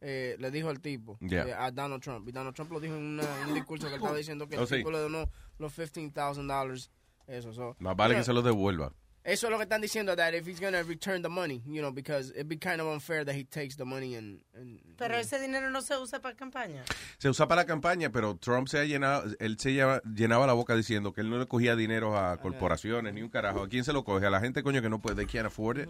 Eh, 0.00 0.36
le 0.38 0.50
dijo 0.50 0.70
al 0.70 0.80
tipo 0.80 1.18
Yeah. 1.20 1.48
eh, 1.48 1.52
a 1.54 1.70
Donald 1.70 2.02
Trump. 2.02 2.26
Y 2.28 2.32
Donald 2.32 2.54
Trump 2.54 2.72
lo 2.72 2.80
dijo 2.80 2.94
en 2.94 3.02
una- 3.02 3.40
en 3.42 3.48
un 3.48 3.54
discurso 3.54 3.88
que 3.88 3.96
estaba 3.96 4.16
diciendo 4.16 4.48
que 4.48 4.56
el 4.56 4.62
Oh, 4.62 4.66
sí. 4.66 4.76
tipo 4.76 4.90
le 4.90 4.98
donó 5.00 5.30
los 5.58 5.72
15,000 5.74 6.46
dólares. 6.46 6.90
Eso, 7.26 7.52
so, 7.54 7.76
Más 7.78 7.94
vale 7.96 8.14
que 8.16 8.22
se 8.24 8.32
lo 8.34 8.42
devuelva. 8.42 8.92
Eso 9.24 9.46
es 9.46 9.50
lo 9.50 9.56
que 9.56 9.62
están 9.64 9.80
diciendo, 9.80 10.14
that 10.14 10.34
if 10.34 10.46
he's 10.46 10.60
gonna 10.60 10.82
return 10.82 11.22
the 11.22 11.28
money, 11.30 11.62
you 11.66 11.80
know, 11.80 11.90
because 11.90 12.30
it'd 12.32 12.46
be 12.48 12.58
kind 12.58 12.80
of 12.80 12.86
unfair 12.86 13.24
that 13.24 13.34
he 13.34 13.42
takes 13.44 13.74
the 13.76 13.84
money 13.84 14.14
and... 14.16 14.40
and 14.54 14.78
Pero 14.98 15.16
ese 15.16 15.40
dinero 15.40 15.70
no 15.70 15.80
se 15.80 15.96
usa 15.96 16.20
para 16.20 16.36
campaña. 16.36 16.84
Se 17.18 17.28
usa 17.30 17.48
para 17.48 17.62
la 17.62 17.66
campaña, 17.66 18.10
pero 18.12 18.36
Trump 18.36 18.68
se 18.68 18.78
ha 18.78 18.84
llenado, 18.84 19.24
él 19.38 19.58
se 19.58 19.72
lleva- 19.72 20.02
llenaba 20.02 20.46
la 20.46 20.52
boca 20.52 20.76
diciendo 20.76 21.12
que 21.12 21.22
él 21.22 21.30
no 21.30 21.38
le 21.38 21.46
cogía 21.46 21.74
dinero 21.74 22.18
a 22.18 22.36
corporaciones 22.36 23.14
ni 23.14 23.22
un 23.22 23.30
carajo. 23.30 23.62
¿A 23.62 23.68
quién 23.68 23.82
se 23.82 23.92
lo 23.94 24.04
coge? 24.04 24.26
A 24.26 24.30
la 24.30 24.40
gente, 24.40 24.62
coño, 24.62 24.82
que 24.82 24.90
no 24.90 25.00
puede, 25.00 25.16
they 25.16 25.26
can't 25.26 25.46
afford 25.46 25.78
it. 25.78 25.88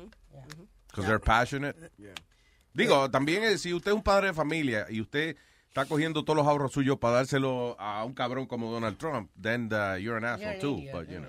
Because 0.86 1.06
they're 1.08 1.18
passionate. 1.18 1.76
Digo, 2.72 3.10
también 3.10 3.42
eh, 3.44 3.58
si 3.58 3.72
usted 3.74 3.90
es 3.90 3.96
un 3.96 4.02
padre 4.02 4.28
de 4.28 4.32
familia 4.34 4.86
y 4.88 5.00
usted 5.00 5.36
está 5.68 5.86
cogiendo 5.86 6.24
todos 6.24 6.36
los 6.36 6.46
ahorros 6.46 6.72
suyos 6.72 6.98
para 6.98 7.16
dárselo 7.16 7.76
a 7.80 8.04
un 8.04 8.14
cabrón 8.14 8.46
como 8.46 8.70
Donald 8.70 8.96
Trump, 8.96 9.30
then 9.40 9.68
uh, 9.72 9.96
you're 9.96 10.16
an 10.16 10.24
asshole 10.24 10.50
an 10.54 10.60
too. 10.60 10.76
idiot, 10.78 10.92
But, 10.92 11.08
you 11.08 11.18
know. 11.20 11.28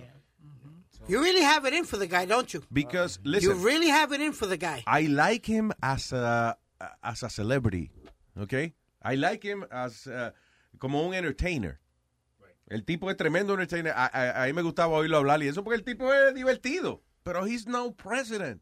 You 1.07 1.21
really 1.21 1.41
have 1.43 1.65
it 1.65 1.73
in 1.73 1.85
for 1.85 1.97
the 1.97 2.07
guy, 2.07 2.25
don't 2.25 2.51
you? 2.53 2.63
Because, 2.73 3.19
You 3.23 3.31
listen, 3.31 3.61
really 3.61 3.89
have 3.89 4.11
it 4.11 4.21
in 4.21 4.33
for 4.33 4.47
the 4.47 4.57
guy. 4.57 4.83
I 4.87 5.01
like 5.07 5.45
him 5.45 5.71
as 5.83 6.11
a, 6.11 6.57
as 7.03 7.21
a 7.21 7.29
celebrity, 7.29 7.91
okay? 8.39 8.73
I 9.03 9.15
like 9.15 9.43
him 9.43 9.65
as 9.71 10.07
uh, 10.07 10.31
como 10.79 11.05
un 11.07 11.13
entertainer. 11.13 11.79
El 12.67 12.81
tipo 12.81 13.11
es 13.11 13.17
tremendo 13.17 13.53
entertainer. 13.53 13.93
A, 13.95 14.07
a- 14.07 14.43
a 14.43 14.47
mí 14.47 14.53
me 14.53 14.63
gustaba 14.63 14.97
oírlo 14.97 15.17
hablar 15.17 15.43
y 15.43 15.47
eso 15.47 15.63
porque 15.63 15.75
el 15.77 15.83
tipo 15.83 16.11
es 16.11 16.33
divertido. 16.33 17.03
Pero 17.23 17.45
he's 17.45 17.67
no 17.67 17.91
president. 17.91 18.61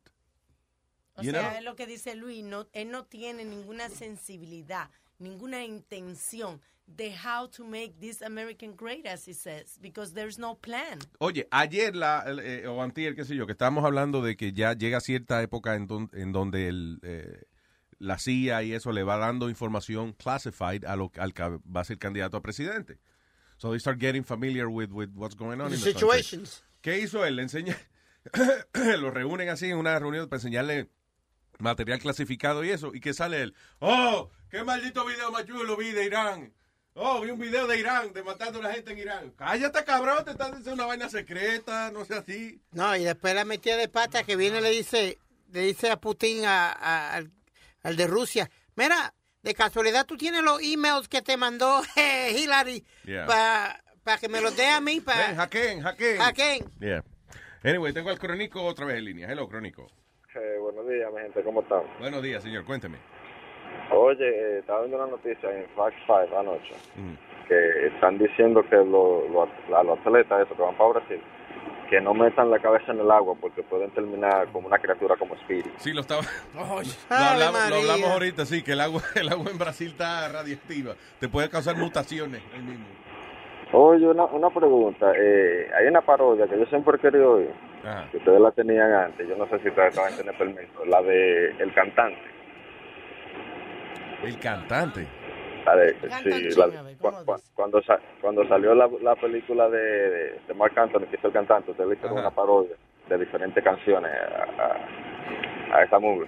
O 1.16 1.22
You 1.24 1.32
sea, 1.32 1.44
know? 1.50 1.58
es 1.58 1.64
lo 1.64 1.76
que 1.78 1.86
dice 1.88 2.14
Luis, 2.16 2.44
no, 2.44 2.68
él 2.74 2.92
no 2.92 3.06
tiene 3.06 3.46
ninguna 3.46 3.88
sensibilidad, 3.88 4.90
ninguna 5.20 5.64
intención 5.64 6.60
de 6.86 7.12
how 7.12 7.48
to 7.48 7.64
make 7.66 8.00
this 8.00 8.22
American 8.22 8.76
great, 8.76 9.06
as 9.08 9.26
he 9.26 9.34
says, 9.34 9.78
because 9.82 10.14
there's 10.14 10.38
no 10.38 10.56
plan. 10.56 11.00
Oye, 11.20 11.48
ayer 11.52 11.96
la, 11.96 12.24
eh, 12.28 12.68
o 12.68 12.82
antier, 12.84 13.16
qué 13.16 13.24
sé 13.26 13.36
yo, 13.36 13.46
que 13.46 13.54
estábamos 13.54 13.84
hablando 13.86 14.22
de 14.22 14.36
que 14.36 14.52
ya 14.54 14.74
llega 14.74 15.00
cierta 15.00 15.42
época 15.42 15.76
en, 15.76 15.88
don- 15.88 16.10
en 16.14 16.32
donde 16.32 16.68
el, 16.68 17.00
eh, 17.04 17.44
la 18.00 18.18
CIA 18.20 18.64
y 18.64 18.74
eso 18.74 18.92
le 18.92 19.04
va 19.04 19.18
dando 19.18 19.50
información 19.50 20.14
classified 20.14 20.84
a 20.86 20.96
lo, 20.96 21.12
al 21.18 21.34
que 21.34 21.44
va 21.44 21.82
a 21.82 21.86
ser 21.86 21.98
candidato 21.98 22.38
a 22.38 22.42
presidente. 22.42 23.00
So 23.58 23.70
they 23.72 23.80
start 23.80 23.98
getting 24.00 24.24
familiar 24.26 24.68
with, 24.68 24.92
with 24.92 25.10
what's 25.16 25.36
going 25.36 25.62
on 25.62 25.70
The 25.70 25.76
in 25.78 25.82
the 25.84 25.94
country. 25.94 26.00
situations. 26.24 26.64
¿Qué 26.82 27.00
hizo 27.00 27.26
él? 27.26 27.38
Le 27.38 27.44
enseña, 27.44 27.78
lo 29.00 29.10
reúnen 29.10 29.48
así 29.50 29.70
en 29.70 29.78
una 29.78 29.98
reunión 30.00 30.28
para 30.28 30.38
enseñarle 30.40 30.90
material 31.60 32.00
clasificado 32.00 32.64
y 32.66 32.72
eso, 32.72 32.92
y 32.94 33.00
que 33.00 33.14
sale 33.14 33.42
él, 33.42 33.56
oh, 33.80 34.30
qué 34.50 34.64
maldito 34.64 35.06
video 35.06 35.32
más 35.32 35.46
chulo 35.46 35.78
vi 35.78 35.92
de 35.92 36.06
Irán. 36.06 36.54
Oh, 36.96 37.22
vi 37.22 37.32
un 37.32 37.40
video 37.40 37.66
de 37.66 37.80
Irán, 37.80 38.14
de 38.14 38.22
matando 38.22 38.60
a 38.60 38.64
la 38.64 38.74
gente 38.74 38.92
en 38.92 39.00
Irán. 39.00 39.32
Cállate, 39.36 39.84
cabrón, 39.84 40.24
te 40.26 40.32
estás 40.32 40.50
diciendo 40.50 40.74
una 40.74 40.86
vaina 40.86 41.10
secreta, 41.10 41.90
no 41.92 42.06
sé 42.06 42.14
así. 42.16 42.62
No, 42.72 42.96
y 42.96 43.04
después 43.04 43.34
la 43.34 43.46
metida 43.46 43.78
de 43.78 43.88
pata 43.90 44.24
que 44.24 44.36
viene 44.36 44.62
le 44.62 44.70
dice, 44.70 45.18
le 45.52 45.62
dice 45.62 45.90
a 45.90 45.98
Putin, 45.98 46.46
a- 46.46 46.72
a- 46.72 47.14
al, 47.16 47.32
al 47.82 47.96
de 47.96 48.06
Rusia, 48.06 48.52
mira, 48.76 49.12
de 49.42 49.56
casualidad 49.56 50.06
tú 50.06 50.18
tienes 50.18 50.44
los 50.44 50.62
emails 50.62 51.08
que 51.08 51.24
te 51.24 51.36
mandó 51.36 51.82
eh, 51.96 52.32
Hillary 52.38 52.86
Yeah. 53.06 53.26
para 53.26 54.18
que 54.20 54.30
me 54.30 54.40
los 54.40 54.56
dé 54.56 54.68
a 54.68 54.80
mí, 54.80 54.96
Ven, 54.96 55.04
para... 55.04 55.36
hackeen, 55.36 55.82
hackeen. 55.82 56.18
Hackeen. 56.22 56.72
Yeah. 56.80 57.04
Anyway, 57.64 57.92
tengo 57.94 58.12
al 58.12 58.20
Crónico 58.20 58.62
otra 58.64 58.86
vez 58.86 58.98
en 59.00 59.06
línea. 59.06 59.32
Hello, 59.32 59.48
Crónico. 59.50 59.88
Eh, 60.36 60.58
buenos 60.60 60.88
días, 60.88 61.12
mi 61.12 61.22
gente, 61.22 61.44
¿cómo 61.44 61.62
están? 61.62 61.82
Buenos 62.00 62.22
días, 62.22 62.44
señor, 62.44 62.66
cuénteme. 62.66 62.98
Oye, 63.92 64.28
eh, 64.28 64.60
estaba 64.60 64.80
viendo 64.82 64.98
una 64.98 65.08
noticia 65.12 65.50
en 65.52 65.66
Fact 65.76 65.96
5 66.06 66.38
anoche 66.40 66.74
Mm. 66.96 67.48
que 67.48 67.88
están 67.88 68.18
diciendo 68.18 68.64
que 68.70 68.76
lo- 68.78 69.28
lo- 69.30 69.76
a 69.78 69.84
los 69.84 70.00
atletas, 70.00 70.42
esos 70.46 70.56
que 70.58 70.64
van 70.64 70.76
para 70.76 70.90
Brasil, 70.92 71.22
que 71.90 72.02
no 72.02 72.14
metan 72.14 72.50
la 72.50 72.60
cabeza 72.60 72.92
en 72.92 73.00
el 73.02 73.12
agua 73.12 73.36
porque 73.40 73.62
pueden 73.62 73.92
terminar 73.92 74.48
como 74.52 74.68
una 74.68 74.80
criatura 74.80 75.16
como 75.18 75.36
Speedy. 75.38 75.70
Sí, 75.78 75.94
lo 75.94 76.02
estaba. 76.02 76.22
Oh, 76.58 76.82
Lo 77.10 77.16
hablamos, 77.16 77.70
lo 77.70 77.76
hablamos 77.76 78.10
ahorita, 78.12 78.46
sí, 78.46 78.64
que 78.64 78.72
el 78.72 78.82
agua, 78.82 79.02
el 79.16 79.30
agua 79.30 79.52
en 79.52 79.58
Brasil 79.60 79.90
está 79.90 80.28
radiactiva. 80.30 80.96
Te 81.20 81.28
puede 81.30 81.50
causar 81.50 81.76
mutaciones 81.76 82.42
ahí 82.54 82.62
mismo. 82.62 82.86
Oye, 83.74 84.08
una, 84.08 84.26
una 84.26 84.50
pregunta. 84.52 85.12
Eh, 85.16 85.68
hay 85.78 85.88
una 85.88 86.02
parodia 86.02 86.48
que 86.48 86.58
yo 86.60 86.66
siempre 86.68 86.96
he 86.96 87.00
querido 87.00 87.32
oír, 87.34 87.50
que 88.12 88.18
ustedes 88.18 88.40
la 88.40 88.52
tenían 88.52 88.92
antes. 88.92 89.28
Yo 89.28 89.36
no 89.36 89.48
sé 89.48 89.60
si 89.60 89.70
ustedes 89.70 89.96
van 89.96 90.14
a 90.14 90.16
tener 90.18 90.38
permiso. 90.38 90.86
La 90.86 91.02
de 91.02 91.48
El 91.60 91.74
Cantante. 91.74 92.22
El 94.24 94.40
cantante. 94.40 95.06
La 95.66 95.76
de, 95.76 95.94
Canta 95.96 96.18
sí, 96.20 96.30
un 96.30 96.44
la- 96.60 96.66
chin, 96.70 96.78
a 96.78 96.82
ver, 96.84 96.98
cu- 96.98 97.04
¿cómo 97.10 97.26
cu- 97.26 97.42
cuando, 97.56 97.82
sa- 97.84 98.00
cuando 98.22 98.48
salió 98.48 98.76
la, 98.76 98.90
la 99.02 99.16
película 99.16 99.70
de, 99.70 99.80
de, 100.48 100.54
Mark 100.56 100.78
Anthony, 100.78 101.06
que 101.10 101.16
hizo 101.16 101.28
el 101.28 101.34
cantante, 101.34 101.72
ustedes 101.72 101.90
le 102.02 102.06
Ajá. 102.06 102.14
una 102.14 102.30
parodia 102.32 102.76
de 103.10 103.18
diferentes 103.18 103.64
canciones 103.64 104.12
a, 104.12 105.76
a, 105.76 105.78
a 105.78 105.84
esa 105.84 106.00
movie. 106.00 106.28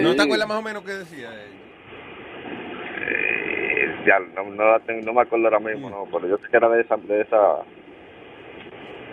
¿No 0.00 0.14
te 0.14 0.22
acuerdas 0.22 0.48
más 0.48 0.58
o 0.58 0.62
menos 0.62 0.82
qué 0.84 0.92
decía? 0.92 1.28
Eh, 3.08 3.94
ya, 4.06 4.18
no, 4.34 4.44
no, 4.50 4.64
la 4.72 4.80
tengo- 4.80 5.04
no 5.06 5.12
me 5.12 5.20
acuerdo 5.22 5.46
ahora 5.46 5.60
mismo, 5.60 5.90
no, 5.90 6.06
pero 6.10 6.26
yo 6.28 6.38
sé 6.38 6.48
que 6.50 6.56
era 6.56 6.68
de 6.68 6.80
esa, 6.82 6.96
de 6.96 7.20
esa, 7.20 7.58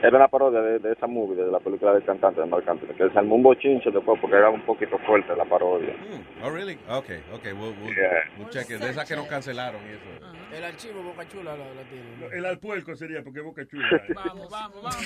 Era 0.02 0.16
una 0.18 0.28
parodia 0.30 0.62
de, 0.62 0.80
de 0.80 0.94
esa 0.94 1.08
movie, 1.08 1.36
de 1.44 1.52
la 1.52 1.60
película 1.60 1.94
del 1.94 2.04
cantante 2.06 2.40
de 2.40 2.48
Marc 2.48 2.68
Anthony, 2.68 2.94
que 2.96 3.10
se 3.10 3.20
armó 3.20 3.36
un 3.36 3.44
bochinche 3.44 3.92
después 3.92 4.18
porque 4.22 4.38
era 4.38 4.50
un 4.50 4.62
poquito 4.66 4.98
fuerte 5.00 5.36
la 5.36 5.44
parodia. 5.46 5.94
Oh, 6.42 6.50
really? 6.50 6.80
Okay, 6.90 7.22
okay, 7.34 7.52
we'll, 7.52 7.74
we'll, 7.82 7.94
Yeah. 7.94 8.24
we'll 8.38 8.50
check 8.50 8.70
it. 8.70 8.80
De 8.80 8.90
esas 8.92 9.06
que 9.08 9.16
nos 9.18 9.28
cancelaron 9.28 9.82
y 9.86 9.90
eso. 9.92 10.56
El 10.56 10.64
archivo 10.64 11.04
Boca 11.04 11.28
Chula 11.28 11.56
lo, 11.56 11.66
lo 11.74 11.82
tiene. 11.84 12.38
El 12.38 12.46
alpuerco 12.46 12.96
sería, 12.96 13.22
porque 13.24 13.42
Boca 13.42 13.66
Chula. 13.68 13.88
Vamos, 14.16 14.50
vamos, 14.50 14.82
vamos. 14.82 15.06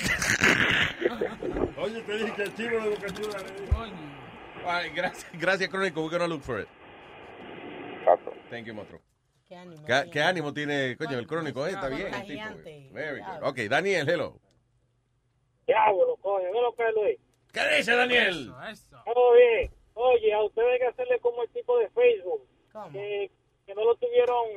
Oye, 1.78 2.00
te 2.02 2.12
dije 2.18 2.32
que 2.34 2.42
el 2.42 2.54
chivo 2.54 2.78
de 2.80 2.88
Boca 2.90 3.06
Chula. 3.08 3.38
All 4.66 4.82
right, 4.82 4.94
gracias, 4.94 5.26
gracias, 5.38 5.68
Crónico. 5.70 6.02
We're 6.02 6.10
gonna 6.16 6.28
look 6.28 6.42
for 6.42 6.60
it. 6.60 6.68
Thank 8.48 8.66
you, 8.66 8.74
Motro. 8.74 9.00
Qué 9.48 9.56
ánimo. 9.56 9.84
¿Qué, 9.84 10.04
qué 10.12 10.22
ánimo 10.22 10.54
tiene, 10.54 10.96
coño, 10.96 11.18
el 11.18 11.26
Crónico? 11.26 11.66
eh? 11.66 11.70
Está 11.70 11.88
bien. 11.88 12.14
el 12.14 12.22
tipo. 12.26 12.92
Very 12.92 13.20
good. 13.20 13.42
Ok, 13.48 13.58
Daniel, 13.68 14.08
hello. 14.08 14.38
Diablo, 15.66 16.16
coño, 16.20 16.50
¿qué 16.50 16.58
es 16.58 16.62
lo 16.62 16.74
que 16.74 16.88
es, 16.88 16.94
Luis? 16.94 17.18
¿Qué 17.52 17.76
dice 17.76 17.96
Daniel? 17.96 18.52
Todo 19.04 19.32
bien. 19.34 19.70
Oye, 19.94 20.32
a 20.32 20.42
ustedes 20.42 20.72
hay 20.72 20.78
que 20.78 20.86
hacerle 20.86 21.20
como 21.20 21.42
el 21.42 21.48
tipo 21.50 21.78
de 21.78 21.88
Facebook. 21.90 22.46
Que, 22.92 23.30
que 23.66 23.74
no 23.74 23.84
lo 23.84 23.94
tuvieron 23.94 24.48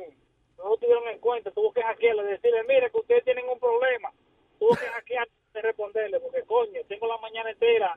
no 0.58 0.70
lo 0.70 0.76
tuvieron 0.76 1.06
en 1.08 1.18
cuenta. 1.20 1.50
Tuvo 1.52 1.72
que 1.72 1.82
hackearle, 1.82 2.24
decirle, 2.24 2.64
mire, 2.64 2.90
que 2.90 2.98
ustedes 2.98 3.24
tienen 3.24 3.48
un 3.48 3.58
problema. 3.58 4.12
Tuvo 4.58 4.70
que 4.70 4.86
hackear 4.86 5.28
de 5.54 5.62
responderle, 5.62 6.20
porque 6.20 6.42
coño, 6.42 6.80
tengo 6.88 7.06
la 7.06 7.16
mañana 7.18 7.50
entera. 7.50 7.96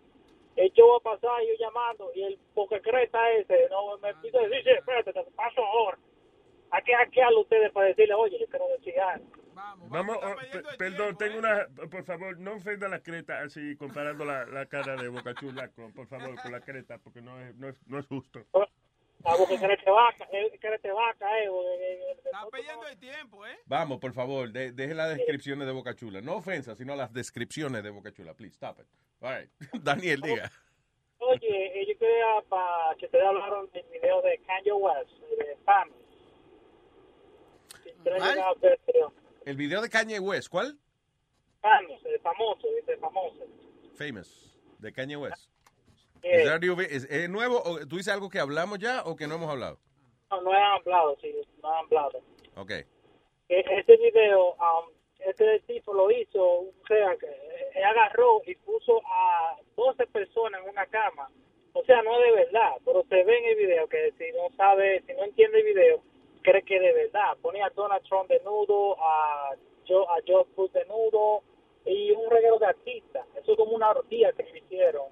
El 0.55 0.71
show 0.73 0.89
va 0.91 0.97
a 0.97 1.15
pasar, 1.15 1.41
yo 1.41 1.53
llamando, 1.59 2.11
y 2.13 2.23
el 2.23 2.39
creta 2.81 3.31
ese, 3.31 3.67
no 3.69 3.97
me 3.97 4.13
pide 4.15 4.47
decir, 4.47 4.63
sí, 4.63 4.69
espérate, 4.77 5.13
te 5.13 5.23
paso 5.31 5.63
ahora. 5.63 5.97
Hay 6.71 6.83
que 6.83 6.93
hackearlo 6.93 7.41
ustedes 7.41 7.71
para 7.71 7.87
decirle, 7.87 8.13
oye, 8.13 8.39
yo 8.39 8.47
quiero 8.47 8.65
decir 8.77 8.99
algo. 8.99 9.25
Vamos, 9.89 10.17
oh, 10.21 10.35
pe- 10.51 10.63
perdón, 10.77 11.17
tengo 11.17 11.37
una. 11.39 11.67
Por 11.89 12.03
favor, 12.05 12.39
no 12.39 12.53
ofenda 12.55 12.87
la 12.87 12.99
creta 13.01 13.41
así, 13.41 13.75
comparando 13.75 14.23
la, 14.25 14.45
la 14.45 14.65
cara 14.65 14.95
de 14.95 15.09
Boca 15.09 15.33
Chula, 15.35 15.67
con, 15.69 15.91
por 15.93 16.07
favor, 16.07 16.35
con 16.41 16.51
la 16.51 16.61
creta, 16.61 16.97
porque 16.97 17.21
no 17.21 17.39
es, 17.41 17.53
no 17.55 17.67
es, 17.69 17.75
no 17.87 17.99
es 17.99 18.07
justo. 18.07 18.39
Ah, 19.23 19.35
porque 19.37 19.57
crete 19.59 19.91
vaca, 19.91 20.27
eh, 20.31 20.57
crete 20.59 20.91
vaca, 20.91 21.27
eh. 21.43 21.47
Está 22.23 22.47
perdiendo 22.49 22.87
el 22.87 22.97
tiempo, 22.97 23.45
¿eh? 23.45 23.59
Vamos, 23.65 23.99
por 23.99 24.13
favor, 24.13 24.49
de- 24.51 24.71
deje 24.71 24.95
las 24.95 25.15
descripciones 25.15 25.67
de 25.67 25.73
Boca 25.73 25.93
Chula. 25.95 26.21
No 26.21 26.37
ofensa, 26.37 26.75
sino 26.75 26.95
las 26.95 27.13
descripciones 27.13 27.83
de 27.83 27.89
Boca 27.91 28.11
Chula. 28.13 28.33
Please, 28.33 28.55
stop 28.55 28.79
it. 28.79 28.87
All 29.21 29.37
right. 29.37 29.49
Daniel, 29.83 30.21
diga. 30.21 30.49
Oye, 31.19 31.81
eh, 31.81 31.85
yo 31.87 31.99
quería 31.99 32.41
para 32.49 32.95
que 32.97 33.05
ustedes 33.05 33.23
hablaron 33.25 33.69
del 33.71 33.85
video 33.91 34.21
de 34.23 34.39
Kanye 34.39 34.71
West, 34.71 35.11
de 35.37 35.55
Family. 35.65 36.00
El 39.45 39.55
video 39.55 39.81
de 39.81 39.89
Kanye 39.89 40.19
West, 40.19 40.49
¿cuál? 40.49 40.77
Famous, 41.61 42.05
el 42.05 42.19
famoso, 42.21 42.67
dice 42.75 42.97
famoso. 42.97 43.45
Famous, 43.95 44.55
de 44.79 44.91
Kanye 44.93 45.17
West. 45.17 45.49
Eh, 46.23 46.43
¿Es, 46.89 47.05
es 47.09 47.29
nuevo? 47.29 47.61
o 47.63 47.79
¿Tú 47.87 47.97
dices 47.97 48.13
algo 48.13 48.29
que 48.29 48.39
hablamos 48.39 48.77
ya 48.79 49.01
o 49.05 49.15
que 49.15 49.27
no 49.27 49.35
hemos 49.35 49.49
hablado? 49.49 49.79
no, 50.29 50.41
no 50.41 50.51
han 50.53 50.63
hablado, 50.79 51.17
sí, 51.21 51.33
no 51.61 51.69
han 51.71 51.85
hablado. 51.85 52.21
Ok. 52.55 52.71
E- 52.71 52.85
Este 53.49 53.97
video, 53.97 54.51
um, 54.53 54.91
este 55.19 55.59
tipo 55.61 55.93
lo 55.93 56.09
hizo, 56.11 56.41
o 56.43 56.73
sea, 56.87 57.15
que 57.17 57.27
él 57.75 57.83
agarró 57.83 58.41
y 58.45 58.55
puso 58.55 59.01
a 59.05 59.57
12 59.75 60.07
personas 60.07 60.61
en 60.63 60.69
una 60.69 60.85
cama. 60.87 61.29
O 61.73 61.83
sea, 61.85 62.01
no 62.03 62.17
es 62.19 62.25
de 62.25 62.31
verdad, 62.45 62.71
pero 62.85 63.03
se 63.09 63.23
ve 63.23 63.37
en 63.37 63.45
el 63.45 63.55
video 63.55 63.87
que 63.87 64.11
si 64.17 64.31
no 64.37 64.55
sabe, 64.55 65.01
si 65.07 65.13
no 65.13 65.23
entiende 65.23 65.59
el 65.59 65.65
video, 65.65 66.03
cree 66.41 66.63
que 66.63 66.79
de 66.79 66.93
verdad. 66.93 67.37
Ponía 67.41 67.65
a 67.67 67.69
Donald 67.69 68.03
Trump 68.07 68.29
desnudo, 68.29 68.97
a 68.99 69.55
Joe, 69.87 70.05
a 70.05 70.15
Joe 70.27 70.45
Bush 70.55 70.71
desnudo 70.71 71.43
y 71.85 72.11
un 72.11 72.29
reguero 72.29 72.57
de 72.59 72.67
artistas. 72.67 73.25
Eso 73.35 73.51
es 73.51 73.57
como 73.57 73.71
una 73.71 73.89
orgía 73.91 74.31
que 74.33 74.43
me 74.51 74.59
hicieron. 74.59 75.07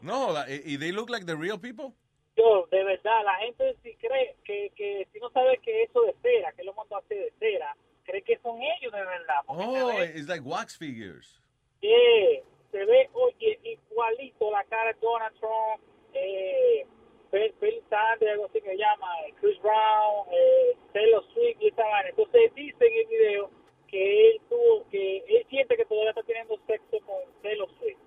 No, 0.00 0.34
y 0.48 0.78
they 0.78 0.92
look 0.92 1.10
like 1.10 1.26
the 1.26 1.34
real 1.34 1.58
people? 1.58 1.92
Yo, 2.36 2.66
de 2.70 2.84
verdad, 2.84 3.24
la 3.24 3.34
gente 3.36 3.76
si 3.82 3.94
cree 3.96 4.36
que, 4.44 4.70
que 4.76 5.08
si 5.12 5.18
no 5.20 5.30
sabe 5.30 5.58
que 5.58 5.84
eso 5.84 6.02
de 6.02 6.14
cera, 6.22 6.52
que 6.52 6.64
lo 6.64 6.74
mandó 6.74 6.96
a 6.96 6.98
hacer 6.98 7.16
de 7.18 7.32
cera, 7.38 7.74
cree 8.04 8.22
que 8.22 8.38
son 8.38 8.60
ellos 8.62 8.92
de 8.92 8.98
verdad. 9.00 9.40
Oh, 9.46 9.86
ve- 9.88 10.12
it's 10.14 10.28
like 10.28 10.42
wax 10.44 10.76
figures. 10.76 11.40
Yeah, 11.80 12.42
se 12.70 12.84
ve, 12.84 13.08
oye, 13.14 13.58
igualito 13.64 14.50
la 14.50 14.64
cara 14.64 14.92
de 14.92 14.98
Donald 15.00 15.34
Trump, 15.38 15.82
eh, 16.12 16.86
Bill, 17.32 17.54
Bill 17.60 17.82
Sanders, 17.90 18.32
algo 18.32 18.44
así 18.46 18.60
que 18.60 18.70
se 18.70 18.76
llama, 18.76 19.08
eh, 19.26 19.34
Chris 19.40 19.60
Brown, 19.60 20.26
eh, 20.32 20.76
Taylor 20.92 21.24
Swift 21.32 21.56
y 21.60 21.68
esa 21.68 21.82
vaina. 21.84 22.08
Entonces 22.10 22.54
dice 22.54 22.86
en 22.86 22.94
el 22.94 23.06
video 23.06 23.50
que 23.88 24.30
él 24.30 24.40
tuvo, 24.48 24.88
que 24.90 25.18
él 25.18 25.46
siente 25.48 25.76
que 25.76 25.84
todavía 25.84 26.10
está 26.10 26.22
teniendo 26.22 26.56
sexo 26.66 26.98
con 27.04 27.16
Taylor 27.42 27.68
Swift. 27.78 27.98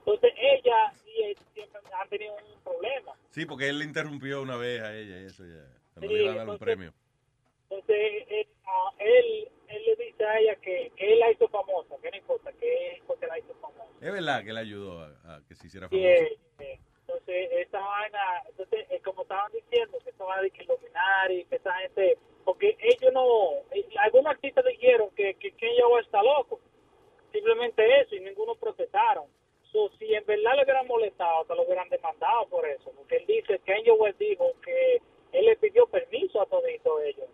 Entonces 0.00 0.32
ella 0.36 0.92
y 1.06 1.22
él 1.22 1.36
siempre 1.54 1.80
han 1.92 2.08
tenido 2.08 2.34
un 2.34 2.60
problema. 2.62 3.12
Sí, 3.30 3.46
porque 3.46 3.68
él 3.68 3.78
le 3.78 3.84
interrumpió 3.86 4.42
una 4.42 4.56
vez 4.56 4.80
a 4.82 4.94
ella 4.94 5.20
y 5.20 5.24
eso 5.26 5.44
ya. 5.44 5.64
Cuando 5.94 6.08
Sí, 6.08 6.14
le 6.14 6.22
iba 6.22 6.32
a 6.32 6.36
dar 6.36 6.46
un 6.48 6.52
entonces- 6.54 6.64
premio. 6.76 6.92
Entonces 7.70 7.96
él, 8.28 8.46
él, 8.98 9.48
él 9.68 9.82
le 9.86 9.96
dice 10.04 10.24
a 10.24 10.38
ella 10.38 10.54
que, 10.56 10.92
que 10.96 11.12
él 11.12 11.18
la 11.18 11.30
hizo 11.30 11.48
famosa, 11.48 11.96
que 12.02 12.10
no 12.10 12.16
importa, 12.16 12.52
que 12.52 12.92
él 12.92 13.02
la 13.28 13.38
hizo 13.38 13.54
famosa. 13.54 13.84
Es 14.00 14.12
verdad 14.12 14.44
que 14.44 14.52
le 14.52 14.60
ayudó 14.60 15.00
a, 15.00 15.06
a 15.36 15.40
que 15.48 15.54
se 15.54 15.66
hiciera 15.66 15.88
Sí, 15.88 15.96
famoso. 15.96 16.22
eh, 16.22 16.38
eh, 16.60 16.78
entonces, 17.00 17.48
esta 17.52 17.80
vaina, 17.80 18.18
entonces, 18.48 18.86
eh, 18.90 19.00
como 19.04 19.22
estaban 19.22 19.50
diciendo, 19.52 19.98
que 20.04 20.10
esta 20.10 20.24
vaina 20.24 20.42
de 20.42 20.50
que 20.50 20.62
Illuminati, 20.64 21.44
que 21.46 21.56
esa 21.56 21.72
gente, 21.78 22.18
porque 22.44 22.76
ellos 22.80 23.12
no, 23.12 23.50
eh, 23.72 23.86
algunos 23.98 24.32
artistas 24.32 24.64
dijeron 24.66 25.10
que, 25.16 25.34
que 25.34 25.50
Kanye 25.52 25.84
West 25.92 26.06
está 26.06 26.22
loco, 26.22 26.60
simplemente 27.32 28.00
eso, 28.00 28.14
y 28.14 28.20
ninguno 28.20 28.54
protestaron. 28.54 29.26
So, 29.72 29.90
si 29.98 30.14
en 30.14 30.24
verdad 30.24 30.54
le 30.56 30.62
hubieran 30.64 30.86
molestado, 30.86 31.42
hasta 31.42 31.54
lo 31.54 31.62
hubieran 31.64 31.88
demandado 31.88 32.46
por 32.48 32.66
eso, 32.68 32.92
porque 32.96 33.16
él 33.16 33.26
dice, 33.26 33.58
Kanye 33.66 33.90
West 33.92 34.18
dijo 34.18 34.52
que 34.64 35.00
él 35.32 35.44
le 35.46 35.56
pidió 35.56 35.86
permiso 35.88 36.40
a 36.40 36.46
todito 36.46 37.00
ellos 37.00 37.26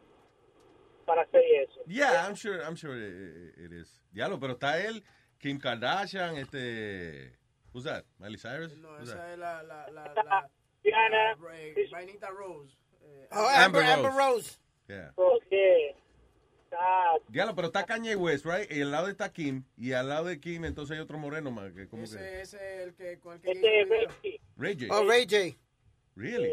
para 1.04 1.22
hacer 1.22 1.42
eso. 1.44 1.80
Yeah, 1.86 2.24
I'm 2.26 2.29
sure, 2.40 2.62
I'm 2.64 2.76
sure 2.76 2.96
it, 2.96 3.54
it 3.58 3.72
is. 3.72 4.00
Diablo, 4.12 4.38
pero 4.40 4.54
está 4.54 4.80
él, 4.84 5.02
Kim 5.38 5.58
Kardashian, 5.58 6.36
este... 6.36 7.36
Who's 7.72 7.84
that? 7.84 8.04
Miley 8.18 8.38
Cyrus? 8.38 8.76
No, 8.78 8.88
Who's 8.98 9.08
esa 9.10 9.16
that? 9.18 9.32
es 9.32 9.38
la, 9.38 9.62
la, 9.62 9.86
la, 9.90 10.12
la, 10.14 10.50
Diana, 10.82 11.36
la- 11.36 11.56
eh, 11.60 11.88
Vainita 11.92 12.28
Rose. 12.30 12.74
Eh, 13.02 13.28
Oh, 13.32 13.46
Amber, 13.48 13.82
Amber 13.84 14.10
Amber 14.10 14.12
Rose. 14.12 14.58
Yeah. 14.88 15.12
porque 15.14 15.94
está 16.64 16.78
Diablo, 17.28 17.54
pero 17.54 17.68
está 17.68 17.84
Kanye 17.86 18.16
West, 18.16 18.44
right? 18.44 18.70
Y 18.72 18.80
al 18.82 18.90
lado 18.90 19.06
está 19.08 19.32
Kim, 19.32 19.62
y 19.76 19.92
al 19.92 20.08
lado 20.08 20.24
de 20.24 20.40
Kim 20.40 20.64
entonces 20.64 20.96
hay 20.96 21.00
otro 21.00 21.16
moreno 21.18 21.50
más, 21.52 21.72
que 21.72 21.86
como 21.86 22.02
que... 22.02 22.08
ese, 22.08 22.40
ese 22.40 22.56
es 22.76 22.86
el 22.88 22.94
que, 22.94 23.18
con 23.20 23.34
el 23.34 23.40
que 23.40 23.52
Este 23.52 23.82
hizo 23.82 23.94
el 23.94 24.08
video. 24.22 24.38
Ray 24.56 24.76
J. 24.80 24.86
Oh, 24.98 25.06
Ray 25.08 25.26
J. 25.30 25.56
Really? 26.16 26.52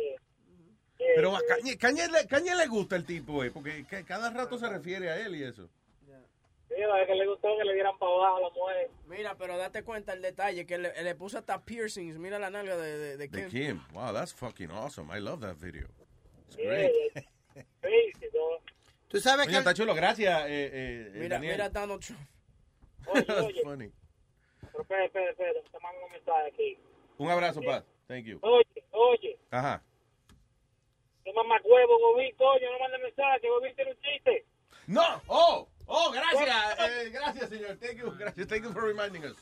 Pero 1.16 1.36
a 1.36 1.40
Kanye, 1.48 1.78
Kanye 1.78 2.08
le, 2.10 2.28
Kanye 2.28 2.56
le 2.56 2.68
gusta 2.68 2.96
el 2.96 3.06
tipo, 3.06 3.44
eh, 3.44 3.50
porque 3.52 3.86
ca- 3.90 4.04
cada 4.04 4.30
rato 4.30 4.58
se 4.60 4.68
refiere 4.70 5.10
a 5.10 5.20
él 5.26 5.36
y 5.36 5.44
eso. 5.44 5.70
Sí, 6.96 7.02
a 7.02 7.06
que 7.06 7.16
le 7.16 7.26
gustó 7.28 7.58
que 7.58 7.64
le 7.66 7.74
dieran 7.74 7.98
para 7.98 8.12
abajo 8.12 8.38
a 8.38 8.42
la 8.42 8.50
mujer. 8.50 8.90
Mira, 9.08 9.36
pero 9.38 9.58
date 9.58 9.84
cuenta 9.84 10.14
el 10.14 10.22
detalle, 10.22 10.66
que 10.66 10.78
le, 10.78 11.04
le 11.04 11.16
puso 11.16 11.38
hasta 11.38 11.64
piercings. 11.64 12.18
Mira 12.18 12.40
la 12.40 12.50
nalga 12.50 12.78
de, 12.78 12.98
de, 12.98 13.18
de 13.18 13.28
De 13.28 13.30
Kim. 13.30 13.50
Kim. 13.50 13.82
Wow, 13.94 14.14
that's 14.14 14.34
fucking 14.34 14.72
awesome. 14.72 15.10
I 15.16 15.20
love 15.20 15.42
that 15.42 15.58
video. 15.58 15.88
It's 16.48 16.58
Yeah, 16.58 16.66
great. 16.70 16.92
crazy. 17.82 18.28
Tú 19.10 19.20
sabes 19.22 19.48
Oye, 19.48 19.54
que... 19.54 19.58
está 19.60 19.74
chulo. 19.74 19.94
Gracias, 19.96 20.46
eh, 20.48 20.50
eh, 20.50 20.72
eh, 20.74 21.12
Mira, 21.14 21.36
Daniel. 21.36 21.54
mira 21.54 21.70
Donald 21.70 22.02
Trump. 22.02 22.20
Oye, 23.08 23.24
That's 23.28 23.42
oye, 23.48 23.62
funny. 23.64 23.92
pero 24.62 24.82
espera, 24.82 25.06
espera, 25.06 25.30
espera, 25.32 25.54
te 25.72 25.80
mando 25.80 26.06
un 26.06 26.12
mensaje 26.12 26.48
aquí. 26.48 26.78
Un 27.18 27.30
abrazo, 27.30 27.62
Paz. 27.62 27.84
Thank 28.08 28.26
you. 28.26 28.40
Oye, 28.42 28.84
oye, 28.92 29.38
Ajá. 29.52 29.82
qué 31.24 31.32
mamá 31.34 31.56
huevo, 31.64 31.98
Gobín, 32.00 32.36
coño, 32.36 32.72
no 32.72 32.80
mande 32.80 32.98
mensaje, 33.00 33.48
Gobín 33.48 33.74
tiene 33.76 33.92
un 33.92 33.98
chiste. 34.00 34.46
No. 34.88 35.22
Oh, 35.28 35.68
oh, 35.88 36.12
gracias. 36.12 36.80
eh, 36.80 37.10
gracias, 37.12 37.50
señor. 37.50 37.78
Thank 37.80 37.98
you. 38.00 38.12
Gracias. 38.18 38.48
Thank 38.48 38.64
you 38.64 38.72
for 38.72 38.84
reminding 38.84 39.26
us. 39.26 39.36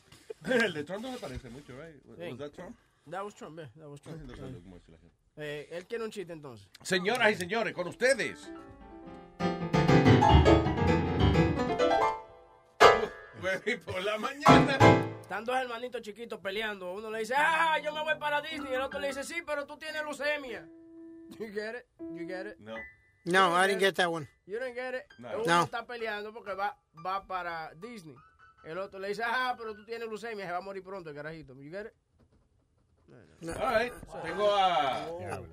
El 0.45 0.73
de 0.73 0.83
Trump 0.83 1.03
no 1.03 1.11
me 1.11 1.17
parece 1.17 1.49
mucho, 1.49 1.73
right? 1.75 1.95
Was 2.05 2.17
Sí. 2.17 2.37
that 2.37 2.53
Trump? 2.53 2.75
That 3.07 3.23
was 3.23 3.35
Trump, 3.35 3.59
yeah, 3.59 3.67
that 3.77 3.87
was 3.89 4.01
Trump. 4.01 4.19
No 4.21 4.33
la 4.33 4.97
gente. 4.97 5.13
Eh, 5.37 5.67
él 5.71 5.85
quiere 5.85 6.03
un 6.03 6.11
chiste 6.11 6.33
entonces. 6.33 6.67
Señoras 6.81 7.31
y 7.31 7.35
señores, 7.35 7.73
con 7.73 7.87
ustedes. 7.87 8.49
Por 13.85 14.03
la 14.03 14.17
mañana. 14.17 14.77
Están 15.21 15.45
dos 15.45 15.55
hermanitos 15.57 16.01
chiquitos 16.01 16.39
peleando. 16.39 16.93
Uno 16.93 17.09
le 17.09 17.19
dice, 17.19 17.33
ah, 17.37 17.79
yo 17.83 17.93
me 17.93 18.01
voy 18.03 18.15
para 18.19 18.41
Disney. 18.41 18.73
El 18.73 18.81
otro 18.81 18.99
le 18.99 19.07
dice, 19.07 19.23
sí, 19.23 19.35
pero 19.45 19.65
tú 19.65 19.77
tienes 19.77 20.01
leucemia. 20.03 20.67
You 21.39 21.47
get 21.51 21.75
it? 21.75 21.85
You 21.99 22.27
get 22.27 22.45
it? 22.45 22.59
No. 22.59 22.75
No, 23.25 23.55
I 23.55 23.67
didn't 23.67 23.79
get 23.81 23.95
that 23.95 24.09
one. 24.09 24.27
You 24.45 24.59
don't 24.59 24.75
get 24.75 24.93
it? 24.93 25.03
No. 25.19 25.29
Uno 25.41 25.45
No. 25.45 25.63
está 25.63 25.85
peleando 25.85 26.31
porque 26.31 26.53
va, 26.53 26.77
va 27.05 27.25
para 27.25 27.73
Disney. 27.75 28.15
El 28.63 28.77
otro 28.77 28.99
le 28.99 29.09
dice, 29.09 29.23
ah, 29.25 29.55
pero 29.57 29.75
tú 29.75 29.83
tienes 29.85 30.07
leucemia, 30.07 30.45
se 30.45 30.51
va 30.51 30.57
a 30.57 30.61
morir 30.61 30.83
pronto 30.83 31.09
el 31.09 31.15
carajito. 31.15 31.53
You 31.55 31.71
get 31.71 31.87
it? 31.87 31.93
All 33.59 33.75
right. 33.79 33.93
Tengo 34.23 34.55
a 34.55 35.05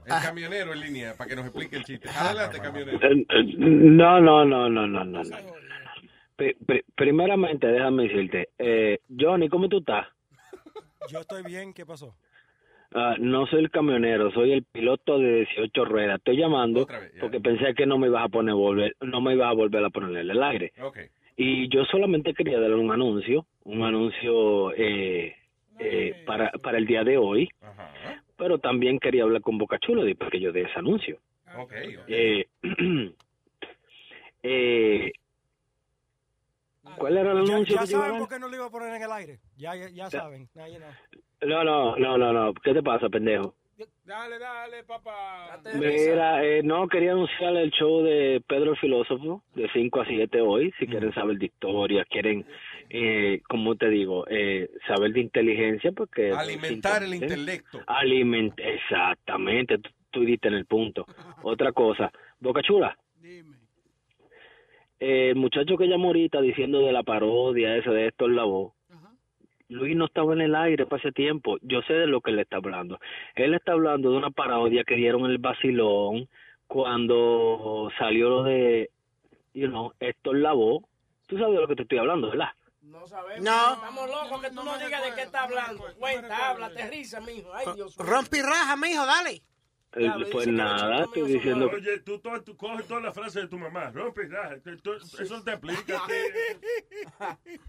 el 0.07 0.23
camionero 0.23 0.73
en 0.73 0.81
línea 0.81 1.15
para 1.15 1.29
que 1.29 1.37
nos 1.37 1.45
explique 1.47 1.77
el 1.77 1.85
chiste. 1.85 2.09
Adelante, 2.09 2.59
camionero. 2.61 2.99
Eh, 3.03 3.27
eh, 3.29 3.45
No, 3.59 4.21
no, 4.21 4.45
no, 4.45 4.69
no, 4.71 4.87
no, 4.87 5.05
no. 5.05 5.23
no. 5.23 5.37
pri- 6.37 6.55
pri- 6.67 6.85
primeramente, 6.97 7.67
déjame 7.67 8.05
decirte, 8.05 8.51
eh, 8.59 9.01
Johnny, 9.19 9.49
¿cómo 9.51 9.69
tú 9.69 9.79
estás? 9.79 10.07
Yo 11.09 11.21
estoy 11.21 11.43
bien, 11.43 11.75
¿qué 11.75 11.85
pasó? 11.85 12.15
Ah, 12.95 13.17
no 13.19 13.47
soy 13.47 13.61
el 13.61 13.71
camionero, 13.71 14.31
soy 14.33 14.53
el 14.53 14.65
piloto 14.65 15.19
de 15.19 15.47
18 15.47 15.85
ruedas. 15.85 16.19
Estoy 16.19 16.37
llamando 16.37 16.87
porque 17.21 17.41
pensé 17.41 17.75
que 17.75 17.87
no 17.87 17.99
me 17.99 18.09
ibas 18.09 18.25
a 18.25 18.29
poner 18.29 18.55
volver, 18.55 18.97
no 19.01 19.21
me 19.21 19.35
ibas 19.35 19.49
a 19.49 19.55
volver 19.55 19.85
a 19.85 19.91
ponerle 19.91 20.33
el 20.33 20.43
aire. 20.43 20.73
Y 21.37 21.69
yo 21.69 21.85
solamente 21.87 22.35
quería 22.35 22.61
darle 22.61 22.77
un 22.77 22.93
anuncio, 22.93 23.47
un 23.65 23.83
anuncio 23.83 24.75
eh, 24.75 25.35
eh, 25.79 26.23
para, 26.27 26.51
para 26.63 26.79
el 26.79 26.87
día 26.87 27.03
de 27.05 27.17
hoy, 27.17 27.49
pero 28.37 28.59
también 28.59 28.99
quería 28.99 29.23
hablar 29.23 29.41
con 29.41 29.57
Boca 29.57 29.79
Chula 29.79 30.05
después 30.05 30.31
que 30.31 30.41
yo 30.41 30.53
dé 30.53 30.63
ese 30.63 30.79
anuncio. 30.79 31.19
Ok, 31.57 31.73
ok. 31.99 32.05
Eh, 32.09 32.47
eh, 34.43 35.13
¿Cuál 36.97 37.17
era 37.17 37.33
el 37.33 37.47
Ya, 37.47 37.55
anuncio 37.55 37.77
ya 37.77 37.87
saben 37.87 38.19
por 38.19 38.29
qué 38.29 38.39
no 38.39 38.49
lo 38.49 38.57
iba 38.57 38.67
a 38.67 38.71
poner 38.71 38.95
en 38.95 39.03
el 39.03 39.13
aire. 39.13 39.41
Ya, 39.57 39.75
ya, 39.75 39.89
ya 39.89 40.11
saben. 40.11 40.49
No, 41.43 41.65
no, 41.65 41.97
no, 41.97 42.19
no, 42.19 42.33
no. 42.33 42.55
¿Qué 42.55 42.73
te 42.73 42.83
pasa, 42.83 43.09
pendejo? 43.09 43.55
Dale, 44.05 44.39
dale, 44.39 44.85
papá. 44.85 45.61
Mira, 45.75 46.45
eh, 46.45 46.63
no, 46.63 46.87
quería 46.89 47.13
anunciar 47.13 47.57
el 47.57 47.71
show 47.71 48.03
de 48.03 48.43
Pedro 48.47 48.73
el 48.73 48.77
Filósofo 48.77 49.43
de 49.55 49.69
5 49.73 50.01
a 50.01 50.07
7 50.07 50.41
hoy. 50.41 50.73
Si 50.79 50.87
quieren 50.87 51.13
saber 51.15 51.39
de 51.39 51.47
historia, 51.47 52.05
quieren, 52.05 52.45
eh, 52.91 53.41
como 53.49 53.75
te 53.77 53.89
digo, 53.89 54.25
eh, 54.29 54.71
saber 54.87 55.13
de 55.13 55.21
inteligencia, 55.21 55.91
porque... 55.93 56.33
Alimentar 56.33 57.03
el 57.03 57.15
intelecto. 57.15 57.81
Aliment 57.87 58.59
exactamente, 58.59 59.79
tú, 59.79 59.91
tú 60.11 60.21
diste 60.21 60.49
en 60.49 60.55
el 60.55 60.67
punto. 60.67 61.07
Otra 61.43 61.73
cosa, 61.73 62.13
Boca 62.41 62.63
Chula. 62.63 62.97
Eh, 63.25 63.43
el 65.03 65.35
muchacho 65.35 65.77
que 65.77 65.89
llamó 65.89 66.09
ahorita 66.09 66.41
diciendo 66.41 66.81
de 66.81 66.93
la 66.93 67.03
parodia, 67.03 67.77
esa 67.77 67.91
de 67.91 68.07
esto 68.07 68.27
en 68.27 68.37
la 68.37 68.45
voz. 68.45 68.73
Luis 69.69 69.97
no 69.97 70.05
estaba 70.05 70.35
en 70.35 70.43
el 70.43 70.55
aire 70.55 70.87
para 70.87 71.01
ese 71.01 71.13
tiempo. 71.13 71.57
Yo 71.63 71.83
sé 71.83 71.95
de 71.95 72.07
lo 72.07 72.21
que 72.21 72.31
él 72.31 72.39
está 72.39 72.59
hablando. 72.59 73.01
Él 73.35 73.55
está 73.55 73.73
hablando 73.73 74.11
de 74.11 74.19
una 74.19 74.31
parodia 74.31 74.85
que 74.85 74.95
dieron 74.95 75.25
el 75.27 75.39
vacilón 75.39 76.29
cuando 76.69 77.91
salió 77.99 78.29
lo 78.29 78.43
de, 78.45 78.91
you 79.55 79.67
know, 79.69 79.93
esto 79.99 80.33
en 80.33 80.43
la 80.43 80.53
voz. 80.53 80.85
Tú 81.27 81.37
sabes 81.37 81.55
de 81.55 81.61
lo 81.61 81.69
que 81.69 81.77
te 81.77 81.83
estoy 81.83 81.99
hablando, 81.99 82.31
¿verdad? 82.31 82.51
No 82.83 83.07
sabemos. 83.07 83.45
No. 83.45 83.75
Estamos 83.75 84.09
locos 84.09 84.43
que 84.43 84.51
tú 84.51 84.63
no, 84.63 84.79
digas 84.79 85.05
de 85.05 85.15
qué 85.17 85.23
está 85.23 85.45
hablando. 85.45 85.85
Cuenta, 85.99 86.51
habla, 86.51 86.67
aterriza, 86.67 87.21
mijo. 87.23 87.53
Ay, 87.55 87.67
Dios 87.75 87.99
mío. 87.99 88.07
Rompi 88.07 88.41
raja, 88.41 88.77
mijo, 88.77 89.05
dale. 89.05 89.43
Eh, 89.95 90.11
pues 90.31 90.47
nada, 90.49 91.05
estoy 91.05 91.33
diciendo... 91.35 91.71
Oye, 91.73 91.99
tú, 92.01 92.19
tú, 92.19 92.31
tú 92.45 92.57
coges 92.57 92.87
todas 92.87 93.03
las 93.03 93.15
frases 93.15 93.43
de 93.43 93.49
tu 93.49 93.59
mamá, 93.59 93.91
rompe, 93.91 94.27
raja, 94.27 94.57
tú- 94.65 94.77
tú- 94.79 94.95
eso 95.23 95.43
te 95.43 95.53
aplica. 95.53 96.01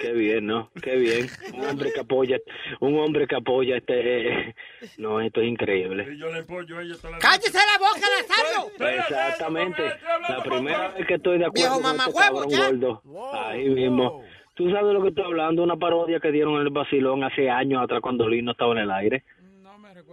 Qué 0.00 0.12
bien, 0.12 0.46
¿no? 0.46 0.70
Qué 0.82 0.96
bien. 0.96 1.28
Un 1.54 1.64
hombre 1.66 1.92
que 1.92 2.00
apoya, 2.00 2.38
un 2.80 2.98
hombre 2.98 3.26
que 3.26 3.36
apoya 3.36 3.76
este... 3.78 4.54
no, 4.98 5.20
esto 5.20 5.40
es 5.40 5.48
increíble. 5.48 6.06
Y 6.12 6.18
yo 6.18 6.30
le 6.30 6.40
empollo 6.40 6.78
a 6.78 6.82
ella 6.82 6.94
toda 7.00 7.12
la 7.12 7.18
¡Cállese 7.18 7.58
la 7.58 7.78
boca, 7.78 8.06
Nazario! 8.20 8.98
Exactamente. 8.98 9.82
La 10.28 10.42
primera 10.42 10.88
vez 10.88 11.06
que 11.06 11.14
estoy 11.14 11.38
de 11.38 11.46
Viejo 11.54 11.74
acuerdo 11.76 11.90
con 11.90 12.00
este 12.08 12.20
cabrón 12.20 12.48
ya. 12.50 12.70
gordo. 12.70 13.02
Ahí 13.32 13.68
mismo. 13.68 14.22
Tú 14.54 14.70
sabes 14.70 14.86
de 14.88 14.92
lo 14.92 15.02
que 15.02 15.08
estoy 15.08 15.24
hablando, 15.24 15.62
una 15.62 15.76
parodia 15.76 16.20
que 16.20 16.30
dieron 16.30 16.54
en 16.56 16.62
el 16.62 16.70
vacilón 16.70 17.24
hace 17.24 17.48
años 17.48 17.82
atrás 17.82 18.00
cuando 18.02 18.28
Luis 18.28 18.44
no 18.44 18.52
estaba 18.52 18.72
en 18.72 18.78
el 18.78 18.90
aire. 18.90 19.24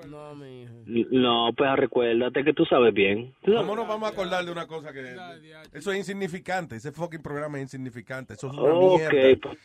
No, 0.08 0.36
mi 0.36 0.64
hijo. 0.64 0.74
No, 1.12 1.50
pues 1.56 1.76
recuérdate 1.76 2.44
que 2.44 2.54
tú 2.54 2.66
sabes 2.66 2.94
bien. 2.94 3.34
¿Cómo 3.46 3.76
nos 3.76 3.88
vamos 3.88 4.10
a 4.10 4.14
acordar 4.14 4.44
de 4.46 4.52
una 4.52 4.66
cosa 4.68 4.92
que... 4.94 5.16
Eso 5.74 5.92
es 5.92 5.98
insignificante, 5.98 6.76
ese 6.78 6.92
fucking 6.92 7.22
programa 7.22 7.58
es 7.58 7.64
insignificante, 7.64 8.34
eso 8.34 8.48
es 8.48 8.54
una 8.54 8.74
Ok, 8.74 9.00
mierda. 9.12 9.40
pues, 9.42 9.58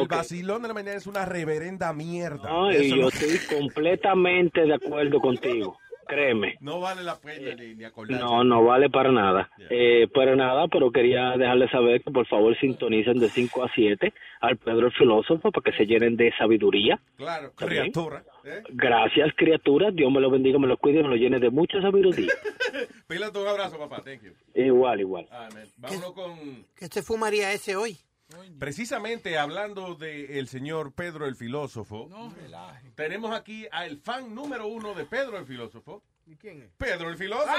El 0.00 0.08
vacilón 0.08 0.62
de 0.62 0.68
la 0.68 0.74
mañana 0.74 0.96
es 0.96 1.06
una 1.06 1.24
reverenda 1.24 1.92
mierda. 1.92 2.48
No, 2.48 2.72
y 2.72 2.76
Eso 2.76 2.96
yo 2.96 3.02
no- 3.02 3.08
estoy 3.08 3.38
completamente 3.58 4.62
de 4.62 4.74
acuerdo 4.74 5.20
contigo. 5.20 5.78
Créeme. 6.08 6.54
No 6.60 6.78
vale 6.78 7.02
la 7.02 7.18
pena 7.18 7.56
ni, 7.56 7.74
ni 7.74 7.82
acordarse. 7.82 8.22
No, 8.24 8.44
no 8.44 8.62
vale 8.62 8.88
para 8.88 9.10
nada. 9.10 9.50
Eh, 9.70 10.06
para 10.14 10.36
nada, 10.36 10.68
pero 10.68 10.92
quería 10.92 11.30
dejarles 11.36 11.68
saber 11.72 12.00
que 12.00 12.12
por 12.12 12.24
favor 12.28 12.56
sintonicen 12.60 13.18
de 13.18 13.28
5 13.28 13.64
a 13.64 13.70
7 13.74 14.12
al 14.40 14.56
Pedro 14.56 14.86
el 14.86 14.92
Filósofo 14.92 15.50
para 15.50 15.64
que 15.64 15.76
se 15.76 15.84
llenen 15.84 16.16
de 16.16 16.32
sabiduría. 16.38 17.00
Claro, 17.16 17.50
criatura. 17.56 18.22
¿Eh? 18.46 18.62
Gracias, 18.70 19.28
criaturas. 19.36 19.94
Dios 19.94 20.10
me 20.10 20.20
lo 20.20 20.30
bendiga, 20.30 20.58
me 20.58 20.66
lo 20.66 20.76
cuide 20.76 21.02
me 21.02 21.08
lo 21.08 21.16
llene 21.16 21.38
de 21.38 21.50
mucha 21.50 21.80
sabiduría. 21.80 22.32
Pílate 23.08 23.38
un 23.38 23.48
abrazo, 23.48 23.78
papá. 23.78 24.02
Thank 24.02 24.22
you. 24.22 24.32
igual, 24.54 25.00
igual. 25.00 25.26
Amén. 25.30 25.68
Vámonos 25.76 26.12
con... 26.12 26.66
¿Qué 26.74 26.86
se 26.86 27.02
fumaría 27.02 27.52
ese 27.52 27.76
hoy? 27.76 27.98
Precisamente 28.58 29.38
hablando 29.38 29.94
del 29.94 30.48
señor 30.48 30.92
Pedro 30.92 31.26
el 31.26 31.36
filósofo, 31.36 32.08
tenemos 32.96 33.32
aquí 33.32 33.68
al 33.70 33.98
fan 33.98 34.34
número 34.34 34.66
uno 34.66 34.94
de 34.94 35.04
Pedro 35.04 35.38
el 35.38 35.46
filósofo. 35.46 36.02
¿Y 36.26 36.34
quién 36.36 36.62
es? 36.62 36.70
Pedro 36.76 37.08
el 37.08 37.16
filósofo. 37.16 37.52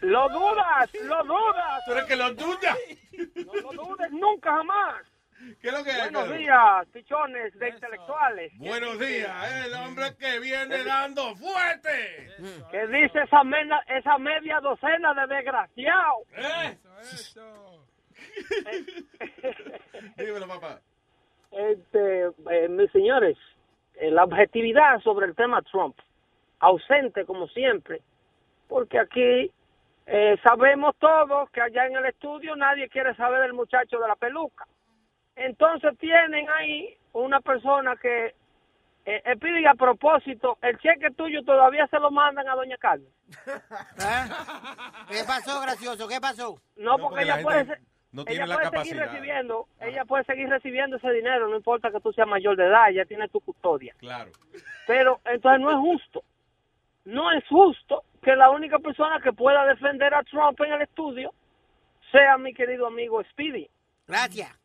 Lo 0.00 0.28
dudas, 0.30 0.90
lo 1.02 1.24
dudas. 1.24 1.84
¿Tú 1.84 1.92
eres 1.92 2.04
que 2.04 2.16
lo 2.16 2.34
dudas? 2.34 2.78
No 3.44 3.70
lo 3.70 3.84
dudes 3.84 4.10
nunca 4.12 4.56
jamás. 4.56 5.02
¿Qué 5.60 5.68
es 5.68 5.72
lo 5.72 5.82
que 5.84 5.90
hay, 5.90 6.10
Buenos 6.10 6.36
días, 6.36 6.86
pichones 6.92 7.58
de 7.58 7.68
intelectuales. 7.70 8.52
Buenos 8.58 8.98
días, 8.98 9.66
el 9.66 9.74
hombre 9.74 10.14
que 10.18 10.38
viene 10.38 10.84
dando 10.84 11.34
fuerte. 11.36 12.28
¿Qué 12.70 12.86
dice 12.88 13.22
esa, 13.22 13.42
mena- 13.44 13.82
esa 13.88 14.18
media 14.18 14.60
docena 14.60 15.14
de 15.14 15.34
desgraciados? 15.34 16.26
¿Eh? 16.36 16.78
Dímelo, 20.16 20.46
papá. 20.48 20.80
Este, 21.52 22.24
eh, 22.50 22.68
mis 22.68 22.90
señores, 22.92 23.36
eh, 23.94 24.10
la 24.10 24.24
objetividad 24.24 25.00
sobre 25.00 25.26
el 25.26 25.34
tema 25.34 25.62
Trump, 25.62 25.96
ausente 26.58 27.24
como 27.24 27.48
siempre, 27.48 28.02
porque 28.68 28.98
aquí 28.98 29.50
eh, 30.06 30.36
sabemos 30.42 30.94
todos 30.98 31.50
que 31.50 31.60
allá 31.60 31.86
en 31.86 31.96
el 31.96 32.04
estudio 32.06 32.54
nadie 32.56 32.88
quiere 32.88 33.14
saber 33.16 33.40
del 33.42 33.54
muchacho 33.54 33.98
de 33.98 34.06
la 34.08 34.16
peluca. 34.16 34.66
Entonces 35.36 35.96
tienen 35.98 36.48
ahí 36.50 36.96
una 37.12 37.40
persona 37.40 37.96
que 37.96 38.34
eh, 39.06 39.22
eh, 39.24 39.36
pide 39.36 39.66
a 39.66 39.74
propósito, 39.74 40.58
el 40.60 40.78
cheque 40.78 41.10
tuyo 41.16 41.42
todavía 41.42 41.86
se 41.86 41.98
lo 41.98 42.10
mandan 42.10 42.48
a 42.48 42.54
doña 42.54 42.76
Carmen. 42.76 43.08
¿Qué 45.08 45.24
pasó, 45.26 45.60
gracioso? 45.60 46.06
¿Qué 46.06 46.20
pasó? 46.20 46.60
No, 46.76 46.98
porque, 46.98 47.22
ella 47.22 47.40
puede, 47.42 47.80
no 48.12 48.24
ella 48.26 48.46
la 48.46 48.56
puede 48.56 48.84
seguir 48.84 48.96
recibiendo, 48.98 49.68
ella 49.80 50.04
puede 50.04 50.24
seguir 50.24 50.48
recibiendo 50.48 50.96
ese 50.98 51.10
dinero, 51.12 51.48
no 51.48 51.56
importa 51.56 51.90
que 51.90 52.00
tú 52.00 52.12
seas 52.12 52.28
mayor 52.28 52.56
de 52.56 52.66
edad, 52.66 52.90
ella 52.90 53.04
tiene 53.06 53.28
tu 53.28 53.40
custodia. 53.40 53.94
Claro. 53.98 54.30
Pero 54.86 55.20
entonces 55.24 55.60
no 55.60 55.70
es 55.70 55.78
justo. 55.78 56.22
No 57.06 57.32
es 57.32 57.42
justo 57.48 58.04
que 58.22 58.36
la 58.36 58.50
única 58.50 58.78
persona 58.78 59.18
que 59.20 59.32
pueda 59.32 59.64
defender 59.64 60.12
a 60.14 60.22
Trump 60.24 60.60
en 60.60 60.74
el 60.74 60.82
estudio 60.82 61.32
sea 62.12 62.36
mi 62.36 62.52
querido 62.52 62.86
amigo 62.86 63.22
Speedy. 63.24 63.68
Gracias. 64.06 64.59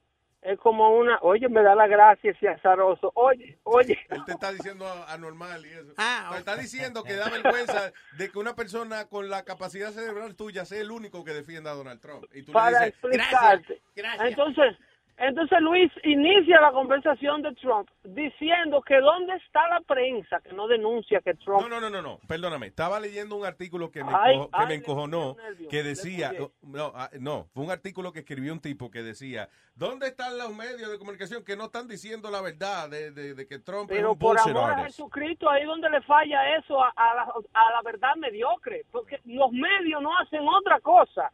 Es 0.46 0.60
como 0.60 0.96
una, 0.96 1.18
oye, 1.24 1.50
me 1.50 1.64
da 1.64 1.74
la 1.74 1.88
gracia 1.88 2.30
ese 2.30 2.48
azaroso. 2.48 3.12
Oye, 3.16 3.58
oye. 3.64 3.98
Él 4.10 4.24
te 4.26 4.34
está 4.34 4.52
diciendo 4.52 4.86
anormal 5.08 5.66
y 5.66 5.70
eso. 5.70 5.94
Ah, 5.98 6.30
te 6.34 6.38
está 6.38 6.56
diciendo 6.56 7.04
que 7.04 7.16
da 7.16 7.30
vergüenza 7.30 7.92
de 8.20 8.30
que 8.30 8.38
una 8.38 8.54
persona 8.56 9.06
con 9.06 9.28
la 9.28 9.44
capacidad 9.44 9.90
cerebral 9.90 10.36
tuya 10.36 10.64
sea 10.64 10.82
el 10.82 10.92
único 10.92 11.24
que 11.24 11.34
defienda 11.34 11.72
a 11.72 11.74
Donald 11.74 12.00
Trump. 12.00 12.26
Y 12.32 12.44
tú 12.44 12.52
para 12.52 12.80
le 12.80 12.86
dices, 12.86 12.94
explicarte. 12.94 13.82
Entonces, 14.20 14.78
entonces 15.18 15.60
Luis 15.62 15.92
inicia 16.04 16.60
la 16.60 16.72
conversación 16.72 17.42
de 17.42 17.54
Trump 17.56 17.90
diciendo 18.04 18.82
que 18.82 19.00
dónde 19.00 19.34
está 19.36 19.68
la 19.70 19.80
prensa 19.82 20.42
que 20.42 20.52
no 20.54 20.68
denuncia 20.68 21.22
que 21.22 21.34
Trump 21.36 21.62
No, 21.62 21.70
no, 21.70 21.80
no, 21.80 21.90
no, 21.90 22.02
no, 22.02 22.20
perdóname. 22.28 22.68
Estaba 22.68 23.00
leyendo 23.00 23.36
un 23.36 23.46
artículo 23.46 23.92
que 23.92 24.04
me, 24.04 24.12
Ay, 24.14 24.36
encojo- 24.36 24.50
que 24.60 24.66
me 24.68 24.74
encojonó, 24.76 25.36
nervio, 25.36 25.70
que 25.70 25.84
decía, 25.84 26.32
puse. 26.38 26.52
no, 26.64 26.92
ah, 26.96 27.10
no, 27.20 27.48
fue 27.54 27.64
un 27.64 27.72
artículo 27.72 28.12
que 28.12 28.20
escribió 28.20 28.52
un 28.54 28.60
tipo 28.60 28.92
que 28.92 29.04
decía, 29.04 29.48
¿dónde 29.76 30.08
están 30.08 30.38
los 30.38 30.54
medios 30.56 30.92
de 30.92 30.98
comunicación 30.98 31.44
que 31.46 31.56
no 31.56 31.66
están 31.66 31.88
diciendo 31.88 32.30
la 32.30 32.42
verdad 32.42 32.90
de, 32.90 33.12
de- 33.12 33.34
de 33.36 33.48
que 33.48 33.60
Trump 33.60 33.90
es 33.92 33.98
Pero 33.98 34.12
un 34.14 34.20
por 34.20 34.38
amor 34.40 34.72
a? 34.72 34.84
Jesucristo, 34.86 35.50
ahí 35.50 35.64
donde 35.66 35.90
le 35.90 36.02
falla 36.02 36.58
eso 36.58 36.84
a, 36.84 36.90
a 36.96 37.16
la, 37.16 37.22
a 37.24 37.72
la 37.72 37.82
verdad 37.84 38.16
mediocre, 38.18 38.84
porque 38.92 39.20
los 39.26 39.52
medios 39.52 40.02
no 40.02 40.18
hacen 40.20 40.42
otra 40.48 40.80
cosa. 40.82 41.32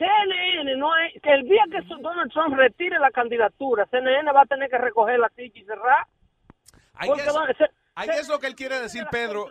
CNN 0.00 0.76
no 0.78 0.88
es, 0.96 1.20
que 1.22 1.30
el 1.32 1.42
día 1.44 1.62
que 1.70 1.82
Donald 2.00 2.32
Trump 2.32 2.54
retire 2.56 2.98
la 2.98 3.10
candidatura, 3.10 3.86
CNN 3.90 4.32
va 4.32 4.42
a 4.42 4.46
tener 4.46 4.70
que 4.70 4.78
recoger 4.78 5.18
la 5.18 5.28
silla 5.36 5.52
y 5.60 5.64
cerrar. 5.64 6.06
Se- 8.06 8.06
guess 8.06 8.28
lo 8.28 8.38
que 8.38 8.46
él 8.46 8.54
quiere 8.54 8.80
decir, 8.80 9.04
Pedro. 9.10 9.46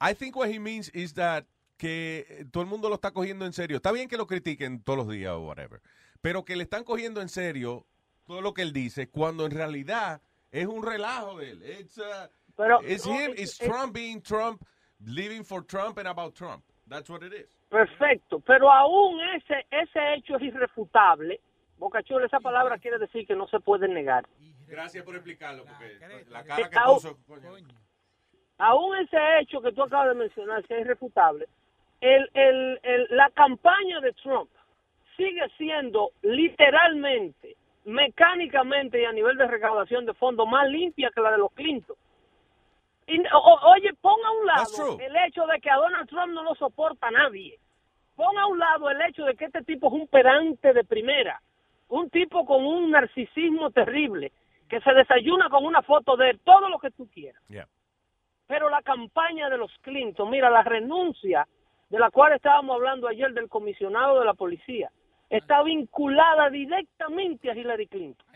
I 0.00 0.14
think 0.14 0.36
what 0.36 0.48
he 0.48 0.58
means 0.58 0.90
is 0.94 1.14
that 1.14 1.44
que 1.78 2.26
eh, 2.28 2.44
todo 2.50 2.62
el 2.62 2.68
mundo 2.68 2.88
lo 2.88 2.96
está 2.96 3.12
cogiendo 3.12 3.44
en 3.46 3.52
serio. 3.52 3.76
Está 3.76 3.92
bien 3.92 4.08
que 4.08 4.16
lo 4.16 4.26
critiquen 4.26 4.82
todos 4.82 4.98
los 4.98 5.08
días 5.08 5.32
o 5.32 5.40
whatever, 5.40 5.80
pero 6.20 6.44
que 6.44 6.56
le 6.56 6.62
están 6.64 6.82
cogiendo 6.84 7.20
en 7.20 7.28
serio 7.28 7.86
todo 8.26 8.40
lo 8.40 8.52
que 8.54 8.62
él 8.62 8.72
dice 8.72 9.08
cuando 9.10 9.44
en 9.46 9.52
realidad 9.52 10.20
es 10.50 10.66
un 10.66 10.82
relajo 10.84 11.38
de 11.38 11.50
él. 11.50 11.62
It's, 11.80 11.98
uh, 11.98 12.28
Pero- 12.56 12.80
it's 12.82 13.06
no, 13.06 13.12
him, 13.14 13.30
it's- 13.32 13.40
it's 13.42 13.60
it's- 13.60 13.68
Trump 13.70 13.92
being 13.94 14.20
Trump, 14.22 14.62
living 15.04 15.44
for 15.44 15.64
Trump 15.64 15.98
and 15.98 16.08
about 16.08 16.34
Trump. 16.34 16.64
That's 16.88 17.08
what 17.10 17.22
it 17.22 17.32
is. 17.32 17.55
Perfecto, 17.68 18.40
pero 18.40 18.70
aún 18.70 19.20
ese 19.34 19.66
ese 19.70 20.14
hecho 20.14 20.36
es 20.36 20.42
irrefutable. 20.42 21.40
Bocachula, 21.78 22.26
esa 22.26 22.40
palabra 22.40 22.78
quiere 22.78 22.98
decir 22.98 23.26
que 23.26 23.34
no 23.34 23.46
se 23.48 23.60
puede 23.60 23.86
negar. 23.88 24.24
Gracias 24.66 25.04
por 25.04 25.14
explicarlo, 25.14 25.64
porque 25.64 25.98
la 26.30 26.44
cara 26.44 26.68
que 26.70 26.76
puso, 26.94 27.18
coño. 27.26 27.66
aún 28.58 28.96
ese 28.96 29.16
hecho 29.40 29.60
que 29.60 29.72
tú 29.72 29.82
acabas 29.82 30.08
de 30.08 30.14
mencionar, 30.14 30.66
si 30.66 30.74
es 30.74 30.80
irrefutable, 30.80 31.46
el, 32.00 32.28
el, 32.34 32.80
el- 32.82 33.06
la 33.10 33.30
campaña 33.30 34.00
de 34.00 34.12
Trump 34.14 34.50
sigue 35.16 35.46
siendo 35.56 36.10
literalmente, 36.22 37.56
mecánicamente 37.84 39.00
y 39.00 39.04
a 39.04 39.12
nivel 39.12 39.36
de 39.36 39.46
recaudación 39.46 40.06
de 40.06 40.14
fondos 40.14 40.48
más 40.48 40.68
limpia 40.68 41.10
que 41.14 41.20
la 41.20 41.32
de 41.32 41.38
los 41.38 41.52
Clinton. 41.52 41.96
Y, 43.06 43.20
o- 43.32 43.60
oye, 43.72 43.92
pon 44.00 44.18
a 44.24 44.30
un 44.32 44.46
lado 44.46 44.60
el 45.00 45.16
hecho 45.26 45.46
de 45.46 45.60
que 45.60 45.70
a 45.70 45.76
Donald 45.76 46.08
Trump 46.08 46.32
no 46.32 46.42
lo 46.42 46.54
soporta 46.54 47.10
nadie. 47.10 47.58
Pon 48.16 48.36
a 48.38 48.46
un 48.46 48.58
lado 48.58 48.90
el 48.90 49.00
hecho 49.02 49.24
de 49.24 49.34
que 49.36 49.44
este 49.44 49.62
tipo 49.62 49.88
es 49.88 49.92
un 49.92 50.08
pedante 50.08 50.72
de 50.72 50.84
primera, 50.84 51.40
un 51.88 52.10
tipo 52.10 52.44
con 52.44 52.64
un 52.66 52.90
narcisismo 52.90 53.70
terrible, 53.70 54.32
que 54.68 54.80
se 54.80 54.92
desayuna 54.92 55.48
con 55.50 55.64
una 55.64 55.82
foto 55.82 56.16
de 56.16 56.30
él, 56.30 56.40
todo 56.42 56.68
lo 56.68 56.78
que 56.78 56.90
tú 56.90 57.08
quieras. 57.12 57.40
Yeah. 57.48 57.68
Pero 58.48 58.68
la 58.68 58.82
campaña 58.82 59.48
de 59.50 59.58
los 59.58 59.70
Clinton, 59.82 60.30
mira, 60.30 60.50
la 60.50 60.62
renuncia 60.62 61.46
de 61.88 61.98
la 61.98 62.10
cual 62.10 62.32
estábamos 62.32 62.74
hablando 62.74 63.06
ayer 63.06 63.32
del 63.32 63.48
comisionado 63.48 64.18
de 64.18 64.24
la 64.24 64.34
policía, 64.34 64.90
está 65.30 65.62
vinculada 65.62 66.50
directamente 66.50 67.50
a 67.50 67.54
Hillary 67.54 67.86
Clinton. 67.86 68.26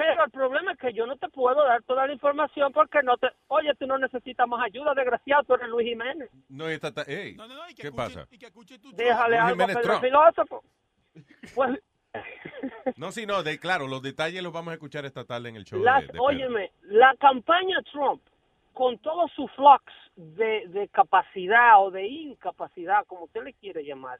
Pero 0.00 0.24
el 0.24 0.30
problema 0.30 0.72
es 0.72 0.78
que 0.78 0.94
yo 0.94 1.04
no 1.06 1.14
te 1.18 1.28
puedo 1.28 1.62
dar 1.62 1.82
toda 1.82 2.06
la 2.06 2.14
información 2.14 2.72
porque 2.72 3.02
no 3.02 3.18
te... 3.18 3.28
Oye, 3.48 3.74
tú 3.78 3.86
no 3.86 3.98
necesitas 3.98 4.48
más 4.48 4.64
ayuda, 4.64 4.94
desgraciado, 4.94 5.42
tú 5.44 5.52
eres 5.54 5.68
Luis 5.68 5.88
Jiménez. 5.88 6.30
No 6.48 6.66
está. 6.68 6.90
ta- 6.90 7.02
ey, 7.02 7.36
¿Qué 7.76 7.92
pasa? 7.92 8.26
Déjale 8.94 9.36
Luis 9.36 9.40
algo 9.42 9.44
a 9.44 9.50
Jiménez 9.50 9.76
Pedro 9.76 9.82
Trump. 9.82 10.02
Filósofo. 10.02 10.64
Pues, 11.54 11.82
No, 12.96 13.12
sí, 13.12 13.26
no, 13.26 13.42
de, 13.42 13.58
claro, 13.58 13.86
los 13.88 14.00
detalles 14.00 14.42
los 14.42 14.54
vamos 14.54 14.70
a 14.70 14.74
escuchar 14.74 15.04
esta 15.04 15.26
tarde 15.26 15.50
en 15.50 15.56
el 15.56 15.64
show. 15.64 15.82
las, 15.82 16.00
de- 16.00 16.06
de 16.06 16.12
Pedro. 16.12 16.24
óyeme, 16.24 16.70
la 16.84 17.14
campaña 17.20 17.82
Trump, 17.92 18.22
con 18.72 18.96
todo 19.00 19.28
su 19.28 19.48
flux 19.48 19.84
de, 20.16 20.66
de 20.68 20.88
capacidad 20.88 21.78
o 21.84 21.90
de 21.90 22.06
incapacidad, 22.08 23.04
como 23.06 23.24
usted 23.24 23.42
le 23.44 23.52
quiere 23.52 23.84
llamar, 23.84 24.18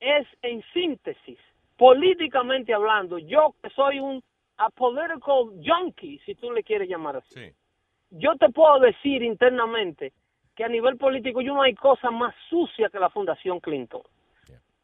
es 0.00 0.26
en 0.40 0.64
síntesis, 0.72 1.38
políticamente 1.76 2.72
hablando, 2.72 3.18
yo 3.18 3.54
que 3.62 3.68
soy 3.70 4.00
un 4.00 4.22
a 4.64 4.70
political 4.70 5.50
junkie, 5.64 6.18
si 6.24 6.34
tú 6.34 6.50
le 6.52 6.62
quieres 6.62 6.88
llamar 6.88 7.16
así, 7.16 7.34
Sí. 7.34 7.52
yo 8.10 8.36
te 8.36 8.48
puedo 8.50 8.78
decir 8.80 9.22
internamente 9.22 10.12
que 10.54 10.64
a 10.64 10.68
nivel 10.68 10.96
político 10.98 11.40
yo 11.40 11.54
no 11.54 11.62
hay 11.62 11.74
cosa 11.74 12.10
más 12.10 12.34
sucia 12.48 12.88
que 12.90 12.98
la 12.98 13.10
Fundación 13.10 13.60
Clinton. 13.60 14.02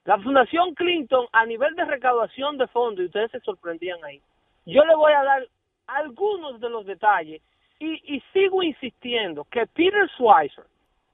La 0.04 0.18
Fundación 0.18 0.74
Clinton, 0.74 1.26
a 1.32 1.44
nivel 1.44 1.74
de 1.74 1.84
recaudación 1.84 2.56
de 2.56 2.66
fondos, 2.68 3.02
y 3.02 3.06
ustedes 3.06 3.30
se 3.30 3.40
sorprendían 3.40 4.02
ahí, 4.04 4.22
yo 4.64 4.84
le 4.86 4.94
voy 4.94 5.12
a 5.12 5.22
dar 5.22 5.46
algunos 5.86 6.60
de 6.60 6.70
los 6.70 6.86
detalles 6.86 7.42
y, 7.78 8.16
y 8.16 8.20
sigo 8.32 8.62
insistiendo 8.62 9.44
que 9.44 9.66
Peter 9.66 10.08
Schweizer 10.16 10.64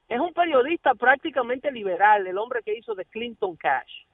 es 0.07 0.19
un 0.19 0.33
periodista 0.33 0.95
prácticamente 0.95 1.71
liberal, 1.71 2.25
el 2.25 2.37
hombre 2.37 2.61
que 2.63 2.77
hizo 2.77 2.95
de 2.95 3.03
Clinton 3.05 3.55
Cash, 3.57 4.05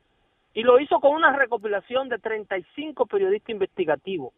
y 0.54 0.64
lo 0.64 0.80
hizo 0.80 1.00
con 1.00 1.12
una 1.16 1.32
recopilación 1.36 2.10
de 2.10 2.18
35 2.18 3.06
periodistas 3.06 3.50
investigativos 3.52 4.34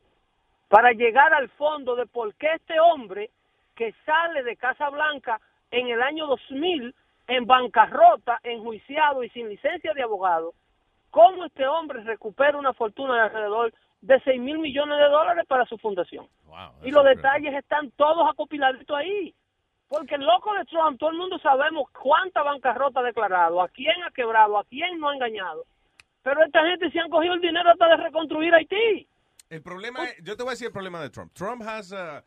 para 0.74 0.92
llegar 0.92 1.32
al 1.36 1.50
fondo 1.50 1.96
de 1.96 2.08
por 2.08 2.34
qué 2.34 2.48
este 2.56 2.80
hombre 2.80 3.30
que 3.76 3.94
sale 4.08 4.42
de 4.42 4.58
Casa 4.58 4.90
Blanca 4.90 5.40
en 5.70 5.88
el 5.90 6.02
año 6.02 6.26
2000 6.26 6.96
en 7.28 7.46
bancarrota, 7.46 8.40
enjuiciado 8.42 9.24
y 9.24 9.30
sin 9.30 9.50
licencia 9.50 9.94
de 9.94 10.02
abogado, 10.02 10.56
cómo 11.12 11.46
este 11.46 11.68
hombre 11.68 12.02
recupera 12.02 12.58
una 12.58 12.74
fortuna 12.74 13.14
de 13.14 13.22
alrededor 13.22 13.72
de 14.02 14.20
6 14.22 14.42
mil 14.42 14.58
millones 14.58 14.98
de 14.98 15.10
dólares 15.10 15.46
para 15.48 15.64
su 15.68 15.78
fundación. 15.78 16.28
y 16.84 16.90
los 16.90 17.06
detalles 17.06 17.54
están 17.54 17.92
todos 17.92 18.28
acopiladitos 18.28 18.98
ahí. 18.98 19.32
Porque 19.88 20.16
el 20.16 20.22
loco 20.22 20.56
de 20.56 20.66
Trump, 20.66 20.98
todo 20.98 21.12
el 21.12 21.18
mundo 21.18 21.38
sabemos 21.38 21.88
cuánta 21.92 22.42
bancarrota 22.42 23.02
ha 23.02 23.04
declarado, 23.04 23.62
a 23.62 23.70
quién 23.70 24.02
ha 24.04 24.10
quebrado, 24.10 24.58
a 24.58 24.64
quién 24.64 25.00
no 25.00 25.10
ha 25.10 25.14
engañado. 25.14 25.66
Pero 26.24 26.44
esta 26.44 26.66
gente 26.66 26.90
se 26.90 27.00
han 27.00 27.12
cogido 27.12 27.36
el 27.36 27.42
dinero 27.42 27.70
hasta 27.70 27.90
de 27.90 27.98
reconstruir 27.98 28.56
Haití. 28.56 29.08
El 29.54 29.62
problema, 29.62 30.06
es- 30.06 30.24
yo 30.24 30.36
te 30.36 30.44
voy 30.44 30.52
a 30.52 30.54
decir 30.54 30.68
el 30.68 30.74
problema 30.74 31.02
de 31.02 31.10
Trump. 31.10 31.32
Trump 31.34 31.62
has, 31.64 31.92
uh, 31.92 32.22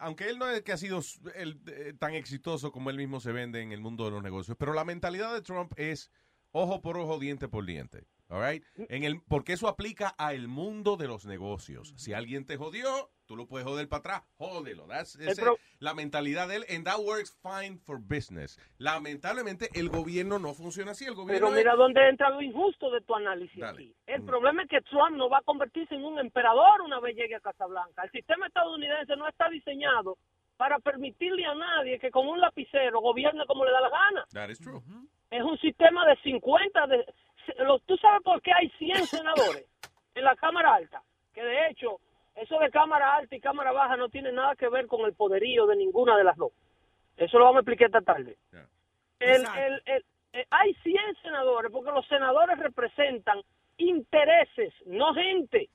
aunque 0.00 0.28
él 0.28 0.38
no 0.38 0.48
es 0.48 0.62
que 0.62 0.72
ha 0.72 0.76
sido 0.76 1.00
el, 1.34 1.60
eh, 1.66 1.94
tan 1.98 2.14
exitoso 2.14 2.72
como 2.72 2.90
él 2.90 2.96
mismo 2.96 3.20
se 3.20 3.32
vende 3.32 3.60
en 3.62 3.72
el 3.72 3.80
mundo 3.80 4.04
de 4.04 4.10
los 4.10 4.22
negocios, 4.22 4.56
pero 4.58 4.72
la 4.72 4.84
mentalidad 4.84 5.32
de 5.32 5.42
Trump 5.42 5.72
es 5.76 6.10
ojo 6.50 6.82
por 6.82 6.98
ojo, 6.98 7.18
diente 7.18 7.48
por 7.48 7.64
diente. 7.64 8.06
all 8.28 8.42
right? 8.42 8.64
En 8.88 9.04
el, 9.04 9.20
porque 9.28 9.52
eso 9.52 9.68
aplica 9.68 10.08
al 10.08 10.48
mundo 10.48 10.96
de 10.96 11.06
los 11.06 11.26
negocios. 11.26 11.92
Si 11.98 12.14
alguien 12.14 12.46
te 12.46 12.56
jodió, 12.56 13.12
tú 13.32 13.36
lo 13.36 13.46
puedes 13.46 13.66
joder 13.66 13.88
para 13.88 14.00
atrás, 14.00 14.22
jódelo. 14.36 14.86
That's, 14.86 15.16
es 15.16 15.40
la 15.78 15.94
mentalidad 15.94 16.48
de 16.48 16.56
él, 16.56 16.64
and 16.68 16.84
that 16.84 16.98
works 16.98 17.32
fine 17.42 17.78
for 17.78 17.98
business. 17.98 18.58
Lamentablemente, 18.76 19.70
el 19.74 19.88
gobierno 19.88 20.38
no 20.38 20.52
funciona 20.52 20.90
así. 20.90 21.06
El 21.06 21.14
gobierno 21.14 21.46
Pero 21.46 21.48
es- 21.48 21.64
mira 21.64 21.74
dónde 21.74 22.06
entra 22.10 22.28
lo 22.28 22.42
injusto 22.42 22.90
de 22.90 23.00
tu 23.00 23.14
análisis 23.14 23.62
aquí. 23.62 23.94
El 24.06 24.22
problema 24.24 24.64
es 24.64 24.68
que 24.68 24.82
Trump 24.82 25.16
no 25.16 25.30
va 25.30 25.38
a 25.38 25.42
convertirse 25.42 25.94
en 25.94 26.04
un 26.04 26.18
emperador 26.18 26.82
una 26.82 27.00
vez 27.00 27.16
llegue 27.16 27.34
a 27.34 27.40
Casablanca. 27.40 28.02
El 28.04 28.10
sistema 28.10 28.46
estadounidense 28.48 29.16
no 29.16 29.26
está 29.26 29.48
diseñado 29.48 30.18
para 30.58 30.78
permitirle 30.78 31.46
a 31.46 31.54
nadie 31.54 31.98
que 31.98 32.10
con 32.10 32.28
un 32.28 32.38
lapicero 32.38 33.00
gobierne 33.00 33.46
como 33.46 33.64
le 33.64 33.72
da 33.72 33.80
la 33.80 33.88
gana. 33.88 34.26
That 34.34 34.50
is 34.50 34.60
true. 34.60 34.82
Es 35.30 35.42
un 35.42 35.58
sistema 35.58 36.04
de 36.06 36.16
50... 36.22 36.86
De, 36.86 37.06
lo- 37.64 37.78
¿Tú 37.80 37.96
sabes 37.96 38.20
por 38.22 38.42
qué 38.42 38.52
hay 38.52 38.68
100 38.78 39.06
senadores 39.06 39.66
en 40.14 40.22
la 40.24 40.36
Cámara 40.36 40.74
Alta? 40.74 41.02
Que 41.32 41.42
de 41.42 41.68
hecho, 41.68 41.98
eso 42.34 42.58
de 42.58 42.70
Cámara 42.70 43.16
Alta 43.16 43.36
y 43.36 43.40
Cámara 43.40 43.72
Baja 43.72 43.96
no 43.96 44.08
tiene 44.08 44.32
nada 44.32 44.56
que 44.56 44.68
ver 44.68 44.86
con 44.86 45.02
el 45.06 45.14
poderío 45.14 45.66
de 45.66 45.76
ninguna 45.76 46.16
de 46.16 46.24
las 46.24 46.36
dos. 46.36 46.52
Eso 47.16 47.38
lo 47.38 47.44
vamos 47.44 47.58
a 47.58 47.60
explicar 47.60 47.86
esta 47.86 48.00
tarde. 48.00 48.36
El- 49.18 49.42
el- 49.58 49.82
el- 49.86 50.04
eh, 50.32 50.46
hay 50.50 50.74
100 50.82 51.14
senadores 51.22 51.70
porque 51.70 51.90
los 51.90 52.06
senadores 52.08 52.58
representan 52.58 53.40
intereses, 53.76 54.72
no 54.86 55.14
gente. 55.14 55.68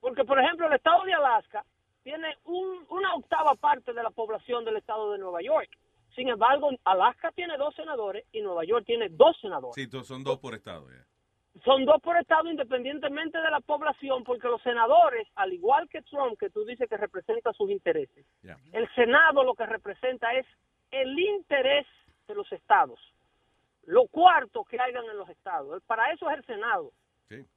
Porque, 0.00 0.24
por 0.24 0.38
ejemplo, 0.40 0.66
el 0.66 0.72
estado 0.74 1.04
de 1.04 1.12
Alaska 1.14 1.64
tiene 2.02 2.36
un- 2.44 2.86
una 2.88 3.14
octava 3.14 3.54
parte 3.54 3.92
de 3.92 4.02
la 4.02 4.10
población 4.10 4.64
del 4.64 4.76
estado 4.76 5.12
de 5.12 5.18
Nueva 5.18 5.42
York. 5.42 5.68
Sin 6.14 6.28
embargo, 6.28 6.70
Alaska 6.84 7.30
tiene 7.32 7.56
dos 7.58 7.74
senadores 7.74 8.24
y 8.32 8.40
Nueva 8.40 8.64
York 8.64 8.84
tiene 8.86 9.08
dos 9.10 9.36
senadores. 9.40 9.74
Sí, 9.74 9.88
son 10.04 10.24
dos 10.24 10.38
por 10.38 10.54
estado. 10.54 10.88
ya. 10.90 11.04
Son 11.64 11.84
dos 11.84 12.00
por 12.02 12.16
estado 12.16 12.48
independientemente 12.50 13.38
de 13.38 13.50
la 13.50 13.60
población, 13.60 14.22
porque 14.24 14.48
los 14.48 14.62
senadores, 14.62 15.26
al 15.34 15.52
igual 15.52 15.88
que 15.88 16.02
Trump, 16.02 16.38
que 16.38 16.50
tú 16.50 16.64
dices 16.64 16.88
que 16.88 16.96
representa 16.96 17.52
sus 17.52 17.70
intereses, 17.70 18.24
el 18.72 18.88
Senado 18.94 19.42
lo 19.44 19.54
que 19.54 19.66
representa 19.66 20.32
es 20.34 20.46
el 20.90 21.18
interés 21.18 21.86
de 22.26 22.34
los 22.34 22.50
estados. 22.52 22.98
Lo 23.86 24.06
cuarto 24.06 24.64
que 24.64 24.78
hayan 24.80 25.04
en 25.10 25.16
los 25.16 25.28
estados. 25.30 25.82
Para 25.84 26.12
eso 26.12 26.28
es 26.30 26.36
el 26.38 26.44
Senado. 26.44 26.92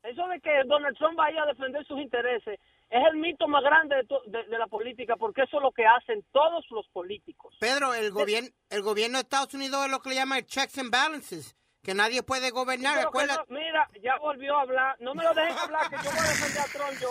Eso 0.04 0.28
de 0.28 0.40
que 0.42 0.64
Donald 0.66 0.98
Trump 0.98 1.16
vaya 1.18 1.44
a 1.44 1.46
defender 1.46 1.86
sus 1.86 2.00
intereses 2.00 2.60
es 2.90 3.06
el 3.10 3.18
mito 3.18 3.48
más 3.48 3.64
grande 3.64 3.96
de, 3.96 4.04
to- 4.06 4.22
de- 4.26 4.44
de 4.44 4.58
la 4.58 4.68
política, 4.68 5.16
porque 5.16 5.44
eso 5.44 5.58
es 5.58 5.64
lo 5.64 5.72
que 5.72 5.86
hacen 5.86 6.26
todos 6.34 6.66
los 6.72 6.86
políticos. 6.90 7.56
Pedro, 7.60 7.94
el 7.94 8.12
gobierno, 8.12 8.50
el 8.70 8.82
gobierno 8.82 9.18
de 9.18 9.22
Estados 9.24 9.54
Unidos 9.54 9.86
es 9.86 9.92
lo 9.92 10.00
que 10.02 10.10
le 10.10 10.16
llaman 10.16 10.44
checks 10.46 10.78
and 10.78 10.92
balances, 10.92 11.56
que 11.84 11.93
nadie 11.93 12.22
puede 12.24 12.51
gobernar. 12.51 13.03
No- 13.03 13.11
mira, 13.50 13.90
ya 14.01 14.18
volvió 14.18 14.56
a 14.58 14.61
hablar. 14.61 14.95
No 15.00 15.16
me 15.16 15.24
lo 15.24 15.34
dejes 15.34 15.58
hablar, 15.58 15.90
que 15.90 15.95
yo 15.98 16.11
voy 16.11 16.19
a 16.19 16.30
defender 16.30 16.61
a 16.61 16.66
Trump 16.66 17.01
yo. 17.01 17.10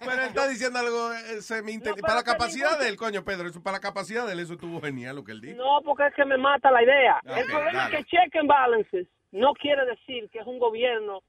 Pero 0.00 0.12
él 0.12 0.28
está 0.28 0.48
diciendo 0.48 0.78
algo 0.78 1.12
eh, 1.12 1.40
semi 1.40 1.78
pero 1.78 1.96
Para 1.96 2.16
la 2.16 2.22
capacidad 2.24 2.70
ningún- 2.70 2.82
de 2.84 2.88
él, 2.90 2.96
coño, 2.96 3.24
Pedro. 3.24 3.48
Eso, 3.48 3.62
para 3.62 3.76
la 3.78 3.80
capacidad 3.80 4.26
de 4.26 4.32
él, 4.32 4.40
eso 4.40 4.54
estuvo 4.54 4.80
genial 4.80 5.16
lo 5.16 5.24
que 5.24 5.32
él 5.32 5.40
dijo. 5.40 5.56
No, 5.56 5.80
porque 5.82 6.06
es 6.08 6.14
que 6.14 6.24
me 6.24 6.36
mata 6.36 6.70
la 6.70 6.82
idea. 6.82 7.20
El 7.24 7.46
problema 7.46 7.84
dale. 7.84 7.98
es 8.00 8.04
que 8.06 8.16
check 8.16 8.36
and 8.36 8.48
balances 8.48 9.06
no 9.32 9.54
quiere 9.54 9.86
decir 9.86 10.28
que 10.30 10.40
es 10.40 10.46
un 10.46 10.58
gobierno 10.58 11.20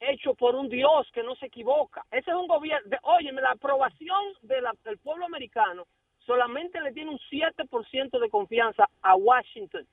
hecho 0.00 0.34
por 0.34 0.54
un 0.54 0.68
Dios 0.68 1.06
que 1.14 1.22
no 1.22 1.36
se 1.36 1.46
equivoca. 1.46 2.04
Ese 2.10 2.30
es 2.30 2.36
un 2.36 2.48
gobierno, 2.48 2.88
de, 2.90 2.98
óyeme, 3.02 3.40
la 3.40 3.52
aprobación 3.52 4.20
de 4.42 4.60
la- 4.60 4.74
del 4.84 4.98
pueblo 4.98 5.24
americano 5.26 5.84
solamente 6.26 6.80
le 6.80 6.92
tiene 6.92 7.10
un 7.10 7.20
7% 7.30 8.18
de 8.18 8.30
confianza 8.30 8.88
a 9.02 9.14
Washington. 9.14 9.86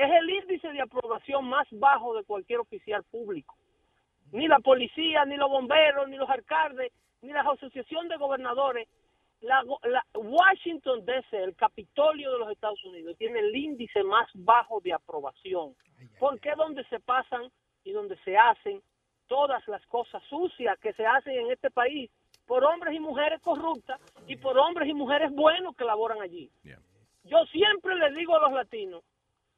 Es 0.00 0.10
el 0.10 0.30
índice 0.30 0.68
de 0.72 0.80
aprobación 0.80 1.44
más 1.46 1.66
bajo 1.72 2.14
de 2.14 2.24
cualquier 2.24 2.60
oficial 2.60 3.02
público. 3.04 3.54
Ni 4.32 4.46
la 4.48 4.58
policía, 4.60 5.24
ni 5.24 5.36
los 5.36 5.50
bomberos, 5.50 6.08
ni 6.08 6.16
los 6.16 6.30
alcaldes, 6.30 6.92
ni 7.22 7.32
la 7.32 7.40
asociación 7.42 8.08
de 8.08 8.16
gobernadores 8.16 8.88
la, 9.42 9.62
la- 9.84 10.04
Washington 10.14 11.04
DC, 11.04 11.36
el 11.36 11.56
Capitolio 11.56 12.30
de 12.32 12.38
los 12.38 12.50
Estados 12.50 12.82
Unidos, 12.84 13.16
tiene 13.18 13.38
el 13.40 13.54
índice 13.56 14.02
más 14.02 14.28
bajo 14.34 14.80
de 14.80 14.92
aprobación. 14.92 15.74
Porque 16.18 16.50
es 16.50 16.56
donde 16.56 16.84
se 16.84 17.00
pasan 17.00 17.50
y 17.84 17.92
donde 17.92 18.16
se 18.24 18.36
hacen 18.36 18.80
todas 19.26 19.66
las 19.68 19.84
cosas 19.86 20.22
sucias 20.24 20.78
que 20.80 20.92
se 20.92 21.06
hacen 21.06 21.34
en 21.34 21.50
este 21.52 21.70
país 21.70 22.10
por 22.46 22.64
hombres 22.64 22.94
y 22.94 23.00
mujeres 23.00 23.40
corruptas 23.42 24.00
y 24.26 24.36
por 24.36 24.58
hombres 24.58 24.88
y 24.88 24.94
mujeres 24.94 25.30
buenos 25.32 25.74
que 25.76 25.84
laboran 25.84 26.20
allí. 26.20 26.50
Yo 27.24 27.44
siempre 27.46 27.94
les 27.96 28.14
digo 28.14 28.36
a 28.36 28.40
los 28.40 28.52
latinos 28.52 29.02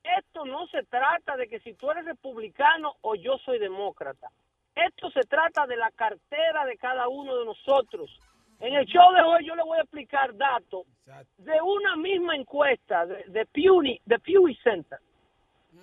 esto 0.05 0.45
no 0.45 0.67
se 0.69 0.83
trata 0.85 1.37
de 1.37 1.49
que 1.49 1.61
si 1.61 1.75
tú 1.75 1.91
eres 1.91 2.05
republicano 2.05 2.95
o 3.03 3.15
yo 3.15 3.39
soy 3.39 3.59
demócrata. 3.59 4.29
Esto 4.75 5.11
se 5.11 5.21
trata 5.23 5.67
de 5.67 5.77
la 5.77 5.91
cartera 5.91 6.65
de 6.65 6.77
cada 6.77 7.09
uno 7.09 7.37
de 7.37 7.45
nosotros. 7.45 8.11
En 8.59 8.75
el 8.75 8.87
show 8.87 9.13
de 9.13 9.23
hoy 9.23 9.45
yo 9.45 9.55
le 9.55 9.63
voy 9.63 9.79
a 9.79 9.83
explicar 9.83 10.35
datos 10.37 10.87
de 11.39 11.61
una 11.61 11.97
misma 11.97 12.37
encuesta 12.37 13.07
de, 13.07 13.25
de, 13.27 13.47
Pew, 13.47 13.83
de 13.83 14.19
Pew 14.21 14.49
Center. 14.63 14.99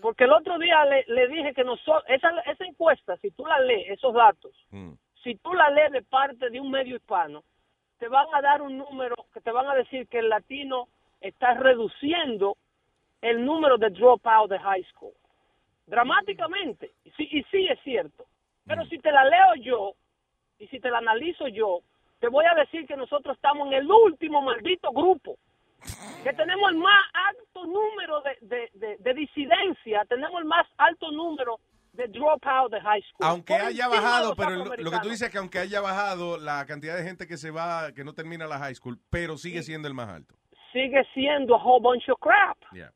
Porque 0.02 0.24
el 0.24 0.32
otro 0.32 0.58
día 0.58 0.86
le, 0.86 1.04
le 1.08 1.28
dije 1.28 1.54
que 1.54 1.64
nosotros, 1.64 2.04
esa, 2.08 2.30
esa 2.42 2.66
encuesta, 2.66 3.18
si 3.18 3.32
tú 3.32 3.46
la 3.46 3.60
lees, 3.60 3.92
esos 3.92 4.14
datos, 4.14 4.52
si 5.24 5.36
tú 5.36 5.54
la 5.54 5.70
lees 5.72 5.92
de 5.92 6.04
parte 6.04 6.50
de 6.50 6.60
un 6.60 6.72
medio 6.72 6.96
hispano, 6.96 7.44
te 7.98 8.08
van 8.08 8.28
a 8.34 8.42
dar 8.42 8.62
un 8.62 8.78
número 8.78 9.16
que 9.34 9.42
te 9.42 9.52
van 9.52 9.68
a 9.68 9.76
decir 9.76 10.08
que 10.08 10.20
el 10.20 10.30
latino 10.30 10.88
está 11.20 11.54
reduciendo 11.56 12.56
el 13.22 13.46
número 13.46 13.78
de 13.78 13.90
dropout 13.90 14.50
de 14.50 14.60
high 14.60 14.84
school. 14.94 15.14
Dramáticamente. 15.88 16.92
Y 17.04 17.12
sí, 17.12 17.28
y 17.32 17.44
sí 17.52 17.68
es 17.70 17.80
cierto. 17.84 18.26
Pero 18.66 18.86
si 18.86 19.00
te 19.00 19.12
la 19.12 19.24
leo 19.26 19.56
yo 19.62 19.94
y 20.60 20.68
si 20.68 20.80
te 20.80 20.90
la 20.90 21.00
analizo 21.00 21.48
yo, 21.48 21.80
te 22.20 22.28
voy 22.28 22.46
a 22.46 22.54
decir 22.54 22.86
que 22.86 22.96
nosotros 22.96 23.36
estamos 23.36 23.68
en 23.68 23.74
el 23.74 23.92
último 23.92 24.42
maldito 24.42 24.92
grupo. 24.92 25.38
Que 26.24 26.34
tenemos 26.34 26.72
el 26.72 26.78
más 26.78 27.06
alto 27.14 27.66
número 27.66 28.22
de, 28.22 28.38
de, 28.42 28.70
de, 28.74 28.98
de 28.98 29.14
disidencia, 29.14 30.04
tenemos 30.10 30.42
el 30.42 30.46
más 30.46 30.68
alto 30.78 31.10
número 31.12 31.60
de 31.94 32.08
dropout 32.10 32.72
de 32.72 32.82
high 32.82 33.02
school. 33.02 33.28
Aunque 33.28 33.54
Por 33.54 33.66
haya 33.66 33.88
bajado, 33.88 34.36
pero 34.36 34.52
lo, 34.52 34.92
que 34.92 35.00
tú 35.02 35.10
dices 35.10 35.24
es 35.24 35.30
que 35.32 35.38
aunque 35.38 35.60
haya 35.60 35.80
bajado 35.80 36.38
la 36.38 36.66
cantidad 36.66 36.98
de 36.98 37.04
gente 37.04 37.28
que 37.28 37.38
se 37.38 37.50
va, 37.52 37.94
que 37.94 38.04
no 38.04 38.14
termina 38.14 38.46
la 38.46 38.60
high 38.60 38.76
school, 38.76 39.00
pero 39.10 39.38
sigue 39.38 39.64
siendo 39.64 39.88
el 39.88 39.94
más 39.94 40.10
alto. 40.10 40.36
sigue 40.72 41.04
siendo 41.14 41.56
a 41.56 41.58
whole 41.58 41.82
bunch 41.82 42.08
of 42.10 42.20
crap. 42.20 42.58
Yeah. 42.74 42.92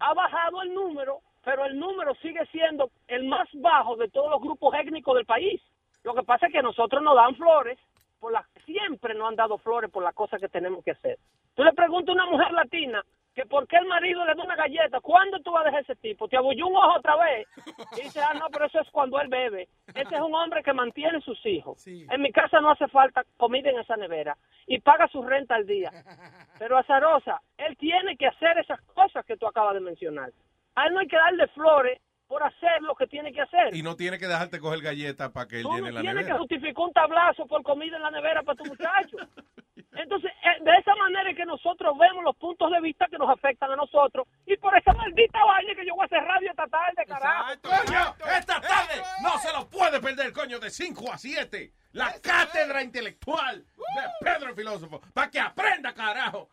Ha 0.00 0.14
bajado 0.14 0.62
el 0.62 0.74
número, 0.74 1.20
pero 1.44 1.64
el 1.64 1.78
número 1.78 2.14
sigue 2.16 2.44
siendo 2.46 2.90
el 3.08 3.24
más 3.24 3.48
bajo 3.54 3.96
de 3.96 4.08
todos 4.08 4.30
los 4.30 4.40
grupos 4.40 4.74
étnicos 4.74 5.14
del 5.14 5.26
país. 5.26 5.60
Lo 6.02 6.14
que 6.14 6.22
pasa 6.22 6.46
es 6.46 6.52
que 6.52 6.62
nosotros 6.62 7.02
nos 7.02 7.14
dan 7.14 7.36
flores, 7.36 7.78
por 8.18 8.32
las 8.32 8.46
siempre 8.64 9.14
nos 9.14 9.28
han 9.28 9.36
dado 9.36 9.58
flores 9.58 9.90
por 9.90 10.02
las 10.02 10.14
cosas 10.14 10.40
que 10.40 10.48
tenemos 10.48 10.84
que 10.84 10.92
hacer. 10.92 11.18
Tú 11.54 11.64
le 11.64 11.72
preguntas 11.72 12.10
a 12.10 12.12
una 12.12 12.26
mujer 12.26 12.52
latina 12.52 13.04
que 13.40 13.46
por 13.46 13.66
qué 13.66 13.76
el 13.78 13.86
marido 13.86 14.22
le 14.26 14.34
da 14.34 14.44
una 14.44 14.54
galleta, 14.54 15.00
¿cuándo 15.00 15.40
tú 15.40 15.50
vas 15.50 15.62
a 15.62 15.66
dejar 15.66 15.80
ese 15.82 15.96
tipo? 15.96 16.28
Te 16.28 16.36
abulló 16.36 16.66
un 16.66 16.76
ojo 16.76 16.98
otra 16.98 17.16
vez. 17.16 17.48
Y 17.96 18.02
dice, 18.02 18.20
ah, 18.20 18.34
no, 18.34 18.46
pero 18.52 18.66
eso 18.66 18.80
es 18.80 18.90
cuando 18.90 19.18
él 19.20 19.28
bebe. 19.28 19.68
Ese 19.88 20.14
es 20.14 20.20
un 20.20 20.34
hombre 20.34 20.62
que 20.62 20.72
mantiene 20.72 21.20
sus 21.22 21.44
hijos. 21.46 21.84
En 21.86 22.20
mi 22.20 22.30
casa 22.30 22.60
no 22.60 22.70
hace 22.70 22.86
falta 22.88 23.24
comida 23.36 23.70
en 23.70 23.80
esa 23.80 23.96
nevera 23.96 24.36
y 24.66 24.78
paga 24.78 25.08
su 25.08 25.22
renta 25.22 25.54
al 25.54 25.66
día. 25.66 25.90
Pero 26.58 26.78
azarosa, 26.78 27.40
él 27.56 27.76
tiene 27.78 28.16
que 28.16 28.26
hacer 28.26 28.58
esas 28.58 28.80
cosas 28.82 29.24
que 29.24 29.36
tú 29.36 29.46
acabas 29.46 29.74
de 29.74 29.80
mencionar. 29.80 30.30
A 30.74 30.86
él 30.86 30.94
no 30.94 31.00
hay 31.00 31.08
que 31.08 31.16
darle 31.16 31.48
flores 31.48 32.00
por 32.30 32.44
hacer 32.44 32.80
lo 32.82 32.94
que 32.94 33.08
tiene 33.08 33.32
que 33.32 33.40
hacer. 33.40 33.74
Y 33.74 33.82
no 33.82 33.96
tiene 33.96 34.16
que 34.16 34.28
dejarte 34.28 34.60
coger 34.60 34.80
galletas 34.82 35.30
para 35.32 35.48
que 35.48 35.56
él 35.58 35.64
llene 35.64 35.80
no 35.90 35.90
la 35.90 36.00
tienes 36.00 36.14
que 36.18 36.30
nevera. 36.30 36.38
justificar 36.38 36.84
un 36.84 36.92
tablazo 36.92 37.44
por 37.48 37.60
comida 37.64 37.96
en 37.96 38.02
la 38.04 38.10
nevera 38.12 38.44
para 38.44 38.56
tu 38.56 38.64
muchacho. 38.66 39.16
Entonces, 39.92 40.30
eh, 40.44 40.62
de 40.62 40.70
esa 40.78 40.94
manera 40.94 41.28
es 41.28 41.36
que 41.36 41.44
nosotros 41.44 41.92
vemos 41.98 42.22
los 42.22 42.36
puntos 42.36 42.70
de 42.70 42.80
vista 42.80 43.06
que 43.10 43.18
nos 43.18 43.28
afectan 43.28 43.72
a 43.72 43.76
nosotros. 43.76 44.28
Y 44.46 44.56
por 44.58 44.78
esa 44.78 44.92
maldita 44.92 45.44
vaina 45.44 45.74
que 45.74 45.84
yo 45.84 45.92
voy 45.96 46.04
a 46.04 46.06
hacer 46.06 46.22
radio 46.22 46.50
esta 46.50 46.68
tarde, 46.68 47.04
carajo. 47.04 47.46
Coño, 47.62 48.14
esta 48.38 48.60
tarde 48.60 49.02
no 49.24 49.36
se 49.38 49.52
lo 49.52 49.68
puede 49.68 50.00
perder, 50.00 50.32
coño, 50.32 50.60
de 50.60 50.70
5 50.70 51.12
a 51.12 51.18
7. 51.18 51.72
La 51.94 52.12
cátedra 52.22 52.80
intelectual 52.84 53.58
de 53.58 54.02
Pedro 54.24 54.50
el 54.50 54.54
Filósofo. 54.54 55.00
Para 55.12 55.28
que 55.32 55.40
aprenda, 55.40 55.92
carajo. 55.92 56.48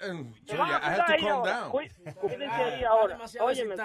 Van 0.00 0.34
Julia, 0.48 0.76
a 0.78 0.80
I 0.80 0.82
have 0.82 0.96
to 0.96 1.04
calm 1.22 1.28
ahora. 1.30 1.52
down. 1.52 1.70
Cuí- 1.70 1.90
Cuídense 2.20 2.62
ahí 2.62 2.82
ahora. 2.82 3.18
Óyeme. 3.40 3.76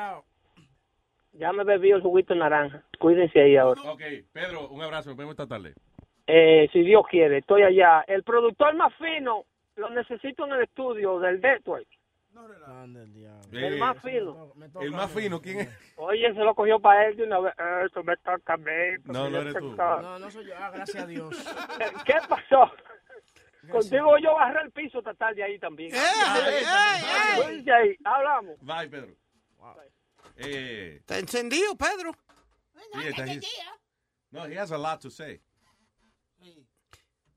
Ya 1.37 1.51
me 1.53 1.63
bebí 1.63 1.91
el 1.91 2.01
juguito 2.01 2.33
de 2.33 2.39
naranja. 2.39 2.83
Cuídense 2.99 3.39
ahí 3.41 3.57
ahora. 3.57 3.81
Ok, 3.83 4.01
Pedro, 4.31 4.69
un 4.69 4.81
abrazo. 4.81 5.09
Nos 5.09 5.17
vemos 5.17 5.31
esta 5.33 5.47
tarde. 5.47 5.73
Eh, 6.27 6.67
si 6.73 6.81
Dios 6.81 7.03
quiere, 7.09 7.37
estoy 7.39 7.63
allá. 7.63 8.03
El 8.07 8.23
productor 8.23 8.73
más 8.75 8.93
fino 8.95 9.45
lo 9.75 9.89
necesito 9.89 10.45
en 10.45 10.53
el 10.53 10.63
estudio 10.63 11.19
del 11.19 11.39
network. 11.39 11.87
El 13.51 13.73
Eh, 13.73 13.77
más 13.77 14.01
fino. 14.01 14.51
El 14.81 14.91
más 14.91 15.11
fino, 15.11 15.39
¿quién 15.41 15.61
es? 15.61 15.93
Oye, 15.95 16.33
se 16.33 16.39
lo 16.39 16.53
cogió 16.53 16.79
para 16.79 17.07
él 17.07 17.15
de 17.15 17.23
una 17.23 17.39
vez. 17.39 17.53
Eh, 17.57 17.85
Eso 17.85 18.03
me 18.03 18.17
toca 18.17 18.53
a 18.53 18.57
mí. 18.57 18.71
No, 19.05 19.29
no 19.29 19.39
eres 19.39 19.53
tú. 19.55 19.75
No, 19.75 20.19
no 20.19 20.31
soy 20.31 20.47
yo. 20.47 20.53
Ah, 20.57 20.71
gracias 20.73 21.03
a 21.03 21.07
Dios. 21.07 21.29
¿Qué 22.05 22.15
pasó? 22.27 22.71
Contigo 23.71 24.17
yo 24.19 24.35
barré 24.35 24.61
el 24.63 24.71
piso 24.71 24.99
esta 24.99 25.13
tarde 25.13 25.43
ahí 25.43 25.57
también. 25.59 25.91
Cuídense 27.37 27.71
ahí, 27.71 27.95
hablamos. 28.03 28.55
Bye, 28.61 28.89
Pedro. 28.89 29.13
Eh, 30.37 30.97
Está 30.99 31.17
encendido, 31.19 31.75
Pedro. 31.77 32.11
yeah, 32.93 33.15
that 33.15 33.27
he's- 33.27 33.45
no, 34.31 34.45
he 34.45 34.57
has 34.59 34.71
a 34.71 34.77
lot 34.77 34.99
to 35.01 35.09
say. 35.09 35.41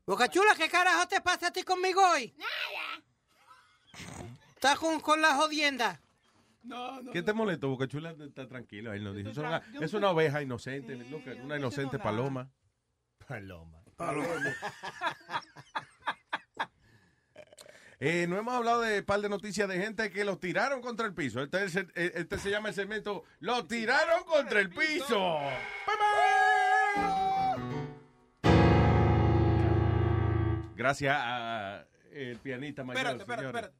Boca 0.07 0.27
Chula, 0.29 0.55
¿qué 0.57 0.69
carajo 0.69 1.07
te 1.07 1.21
pasa 1.21 1.49
a 1.49 1.53
ti 1.53 1.63
conmigo 1.63 2.01
hoy? 2.03 2.35
Nada. 2.39 3.05
Estás 4.55 4.79
con, 4.79 5.01
con 5.01 5.21
la 5.21 5.35
jodienda. 5.37 6.01
No, 6.63 7.01
no. 7.03 7.13
¿Qué 7.13 7.23
te 7.23 7.33
molesta, 7.33 7.67
Boca 7.67 7.87
Chula? 7.87 8.15
Está 8.19 8.49
tranquilo. 8.49 8.93
Él 8.93 9.05
nos 9.05 9.15
dijo. 9.15 9.31
Es 9.31 9.37
una, 9.39 9.63
yo 9.73 9.81
es 9.83 9.93
una 9.95 10.11
oveja 10.11 10.43
inocente. 10.43 10.97
look, 10.97 11.23
una 11.45 11.57
inocente 11.57 11.99
paloma. 11.99 12.51
Paloma. 13.27 13.83
Eh, 18.01 18.27
no 18.29 18.39
hemos 18.39 18.55
hablado 18.55 18.83
de 18.83 19.01
un 19.01 19.05
par 19.05 19.21
de 19.21 19.29
noticias 19.29 19.69
de 19.69 19.77
gente 19.79 20.11
que 20.11 20.25
los 20.25 20.39
tiraron 20.39 20.81
contra 20.81 21.05
el 21.07 21.15
piso. 21.15 21.43
Este, 21.43 21.65
es 21.65 21.75
el- 21.77 21.91
eh, 21.97 22.13
este 22.15 22.39
se 22.39 22.51
llama 22.51 22.69
el 22.69 22.75
segmento 22.75 23.25
Lo 23.41 23.67
tiraron 23.67 24.23
contra 24.25 24.61
el 24.61 24.71
piso. 24.71 25.41
Gracias 30.77 31.17
a 31.19 31.85
el 32.13 32.39
pianista 32.39 32.85
mayor. 32.85 33.21
Espérate, 33.21 33.23
espérate, 33.23 33.47
espérate. 33.47 33.75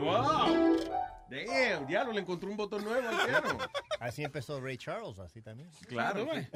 ¡Wow! 0.00 1.03
Damn, 1.30 1.86
diablo, 1.86 2.12
le 2.12 2.20
encontró 2.20 2.50
un 2.50 2.56
botón 2.56 2.84
nuevo 2.84 3.08
al 3.08 3.26
piano. 3.26 3.58
Así 4.00 4.22
empezó 4.22 4.60
Ray 4.60 4.76
Charles, 4.76 5.18
así 5.18 5.40
también. 5.42 5.70
Claro, 5.88 6.26
sí. 6.34 6.48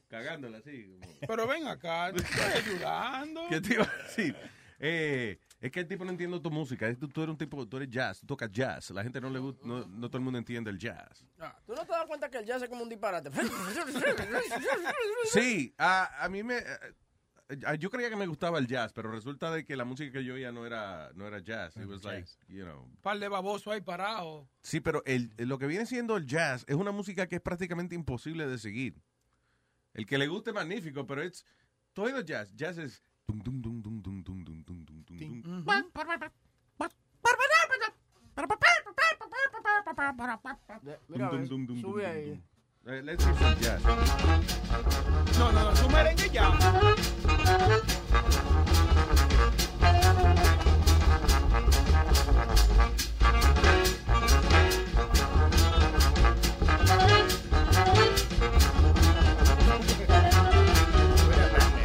Cagándola 0.08 0.58
así. 0.58 0.84
como- 1.00 1.12
Pero 1.26 1.46
ven 1.46 1.66
acá, 1.66 2.12
te 2.12 2.22
estoy 2.22 2.40
ayudando. 2.74 3.46
¿Qué 3.48 3.60
te 3.60 3.74
iba 3.74 3.84
a 3.84 4.02
decir? 4.04 4.36
Eh, 4.78 5.40
es 5.58 5.72
que 5.72 5.80
el 5.80 5.88
tipo 5.88 6.04
no 6.04 6.10
entiende 6.10 6.38
tu 6.40 6.50
música. 6.50 6.94
Tú, 6.96 7.08
tú 7.08 7.22
eres 7.22 7.30
un 7.32 7.38
tipo, 7.38 7.66
tú 7.66 7.78
eres 7.78 7.88
jazz, 7.88 8.20
tú 8.20 8.26
tocas 8.26 8.50
jazz. 8.52 8.90
La 8.90 9.02
gente 9.02 9.20
no 9.20 9.30
le 9.30 9.38
gusta, 9.38 9.66
no, 9.66 9.86
no 9.86 10.08
todo 10.08 10.18
el 10.18 10.24
mundo 10.24 10.38
entiende 10.38 10.70
el 10.70 10.78
jazz. 10.78 11.24
Ah, 11.40 11.58
¿Tú 11.66 11.74
no 11.74 11.82
te 11.86 11.92
das 11.92 12.04
cuenta 12.06 12.28
que 12.30 12.36
el 12.38 12.44
jazz 12.44 12.62
es 12.62 12.68
como 12.68 12.82
un 12.82 12.88
disparate? 12.90 13.30
Sí, 15.32 15.74
a, 15.78 16.24
a 16.24 16.28
mí 16.28 16.42
me 16.42 16.62
yo 17.78 17.90
creía 17.90 18.10
que 18.10 18.16
me 18.16 18.26
gustaba 18.26 18.58
el 18.58 18.66
jazz, 18.66 18.92
pero 18.92 19.10
resulta 19.10 19.50
de 19.50 19.64
que 19.64 19.76
la 19.76 19.84
música 19.84 20.12
que 20.12 20.24
yo 20.24 20.34
oía 20.34 20.50
no 20.50 20.66
era, 20.66 21.10
no 21.14 21.26
era 21.26 21.38
jazz. 21.38 21.76
It 21.76 21.86
was 21.86 22.02
like, 22.04 22.28
you 22.48 22.64
know. 22.64 22.88
Par 23.02 23.18
de 23.18 23.28
baboso 23.28 23.70
ahí 23.70 23.80
parado. 23.80 24.48
Sí, 24.62 24.80
pero 24.80 25.02
el, 25.06 25.32
lo 25.38 25.58
que 25.58 25.66
viene 25.66 25.86
siendo 25.86 26.16
el 26.16 26.26
jazz 26.26 26.64
es 26.66 26.74
una 26.74 26.90
música 26.90 27.28
que 27.28 27.36
es 27.36 27.42
prácticamente 27.42 27.94
imposible 27.94 28.46
de 28.46 28.58
seguir. 28.58 29.00
El 29.94 30.06
que 30.06 30.18
le 30.18 30.26
guste, 30.26 30.52
magnífico, 30.52 31.06
pero 31.06 31.22
es 31.22 31.44
todo 31.92 32.20
jazz. 32.20 32.52
Jazz 32.54 32.78
es. 32.78 33.02
Sube 41.80 42.06
ahí. 42.06 42.42
Eh, 42.88 43.00
Let's 43.02 43.24
some 43.24 43.34
jazz. 43.60 43.82
No, 45.38 45.50
no, 45.50 45.64
no, 45.64 45.72
tú 45.72 45.88
merengue 45.90 46.30
ya. 46.30 46.52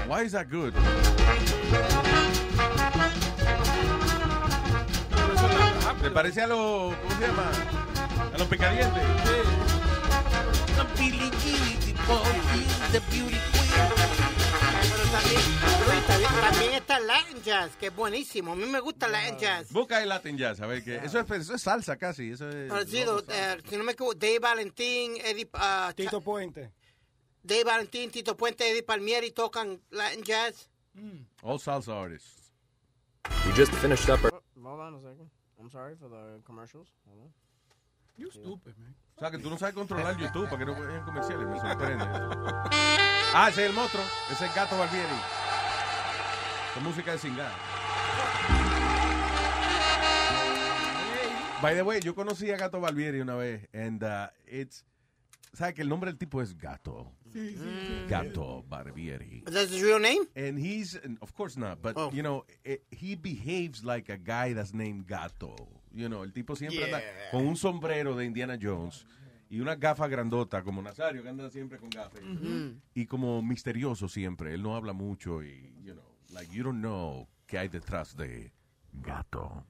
Why 0.07 0.21
is 0.21 0.33
that 0.33 0.51
good? 0.51 0.75
¿Te 5.99 6.11
parece 6.11 6.41
a 6.43 6.47
los. 6.47 6.93
¿Cómo 6.95 7.15
se 7.17 7.25
llama? 7.27 7.49
A 8.35 8.37
los 8.37 8.47
picadientes. 8.47 9.70
Pero 14.81 15.11
también, 15.11 15.41
Luis, 15.87 16.07
también, 16.07 16.31
también 16.41 16.73
está 16.73 16.99
Latin 16.99 17.41
Jazz, 17.41 17.75
que 17.77 17.87
es 17.87 17.95
buenísimo. 17.95 18.51
A 18.51 18.55
mí 18.55 18.65
me 18.65 18.79
gusta 18.79 19.07
Latin 19.07 19.37
Jazz. 19.37 19.71
Busca 19.71 20.01
el 20.01 20.09
Latin 20.09 20.37
Jazz, 20.37 20.61
a 20.61 20.67
ver 20.67 20.83
que. 20.83 20.97
Eso 20.97 21.19
es, 21.19 21.31
eso 21.31 21.55
es 21.55 21.61
salsa 21.61 21.95
casi. 21.97 22.31
Eso 22.31 22.49
es. 22.49 22.69
Parecido, 22.69 23.23
eh, 23.29 23.57
si 23.67 23.77
no 23.77 23.83
me 23.83 23.93
equivoco, 23.93 24.13
Dave 24.13 24.39
Valentín, 24.39 25.17
Eddie, 25.23 25.49
ah, 25.53 25.91
Tito 25.95 26.21
Puente. 26.21 26.71
Dave 27.41 27.63
Valentín, 27.63 28.11
Tito 28.11 28.37
Puente, 28.37 28.69
Eddie 28.69 28.83
Palmieri 28.83 29.31
tocan 29.31 29.81
Latin 29.89 30.23
Jazz. 30.23 30.69
All 31.41 31.57
salsa 31.57 31.93
artists. 31.93 32.51
We 33.45 33.53
just 33.53 33.71
finished 33.75 34.09
up 34.09 34.23
our. 34.23 34.31
Hold 34.61 34.79
on 34.79 34.95
a 34.95 35.01
second. 35.01 35.29
I'm 35.59 35.71
sorry 35.71 35.95
for 35.95 36.09
the 36.09 36.41
commercials. 36.45 36.89
Hold 37.07 37.21
on. 37.21 37.33
You 38.21 38.29
stupid, 38.29 38.77
man. 38.77 38.95
O 39.15 39.19
sea, 39.19 39.31
que 39.31 39.39
tú 39.39 39.49
no 39.49 39.57
sabes 39.57 39.73
controlar 39.73 40.15
YouTube 40.19 40.45
para 40.45 40.59
que 40.59 40.65
no 40.65 40.79
vean 40.79 41.03
comerciales. 41.03 41.47
Me 41.47 41.59
sorprende. 41.59 42.05
Ah, 43.33 43.47
ese 43.49 43.63
es 43.63 43.69
el 43.69 43.75
monstruo. 43.75 44.03
Ese 44.29 44.45
es 44.45 44.49
el 44.51 44.55
gato 44.55 44.77
Barbieri. 44.77 45.07
Con 46.75 46.83
música 46.83 47.13
de 47.13 47.17
singar. 47.17 47.51
By 51.63 51.73
the 51.75 51.81
way, 51.81 51.99
yo 51.99 52.13
conocí 52.13 52.51
a 52.51 52.57
Gato 52.57 52.79
Barbieri 52.79 53.21
una 53.21 53.35
vez. 53.35 53.67
And 53.73 54.03
uh, 54.03 54.27
it's. 54.45 54.85
¿Sabes 55.53 55.73
que 55.73 55.81
el 55.81 55.89
nombre 55.89 56.11
del 56.11 56.19
tipo 56.19 56.41
es 56.41 56.55
Gato? 56.55 57.11
Sí, 57.33 57.55
sí. 57.55 58.05
Gato 58.07 58.63
Barbieri. 58.69 59.43
That's 59.45 59.71
his 59.71 59.81
real 59.81 59.99
name? 59.99 60.27
And 60.35 60.59
he's, 60.59 60.95
of 61.21 61.33
course 61.33 61.57
not, 61.57 61.81
but, 61.81 62.13
you 62.13 62.21
know, 62.21 62.45
eh, 62.63 62.77
he 62.91 63.15
behaves 63.15 63.83
like 63.83 64.09
a 64.09 64.17
guy 64.17 64.53
that's 64.53 64.73
named 64.73 65.07
Gato. 65.07 65.80
You 65.93 66.07
know, 66.07 66.23
el 66.23 66.31
tipo 66.31 66.55
siempre 66.55 66.85
anda 66.85 67.01
con 67.31 67.45
un 67.45 67.55
sombrero 67.57 68.15
de 68.15 68.25
Indiana 68.25 68.57
Jones 68.61 69.05
y 69.49 69.59
una 69.59 69.75
gafa 69.75 70.07
grandota, 70.07 70.63
como 70.63 70.81
Nazario, 70.81 71.21
que 71.21 71.29
anda 71.29 71.49
siempre 71.49 71.77
con 71.77 71.89
gafas. 71.89 72.21
Y 72.93 73.05
como 73.05 73.41
misterioso 73.41 74.07
siempre. 74.07 74.53
Él 74.53 74.63
no 74.63 74.75
habla 74.75 74.93
mucho 74.93 75.43
y, 75.43 75.73
you 75.83 75.93
know, 75.93 76.05
like, 76.29 76.53
you 76.55 76.63
don't 76.63 76.79
know 76.79 77.27
qué 77.45 77.57
hay 77.57 77.67
detrás 77.67 78.15
de 78.15 78.53
Gato. 78.93 79.65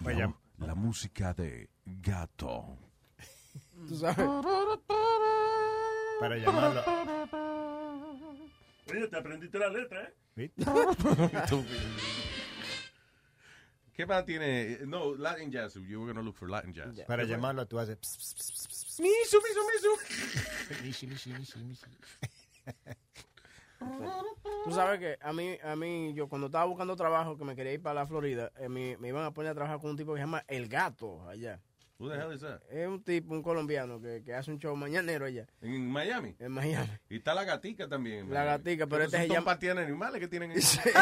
Vaya. 0.00 0.34
La, 0.58 0.66
la 0.66 0.74
música 0.74 1.32
de 1.34 1.70
Gato. 1.84 2.76
Tú 3.86 3.96
sabes. 3.96 4.26
Para 6.18 6.36
llamarlo. 6.36 6.82
Oye, 8.90 9.06
te 9.06 9.16
aprendiste 9.16 9.58
la 9.58 9.68
letra, 9.68 10.12
¿eh? 10.36 10.50
¿Qué 13.98 14.06
más 14.06 14.24
tiene? 14.24 14.78
No, 14.86 15.16
Latin 15.16 15.50
jazz. 15.50 15.74
You 15.74 15.98
were 15.98 16.06
going 16.06 16.14
to 16.14 16.22
look 16.22 16.36
for 16.36 16.48
Latin 16.48 16.72
jazz. 16.72 17.04
Para 17.08 17.24
llamarlo 17.24 17.66
tú 17.66 17.80
haces... 17.80 17.98
Misu, 19.00 19.38
misu, 19.42 19.60
misu. 19.66 20.84
Mishi, 20.84 21.06
mishi, 21.08 21.32
mishi, 21.32 21.58
mishi. 21.64 21.86
Tú 24.64 24.70
sabes 24.70 25.00
que 25.00 25.18
a 25.20 25.32
mí, 25.32 25.58
a 25.64 25.74
mí, 25.74 26.14
yo 26.14 26.28
cuando 26.28 26.46
estaba 26.46 26.64
buscando 26.66 26.94
trabajo, 26.94 27.36
que 27.36 27.44
me 27.44 27.56
quería 27.56 27.72
ir 27.72 27.82
para 27.82 27.94
la 27.94 28.06
Florida, 28.06 28.52
eh, 28.58 28.68
me, 28.68 28.96
me 28.98 29.08
iban 29.08 29.24
a 29.24 29.32
poner 29.32 29.50
a 29.50 29.54
trabajar 29.54 29.80
con 29.80 29.90
un 29.90 29.96
tipo 29.96 30.12
que 30.14 30.18
se 30.18 30.26
llama 30.26 30.44
El 30.46 30.68
Gato 30.68 31.28
allá. 31.28 31.60
Who 32.00 32.08
the 32.10 32.16
hell 32.16 32.32
is 32.32 32.40
that? 32.42 32.60
Es 32.70 32.86
un 32.86 33.02
tipo, 33.02 33.34
un 33.34 33.42
colombiano 33.42 34.00
que, 34.00 34.22
que 34.24 34.32
hace 34.32 34.52
un 34.52 34.58
show 34.60 34.76
mañanero 34.76 35.26
allá. 35.26 35.46
En 35.60 35.90
Miami. 35.90 36.36
En 36.38 36.52
Miami. 36.52 36.88
Y 37.10 37.16
está 37.16 37.34
la 37.34 37.42
gatica 37.44 37.88
también. 37.88 38.30
La 38.32 38.44
gatica, 38.44 38.86
pero 38.86 39.02
este 39.04 39.16
se 39.18 39.28
llama- 39.28 39.56
de 39.56 39.70
animales 39.70 40.20
que 40.20 40.28
tienen. 40.28 40.52
este, 40.52 40.92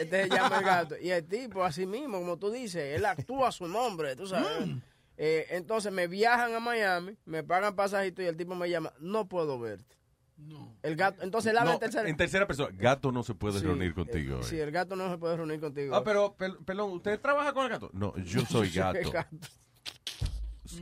este 0.00 0.22
se 0.24 0.28
llama 0.28 0.58
el 0.58 0.64
gato. 0.64 0.94
Y 1.00 1.10
el 1.10 1.24
tipo, 1.26 1.64
así 1.64 1.86
mismo, 1.86 2.18
como 2.20 2.38
tú 2.38 2.50
dices, 2.52 2.96
él 2.96 3.04
actúa 3.04 3.48
a 3.48 3.52
su 3.52 3.66
nombre, 3.66 4.14
tú 4.14 4.28
sabes. 4.28 4.66
Mm. 4.68 4.78
Eh, 5.16 5.46
entonces 5.50 5.92
me 5.92 6.06
viajan 6.06 6.54
a 6.54 6.60
Miami, 6.60 7.16
me 7.24 7.42
pagan 7.42 7.74
pasajito 7.74 8.22
y 8.22 8.26
el 8.26 8.36
tipo 8.36 8.54
me 8.54 8.70
llama, 8.70 8.92
no 9.00 9.28
puedo 9.28 9.58
verte. 9.58 9.96
No. 10.36 10.76
El 10.82 10.96
gato, 10.96 11.22
entonces 11.22 11.50
él 11.52 11.58
habla 11.58 11.70
No, 11.70 11.74
en 11.74 11.80
tercera. 11.80 12.08
en 12.08 12.16
tercera 12.16 12.46
persona. 12.46 12.76
Gato 12.76 13.10
no 13.12 13.22
se 13.22 13.34
puede 13.34 13.58
Sí, 13.60 13.64
reunir 13.64 13.90
eh, 13.90 13.94
contigo. 13.94 14.42
Sí, 14.42 14.56
eh. 14.58 14.62
el 14.64 14.70
gato 14.72 14.94
no 14.96 15.10
se 15.10 15.18
puede 15.18 15.36
reunir 15.36 15.60
contigo. 15.60 15.94
Ah, 15.96 16.02
pero, 16.04 16.36
pel- 16.36 16.64
pelón, 16.64 16.90
¿usted 16.92 17.20
trabaja 17.20 17.52
con 17.52 17.64
el 17.64 17.70
gato? 17.70 17.90
No, 17.92 18.16
yo 18.18 18.40
soy 18.46 18.70
gato. 18.70 19.12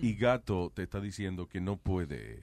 Y 0.00 0.14
gato 0.14 0.70
te 0.74 0.82
está 0.82 1.00
diciendo 1.00 1.48
que 1.48 1.60
no 1.60 1.76
puede. 1.76 2.42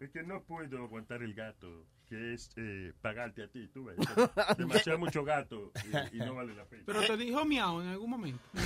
Es 0.00 0.10
que 0.10 0.22
no 0.22 0.42
puedo 0.42 0.78
aguantar 0.84 1.22
el 1.22 1.34
gato, 1.34 1.84
que 2.08 2.34
es 2.34 2.50
eh, 2.56 2.92
pagarte 3.00 3.42
a 3.42 3.48
ti, 3.48 3.68
tú 3.68 3.84
ves. 3.86 3.96
Demasiado 4.58 4.98
mucho 4.98 5.24
gato 5.24 5.72
y, 6.12 6.16
y 6.16 6.20
no 6.20 6.34
vale 6.34 6.54
la 6.54 6.64
pena. 6.64 6.82
Pero 6.86 7.00
te 7.02 7.16
dijo 7.16 7.44
miau 7.44 7.80
en 7.80 7.88
algún 7.88 8.10
momento. 8.10 8.40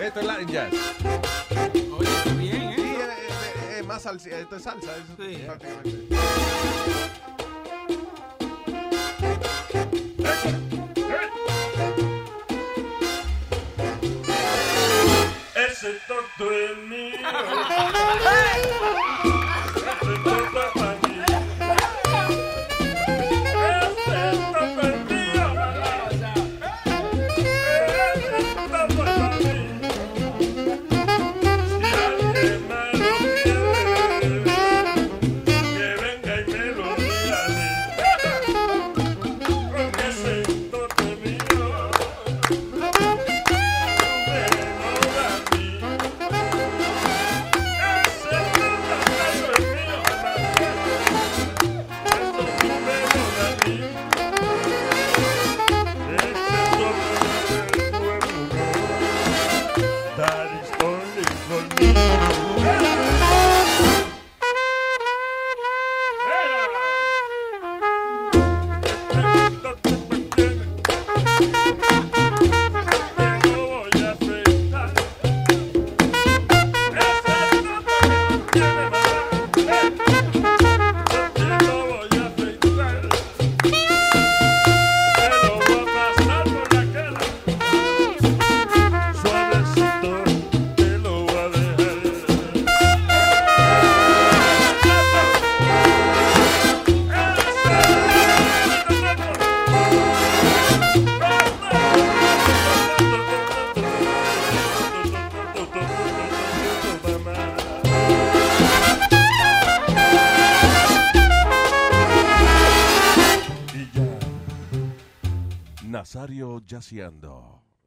Esto 0.00 0.20
es 0.20 0.26
Latin 0.26 0.48
jazz. 0.48 0.72
Oye, 1.92 2.08
está 2.08 2.32
bien, 2.34 2.62
¿eh? 2.62 2.74
Sí, 2.76 2.82
eh, 2.82 3.78
eh, 3.78 3.82
más 3.82 4.02
salsa. 4.02 4.30
Esto 4.30 4.56
es 4.56 4.62
salsa. 4.62 4.96
eso 4.96 5.16
Sí. 5.18 5.46
Prácticamente. 15.80 15.88
Ese 15.88 15.92
tonto 16.06 16.52
es 16.52 16.76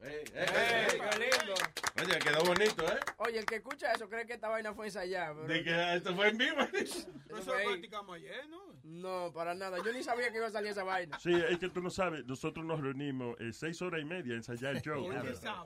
¡Ey, 0.06 0.24
qué 0.32 1.18
lindo! 1.18 1.54
Oye, 2.02 2.18
quedó 2.18 2.44
bonito, 2.44 2.84
¿eh? 2.86 2.98
Oye, 3.18 3.38
el 3.38 3.46
que 3.46 3.56
escucha 3.56 3.90
eso 3.92 4.06
cree 4.08 4.26
que 4.26 4.34
esta 4.34 4.48
vaina 4.48 4.74
fue 4.74 4.86
ensayada. 4.86 5.34
pero- 5.34 5.46
De 5.46 5.64
que 5.64 5.94
esto 5.96 6.14
fue 6.14 6.28
en 6.28 6.36
vivo. 6.36 6.56
Eso 6.74 7.52
practicamos 7.64 8.16
ayer, 8.16 8.48
¿no? 8.50 8.62
No, 8.82 9.32
para 9.32 9.54
nada. 9.54 9.78
Yo 9.82 9.92
ni 9.92 10.02
sabía 10.02 10.30
que 10.30 10.36
iba 10.36 10.46
a 10.46 10.50
salir 10.50 10.72
esa 10.72 10.84
vaina. 10.84 11.18
Sí, 11.18 11.32
es 11.32 11.58
que 11.58 11.70
tú 11.70 11.80
no 11.82 11.88
sabes, 11.88 12.26
nosotros 12.26 12.66
nos 12.66 12.80
reunimos 12.80 13.34
eh, 13.40 13.52
seis 13.52 13.80
horas 13.80 14.02
y 14.02 14.04
media 14.04 14.34
a 14.34 14.36
ensayar 14.36 14.76
el 14.76 14.82
show. 14.82 15.08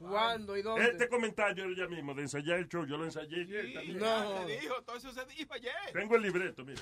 ¿Cuándo 0.01 0.57
y 0.57 0.63
dónde? 0.63 0.89
Este 0.89 1.09
comentario 1.09 1.69
ya 1.75 1.89
mismo 1.89 2.15
de 2.15 2.23
ensayar 2.23 2.59
el 2.59 2.69
show, 2.69 2.87
yo 2.87 2.97
lo 2.97 3.05
ensayé 3.05 3.43
ayer 3.43 3.73
también. 3.75 3.99
No. 3.99 4.47
Se 4.47 4.61
dijo, 4.61 4.83
todo 4.83 4.97
eso 4.97 5.13
se 5.13 5.25
dijo 5.27 5.53
ayer. 5.55 5.73
Tengo 5.93 6.15
el 6.15 6.23
libreto, 6.23 6.65
mira. 6.65 6.81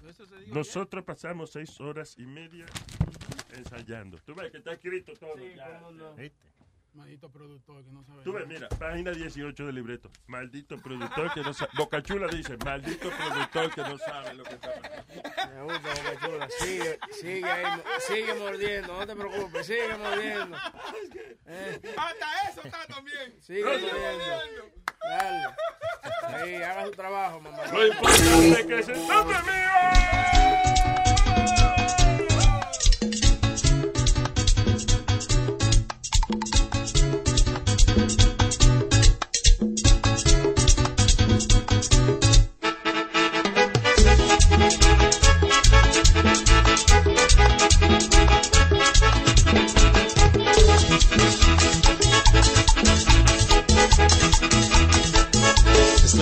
Todo 0.00 0.10
eso 0.10 0.26
se 0.26 0.36
dijo 0.36 0.54
Nosotros 0.54 1.02
pasamos 1.04 1.50
seis 1.50 1.80
horas 1.80 2.14
y 2.18 2.26
media 2.26 2.66
ensayando. 3.56 4.18
Tú 4.24 4.34
ves 4.34 4.50
que 4.50 4.58
está 4.58 4.72
escrito 4.72 5.12
todo. 5.14 5.36
Sí, 5.36 5.52
ya. 5.56 5.78
cómo 5.78 5.90
no. 5.92 6.12
ayer. 6.12 6.32
Maldito 6.94 7.28
productor 7.28 7.84
que 7.84 7.90
no 7.90 8.04
sabe. 8.04 8.22
Tú 8.22 8.32
ves, 8.32 8.46
mira, 8.46 8.68
página 8.68 9.10
18 9.10 9.66
del 9.66 9.74
libreto. 9.74 10.10
Maldito 10.28 10.78
productor 10.78 11.34
que 11.34 11.42
no 11.42 11.52
sabe. 11.52 11.72
Bocachula 11.76 12.28
dice, 12.28 12.56
maldito 12.58 13.10
productor 13.10 13.74
que 13.74 13.80
no 13.80 13.98
sabe 13.98 14.34
lo 14.34 14.44
que 14.44 14.54
está 14.54 14.72
pasando. 14.80 15.54
Me 15.54 15.62
gusta, 15.64 15.88
Boca 15.88 16.20
Chula. 16.24 16.48
Sigue, 16.60 16.98
sigue 17.10 17.50
ahí, 17.50 17.82
sigue 17.98 18.34
mordiendo, 18.34 18.96
no 18.96 19.06
te 19.08 19.16
preocupes, 19.16 19.66
sigue 19.66 19.96
mordiendo. 19.96 20.56
Eh, 21.46 21.80
Hasta 21.96 22.48
eso 22.48 22.60
está 22.64 22.86
también. 22.86 23.42
sigue 23.42 23.64
mordiendo. 23.64 24.72
Dale. 25.02 25.56
Sí, 26.44 26.54
haga 26.54 26.84
su 26.86 26.90
trabajo, 26.92 27.40
mamá. 27.40 27.58
Lo 27.72 27.86
importante 27.88 28.60
es 28.60 28.66
que 28.66 28.82
se 28.84 28.92
toque 28.92 29.34
Es 30.74 30.83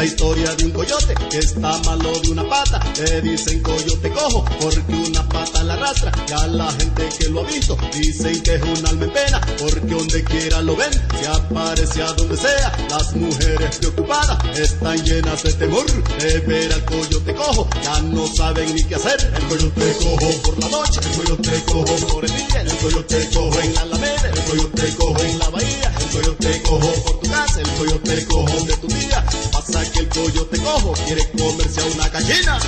la 0.03 0.07
historia 0.07 0.53
de 0.57 0.65
un 0.65 0.73
coyote 0.73 1.15
que 1.31 1.39
está 1.39 1.79
malo 1.85 2.11
de 2.23 2.31
una 2.33 2.49
pata. 2.49 2.81
Le 2.99 3.23
dicen 3.23 3.63
coyote 3.63 4.11
cojo 4.11 4.45
porque 4.61 4.95
una 4.95 5.29
pata 5.29 5.63
la 5.63 5.75
arrastra. 5.75 6.11
Ya 6.27 6.45
la 6.49 6.73
gente 6.73 7.09
que 7.17 7.29
lo 7.29 7.41
ha 7.41 7.45
visto 7.45 7.77
dicen 7.95 8.43
que 8.43 8.57
es 8.57 8.63
un 8.63 8.85
alma 8.85 9.05
en 9.05 9.13
pena 9.13 9.41
porque 9.61 9.95
donde 9.95 10.25
quiera 10.25 10.61
lo 10.61 10.75
ven 10.75 10.91
se 11.21 11.29
aparece 11.29 12.03
a 12.03 12.13
donde 12.15 12.37
sea. 12.37 12.77
Las 12.91 13.15
mujeres 13.15 13.79
preocupadas 13.79 14.59
están 14.59 15.05
llenas 15.05 15.41
de 15.45 15.53
temor 15.53 15.87
de 15.87 16.41
ver 16.41 16.73
al 16.73 16.85
coyote 16.85 17.35
cojo. 17.37 17.69
Ya 17.85 18.01
no 18.01 18.27
saben 18.27 18.75
ni 18.75 18.83
qué 18.83 18.97
hacer. 18.97 19.33
El 19.37 19.45
coyote 19.47 19.97
cojo 20.03 20.43
por 20.43 20.59
la 20.59 20.69
noche, 20.69 21.01
el 21.01 21.17
coyote 21.17 21.63
cojo 21.67 22.07
por 22.09 22.25
el 22.25 22.37
día, 22.37 22.61
el 22.63 22.77
coyote 22.79 23.29
cojo 23.33 23.61
en 23.61 23.75
la 23.75 23.81
alameda, 23.83 24.29
el 24.35 24.41
coyote 24.51 24.95
cojo 24.99 25.23
en 25.23 25.39
la 25.39 25.49
bahía, 25.51 25.95
el 26.01 26.07
coyote 26.19 26.63
cojo 26.63 26.93
por 27.05 27.21
tu 27.21 27.31
casa, 27.31 27.61
el 27.61 27.71
coyote 27.71 28.27
cojo 28.27 28.65
de 28.65 28.77
tu 28.79 28.89
día. 28.89 29.25
Pasa 29.65 29.93
que 29.93 30.01
el 30.01 30.09
coyote 30.09 30.59
cojo 30.59 30.93
quiere 31.07 31.31
comerse 31.31 31.81
a 31.81 31.85
una 31.85 32.09
gallina. 32.09 32.59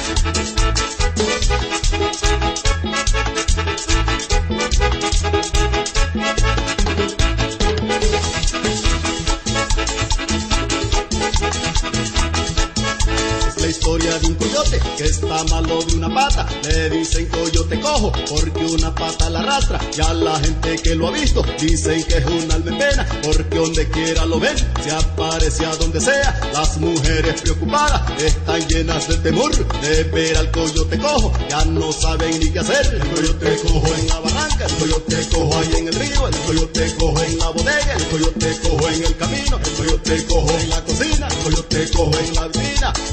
Historia 14.15 14.19
de 14.19 14.27
un 14.27 14.35
coyote 14.35 14.81
que 14.97 15.05
está 15.05 15.45
malo 15.45 15.83
de 15.83 15.95
una 15.97 16.13
pata. 16.13 16.47
Le 16.65 16.91
dicen 16.91 17.27
coyote 17.27 17.81
cojo 17.81 18.13
porque 18.29 18.65
una 18.65 18.95
pata 18.95 19.31
la 19.31 19.41
arrastra. 19.41 19.81
Ya 19.93 20.13
la 20.15 20.39
gente 20.41 20.77
que 20.77 20.95
lo 20.95 21.09
ha 21.09 21.11
visto 21.11 21.43
dicen 21.61 22.03
que 22.05 22.19
es 22.19 22.27
un 22.27 22.51
alma 22.51 23.07
porque 23.23 23.57
donde 23.57 23.89
quiera 23.91 24.27
lo 24.27 24.41
ven 24.41 24.57
se 24.83 24.91
aparece 24.91 25.67
a 25.67 25.77
donde 25.77 26.01
sea. 26.01 26.41
Las 26.53 26.77
mujeres 26.79 27.41
preocupadas 27.43 28.03
están 28.21 28.67
llenas 28.69 29.09
de 29.09 29.17
temor 29.19 29.53
de 29.81 30.05
ver 30.05 30.37
al 30.37 30.51
coyote 30.51 30.99
cojo. 30.99 31.33
Ya 31.49 31.65
no 31.65 31.93
saben 31.93 32.39
ni 32.41 32.51
qué 32.51 32.61
hacer. 32.61 32.87
El 32.95 33.09
coyote 33.11 33.57
cojo 33.63 33.95
en 33.99 34.09
la 34.09 34.21
barranca, 34.21 34.67
el 34.67 34.75
coyote 34.75 35.29
cojo 35.33 35.59
ahí 35.59 35.75
en 35.79 35.89
el 35.89 35.95
río, 35.95 36.29
el 36.29 36.37
coyote 36.47 36.95
cojo 36.97 37.23
en 37.23 37.39
la 37.39 37.49
bodega, 37.51 37.95
el 37.97 38.07
coyote 38.07 38.59
cojo 38.63 38.89
en 38.89 39.05
el 39.05 39.17
camino, 39.17 39.61
el 39.65 39.73
coyote 39.73 40.25
cojo 40.27 40.59
en 40.59 40.71
la 40.71 40.85
cocina, 40.85 41.29
el 41.29 41.37
coyote 41.39 41.91
cojo 41.91 42.19
en 42.19 42.35
la. 42.35 42.64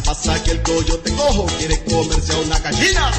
Pasa 0.06 0.44
que 0.44 0.52
el 0.52 0.62
coyote 0.64 1.12
cojo 1.14 1.46
quiere 1.58 1.84
comerse 1.86 2.34
a 2.34 2.40
una 2.40 2.60
gallina. 2.60 3.12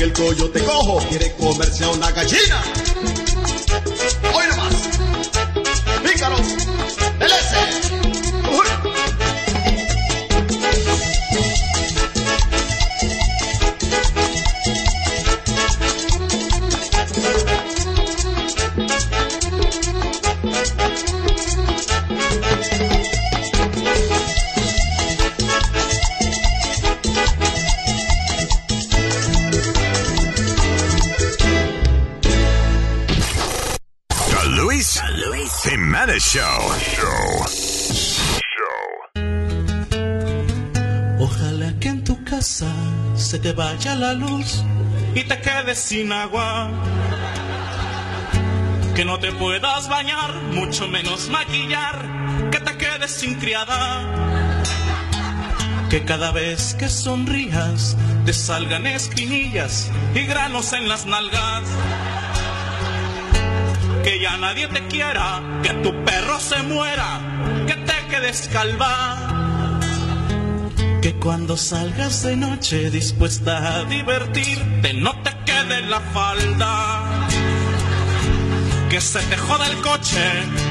Que 0.00 0.06
el 0.06 0.12
coyote 0.14 0.64
cojo 0.64 0.98
quiere 1.10 1.30
comerse 1.36 1.84
a 1.84 1.90
una 1.90 2.10
gallina. 2.10 3.09
Sin 45.78 46.12
agua. 46.12 46.70
Que 48.94 49.04
no 49.04 49.18
te 49.18 49.32
puedas 49.32 49.88
bañar, 49.88 50.34
mucho 50.52 50.88
menos 50.88 51.28
maquillar, 51.28 52.50
que 52.50 52.60
te 52.60 52.76
quedes 52.76 53.10
sin 53.10 53.34
criada. 53.36 54.64
Que 55.88 56.04
cada 56.04 56.32
vez 56.32 56.74
que 56.74 56.88
sonrías 56.88 57.96
te 58.24 58.32
salgan 58.32 58.86
espinillas 58.86 59.90
y 60.14 60.26
granos 60.26 60.72
en 60.72 60.88
las 60.88 61.06
nalgas. 61.06 61.62
Que 64.02 64.20
ya 64.20 64.36
nadie 64.38 64.66
te 64.68 64.86
quiera, 64.88 65.40
que 65.62 65.70
tu 65.74 65.92
perro 66.04 66.40
se 66.40 66.62
muera, 66.62 67.20
que 67.66 67.74
te 67.74 67.94
quedes 68.08 68.48
calva. 68.52 69.30
Que 71.02 71.14
cuando 71.14 71.56
salgas 71.56 72.24
de 72.24 72.36
noche 72.36 72.90
dispuesta 72.90 73.76
a 73.76 73.84
divertirte 73.84 74.92
no 74.92 75.19
te 75.60 75.68
quede 75.68 75.82
la 75.82 76.00
falda. 76.00 77.02
Que 78.88 79.00
se 79.00 79.20
te 79.20 79.36
joda 79.36 79.66
el 79.66 79.80
coche, 79.82 80.20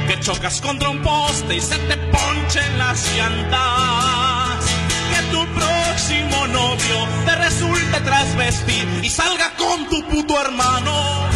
que 0.08 0.20
chocas 0.20 0.62
contra 0.62 0.90
un 0.90 1.02
poste 1.02 1.56
y 1.56 1.62
se 1.62 1.78
te 1.78 1.98
ponchen 1.98 2.78
las 2.78 3.16
llantas. 3.16 4.66
Que 5.12 5.22
tu 5.32 5.46
próximo 5.54 6.48
novio 6.48 7.08
te 7.26 7.36
resulte 7.36 8.00
trasvestir 8.02 8.88
y 9.04 9.10
salga 9.10 9.52
con 9.58 9.88
tu 9.90 10.04
puto 10.08 10.40
hermano. 10.40 11.30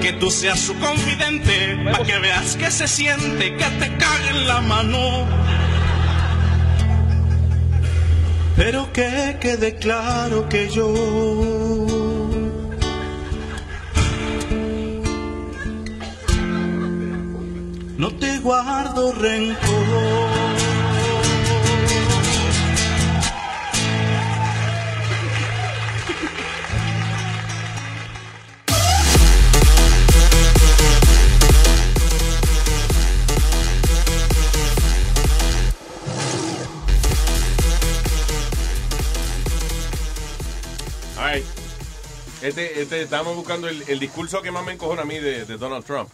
Que 0.00 0.12
tú 0.14 0.30
seas 0.30 0.58
su 0.58 0.74
confidente, 0.78 1.76
para 1.84 2.04
que 2.04 2.18
veas 2.18 2.56
que 2.56 2.70
se 2.70 2.88
siente, 2.88 3.56
que 3.56 3.64
te 3.64 3.96
cague 3.96 4.30
en 4.30 4.48
la 4.48 4.60
mano. 4.60 5.41
Pero 8.56 8.92
que 8.92 9.38
quede 9.40 9.76
claro 9.76 10.48
que 10.48 10.68
yo 10.68 10.92
no 17.96 18.10
te 18.18 18.38
guardo 18.40 19.12
rencor. 19.12 20.61
Este, 42.52 42.82
este, 42.82 43.02
estábamos 43.02 43.34
buscando 43.36 43.68
el, 43.68 43.82
el 43.88 43.98
discurso 43.98 44.42
que 44.42 44.50
más 44.50 44.64
me 44.64 44.72
encojona 44.72 45.02
a 45.02 45.04
mí 45.04 45.18
de, 45.18 45.44
de 45.44 45.56
Donald 45.56 45.84
Trump. 45.84 46.10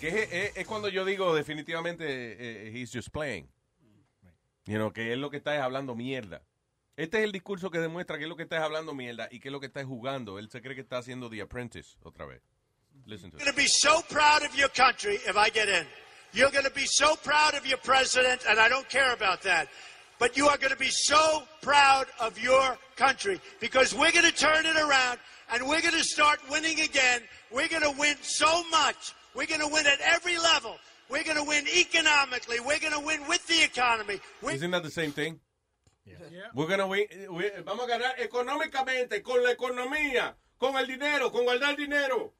Que 0.00 0.08
es, 0.08 0.32
es- 0.32 0.56
es 0.56 0.66
cuando 0.66 0.88
yo 0.88 1.04
digo 1.04 1.34
definitivamente 1.34 2.04
eh, 2.06 2.70
he's 2.74 2.90
just 2.92 3.08
playing. 3.10 3.48
You 4.66 4.74
know, 4.76 4.92
que 4.92 5.12
él 5.12 5.20
lo 5.20 5.30
que 5.30 5.38
está 5.38 5.56
es 5.56 5.62
hablando 5.62 5.94
mierda. 5.94 6.42
Este 6.96 7.18
es 7.18 7.24
el 7.24 7.32
discurso 7.32 7.70
que 7.70 7.78
demuestra 7.78 8.18
que 8.18 8.24
es 8.24 8.28
lo 8.28 8.36
que 8.36 8.42
estás 8.42 8.60
hablando 8.60 8.92
mierda 8.94 9.28
y 9.30 9.40
que 9.40 9.48
es 9.48 9.52
lo 9.52 9.60
que 9.60 9.66
estás 9.66 9.86
jugando. 9.86 10.38
Él 10.38 10.50
se 10.50 10.60
cree 10.60 10.74
que 10.74 10.82
está 10.82 10.98
haciendo 10.98 11.30
The 11.30 11.40
Apprentice 11.42 11.96
otra 12.02 12.26
vez. 12.26 12.42
Listen 13.06 13.30
to 13.30 13.38
You're 13.38 13.44
going 13.46 13.54
to 13.56 13.62
be 13.62 13.68
so 13.68 14.02
proud 14.10 14.42
of 14.44 14.54
your 14.56 14.68
country 14.70 15.14
if 15.14 15.36
I 15.36 15.48
get 15.50 15.68
in. 15.68 15.86
You're 16.34 16.50
going 16.50 16.64
to 16.66 16.74
be 16.74 16.84
so 16.86 17.16
proud 17.22 17.54
of 17.54 17.64
your 17.64 17.78
president, 17.78 18.42
and 18.46 18.58
I 18.60 18.68
don't 18.68 18.88
care 18.90 19.14
about 19.14 19.40
that. 19.42 19.68
But 20.18 20.36
you 20.36 20.48
are 20.48 20.58
going 20.58 20.72
to 20.72 20.78
be 20.78 20.90
so 20.90 21.44
proud 21.62 22.06
of 22.20 22.36
your 22.38 22.76
country 22.96 23.40
because 23.60 23.94
we're 23.94 24.10
going 24.12 24.26
to 24.26 24.32
turn 24.36 24.66
it 24.66 24.76
around 24.76 25.18
and 25.52 25.66
we're 25.68 25.80
going 25.80 25.94
to 25.94 26.04
start 26.04 26.40
winning 26.50 26.80
again. 26.80 27.22
We're 27.50 27.68
going 27.68 27.82
to 27.82 27.94
win 27.98 28.16
so 28.22 28.62
much. 28.70 29.14
We're 29.34 29.46
going 29.46 29.60
to 29.60 29.68
win 29.68 29.86
at 29.86 30.00
every 30.00 30.38
level. 30.38 30.76
We're 31.10 31.24
going 31.24 31.36
to 31.36 31.44
win 31.44 31.66
economically. 31.68 32.60
We're 32.60 32.78
going 32.80 32.92
to 32.92 33.00
win 33.00 33.26
with 33.28 33.46
the 33.46 33.62
economy. 33.62 34.20
We're 34.42 34.52
Isn't 34.52 34.70
that 34.72 34.82
the 34.82 34.90
same 34.90 35.12
thing? 35.12 35.40
We're 36.54 36.66
gonna 36.66 36.86
win- 36.86 37.06
we- 37.30 37.50
vamos 37.64 37.84
a 37.84 37.88
ganar 37.88 38.14
económicamente, 38.18 39.22
con 39.22 39.42
la 39.42 39.50
economía, 39.52 40.34
con 40.58 40.74
el 40.76 40.86
dinero, 40.86 41.30
con 41.30 41.44
guardar 41.44 41.76
dinero. 41.76 42.32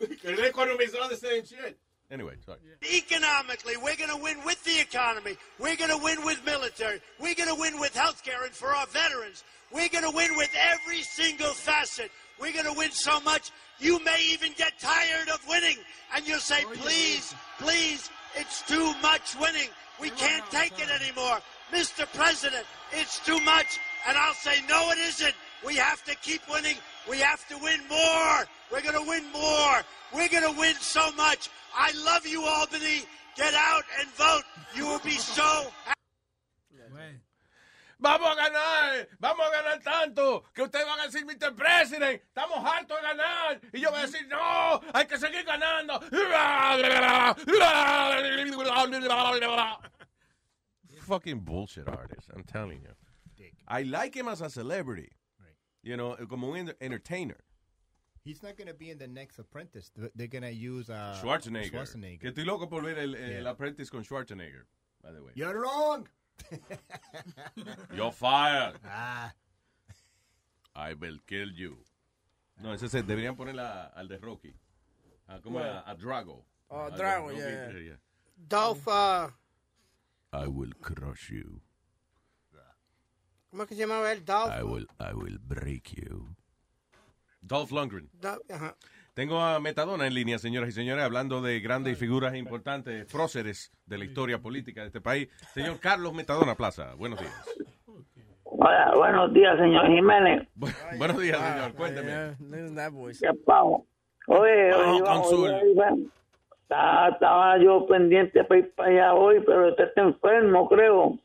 El 0.00 0.44
economizado 0.44 1.08
the 1.08 1.16
same 1.16 1.44
shit. 1.44 1.78
Anyway, 2.10 2.36
sorry. 2.44 2.60
Economically, 2.82 3.76
we're 3.76 3.96
going 3.96 4.10
to 4.10 4.16
win 4.16 4.38
with 4.44 4.62
the 4.62 4.78
economy. 4.78 5.36
We're 5.58 5.74
going 5.74 5.90
to 5.90 5.98
win 5.98 6.24
with 6.24 6.44
military. 6.44 7.00
We're 7.18 7.34
going 7.34 7.48
to 7.48 7.60
win 7.60 7.80
with 7.80 7.94
health 7.96 8.22
care 8.22 8.44
and 8.44 8.52
for 8.54 8.68
our 8.68 8.86
veterans. 8.86 9.42
We're 9.72 9.88
going 9.88 10.04
to 10.04 10.16
win 10.16 10.36
with 10.36 10.50
every 10.58 11.02
single 11.02 11.52
facet. 11.52 12.10
We're 12.40 12.52
going 12.52 12.66
to 12.66 12.78
win 12.78 12.90
so 12.90 13.20
much, 13.20 13.50
you 13.78 14.02
may 14.04 14.20
even 14.30 14.52
get 14.56 14.78
tired 14.78 15.28
of 15.28 15.40
winning. 15.48 15.76
And 16.14 16.26
you'll 16.26 16.38
say, 16.38 16.62
please, 16.64 17.34
please, 17.58 18.10
it's 18.34 18.62
too 18.62 18.92
much 19.02 19.34
winning. 19.40 19.68
We 20.00 20.10
can't 20.10 20.44
take 20.50 20.72
it 20.78 20.90
anymore. 20.90 21.38
Mr. 21.72 22.06
President, 22.14 22.64
it's 22.92 23.18
too 23.24 23.40
much. 23.40 23.78
And 24.06 24.16
I'll 24.16 24.34
say, 24.34 24.62
no, 24.68 24.90
it 24.90 24.98
isn't. 24.98 25.34
We 25.64 25.76
have 25.76 26.04
to 26.04 26.14
keep 26.16 26.42
winning. 26.50 26.76
We 27.08 27.18
have 27.18 27.46
to 27.48 27.58
win 27.58 27.80
more. 27.88 28.44
We're 28.70 28.82
going 28.82 28.94
to 28.94 29.08
win 29.08 29.24
more. 29.32 29.82
We're 30.14 30.28
going 30.28 30.44
to 30.44 30.58
win 30.58 30.74
so 30.76 31.10
much. 31.12 31.50
I 31.76 31.92
love 32.04 32.26
you, 32.26 32.44
Albany. 32.44 33.02
Get 33.36 33.54
out 33.54 33.82
and 34.00 34.08
vote. 34.10 34.42
You 34.74 34.86
will 34.86 35.00
be 35.00 35.10
so 35.10 35.66
Vamos 37.98 38.28
a 38.28 38.34
ganar, 38.34 39.08
vamos 39.18 39.46
a 39.46 39.50
ganar 39.50 39.80
tanto 39.82 40.44
que 40.54 40.62
ustedes 40.62 40.84
van 40.84 41.00
a 41.00 41.04
decir, 41.06 41.24
Mr. 41.24 41.54
President, 41.54 42.20
estamos 42.22 42.58
hartos 42.62 42.96
de 43.00 43.02
ganar. 43.02 43.60
Y 43.72 43.80
yo 43.80 43.90
voy 43.90 44.00
a 44.00 44.02
decir, 44.02 44.26
no, 44.28 44.80
hay 44.92 45.06
que 45.06 45.16
seguir 45.18 45.44
ganando. 45.44 45.98
Fucking 51.00 51.40
bullshit 51.40 51.88
artist, 51.88 52.30
I'm 52.34 52.44
telling 52.44 52.82
you. 52.82 52.90
I 53.68 53.82
like 53.82 54.14
him 54.14 54.28
as 54.28 54.40
a 54.42 54.50
celebrity. 54.50 55.10
You 55.82 55.96
know, 55.96 56.16
como 56.28 56.48
un 56.52 56.58
enter- 56.58 56.76
entertainer. 56.80 57.38
He's 58.24 58.42
not 58.42 58.56
going 58.56 58.66
to 58.66 58.74
be 58.74 58.90
in 58.90 58.98
the 58.98 59.06
next 59.06 59.38
Apprentice. 59.38 59.90
Th- 59.90 60.10
They're 60.16 60.26
going 60.26 60.42
to 60.42 60.52
use 60.52 60.90
uh, 60.90 61.16
Schwarzenegger. 61.22 61.70
Schwarzenegger. 61.70 62.20
Que 62.20 62.30
estoy 62.32 62.44
loco 62.44 62.66
por 62.68 62.82
ver 62.82 62.98
el, 62.98 63.14
el 63.14 63.42
Yeah. 63.44 63.50
apprentice 63.50 63.88
con 63.88 64.02
Schwarzenegger, 64.02 64.64
by 65.02 65.12
the 65.12 65.22
way. 65.22 65.30
You're 65.36 65.60
wrong. 65.60 66.08
You're 67.94 68.12
fired. 68.12 68.78
Ah. 68.84 69.32
I 70.74 70.94
will 70.94 71.18
kill 71.26 71.50
you. 71.52 71.78
No, 72.62 72.72
ese 72.72 72.88
se 72.88 73.02
deberían 73.02 73.36
poner 73.36 73.58
a- 73.58 73.86
al 73.94 74.08
de 74.08 74.18
Rocky. 74.18 74.54
A, 75.28 75.40
¿Cómo 75.40 75.60
era? 75.60 75.82
A 75.86 75.94
Drago. 75.94 76.44
Oh, 76.68 76.90
Drago, 76.90 77.28
Rocky, 77.28 77.38
yeah, 77.38 77.70
yeah. 77.70 77.78
yeah. 77.80 77.96
Dolph, 78.36 78.86
uh, 78.88 79.28
I 80.32 80.46
will 80.46 80.72
crush 80.80 81.30
you. 81.30 81.60
¿cómo 83.50 83.62
es 83.62 83.68
que 83.68 83.74
se 83.76 83.80
llamaba 83.86 84.12
él? 84.12 84.24
Dolph. 84.24 84.52
I 84.52 84.62
will, 84.62 84.86
I 85.00 85.12
will 85.14 85.38
break 85.38 85.94
you. 85.94 86.36
Dolph 87.42 87.70
Lundgren. 87.70 88.08
Dolph, 88.20 88.42
ajá. 88.50 88.76
Tengo 89.16 89.40
a 89.40 89.58
Metadona 89.60 90.06
en 90.06 90.12
línea, 90.12 90.38
señoras 90.38 90.68
y 90.68 90.72
señores, 90.72 91.02
hablando 91.02 91.40
de 91.40 91.58
grandes 91.60 91.96
figuras 91.98 92.34
importantes, 92.36 93.10
próceres 93.10 93.72
de 93.86 93.96
la 93.96 94.04
historia 94.04 94.40
política 94.40 94.82
de 94.82 94.88
este 94.88 95.00
país. 95.00 95.30
Señor 95.54 95.80
Carlos 95.80 96.12
Metadona 96.12 96.54
Plaza, 96.54 96.92
buenos 96.98 97.18
días. 97.20 97.32
Hola, 98.44 98.92
buenos 98.94 99.32
días, 99.32 99.56
señor 99.58 99.86
Jiménez. 99.86 100.46
Bu- 100.54 100.98
buenos 100.98 101.18
días, 101.18 101.38
señor, 101.40 101.72
cuénteme. 101.72 102.36
¿Qué 103.18 103.32
pago? 103.46 103.86
Oye, 104.26 104.70
Ah, 104.74 104.90
oye, 104.92 105.00
Consul. 105.00 105.48
oye, 105.48 105.62
oye, 105.80 106.08
estaba, 106.60 107.08
estaba 107.08 107.58
yo 107.58 107.86
pendiente 107.86 108.44
para 108.44 108.60
ir 108.60 108.70
para 108.74 108.90
allá 108.90 109.14
hoy, 109.14 109.42
pero 109.46 109.70
usted 109.70 109.84
está 109.84 110.02
enfermo, 110.02 110.68
creo. 110.68 111.18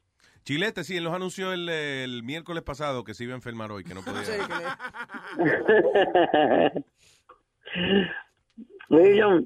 Chilete, 0.45 0.86
sí, 0.86 0.95
él 0.95 1.03
nos 1.03 1.14
anunció 1.14 1.52
el, 1.52 1.68
el 1.68 2.24
miércoles 2.24 2.64
pasado 2.64 3.03
que 3.03 3.14
se 3.14 3.26
iba 3.26 3.34
a 3.34 3.36
enfermar 3.36 3.70
hoy, 3.74 3.84
que 3.84 3.94
no 3.94 4.02
podía. 4.02 4.22
Sí, 7.74 9.16
yo, 9.17 9.40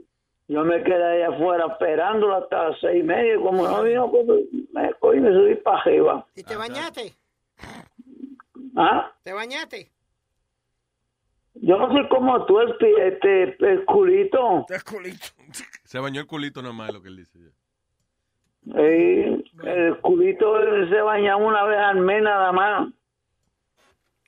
yo 0.47 0.63
me 0.63 0.83
quedé 0.83 1.23
allá 1.23 1.35
afuera 1.35 1.65
esperándolo 1.67 2.35
hasta 2.35 2.69
las 2.69 2.79
seis 2.79 3.01
y 3.01 3.03
media, 3.03 3.35
y 3.35 3.39
como 3.39 3.67
no 3.67 3.83
vino, 3.83 4.09
pues 4.11 4.25
me 4.73 4.93
cogí 4.95 5.17
y 5.17 5.21
me 5.21 5.31
subí 5.31 5.55
para 5.55 5.81
arriba. 5.81 6.25
¿Y 6.35 6.43
te 6.43 6.55
bañaste? 6.55 7.13
¿Ah? 8.75 9.11
¿Te 9.23 9.33
bañaste? 9.33 9.91
Yo 11.55 11.77
no 11.77 11.87
soy 11.91 12.07
como 12.09 12.45
tú, 12.45 12.59
el, 12.59 12.75
pi- 12.77 12.95
este, 13.01 13.43
el 13.71 13.85
culito. 13.85 14.65
El 14.67 14.83
culito. 14.83 15.25
Se 15.85 15.99
bañó 15.99 16.19
el 16.21 16.27
culito 16.27 16.61
nomás, 16.61 16.91
lo 16.91 17.01
que 17.01 17.07
él 17.07 17.17
dice. 17.17 17.39
Sí, 18.65 19.51
el 19.63 19.97
culito 20.01 20.55
se 20.89 20.99
baña 21.01 21.37
una 21.37 21.63
vez 21.65 21.77
al 21.77 21.97
mes 22.01 22.23
nada 22.23 22.51
más. 22.51 22.89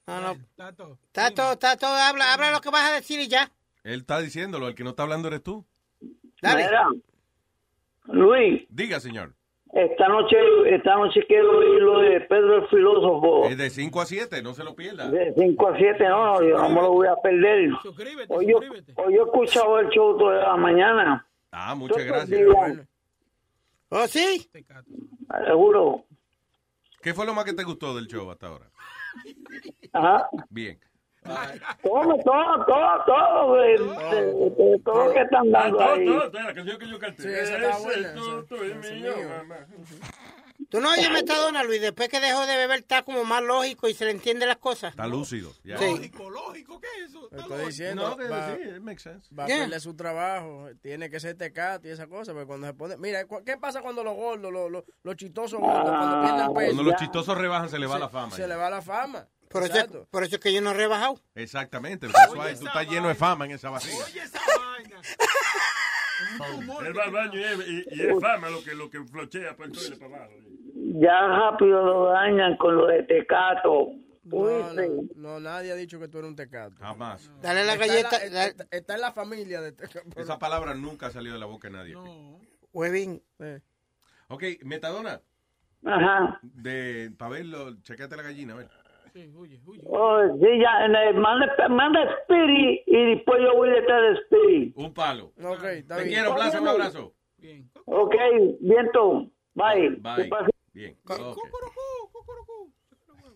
No, 0.06 0.22
no. 0.22 0.36
Tato, 0.56 1.58
Tato, 1.58 1.88
habla, 1.88 2.34
habla 2.34 2.52
lo 2.52 2.62
que 2.62 2.70
vas 2.70 2.90
a 2.92 2.94
decir 2.94 3.20
y 3.20 3.28
ya. 3.28 3.50
Él 3.88 4.02
está 4.02 4.20
diciéndolo, 4.20 4.68
el 4.68 4.76
que 4.76 4.84
no 4.84 4.90
está 4.90 5.04
hablando 5.04 5.30
eres 5.30 5.42
tú. 5.42 5.66
Mira, 6.42 6.90
Luis, 8.08 8.66
Diga, 8.68 9.00
señor. 9.00 9.34
esta 9.72 10.10
noche, 10.10 10.36
esta 10.66 10.96
noche 10.96 11.22
quiero 11.26 11.58
oír 11.58 11.82
lo 11.82 12.00
de 12.00 12.20
Pedro 12.20 12.58
el 12.58 12.68
filósofo. 12.68 13.46
Es 13.46 13.58
de 13.58 13.70
5 13.70 14.02
a 14.02 14.06
7, 14.06 14.44
no 14.44 14.54
se 14.54 14.66
lo 14.66 14.76
pierda. 14.76 15.10
De 15.10 15.34
5 15.34 15.68
a 15.70 15.78
7, 15.78 16.04
no, 16.10 16.34
no, 16.34 16.44
yo 16.44 16.58
no 16.58 16.70
me 16.70 16.82
lo 16.82 16.92
voy 16.92 17.08
a 17.08 17.16
perder. 17.16 17.70
Hoy 18.28 18.52
yo, 18.52 18.58
hoy 18.58 19.16
yo 19.16 19.22
he 19.22 19.26
escuchado 19.26 19.80
el 19.80 19.88
show 19.88 20.18
toda 20.18 20.36
la 20.48 20.58
mañana. 20.58 21.26
Ah, 21.52 21.74
muchas 21.74 22.04
gracias. 22.04 22.42
¿Oh, 23.88 24.08
sí? 24.08 24.50
Seguro. 25.46 26.04
¿Qué 27.02 27.14
fue 27.14 27.26
lo 27.26 27.34
más 27.34 27.46
que 27.46 27.54
te 27.54 27.64
gustó 27.64 27.96
del 27.96 28.08
show 28.08 28.30
hasta 28.30 28.48
ahora? 28.48 28.70
Ajá. 29.94 30.30
Bien. 30.50 30.78
Todo, 31.84 32.18
todo, 32.24 32.66
todo, 32.66 33.04
todo, 33.06 33.64
eh, 33.64 33.76
eh, 33.76 34.56
eh, 34.60 34.82
todo 34.84 35.06
lo 35.08 35.14
que 35.14 35.22
están 35.22 35.52
dando 35.52 35.80
ahí. 35.82 36.06
la 36.06 36.54
canción 36.54 36.78
que 36.80 36.90
yo 36.90 37.00
canté. 37.00 37.24
Sí, 37.24 37.30
esa 37.30 37.56
estaba 37.58 37.80
buena, 37.80 38.08
esa. 38.10 38.16
tuto 38.20 38.64
es 38.64 38.92
mío, 38.92 39.14
mamá. 39.38 39.68
Tú 40.70 40.82
no 40.82 40.90
oyes 40.90 41.10
Metadona, 41.12 41.64
Luis. 41.64 41.80
Después 41.80 42.10
que 42.10 42.20
dejó 42.20 42.46
de 42.46 42.58
beber 42.58 42.80
está 42.80 43.04
como 43.04 43.24
más 43.24 43.42
lógico 43.42 43.88
y 43.88 43.94
se 43.94 44.04
le 44.04 44.12
entiende 44.12 44.46
las 44.46 44.58
cosas. 44.58 44.90
Está 44.92 45.08
lúcido. 45.08 45.54
ya. 45.64 45.78
Sí. 45.78 45.86
Lógico, 45.86 46.30
lógico, 46.30 46.82
¿qué 46.82 46.88
es 47.04 47.10
eso? 47.12 47.30
Estoy 47.32 47.66
diciendo, 47.68 48.18
No, 48.20 48.30
va, 48.30 48.56
sí, 48.56 48.62
it 48.64 48.82
makes 48.82 49.02
sense. 49.04 49.34
va 49.34 49.46
a 49.46 49.48
Yeah. 49.48 49.60
perder 49.60 49.80
su 49.80 49.96
trabajo, 49.96 50.68
tiene 50.82 51.10
que 51.10 51.22
ser 51.22 51.38
tecato 51.38 51.88
y 51.88 51.92
esa 51.92 52.08
cosa, 52.08 52.34
porque 52.34 52.48
cuando 52.48 52.68
se 52.68 52.74
pone, 52.74 52.98
mira, 52.98 53.26
¿qué 53.46 53.56
pasa 53.58 53.82
cuando 53.82 54.04
los 54.04 54.16
gordos, 54.16 54.52
los, 54.52 54.70
los, 54.70 54.84
los 55.04 55.16
chistosos 55.16 55.60
gordos, 55.60 55.84
cuando 55.90 56.22
pierden 56.22 56.54
peso? 56.54 56.66
Cuando 56.76 56.84
los 56.84 56.96
chistosos 56.96 57.38
rebajan, 57.38 57.70
se 57.70 57.80
le 57.80 57.86
va 57.88 57.94
se, 57.94 58.00
la 58.02 58.10
fama. 58.10 58.32
Se 58.36 58.48
le 58.48 58.56
va 58.56 58.70
la 58.70 58.82
fama. 58.82 59.28
Por 59.50 59.64
eso, 59.64 59.74
Exacto. 59.74 60.08
por 60.12 60.24
eso 60.24 60.36
es 60.36 60.42
que 60.42 60.54
yo 60.54 60.62
no 60.62 60.72
he 60.72 60.74
rebajado. 60.74 61.20
Exactamente. 61.36 62.08
Tú 62.08 62.14
estás 62.44 62.88
lleno 62.90 63.08
de 63.08 63.16
fama 63.16 63.46
en 63.46 63.52
esa 63.52 63.70
barriga. 63.70 63.96
Él 66.86 66.98
va 66.98 67.04
al 67.04 67.12
baño 67.12 67.40
y, 67.40 67.44
y- 67.44 67.86
y 67.92 68.02
es 68.02 68.20
fama 68.20 68.50
lo 68.50 68.64
que, 68.64 68.74
lo 68.76 68.90
que 68.90 69.04
flochea 69.04 69.56
para 69.56 69.70
el 69.70 69.76
toile 69.76 69.96
para 69.98 70.16
abajo. 70.18 70.34
Ya 70.76 71.28
rápido 71.28 71.84
lo 71.86 72.06
dañan 72.12 72.58
con 72.58 72.76
lo 72.76 72.88
de 72.88 73.04
tecato. 73.04 73.92
No, 74.24 74.36
Uy, 74.38 74.64
no, 74.76 75.04
no, 75.16 75.40
nadie 75.40 75.72
ha 75.72 75.76
dicho 75.76 76.00
que 76.00 76.08
tú 76.08 76.18
eres 76.20 76.30
un 76.30 76.36
tecato. 76.36 76.76
Jamás. 76.80 77.32
Dale 77.42 77.64
la 77.64 77.74
Está 77.74 77.86
en 77.86 77.92
galleta. 77.92 78.18
está, 78.18 78.30
dale- 78.36 78.50
está- 78.50 78.68
está 78.72 78.96
en 78.96 79.02
la 79.02 79.12
familia 79.14 79.62
de 79.62 79.72
tecato. 79.72 80.20
Esa 80.20 80.38
palabra 80.38 80.74
nunca 80.76 81.08
ha 81.08 81.12
salido 81.12 81.34
de 81.36 81.40
la 81.40 81.46
boca 81.46 81.70
de 81.70 81.74
nadie. 81.78 81.96
Huevín. 82.74 83.24
Eh. 83.40 83.62
Ok, 84.28 84.44
Metadona. 84.64 85.22
Ajá. 85.86 86.40
De, 86.42 87.12
para 87.18 87.32
verlo, 87.32 87.80
chequeate 87.82 88.16
la 88.18 88.24
gallina, 88.24 88.54
a 88.54 88.58
ver. 88.58 88.70
Oh, 89.86 90.22
sí, 90.40 90.48
ya, 90.62 90.86
eh, 90.86 91.14
manda, 91.14 91.48
manda 91.70 92.04
Spirit 92.22 92.82
y 92.86 93.16
después 93.16 93.40
yo 93.42 93.56
voy 93.56 93.70
detrás 93.70 94.02
de 94.02 94.22
Spirit. 94.22 94.74
Un 94.76 94.94
palo. 94.94 95.34
Ok, 95.44 95.64
está 95.64 95.98
Te 95.98 96.04
bien. 96.04 96.16
quiero, 96.16 96.36
Plaza, 96.36 96.62
un 96.62 96.68
abrazo. 96.68 97.14
Ok, 97.86 98.16
viento. 98.60 99.30
Bye. 99.54 99.90
Bye. 100.00 100.30
Bien. 100.74 100.98
ok. 101.08 101.38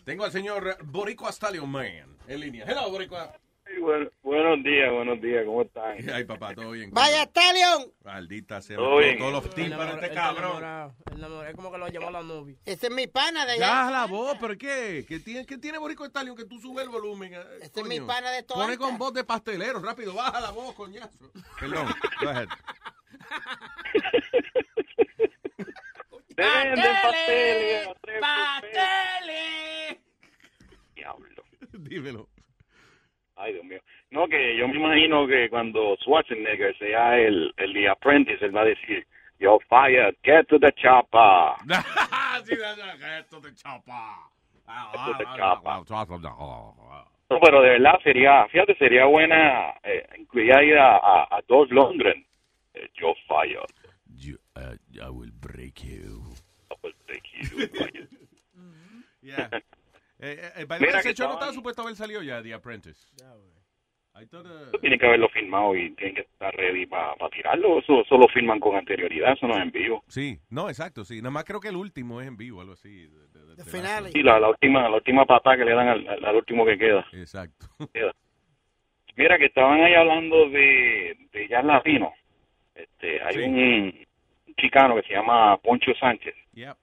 Tengo 0.03 0.25
al 0.25 0.31
señor 0.31 0.77
Boricua 0.83 1.31
Stallion 1.31 1.69
Man 1.69 2.17
en 2.27 2.39
línea. 2.39 2.65
Hello, 2.67 2.89
Boricua. 2.89 3.33
Bueno- 3.79 4.09
buenos 4.23 4.63
días, 4.63 4.91
buenos 4.91 5.21
días, 5.21 5.45
¿cómo 5.45 5.61
están? 5.61 5.95
Ay, 6.13 6.23
papá, 6.25 6.53
todo 6.53 6.71
bien. 6.71 6.91
Vaya, 6.91 7.23
Stallion. 7.23 7.91
Maldita 8.03 8.61
sea. 8.61 8.77
Todo 8.77 8.97
bien. 8.97 9.17
Todos 9.17 9.31
los 9.33 9.49
tímpanos 9.55 9.95
de 9.99 10.01
este 10.07 10.15
cabrón. 10.15 10.63
Es 11.47 11.55
como 11.55 11.71
que 11.71 11.77
lo 11.77 11.87
llamó 11.87 12.11
la 12.11 12.21
novia. 12.23 12.55
Ese 12.65 12.87
es 12.87 12.93
mi 12.93 13.07
pana 13.07 13.45
de 13.45 13.57
Ya 13.59 13.83
allá. 13.83 13.91
la 13.91 14.05
voz, 14.05 14.37
¿pero 14.39 14.57
qué? 14.57 15.05
¿Qué 15.07 15.19
tiene, 15.19 15.45
qué 15.45 15.57
tiene 15.57 15.77
Borico 15.77 16.05
Stallion 16.05 16.35
que 16.35 16.45
tú 16.45 16.59
subes 16.59 16.83
el 16.85 16.89
volumen? 16.91 17.33
Este 17.61 17.81
es 17.81 17.87
mi 17.87 17.99
pana 17.99 18.31
de 18.31 18.43
toda 18.43 18.65
Pone 18.65 18.77
con 18.77 18.97
voz 18.97 19.13
de 19.13 19.23
pastelero, 19.23 19.79
rápido, 19.79 20.13
baja 20.13 20.39
la 20.41 20.51
voz, 20.51 20.73
coñazo. 20.75 21.31
Perdón, 21.59 21.87
go 22.21 22.29
ahead. 22.29 22.47
Venden 26.35 26.83
pasteles, 27.03 27.87
¡Pasteles! 28.19 29.97
Diablo. 30.95 31.43
Dímelo. 31.73 32.29
Ay, 33.41 33.53
Dios 33.53 33.65
mío. 33.65 33.79
No, 34.11 34.27
que 34.27 34.55
yo 34.55 34.67
me 34.67 34.75
imagino 34.75 35.25
que 35.25 35.49
cuando 35.49 35.95
Schwarzenegger 35.97 36.77
sea 36.77 37.17
el, 37.17 37.51
el 37.57 37.73
The 37.73 37.89
Apprentice, 37.89 38.45
él 38.45 38.55
va 38.55 38.61
a 38.61 38.65
decir, 38.65 39.05
Yo 39.39 39.57
fired, 39.67 40.15
get 40.23 40.47
to 40.49 40.59
the 40.59 40.71
chopper. 40.73 41.55
sí. 42.45 42.55
Get 42.55 43.29
to 43.31 43.39
the 43.39 43.51
chopper. 43.51 43.97
No, 47.31 47.39
pero 47.39 47.61
de 47.61 47.69
verdad 47.69 47.99
sería, 48.03 48.47
fíjate, 48.49 48.75
sería 48.75 49.05
buena 49.05 49.73
eh, 49.83 50.05
incluir 50.19 50.53
ahí 50.53 50.73
a, 50.73 50.97
a, 50.97 51.23
a 51.31 51.41
Dolph 51.47 51.71
Lundgren. 51.71 52.23
Eh, 52.75 52.89
Yo 52.93 53.15
fired. 53.27 53.65
uh, 54.55 54.75
I 55.03 55.09
will 55.09 55.31
break 55.39 55.83
you. 55.83 56.21
I 56.69 56.75
will 56.83 56.93
break 57.07 57.23
you. 57.33 57.67
Yeah. 59.23 59.49
Eh, 60.21 60.51
eh, 60.55 60.65
Mira 60.79 60.99
ese 60.99 61.09
que 61.09 61.13
show 61.15 61.27
no 61.27 61.33
estaba 61.33 61.51
supuesto 61.51 61.81
haber 61.81 61.95
salido 61.95 62.21
ya, 62.21 62.41
The 62.43 62.53
Apprentice. 62.53 63.07
I 64.13 64.25
thought, 64.27 64.45
uh, 64.45 64.77
Tienen 64.79 64.99
que 64.99 65.05
haberlo 65.07 65.29
filmado 65.29 65.73
y 65.75 65.89
tienen 65.95 66.15
que 66.15 66.21
estar 66.21 66.53
ready 66.55 66.85
para 66.85 67.15
tirarlo. 67.31 67.79
Eso, 67.79 68.01
eso 68.01 68.17
lo 68.17 68.27
filman 68.27 68.59
con 68.59 68.75
anterioridad, 68.75 69.33
eso 69.33 69.47
no 69.47 69.55
es 69.55 69.63
en 69.63 69.71
vivo. 69.71 70.03
Sí, 70.09 70.37
no, 70.49 70.67
exacto, 70.69 71.05
sí. 71.05 71.17
Nada 71.21 71.31
más 71.31 71.45
creo 71.45 71.59
que 71.61 71.69
el 71.69 71.77
último 71.77 72.19
es 72.21 72.27
en 72.27 72.35
vivo, 72.37 72.59
algo 72.61 72.73
así. 72.73 73.07
de- 73.07 73.27
de- 73.29 73.45
de- 73.45 73.55
de- 73.55 74.11
Sí, 74.11 74.21
la, 74.21 74.39
la 74.39 74.49
última, 74.49 74.89
la 74.89 74.95
última 74.97 75.25
patada 75.25 75.57
que 75.57 75.65
le 75.65 75.73
dan 75.73 75.87
al, 75.87 76.07
al- 76.07 76.25
al 76.25 76.35
último 76.35 76.65
que 76.65 76.77
queda. 76.77 77.05
Exacto. 77.13 77.67
Queda. 77.93 78.13
Mira 79.15 79.37
que 79.37 79.45
estaban 79.45 79.81
ahí 79.81 79.93
hablando 79.93 80.49
de, 80.49 81.17
de 81.31 81.47
jazz 81.47 81.63
latino. 81.65 82.13
Este, 82.75 83.21
hay 83.23 83.33
Sí. 83.35 83.41
un 83.43 84.05
chicano 84.57 84.95
que 84.95 85.03
se 85.03 85.13
llama 85.13 85.57
Poncho 85.57 85.93
Sánchez. 85.99 86.35
Yep. 86.53 86.75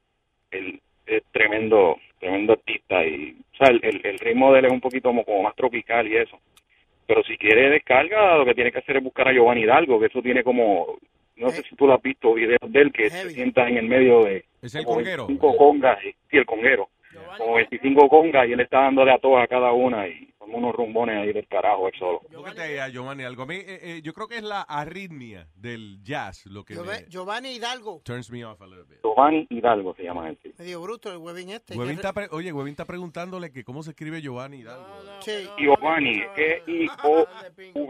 Él 0.50 0.81
es 1.08 1.22
tremendo, 1.32 1.96
tremendo 2.20 2.52
artista 2.54 3.04
y, 3.04 3.36
o 3.54 3.56
sea, 3.56 3.68
el, 3.68 3.80
el- 3.82 4.00
el 4.04 4.18
ritmo 4.18 4.52
de 4.52 4.60
él 4.60 4.64
es 4.66 4.72
un 4.72 4.80
poquito 4.80 5.08
como, 5.08 5.24
como 5.24 5.42
más 5.42 5.54
tropical 5.56 6.06
y 6.06 6.16
eso. 6.16 6.38
Pero 7.06 7.22
si 7.24 7.36
quiere 7.38 7.70
descarga, 7.70 8.36
lo 8.36 8.44
que 8.44 8.54
tiene 8.54 8.70
que 8.70 8.78
hacer 8.78 8.98
es 8.98 9.02
buscar 9.02 9.28
a 9.28 9.32
Giovanni 9.32 9.62
Hidalgo, 9.62 9.98
que 9.98 10.06
eso 10.06 10.20
tiene 10.20 10.44
como, 10.44 10.98
no 11.36 11.52
sé 11.52 11.62
si 11.62 11.74
tú 11.74 11.86
lo 11.86 11.94
has 11.94 12.02
visto, 12.02 12.34
videos 12.34 12.60
de 12.70 12.80
él 12.80 12.92
que 12.92 13.08
se 13.08 13.30
sienta 13.30 13.66
en 13.68 13.78
el 13.78 13.86
medio 13.88 14.24
de 14.24 14.44
Es 14.62 14.74
el 14.74 14.84
conguero. 14.84 15.26
25 15.26 15.56
congas, 15.56 16.04
y- 16.04 16.10
sí, 16.30 16.36
el 16.36 16.44
conguero, 16.46 16.88
como 17.38 17.55
25 17.55 18.08
congas 18.08 18.48
y 18.48 18.52
él 18.52 18.60
está 18.60 18.80
dándole 18.82 19.12
a 19.12 19.18
todas 19.18 19.44
a 19.44 19.47
cada 19.47 19.72
una 19.72 20.06
y 20.08 20.32
son 20.38 20.55
unos 20.55 20.74
rumbones 20.74 21.16
ahí 21.18 21.32
del 21.32 21.47
carajo 21.48 21.88
él 21.88 21.94
solo. 21.98 22.20
Búscate 22.30 22.80
a 22.80 22.88
Giovanni 22.88 23.24
algo. 23.24 23.42
A 23.42 23.47
mí, 23.47 23.56
eh, 23.56 23.80
eh, 23.82 24.00
yo 24.02 24.12
creo 24.12 24.28
que 24.28 24.36
es 24.36 24.42
la 24.42 24.62
arritmia 24.62 25.47
del 25.55 26.02
jazz 26.02 26.47
lo 26.47 26.64
que 26.64 26.74
me 26.74 27.06
Giovanni 27.08 27.50
Hidalgo. 27.56 28.00
turns 28.05 28.30
me 28.30 28.44
off 28.44 28.60
a 28.62 28.66
little 28.66 28.84
bit. 28.84 28.98
Giovanni 29.02 29.47
Hidalgo 29.50 29.94
se 29.94 30.02
llama 30.05 30.28
él. 30.30 30.38
sí. 30.42 30.52
Medio 30.58 30.80
bruto 30.80 31.10
el 31.12 31.18
huevín 31.18 31.50
este. 31.50 31.74
Huevín 31.76 31.94
que- 31.97 32.00
está 32.00 32.12
pre- 32.12 32.28
oye, 32.30 32.52
Huevín 32.52 32.72
está 32.72 32.84
preguntándole 32.84 33.50
que 33.52 33.62
cómo 33.64 33.82
se 33.82 33.90
escribe 33.90 34.20
Giovanni 34.22 34.58
Hidalgo. 34.58 34.86
Sí. 35.20 35.48
Giovanni, 35.58 36.22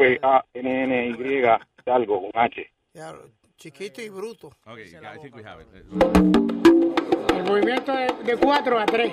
E-I-O-V-A-N-N-Y, 0.09 1.43
Hidalgo, 1.87 2.21
con 2.23 2.31
H. 2.35 2.71
Ya, 2.95 3.15
chiquito 3.57 4.01
y 4.03 4.09
bruto. 4.09 4.49
Ok, 4.67 4.79
I 4.79 5.19
think 5.21 5.35
we 5.37 5.43
have 5.45 5.63
it. 5.63 5.69
Movimiento 7.49 7.93
de, 8.27 8.37
4 8.37 8.79
a 8.79 8.85
3. 8.85 9.13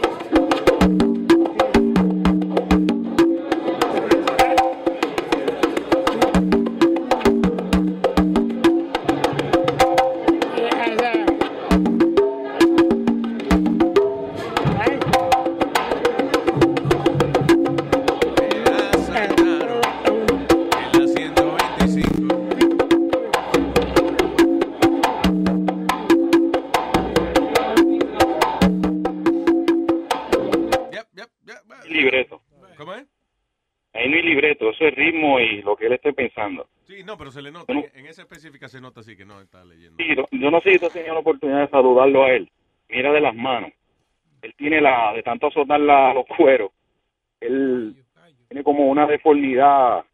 Y 35.55 35.61
lo 35.61 35.75
que 35.75 35.87
él 35.87 35.93
esté 35.93 36.13
pensando. 36.13 36.67
Sí, 36.83 37.03
no, 37.03 37.17
pero 37.17 37.31
se 37.31 37.41
le 37.41 37.51
nota. 37.51 37.71
En, 37.73 37.85
en 37.93 38.05
esa 38.05 38.21
específica 38.23 38.67
se 38.67 38.79
nota 38.81 38.99
así 39.01 39.15
que 39.17 39.25
no 39.25 39.41
está 39.41 39.63
leyendo. 39.65 39.95
Sí, 39.97 40.15
no- 40.15 40.27
yo 40.31 40.51
no 40.51 40.61
sé 40.61 40.73
si 40.73 40.79
tú 40.79 40.85
has 40.87 40.93
tenido 40.93 41.13
la 41.13 41.19
oportunidad 41.21 41.61
de 41.61 41.69
saludarlo 41.69 42.23
a 42.23 42.31
él. 42.31 42.49
Mira 42.89 43.11
de 43.11 43.21
las 43.21 43.35
manos. 43.35 43.71
Él 44.41 44.53
tiene 44.57 44.79
la, 44.81 45.11
de 45.13 45.23
tanto 45.23 45.47
azotar 45.47 45.79
la, 45.79 46.13
los 46.13 46.25
cueros, 46.37 46.71
él 47.39 47.95
tiene 48.47 48.63
como 48.63 48.85
una 48.87 49.07
deformidad 49.07 50.05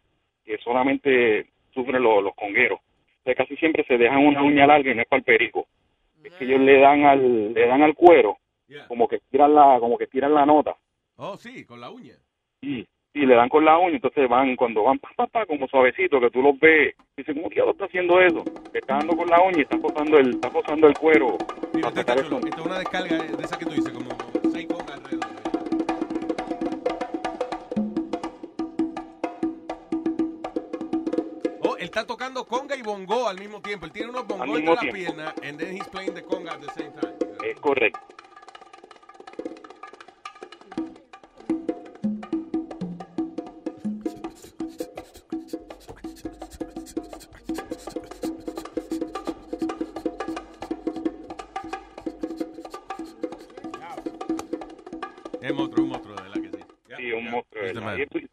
que 0.46 0.58
solamente 0.60 1.48
sufren 1.74 2.02
los, 2.02 2.24
los 2.24 2.34
congueros. 2.36 2.80
O 2.80 3.24
sea, 3.24 3.36
casi 3.36 3.56
siempre 3.58 3.84
se 3.86 3.98
dejan 3.98 4.26
una 4.26 4.42
uña 4.42 4.66
larga 4.66 4.92
y 4.92 4.96
no 4.96 5.02
es 5.02 5.08
para 5.08 5.20
el 5.20 5.24
perico. 5.26 5.68
Es 6.24 6.34
que 6.36 6.46
ellos 6.46 6.62
le 6.62 6.80
dan 6.80 7.04
al, 7.04 7.54
le 7.54 7.68
dan 7.68 7.82
al 7.82 7.94
cuero, 7.96 8.38
como 8.88 9.08
que 9.08 9.20
tiran 9.30 9.54
la, 9.54 9.78
como 9.80 9.98
que 9.98 10.08
tiran 10.08 10.34
la 10.34 10.46
nota. 10.46 10.76
Oh, 11.18 11.36
sí, 11.38 11.66
con 11.66 11.82
la 11.82 11.90
uña. 11.92 12.16
Y, 12.62 12.88
y 13.14 13.26
le 13.26 13.36
dan 13.36 13.50
con 13.50 13.66
la 13.66 13.78
uña, 13.78 13.96
entonces 13.96 14.28
van, 14.30 14.56
cuando 14.56 14.84
van 14.84 14.98
pa, 15.00 15.10
pa, 15.16 15.28
pa, 15.28 15.46
como 15.46 15.68
suavecito, 15.68 16.20
que 16.20 16.30
tú 16.30 16.42
los 16.42 16.58
ves, 16.60 16.96
dicen, 17.18 17.36
¿cómo 17.36 17.50
diablos 17.50 17.76
está 17.76 17.86
haciendo 17.86 18.22
eso? 18.22 18.44
Le 18.72 18.80
está 18.80 18.98
dando 18.98 19.18
con 19.18 19.28
la 19.28 19.42
uña 19.42 19.58
y 19.58 19.62
está 19.62 19.78
posando 19.78 20.18
el, 20.18 20.30
está 20.30 20.50
posando 20.50 20.88
el 20.88 20.98
cuero. 20.98 21.38
para 21.74 21.94
sacar 21.94 22.18
el 22.20 22.26
Esto 22.26 22.48
es 22.48 22.66
una 22.66 22.80
descarga 22.80 23.18
de 23.18 23.44
esa 23.44 23.58
que 23.58 23.66
tú 23.66 23.72
dices, 23.72 23.92
como 23.92 24.10
seis 24.54 24.68
congas 24.68 24.92
alrededor. 24.92 25.28
Oh, 31.64 31.76
él 31.76 31.84
está 31.84 32.08
tocando 32.08 32.46
conga 32.46 32.78
y 32.78 32.82
bongo 32.82 33.28
al 33.28 33.38
mismo 33.38 33.62
tiempo. 33.62 33.88
Él 33.88 33.92
tiene 33.92 34.10
unos 34.12 34.26
bongos 34.26 34.62
las 34.62 34.80
tiempo. 34.80 34.98
piernas 34.98 35.34
and 35.44 35.60
then 35.60 35.76
he's 35.76 35.88
playing 35.90 36.14
the 36.14 36.24
conga 36.24 36.54
at 36.54 36.62
the 36.62 36.72
same 36.82 36.92
time. 36.94 37.14
Es 37.46 37.60
correcto. 37.60 38.00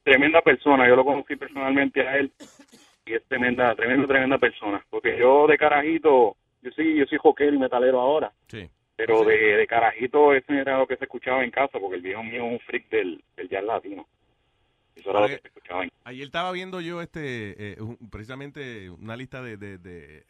Tremenda 0.08 0.40
persona. 0.42 0.88
Yo 0.88 0.96
lo 0.96 1.04
conocí 1.04 1.36
personalmente 1.36 2.06
a 2.06 2.16
él 2.18 2.32
y 3.06 3.14
es 3.14 3.24
tremenda, 3.26 3.74
tremenda, 3.74 4.06
tremenda 4.06 4.38
persona. 4.38 4.84
Porque 4.90 5.18
yo 5.18 5.46
de 5.46 5.58
carajito, 5.58 6.36
yo 6.62 6.70
sí, 6.72 6.94
yo 6.96 7.04
soy 7.06 7.18
joquero 7.18 7.54
y 7.54 7.58
metalero 7.58 8.00
ahora. 8.00 8.32
Sí. 8.48 8.68
Pero 8.96 9.22
de, 9.24 9.36
de 9.36 9.66
carajito 9.66 10.34
eso 10.34 10.52
era 10.52 10.78
lo 10.78 10.86
que 10.86 10.96
se 10.96 11.04
escuchaba 11.04 11.44
en 11.44 11.50
casa 11.50 11.78
porque 11.78 11.96
el 11.96 12.02
viejo 12.02 12.22
mío 12.24 12.44
es 12.46 12.52
un 12.52 12.60
freak 12.60 12.88
del, 12.90 13.22
del 13.36 13.48
jazz 13.48 13.64
latino. 13.64 14.06
Eso 14.96 15.10
era 15.10 15.20
lo 15.20 15.28
que 15.28 15.38
se 15.38 15.46
escuchaba 15.48 15.84
en 15.84 15.90
Ayer 16.04 16.24
estaba 16.24 16.50
viendo 16.50 16.80
yo 16.80 17.00
este 17.00 17.72
eh, 17.74 17.80
un- 17.80 17.96
precisamente 18.10 18.90
una 18.90 19.16
lista 19.16 19.40
de, 19.42 19.56
de, 19.56 19.78
de 19.78 20.24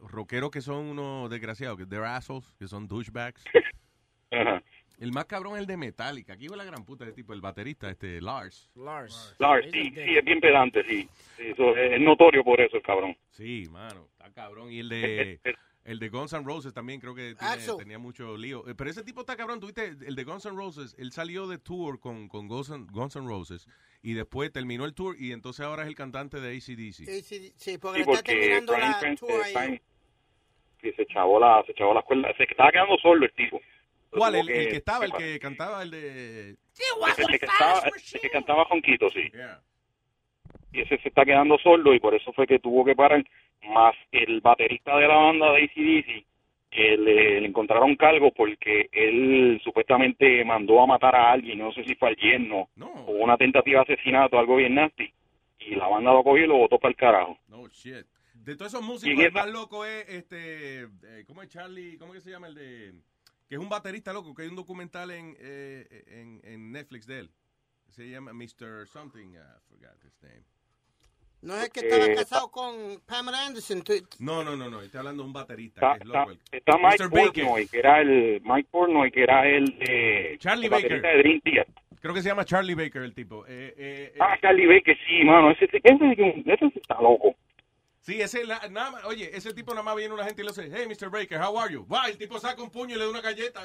uh, 0.00 0.06
rockeros 0.08 0.50
que 0.50 0.62
son 0.62 0.86
unos 0.86 1.28
desgraciados, 1.28 1.76
que 1.76 1.84
they're 1.84 2.06
assholes, 2.06 2.54
que 2.58 2.66
son 2.66 2.86
douchebags. 2.88 3.44
Ajá. 4.30 4.62
El 4.98 5.12
más 5.12 5.26
cabrón 5.26 5.54
es 5.54 5.60
el 5.60 5.66
de 5.66 5.76
Metallica. 5.76 6.32
Aquí 6.32 6.48
va 6.48 6.56
la 6.56 6.64
gran 6.64 6.84
puta 6.84 7.04
de 7.04 7.12
tipo, 7.12 7.32
el 7.34 7.40
baterista, 7.42 7.90
este 7.90 8.20
Lars. 8.20 8.70
Lars. 8.74 9.34
Lars, 9.38 9.66
sí, 9.70 9.90
sí, 9.94 10.16
es 10.16 10.24
bien 10.24 10.40
pedante, 10.40 10.82
sí. 10.84 11.08
Sí, 11.36 11.42
eso 11.48 11.76
es, 11.76 12.00
notorio 12.00 12.42
por 12.42 12.60
eso 12.60 12.76
el 12.78 12.82
cabrón. 12.82 13.14
Sí, 13.30 13.66
mano, 13.70 14.08
está 14.12 14.32
cabrón. 14.32 14.72
Y 14.72 14.78
el 14.80 14.88
de 14.88 15.40
el 15.84 15.98
de 16.00 16.08
Guns 16.08 16.32
N' 16.32 16.44
Roses 16.44 16.72
también 16.74 16.98
creo 16.98 17.14
que 17.14 17.34
tiene- 17.36 17.76
tenía 17.78 17.98
mucho 17.98 18.36
lío. 18.36 18.66
Eh, 18.68 18.74
Pero 18.74 18.90
ese 18.90 19.04
tipo 19.04 19.20
está 19.20 19.36
cabrón. 19.36 19.60
Tuviste 19.60 19.84
el 20.04 20.16
de 20.16 20.24
Guns 20.24 20.46
N' 20.46 20.56
Roses, 20.56 20.96
él 20.98 21.12
salió 21.12 21.46
de 21.46 21.58
tour 21.58 22.00
con, 22.00 22.26
con 22.28 22.48
Guns, 22.48 22.70
N', 22.70 22.86
Guns 22.90 23.16
N' 23.16 23.28
Roses 23.28 23.68
y 24.02 24.14
después 24.14 24.50
terminó 24.50 24.84
el 24.86 24.94
tour 24.94 25.14
y 25.18 25.32
entonces 25.32 25.64
ahora 25.64 25.82
es 25.82 25.88
el 25.88 25.94
cantante 25.94 26.40
de 26.40 26.56
ACDC. 26.56 27.04
Sí, 27.04 27.22
sí, 27.22 27.52
sí, 27.54 27.78
porque 27.78 28.00
Sí, 28.02 28.04
le 28.06 28.12
está 28.12 28.22
porque 28.24 28.32
terminando 28.32 28.72
Brian 28.72 28.90
la 28.92 29.00
Prince, 29.00 29.26
tour 29.26 29.40
eh, 29.46 29.52
ahí. 29.58 29.80
Sí, 30.80 30.92
se 30.92 31.06
chavó 31.06 31.38
la, 31.38 31.62
se 31.66 31.74
chavó 31.74 31.92
la 31.94 32.02
cuerda. 32.02 32.32
Se 32.36 32.44
estaba 32.44 32.72
quedando 32.72 32.96
solo 32.98 33.24
el 33.26 33.32
tipo. 33.34 33.60
¿Cuál? 34.10 34.36
El, 34.36 34.48
el 34.48 34.68
que 34.68 34.76
estaba, 34.76 35.04
el 35.04 35.12
que 35.12 35.38
cantaba, 35.38 35.82
el 35.82 35.90
de... 35.90 36.50
El 36.50 37.26
que 37.28 37.38
cantaba, 37.38 37.82
el 38.14 38.20
que 38.20 38.30
cantaba 38.30 38.64
Jonquito, 38.66 39.10
sí. 39.10 39.30
ese 40.72 40.98
se 40.98 41.08
está 41.08 41.24
quedando 41.24 41.58
sordo 41.58 41.94
y 41.94 42.00
por 42.00 42.14
eso 42.14 42.32
fue 42.32 42.46
que 42.46 42.58
tuvo 42.58 42.84
que 42.84 42.94
parar. 42.94 43.24
Más 43.68 43.94
el 44.12 44.40
baterista 44.42 44.96
de 44.96 45.08
la 45.08 45.16
banda 45.16 45.50
de 45.52 45.64
ACDC, 45.64 46.26
que 46.70 46.96
le, 46.98 47.40
le 47.40 47.46
encontraron 47.46 47.96
cargo 47.96 48.30
porque 48.32 48.88
él 48.92 49.60
supuestamente 49.64 50.44
mandó 50.44 50.82
a 50.82 50.86
matar 50.86 51.16
a 51.16 51.32
alguien, 51.32 51.58
no 51.58 51.72
sé 51.72 51.82
si 51.84 51.94
fue 51.94 52.10
al 52.10 52.16
yerno, 52.16 52.68
o 53.06 53.12
una 53.12 53.36
tentativa 53.36 53.82
de 53.86 53.94
asesinato, 53.94 54.38
algo 54.38 54.56
bien 54.56 54.74
nasty, 54.74 55.10
y 55.58 55.74
la 55.74 55.88
banda 55.88 56.12
lo 56.12 56.22
cogió 56.22 56.44
y 56.44 56.48
lo 56.48 56.58
botó 56.58 56.78
para 56.78 56.90
el 56.90 56.96
carajo. 56.96 57.38
No 57.48 57.66
shit. 57.68 58.06
De 58.34 58.54
todos 58.54 58.72
esos 58.72 58.84
Y 58.84 58.86
músicos, 58.86 59.24
el 59.24 59.32
más 59.32 59.50
loco 59.50 59.84
es 59.84 60.08
este. 60.08 60.82
eh, 60.82 61.24
¿Cómo 61.26 61.42
es 61.42 61.48
Charlie? 61.48 61.96
¿Cómo 61.98 62.12
que 62.12 62.20
se 62.20 62.30
llama 62.30 62.46
el 62.46 62.54
de.? 62.54 62.92
Que 63.48 63.54
es 63.54 63.60
un 63.60 63.68
baterista 63.68 64.12
loco, 64.12 64.34
que 64.34 64.42
hay 64.42 64.48
un 64.48 64.56
documental 64.56 65.10
en, 65.10 65.36
eh, 65.38 66.04
en, 66.08 66.40
en 66.44 66.72
Netflix 66.72 67.06
de 67.06 67.20
él. 67.20 67.30
Se 67.88 68.08
llama 68.10 68.32
Mr. 68.32 68.86
Something. 68.88 69.34
I 69.34 69.38
forgot 69.68 69.94
his 70.04 70.20
name. 70.22 70.42
No 71.42 71.54
es 71.56 71.68
que 71.70 71.80
estaba 71.80 72.06
Eh, 72.06 72.14
casado 72.16 72.50
con 72.50 73.00
Pamela 73.06 73.46
Anderson. 73.46 73.84
No, 74.18 74.42
no, 74.42 74.56
no, 74.56 74.68
no. 74.68 74.80
Estoy 74.82 74.98
hablando 74.98 75.22
de 75.22 75.26
un 75.28 75.32
baterista. 75.32 75.92
Está, 75.92 75.94
que 75.98 76.02
es 76.02 76.08
loco. 76.08 76.30
está- 76.32 76.56
está 76.56 76.78
Mike. 76.78 77.08
Portnoy, 77.08 77.68
que 77.68 77.78
era 77.78 78.00
el 78.00 78.40
Mike 78.42 78.68
Portnoy, 78.70 79.10
que 79.12 79.22
era 79.22 79.48
el 79.48 79.64
de 79.78 80.36
Charlie 80.40 80.66
el 80.66 80.70
Baker. 80.70 81.02
de 81.02 81.18
Dream 81.18 81.40
Theater. 81.42 81.74
Creo 82.00 82.14
que 82.14 82.22
se 82.22 82.28
llama 82.28 82.44
Charlie 82.44 82.74
Baker 82.74 83.02
el 83.02 83.14
tipo. 83.14 83.46
Eh, 83.46 83.74
eh, 83.76 84.12
eh, 84.14 84.18
Ah, 84.18 84.36
Charlie 84.40 84.66
Baker, 84.66 84.96
sí, 85.06 85.24
mano, 85.24 85.50
ese, 85.52 85.66
ese, 85.66 85.78
ese, 85.84 86.42
ese 86.46 86.70
sí 86.70 86.78
está 86.80 87.00
loco. 87.00 87.36
Sí, 88.06 88.22
ese, 88.22 88.44
la- 88.44 88.68
nada 88.70 88.92
más- 88.92 89.04
oye, 89.04 89.36
ese 89.36 89.52
tipo 89.52 89.72
nada 89.72 89.82
más 89.82 89.96
viene 89.96 90.14
una 90.14 90.24
gente 90.24 90.40
y 90.40 90.44
le 90.44 90.52
dice, 90.52 90.70
hey, 90.72 90.86
Mr. 90.86 91.10
Baker, 91.10 91.40
how 91.42 91.58
are 91.58 91.72
you? 91.74 91.84
Va, 91.88 92.06
el 92.06 92.16
tipo 92.16 92.38
saca 92.38 92.62
un 92.62 92.70
puño 92.70 92.94
y 92.94 92.98
le 92.98 93.04
da 93.04 93.10
una 93.10 93.20
galleta. 93.20 93.60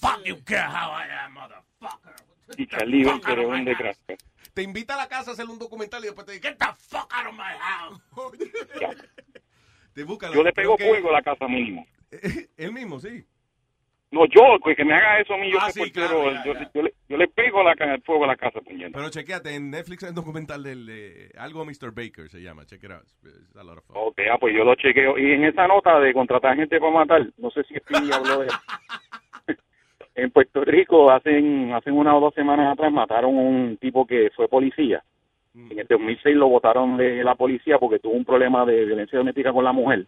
Fuck 0.00 0.24
you 0.24 0.42
care 0.44 0.66
how 0.66 0.90
I 0.98 1.10
am, 1.10 1.34
motherfucker. 1.34 2.14
Y 2.56 2.62
es 2.62 3.46
un 3.46 3.64
desgraciado. 3.66 4.18
Te 4.54 4.62
invita 4.62 4.94
a 4.94 4.96
la 4.96 5.08
casa 5.08 5.32
a 5.32 5.34
hacer 5.34 5.44
un 5.44 5.58
documental 5.58 6.02
y 6.02 6.06
después 6.06 6.24
te 6.26 6.32
dice, 6.32 6.48
get 6.48 6.56
the 6.56 6.64
fuck 6.88 7.06
out 7.12 7.26
of 7.26 7.34
my 7.34 7.52
house. 7.60 8.00
te 9.92 10.04
busca 10.04 10.32
Yo 10.32 10.42
le 10.42 10.52
pego 10.54 10.78
fuego 10.78 11.10
a 11.10 11.12
la 11.12 11.22
casa 11.22 11.46
mínimo. 11.46 11.86
Él 12.56 12.72
mismo, 12.72 12.98
sí. 12.98 13.26
No, 14.14 14.26
yo, 14.26 14.42
pues, 14.62 14.76
que 14.76 14.84
me 14.84 14.94
haga 14.94 15.18
eso 15.18 15.34
a 15.34 15.38
mí, 15.38 15.50
yo 15.50 15.58
Ah, 15.60 15.70
soy 15.72 15.86
sí, 15.86 15.90
portero, 15.90 16.22
claro, 16.22 16.32
ya, 16.32 16.44
yo, 16.44 16.52
ya. 16.54 16.70
yo 16.72 16.82
le, 16.82 16.94
yo 17.08 17.16
le 17.16 17.26
pego 17.26 17.64
la, 17.64 17.72
el 17.72 18.00
fuego 18.02 18.22
a 18.22 18.28
la 18.28 18.36
casa, 18.36 18.60
puñeta. 18.60 18.96
Pero 18.96 19.10
chequeate, 19.10 19.56
en 19.56 19.70
Netflix 19.72 20.04
hay 20.04 20.10
un 20.10 20.14
documental 20.14 20.62
del 20.62 20.88
eh, 20.88 21.30
algo 21.36 21.64
Mr. 21.64 21.90
Baker 21.92 22.28
se 22.28 22.40
llama. 22.40 22.64
Check 22.64 22.84
it 22.84 22.92
out. 22.92 23.02
It's 23.24 23.56
a 23.56 23.64
lot 23.64 23.78
of 23.78 23.84
fun. 23.84 23.96
Ok, 23.98 24.20
ah, 24.30 24.36
pues 24.38 24.54
yo 24.54 24.62
lo 24.64 24.76
chequeo. 24.76 25.18
Y 25.18 25.32
en 25.32 25.44
esa 25.46 25.66
nota 25.66 25.98
de 25.98 26.12
contratar 26.12 26.54
gente 26.54 26.78
para 26.78 26.92
matar, 26.92 27.26
no 27.38 27.50
sé 27.50 27.64
si 27.64 27.74
Speedy 27.74 28.12
habló 28.12 28.38
de 28.42 28.46
En 30.14 30.30
Puerto 30.30 30.64
Rico, 30.64 31.10
hacen, 31.10 31.72
hacen 31.72 31.94
una 31.94 32.14
o 32.16 32.20
dos 32.20 32.34
semanas 32.34 32.72
atrás, 32.72 32.92
mataron 32.92 33.36
a 33.36 33.40
un 33.40 33.76
tipo 33.78 34.06
que 34.06 34.30
fue 34.36 34.46
policía. 34.46 35.02
En 35.56 35.76
el 35.76 35.86
2006 35.88 36.36
lo 36.36 36.46
votaron 36.48 36.96
de 36.96 37.24
la 37.24 37.34
policía 37.34 37.78
porque 37.78 37.98
tuvo 37.98 38.12
un 38.14 38.24
problema 38.24 38.64
de 38.64 38.84
violencia 38.84 39.18
doméstica 39.18 39.52
con 39.52 39.64
la 39.64 39.72
mujer. 39.72 40.06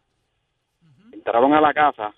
Entraron 1.12 1.54
a 1.54 1.60
la 1.60 1.74
casa 1.74 2.14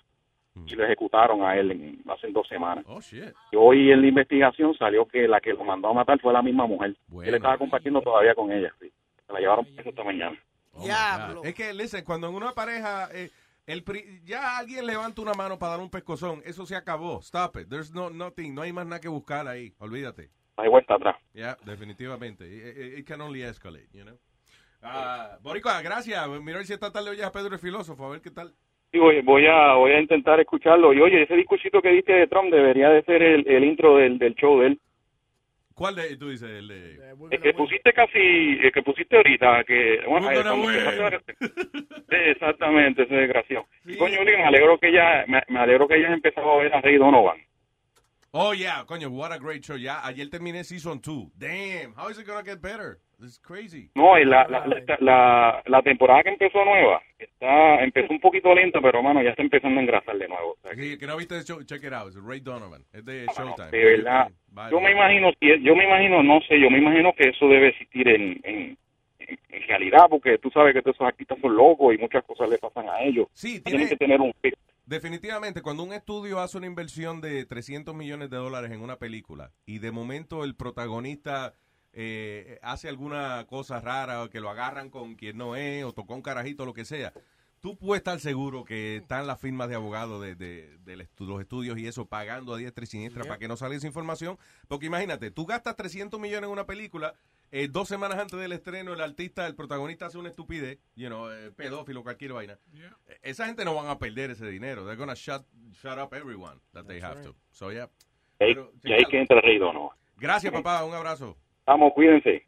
y 0.67 0.75
lo 0.75 0.85
ejecutaron 0.85 1.43
a 1.43 1.55
él 1.57 1.71
en, 1.71 2.01
hace 2.09 2.31
dos 2.31 2.47
semanas. 2.47 2.85
Oh, 2.87 3.01
shit. 3.01 3.33
Y 3.51 3.55
hoy 3.55 3.91
en 3.91 4.01
la 4.01 4.07
investigación 4.07 4.73
salió 4.75 5.05
que 5.07 5.27
la 5.27 5.39
que 5.41 5.53
lo 5.53 5.63
mandó 5.63 5.89
a 5.89 5.93
matar 5.93 6.19
fue 6.19 6.31
la 6.33 6.41
misma 6.41 6.65
mujer. 6.65 6.95
Él 7.23 7.35
estaba 7.35 7.57
compartiendo 7.57 8.01
todavía 8.01 8.33
con 8.35 8.51
ella. 8.51 8.73
sí. 8.79 8.91
Se 9.27 9.33
la 9.33 9.39
llevaron 9.39 9.65
preso 9.65 9.89
esta 9.89 10.03
mañana. 10.03 10.37
Oh. 10.73 11.41
Es 11.43 11.53
que, 11.55 11.73
listen, 11.73 12.03
cuando 12.05 12.29
en 12.29 12.35
una 12.35 12.51
pareja 12.53 13.09
eh, 13.13 13.29
el 13.67 13.83
pri- 13.83 14.21
ya 14.23 14.57
alguien 14.57 14.85
levanta 14.87 15.21
una 15.21 15.33
mano 15.33 15.59
para 15.59 15.73
dar 15.73 15.81
un 15.81 15.89
pescozón, 15.89 16.41
eso 16.45 16.65
se 16.65 16.75
acabó. 16.75 17.19
Stop 17.19 17.57
it. 17.57 17.67
There's 17.69 17.91
no 17.93 18.09
nothing, 18.09 18.55
no 18.55 18.61
hay 18.63 18.71
más 18.73 18.85
nada 18.85 18.99
que 19.01 19.07
buscar 19.09 19.47
ahí. 19.47 19.73
Olvídate. 19.79 20.29
No 20.57 20.63
hay 20.63 20.69
vuelta 20.69 20.95
atrás. 20.95 21.15
Yeah, 21.33 21.57
definitivamente. 21.65 22.45
It, 22.47 22.99
it- 22.99 23.07
can 23.07 23.21
only 23.21 23.43
escalate, 23.43 23.87
you 23.93 24.03
know. 24.03 24.17
Ah, 24.81 25.37
Boricua, 25.41 25.81
gracias. 25.81 26.27
Mira 26.41 26.63
si 26.63 26.73
esta 26.73 26.91
tarde 26.91 27.09
oyes 27.09 27.25
a 27.25 27.31
Pedro 27.31 27.53
el 27.53 27.59
filósofo, 27.59 28.05
a 28.05 28.09
ver 28.11 28.21
qué 28.21 28.31
tal. 28.31 28.53
Sí, 28.91 28.97
voy, 28.97 29.21
voy 29.21 29.45
a 29.45 29.73
voy 29.73 29.91
a 29.91 29.99
intentar 29.99 30.39
escucharlo. 30.39 30.93
Y 30.93 31.01
oye, 31.01 31.23
ese 31.23 31.35
discursito 31.35 31.81
que 31.81 31.91
diste 31.91 32.13
de 32.13 32.27
Trump 32.27 32.51
debería 32.51 32.89
de 32.89 33.03
ser 33.03 33.21
el, 33.21 33.47
el 33.47 33.63
intro 33.63 33.97
del, 33.97 34.17
del 34.17 34.35
show 34.35 34.59
de 34.59 34.67
él. 34.67 34.79
¿Cuál 35.79 35.95
de, 35.95 36.17
tú 36.17 36.29
dices? 36.29 36.49
El 36.49 36.67
de... 36.67 36.99
El 37.31 37.41
que 37.41 37.53
pusiste 37.53 37.93
casi, 37.93 38.19
el 38.19 38.71
que 38.73 38.81
pusiste 38.81 39.15
ahorita, 39.15 39.63
que 39.63 40.01
bueno, 40.09 40.29
eh, 40.29 41.19
Sí, 41.39 42.15
exactamente, 42.15 43.03
ese 43.03 43.15
desgraciado. 43.15 43.65
Y 43.85 43.95
coño, 43.95 44.21
me 44.25 44.43
alegro 44.43 44.77
que 44.77 44.91
ya, 44.91 45.23
me, 45.27 45.41
me 45.47 45.59
alegro 45.59 45.87
que 45.87 45.93
hayas 45.93 46.11
empezado 46.11 46.51
a 46.51 46.63
ver 46.63 46.73
a 46.73 46.81
Rey 46.81 46.97
Donovan. 46.97 47.37
Oh, 48.31 48.53
yeah, 48.53 48.83
coño, 48.85 49.09
what 49.09 49.31
a 49.31 49.39
great 49.39 49.63
show. 49.63 49.77
Ya, 49.77 50.05
ayer 50.05 50.29
terminé 50.29 50.65
season 50.65 50.99
2. 50.99 51.31
Damn, 51.37 51.93
how 51.95 52.09
is 52.09 52.19
it 52.19 52.27
gonna 52.27 52.43
get 52.43 52.61
better? 52.61 52.99
This 53.19 53.31
is 53.31 53.39
crazy. 53.39 53.91
No, 53.95 54.17
y 54.17 54.23
la, 54.23 54.47
la, 54.47 54.65
la, 54.99 55.61
la, 55.65 55.81
temporada 55.81 56.23
que 56.23 56.29
empezó 56.29 56.63
nueva, 56.63 57.01
está, 57.17 57.83
empezó 57.83 58.13
un 58.13 58.21
poquito 58.21 58.53
lenta, 58.55 58.79
pero 58.81 59.03
mano, 59.03 59.21
ya 59.21 59.31
está 59.31 59.41
empezando 59.41 59.77
a 59.77 59.83
engrasar 59.83 60.17
de 60.17 60.27
nuevo. 60.29 60.51
O 60.51 60.57
sea, 60.67 60.73
Que, 60.73 60.97
que 60.97 61.05
no 61.05 61.17
viste 61.17 61.35
el 61.35 61.43
show, 61.43 61.61
check 61.63 61.83
it 61.83 61.91
out. 61.91 62.07
Es 62.09 62.15
Ray 62.23 62.39
Donovan. 62.39 62.81
Es 62.93 63.03
de 63.03 63.25
Showtime. 63.37 63.71
de 63.71 63.83
verdad. 63.97 64.29
Yo 64.71 64.79
me 64.79 64.91
imagino, 64.91 65.31
yo 65.41 65.75
me 65.75 65.83
imagino, 65.83 66.23
no 66.23 66.39
sé, 66.47 66.59
yo 66.61 66.69
me 66.69 66.77
imagino 66.77 67.11
que 67.13 67.29
eso 67.29 67.47
debe 67.49 67.67
existir 67.69 68.07
en, 68.07 68.39
en, 68.43 68.77
en- 69.19 69.39
realidad, 69.67 70.05
porque 70.09 70.37
tú 70.39 70.49
sabes 70.49 70.73
que 70.73 70.81
todos 70.81 70.95
esos 70.95 71.05
artistas 71.07 71.37
son 71.41 71.55
locos 71.55 71.93
y 71.93 71.97
muchas 71.99 72.23
cosas 72.23 72.49
le 72.49 72.57
pasan 72.57 72.89
a 72.89 73.01
ellos. 73.01 73.27
Sí, 73.33 73.59
Tienen 73.61 73.81
tiene- 73.81 73.89
que 73.89 73.97
tener 73.97 74.19
un 74.21 74.33
fit. 74.41 74.55
Definitivamente, 74.85 75.61
cuando 75.61 75.83
un 75.83 75.93
estudio 75.93 76.39
hace 76.39 76.57
una 76.57 76.65
inversión 76.65 77.21
de 77.21 77.45
300 77.45 77.93
millones 77.93 78.31
de 78.31 78.37
dólares 78.37 78.71
en 78.71 78.81
una 78.81 78.95
película 78.95 79.51
y 79.67 79.77
de 79.77 79.91
momento 79.91 80.43
el 80.43 80.55
protagonista 80.55 81.53
eh, 81.93 82.59
hace 82.61 82.87
alguna 82.89 83.45
cosa 83.47 83.79
rara 83.81 84.23
o 84.23 84.29
que 84.29 84.39
lo 84.39 84.49
agarran 84.49 84.89
con 84.89 85.15
quien 85.15 85.37
no 85.37 85.55
es 85.55 85.83
o 85.83 85.93
tocó 85.93 86.13
un 86.15 86.21
carajito 86.21 86.63
o 86.63 86.65
lo 86.65 86.73
que 86.73 86.85
sea, 86.85 87.13
tú 87.61 87.77
puedes 87.77 87.99
estar 87.99 88.19
seguro 88.19 88.63
que 88.63 88.97
están 88.97 89.27
las 89.27 89.39
firmas 89.41 89.67
de 89.69 89.75
abogados 89.75 90.21
de, 90.21 90.35
de- 90.35 90.77
de 90.79 90.95
los 90.95 91.07
estu- 91.07 91.27
los 91.27 91.41
estudios 91.41 91.77
y 91.77 91.87
eso 91.87 92.05
pagando 92.05 92.53
a 92.53 92.57
diestra 92.57 92.83
y 92.83 92.87
siniestra 92.87 93.23
para 93.23 93.39
que 93.39 93.47
no 93.47 93.57
salga 93.57 93.75
esa 93.75 93.87
información. 93.87 94.37
Porque 94.67 94.85
imagínate, 94.85 95.29
tú 95.31 95.45
gastas 95.45 95.75
300 95.75 96.19
millones 96.19 96.45
en 96.47 96.51
una 96.53 96.65
película, 96.65 97.13
eh, 97.51 97.67
dos 97.67 97.87
semanas 97.89 98.17
antes 98.19 98.39
del 98.39 98.51
estreno 98.53 98.93
el 98.93 99.01
artista, 99.01 99.45
el 99.47 99.55
protagonista 99.55 100.05
hace 100.05 100.17
una 100.19 100.29
estupidez, 100.29 100.77
you 100.95 101.07
know, 101.07 101.29
eh, 101.31 101.51
pedófilo, 101.51 102.03
cualquier 102.03 102.31
vaina. 102.33 102.57
Eh, 103.07 103.17
Esa 103.23 103.47
gente 103.47 103.65
no 103.65 103.73
van 103.73 103.87
a 103.87 103.97
perder 103.99 104.29
ese 104.31 104.45
dinero. 104.47 104.83
They're 104.85 104.95
gonna 104.95 105.15
shut, 105.15 105.43
shut 105.73 105.97
up 105.97 106.13
everyone 106.13 106.59
that 106.73 106.85
they 106.85 107.01
have 107.01 107.21
to. 107.23 107.35
So, 107.51 107.71
yeah. 107.71 107.89
Y 108.39 108.43
ahí, 108.45 108.53
Pero, 108.53 108.71
y 108.83 108.93
ahí 108.93 109.03
que 109.09 109.19
entra 109.19 109.41
Rey 109.41 109.57
Donovan. 109.57 109.97
Gracias, 110.17 110.53
papá. 110.53 110.85
Un 110.85 110.93
abrazo. 110.93 111.35
Vamos, 111.69 111.93
cuídense. 111.93 112.43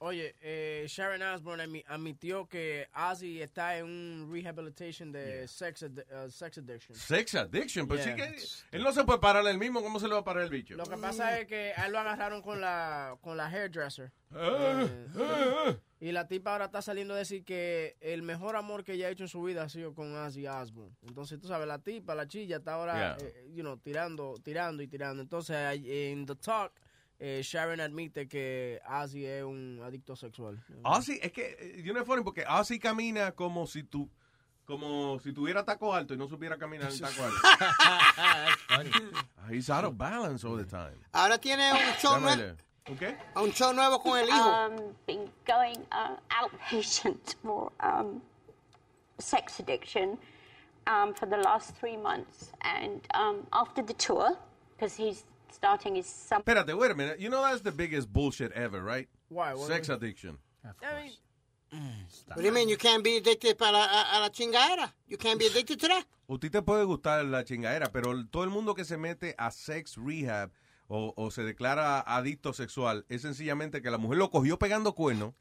Oye, 0.00 0.34
eh, 0.40 0.86
Sharon 0.88 1.20
Osbourne 1.20 1.64
admi- 1.66 1.84
admitió 1.86 2.48
que 2.48 2.86
Ozzy 2.94 3.42
está 3.42 3.76
en 3.76 3.84
un 3.84 4.30
rehabilitation 4.32 5.10
de 5.12 5.46
sex, 5.48 5.82
ad- 5.82 5.98
uh, 6.24 6.30
sex 6.30 6.56
addiction. 6.56 6.96
Sex 6.96 7.34
addiction. 7.34 7.86
Pues 7.86 8.04
Yeah. 8.06 8.16
sí 8.16 8.22
que 8.70 8.76
él 8.76 8.82
no 8.84 8.92
se 8.92 9.04
puede 9.04 9.18
parar 9.18 9.44
el 9.46 9.58
mismo. 9.58 9.82
¿Cómo 9.82 9.98
se 10.00 10.06
le 10.08 10.14
va 10.14 10.20
a 10.20 10.24
parar 10.24 10.44
el 10.44 10.50
bicho? 10.50 10.76
Lo 10.76 10.84
que 10.86 10.96
pasa 10.96 11.38
es 11.40 11.46
que 11.46 11.72
a 11.76 11.86
él 11.86 11.92
lo 11.92 11.98
agarraron 11.98 12.40
con 12.40 12.60
la 12.60 13.18
con 13.20 13.36
la 13.36 13.48
hairdresser. 13.48 14.10
Ah, 14.32 14.86
Eh, 15.18 15.76
y 16.00 16.12
la 16.12 16.26
tipa 16.28 16.52
ahora 16.52 16.66
está 16.66 16.80
saliendo 16.80 17.12
a 17.14 17.18
decir 17.18 17.44
que 17.44 17.96
el 18.00 18.22
mejor 18.22 18.54
amor 18.56 18.84
que 18.84 18.92
ella 18.92 19.08
ha 19.08 19.10
hecho 19.10 19.24
en 19.24 19.28
su 19.28 19.42
vida 19.42 19.64
ha 19.64 19.68
sido 19.68 19.94
con 19.94 20.14
Ozzy 20.16 20.46
Osbourne. 20.46 20.94
Entonces, 21.02 21.40
tú 21.40 21.48
sabes, 21.48 21.66
la 21.66 21.80
tipa, 21.80 22.14
la 22.14 22.26
chilla, 22.28 22.58
está 22.58 22.74
ahora 22.74 23.16
Yeah. 23.18 23.28
eh, 23.28 23.50
you 23.52 23.62
know, 23.62 23.76
tirando, 23.78 24.34
tirando 24.44 24.80
y 24.82 24.86
tirando. 24.86 25.20
Entonces, 25.22 25.56
en 25.84 26.24
The 26.24 26.36
Talk, 26.36 26.72
eh, 27.20 27.40
Sharon 27.42 27.80
admite 27.80 28.28
que 28.28 28.80
Ozzy 28.88 29.26
es 29.26 29.42
un 29.42 29.80
adicto 29.84 30.14
sexual. 30.14 30.62
Ozzy, 30.84 31.18
es 31.20 31.32
que, 31.32 31.56
eh, 31.58 31.82
you 31.82 31.92
know, 31.92 32.02
es 32.02 32.06
funny 32.06 32.22
porque 32.22 32.44
Ozzy 32.48 32.78
camina 32.78 33.32
como 33.32 33.66
si 33.66 33.82
tú, 33.82 34.08
como 34.64 35.18
si 35.18 35.32
tuviera 35.32 35.64
taco 35.64 35.92
alto 35.92 36.14
y 36.14 36.16
no 36.16 36.28
supiera 36.28 36.56
caminar 36.56 36.92
en 36.92 36.98
taco 37.00 37.24
alto. 37.24 38.98
He's 39.50 39.70
out 39.70 39.84
of 39.84 39.96
balance 39.96 40.44
all 40.44 40.56
the 40.56 40.64
time. 40.64 40.98
Ahora 41.12 41.38
tiene 41.38 41.72
un 41.72 41.94
show, 41.98 42.20
nuevo, 42.20 42.54
¿Ok? 42.90 43.02
un 43.36 43.52
show 43.52 43.72
nuevo 43.72 43.98
con 44.00 44.18
el 44.18 44.28
hijo. 44.28 44.48
Um, 44.50 44.94
been 45.06 45.28
going 45.46 45.78
uh, 45.90 46.16
outpatient 46.30 47.34
for 47.42 47.72
um, 47.80 48.20
sex 49.18 49.58
addiction 49.58 50.18
um, 50.86 51.14
for 51.14 51.26
the 51.26 51.38
last 51.38 51.74
three 51.76 51.96
months, 51.96 52.52
and 52.62 53.00
um, 53.14 53.46
after 53.52 53.82
the 53.82 53.94
tour, 53.94 54.36
because 54.76 54.94
he's 54.94 55.24
starting 55.52 55.96
his 55.96 56.06
summer. 56.06 56.42
Espérate, 56.44 56.76
wait 56.76 56.90
a 56.90 56.94
minute. 56.94 57.18
You 57.20 57.28
know 57.30 57.42
that's 57.42 57.62
the 57.62 57.72
biggest 57.72 58.12
bullshit 58.12 58.52
ever, 58.52 58.82
right? 58.82 59.08
Why? 59.28 59.54
What- 59.54 59.68
Sex 59.68 59.88
addiction. 59.88 60.38
I 60.64 61.02
mean, 61.02 61.12
What 62.28 62.38
do 62.38 62.42
you 62.44 62.52
mean? 62.52 62.68
You 62.68 62.76
can't 62.78 63.04
be 63.04 63.16
addicted 63.18 63.56
para 63.58 63.76
a, 63.76 64.16
a 64.16 64.20
la 64.20 64.28
chingadera. 64.30 64.92
You 65.06 65.18
can't 65.18 65.38
be 65.38 65.46
addicted 65.46 65.78
to 65.80 65.88
that. 65.88 66.04
Usted 66.26 66.50
te 66.50 66.62
puede 66.62 66.84
gustar 66.84 67.24
la 67.24 67.42
chingadera, 67.44 67.90
pero 67.92 68.12
todo 68.30 68.44
el 68.44 68.50
mundo 68.50 68.74
que 68.74 68.84
se 68.84 68.96
mete 68.96 69.34
a 69.38 69.50
sex 69.50 69.96
rehab 69.96 70.50
o, 70.88 71.12
o 71.16 71.30
se 71.30 71.42
declara 71.42 72.00
adicto 72.00 72.52
sexual 72.52 73.04
es 73.08 73.22
sencillamente 73.22 73.80
que 73.82 73.90
la 73.90 73.98
mujer 73.98 74.18
lo 74.18 74.30
cogió 74.30 74.58
pegando 74.58 74.94
cuernos. 74.94 75.34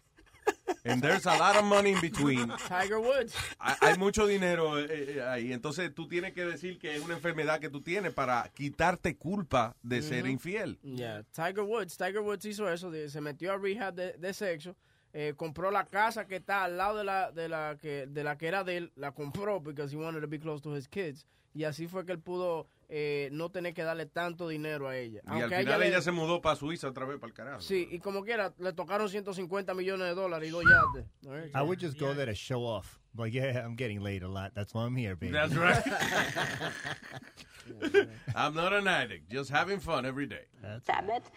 And 0.84 1.02
there's 1.02 1.26
a 1.26 1.38
lot 1.38 1.58
of 1.58 1.66
money 1.66 1.92
in 1.92 2.00
between. 2.00 2.50
Tiger 2.68 3.00
Woods. 3.00 3.34
Hay, 3.60 3.98
mucho 3.98 4.26
dinero 4.26 4.80
eh, 4.80 4.88
eh, 4.90 5.22
ahí. 5.22 5.52
Entonces 5.52 5.94
tú 5.94 6.08
tienes 6.08 6.34
que 6.34 6.46
decir 6.46 6.80
que 6.80 6.96
es 6.96 7.04
una 7.04 7.16
enfermedad 7.16 7.60
que 7.60 7.70
tú 7.70 7.82
tienes 7.82 8.14
para 8.14 8.50
quitarte 8.54 9.18
culpa 9.18 9.76
de 9.84 10.02
ser 10.02 10.28
infiel. 10.28 10.80
Yeah, 10.84 11.24
Tiger 11.34 11.64
Woods, 11.64 11.98
Tiger 11.98 12.22
Woods 12.22 12.46
hizo 12.46 12.70
eso, 12.72 12.92
se 12.92 13.22
metió 13.22 13.52
a 13.52 13.58
rehab 13.58 13.96
de, 13.96 14.14
de 14.14 14.34
sexo. 14.34 14.76
eh, 15.14 15.34
compró 15.36 15.72
la 15.72 15.86
casa 15.86 16.28
que 16.28 16.36
está 16.36 16.64
al 16.64 16.78
lado 16.78 17.00
de 17.00 17.04
la, 17.04 17.32
de 17.32 17.50
la 17.50 17.78
que 17.82 18.06
de 18.06 18.24
la 18.24 18.38
que 18.38 18.48
era 18.48 18.64
de 18.64 18.78
él, 18.78 18.92
la 18.96 19.14
compró 19.14 19.60
because 19.60 19.92
he 19.92 19.98
wanted 19.98 20.22
to 20.22 20.28
be 20.28 20.40
close 20.40 20.62
to 20.62 20.76
his 20.76 20.88
kids. 20.88 21.26
Y 21.54 21.64
así 21.64 21.88
fue 21.88 22.06
que 22.06 22.12
él 22.12 22.20
pudo 22.20 22.68
eh, 22.90 23.30
no 23.32 23.50
tener 23.50 23.74
que 23.74 23.84
darle 23.84 24.06
tanto 24.06 24.48
dinero 24.48 24.88
a 24.88 24.96
ella. 24.98 25.22
Y 25.26 25.30
al 25.30 25.42
Aunque 25.42 25.56
a 25.56 25.60
final 25.60 25.80
le- 25.80 25.88
ella 25.88 26.02
se 26.02 26.12
mudó 26.12 26.42
para 26.42 26.56
Suiza 26.56 26.88
otra 26.88 27.06
vez 27.06 27.20
para 27.20 27.28
el 27.30 27.34
carajo. 27.34 27.62
Sí, 27.62 27.88
y 27.92 28.00
como 28.00 28.24
quiera, 28.24 28.54
le 28.60 28.74
tocaron 28.74 29.10
150 29.10 29.74
millones 29.74 30.08
de 30.08 30.16
dólares 30.16 30.50
y 30.50 30.52
dos 30.52 30.64
yates. 30.64 31.06
I 31.54 31.62
would 31.62 31.80
just 31.80 32.00
go 32.00 32.14
there 32.14 32.26
to 32.26 32.36
show 32.36 32.64
off. 32.66 33.00
Like, 33.18 33.34
yeah, 33.34 33.66
I'm 33.66 33.76
getting 33.76 34.02
laid 34.02 34.24
a 34.24 34.28
lot. 34.28 34.54
That's 34.54 34.74
why 34.74 34.86
I'm 34.86 34.96
here, 34.96 35.16
baby. 35.16 35.34
That's 35.34 35.56
right. 35.56 35.84
I'm 38.36 38.54
not 38.54 38.74
an 38.74 38.88
addict, 38.88 39.30
just 39.30 39.50
having 39.50 39.80
fun 39.80 40.06
every 40.06 40.26
day. 40.28 40.46
Sabbath. 40.86 41.30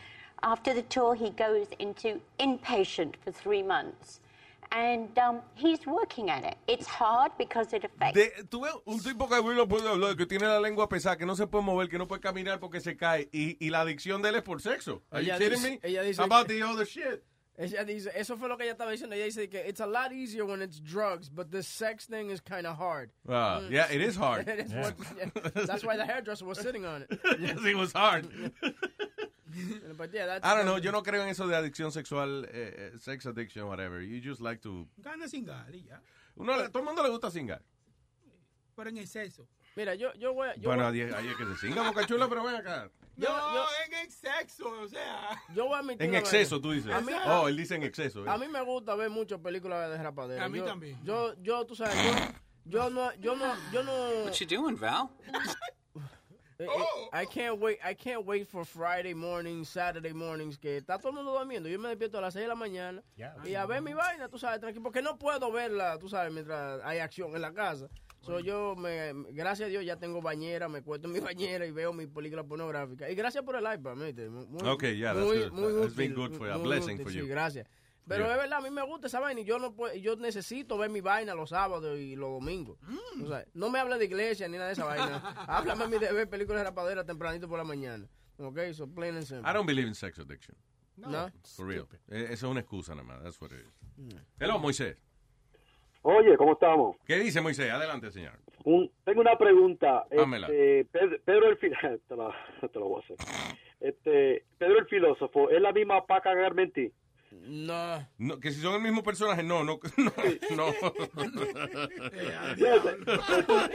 After 0.42 0.72
the 0.72 0.82
tour, 0.82 1.14
he 1.14 1.30
goes 1.30 1.66
into 1.78 2.20
inpatient 2.38 3.14
for 3.22 3.30
three 3.32 3.62
months. 3.62 4.20
And 4.72 5.18
um, 5.18 5.40
he's 5.56 5.84
working 5.84 6.30
at 6.30 6.44
it. 6.44 6.56
It's 6.68 6.86
hard 6.86 7.32
because 7.36 7.72
it 7.72 7.84
affects. 7.84 8.14
De- 8.14 8.44
tú 8.48 8.62
ves 8.62 8.72
un 8.86 9.00
tipo 9.00 9.28
que 9.28 9.42
no 9.54 9.66
puede 9.66 9.88
hablar, 9.88 10.16
que 10.16 10.26
tiene 10.26 10.46
la 10.46 10.60
lengua 10.60 10.88
pesada, 10.88 11.16
que 11.18 11.26
no 11.26 11.34
se 11.34 11.46
puede 11.48 11.64
mover, 11.64 11.88
que 11.88 11.98
no 11.98 12.06
puede 12.06 12.20
caminar 12.20 12.60
porque 12.60 12.80
se 12.80 12.96
cae, 12.96 13.28
y, 13.32 13.56
y 13.58 13.70
la 13.70 13.80
adicción 13.80 14.22
de 14.22 14.28
él 14.28 14.36
es 14.36 14.42
por 14.42 14.60
sexo. 14.62 15.02
Are 15.10 15.24
you 15.24 15.32
kidding 15.32 15.50
dice- 15.58 15.70
me? 15.70 15.80
ella 15.82 16.02
dice 16.02 16.20
How 16.20 16.26
about 16.26 16.46
que- 16.46 16.54
the 16.58 16.62
other 16.62 16.86
shit? 16.86 17.22
Ella 17.58 17.84
dice, 17.84 18.10
eso 18.14 18.36
fue 18.38 18.48
lo 18.48 18.56
que 18.56 18.62
ella 18.64 18.72
estaba 18.72 18.90
diciendo. 18.90 19.14
Ella 19.14 19.24
dice 19.26 19.50
que 19.50 19.58
it's 19.68 19.80
a 19.80 19.86
lot 19.86 20.12
easier 20.12 20.46
when 20.46 20.62
it's 20.62 20.80
drugs, 20.80 21.28
but 21.28 21.50
the 21.50 21.62
sex 21.62 22.06
thing 22.06 22.30
is 22.30 22.40
kind 22.40 22.64
of 22.66 22.78
hard. 22.78 23.10
Ah, 23.28 23.60
yeah, 23.68 23.86
it 23.92 24.00
is 24.00 24.16
hard. 24.16 24.48
It 24.48 24.60
is 24.66 24.72
Yeah. 24.72 24.82
what- 24.82 24.94
yeah. 25.18 25.64
That's 25.66 25.84
why 25.84 25.96
the 25.96 26.06
hairdresser 26.06 26.46
was 26.46 26.58
sitting 26.58 26.86
on 26.86 27.02
it. 27.02 27.20
Yes, 27.38 27.58
it 27.64 27.76
was 27.76 27.92
hard. 27.92 28.28
But 29.96 30.12
yeah, 30.12 30.26
that's, 30.26 30.44
I 30.46 30.54
don't 30.54 30.64
know, 30.64 30.78
yo 30.78 30.92
no 30.92 31.02
creo 31.02 31.22
en 31.22 31.28
eso 31.28 31.46
de 31.46 31.56
adicción 31.56 31.90
sexual, 31.92 32.44
eh, 32.52 32.92
eh, 32.94 32.98
sex 32.98 33.26
addiction, 33.26 33.66
whatever. 33.66 34.00
You 34.02 34.20
just 34.22 34.40
like 34.40 34.60
to... 34.62 34.86
Gana 34.98 35.28
sin 35.28 35.44
gal 35.44 35.74
y 35.74 35.82
ya. 35.84 36.00
Uno, 36.36 36.54
todo 36.70 36.78
el 36.80 36.84
mundo 36.84 37.02
le 37.02 37.10
gusta 37.10 37.30
singar. 37.30 37.62
Pero 38.76 38.88
en 38.90 38.98
exceso. 38.98 39.46
Mira, 39.76 39.94
yo, 39.94 40.12
yo 40.14 40.32
voy 40.32 40.48
a... 40.48 40.54
Yo 40.56 40.68
Bueno, 40.68 40.88
voy, 40.88 41.00
ahí 41.02 41.28
es 41.28 41.36
que 41.36 41.44
se 41.44 41.56
singa, 41.56 41.82
Boca 41.88 42.06
Chula, 42.06 42.28
pero 42.28 42.42
ven 42.44 42.56
acá. 42.56 42.90
Yo- 43.16 43.28
no, 43.28 43.54
yo- 43.54 43.66
en 43.86 43.94
exceso, 44.04 44.70
o 44.80 44.88
sea. 44.88 45.30
yo 45.54 45.66
voy 45.66 45.74
a 45.74 45.78
admitir 45.80 46.02
En 46.06 46.14
exceso, 46.14 46.60
tú 46.60 46.72
dices. 46.72 46.90
A 46.92 47.00
mí, 47.00 47.12
Oh, 47.26 47.48
él 47.48 47.56
dice 47.56 47.74
en 47.74 47.82
exceso. 47.82 48.24
eh. 48.24 48.30
a 48.30 48.38
mí 48.38 48.48
me 48.48 48.62
gusta 48.62 48.94
ver 48.94 49.10
muchas 49.10 49.38
películas 49.40 49.90
de 49.90 50.02
rapadera. 50.02 50.44
A 50.44 50.48
mí 50.48 50.58
Yo- 50.58 50.64
también. 50.64 50.98
Yo, 51.04 51.34
yo, 51.42 51.66
tú 51.66 51.76
sabes, 51.76 51.94
yo, 52.02 52.10
yo 52.64 52.90
no, 52.90 53.12
yo 53.16 53.36
no, 53.36 53.54
yo 53.72 53.82
no... 53.82 53.92
What 54.24 54.32
you 54.34 54.46
doing, 54.46 54.76
Val? 54.78 55.08
Eh, 56.60 56.66
eh, 56.66 57.22
I 57.22 57.26
can't 57.26 57.58
wait, 57.58 57.78
I 57.82 57.94
can't 57.94 58.26
wait 58.26 58.46
for 58.46 58.66
Friday 58.66 59.14
mornings, 59.14 59.68
Saturday 59.70 60.12
mornings, 60.12 60.58
que 60.58 60.76
está 60.76 60.98
todo 60.98 61.08
el 61.08 61.14
mundo 61.16 61.32
durmiendo. 61.32 61.68
Yo 61.70 61.78
me 61.78 61.88
despierto 61.88 62.18
a 62.18 62.20
las 62.20 62.34
6 62.34 62.42
de 62.44 62.48
la 62.48 62.54
mañana 62.54 63.02
y 63.44 63.54
a 63.54 63.64
ver 63.64 63.80
mi 63.80 63.94
vaina, 63.94 64.28
tú 64.28 64.38
sabes, 64.38 64.60
tranquilo, 64.60 64.82
porque 64.82 65.00
no 65.00 65.16
puedo 65.18 65.50
verla, 65.50 65.98
tú 65.98 66.08
sabes, 66.08 66.30
mientras 66.32 66.80
hay 66.84 66.98
acción 66.98 67.34
en 67.34 67.40
la 67.40 67.52
casa. 67.54 67.88
So 68.20 68.38
yo, 68.40 68.76
me, 68.76 69.14
gracias 69.32 69.68
a 69.68 69.70
Dios, 69.70 69.82
ya 69.86 69.96
tengo 69.96 70.20
bañera, 70.20 70.68
me 70.68 70.82
cuesto 70.82 71.08
en 71.08 71.14
mi 71.14 71.20
bañera 71.34 71.64
y 71.64 71.70
veo 71.70 71.94
mi 71.94 72.06
película 72.06 72.44
pornográfica. 72.44 73.08
Y 73.08 73.14
gracias 73.14 73.42
por 73.42 73.56
el 73.56 73.62
iPad, 73.62 73.96
¿viste? 73.96 74.28
Muy, 74.28 74.46
Okay, 74.68 74.98
yeah, 74.98 75.14
that's 75.14 75.26
muy, 75.26 75.38
good. 75.38 75.52
muy 75.52 75.72
That's 75.80 75.96
been 75.96 76.12
útil, 76.12 76.28
good 76.28 76.36
for 76.36 76.46
you. 76.46 76.52
A 76.52 76.58
blessing 76.58 76.96
útil, 76.98 77.04
for 77.04 77.12
sí, 77.12 77.18
you. 77.20 77.26
gracias. 77.26 77.66
Pero 78.10 78.24
Yeah. 78.24 78.32
es 78.34 78.40
verdad, 78.40 78.58
a 78.58 78.60
mí 78.60 78.70
me 78.70 78.82
gusta 78.82 79.06
esa 79.06 79.20
vaina 79.20 79.40
y 79.40 79.44
yo 79.44 79.60
no 79.60 79.72
puedo, 79.72 79.94
yo 79.94 80.16
necesito 80.16 80.76
ver 80.76 80.90
mi 80.90 81.00
vaina 81.00 81.32
los 81.32 81.50
sábados 81.50 81.96
y 81.96 82.16
los 82.16 82.28
domingos. 82.30 82.76
Mm. 82.82 83.22
O 83.22 83.28
sea, 83.28 83.44
no 83.54 83.70
me 83.70 83.78
hable 83.78 83.98
de 83.98 84.04
iglesia 84.06 84.48
ni 84.48 84.54
nada 84.56 84.66
de 84.66 84.72
esa 84.72 84.84
vaina. 84.84 85.18
Háblame 85.46 85.84
a 85.84 85.86
mí 85.86 85.96
de 85.96 86.12
ver 86.12 86.28
películas 86.28 86.62
de 86.62 86.64
rapadera 86.70 87.04
tempranito 87.06 87.48
por 87.48 87.56
la 87.58 87.64
mañana. 87.64 88.08
Ok, 88.38 88.58
so 88.72 88.88
plain 88.88 89.14
and 89.14 89.22
simple. 89.24 89.48
I 89.48 89.54
don't 89.54 89.64
believe 89.64 89.86
in 89.86 89.94
sex 89.94 90.18
addiction. 90.18 90.56
No. 90.96 91.30
For 91.56 91.66
real. 91.68 91.86
Eh, 92.08 92.24
Eso 92.30 92.46
es 92.46 92.50
una 92.50 92.60
excusa 92.60 92.96
nada 92.96 93.06
más. 93.06 93.22
That's 93.22 93.40
what 93.40 93.52
it 93.52 93.60
is. 93.60 94.16
Hello, 94.40 94.58
Moisés. 94.58 94.96
Oye, 96.02 96.36
¿cómo 96.36 96.54
estamos? 96.54 96.96
¿Qué 97.06 97.16
dice 97.18 97.40
Moisés? 97.40 97.70
Adelante, 97.70 98.10
señor. 98.10 98.38
Un- 98.64 98.90
tengo 99.04 99.20
una 99.20 99.36
pregunta. 99.38 100.04
Este, 100.10 100.84
Pedro, 100.90 101.16
Pedro 101.24 101.48
el 101.50 101.58
filósofo, 101.58 101.98
te 102.08 102.16
la, 102.16 102.68
te 102.72 102.78
la 102.80 102.84
voy 102.86 103.02
a 103.02 103.04
hacer. 103.04 103.16
Este, 103.80 104.44
Pedro 104.58 104.78
el 104.80 104.86
filósofo, 104.86 105.48
¿es 105.50 105.60
la 105.60 105.72
misma 105.72 106.04
para 106.06 106.22
cagarme 106.22 106.64
en 106.64 106.72
ti? 106.72 106.92
No. 107.32 108.08
No, 108.18 108.40
que 108.40 108.50
si 108.50 108.60
son 108.60 108.74
el 108.74 108.80
mismo 108.82 109.02
personaje, 109.04 109.42
no, 109.44 109.62
no, 109.62 109.78
no. 109.96 110.12
no. 110.56 110.68
Ese, 112.56 112.96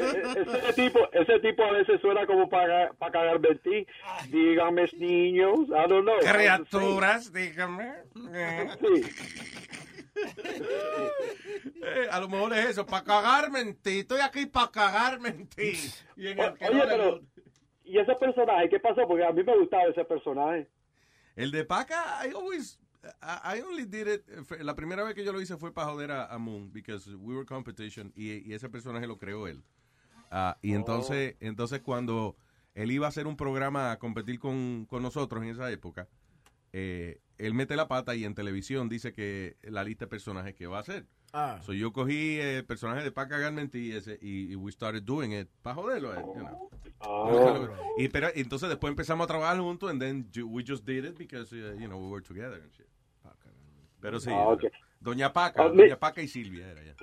ese- 0.01 0.57
ese 0.59 0.73
tipo, 0.73 0.99
ese 1.13 1.39
tipo 1.39 1.63
a 1.63 1.71
veces 1.71 2.01
suena 2.01 2.25
como 2.27 2.49
para, 2.49 2.91
para 2.93 3.11
cagarme 3.13 3.49
en 3.49 3.59
ti. 3.59 3.87
Dígame, 4.29 4.85
niños, 4.97 5.59
I 5.69 5.87
don't 5.87 6.03
know. 6.03 6.17
Criaturas, 6.19 7.31
dígame. 7.31 7.93
Eh, 11.81 12.07
a 12.11 12.19
lo 12.19 12.27
mejor 12.29 12.53
es 12.53 12.65
eso, 12.71 12.85
para 12.85 13.03
cagarme 13.03 13.59
en 13.61 13.75
ti. 13.75 13.99
Estoy 13.99 14.21
aquí 14.21 14.45
para 14.45 14.71
cagarme 14.71 15.29
en 15.29 15.47
ti. 15.47 15.73
Y 16.15 16.27
en 16.27 16.39
el 16.39 16.53
que 16.55 16.65
Oye, 16.65 16.77
no 16.77 16.85
le 16.85 16.91
pero, 16.91 17.11
gusta. 17.19 17.41
¿y 17.83 17.99
ese 17.99 18.15
personaje? 18.15 18.69
¿Qué 18.69 18.79
pasó? 18.79 19.07
Porque 19.07 19.23
a 19.25 19.31
mí 19.31 19.43
me 19.43 19.57
gustaba 19.57 19.83
ese 19.85 20.03
personaje. 20.05 20.67
El 21.35 21.51
de 21.51 21.65
Paca, 21.65 22.25
I 22.25 22.29
always, 22.33 22.79
I, 23.21 23.61
only 23.61 23.85
did 23.85 24.07
it, 24.07 24.23
eh, 24.29 24.63
la 24.63 24.75
primera 24.75 25.03
vez 25.03 25.13
que 25.15 25.23
yo 25.23 25.31
lo 25.31 25.41
hice 25.41 25.57
fue 25.57 25.73
para 25.73 25.91
joder 25.91 26.11
a, 26.11 26.25
a 26.25 26.37
Moon, 26.37 26.71
because 26.71 27.13
we 27.15 27.35
were 27.35 27.45
competition, 27.45 28.11
y, 28.15 28.47
y 28.49 28.53
ese 28.53 28.69
personaje 28.69 29.07
lo 29.07 29.17
creó 29.17 29.47
él. 29.47 29.63
Ah, 30.31 30.57
y 30.61 30.73
entonces, 30.73 31.35
entonces 31.39 31.81
cuando 31.81 32.35
él 32.73 32.91
iba 32.91 33.05
a 33.05 33.09
hacer 33.09 33.27
un 33.27 33.37
programa 33.37 33.91
a 33.91 33.99
competir 33.99 34.39
con, 34.39 34.85
con 34.85 35.01
nosotros 35.01 35.43
en 35.43 35.49
esa 35.49 35.71
época, 35.71 36.07
eh, 36.73 37.21
él 37.37 37.53
mete 37.53 37.75
la 37.75 37.87
pata 37.87 38.15
y 38.15 38.25
en 38.25 38.35
televisión 38.35 38.89
dice 38.89 39.13
que 39.13 39.57
la 39.63 39.83
lista 39.83 40.05
de 40.05 40.09
personajes 40.09 40.55
que 40.55 40.67
va 40.67 40.77
a 40.77 40.81
hacer. 40.81 41.05
Ah. 41.31 41.59
So 41.65 41.73
yo 41.73 41.91
cogí 41.91 42.39
el 42.39 42.65
personaje 42.65 43.03
de 43.03 43.11
Paca 43.11 43.37
Garmenti 43.37 43.89
y, 43.89 43.91
ese, 43.91 44.17
y, 44.21 44.51
y 44.51 44.55
we 44.55 44.71
started 44.71 45.03
doing 45.03 45.33
it 45.33 45.49
para 45.61 45.75
joderlo 45.75 46.13
él, 46.13 46.23
you 46.35 46.41
know. 46.41 46.69
Y 47.97 48.07
pero 48.09 48.29
entonces 48.35 48.69
después 48.69 48.91
empezamos 48.91 49.25
a 49.25 49.27
trabajar 49.27 49.59
juntos 49.59 49.89
and 49.89 50.01
then 50.01 50.29
we 50.49 50.63
just 50.65 50.85
did 50.85 51.05
it 51.05 51.17
because 51.17 51.51
uh, 51.53 51.75
you 51.77 51.87
know 51.87 51.97
we 51.97 52.09
were 52.09 52.21
together 52.21 52.61
and 52.61 52.71
shit. 52.73 52.87
Pero 54.01 54.19
sí, 54.19 54.29
Ah. 54.33 54.55
Doña 54.99 55.31
Paca, 55.31 55.63
Ah, 55.63 55.69
Doña 55.69 55.97
Paca 55.97 56.21
y 56.21 56.27
Silvia 56.27 56.71
era 56.71 56.83
ya. 56.83 56.93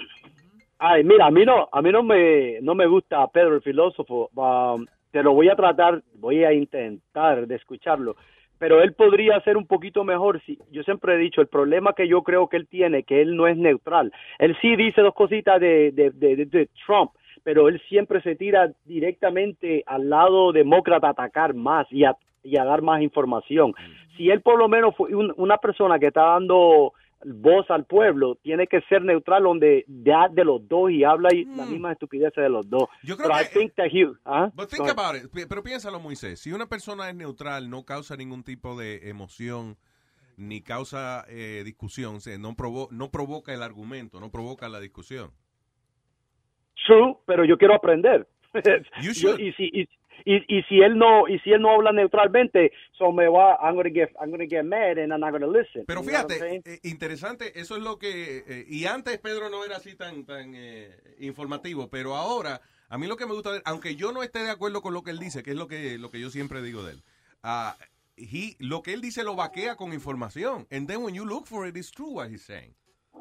Ay, 0.78 1.04
mira, 1.04 1.26
a 1.26 1.30
mí 1.30 1.44
no, 1.44 1.68
a 1.70 1.80
mí 1.82 1.92
no 1.92 2.02
me, 2.02 2.58
no 2.60 2.74
me 2.74 2.86
gusta 2.86 3.26
Pedro 3.28 3.54
el 3.56 3.62
filósofo. 3.62 4.30
Um, 4.34 4.86
te 5.12 5.22
lo 5.22 5.32
voy 5.34 5.48
a 5.48 5.54
tratar, 5.54 6.02
voy 6.14 6.42
a 6.44 6.52
intentar 6.52 7.46
de 7.46 7.54
escucharlo. 7.54 8.16
Pero 8.58 8.80
él 8.82 8.92
podría 8.94 9.40
ser 9.40 9.56
un 9.56 9.66
poquito 9.66 10.02
mejor. 10.04 10.40
Si, 10.44 10.58
yo 10.70 10.82
siempre 10.82 11.14
he 11.14 11.18
dicho, 11.18 11.40
el 11.40 11.48
problema 11.48 11.92
que 11.92 12.08
yo 12.08 12.22
creo 12.22 12.48
que 12.48 12.56
él 12.56 12.66
tiene, 12.68 13.02
que 13.04 13.20
él 13.20 13.36
no 13.36 13.46
es 13.46 13.56
neutral. 13.56 14.12
Él 14.38 14.56
sí 14.60 14.74
dice 14.76 15.00
dos 15.02 15.14
cositas 15.14 15.60
de, 15.60 15.90
de, 15.92 16.10
de, 16.10 16.36
de- 16.36 16.46
de 16.46 16.68
Trump, 16.86 17.10
pero 17.44 17.68
él 17.68 17.80
siempre 17.88 18.20
se 18.22 18.34
tira 18.36 18.70
directamente 18.84 19.82
al 19.86 20.08
lado 20.08 20.52
demócrata 20.52 21.08
a 21.08 21.10
atacar 21.10 21.54
más 21.54 21.86
y 21.92 22.04
a, 22.04 22.16
y 22.42 22.56
a 22.56 22.64
dar 22.64 22.82
más 22.82 23.02
información. 23.02 23.72
Si 24.22 24.30
él 24.30 24.40
por 24.40 24.56
lo 24.56 24.68
menos 24.68 24.94
fue 24.96 25.12
un- 25.16 25.34
una 25.36 25.58
persona 25.58 25.98
que 25.98 26.06
está 26.06 26.22
dando 26.22 26.92
voz 27.24 27.68
al 27.72 27.86
pueblo, 27.86 28.36
tiene 28.36 28.68
que 28.68 28.80
ser 28.82 29.02
neutral 29.02 29.42
donde 29.42 29.84
da 29.88 30.28
de 30.28 30.44
los 30.44 30.66
dos 30.68 30.92
y 30.92 31.02
habla 31.02 31.28
y 31.34 31.44
la 31.44 31.66
misma 31.66 31.90
estupidez 31.90 32.32
de 32.36 32.48
los 32.48 32.68
dos. 32.70 32.84
Yo 33.02 33.16
creo 33.16 33.28
Pero 33.28 33.40
I 33.40 33.48
que- 33.48 33.58
eh, 33.58 33.60
think 33.62 33.74
that 33.74 33.86
he- 33.92 34.12
¿ah? 34.24 34.46
But 34.54 34.66
Go 34.66 34.76
think 34.76 34.82
ahead. 34.82 34.96
about 34.98 35.16
it. 35.24 35.30
Pi- 35.32 35.46
Pero 35.48 35.62
piénsalo, 35.64 35.98
Moisés. 35.98 36.38
Si 36.38 36.52
una 36.52 36.66
persona 36.66 37.08
es 37.10 37.16
neutral, 37.16 37.68
no 37.68 37.84
causa 37.84 38.16
ningún 38.16 38.44
tipo 38.44 38.78
de 38.78 39.08
emoción 39.08 39.76
ni 40.36 40.62
causa 40.62 41.24
eh, 41.28 41.62
discusión, 41.64 42.14
o 42.16 42.20
sea, 42.20 42.38
no, 42.38 42.54
provo 42.54 42.86
no 42.92 43.10
provoca 43.10 43.52
el 43.52 43.62
argumento, 43.64 44.20
no 44.20 44.30
provoca 44.30 44.68
la 44.68 44.78
discusión. 44.78 45.32
True, 46.86 47.16
pero 47.26 47.44
yo 47.44 47.56
quiero 47.58 47.74
aprender. 47.74 48.26
Yo- 49.02 49.36
y 49.38 49.52
si 49.52 49.64
y, 49.72 49.88
y, 50.24 50.58
y 50.58 50.62
si 50.64 50.80
él 50.80 50.96
no 50.98 51.28
y 51.28 51.38
si 51.40 51.50
él 51.52 51.60
no 51.62 51.70
habla 51.70 51.92
neutralmente, 51.92 52.72
so 52.98 53.12
me 53.12 53.28
va 53.28 53.58
I'm 53.62 53.74
gonna 53.76 53.90
get 53.90 54.10
I'm 54.20 54.30
gonna 54.30 54.46
get 54.48 54.64
mad 54.64 54.98
and 54.98 55.12
I'm 55.12 55.20
not 55.20 55.32
gonna 55.32 55.46
listen. 55.46 55.84
Pero 55.86 56.02
fíjate, 56.02 56.62
eh, 56.64 56.80
interesante, 56.84 57.58
eso 57.60 57.76
es 57.76 57.82
lo 57.82 57.98
que... 57.98 58.44
eh, 58.46 58.64
y 58.68 58.84
antes 58.86 59.18
Pedro 59.18 59.48
no 59.50 59.64
era 59.64 59.76
así 59.76 59.94
tan, 59.96 60.24
tan 60.24 60.52
eh, 60.54 60.90
informativo, 61.18 61.88
pero 61.90 62.14
ahora, 62.14 62.60
a 62.88 62.98
mí 62.98 63.06
lo 63.06 63.16
que 63.16 63.26
me 63.26 63.32
gusta, 63.34 63.52
de 63.52 63.62
aunque 63.64 63.96
yo 63.96 64.12
no 64.12 64.22
esté 64.22 64.40
de 64.40 64.50
acuerdo 64.50 64.82
con 64.82 64.94
lo 64.94 65.02
que 65.02 65.10
él 65.10 65.18
dice, 65.18 65.42
que 65.42 65.50
es 65.52 65.56
lo 65.56 65.66
que, 65.68 65.98
lo 65.98 66.10
que 66.10 66.20
yo 66.20 66.30
siempre 66.30 66.62
digo 66.62 66.82
de 66.84 66.92
él, 66.92 67.02
ah, 67.42 67.76
he- 68.16 68.56
lo 68.58 68.82
que 68.82 68.92
él 68.92 69.00
dice 69.00 69.24
lo 69.24 69.34
vaquea 69.34 69.76
con 69.76 69.92
información. 69.92 70.66
And 70.70 70.86
then 70.86 71.02
when 71.02 71.14
you 71.14 71.24
look 71.24 71.46
for 71.46 71.66
it, 71.66 71.76
it's 71.76 71.90
true 71.90 72.10
what 72.12 72.28
he's 72.30 72.42
saying. 72.42 72.74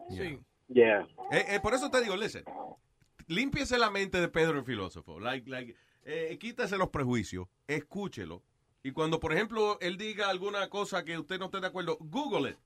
Sí. 0.10 0.38
Yeah. 0.68 1.06
Eh, 1.32 1.46
eh, 1.56 1.60
por 1.62 1.74
eso 1.74 1.90
te 1.90 2.02
digo, 2.02 2.16
listen, 2.16 2.44
límpiese 3.28 3.78
la 3.78 3.90
mente 3.90 4.20
de 4.20 4.28
Pedro 4.28 4.60
el 4.60 4.66
filósofo. 4.66 5.20
Like, 5.20 5.50
like, 5.50 5.76
eh, 6.04 6.38
quítese 6.40 6.78
los 6.78 6.90
prejuicios, 6.90 7.48
escúchelo. 7.68 8.44
Y 8.84 8.92
cuando, 8.92 9.20
por 9.20 9.32
ejemplo, 9.34 9.78
él 9.80 9.98
diga 9.98 10.30
alguna 10.30 10.68
cosa 10.70 11.04
que 11.06 11.18
usted 11.18 11.38
no 11.40 11.46
esté 11.46 11.60
de 11.60 11.68
acuerdo, 11.68 11.98
Google 12.00 12.50
it. 12.52 12.58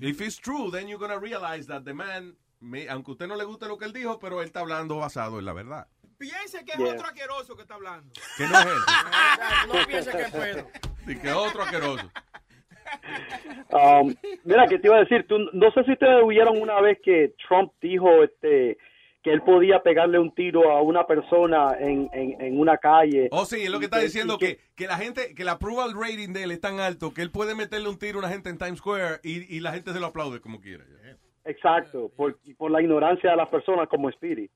If 0.00 0.20
it's 0.20 0.38
true, 0.38 0.70
then 0.70 0.86
you're 0.86 0.98
gonna 1.00 1.18
realize 1.18 1.66
that 1.66 1.82
the 1.82 1.92
man, 1.92 2.36
may- 2.60 2.86
aunque 2.88 3.10
a 3.10 3.12
usted 3.14 3.26
no 3.26 3.34
le 3.34 3.42
guste 3.44 3.66
lo 3.66 3.76
que 3.76 3.84
él 3.86 3.92
dijo, 3.92 4.18
pero 4.20 4.40
él 4.40 4.46
está 4.46 4.60
hablando 4.60 4.96
basado 4.98 5.40
en 5.40 5.44
la 5.44 5.52
verdad. 5.52 5.88
Piense 6.18 6.64
que 6.64 6.72
es 6.72 6.78
Yeah. 6.78 6.92
otro 6.94 7.06
asqueroso 7.06 7.56
que 7.56 7.62
está 7.62 7.74
hablando. 7.74 8.12
Que 8.36 8.46
no 8.46 8.58
es 8.60 8.66
él. 8.66 8.72
No 9.80 9.86
piense 9.86 10.10
que 10.12 10.22
es 10.22 10.30
Pedro. 10.30 10.70
Y 11.08 11.16
que 11.16 11.32
otro 11.32 11.62
asqueroso. 11.62 12.10
Um, 13.70 14.14
mira, 14.44 14.66
que 14.68 14.78
te 14.78 14.86
iba 14.86 14.96
a 14.96 15.00
decir, 15.00 15.26
tú, 15.26 15.36
no 15.52 15.70
sé 15.72 15.82
si 15.84 15.92
ustedes 15.92 16.22
oyeron 16.22 16.60
una 16.60 16.80
vez 16.80 16.98
que 17.02 17.34
Trump 17.48 17.72
dijo 17.80 18.22
este 18.22 18.78
que 19.26 19.32
él 19.32 19.42
podía 19.42 19.82
pegarle 19.82 20.20
un 20.20 20.32
tiro 20.32 20.70
a 20.70 20.80
una 20.82 21.04
persona 21.04 21.76
en, 21.80 22.08
en, 22.12 22.40
en 22.40 22.60
una 22.60 22.78
calle. 22.78 23.28
Oh, 23.32 23.44
sí, 23.44 23.60
es 23.60 23.70
lo 23.70 23.80
que 23.80 23.86
está 23.86 23.98
diciendo, 23.98 24.38
que, 24.38 24.60
que 24.76 24.86
la 24.86 24.98
gente, 24.98 25.34
que 25.34 25.42
el 25.42 25.48
approval 25.48 25.94
rating 26.00 26.32
de 26.32 26.44
él 26.44 26.52
es 26.52 26.60
tan 26.60 26.78
alto 26.78 27.12
que 27.12 27.22
él 27.22 27.32
puede 27.32 27.56
meterle 27.56 27.88
un 27.88 27.98
tiro 27.98 28.18
a 28.18 28.20
una 28.20 28.28
gente 28.28 28.50
en 28.50 28.58
Times 28.58 28.78
Square 28.78 29.18
y, 29.24 29.52
y 29.52 29.58
la 29.58 29.72
gente 29.72 29.92
se 29.92 29.98
lo 29.98 30.06
aplaude 30.06 30.40
como 30.40 30.60
quiera. 30.60 30.84
Exacto, 31.44 32.08
por, 32.16 32.38
por 32.56 32.70
la 32.70 32.80
ignorancia 32.80 33.30
de 33.30 33.36
las 33.36 33.48
personas 33.48 33.88
como 33.88 34.08
Speedy. 34.12 34.48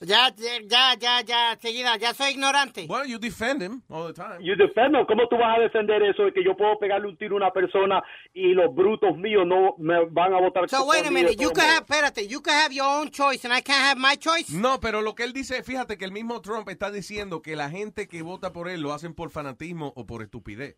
Ya, 0.00 0.32
ya, 0.66 0.94
ya, 0.98 1.20
ya, 1.22 1.56
seguida, 1.60 1.96
ya 1.96 2.14
soy 2.14 2.32
ignorante. 2.32 2.86
Well, 2.88 3.06
you 3.06 3.18
defend 3.18 3.62
him 3.62 3.82
all 3.88 4.06
the 4.06 4.12
time. 4.12 4.40
You 4.40 4.54
defend 4.56 4.94
him. 4.96 5.06
¿Cómo 5.06 5.28
tú 5.28 5.36
vas 5.36 5.58
a 5.58 5.60
defender 5.60 6.02
eso 6.02 6.24
de 6.24 6.32
que 6.32 6.44
yo 6.44 6.56
puedo 6.56 6.78
pegarle 6.78 7.08
un 7.08 7.16
tiro 7.16 7.34
a 7.34 7.38
una 7.38 7.50
persona 7.50 8.02
y 8.34 8.52
los 8.54 8.74
brutos 8.74 9.16
míos 9.16 9.44
no 9.46 9.74
me 9.78 10.04
van 10.10 10.34
a 10.34 10.40
votar 10.40 10.68
So 10.68 10.86
wait 10.86 11.06
a 11.06 11.10
minute, 11.10 11.36
you 11.36 11.50
can 11.50 11.68
have, 11.68 11.84
espérate, 11.86 12.28
you 12.28 12.40
can 12.40 12.54
have 12.54 12.72
your 12.74 12.86
own 12.86 13.10
choice 13.10 13.44
and 13.44 13.52
I 13.52 13.62
can't 13.62 13.82
have 13.82 13.98
my 13.98 14.16
choice. 14.16 14.52
No, 14.52 14.80
pero 14.80 15.02
lo 15.02 15.14
que 15.14 15.24
él 15.24 15.32
dice, 15.32 15.62
fíjate 15.62 15.96
que 15.96 16.04
el 16.04 16.12
mismo 16.12 16.40
Trump 16.40 16.68
está 16.68 16.90
diciendo 16.90 17.42
que 17.42 17.56
la 17.56 17.70
gente 17.70 18.08
que 18.08 18.22
vota 18.22 18.52
por 18.52 18.68
él 18.68 18.80
lo 18.80 18.92
hacen 18.92 19.14
por 19.14 19.30
fanatismo 19.30 19.92
o 19.96 20.06
por 20.06 20.22
estupidez. 20.22 20.76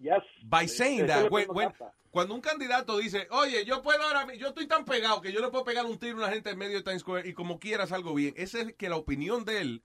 Yes. 0.00 0.22
By 0.44 0.66
saying 0.68 1.04
Eso 1.04 1.22
that, 1.22 1.30
when- 1.32 1.48
when- 1.50 1.72
cuando 2.10 2.34
un 2.34 2.40
candidato 2.40 2.96
dice, 2.98 3.26
oye, 3.30 3.64
yo 3.64 3.82
puedo 3.82 4.02
ahora, 4.02 4.32
yo 4.34 4.48
estoy 4.48 4.66
tan 4.66 4.84
pegado 4.84 5.20
que 5.20 5.32
yo 5.32 5.40
le 5.40 5.48
puedo 5.48 5.64
pegar 5.64 5.84
un 5.86 5.98
tiro 5.98 6.14
a 6.16 6.24
una 6.24 6.30
gente 6.32 6.50
en 6.50 6.58
medio 6.58 6.76
de 6.78 6.82
Times 6.82 7.02
Square 7.02 7.28
y 7.28 7.32
como 7.34 7.58
quiera 7.58 7.86
salgo 7.86 8.14
bien. 8.14 8.32
Ese 8.36 8.60
es 8.62 8.74
que 8.74 8.88
la 8.88 8.96
opinión 8.96 9.44
de 9.44 9.60
él 9.60 9.82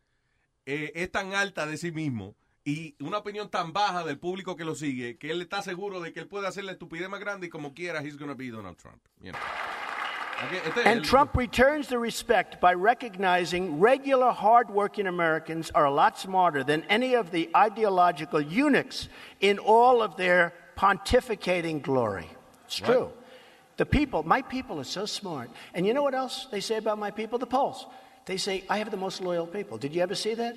eh, 0.66 0.92
es 0.96 1.12
tan 1.12 1.34
alta 1.34 1.66
de 1.66 1.78
sí 1.78 1.92
mismo 1.92 2.36
y 2.64 2.96
una 3.04 3.18
opinión 3.18 3.50
tan 3.50 3.74
baja 3.74 4.06
del 4.06 4.18
público 4.20 4.56
que 4.56 4.64
lo 4.64 4.74
sigue 4.76 5.18
que 5.18 5.32
él 5.32 5.42
está 5.42 5.62
seguro 5.62 6.00
de 6.00 6.14
que 6.14 6.22
él 6.22 6.28
puede 6.28 6.48
hacer 6.48 6.64
la 6.64 6.72
estupidez 6.72 7.10
más 7.10 7.20
grande 7.20 7.48
y 7.48 7.50
como 7.50 7.74
quiera, 7.74 8.02
he's 8.02 8.18
gonna 8.18 8.34
be 8.36 8.50
Donald 8.50 8.78
Trump. 8.78 9.04
you 9.20 9.32
know. 9.32 9.42
Ok, 10.46 10.54
este 10.66 10.80
es 10.82 10.86
And 10.86 11.04
Trump 11.04 11.36
returns 11.36 11.88
the 11.88 11.98
respect 12.00 12.60
by 12.60 12.74
recognizing 12.74 13.80
regular, 13.80 14.32
hardworking 14.32 15.08
Americans 15.08 15.72
are 15.72 15.86
a 15.86 15.92
lot 15.92 16.18
smarter 16.18 16.64
than 16.64 16.84
any 16.90 17.16
of 17.16 17.32
the 17.32 17.50
ideological 17.56 18.42
eunuchs 18.42 19.08
in 19.40 19.60
all 19.60 20.02
of 20.02 20.16
their 20.18 20.54
pontificating 20.76 21.82
glory. 21.82 22.30
It's 22.66 22.82
Right. 22.82 22.92
true. 22.94 23.12
The 23.78 23.86
people, 23.86 24.24
my 24.24 24.42
people 24.42 24.80
are 24.80 24.84
so 24.86 25.06
smart. 25.06 25.50
And 25.74 25.86
you 25.86 25.94
know 25.94 26.04
what 26.04 26.14
else 26.14 26.48
they 26.52 26.60
say 26.62 26.78
about 26.78 27.00
my 27.00 27.12
people? 27.12 27.40
The 27.40 27.48
polls. 27.48 27.86
They 28.26 28.38
say, 28.38 28.64
I 28.70 28.78
have 28.78 28.92
the 28.92 28.98
most 28.98 29.22
loyal 29.22 29.48
people. 29.48 29.78
Did 29.78 29.94
you 29.96 30.02
ever 30.02 30.16
see 30.16 30.34
that? 30.36 30.56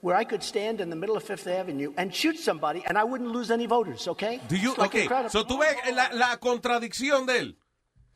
Where 0.00 0.16
I 0.16 0.24
could 0.24 0.42
stand 0.42 0.80
in 0.80 0.90
the 0.90 0.96
middle 0.96 1.16
of 1.16 1.22
Fifth 1.22 1.46
Avenue 1.46 1.92
and 1.96 2.12
shoot 2.14 2.38
somebody 2.38 2.82
and 2.86 2.96
I 2.98 3.04
wouldn't 3.04 3.30
lose 3.30 3.50
any 3.52 3.66
voters, 3.66 4.08
okay? 4.08 4.40
Do 4.48 4.56
you, 4.56 4.74
like 4.74 4.90
okay, 4.90 5.02
incredible. 5.02 5.30
so 5.30 5.44
tú 5.44 5.58
ves 5.60 5.76
la, 5.94 6.08
la 6.12 6.36
contradicción 6.38 7.26
de 7.26 7.38
él. 7.38 7.54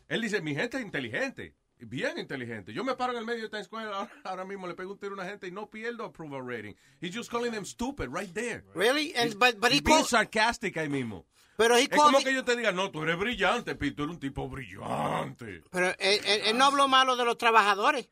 Él 0.08 0.20
dice, 0.22 0.40
mi 0.40 0.54
gente 0.54 0.76
es 0.78 0.82
inteligente, 0.84 1.54
bien 1.78 2.18
inteligente. 2.18 2.72
Yo 2.72 2.84
me 2.84 2.94
paro 2.94 3.12
en 3.12 3.18
el 3.18 3.24
medio 3.26 3.42
de 3.42 3.48
Times 3.48 3.66
Square 3.66 3.86
ahora, 3.92 4.10
ahora 4.24 4.44
mismo, 4.44 4.66
le 4.66 4.74
pego 4.74 4.92
un 4.92 4.98
tiro 4.98 5.12
a 5.12 5.14
una 5.14 5.24
gente 5.26 5.46
y 5.48 5.50
no 5.50 5.68
pierdo 5.68 6.04
approval 6.04 6.46
rating. 6.46 6.74
He's 7.00 7.14
just 7.14 7.30
calling 7.30 7.50
them 7.52 7.64
stupid 7.64 8.08
right 8.10 8.32
there. 8.32 8.64
Really? 8.74 9.12
And, 9.16 9.30
He's- 9.30 9.34
but, 9.38 9.60
but 9.60 9.72
he 9.72 9.80
being 9.80 10.04
sarcastic 10.04 10.76
ahí 10.76 10.88
mismo. 10.88 11.26
pero 11.56 11.74
Es 11.76 11.88
como 11.88 12.18
me- 12.18 12.24
que 12.24 12.34
yo 12.34 12.44
te 12.44 12.54
diga, 12.56 12.70
no, 12.72 12.90
tú 12.90 13.02
eres 13.02 13.16
brillante, 13.18 13.74
Pete, 13.74 13.96
tú 13.96 14.02
eres 14.04 14.14
un 14.14 14.20
tipo 14.20 14.48
brillante. 14.48 15.62
pero 15.70 15.88
él, 15.98 16.20
él- 16.24 16.40
él 16.46 16.58
no 16.58 16.66
habló 16.66 16.86
malo 16.88 17.16
de 17.16 17.24
los 17.24 17.38
trabajadores. 17.38 18.08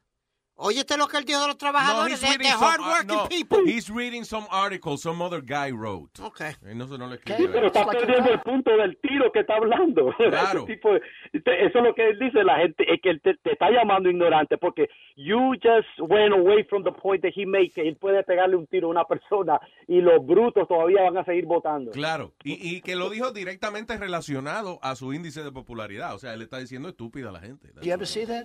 Óyete 0.56 0.96
lo 0.96 1.08
que 1.08 1.16
él 1.16 1.24
dijo 1.24 1.40
de 1.40 1.48
los 1.48 1.56
No, 1.56 1.58
trabajadores, 1.58 2.12
he's 2.14 2.20
de, 2.20 2.26
reading 2.28 2.46
de 2.46 2.52
some, 2.52 2.64
hard 2.66 2.80
uh, 2.80 2.84
working 2.84 3.16
no, 3.16 3.28
people. 3.28 3.58
he's 3.66 3.90
reading 3.90 4.24
some 4.24 4.46
article 4.52 4.96
some 4.96 5.20
other 5.20 5.40
guy 5.42 5.72
wrote. 5.72 6.10
Okay. 6.22 6.50
Eh, 6.64 6.74
No, 6.74 6.86
no 6.86 7.08
le 7.08 7.16
Sí, 7.16 7.22
escribió 7.32 7.50
pero 7.52 7.60
él. 7.60 7.66
está 7.66 7.86
perdiendo 7.86 8.30
el 8.30 8.40
punto 8.40 8.70
del 8.76 8.96
tiro 8.98 9.32
que 9.32 9.40
está 9.40 9.54
hablando. 9.56 10.14
Claro. 10.30 10.64
Tipo 10.64 10.92
de- 10.94 11.00
te- 11.40 11.66
eso 11.66 11.78
es 11.78 11.84
lo 11.84 11.92
que 11.94 12.08
él 12.08 12.18
dice, 12.20 12.44
la 12.44 12.58
gente, 12.58 12.84
es 12.92 13.00
que 13.02 13.10
él 13.10 13.20
te, 13.20 13.34
te 13.34 13.52
está 13.52 13.68
llamando 13.70 14.08
ignorante 14.08 14.56
porque 14.56 14.88
you 15.16 15.54
just 15.60 15.88
went 15.98 16.32
away 16.32 16.62
from 16.64 16.84
the 16.84 16.92
point 16.92 17.20
that 17.22 17.32
he 17.34 17.44
made, 17.46 17.70
que 17.70 17.80
él 17.88 17.96
puede 17.96 18.22
pegarle 18.22 18.54
un 18.54 18.66
tiro 18.68 18.86
a 18.86 18.90
una 18.92 19.04
persona 19.04 19.58
y 19.88 20.00
los 20.00 20.24
brutos 20.24 20.68
todavía 20.68 21.02
van 21.02 21.16
a 21.18 21.24
seguir 21.24 21.46
votando. 21.46 21.90
Claro, 21.90 22.32
y, 22.44 22.76
y 22.76 22.80
que 22.80 22.94
lo 22.94 23.10
dijo 23.10 23.32
directamente 23.32 23.96
relacionado 23.98 24.78
a 24.82 24.94
su 24.94 25.12
índice 25.12 25.42
de 25.42 25.50
popularidad. 25.50 26.14
O 26.14 26.18
sea, 26.18 26.32
él 26.34 26.42
está 26.42 26.58
diciendo 26.58 26.88
estúpida 26.88 27.30
a 27.30 27.32
la 27.32 27.40
gente. 27.40 27.72
Do 27.72 27.82
you 27.82 27.92
ever 27.92 28.06
see 28.06 28.24
that? 28.26 28.44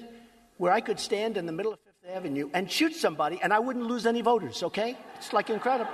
Where 0.58 0.76
I 0.78 0.82
could 0.82 0.98
stand 1.00 1.38
in 1.38 1.46
the 1.46 1.52
middle 1.54 1.72
of 1.74 1.80
Avenue 2.08 2.50
and 2.54 2.70
shoot 2.70 2.94
somebody 2.94 3.40
and 3.44 3.54
I 3.54 3.60
wouldn't 3.60 3.86
lose 3.86 4.06
any 4.08 4.22
voters, 4.22 4.64
okay? 4.64 4.96
It's 5.18 5.34
like 5.34 5.50
incredible. 5.52 5.92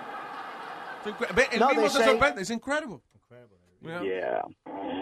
Ve, 1.35 1.43
él 1.51 1.59
No, 1.59 1.67
mismo 1.69 1.81
they 1.81 1.89
se 1.89 1.97
say- 1.99 2.05
sorprende, 2.05 2.41
es 2.41 2.49
incredible. 2.49 3.01
Yeah. 3.81 4.01
Yeah. 4.01 4.41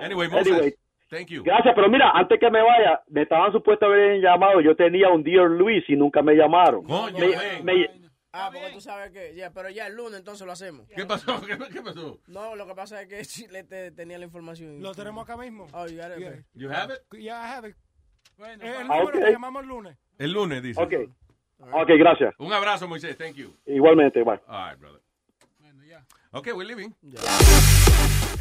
Anyway, 0.04 0.28
Moses, 0.28 0.48
Anyway, 0.52 0.74
thank 1.10 1.30
you. 1.30 1.44
Gracias, 1.44 1.74
pero 1.76 1.88
mira, 1.90 2.12
antes 2.14 2.38
que 2.40 2.50
me 2.50 2.62
vaya, 2.62 3.02
me 3.08 3.22
estaban 3.22 3.52
supuestos 3.54 3.88
a 3.88 3.92
haber 3.92 4.20
llamado. 4.22 4.60
Yo 4.62 4.76
tenía 4.76 5.10
un 5.10 5.24
Dear 5.24 5.50
Luis 5.50 5.84
y 5.88 5.96
nunca 5.96 6.22
me 6.22 6.34
llamaron. 6.36 6.84
Coño, 6.86 7.18
Me- 7.18 7.64
me- 7.64 8.04
Ah, 8.36 8.50
porque 8.52 8.72
tú 8.74 8.82
sabes 8.82 9.12
que, 9.12 9.36
ya, 9.36 9.52
pero 9.52 9.70
ya 9.70 9.86
el 9.86 9.96
lunes 9.96 10.18
entonces 10.18 10.46
lo 10.46 10.52
hacemos. 10.54 10.88
¿Qué 10.96 11.06
pasó? 11.06 11.26
¿Qué, 11.48 11.56
qué 11.72 11.82
pasó? 11.84 12.18
No, 12.28 12.56
lo 12.56 12.66
que 12.66 12.74
pasa 12.74 13.02
es 13.04 13.08
que 13.08 13.22
Chile 13.26 13.64
te- 13.64 13.92
tenía 13.92 14.18
la 14.18 14.26
información. 14.26 14.82
Lo 14.82 14.94
tenemos 14.96 15.24
acá 15.24 15.38
mismo. 15.38 15.68
Oh, 15.72 15.86
you 15.86 15.98
got 15.98 16.12
it, 16.12 16.20
Yeah. 16.20 16.30
okay. 16.30 16.42
You 16.56 16.70
have 16.72 16.92
it? 16.94 17.00
Yeah, 17.12 17.40
I 17.40 17.48
have 17.56 17.70
it. 17.70 17.76
Bueno, 18.38 18.64
el 18.64 18.74
Ah, 18.76 18.84
número 18.84 19.20
ok. 19.20 19.24
que 19.26 19.32
llamamos 19.32 19.62
el 19.64 19.70
lunes. 19.70 19.98
El 20.18 20.32
lunes, 20.32 20.62
dice. 20.64 20.82
Ok. 20.82 20.94
Ok, 21.72 21.90
gracias. 21.98 22.34
Un 22.38 22.52
abrazo, 22.52 22.88
Moisés. 22.88 23.18
Thank 23.18 23.36
you. 23.36 23.54
Igualmente, 23.66 24.22
bye. 24.24 24.40
All 24.48 24.70
right, 24.70 24.80
brother. 24.80 25.00
Ok, 26.36 26.48
we're 26.56 26.66
leaving. 26.66 26.92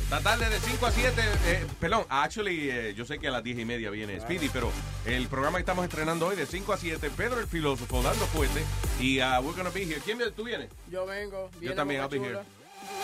Esta 0.02 0.20
tarde 0.22 0.48
de 0.48 0.58
5 0.58 0.86
a 0.86 0.90
7, 0.90 1.22
eh, 1.46 1.66
perdón, 1.78 2.04
actually, 2.08 2.70
eh, 2.70 2.94
yo 2.94 3.04
sé 3.04 3.18
que 3.18 3.28
a 3.28 3.30
las 3.30 3.44
10 3.44 3.58
y 3.58 3.64
media 3.66 3.90
viene 3.90 4.18
Speedy, 4.18 4.48
pero 4.48 4.70
el 5.04 5.26
programa 5.28 5.58
que 5.58 5.60
estamos 5.60 5.84
estrenando 5.84 6.26
hoy 6.26 6.36
de 6.36 6.46
5 6.46 6.72
a 6.72 6.78
7, 6.78 7.10
Pedro 7.14 7.40
el 7.40 7.46
filósofo 7.46 8.02
dando 8.02 8.24
fuerte 8.26 8.62
y 8.98 9.20
uh, 9.20 9.40
we're 9.42 9.54
gonna 9.54 9.68
be 9.70 9.82
here. 9.82 10.00
¿Quién 10.02 10.16
viene? 10.16 10.32
tú 10.32 10.44
vienes? 10.44 10.70
Yo 10.90 11.04
vengo. 11.04 11.50
Yo 11.60 11.74
también, 11.74 12.00
I'll 12.00 12.08
be 12.08 12.18
here. 12.18 12.36
All 12.36 12.44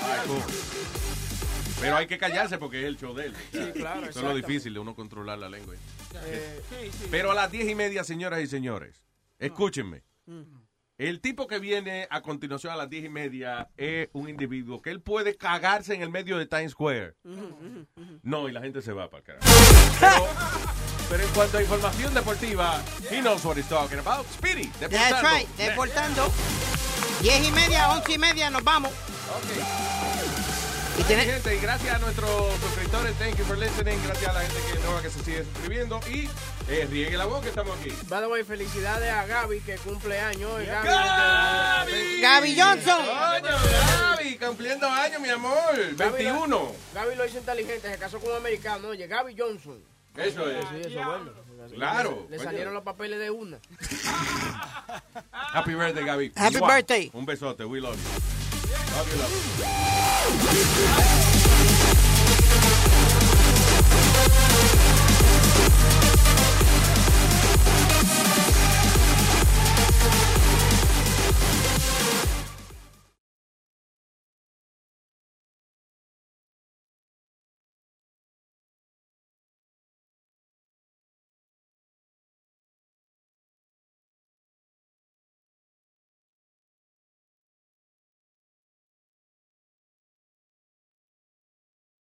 right, 0.08 0.26
cool. 0.26 1.37
Pero 1.80 1.96
hay 1.96 2.06
que 2.06 2.18
callarse 2.18 2.58
porque 2.58 2.80
es 2.80 2.86
el 2.86 2.96
show 2.98 3.14
de 3.14 3.26
él. 3.26 3.34
Sí, 3.52 3.70
claro, 3.72 4.06
Eso 4.06 4.18
es 4.20 4.24
lo 4.24 4.34
difícil 4.34 4.74
de 4.74 4.80
uno 4.80 4.94
controlar 4.94 5.38
la 5.38 5.48
lengua. 5.48 5.74
Eh, 6.24 6.60
Pero 7.10 7.30
a 7.30 7.34
las 7.34 7.50
10 7.50 7.68
y 7.68 7.74
media, 7.74 8.02
señoras 8.04 8.40
y 8.40 8.46
señores, 8.46 9.02
escúchenme. 9.38 10.02
El 10.98 11.20
tipo 11.20 11.46
que 11.46 11.60
viene 11.60 12.08
a 12.10 12.22
continuación 12.22 12.72
a 12.72 12.76
las 12.76 12.90
10 12.90 13.04
y 13.04 13.08
media 13.08 13.68
es 13.76 14.08
un 14.12 14.28
individuo 14.28 14.82
que 14.82 14.90
él 14.90 15.00
puede 15.00 15.36
cagarse 15.36 15.94
en 15.94 16.02
el 16.02 16.10
medio 16.10 16.36
de 16.38 16.46
Times 16.46 16.72
Square. 16.72 17.14
No, 18.22 18.48
y 18.48 18.52
la 18.52 18.60
gente 18.60 18.82
se 18.82 18.92
va 18.92 19.08
para 19.08 19.20
el 19.20 19.40
carajo. 19.40 19.46
Pero, 20.00 20.26
pero 21.08 21.22
en 21.22 21.30
cuanto 21.30 21.58
a 21.58 21.62
información 21.62 22.12
deportiva, 22.14 22.82
he 23.10 23.20
knows 23.20 23.44
what 23.44 23.56
he's 23.56 23.68
talking 23.68 23.98
about. 24.00 24.26
Speedy, 24.32 24.66
That's 24.80 24.90
deportando. 24.90 25.22
right, 25.22 25.48
deportando. 25.56 26.32
Diez 27.22 27.48
y 27.48 27.52
media, 27.52 27.90
once 27.90 28.12
y 28.14 28.18
media, 28.18 28.50
nos 28.50 28.64
vamos. 28.64 28.90
Y 30.98 31.02
gente, 31.04 31.56
y 31.56 31.60
gracias 31.60 31.94
a 31.94 31.98
nuestros 31.98 32.30
suscriptores, 32.60 33.14
thank 33.18 33.36
you 33.36 33.44
for 33.44 33.56
listening. 33.56 33.98
Gracias 34.04 34.28
a 34.30 34.32
la 34.34 34.40
gente 34.40 34.58
que 34.72 34.78
nueva 34.80 35.00
que 35.02 35.10
se 35.10 35.22
sigue 35.24 35.44
suscribiendo. 35.44 36.00
Y 36.10 36.28
eh, 36.68 36.86
riegue 36.90 37.16
la 37.16 37.24
voz 37.26 37.42
que 37.42 37.48
estamos 37.48 37.78
aquí. 37.78 37.90
By 38.08 38.20
the 38.20 38.26
way, 38.26 38.42
felicidades 38.44 39.10
a 39.10 39.24
Gaby 39.26 39.60
que 39.60 39.76
cumple 39.76 40.18
años 40.20 40.50
hoy. 40.52 40.66
Gaby. 40.66 40.88
Gaby. 40.88 42.20
Gaby 42.20 42.60
Johnson. 42.60 42.98
Coño, 43.06 43.56
Gaby, 44.18 44.36
cumpliendo 44.38 44.86
años, 44.88 45.20
mi 45.20 45.28
amor. 45.30 45.72
Gaby 45.96 46.12
21. 46.24 46.46
lo- 46.48 46.74
Gaby 46.94 47.14
lo 47.16 47.26
hizo 47.26 47.38
inteligente, 47.38 47.90
se 47.90 47.98
casó 47.98 48.18
con 48.20 48.30
un 48.32 48.36
americano. 48.38 48.88
Oye, 48.88 49.06
Gaby 49.06 49.34
Johnson. 49.38 49.82
Eso 50.16 50.50
es. 50.50 50.64
Sí, 50.68 50.80
eso 50.80 50.88
es 51.00 51.06
bueno. 51.06 51.30
Claro, 51.74 52.26
Le, 52.30 52.38
salieron 52.38 52.74
los 52.74 52.82
papeles 52.82 53.18
de 53.18 53.30
una. 53.30 53.58
Happy 55.30 55.74
birthday, 55.74 56.04
Gaby. 56.04 56.32
Happy 56.34 56.58
Mua. 56.58 56.74
birthday. 56.76 57.10
Un 57.14 57.24
besote. 57.24 57.64
We 57.64 57.80
love 57.80 57.94
you. 57.96 58.47
Love 58.70 59.12
you, 59.12 59.18
love 59.18 59.88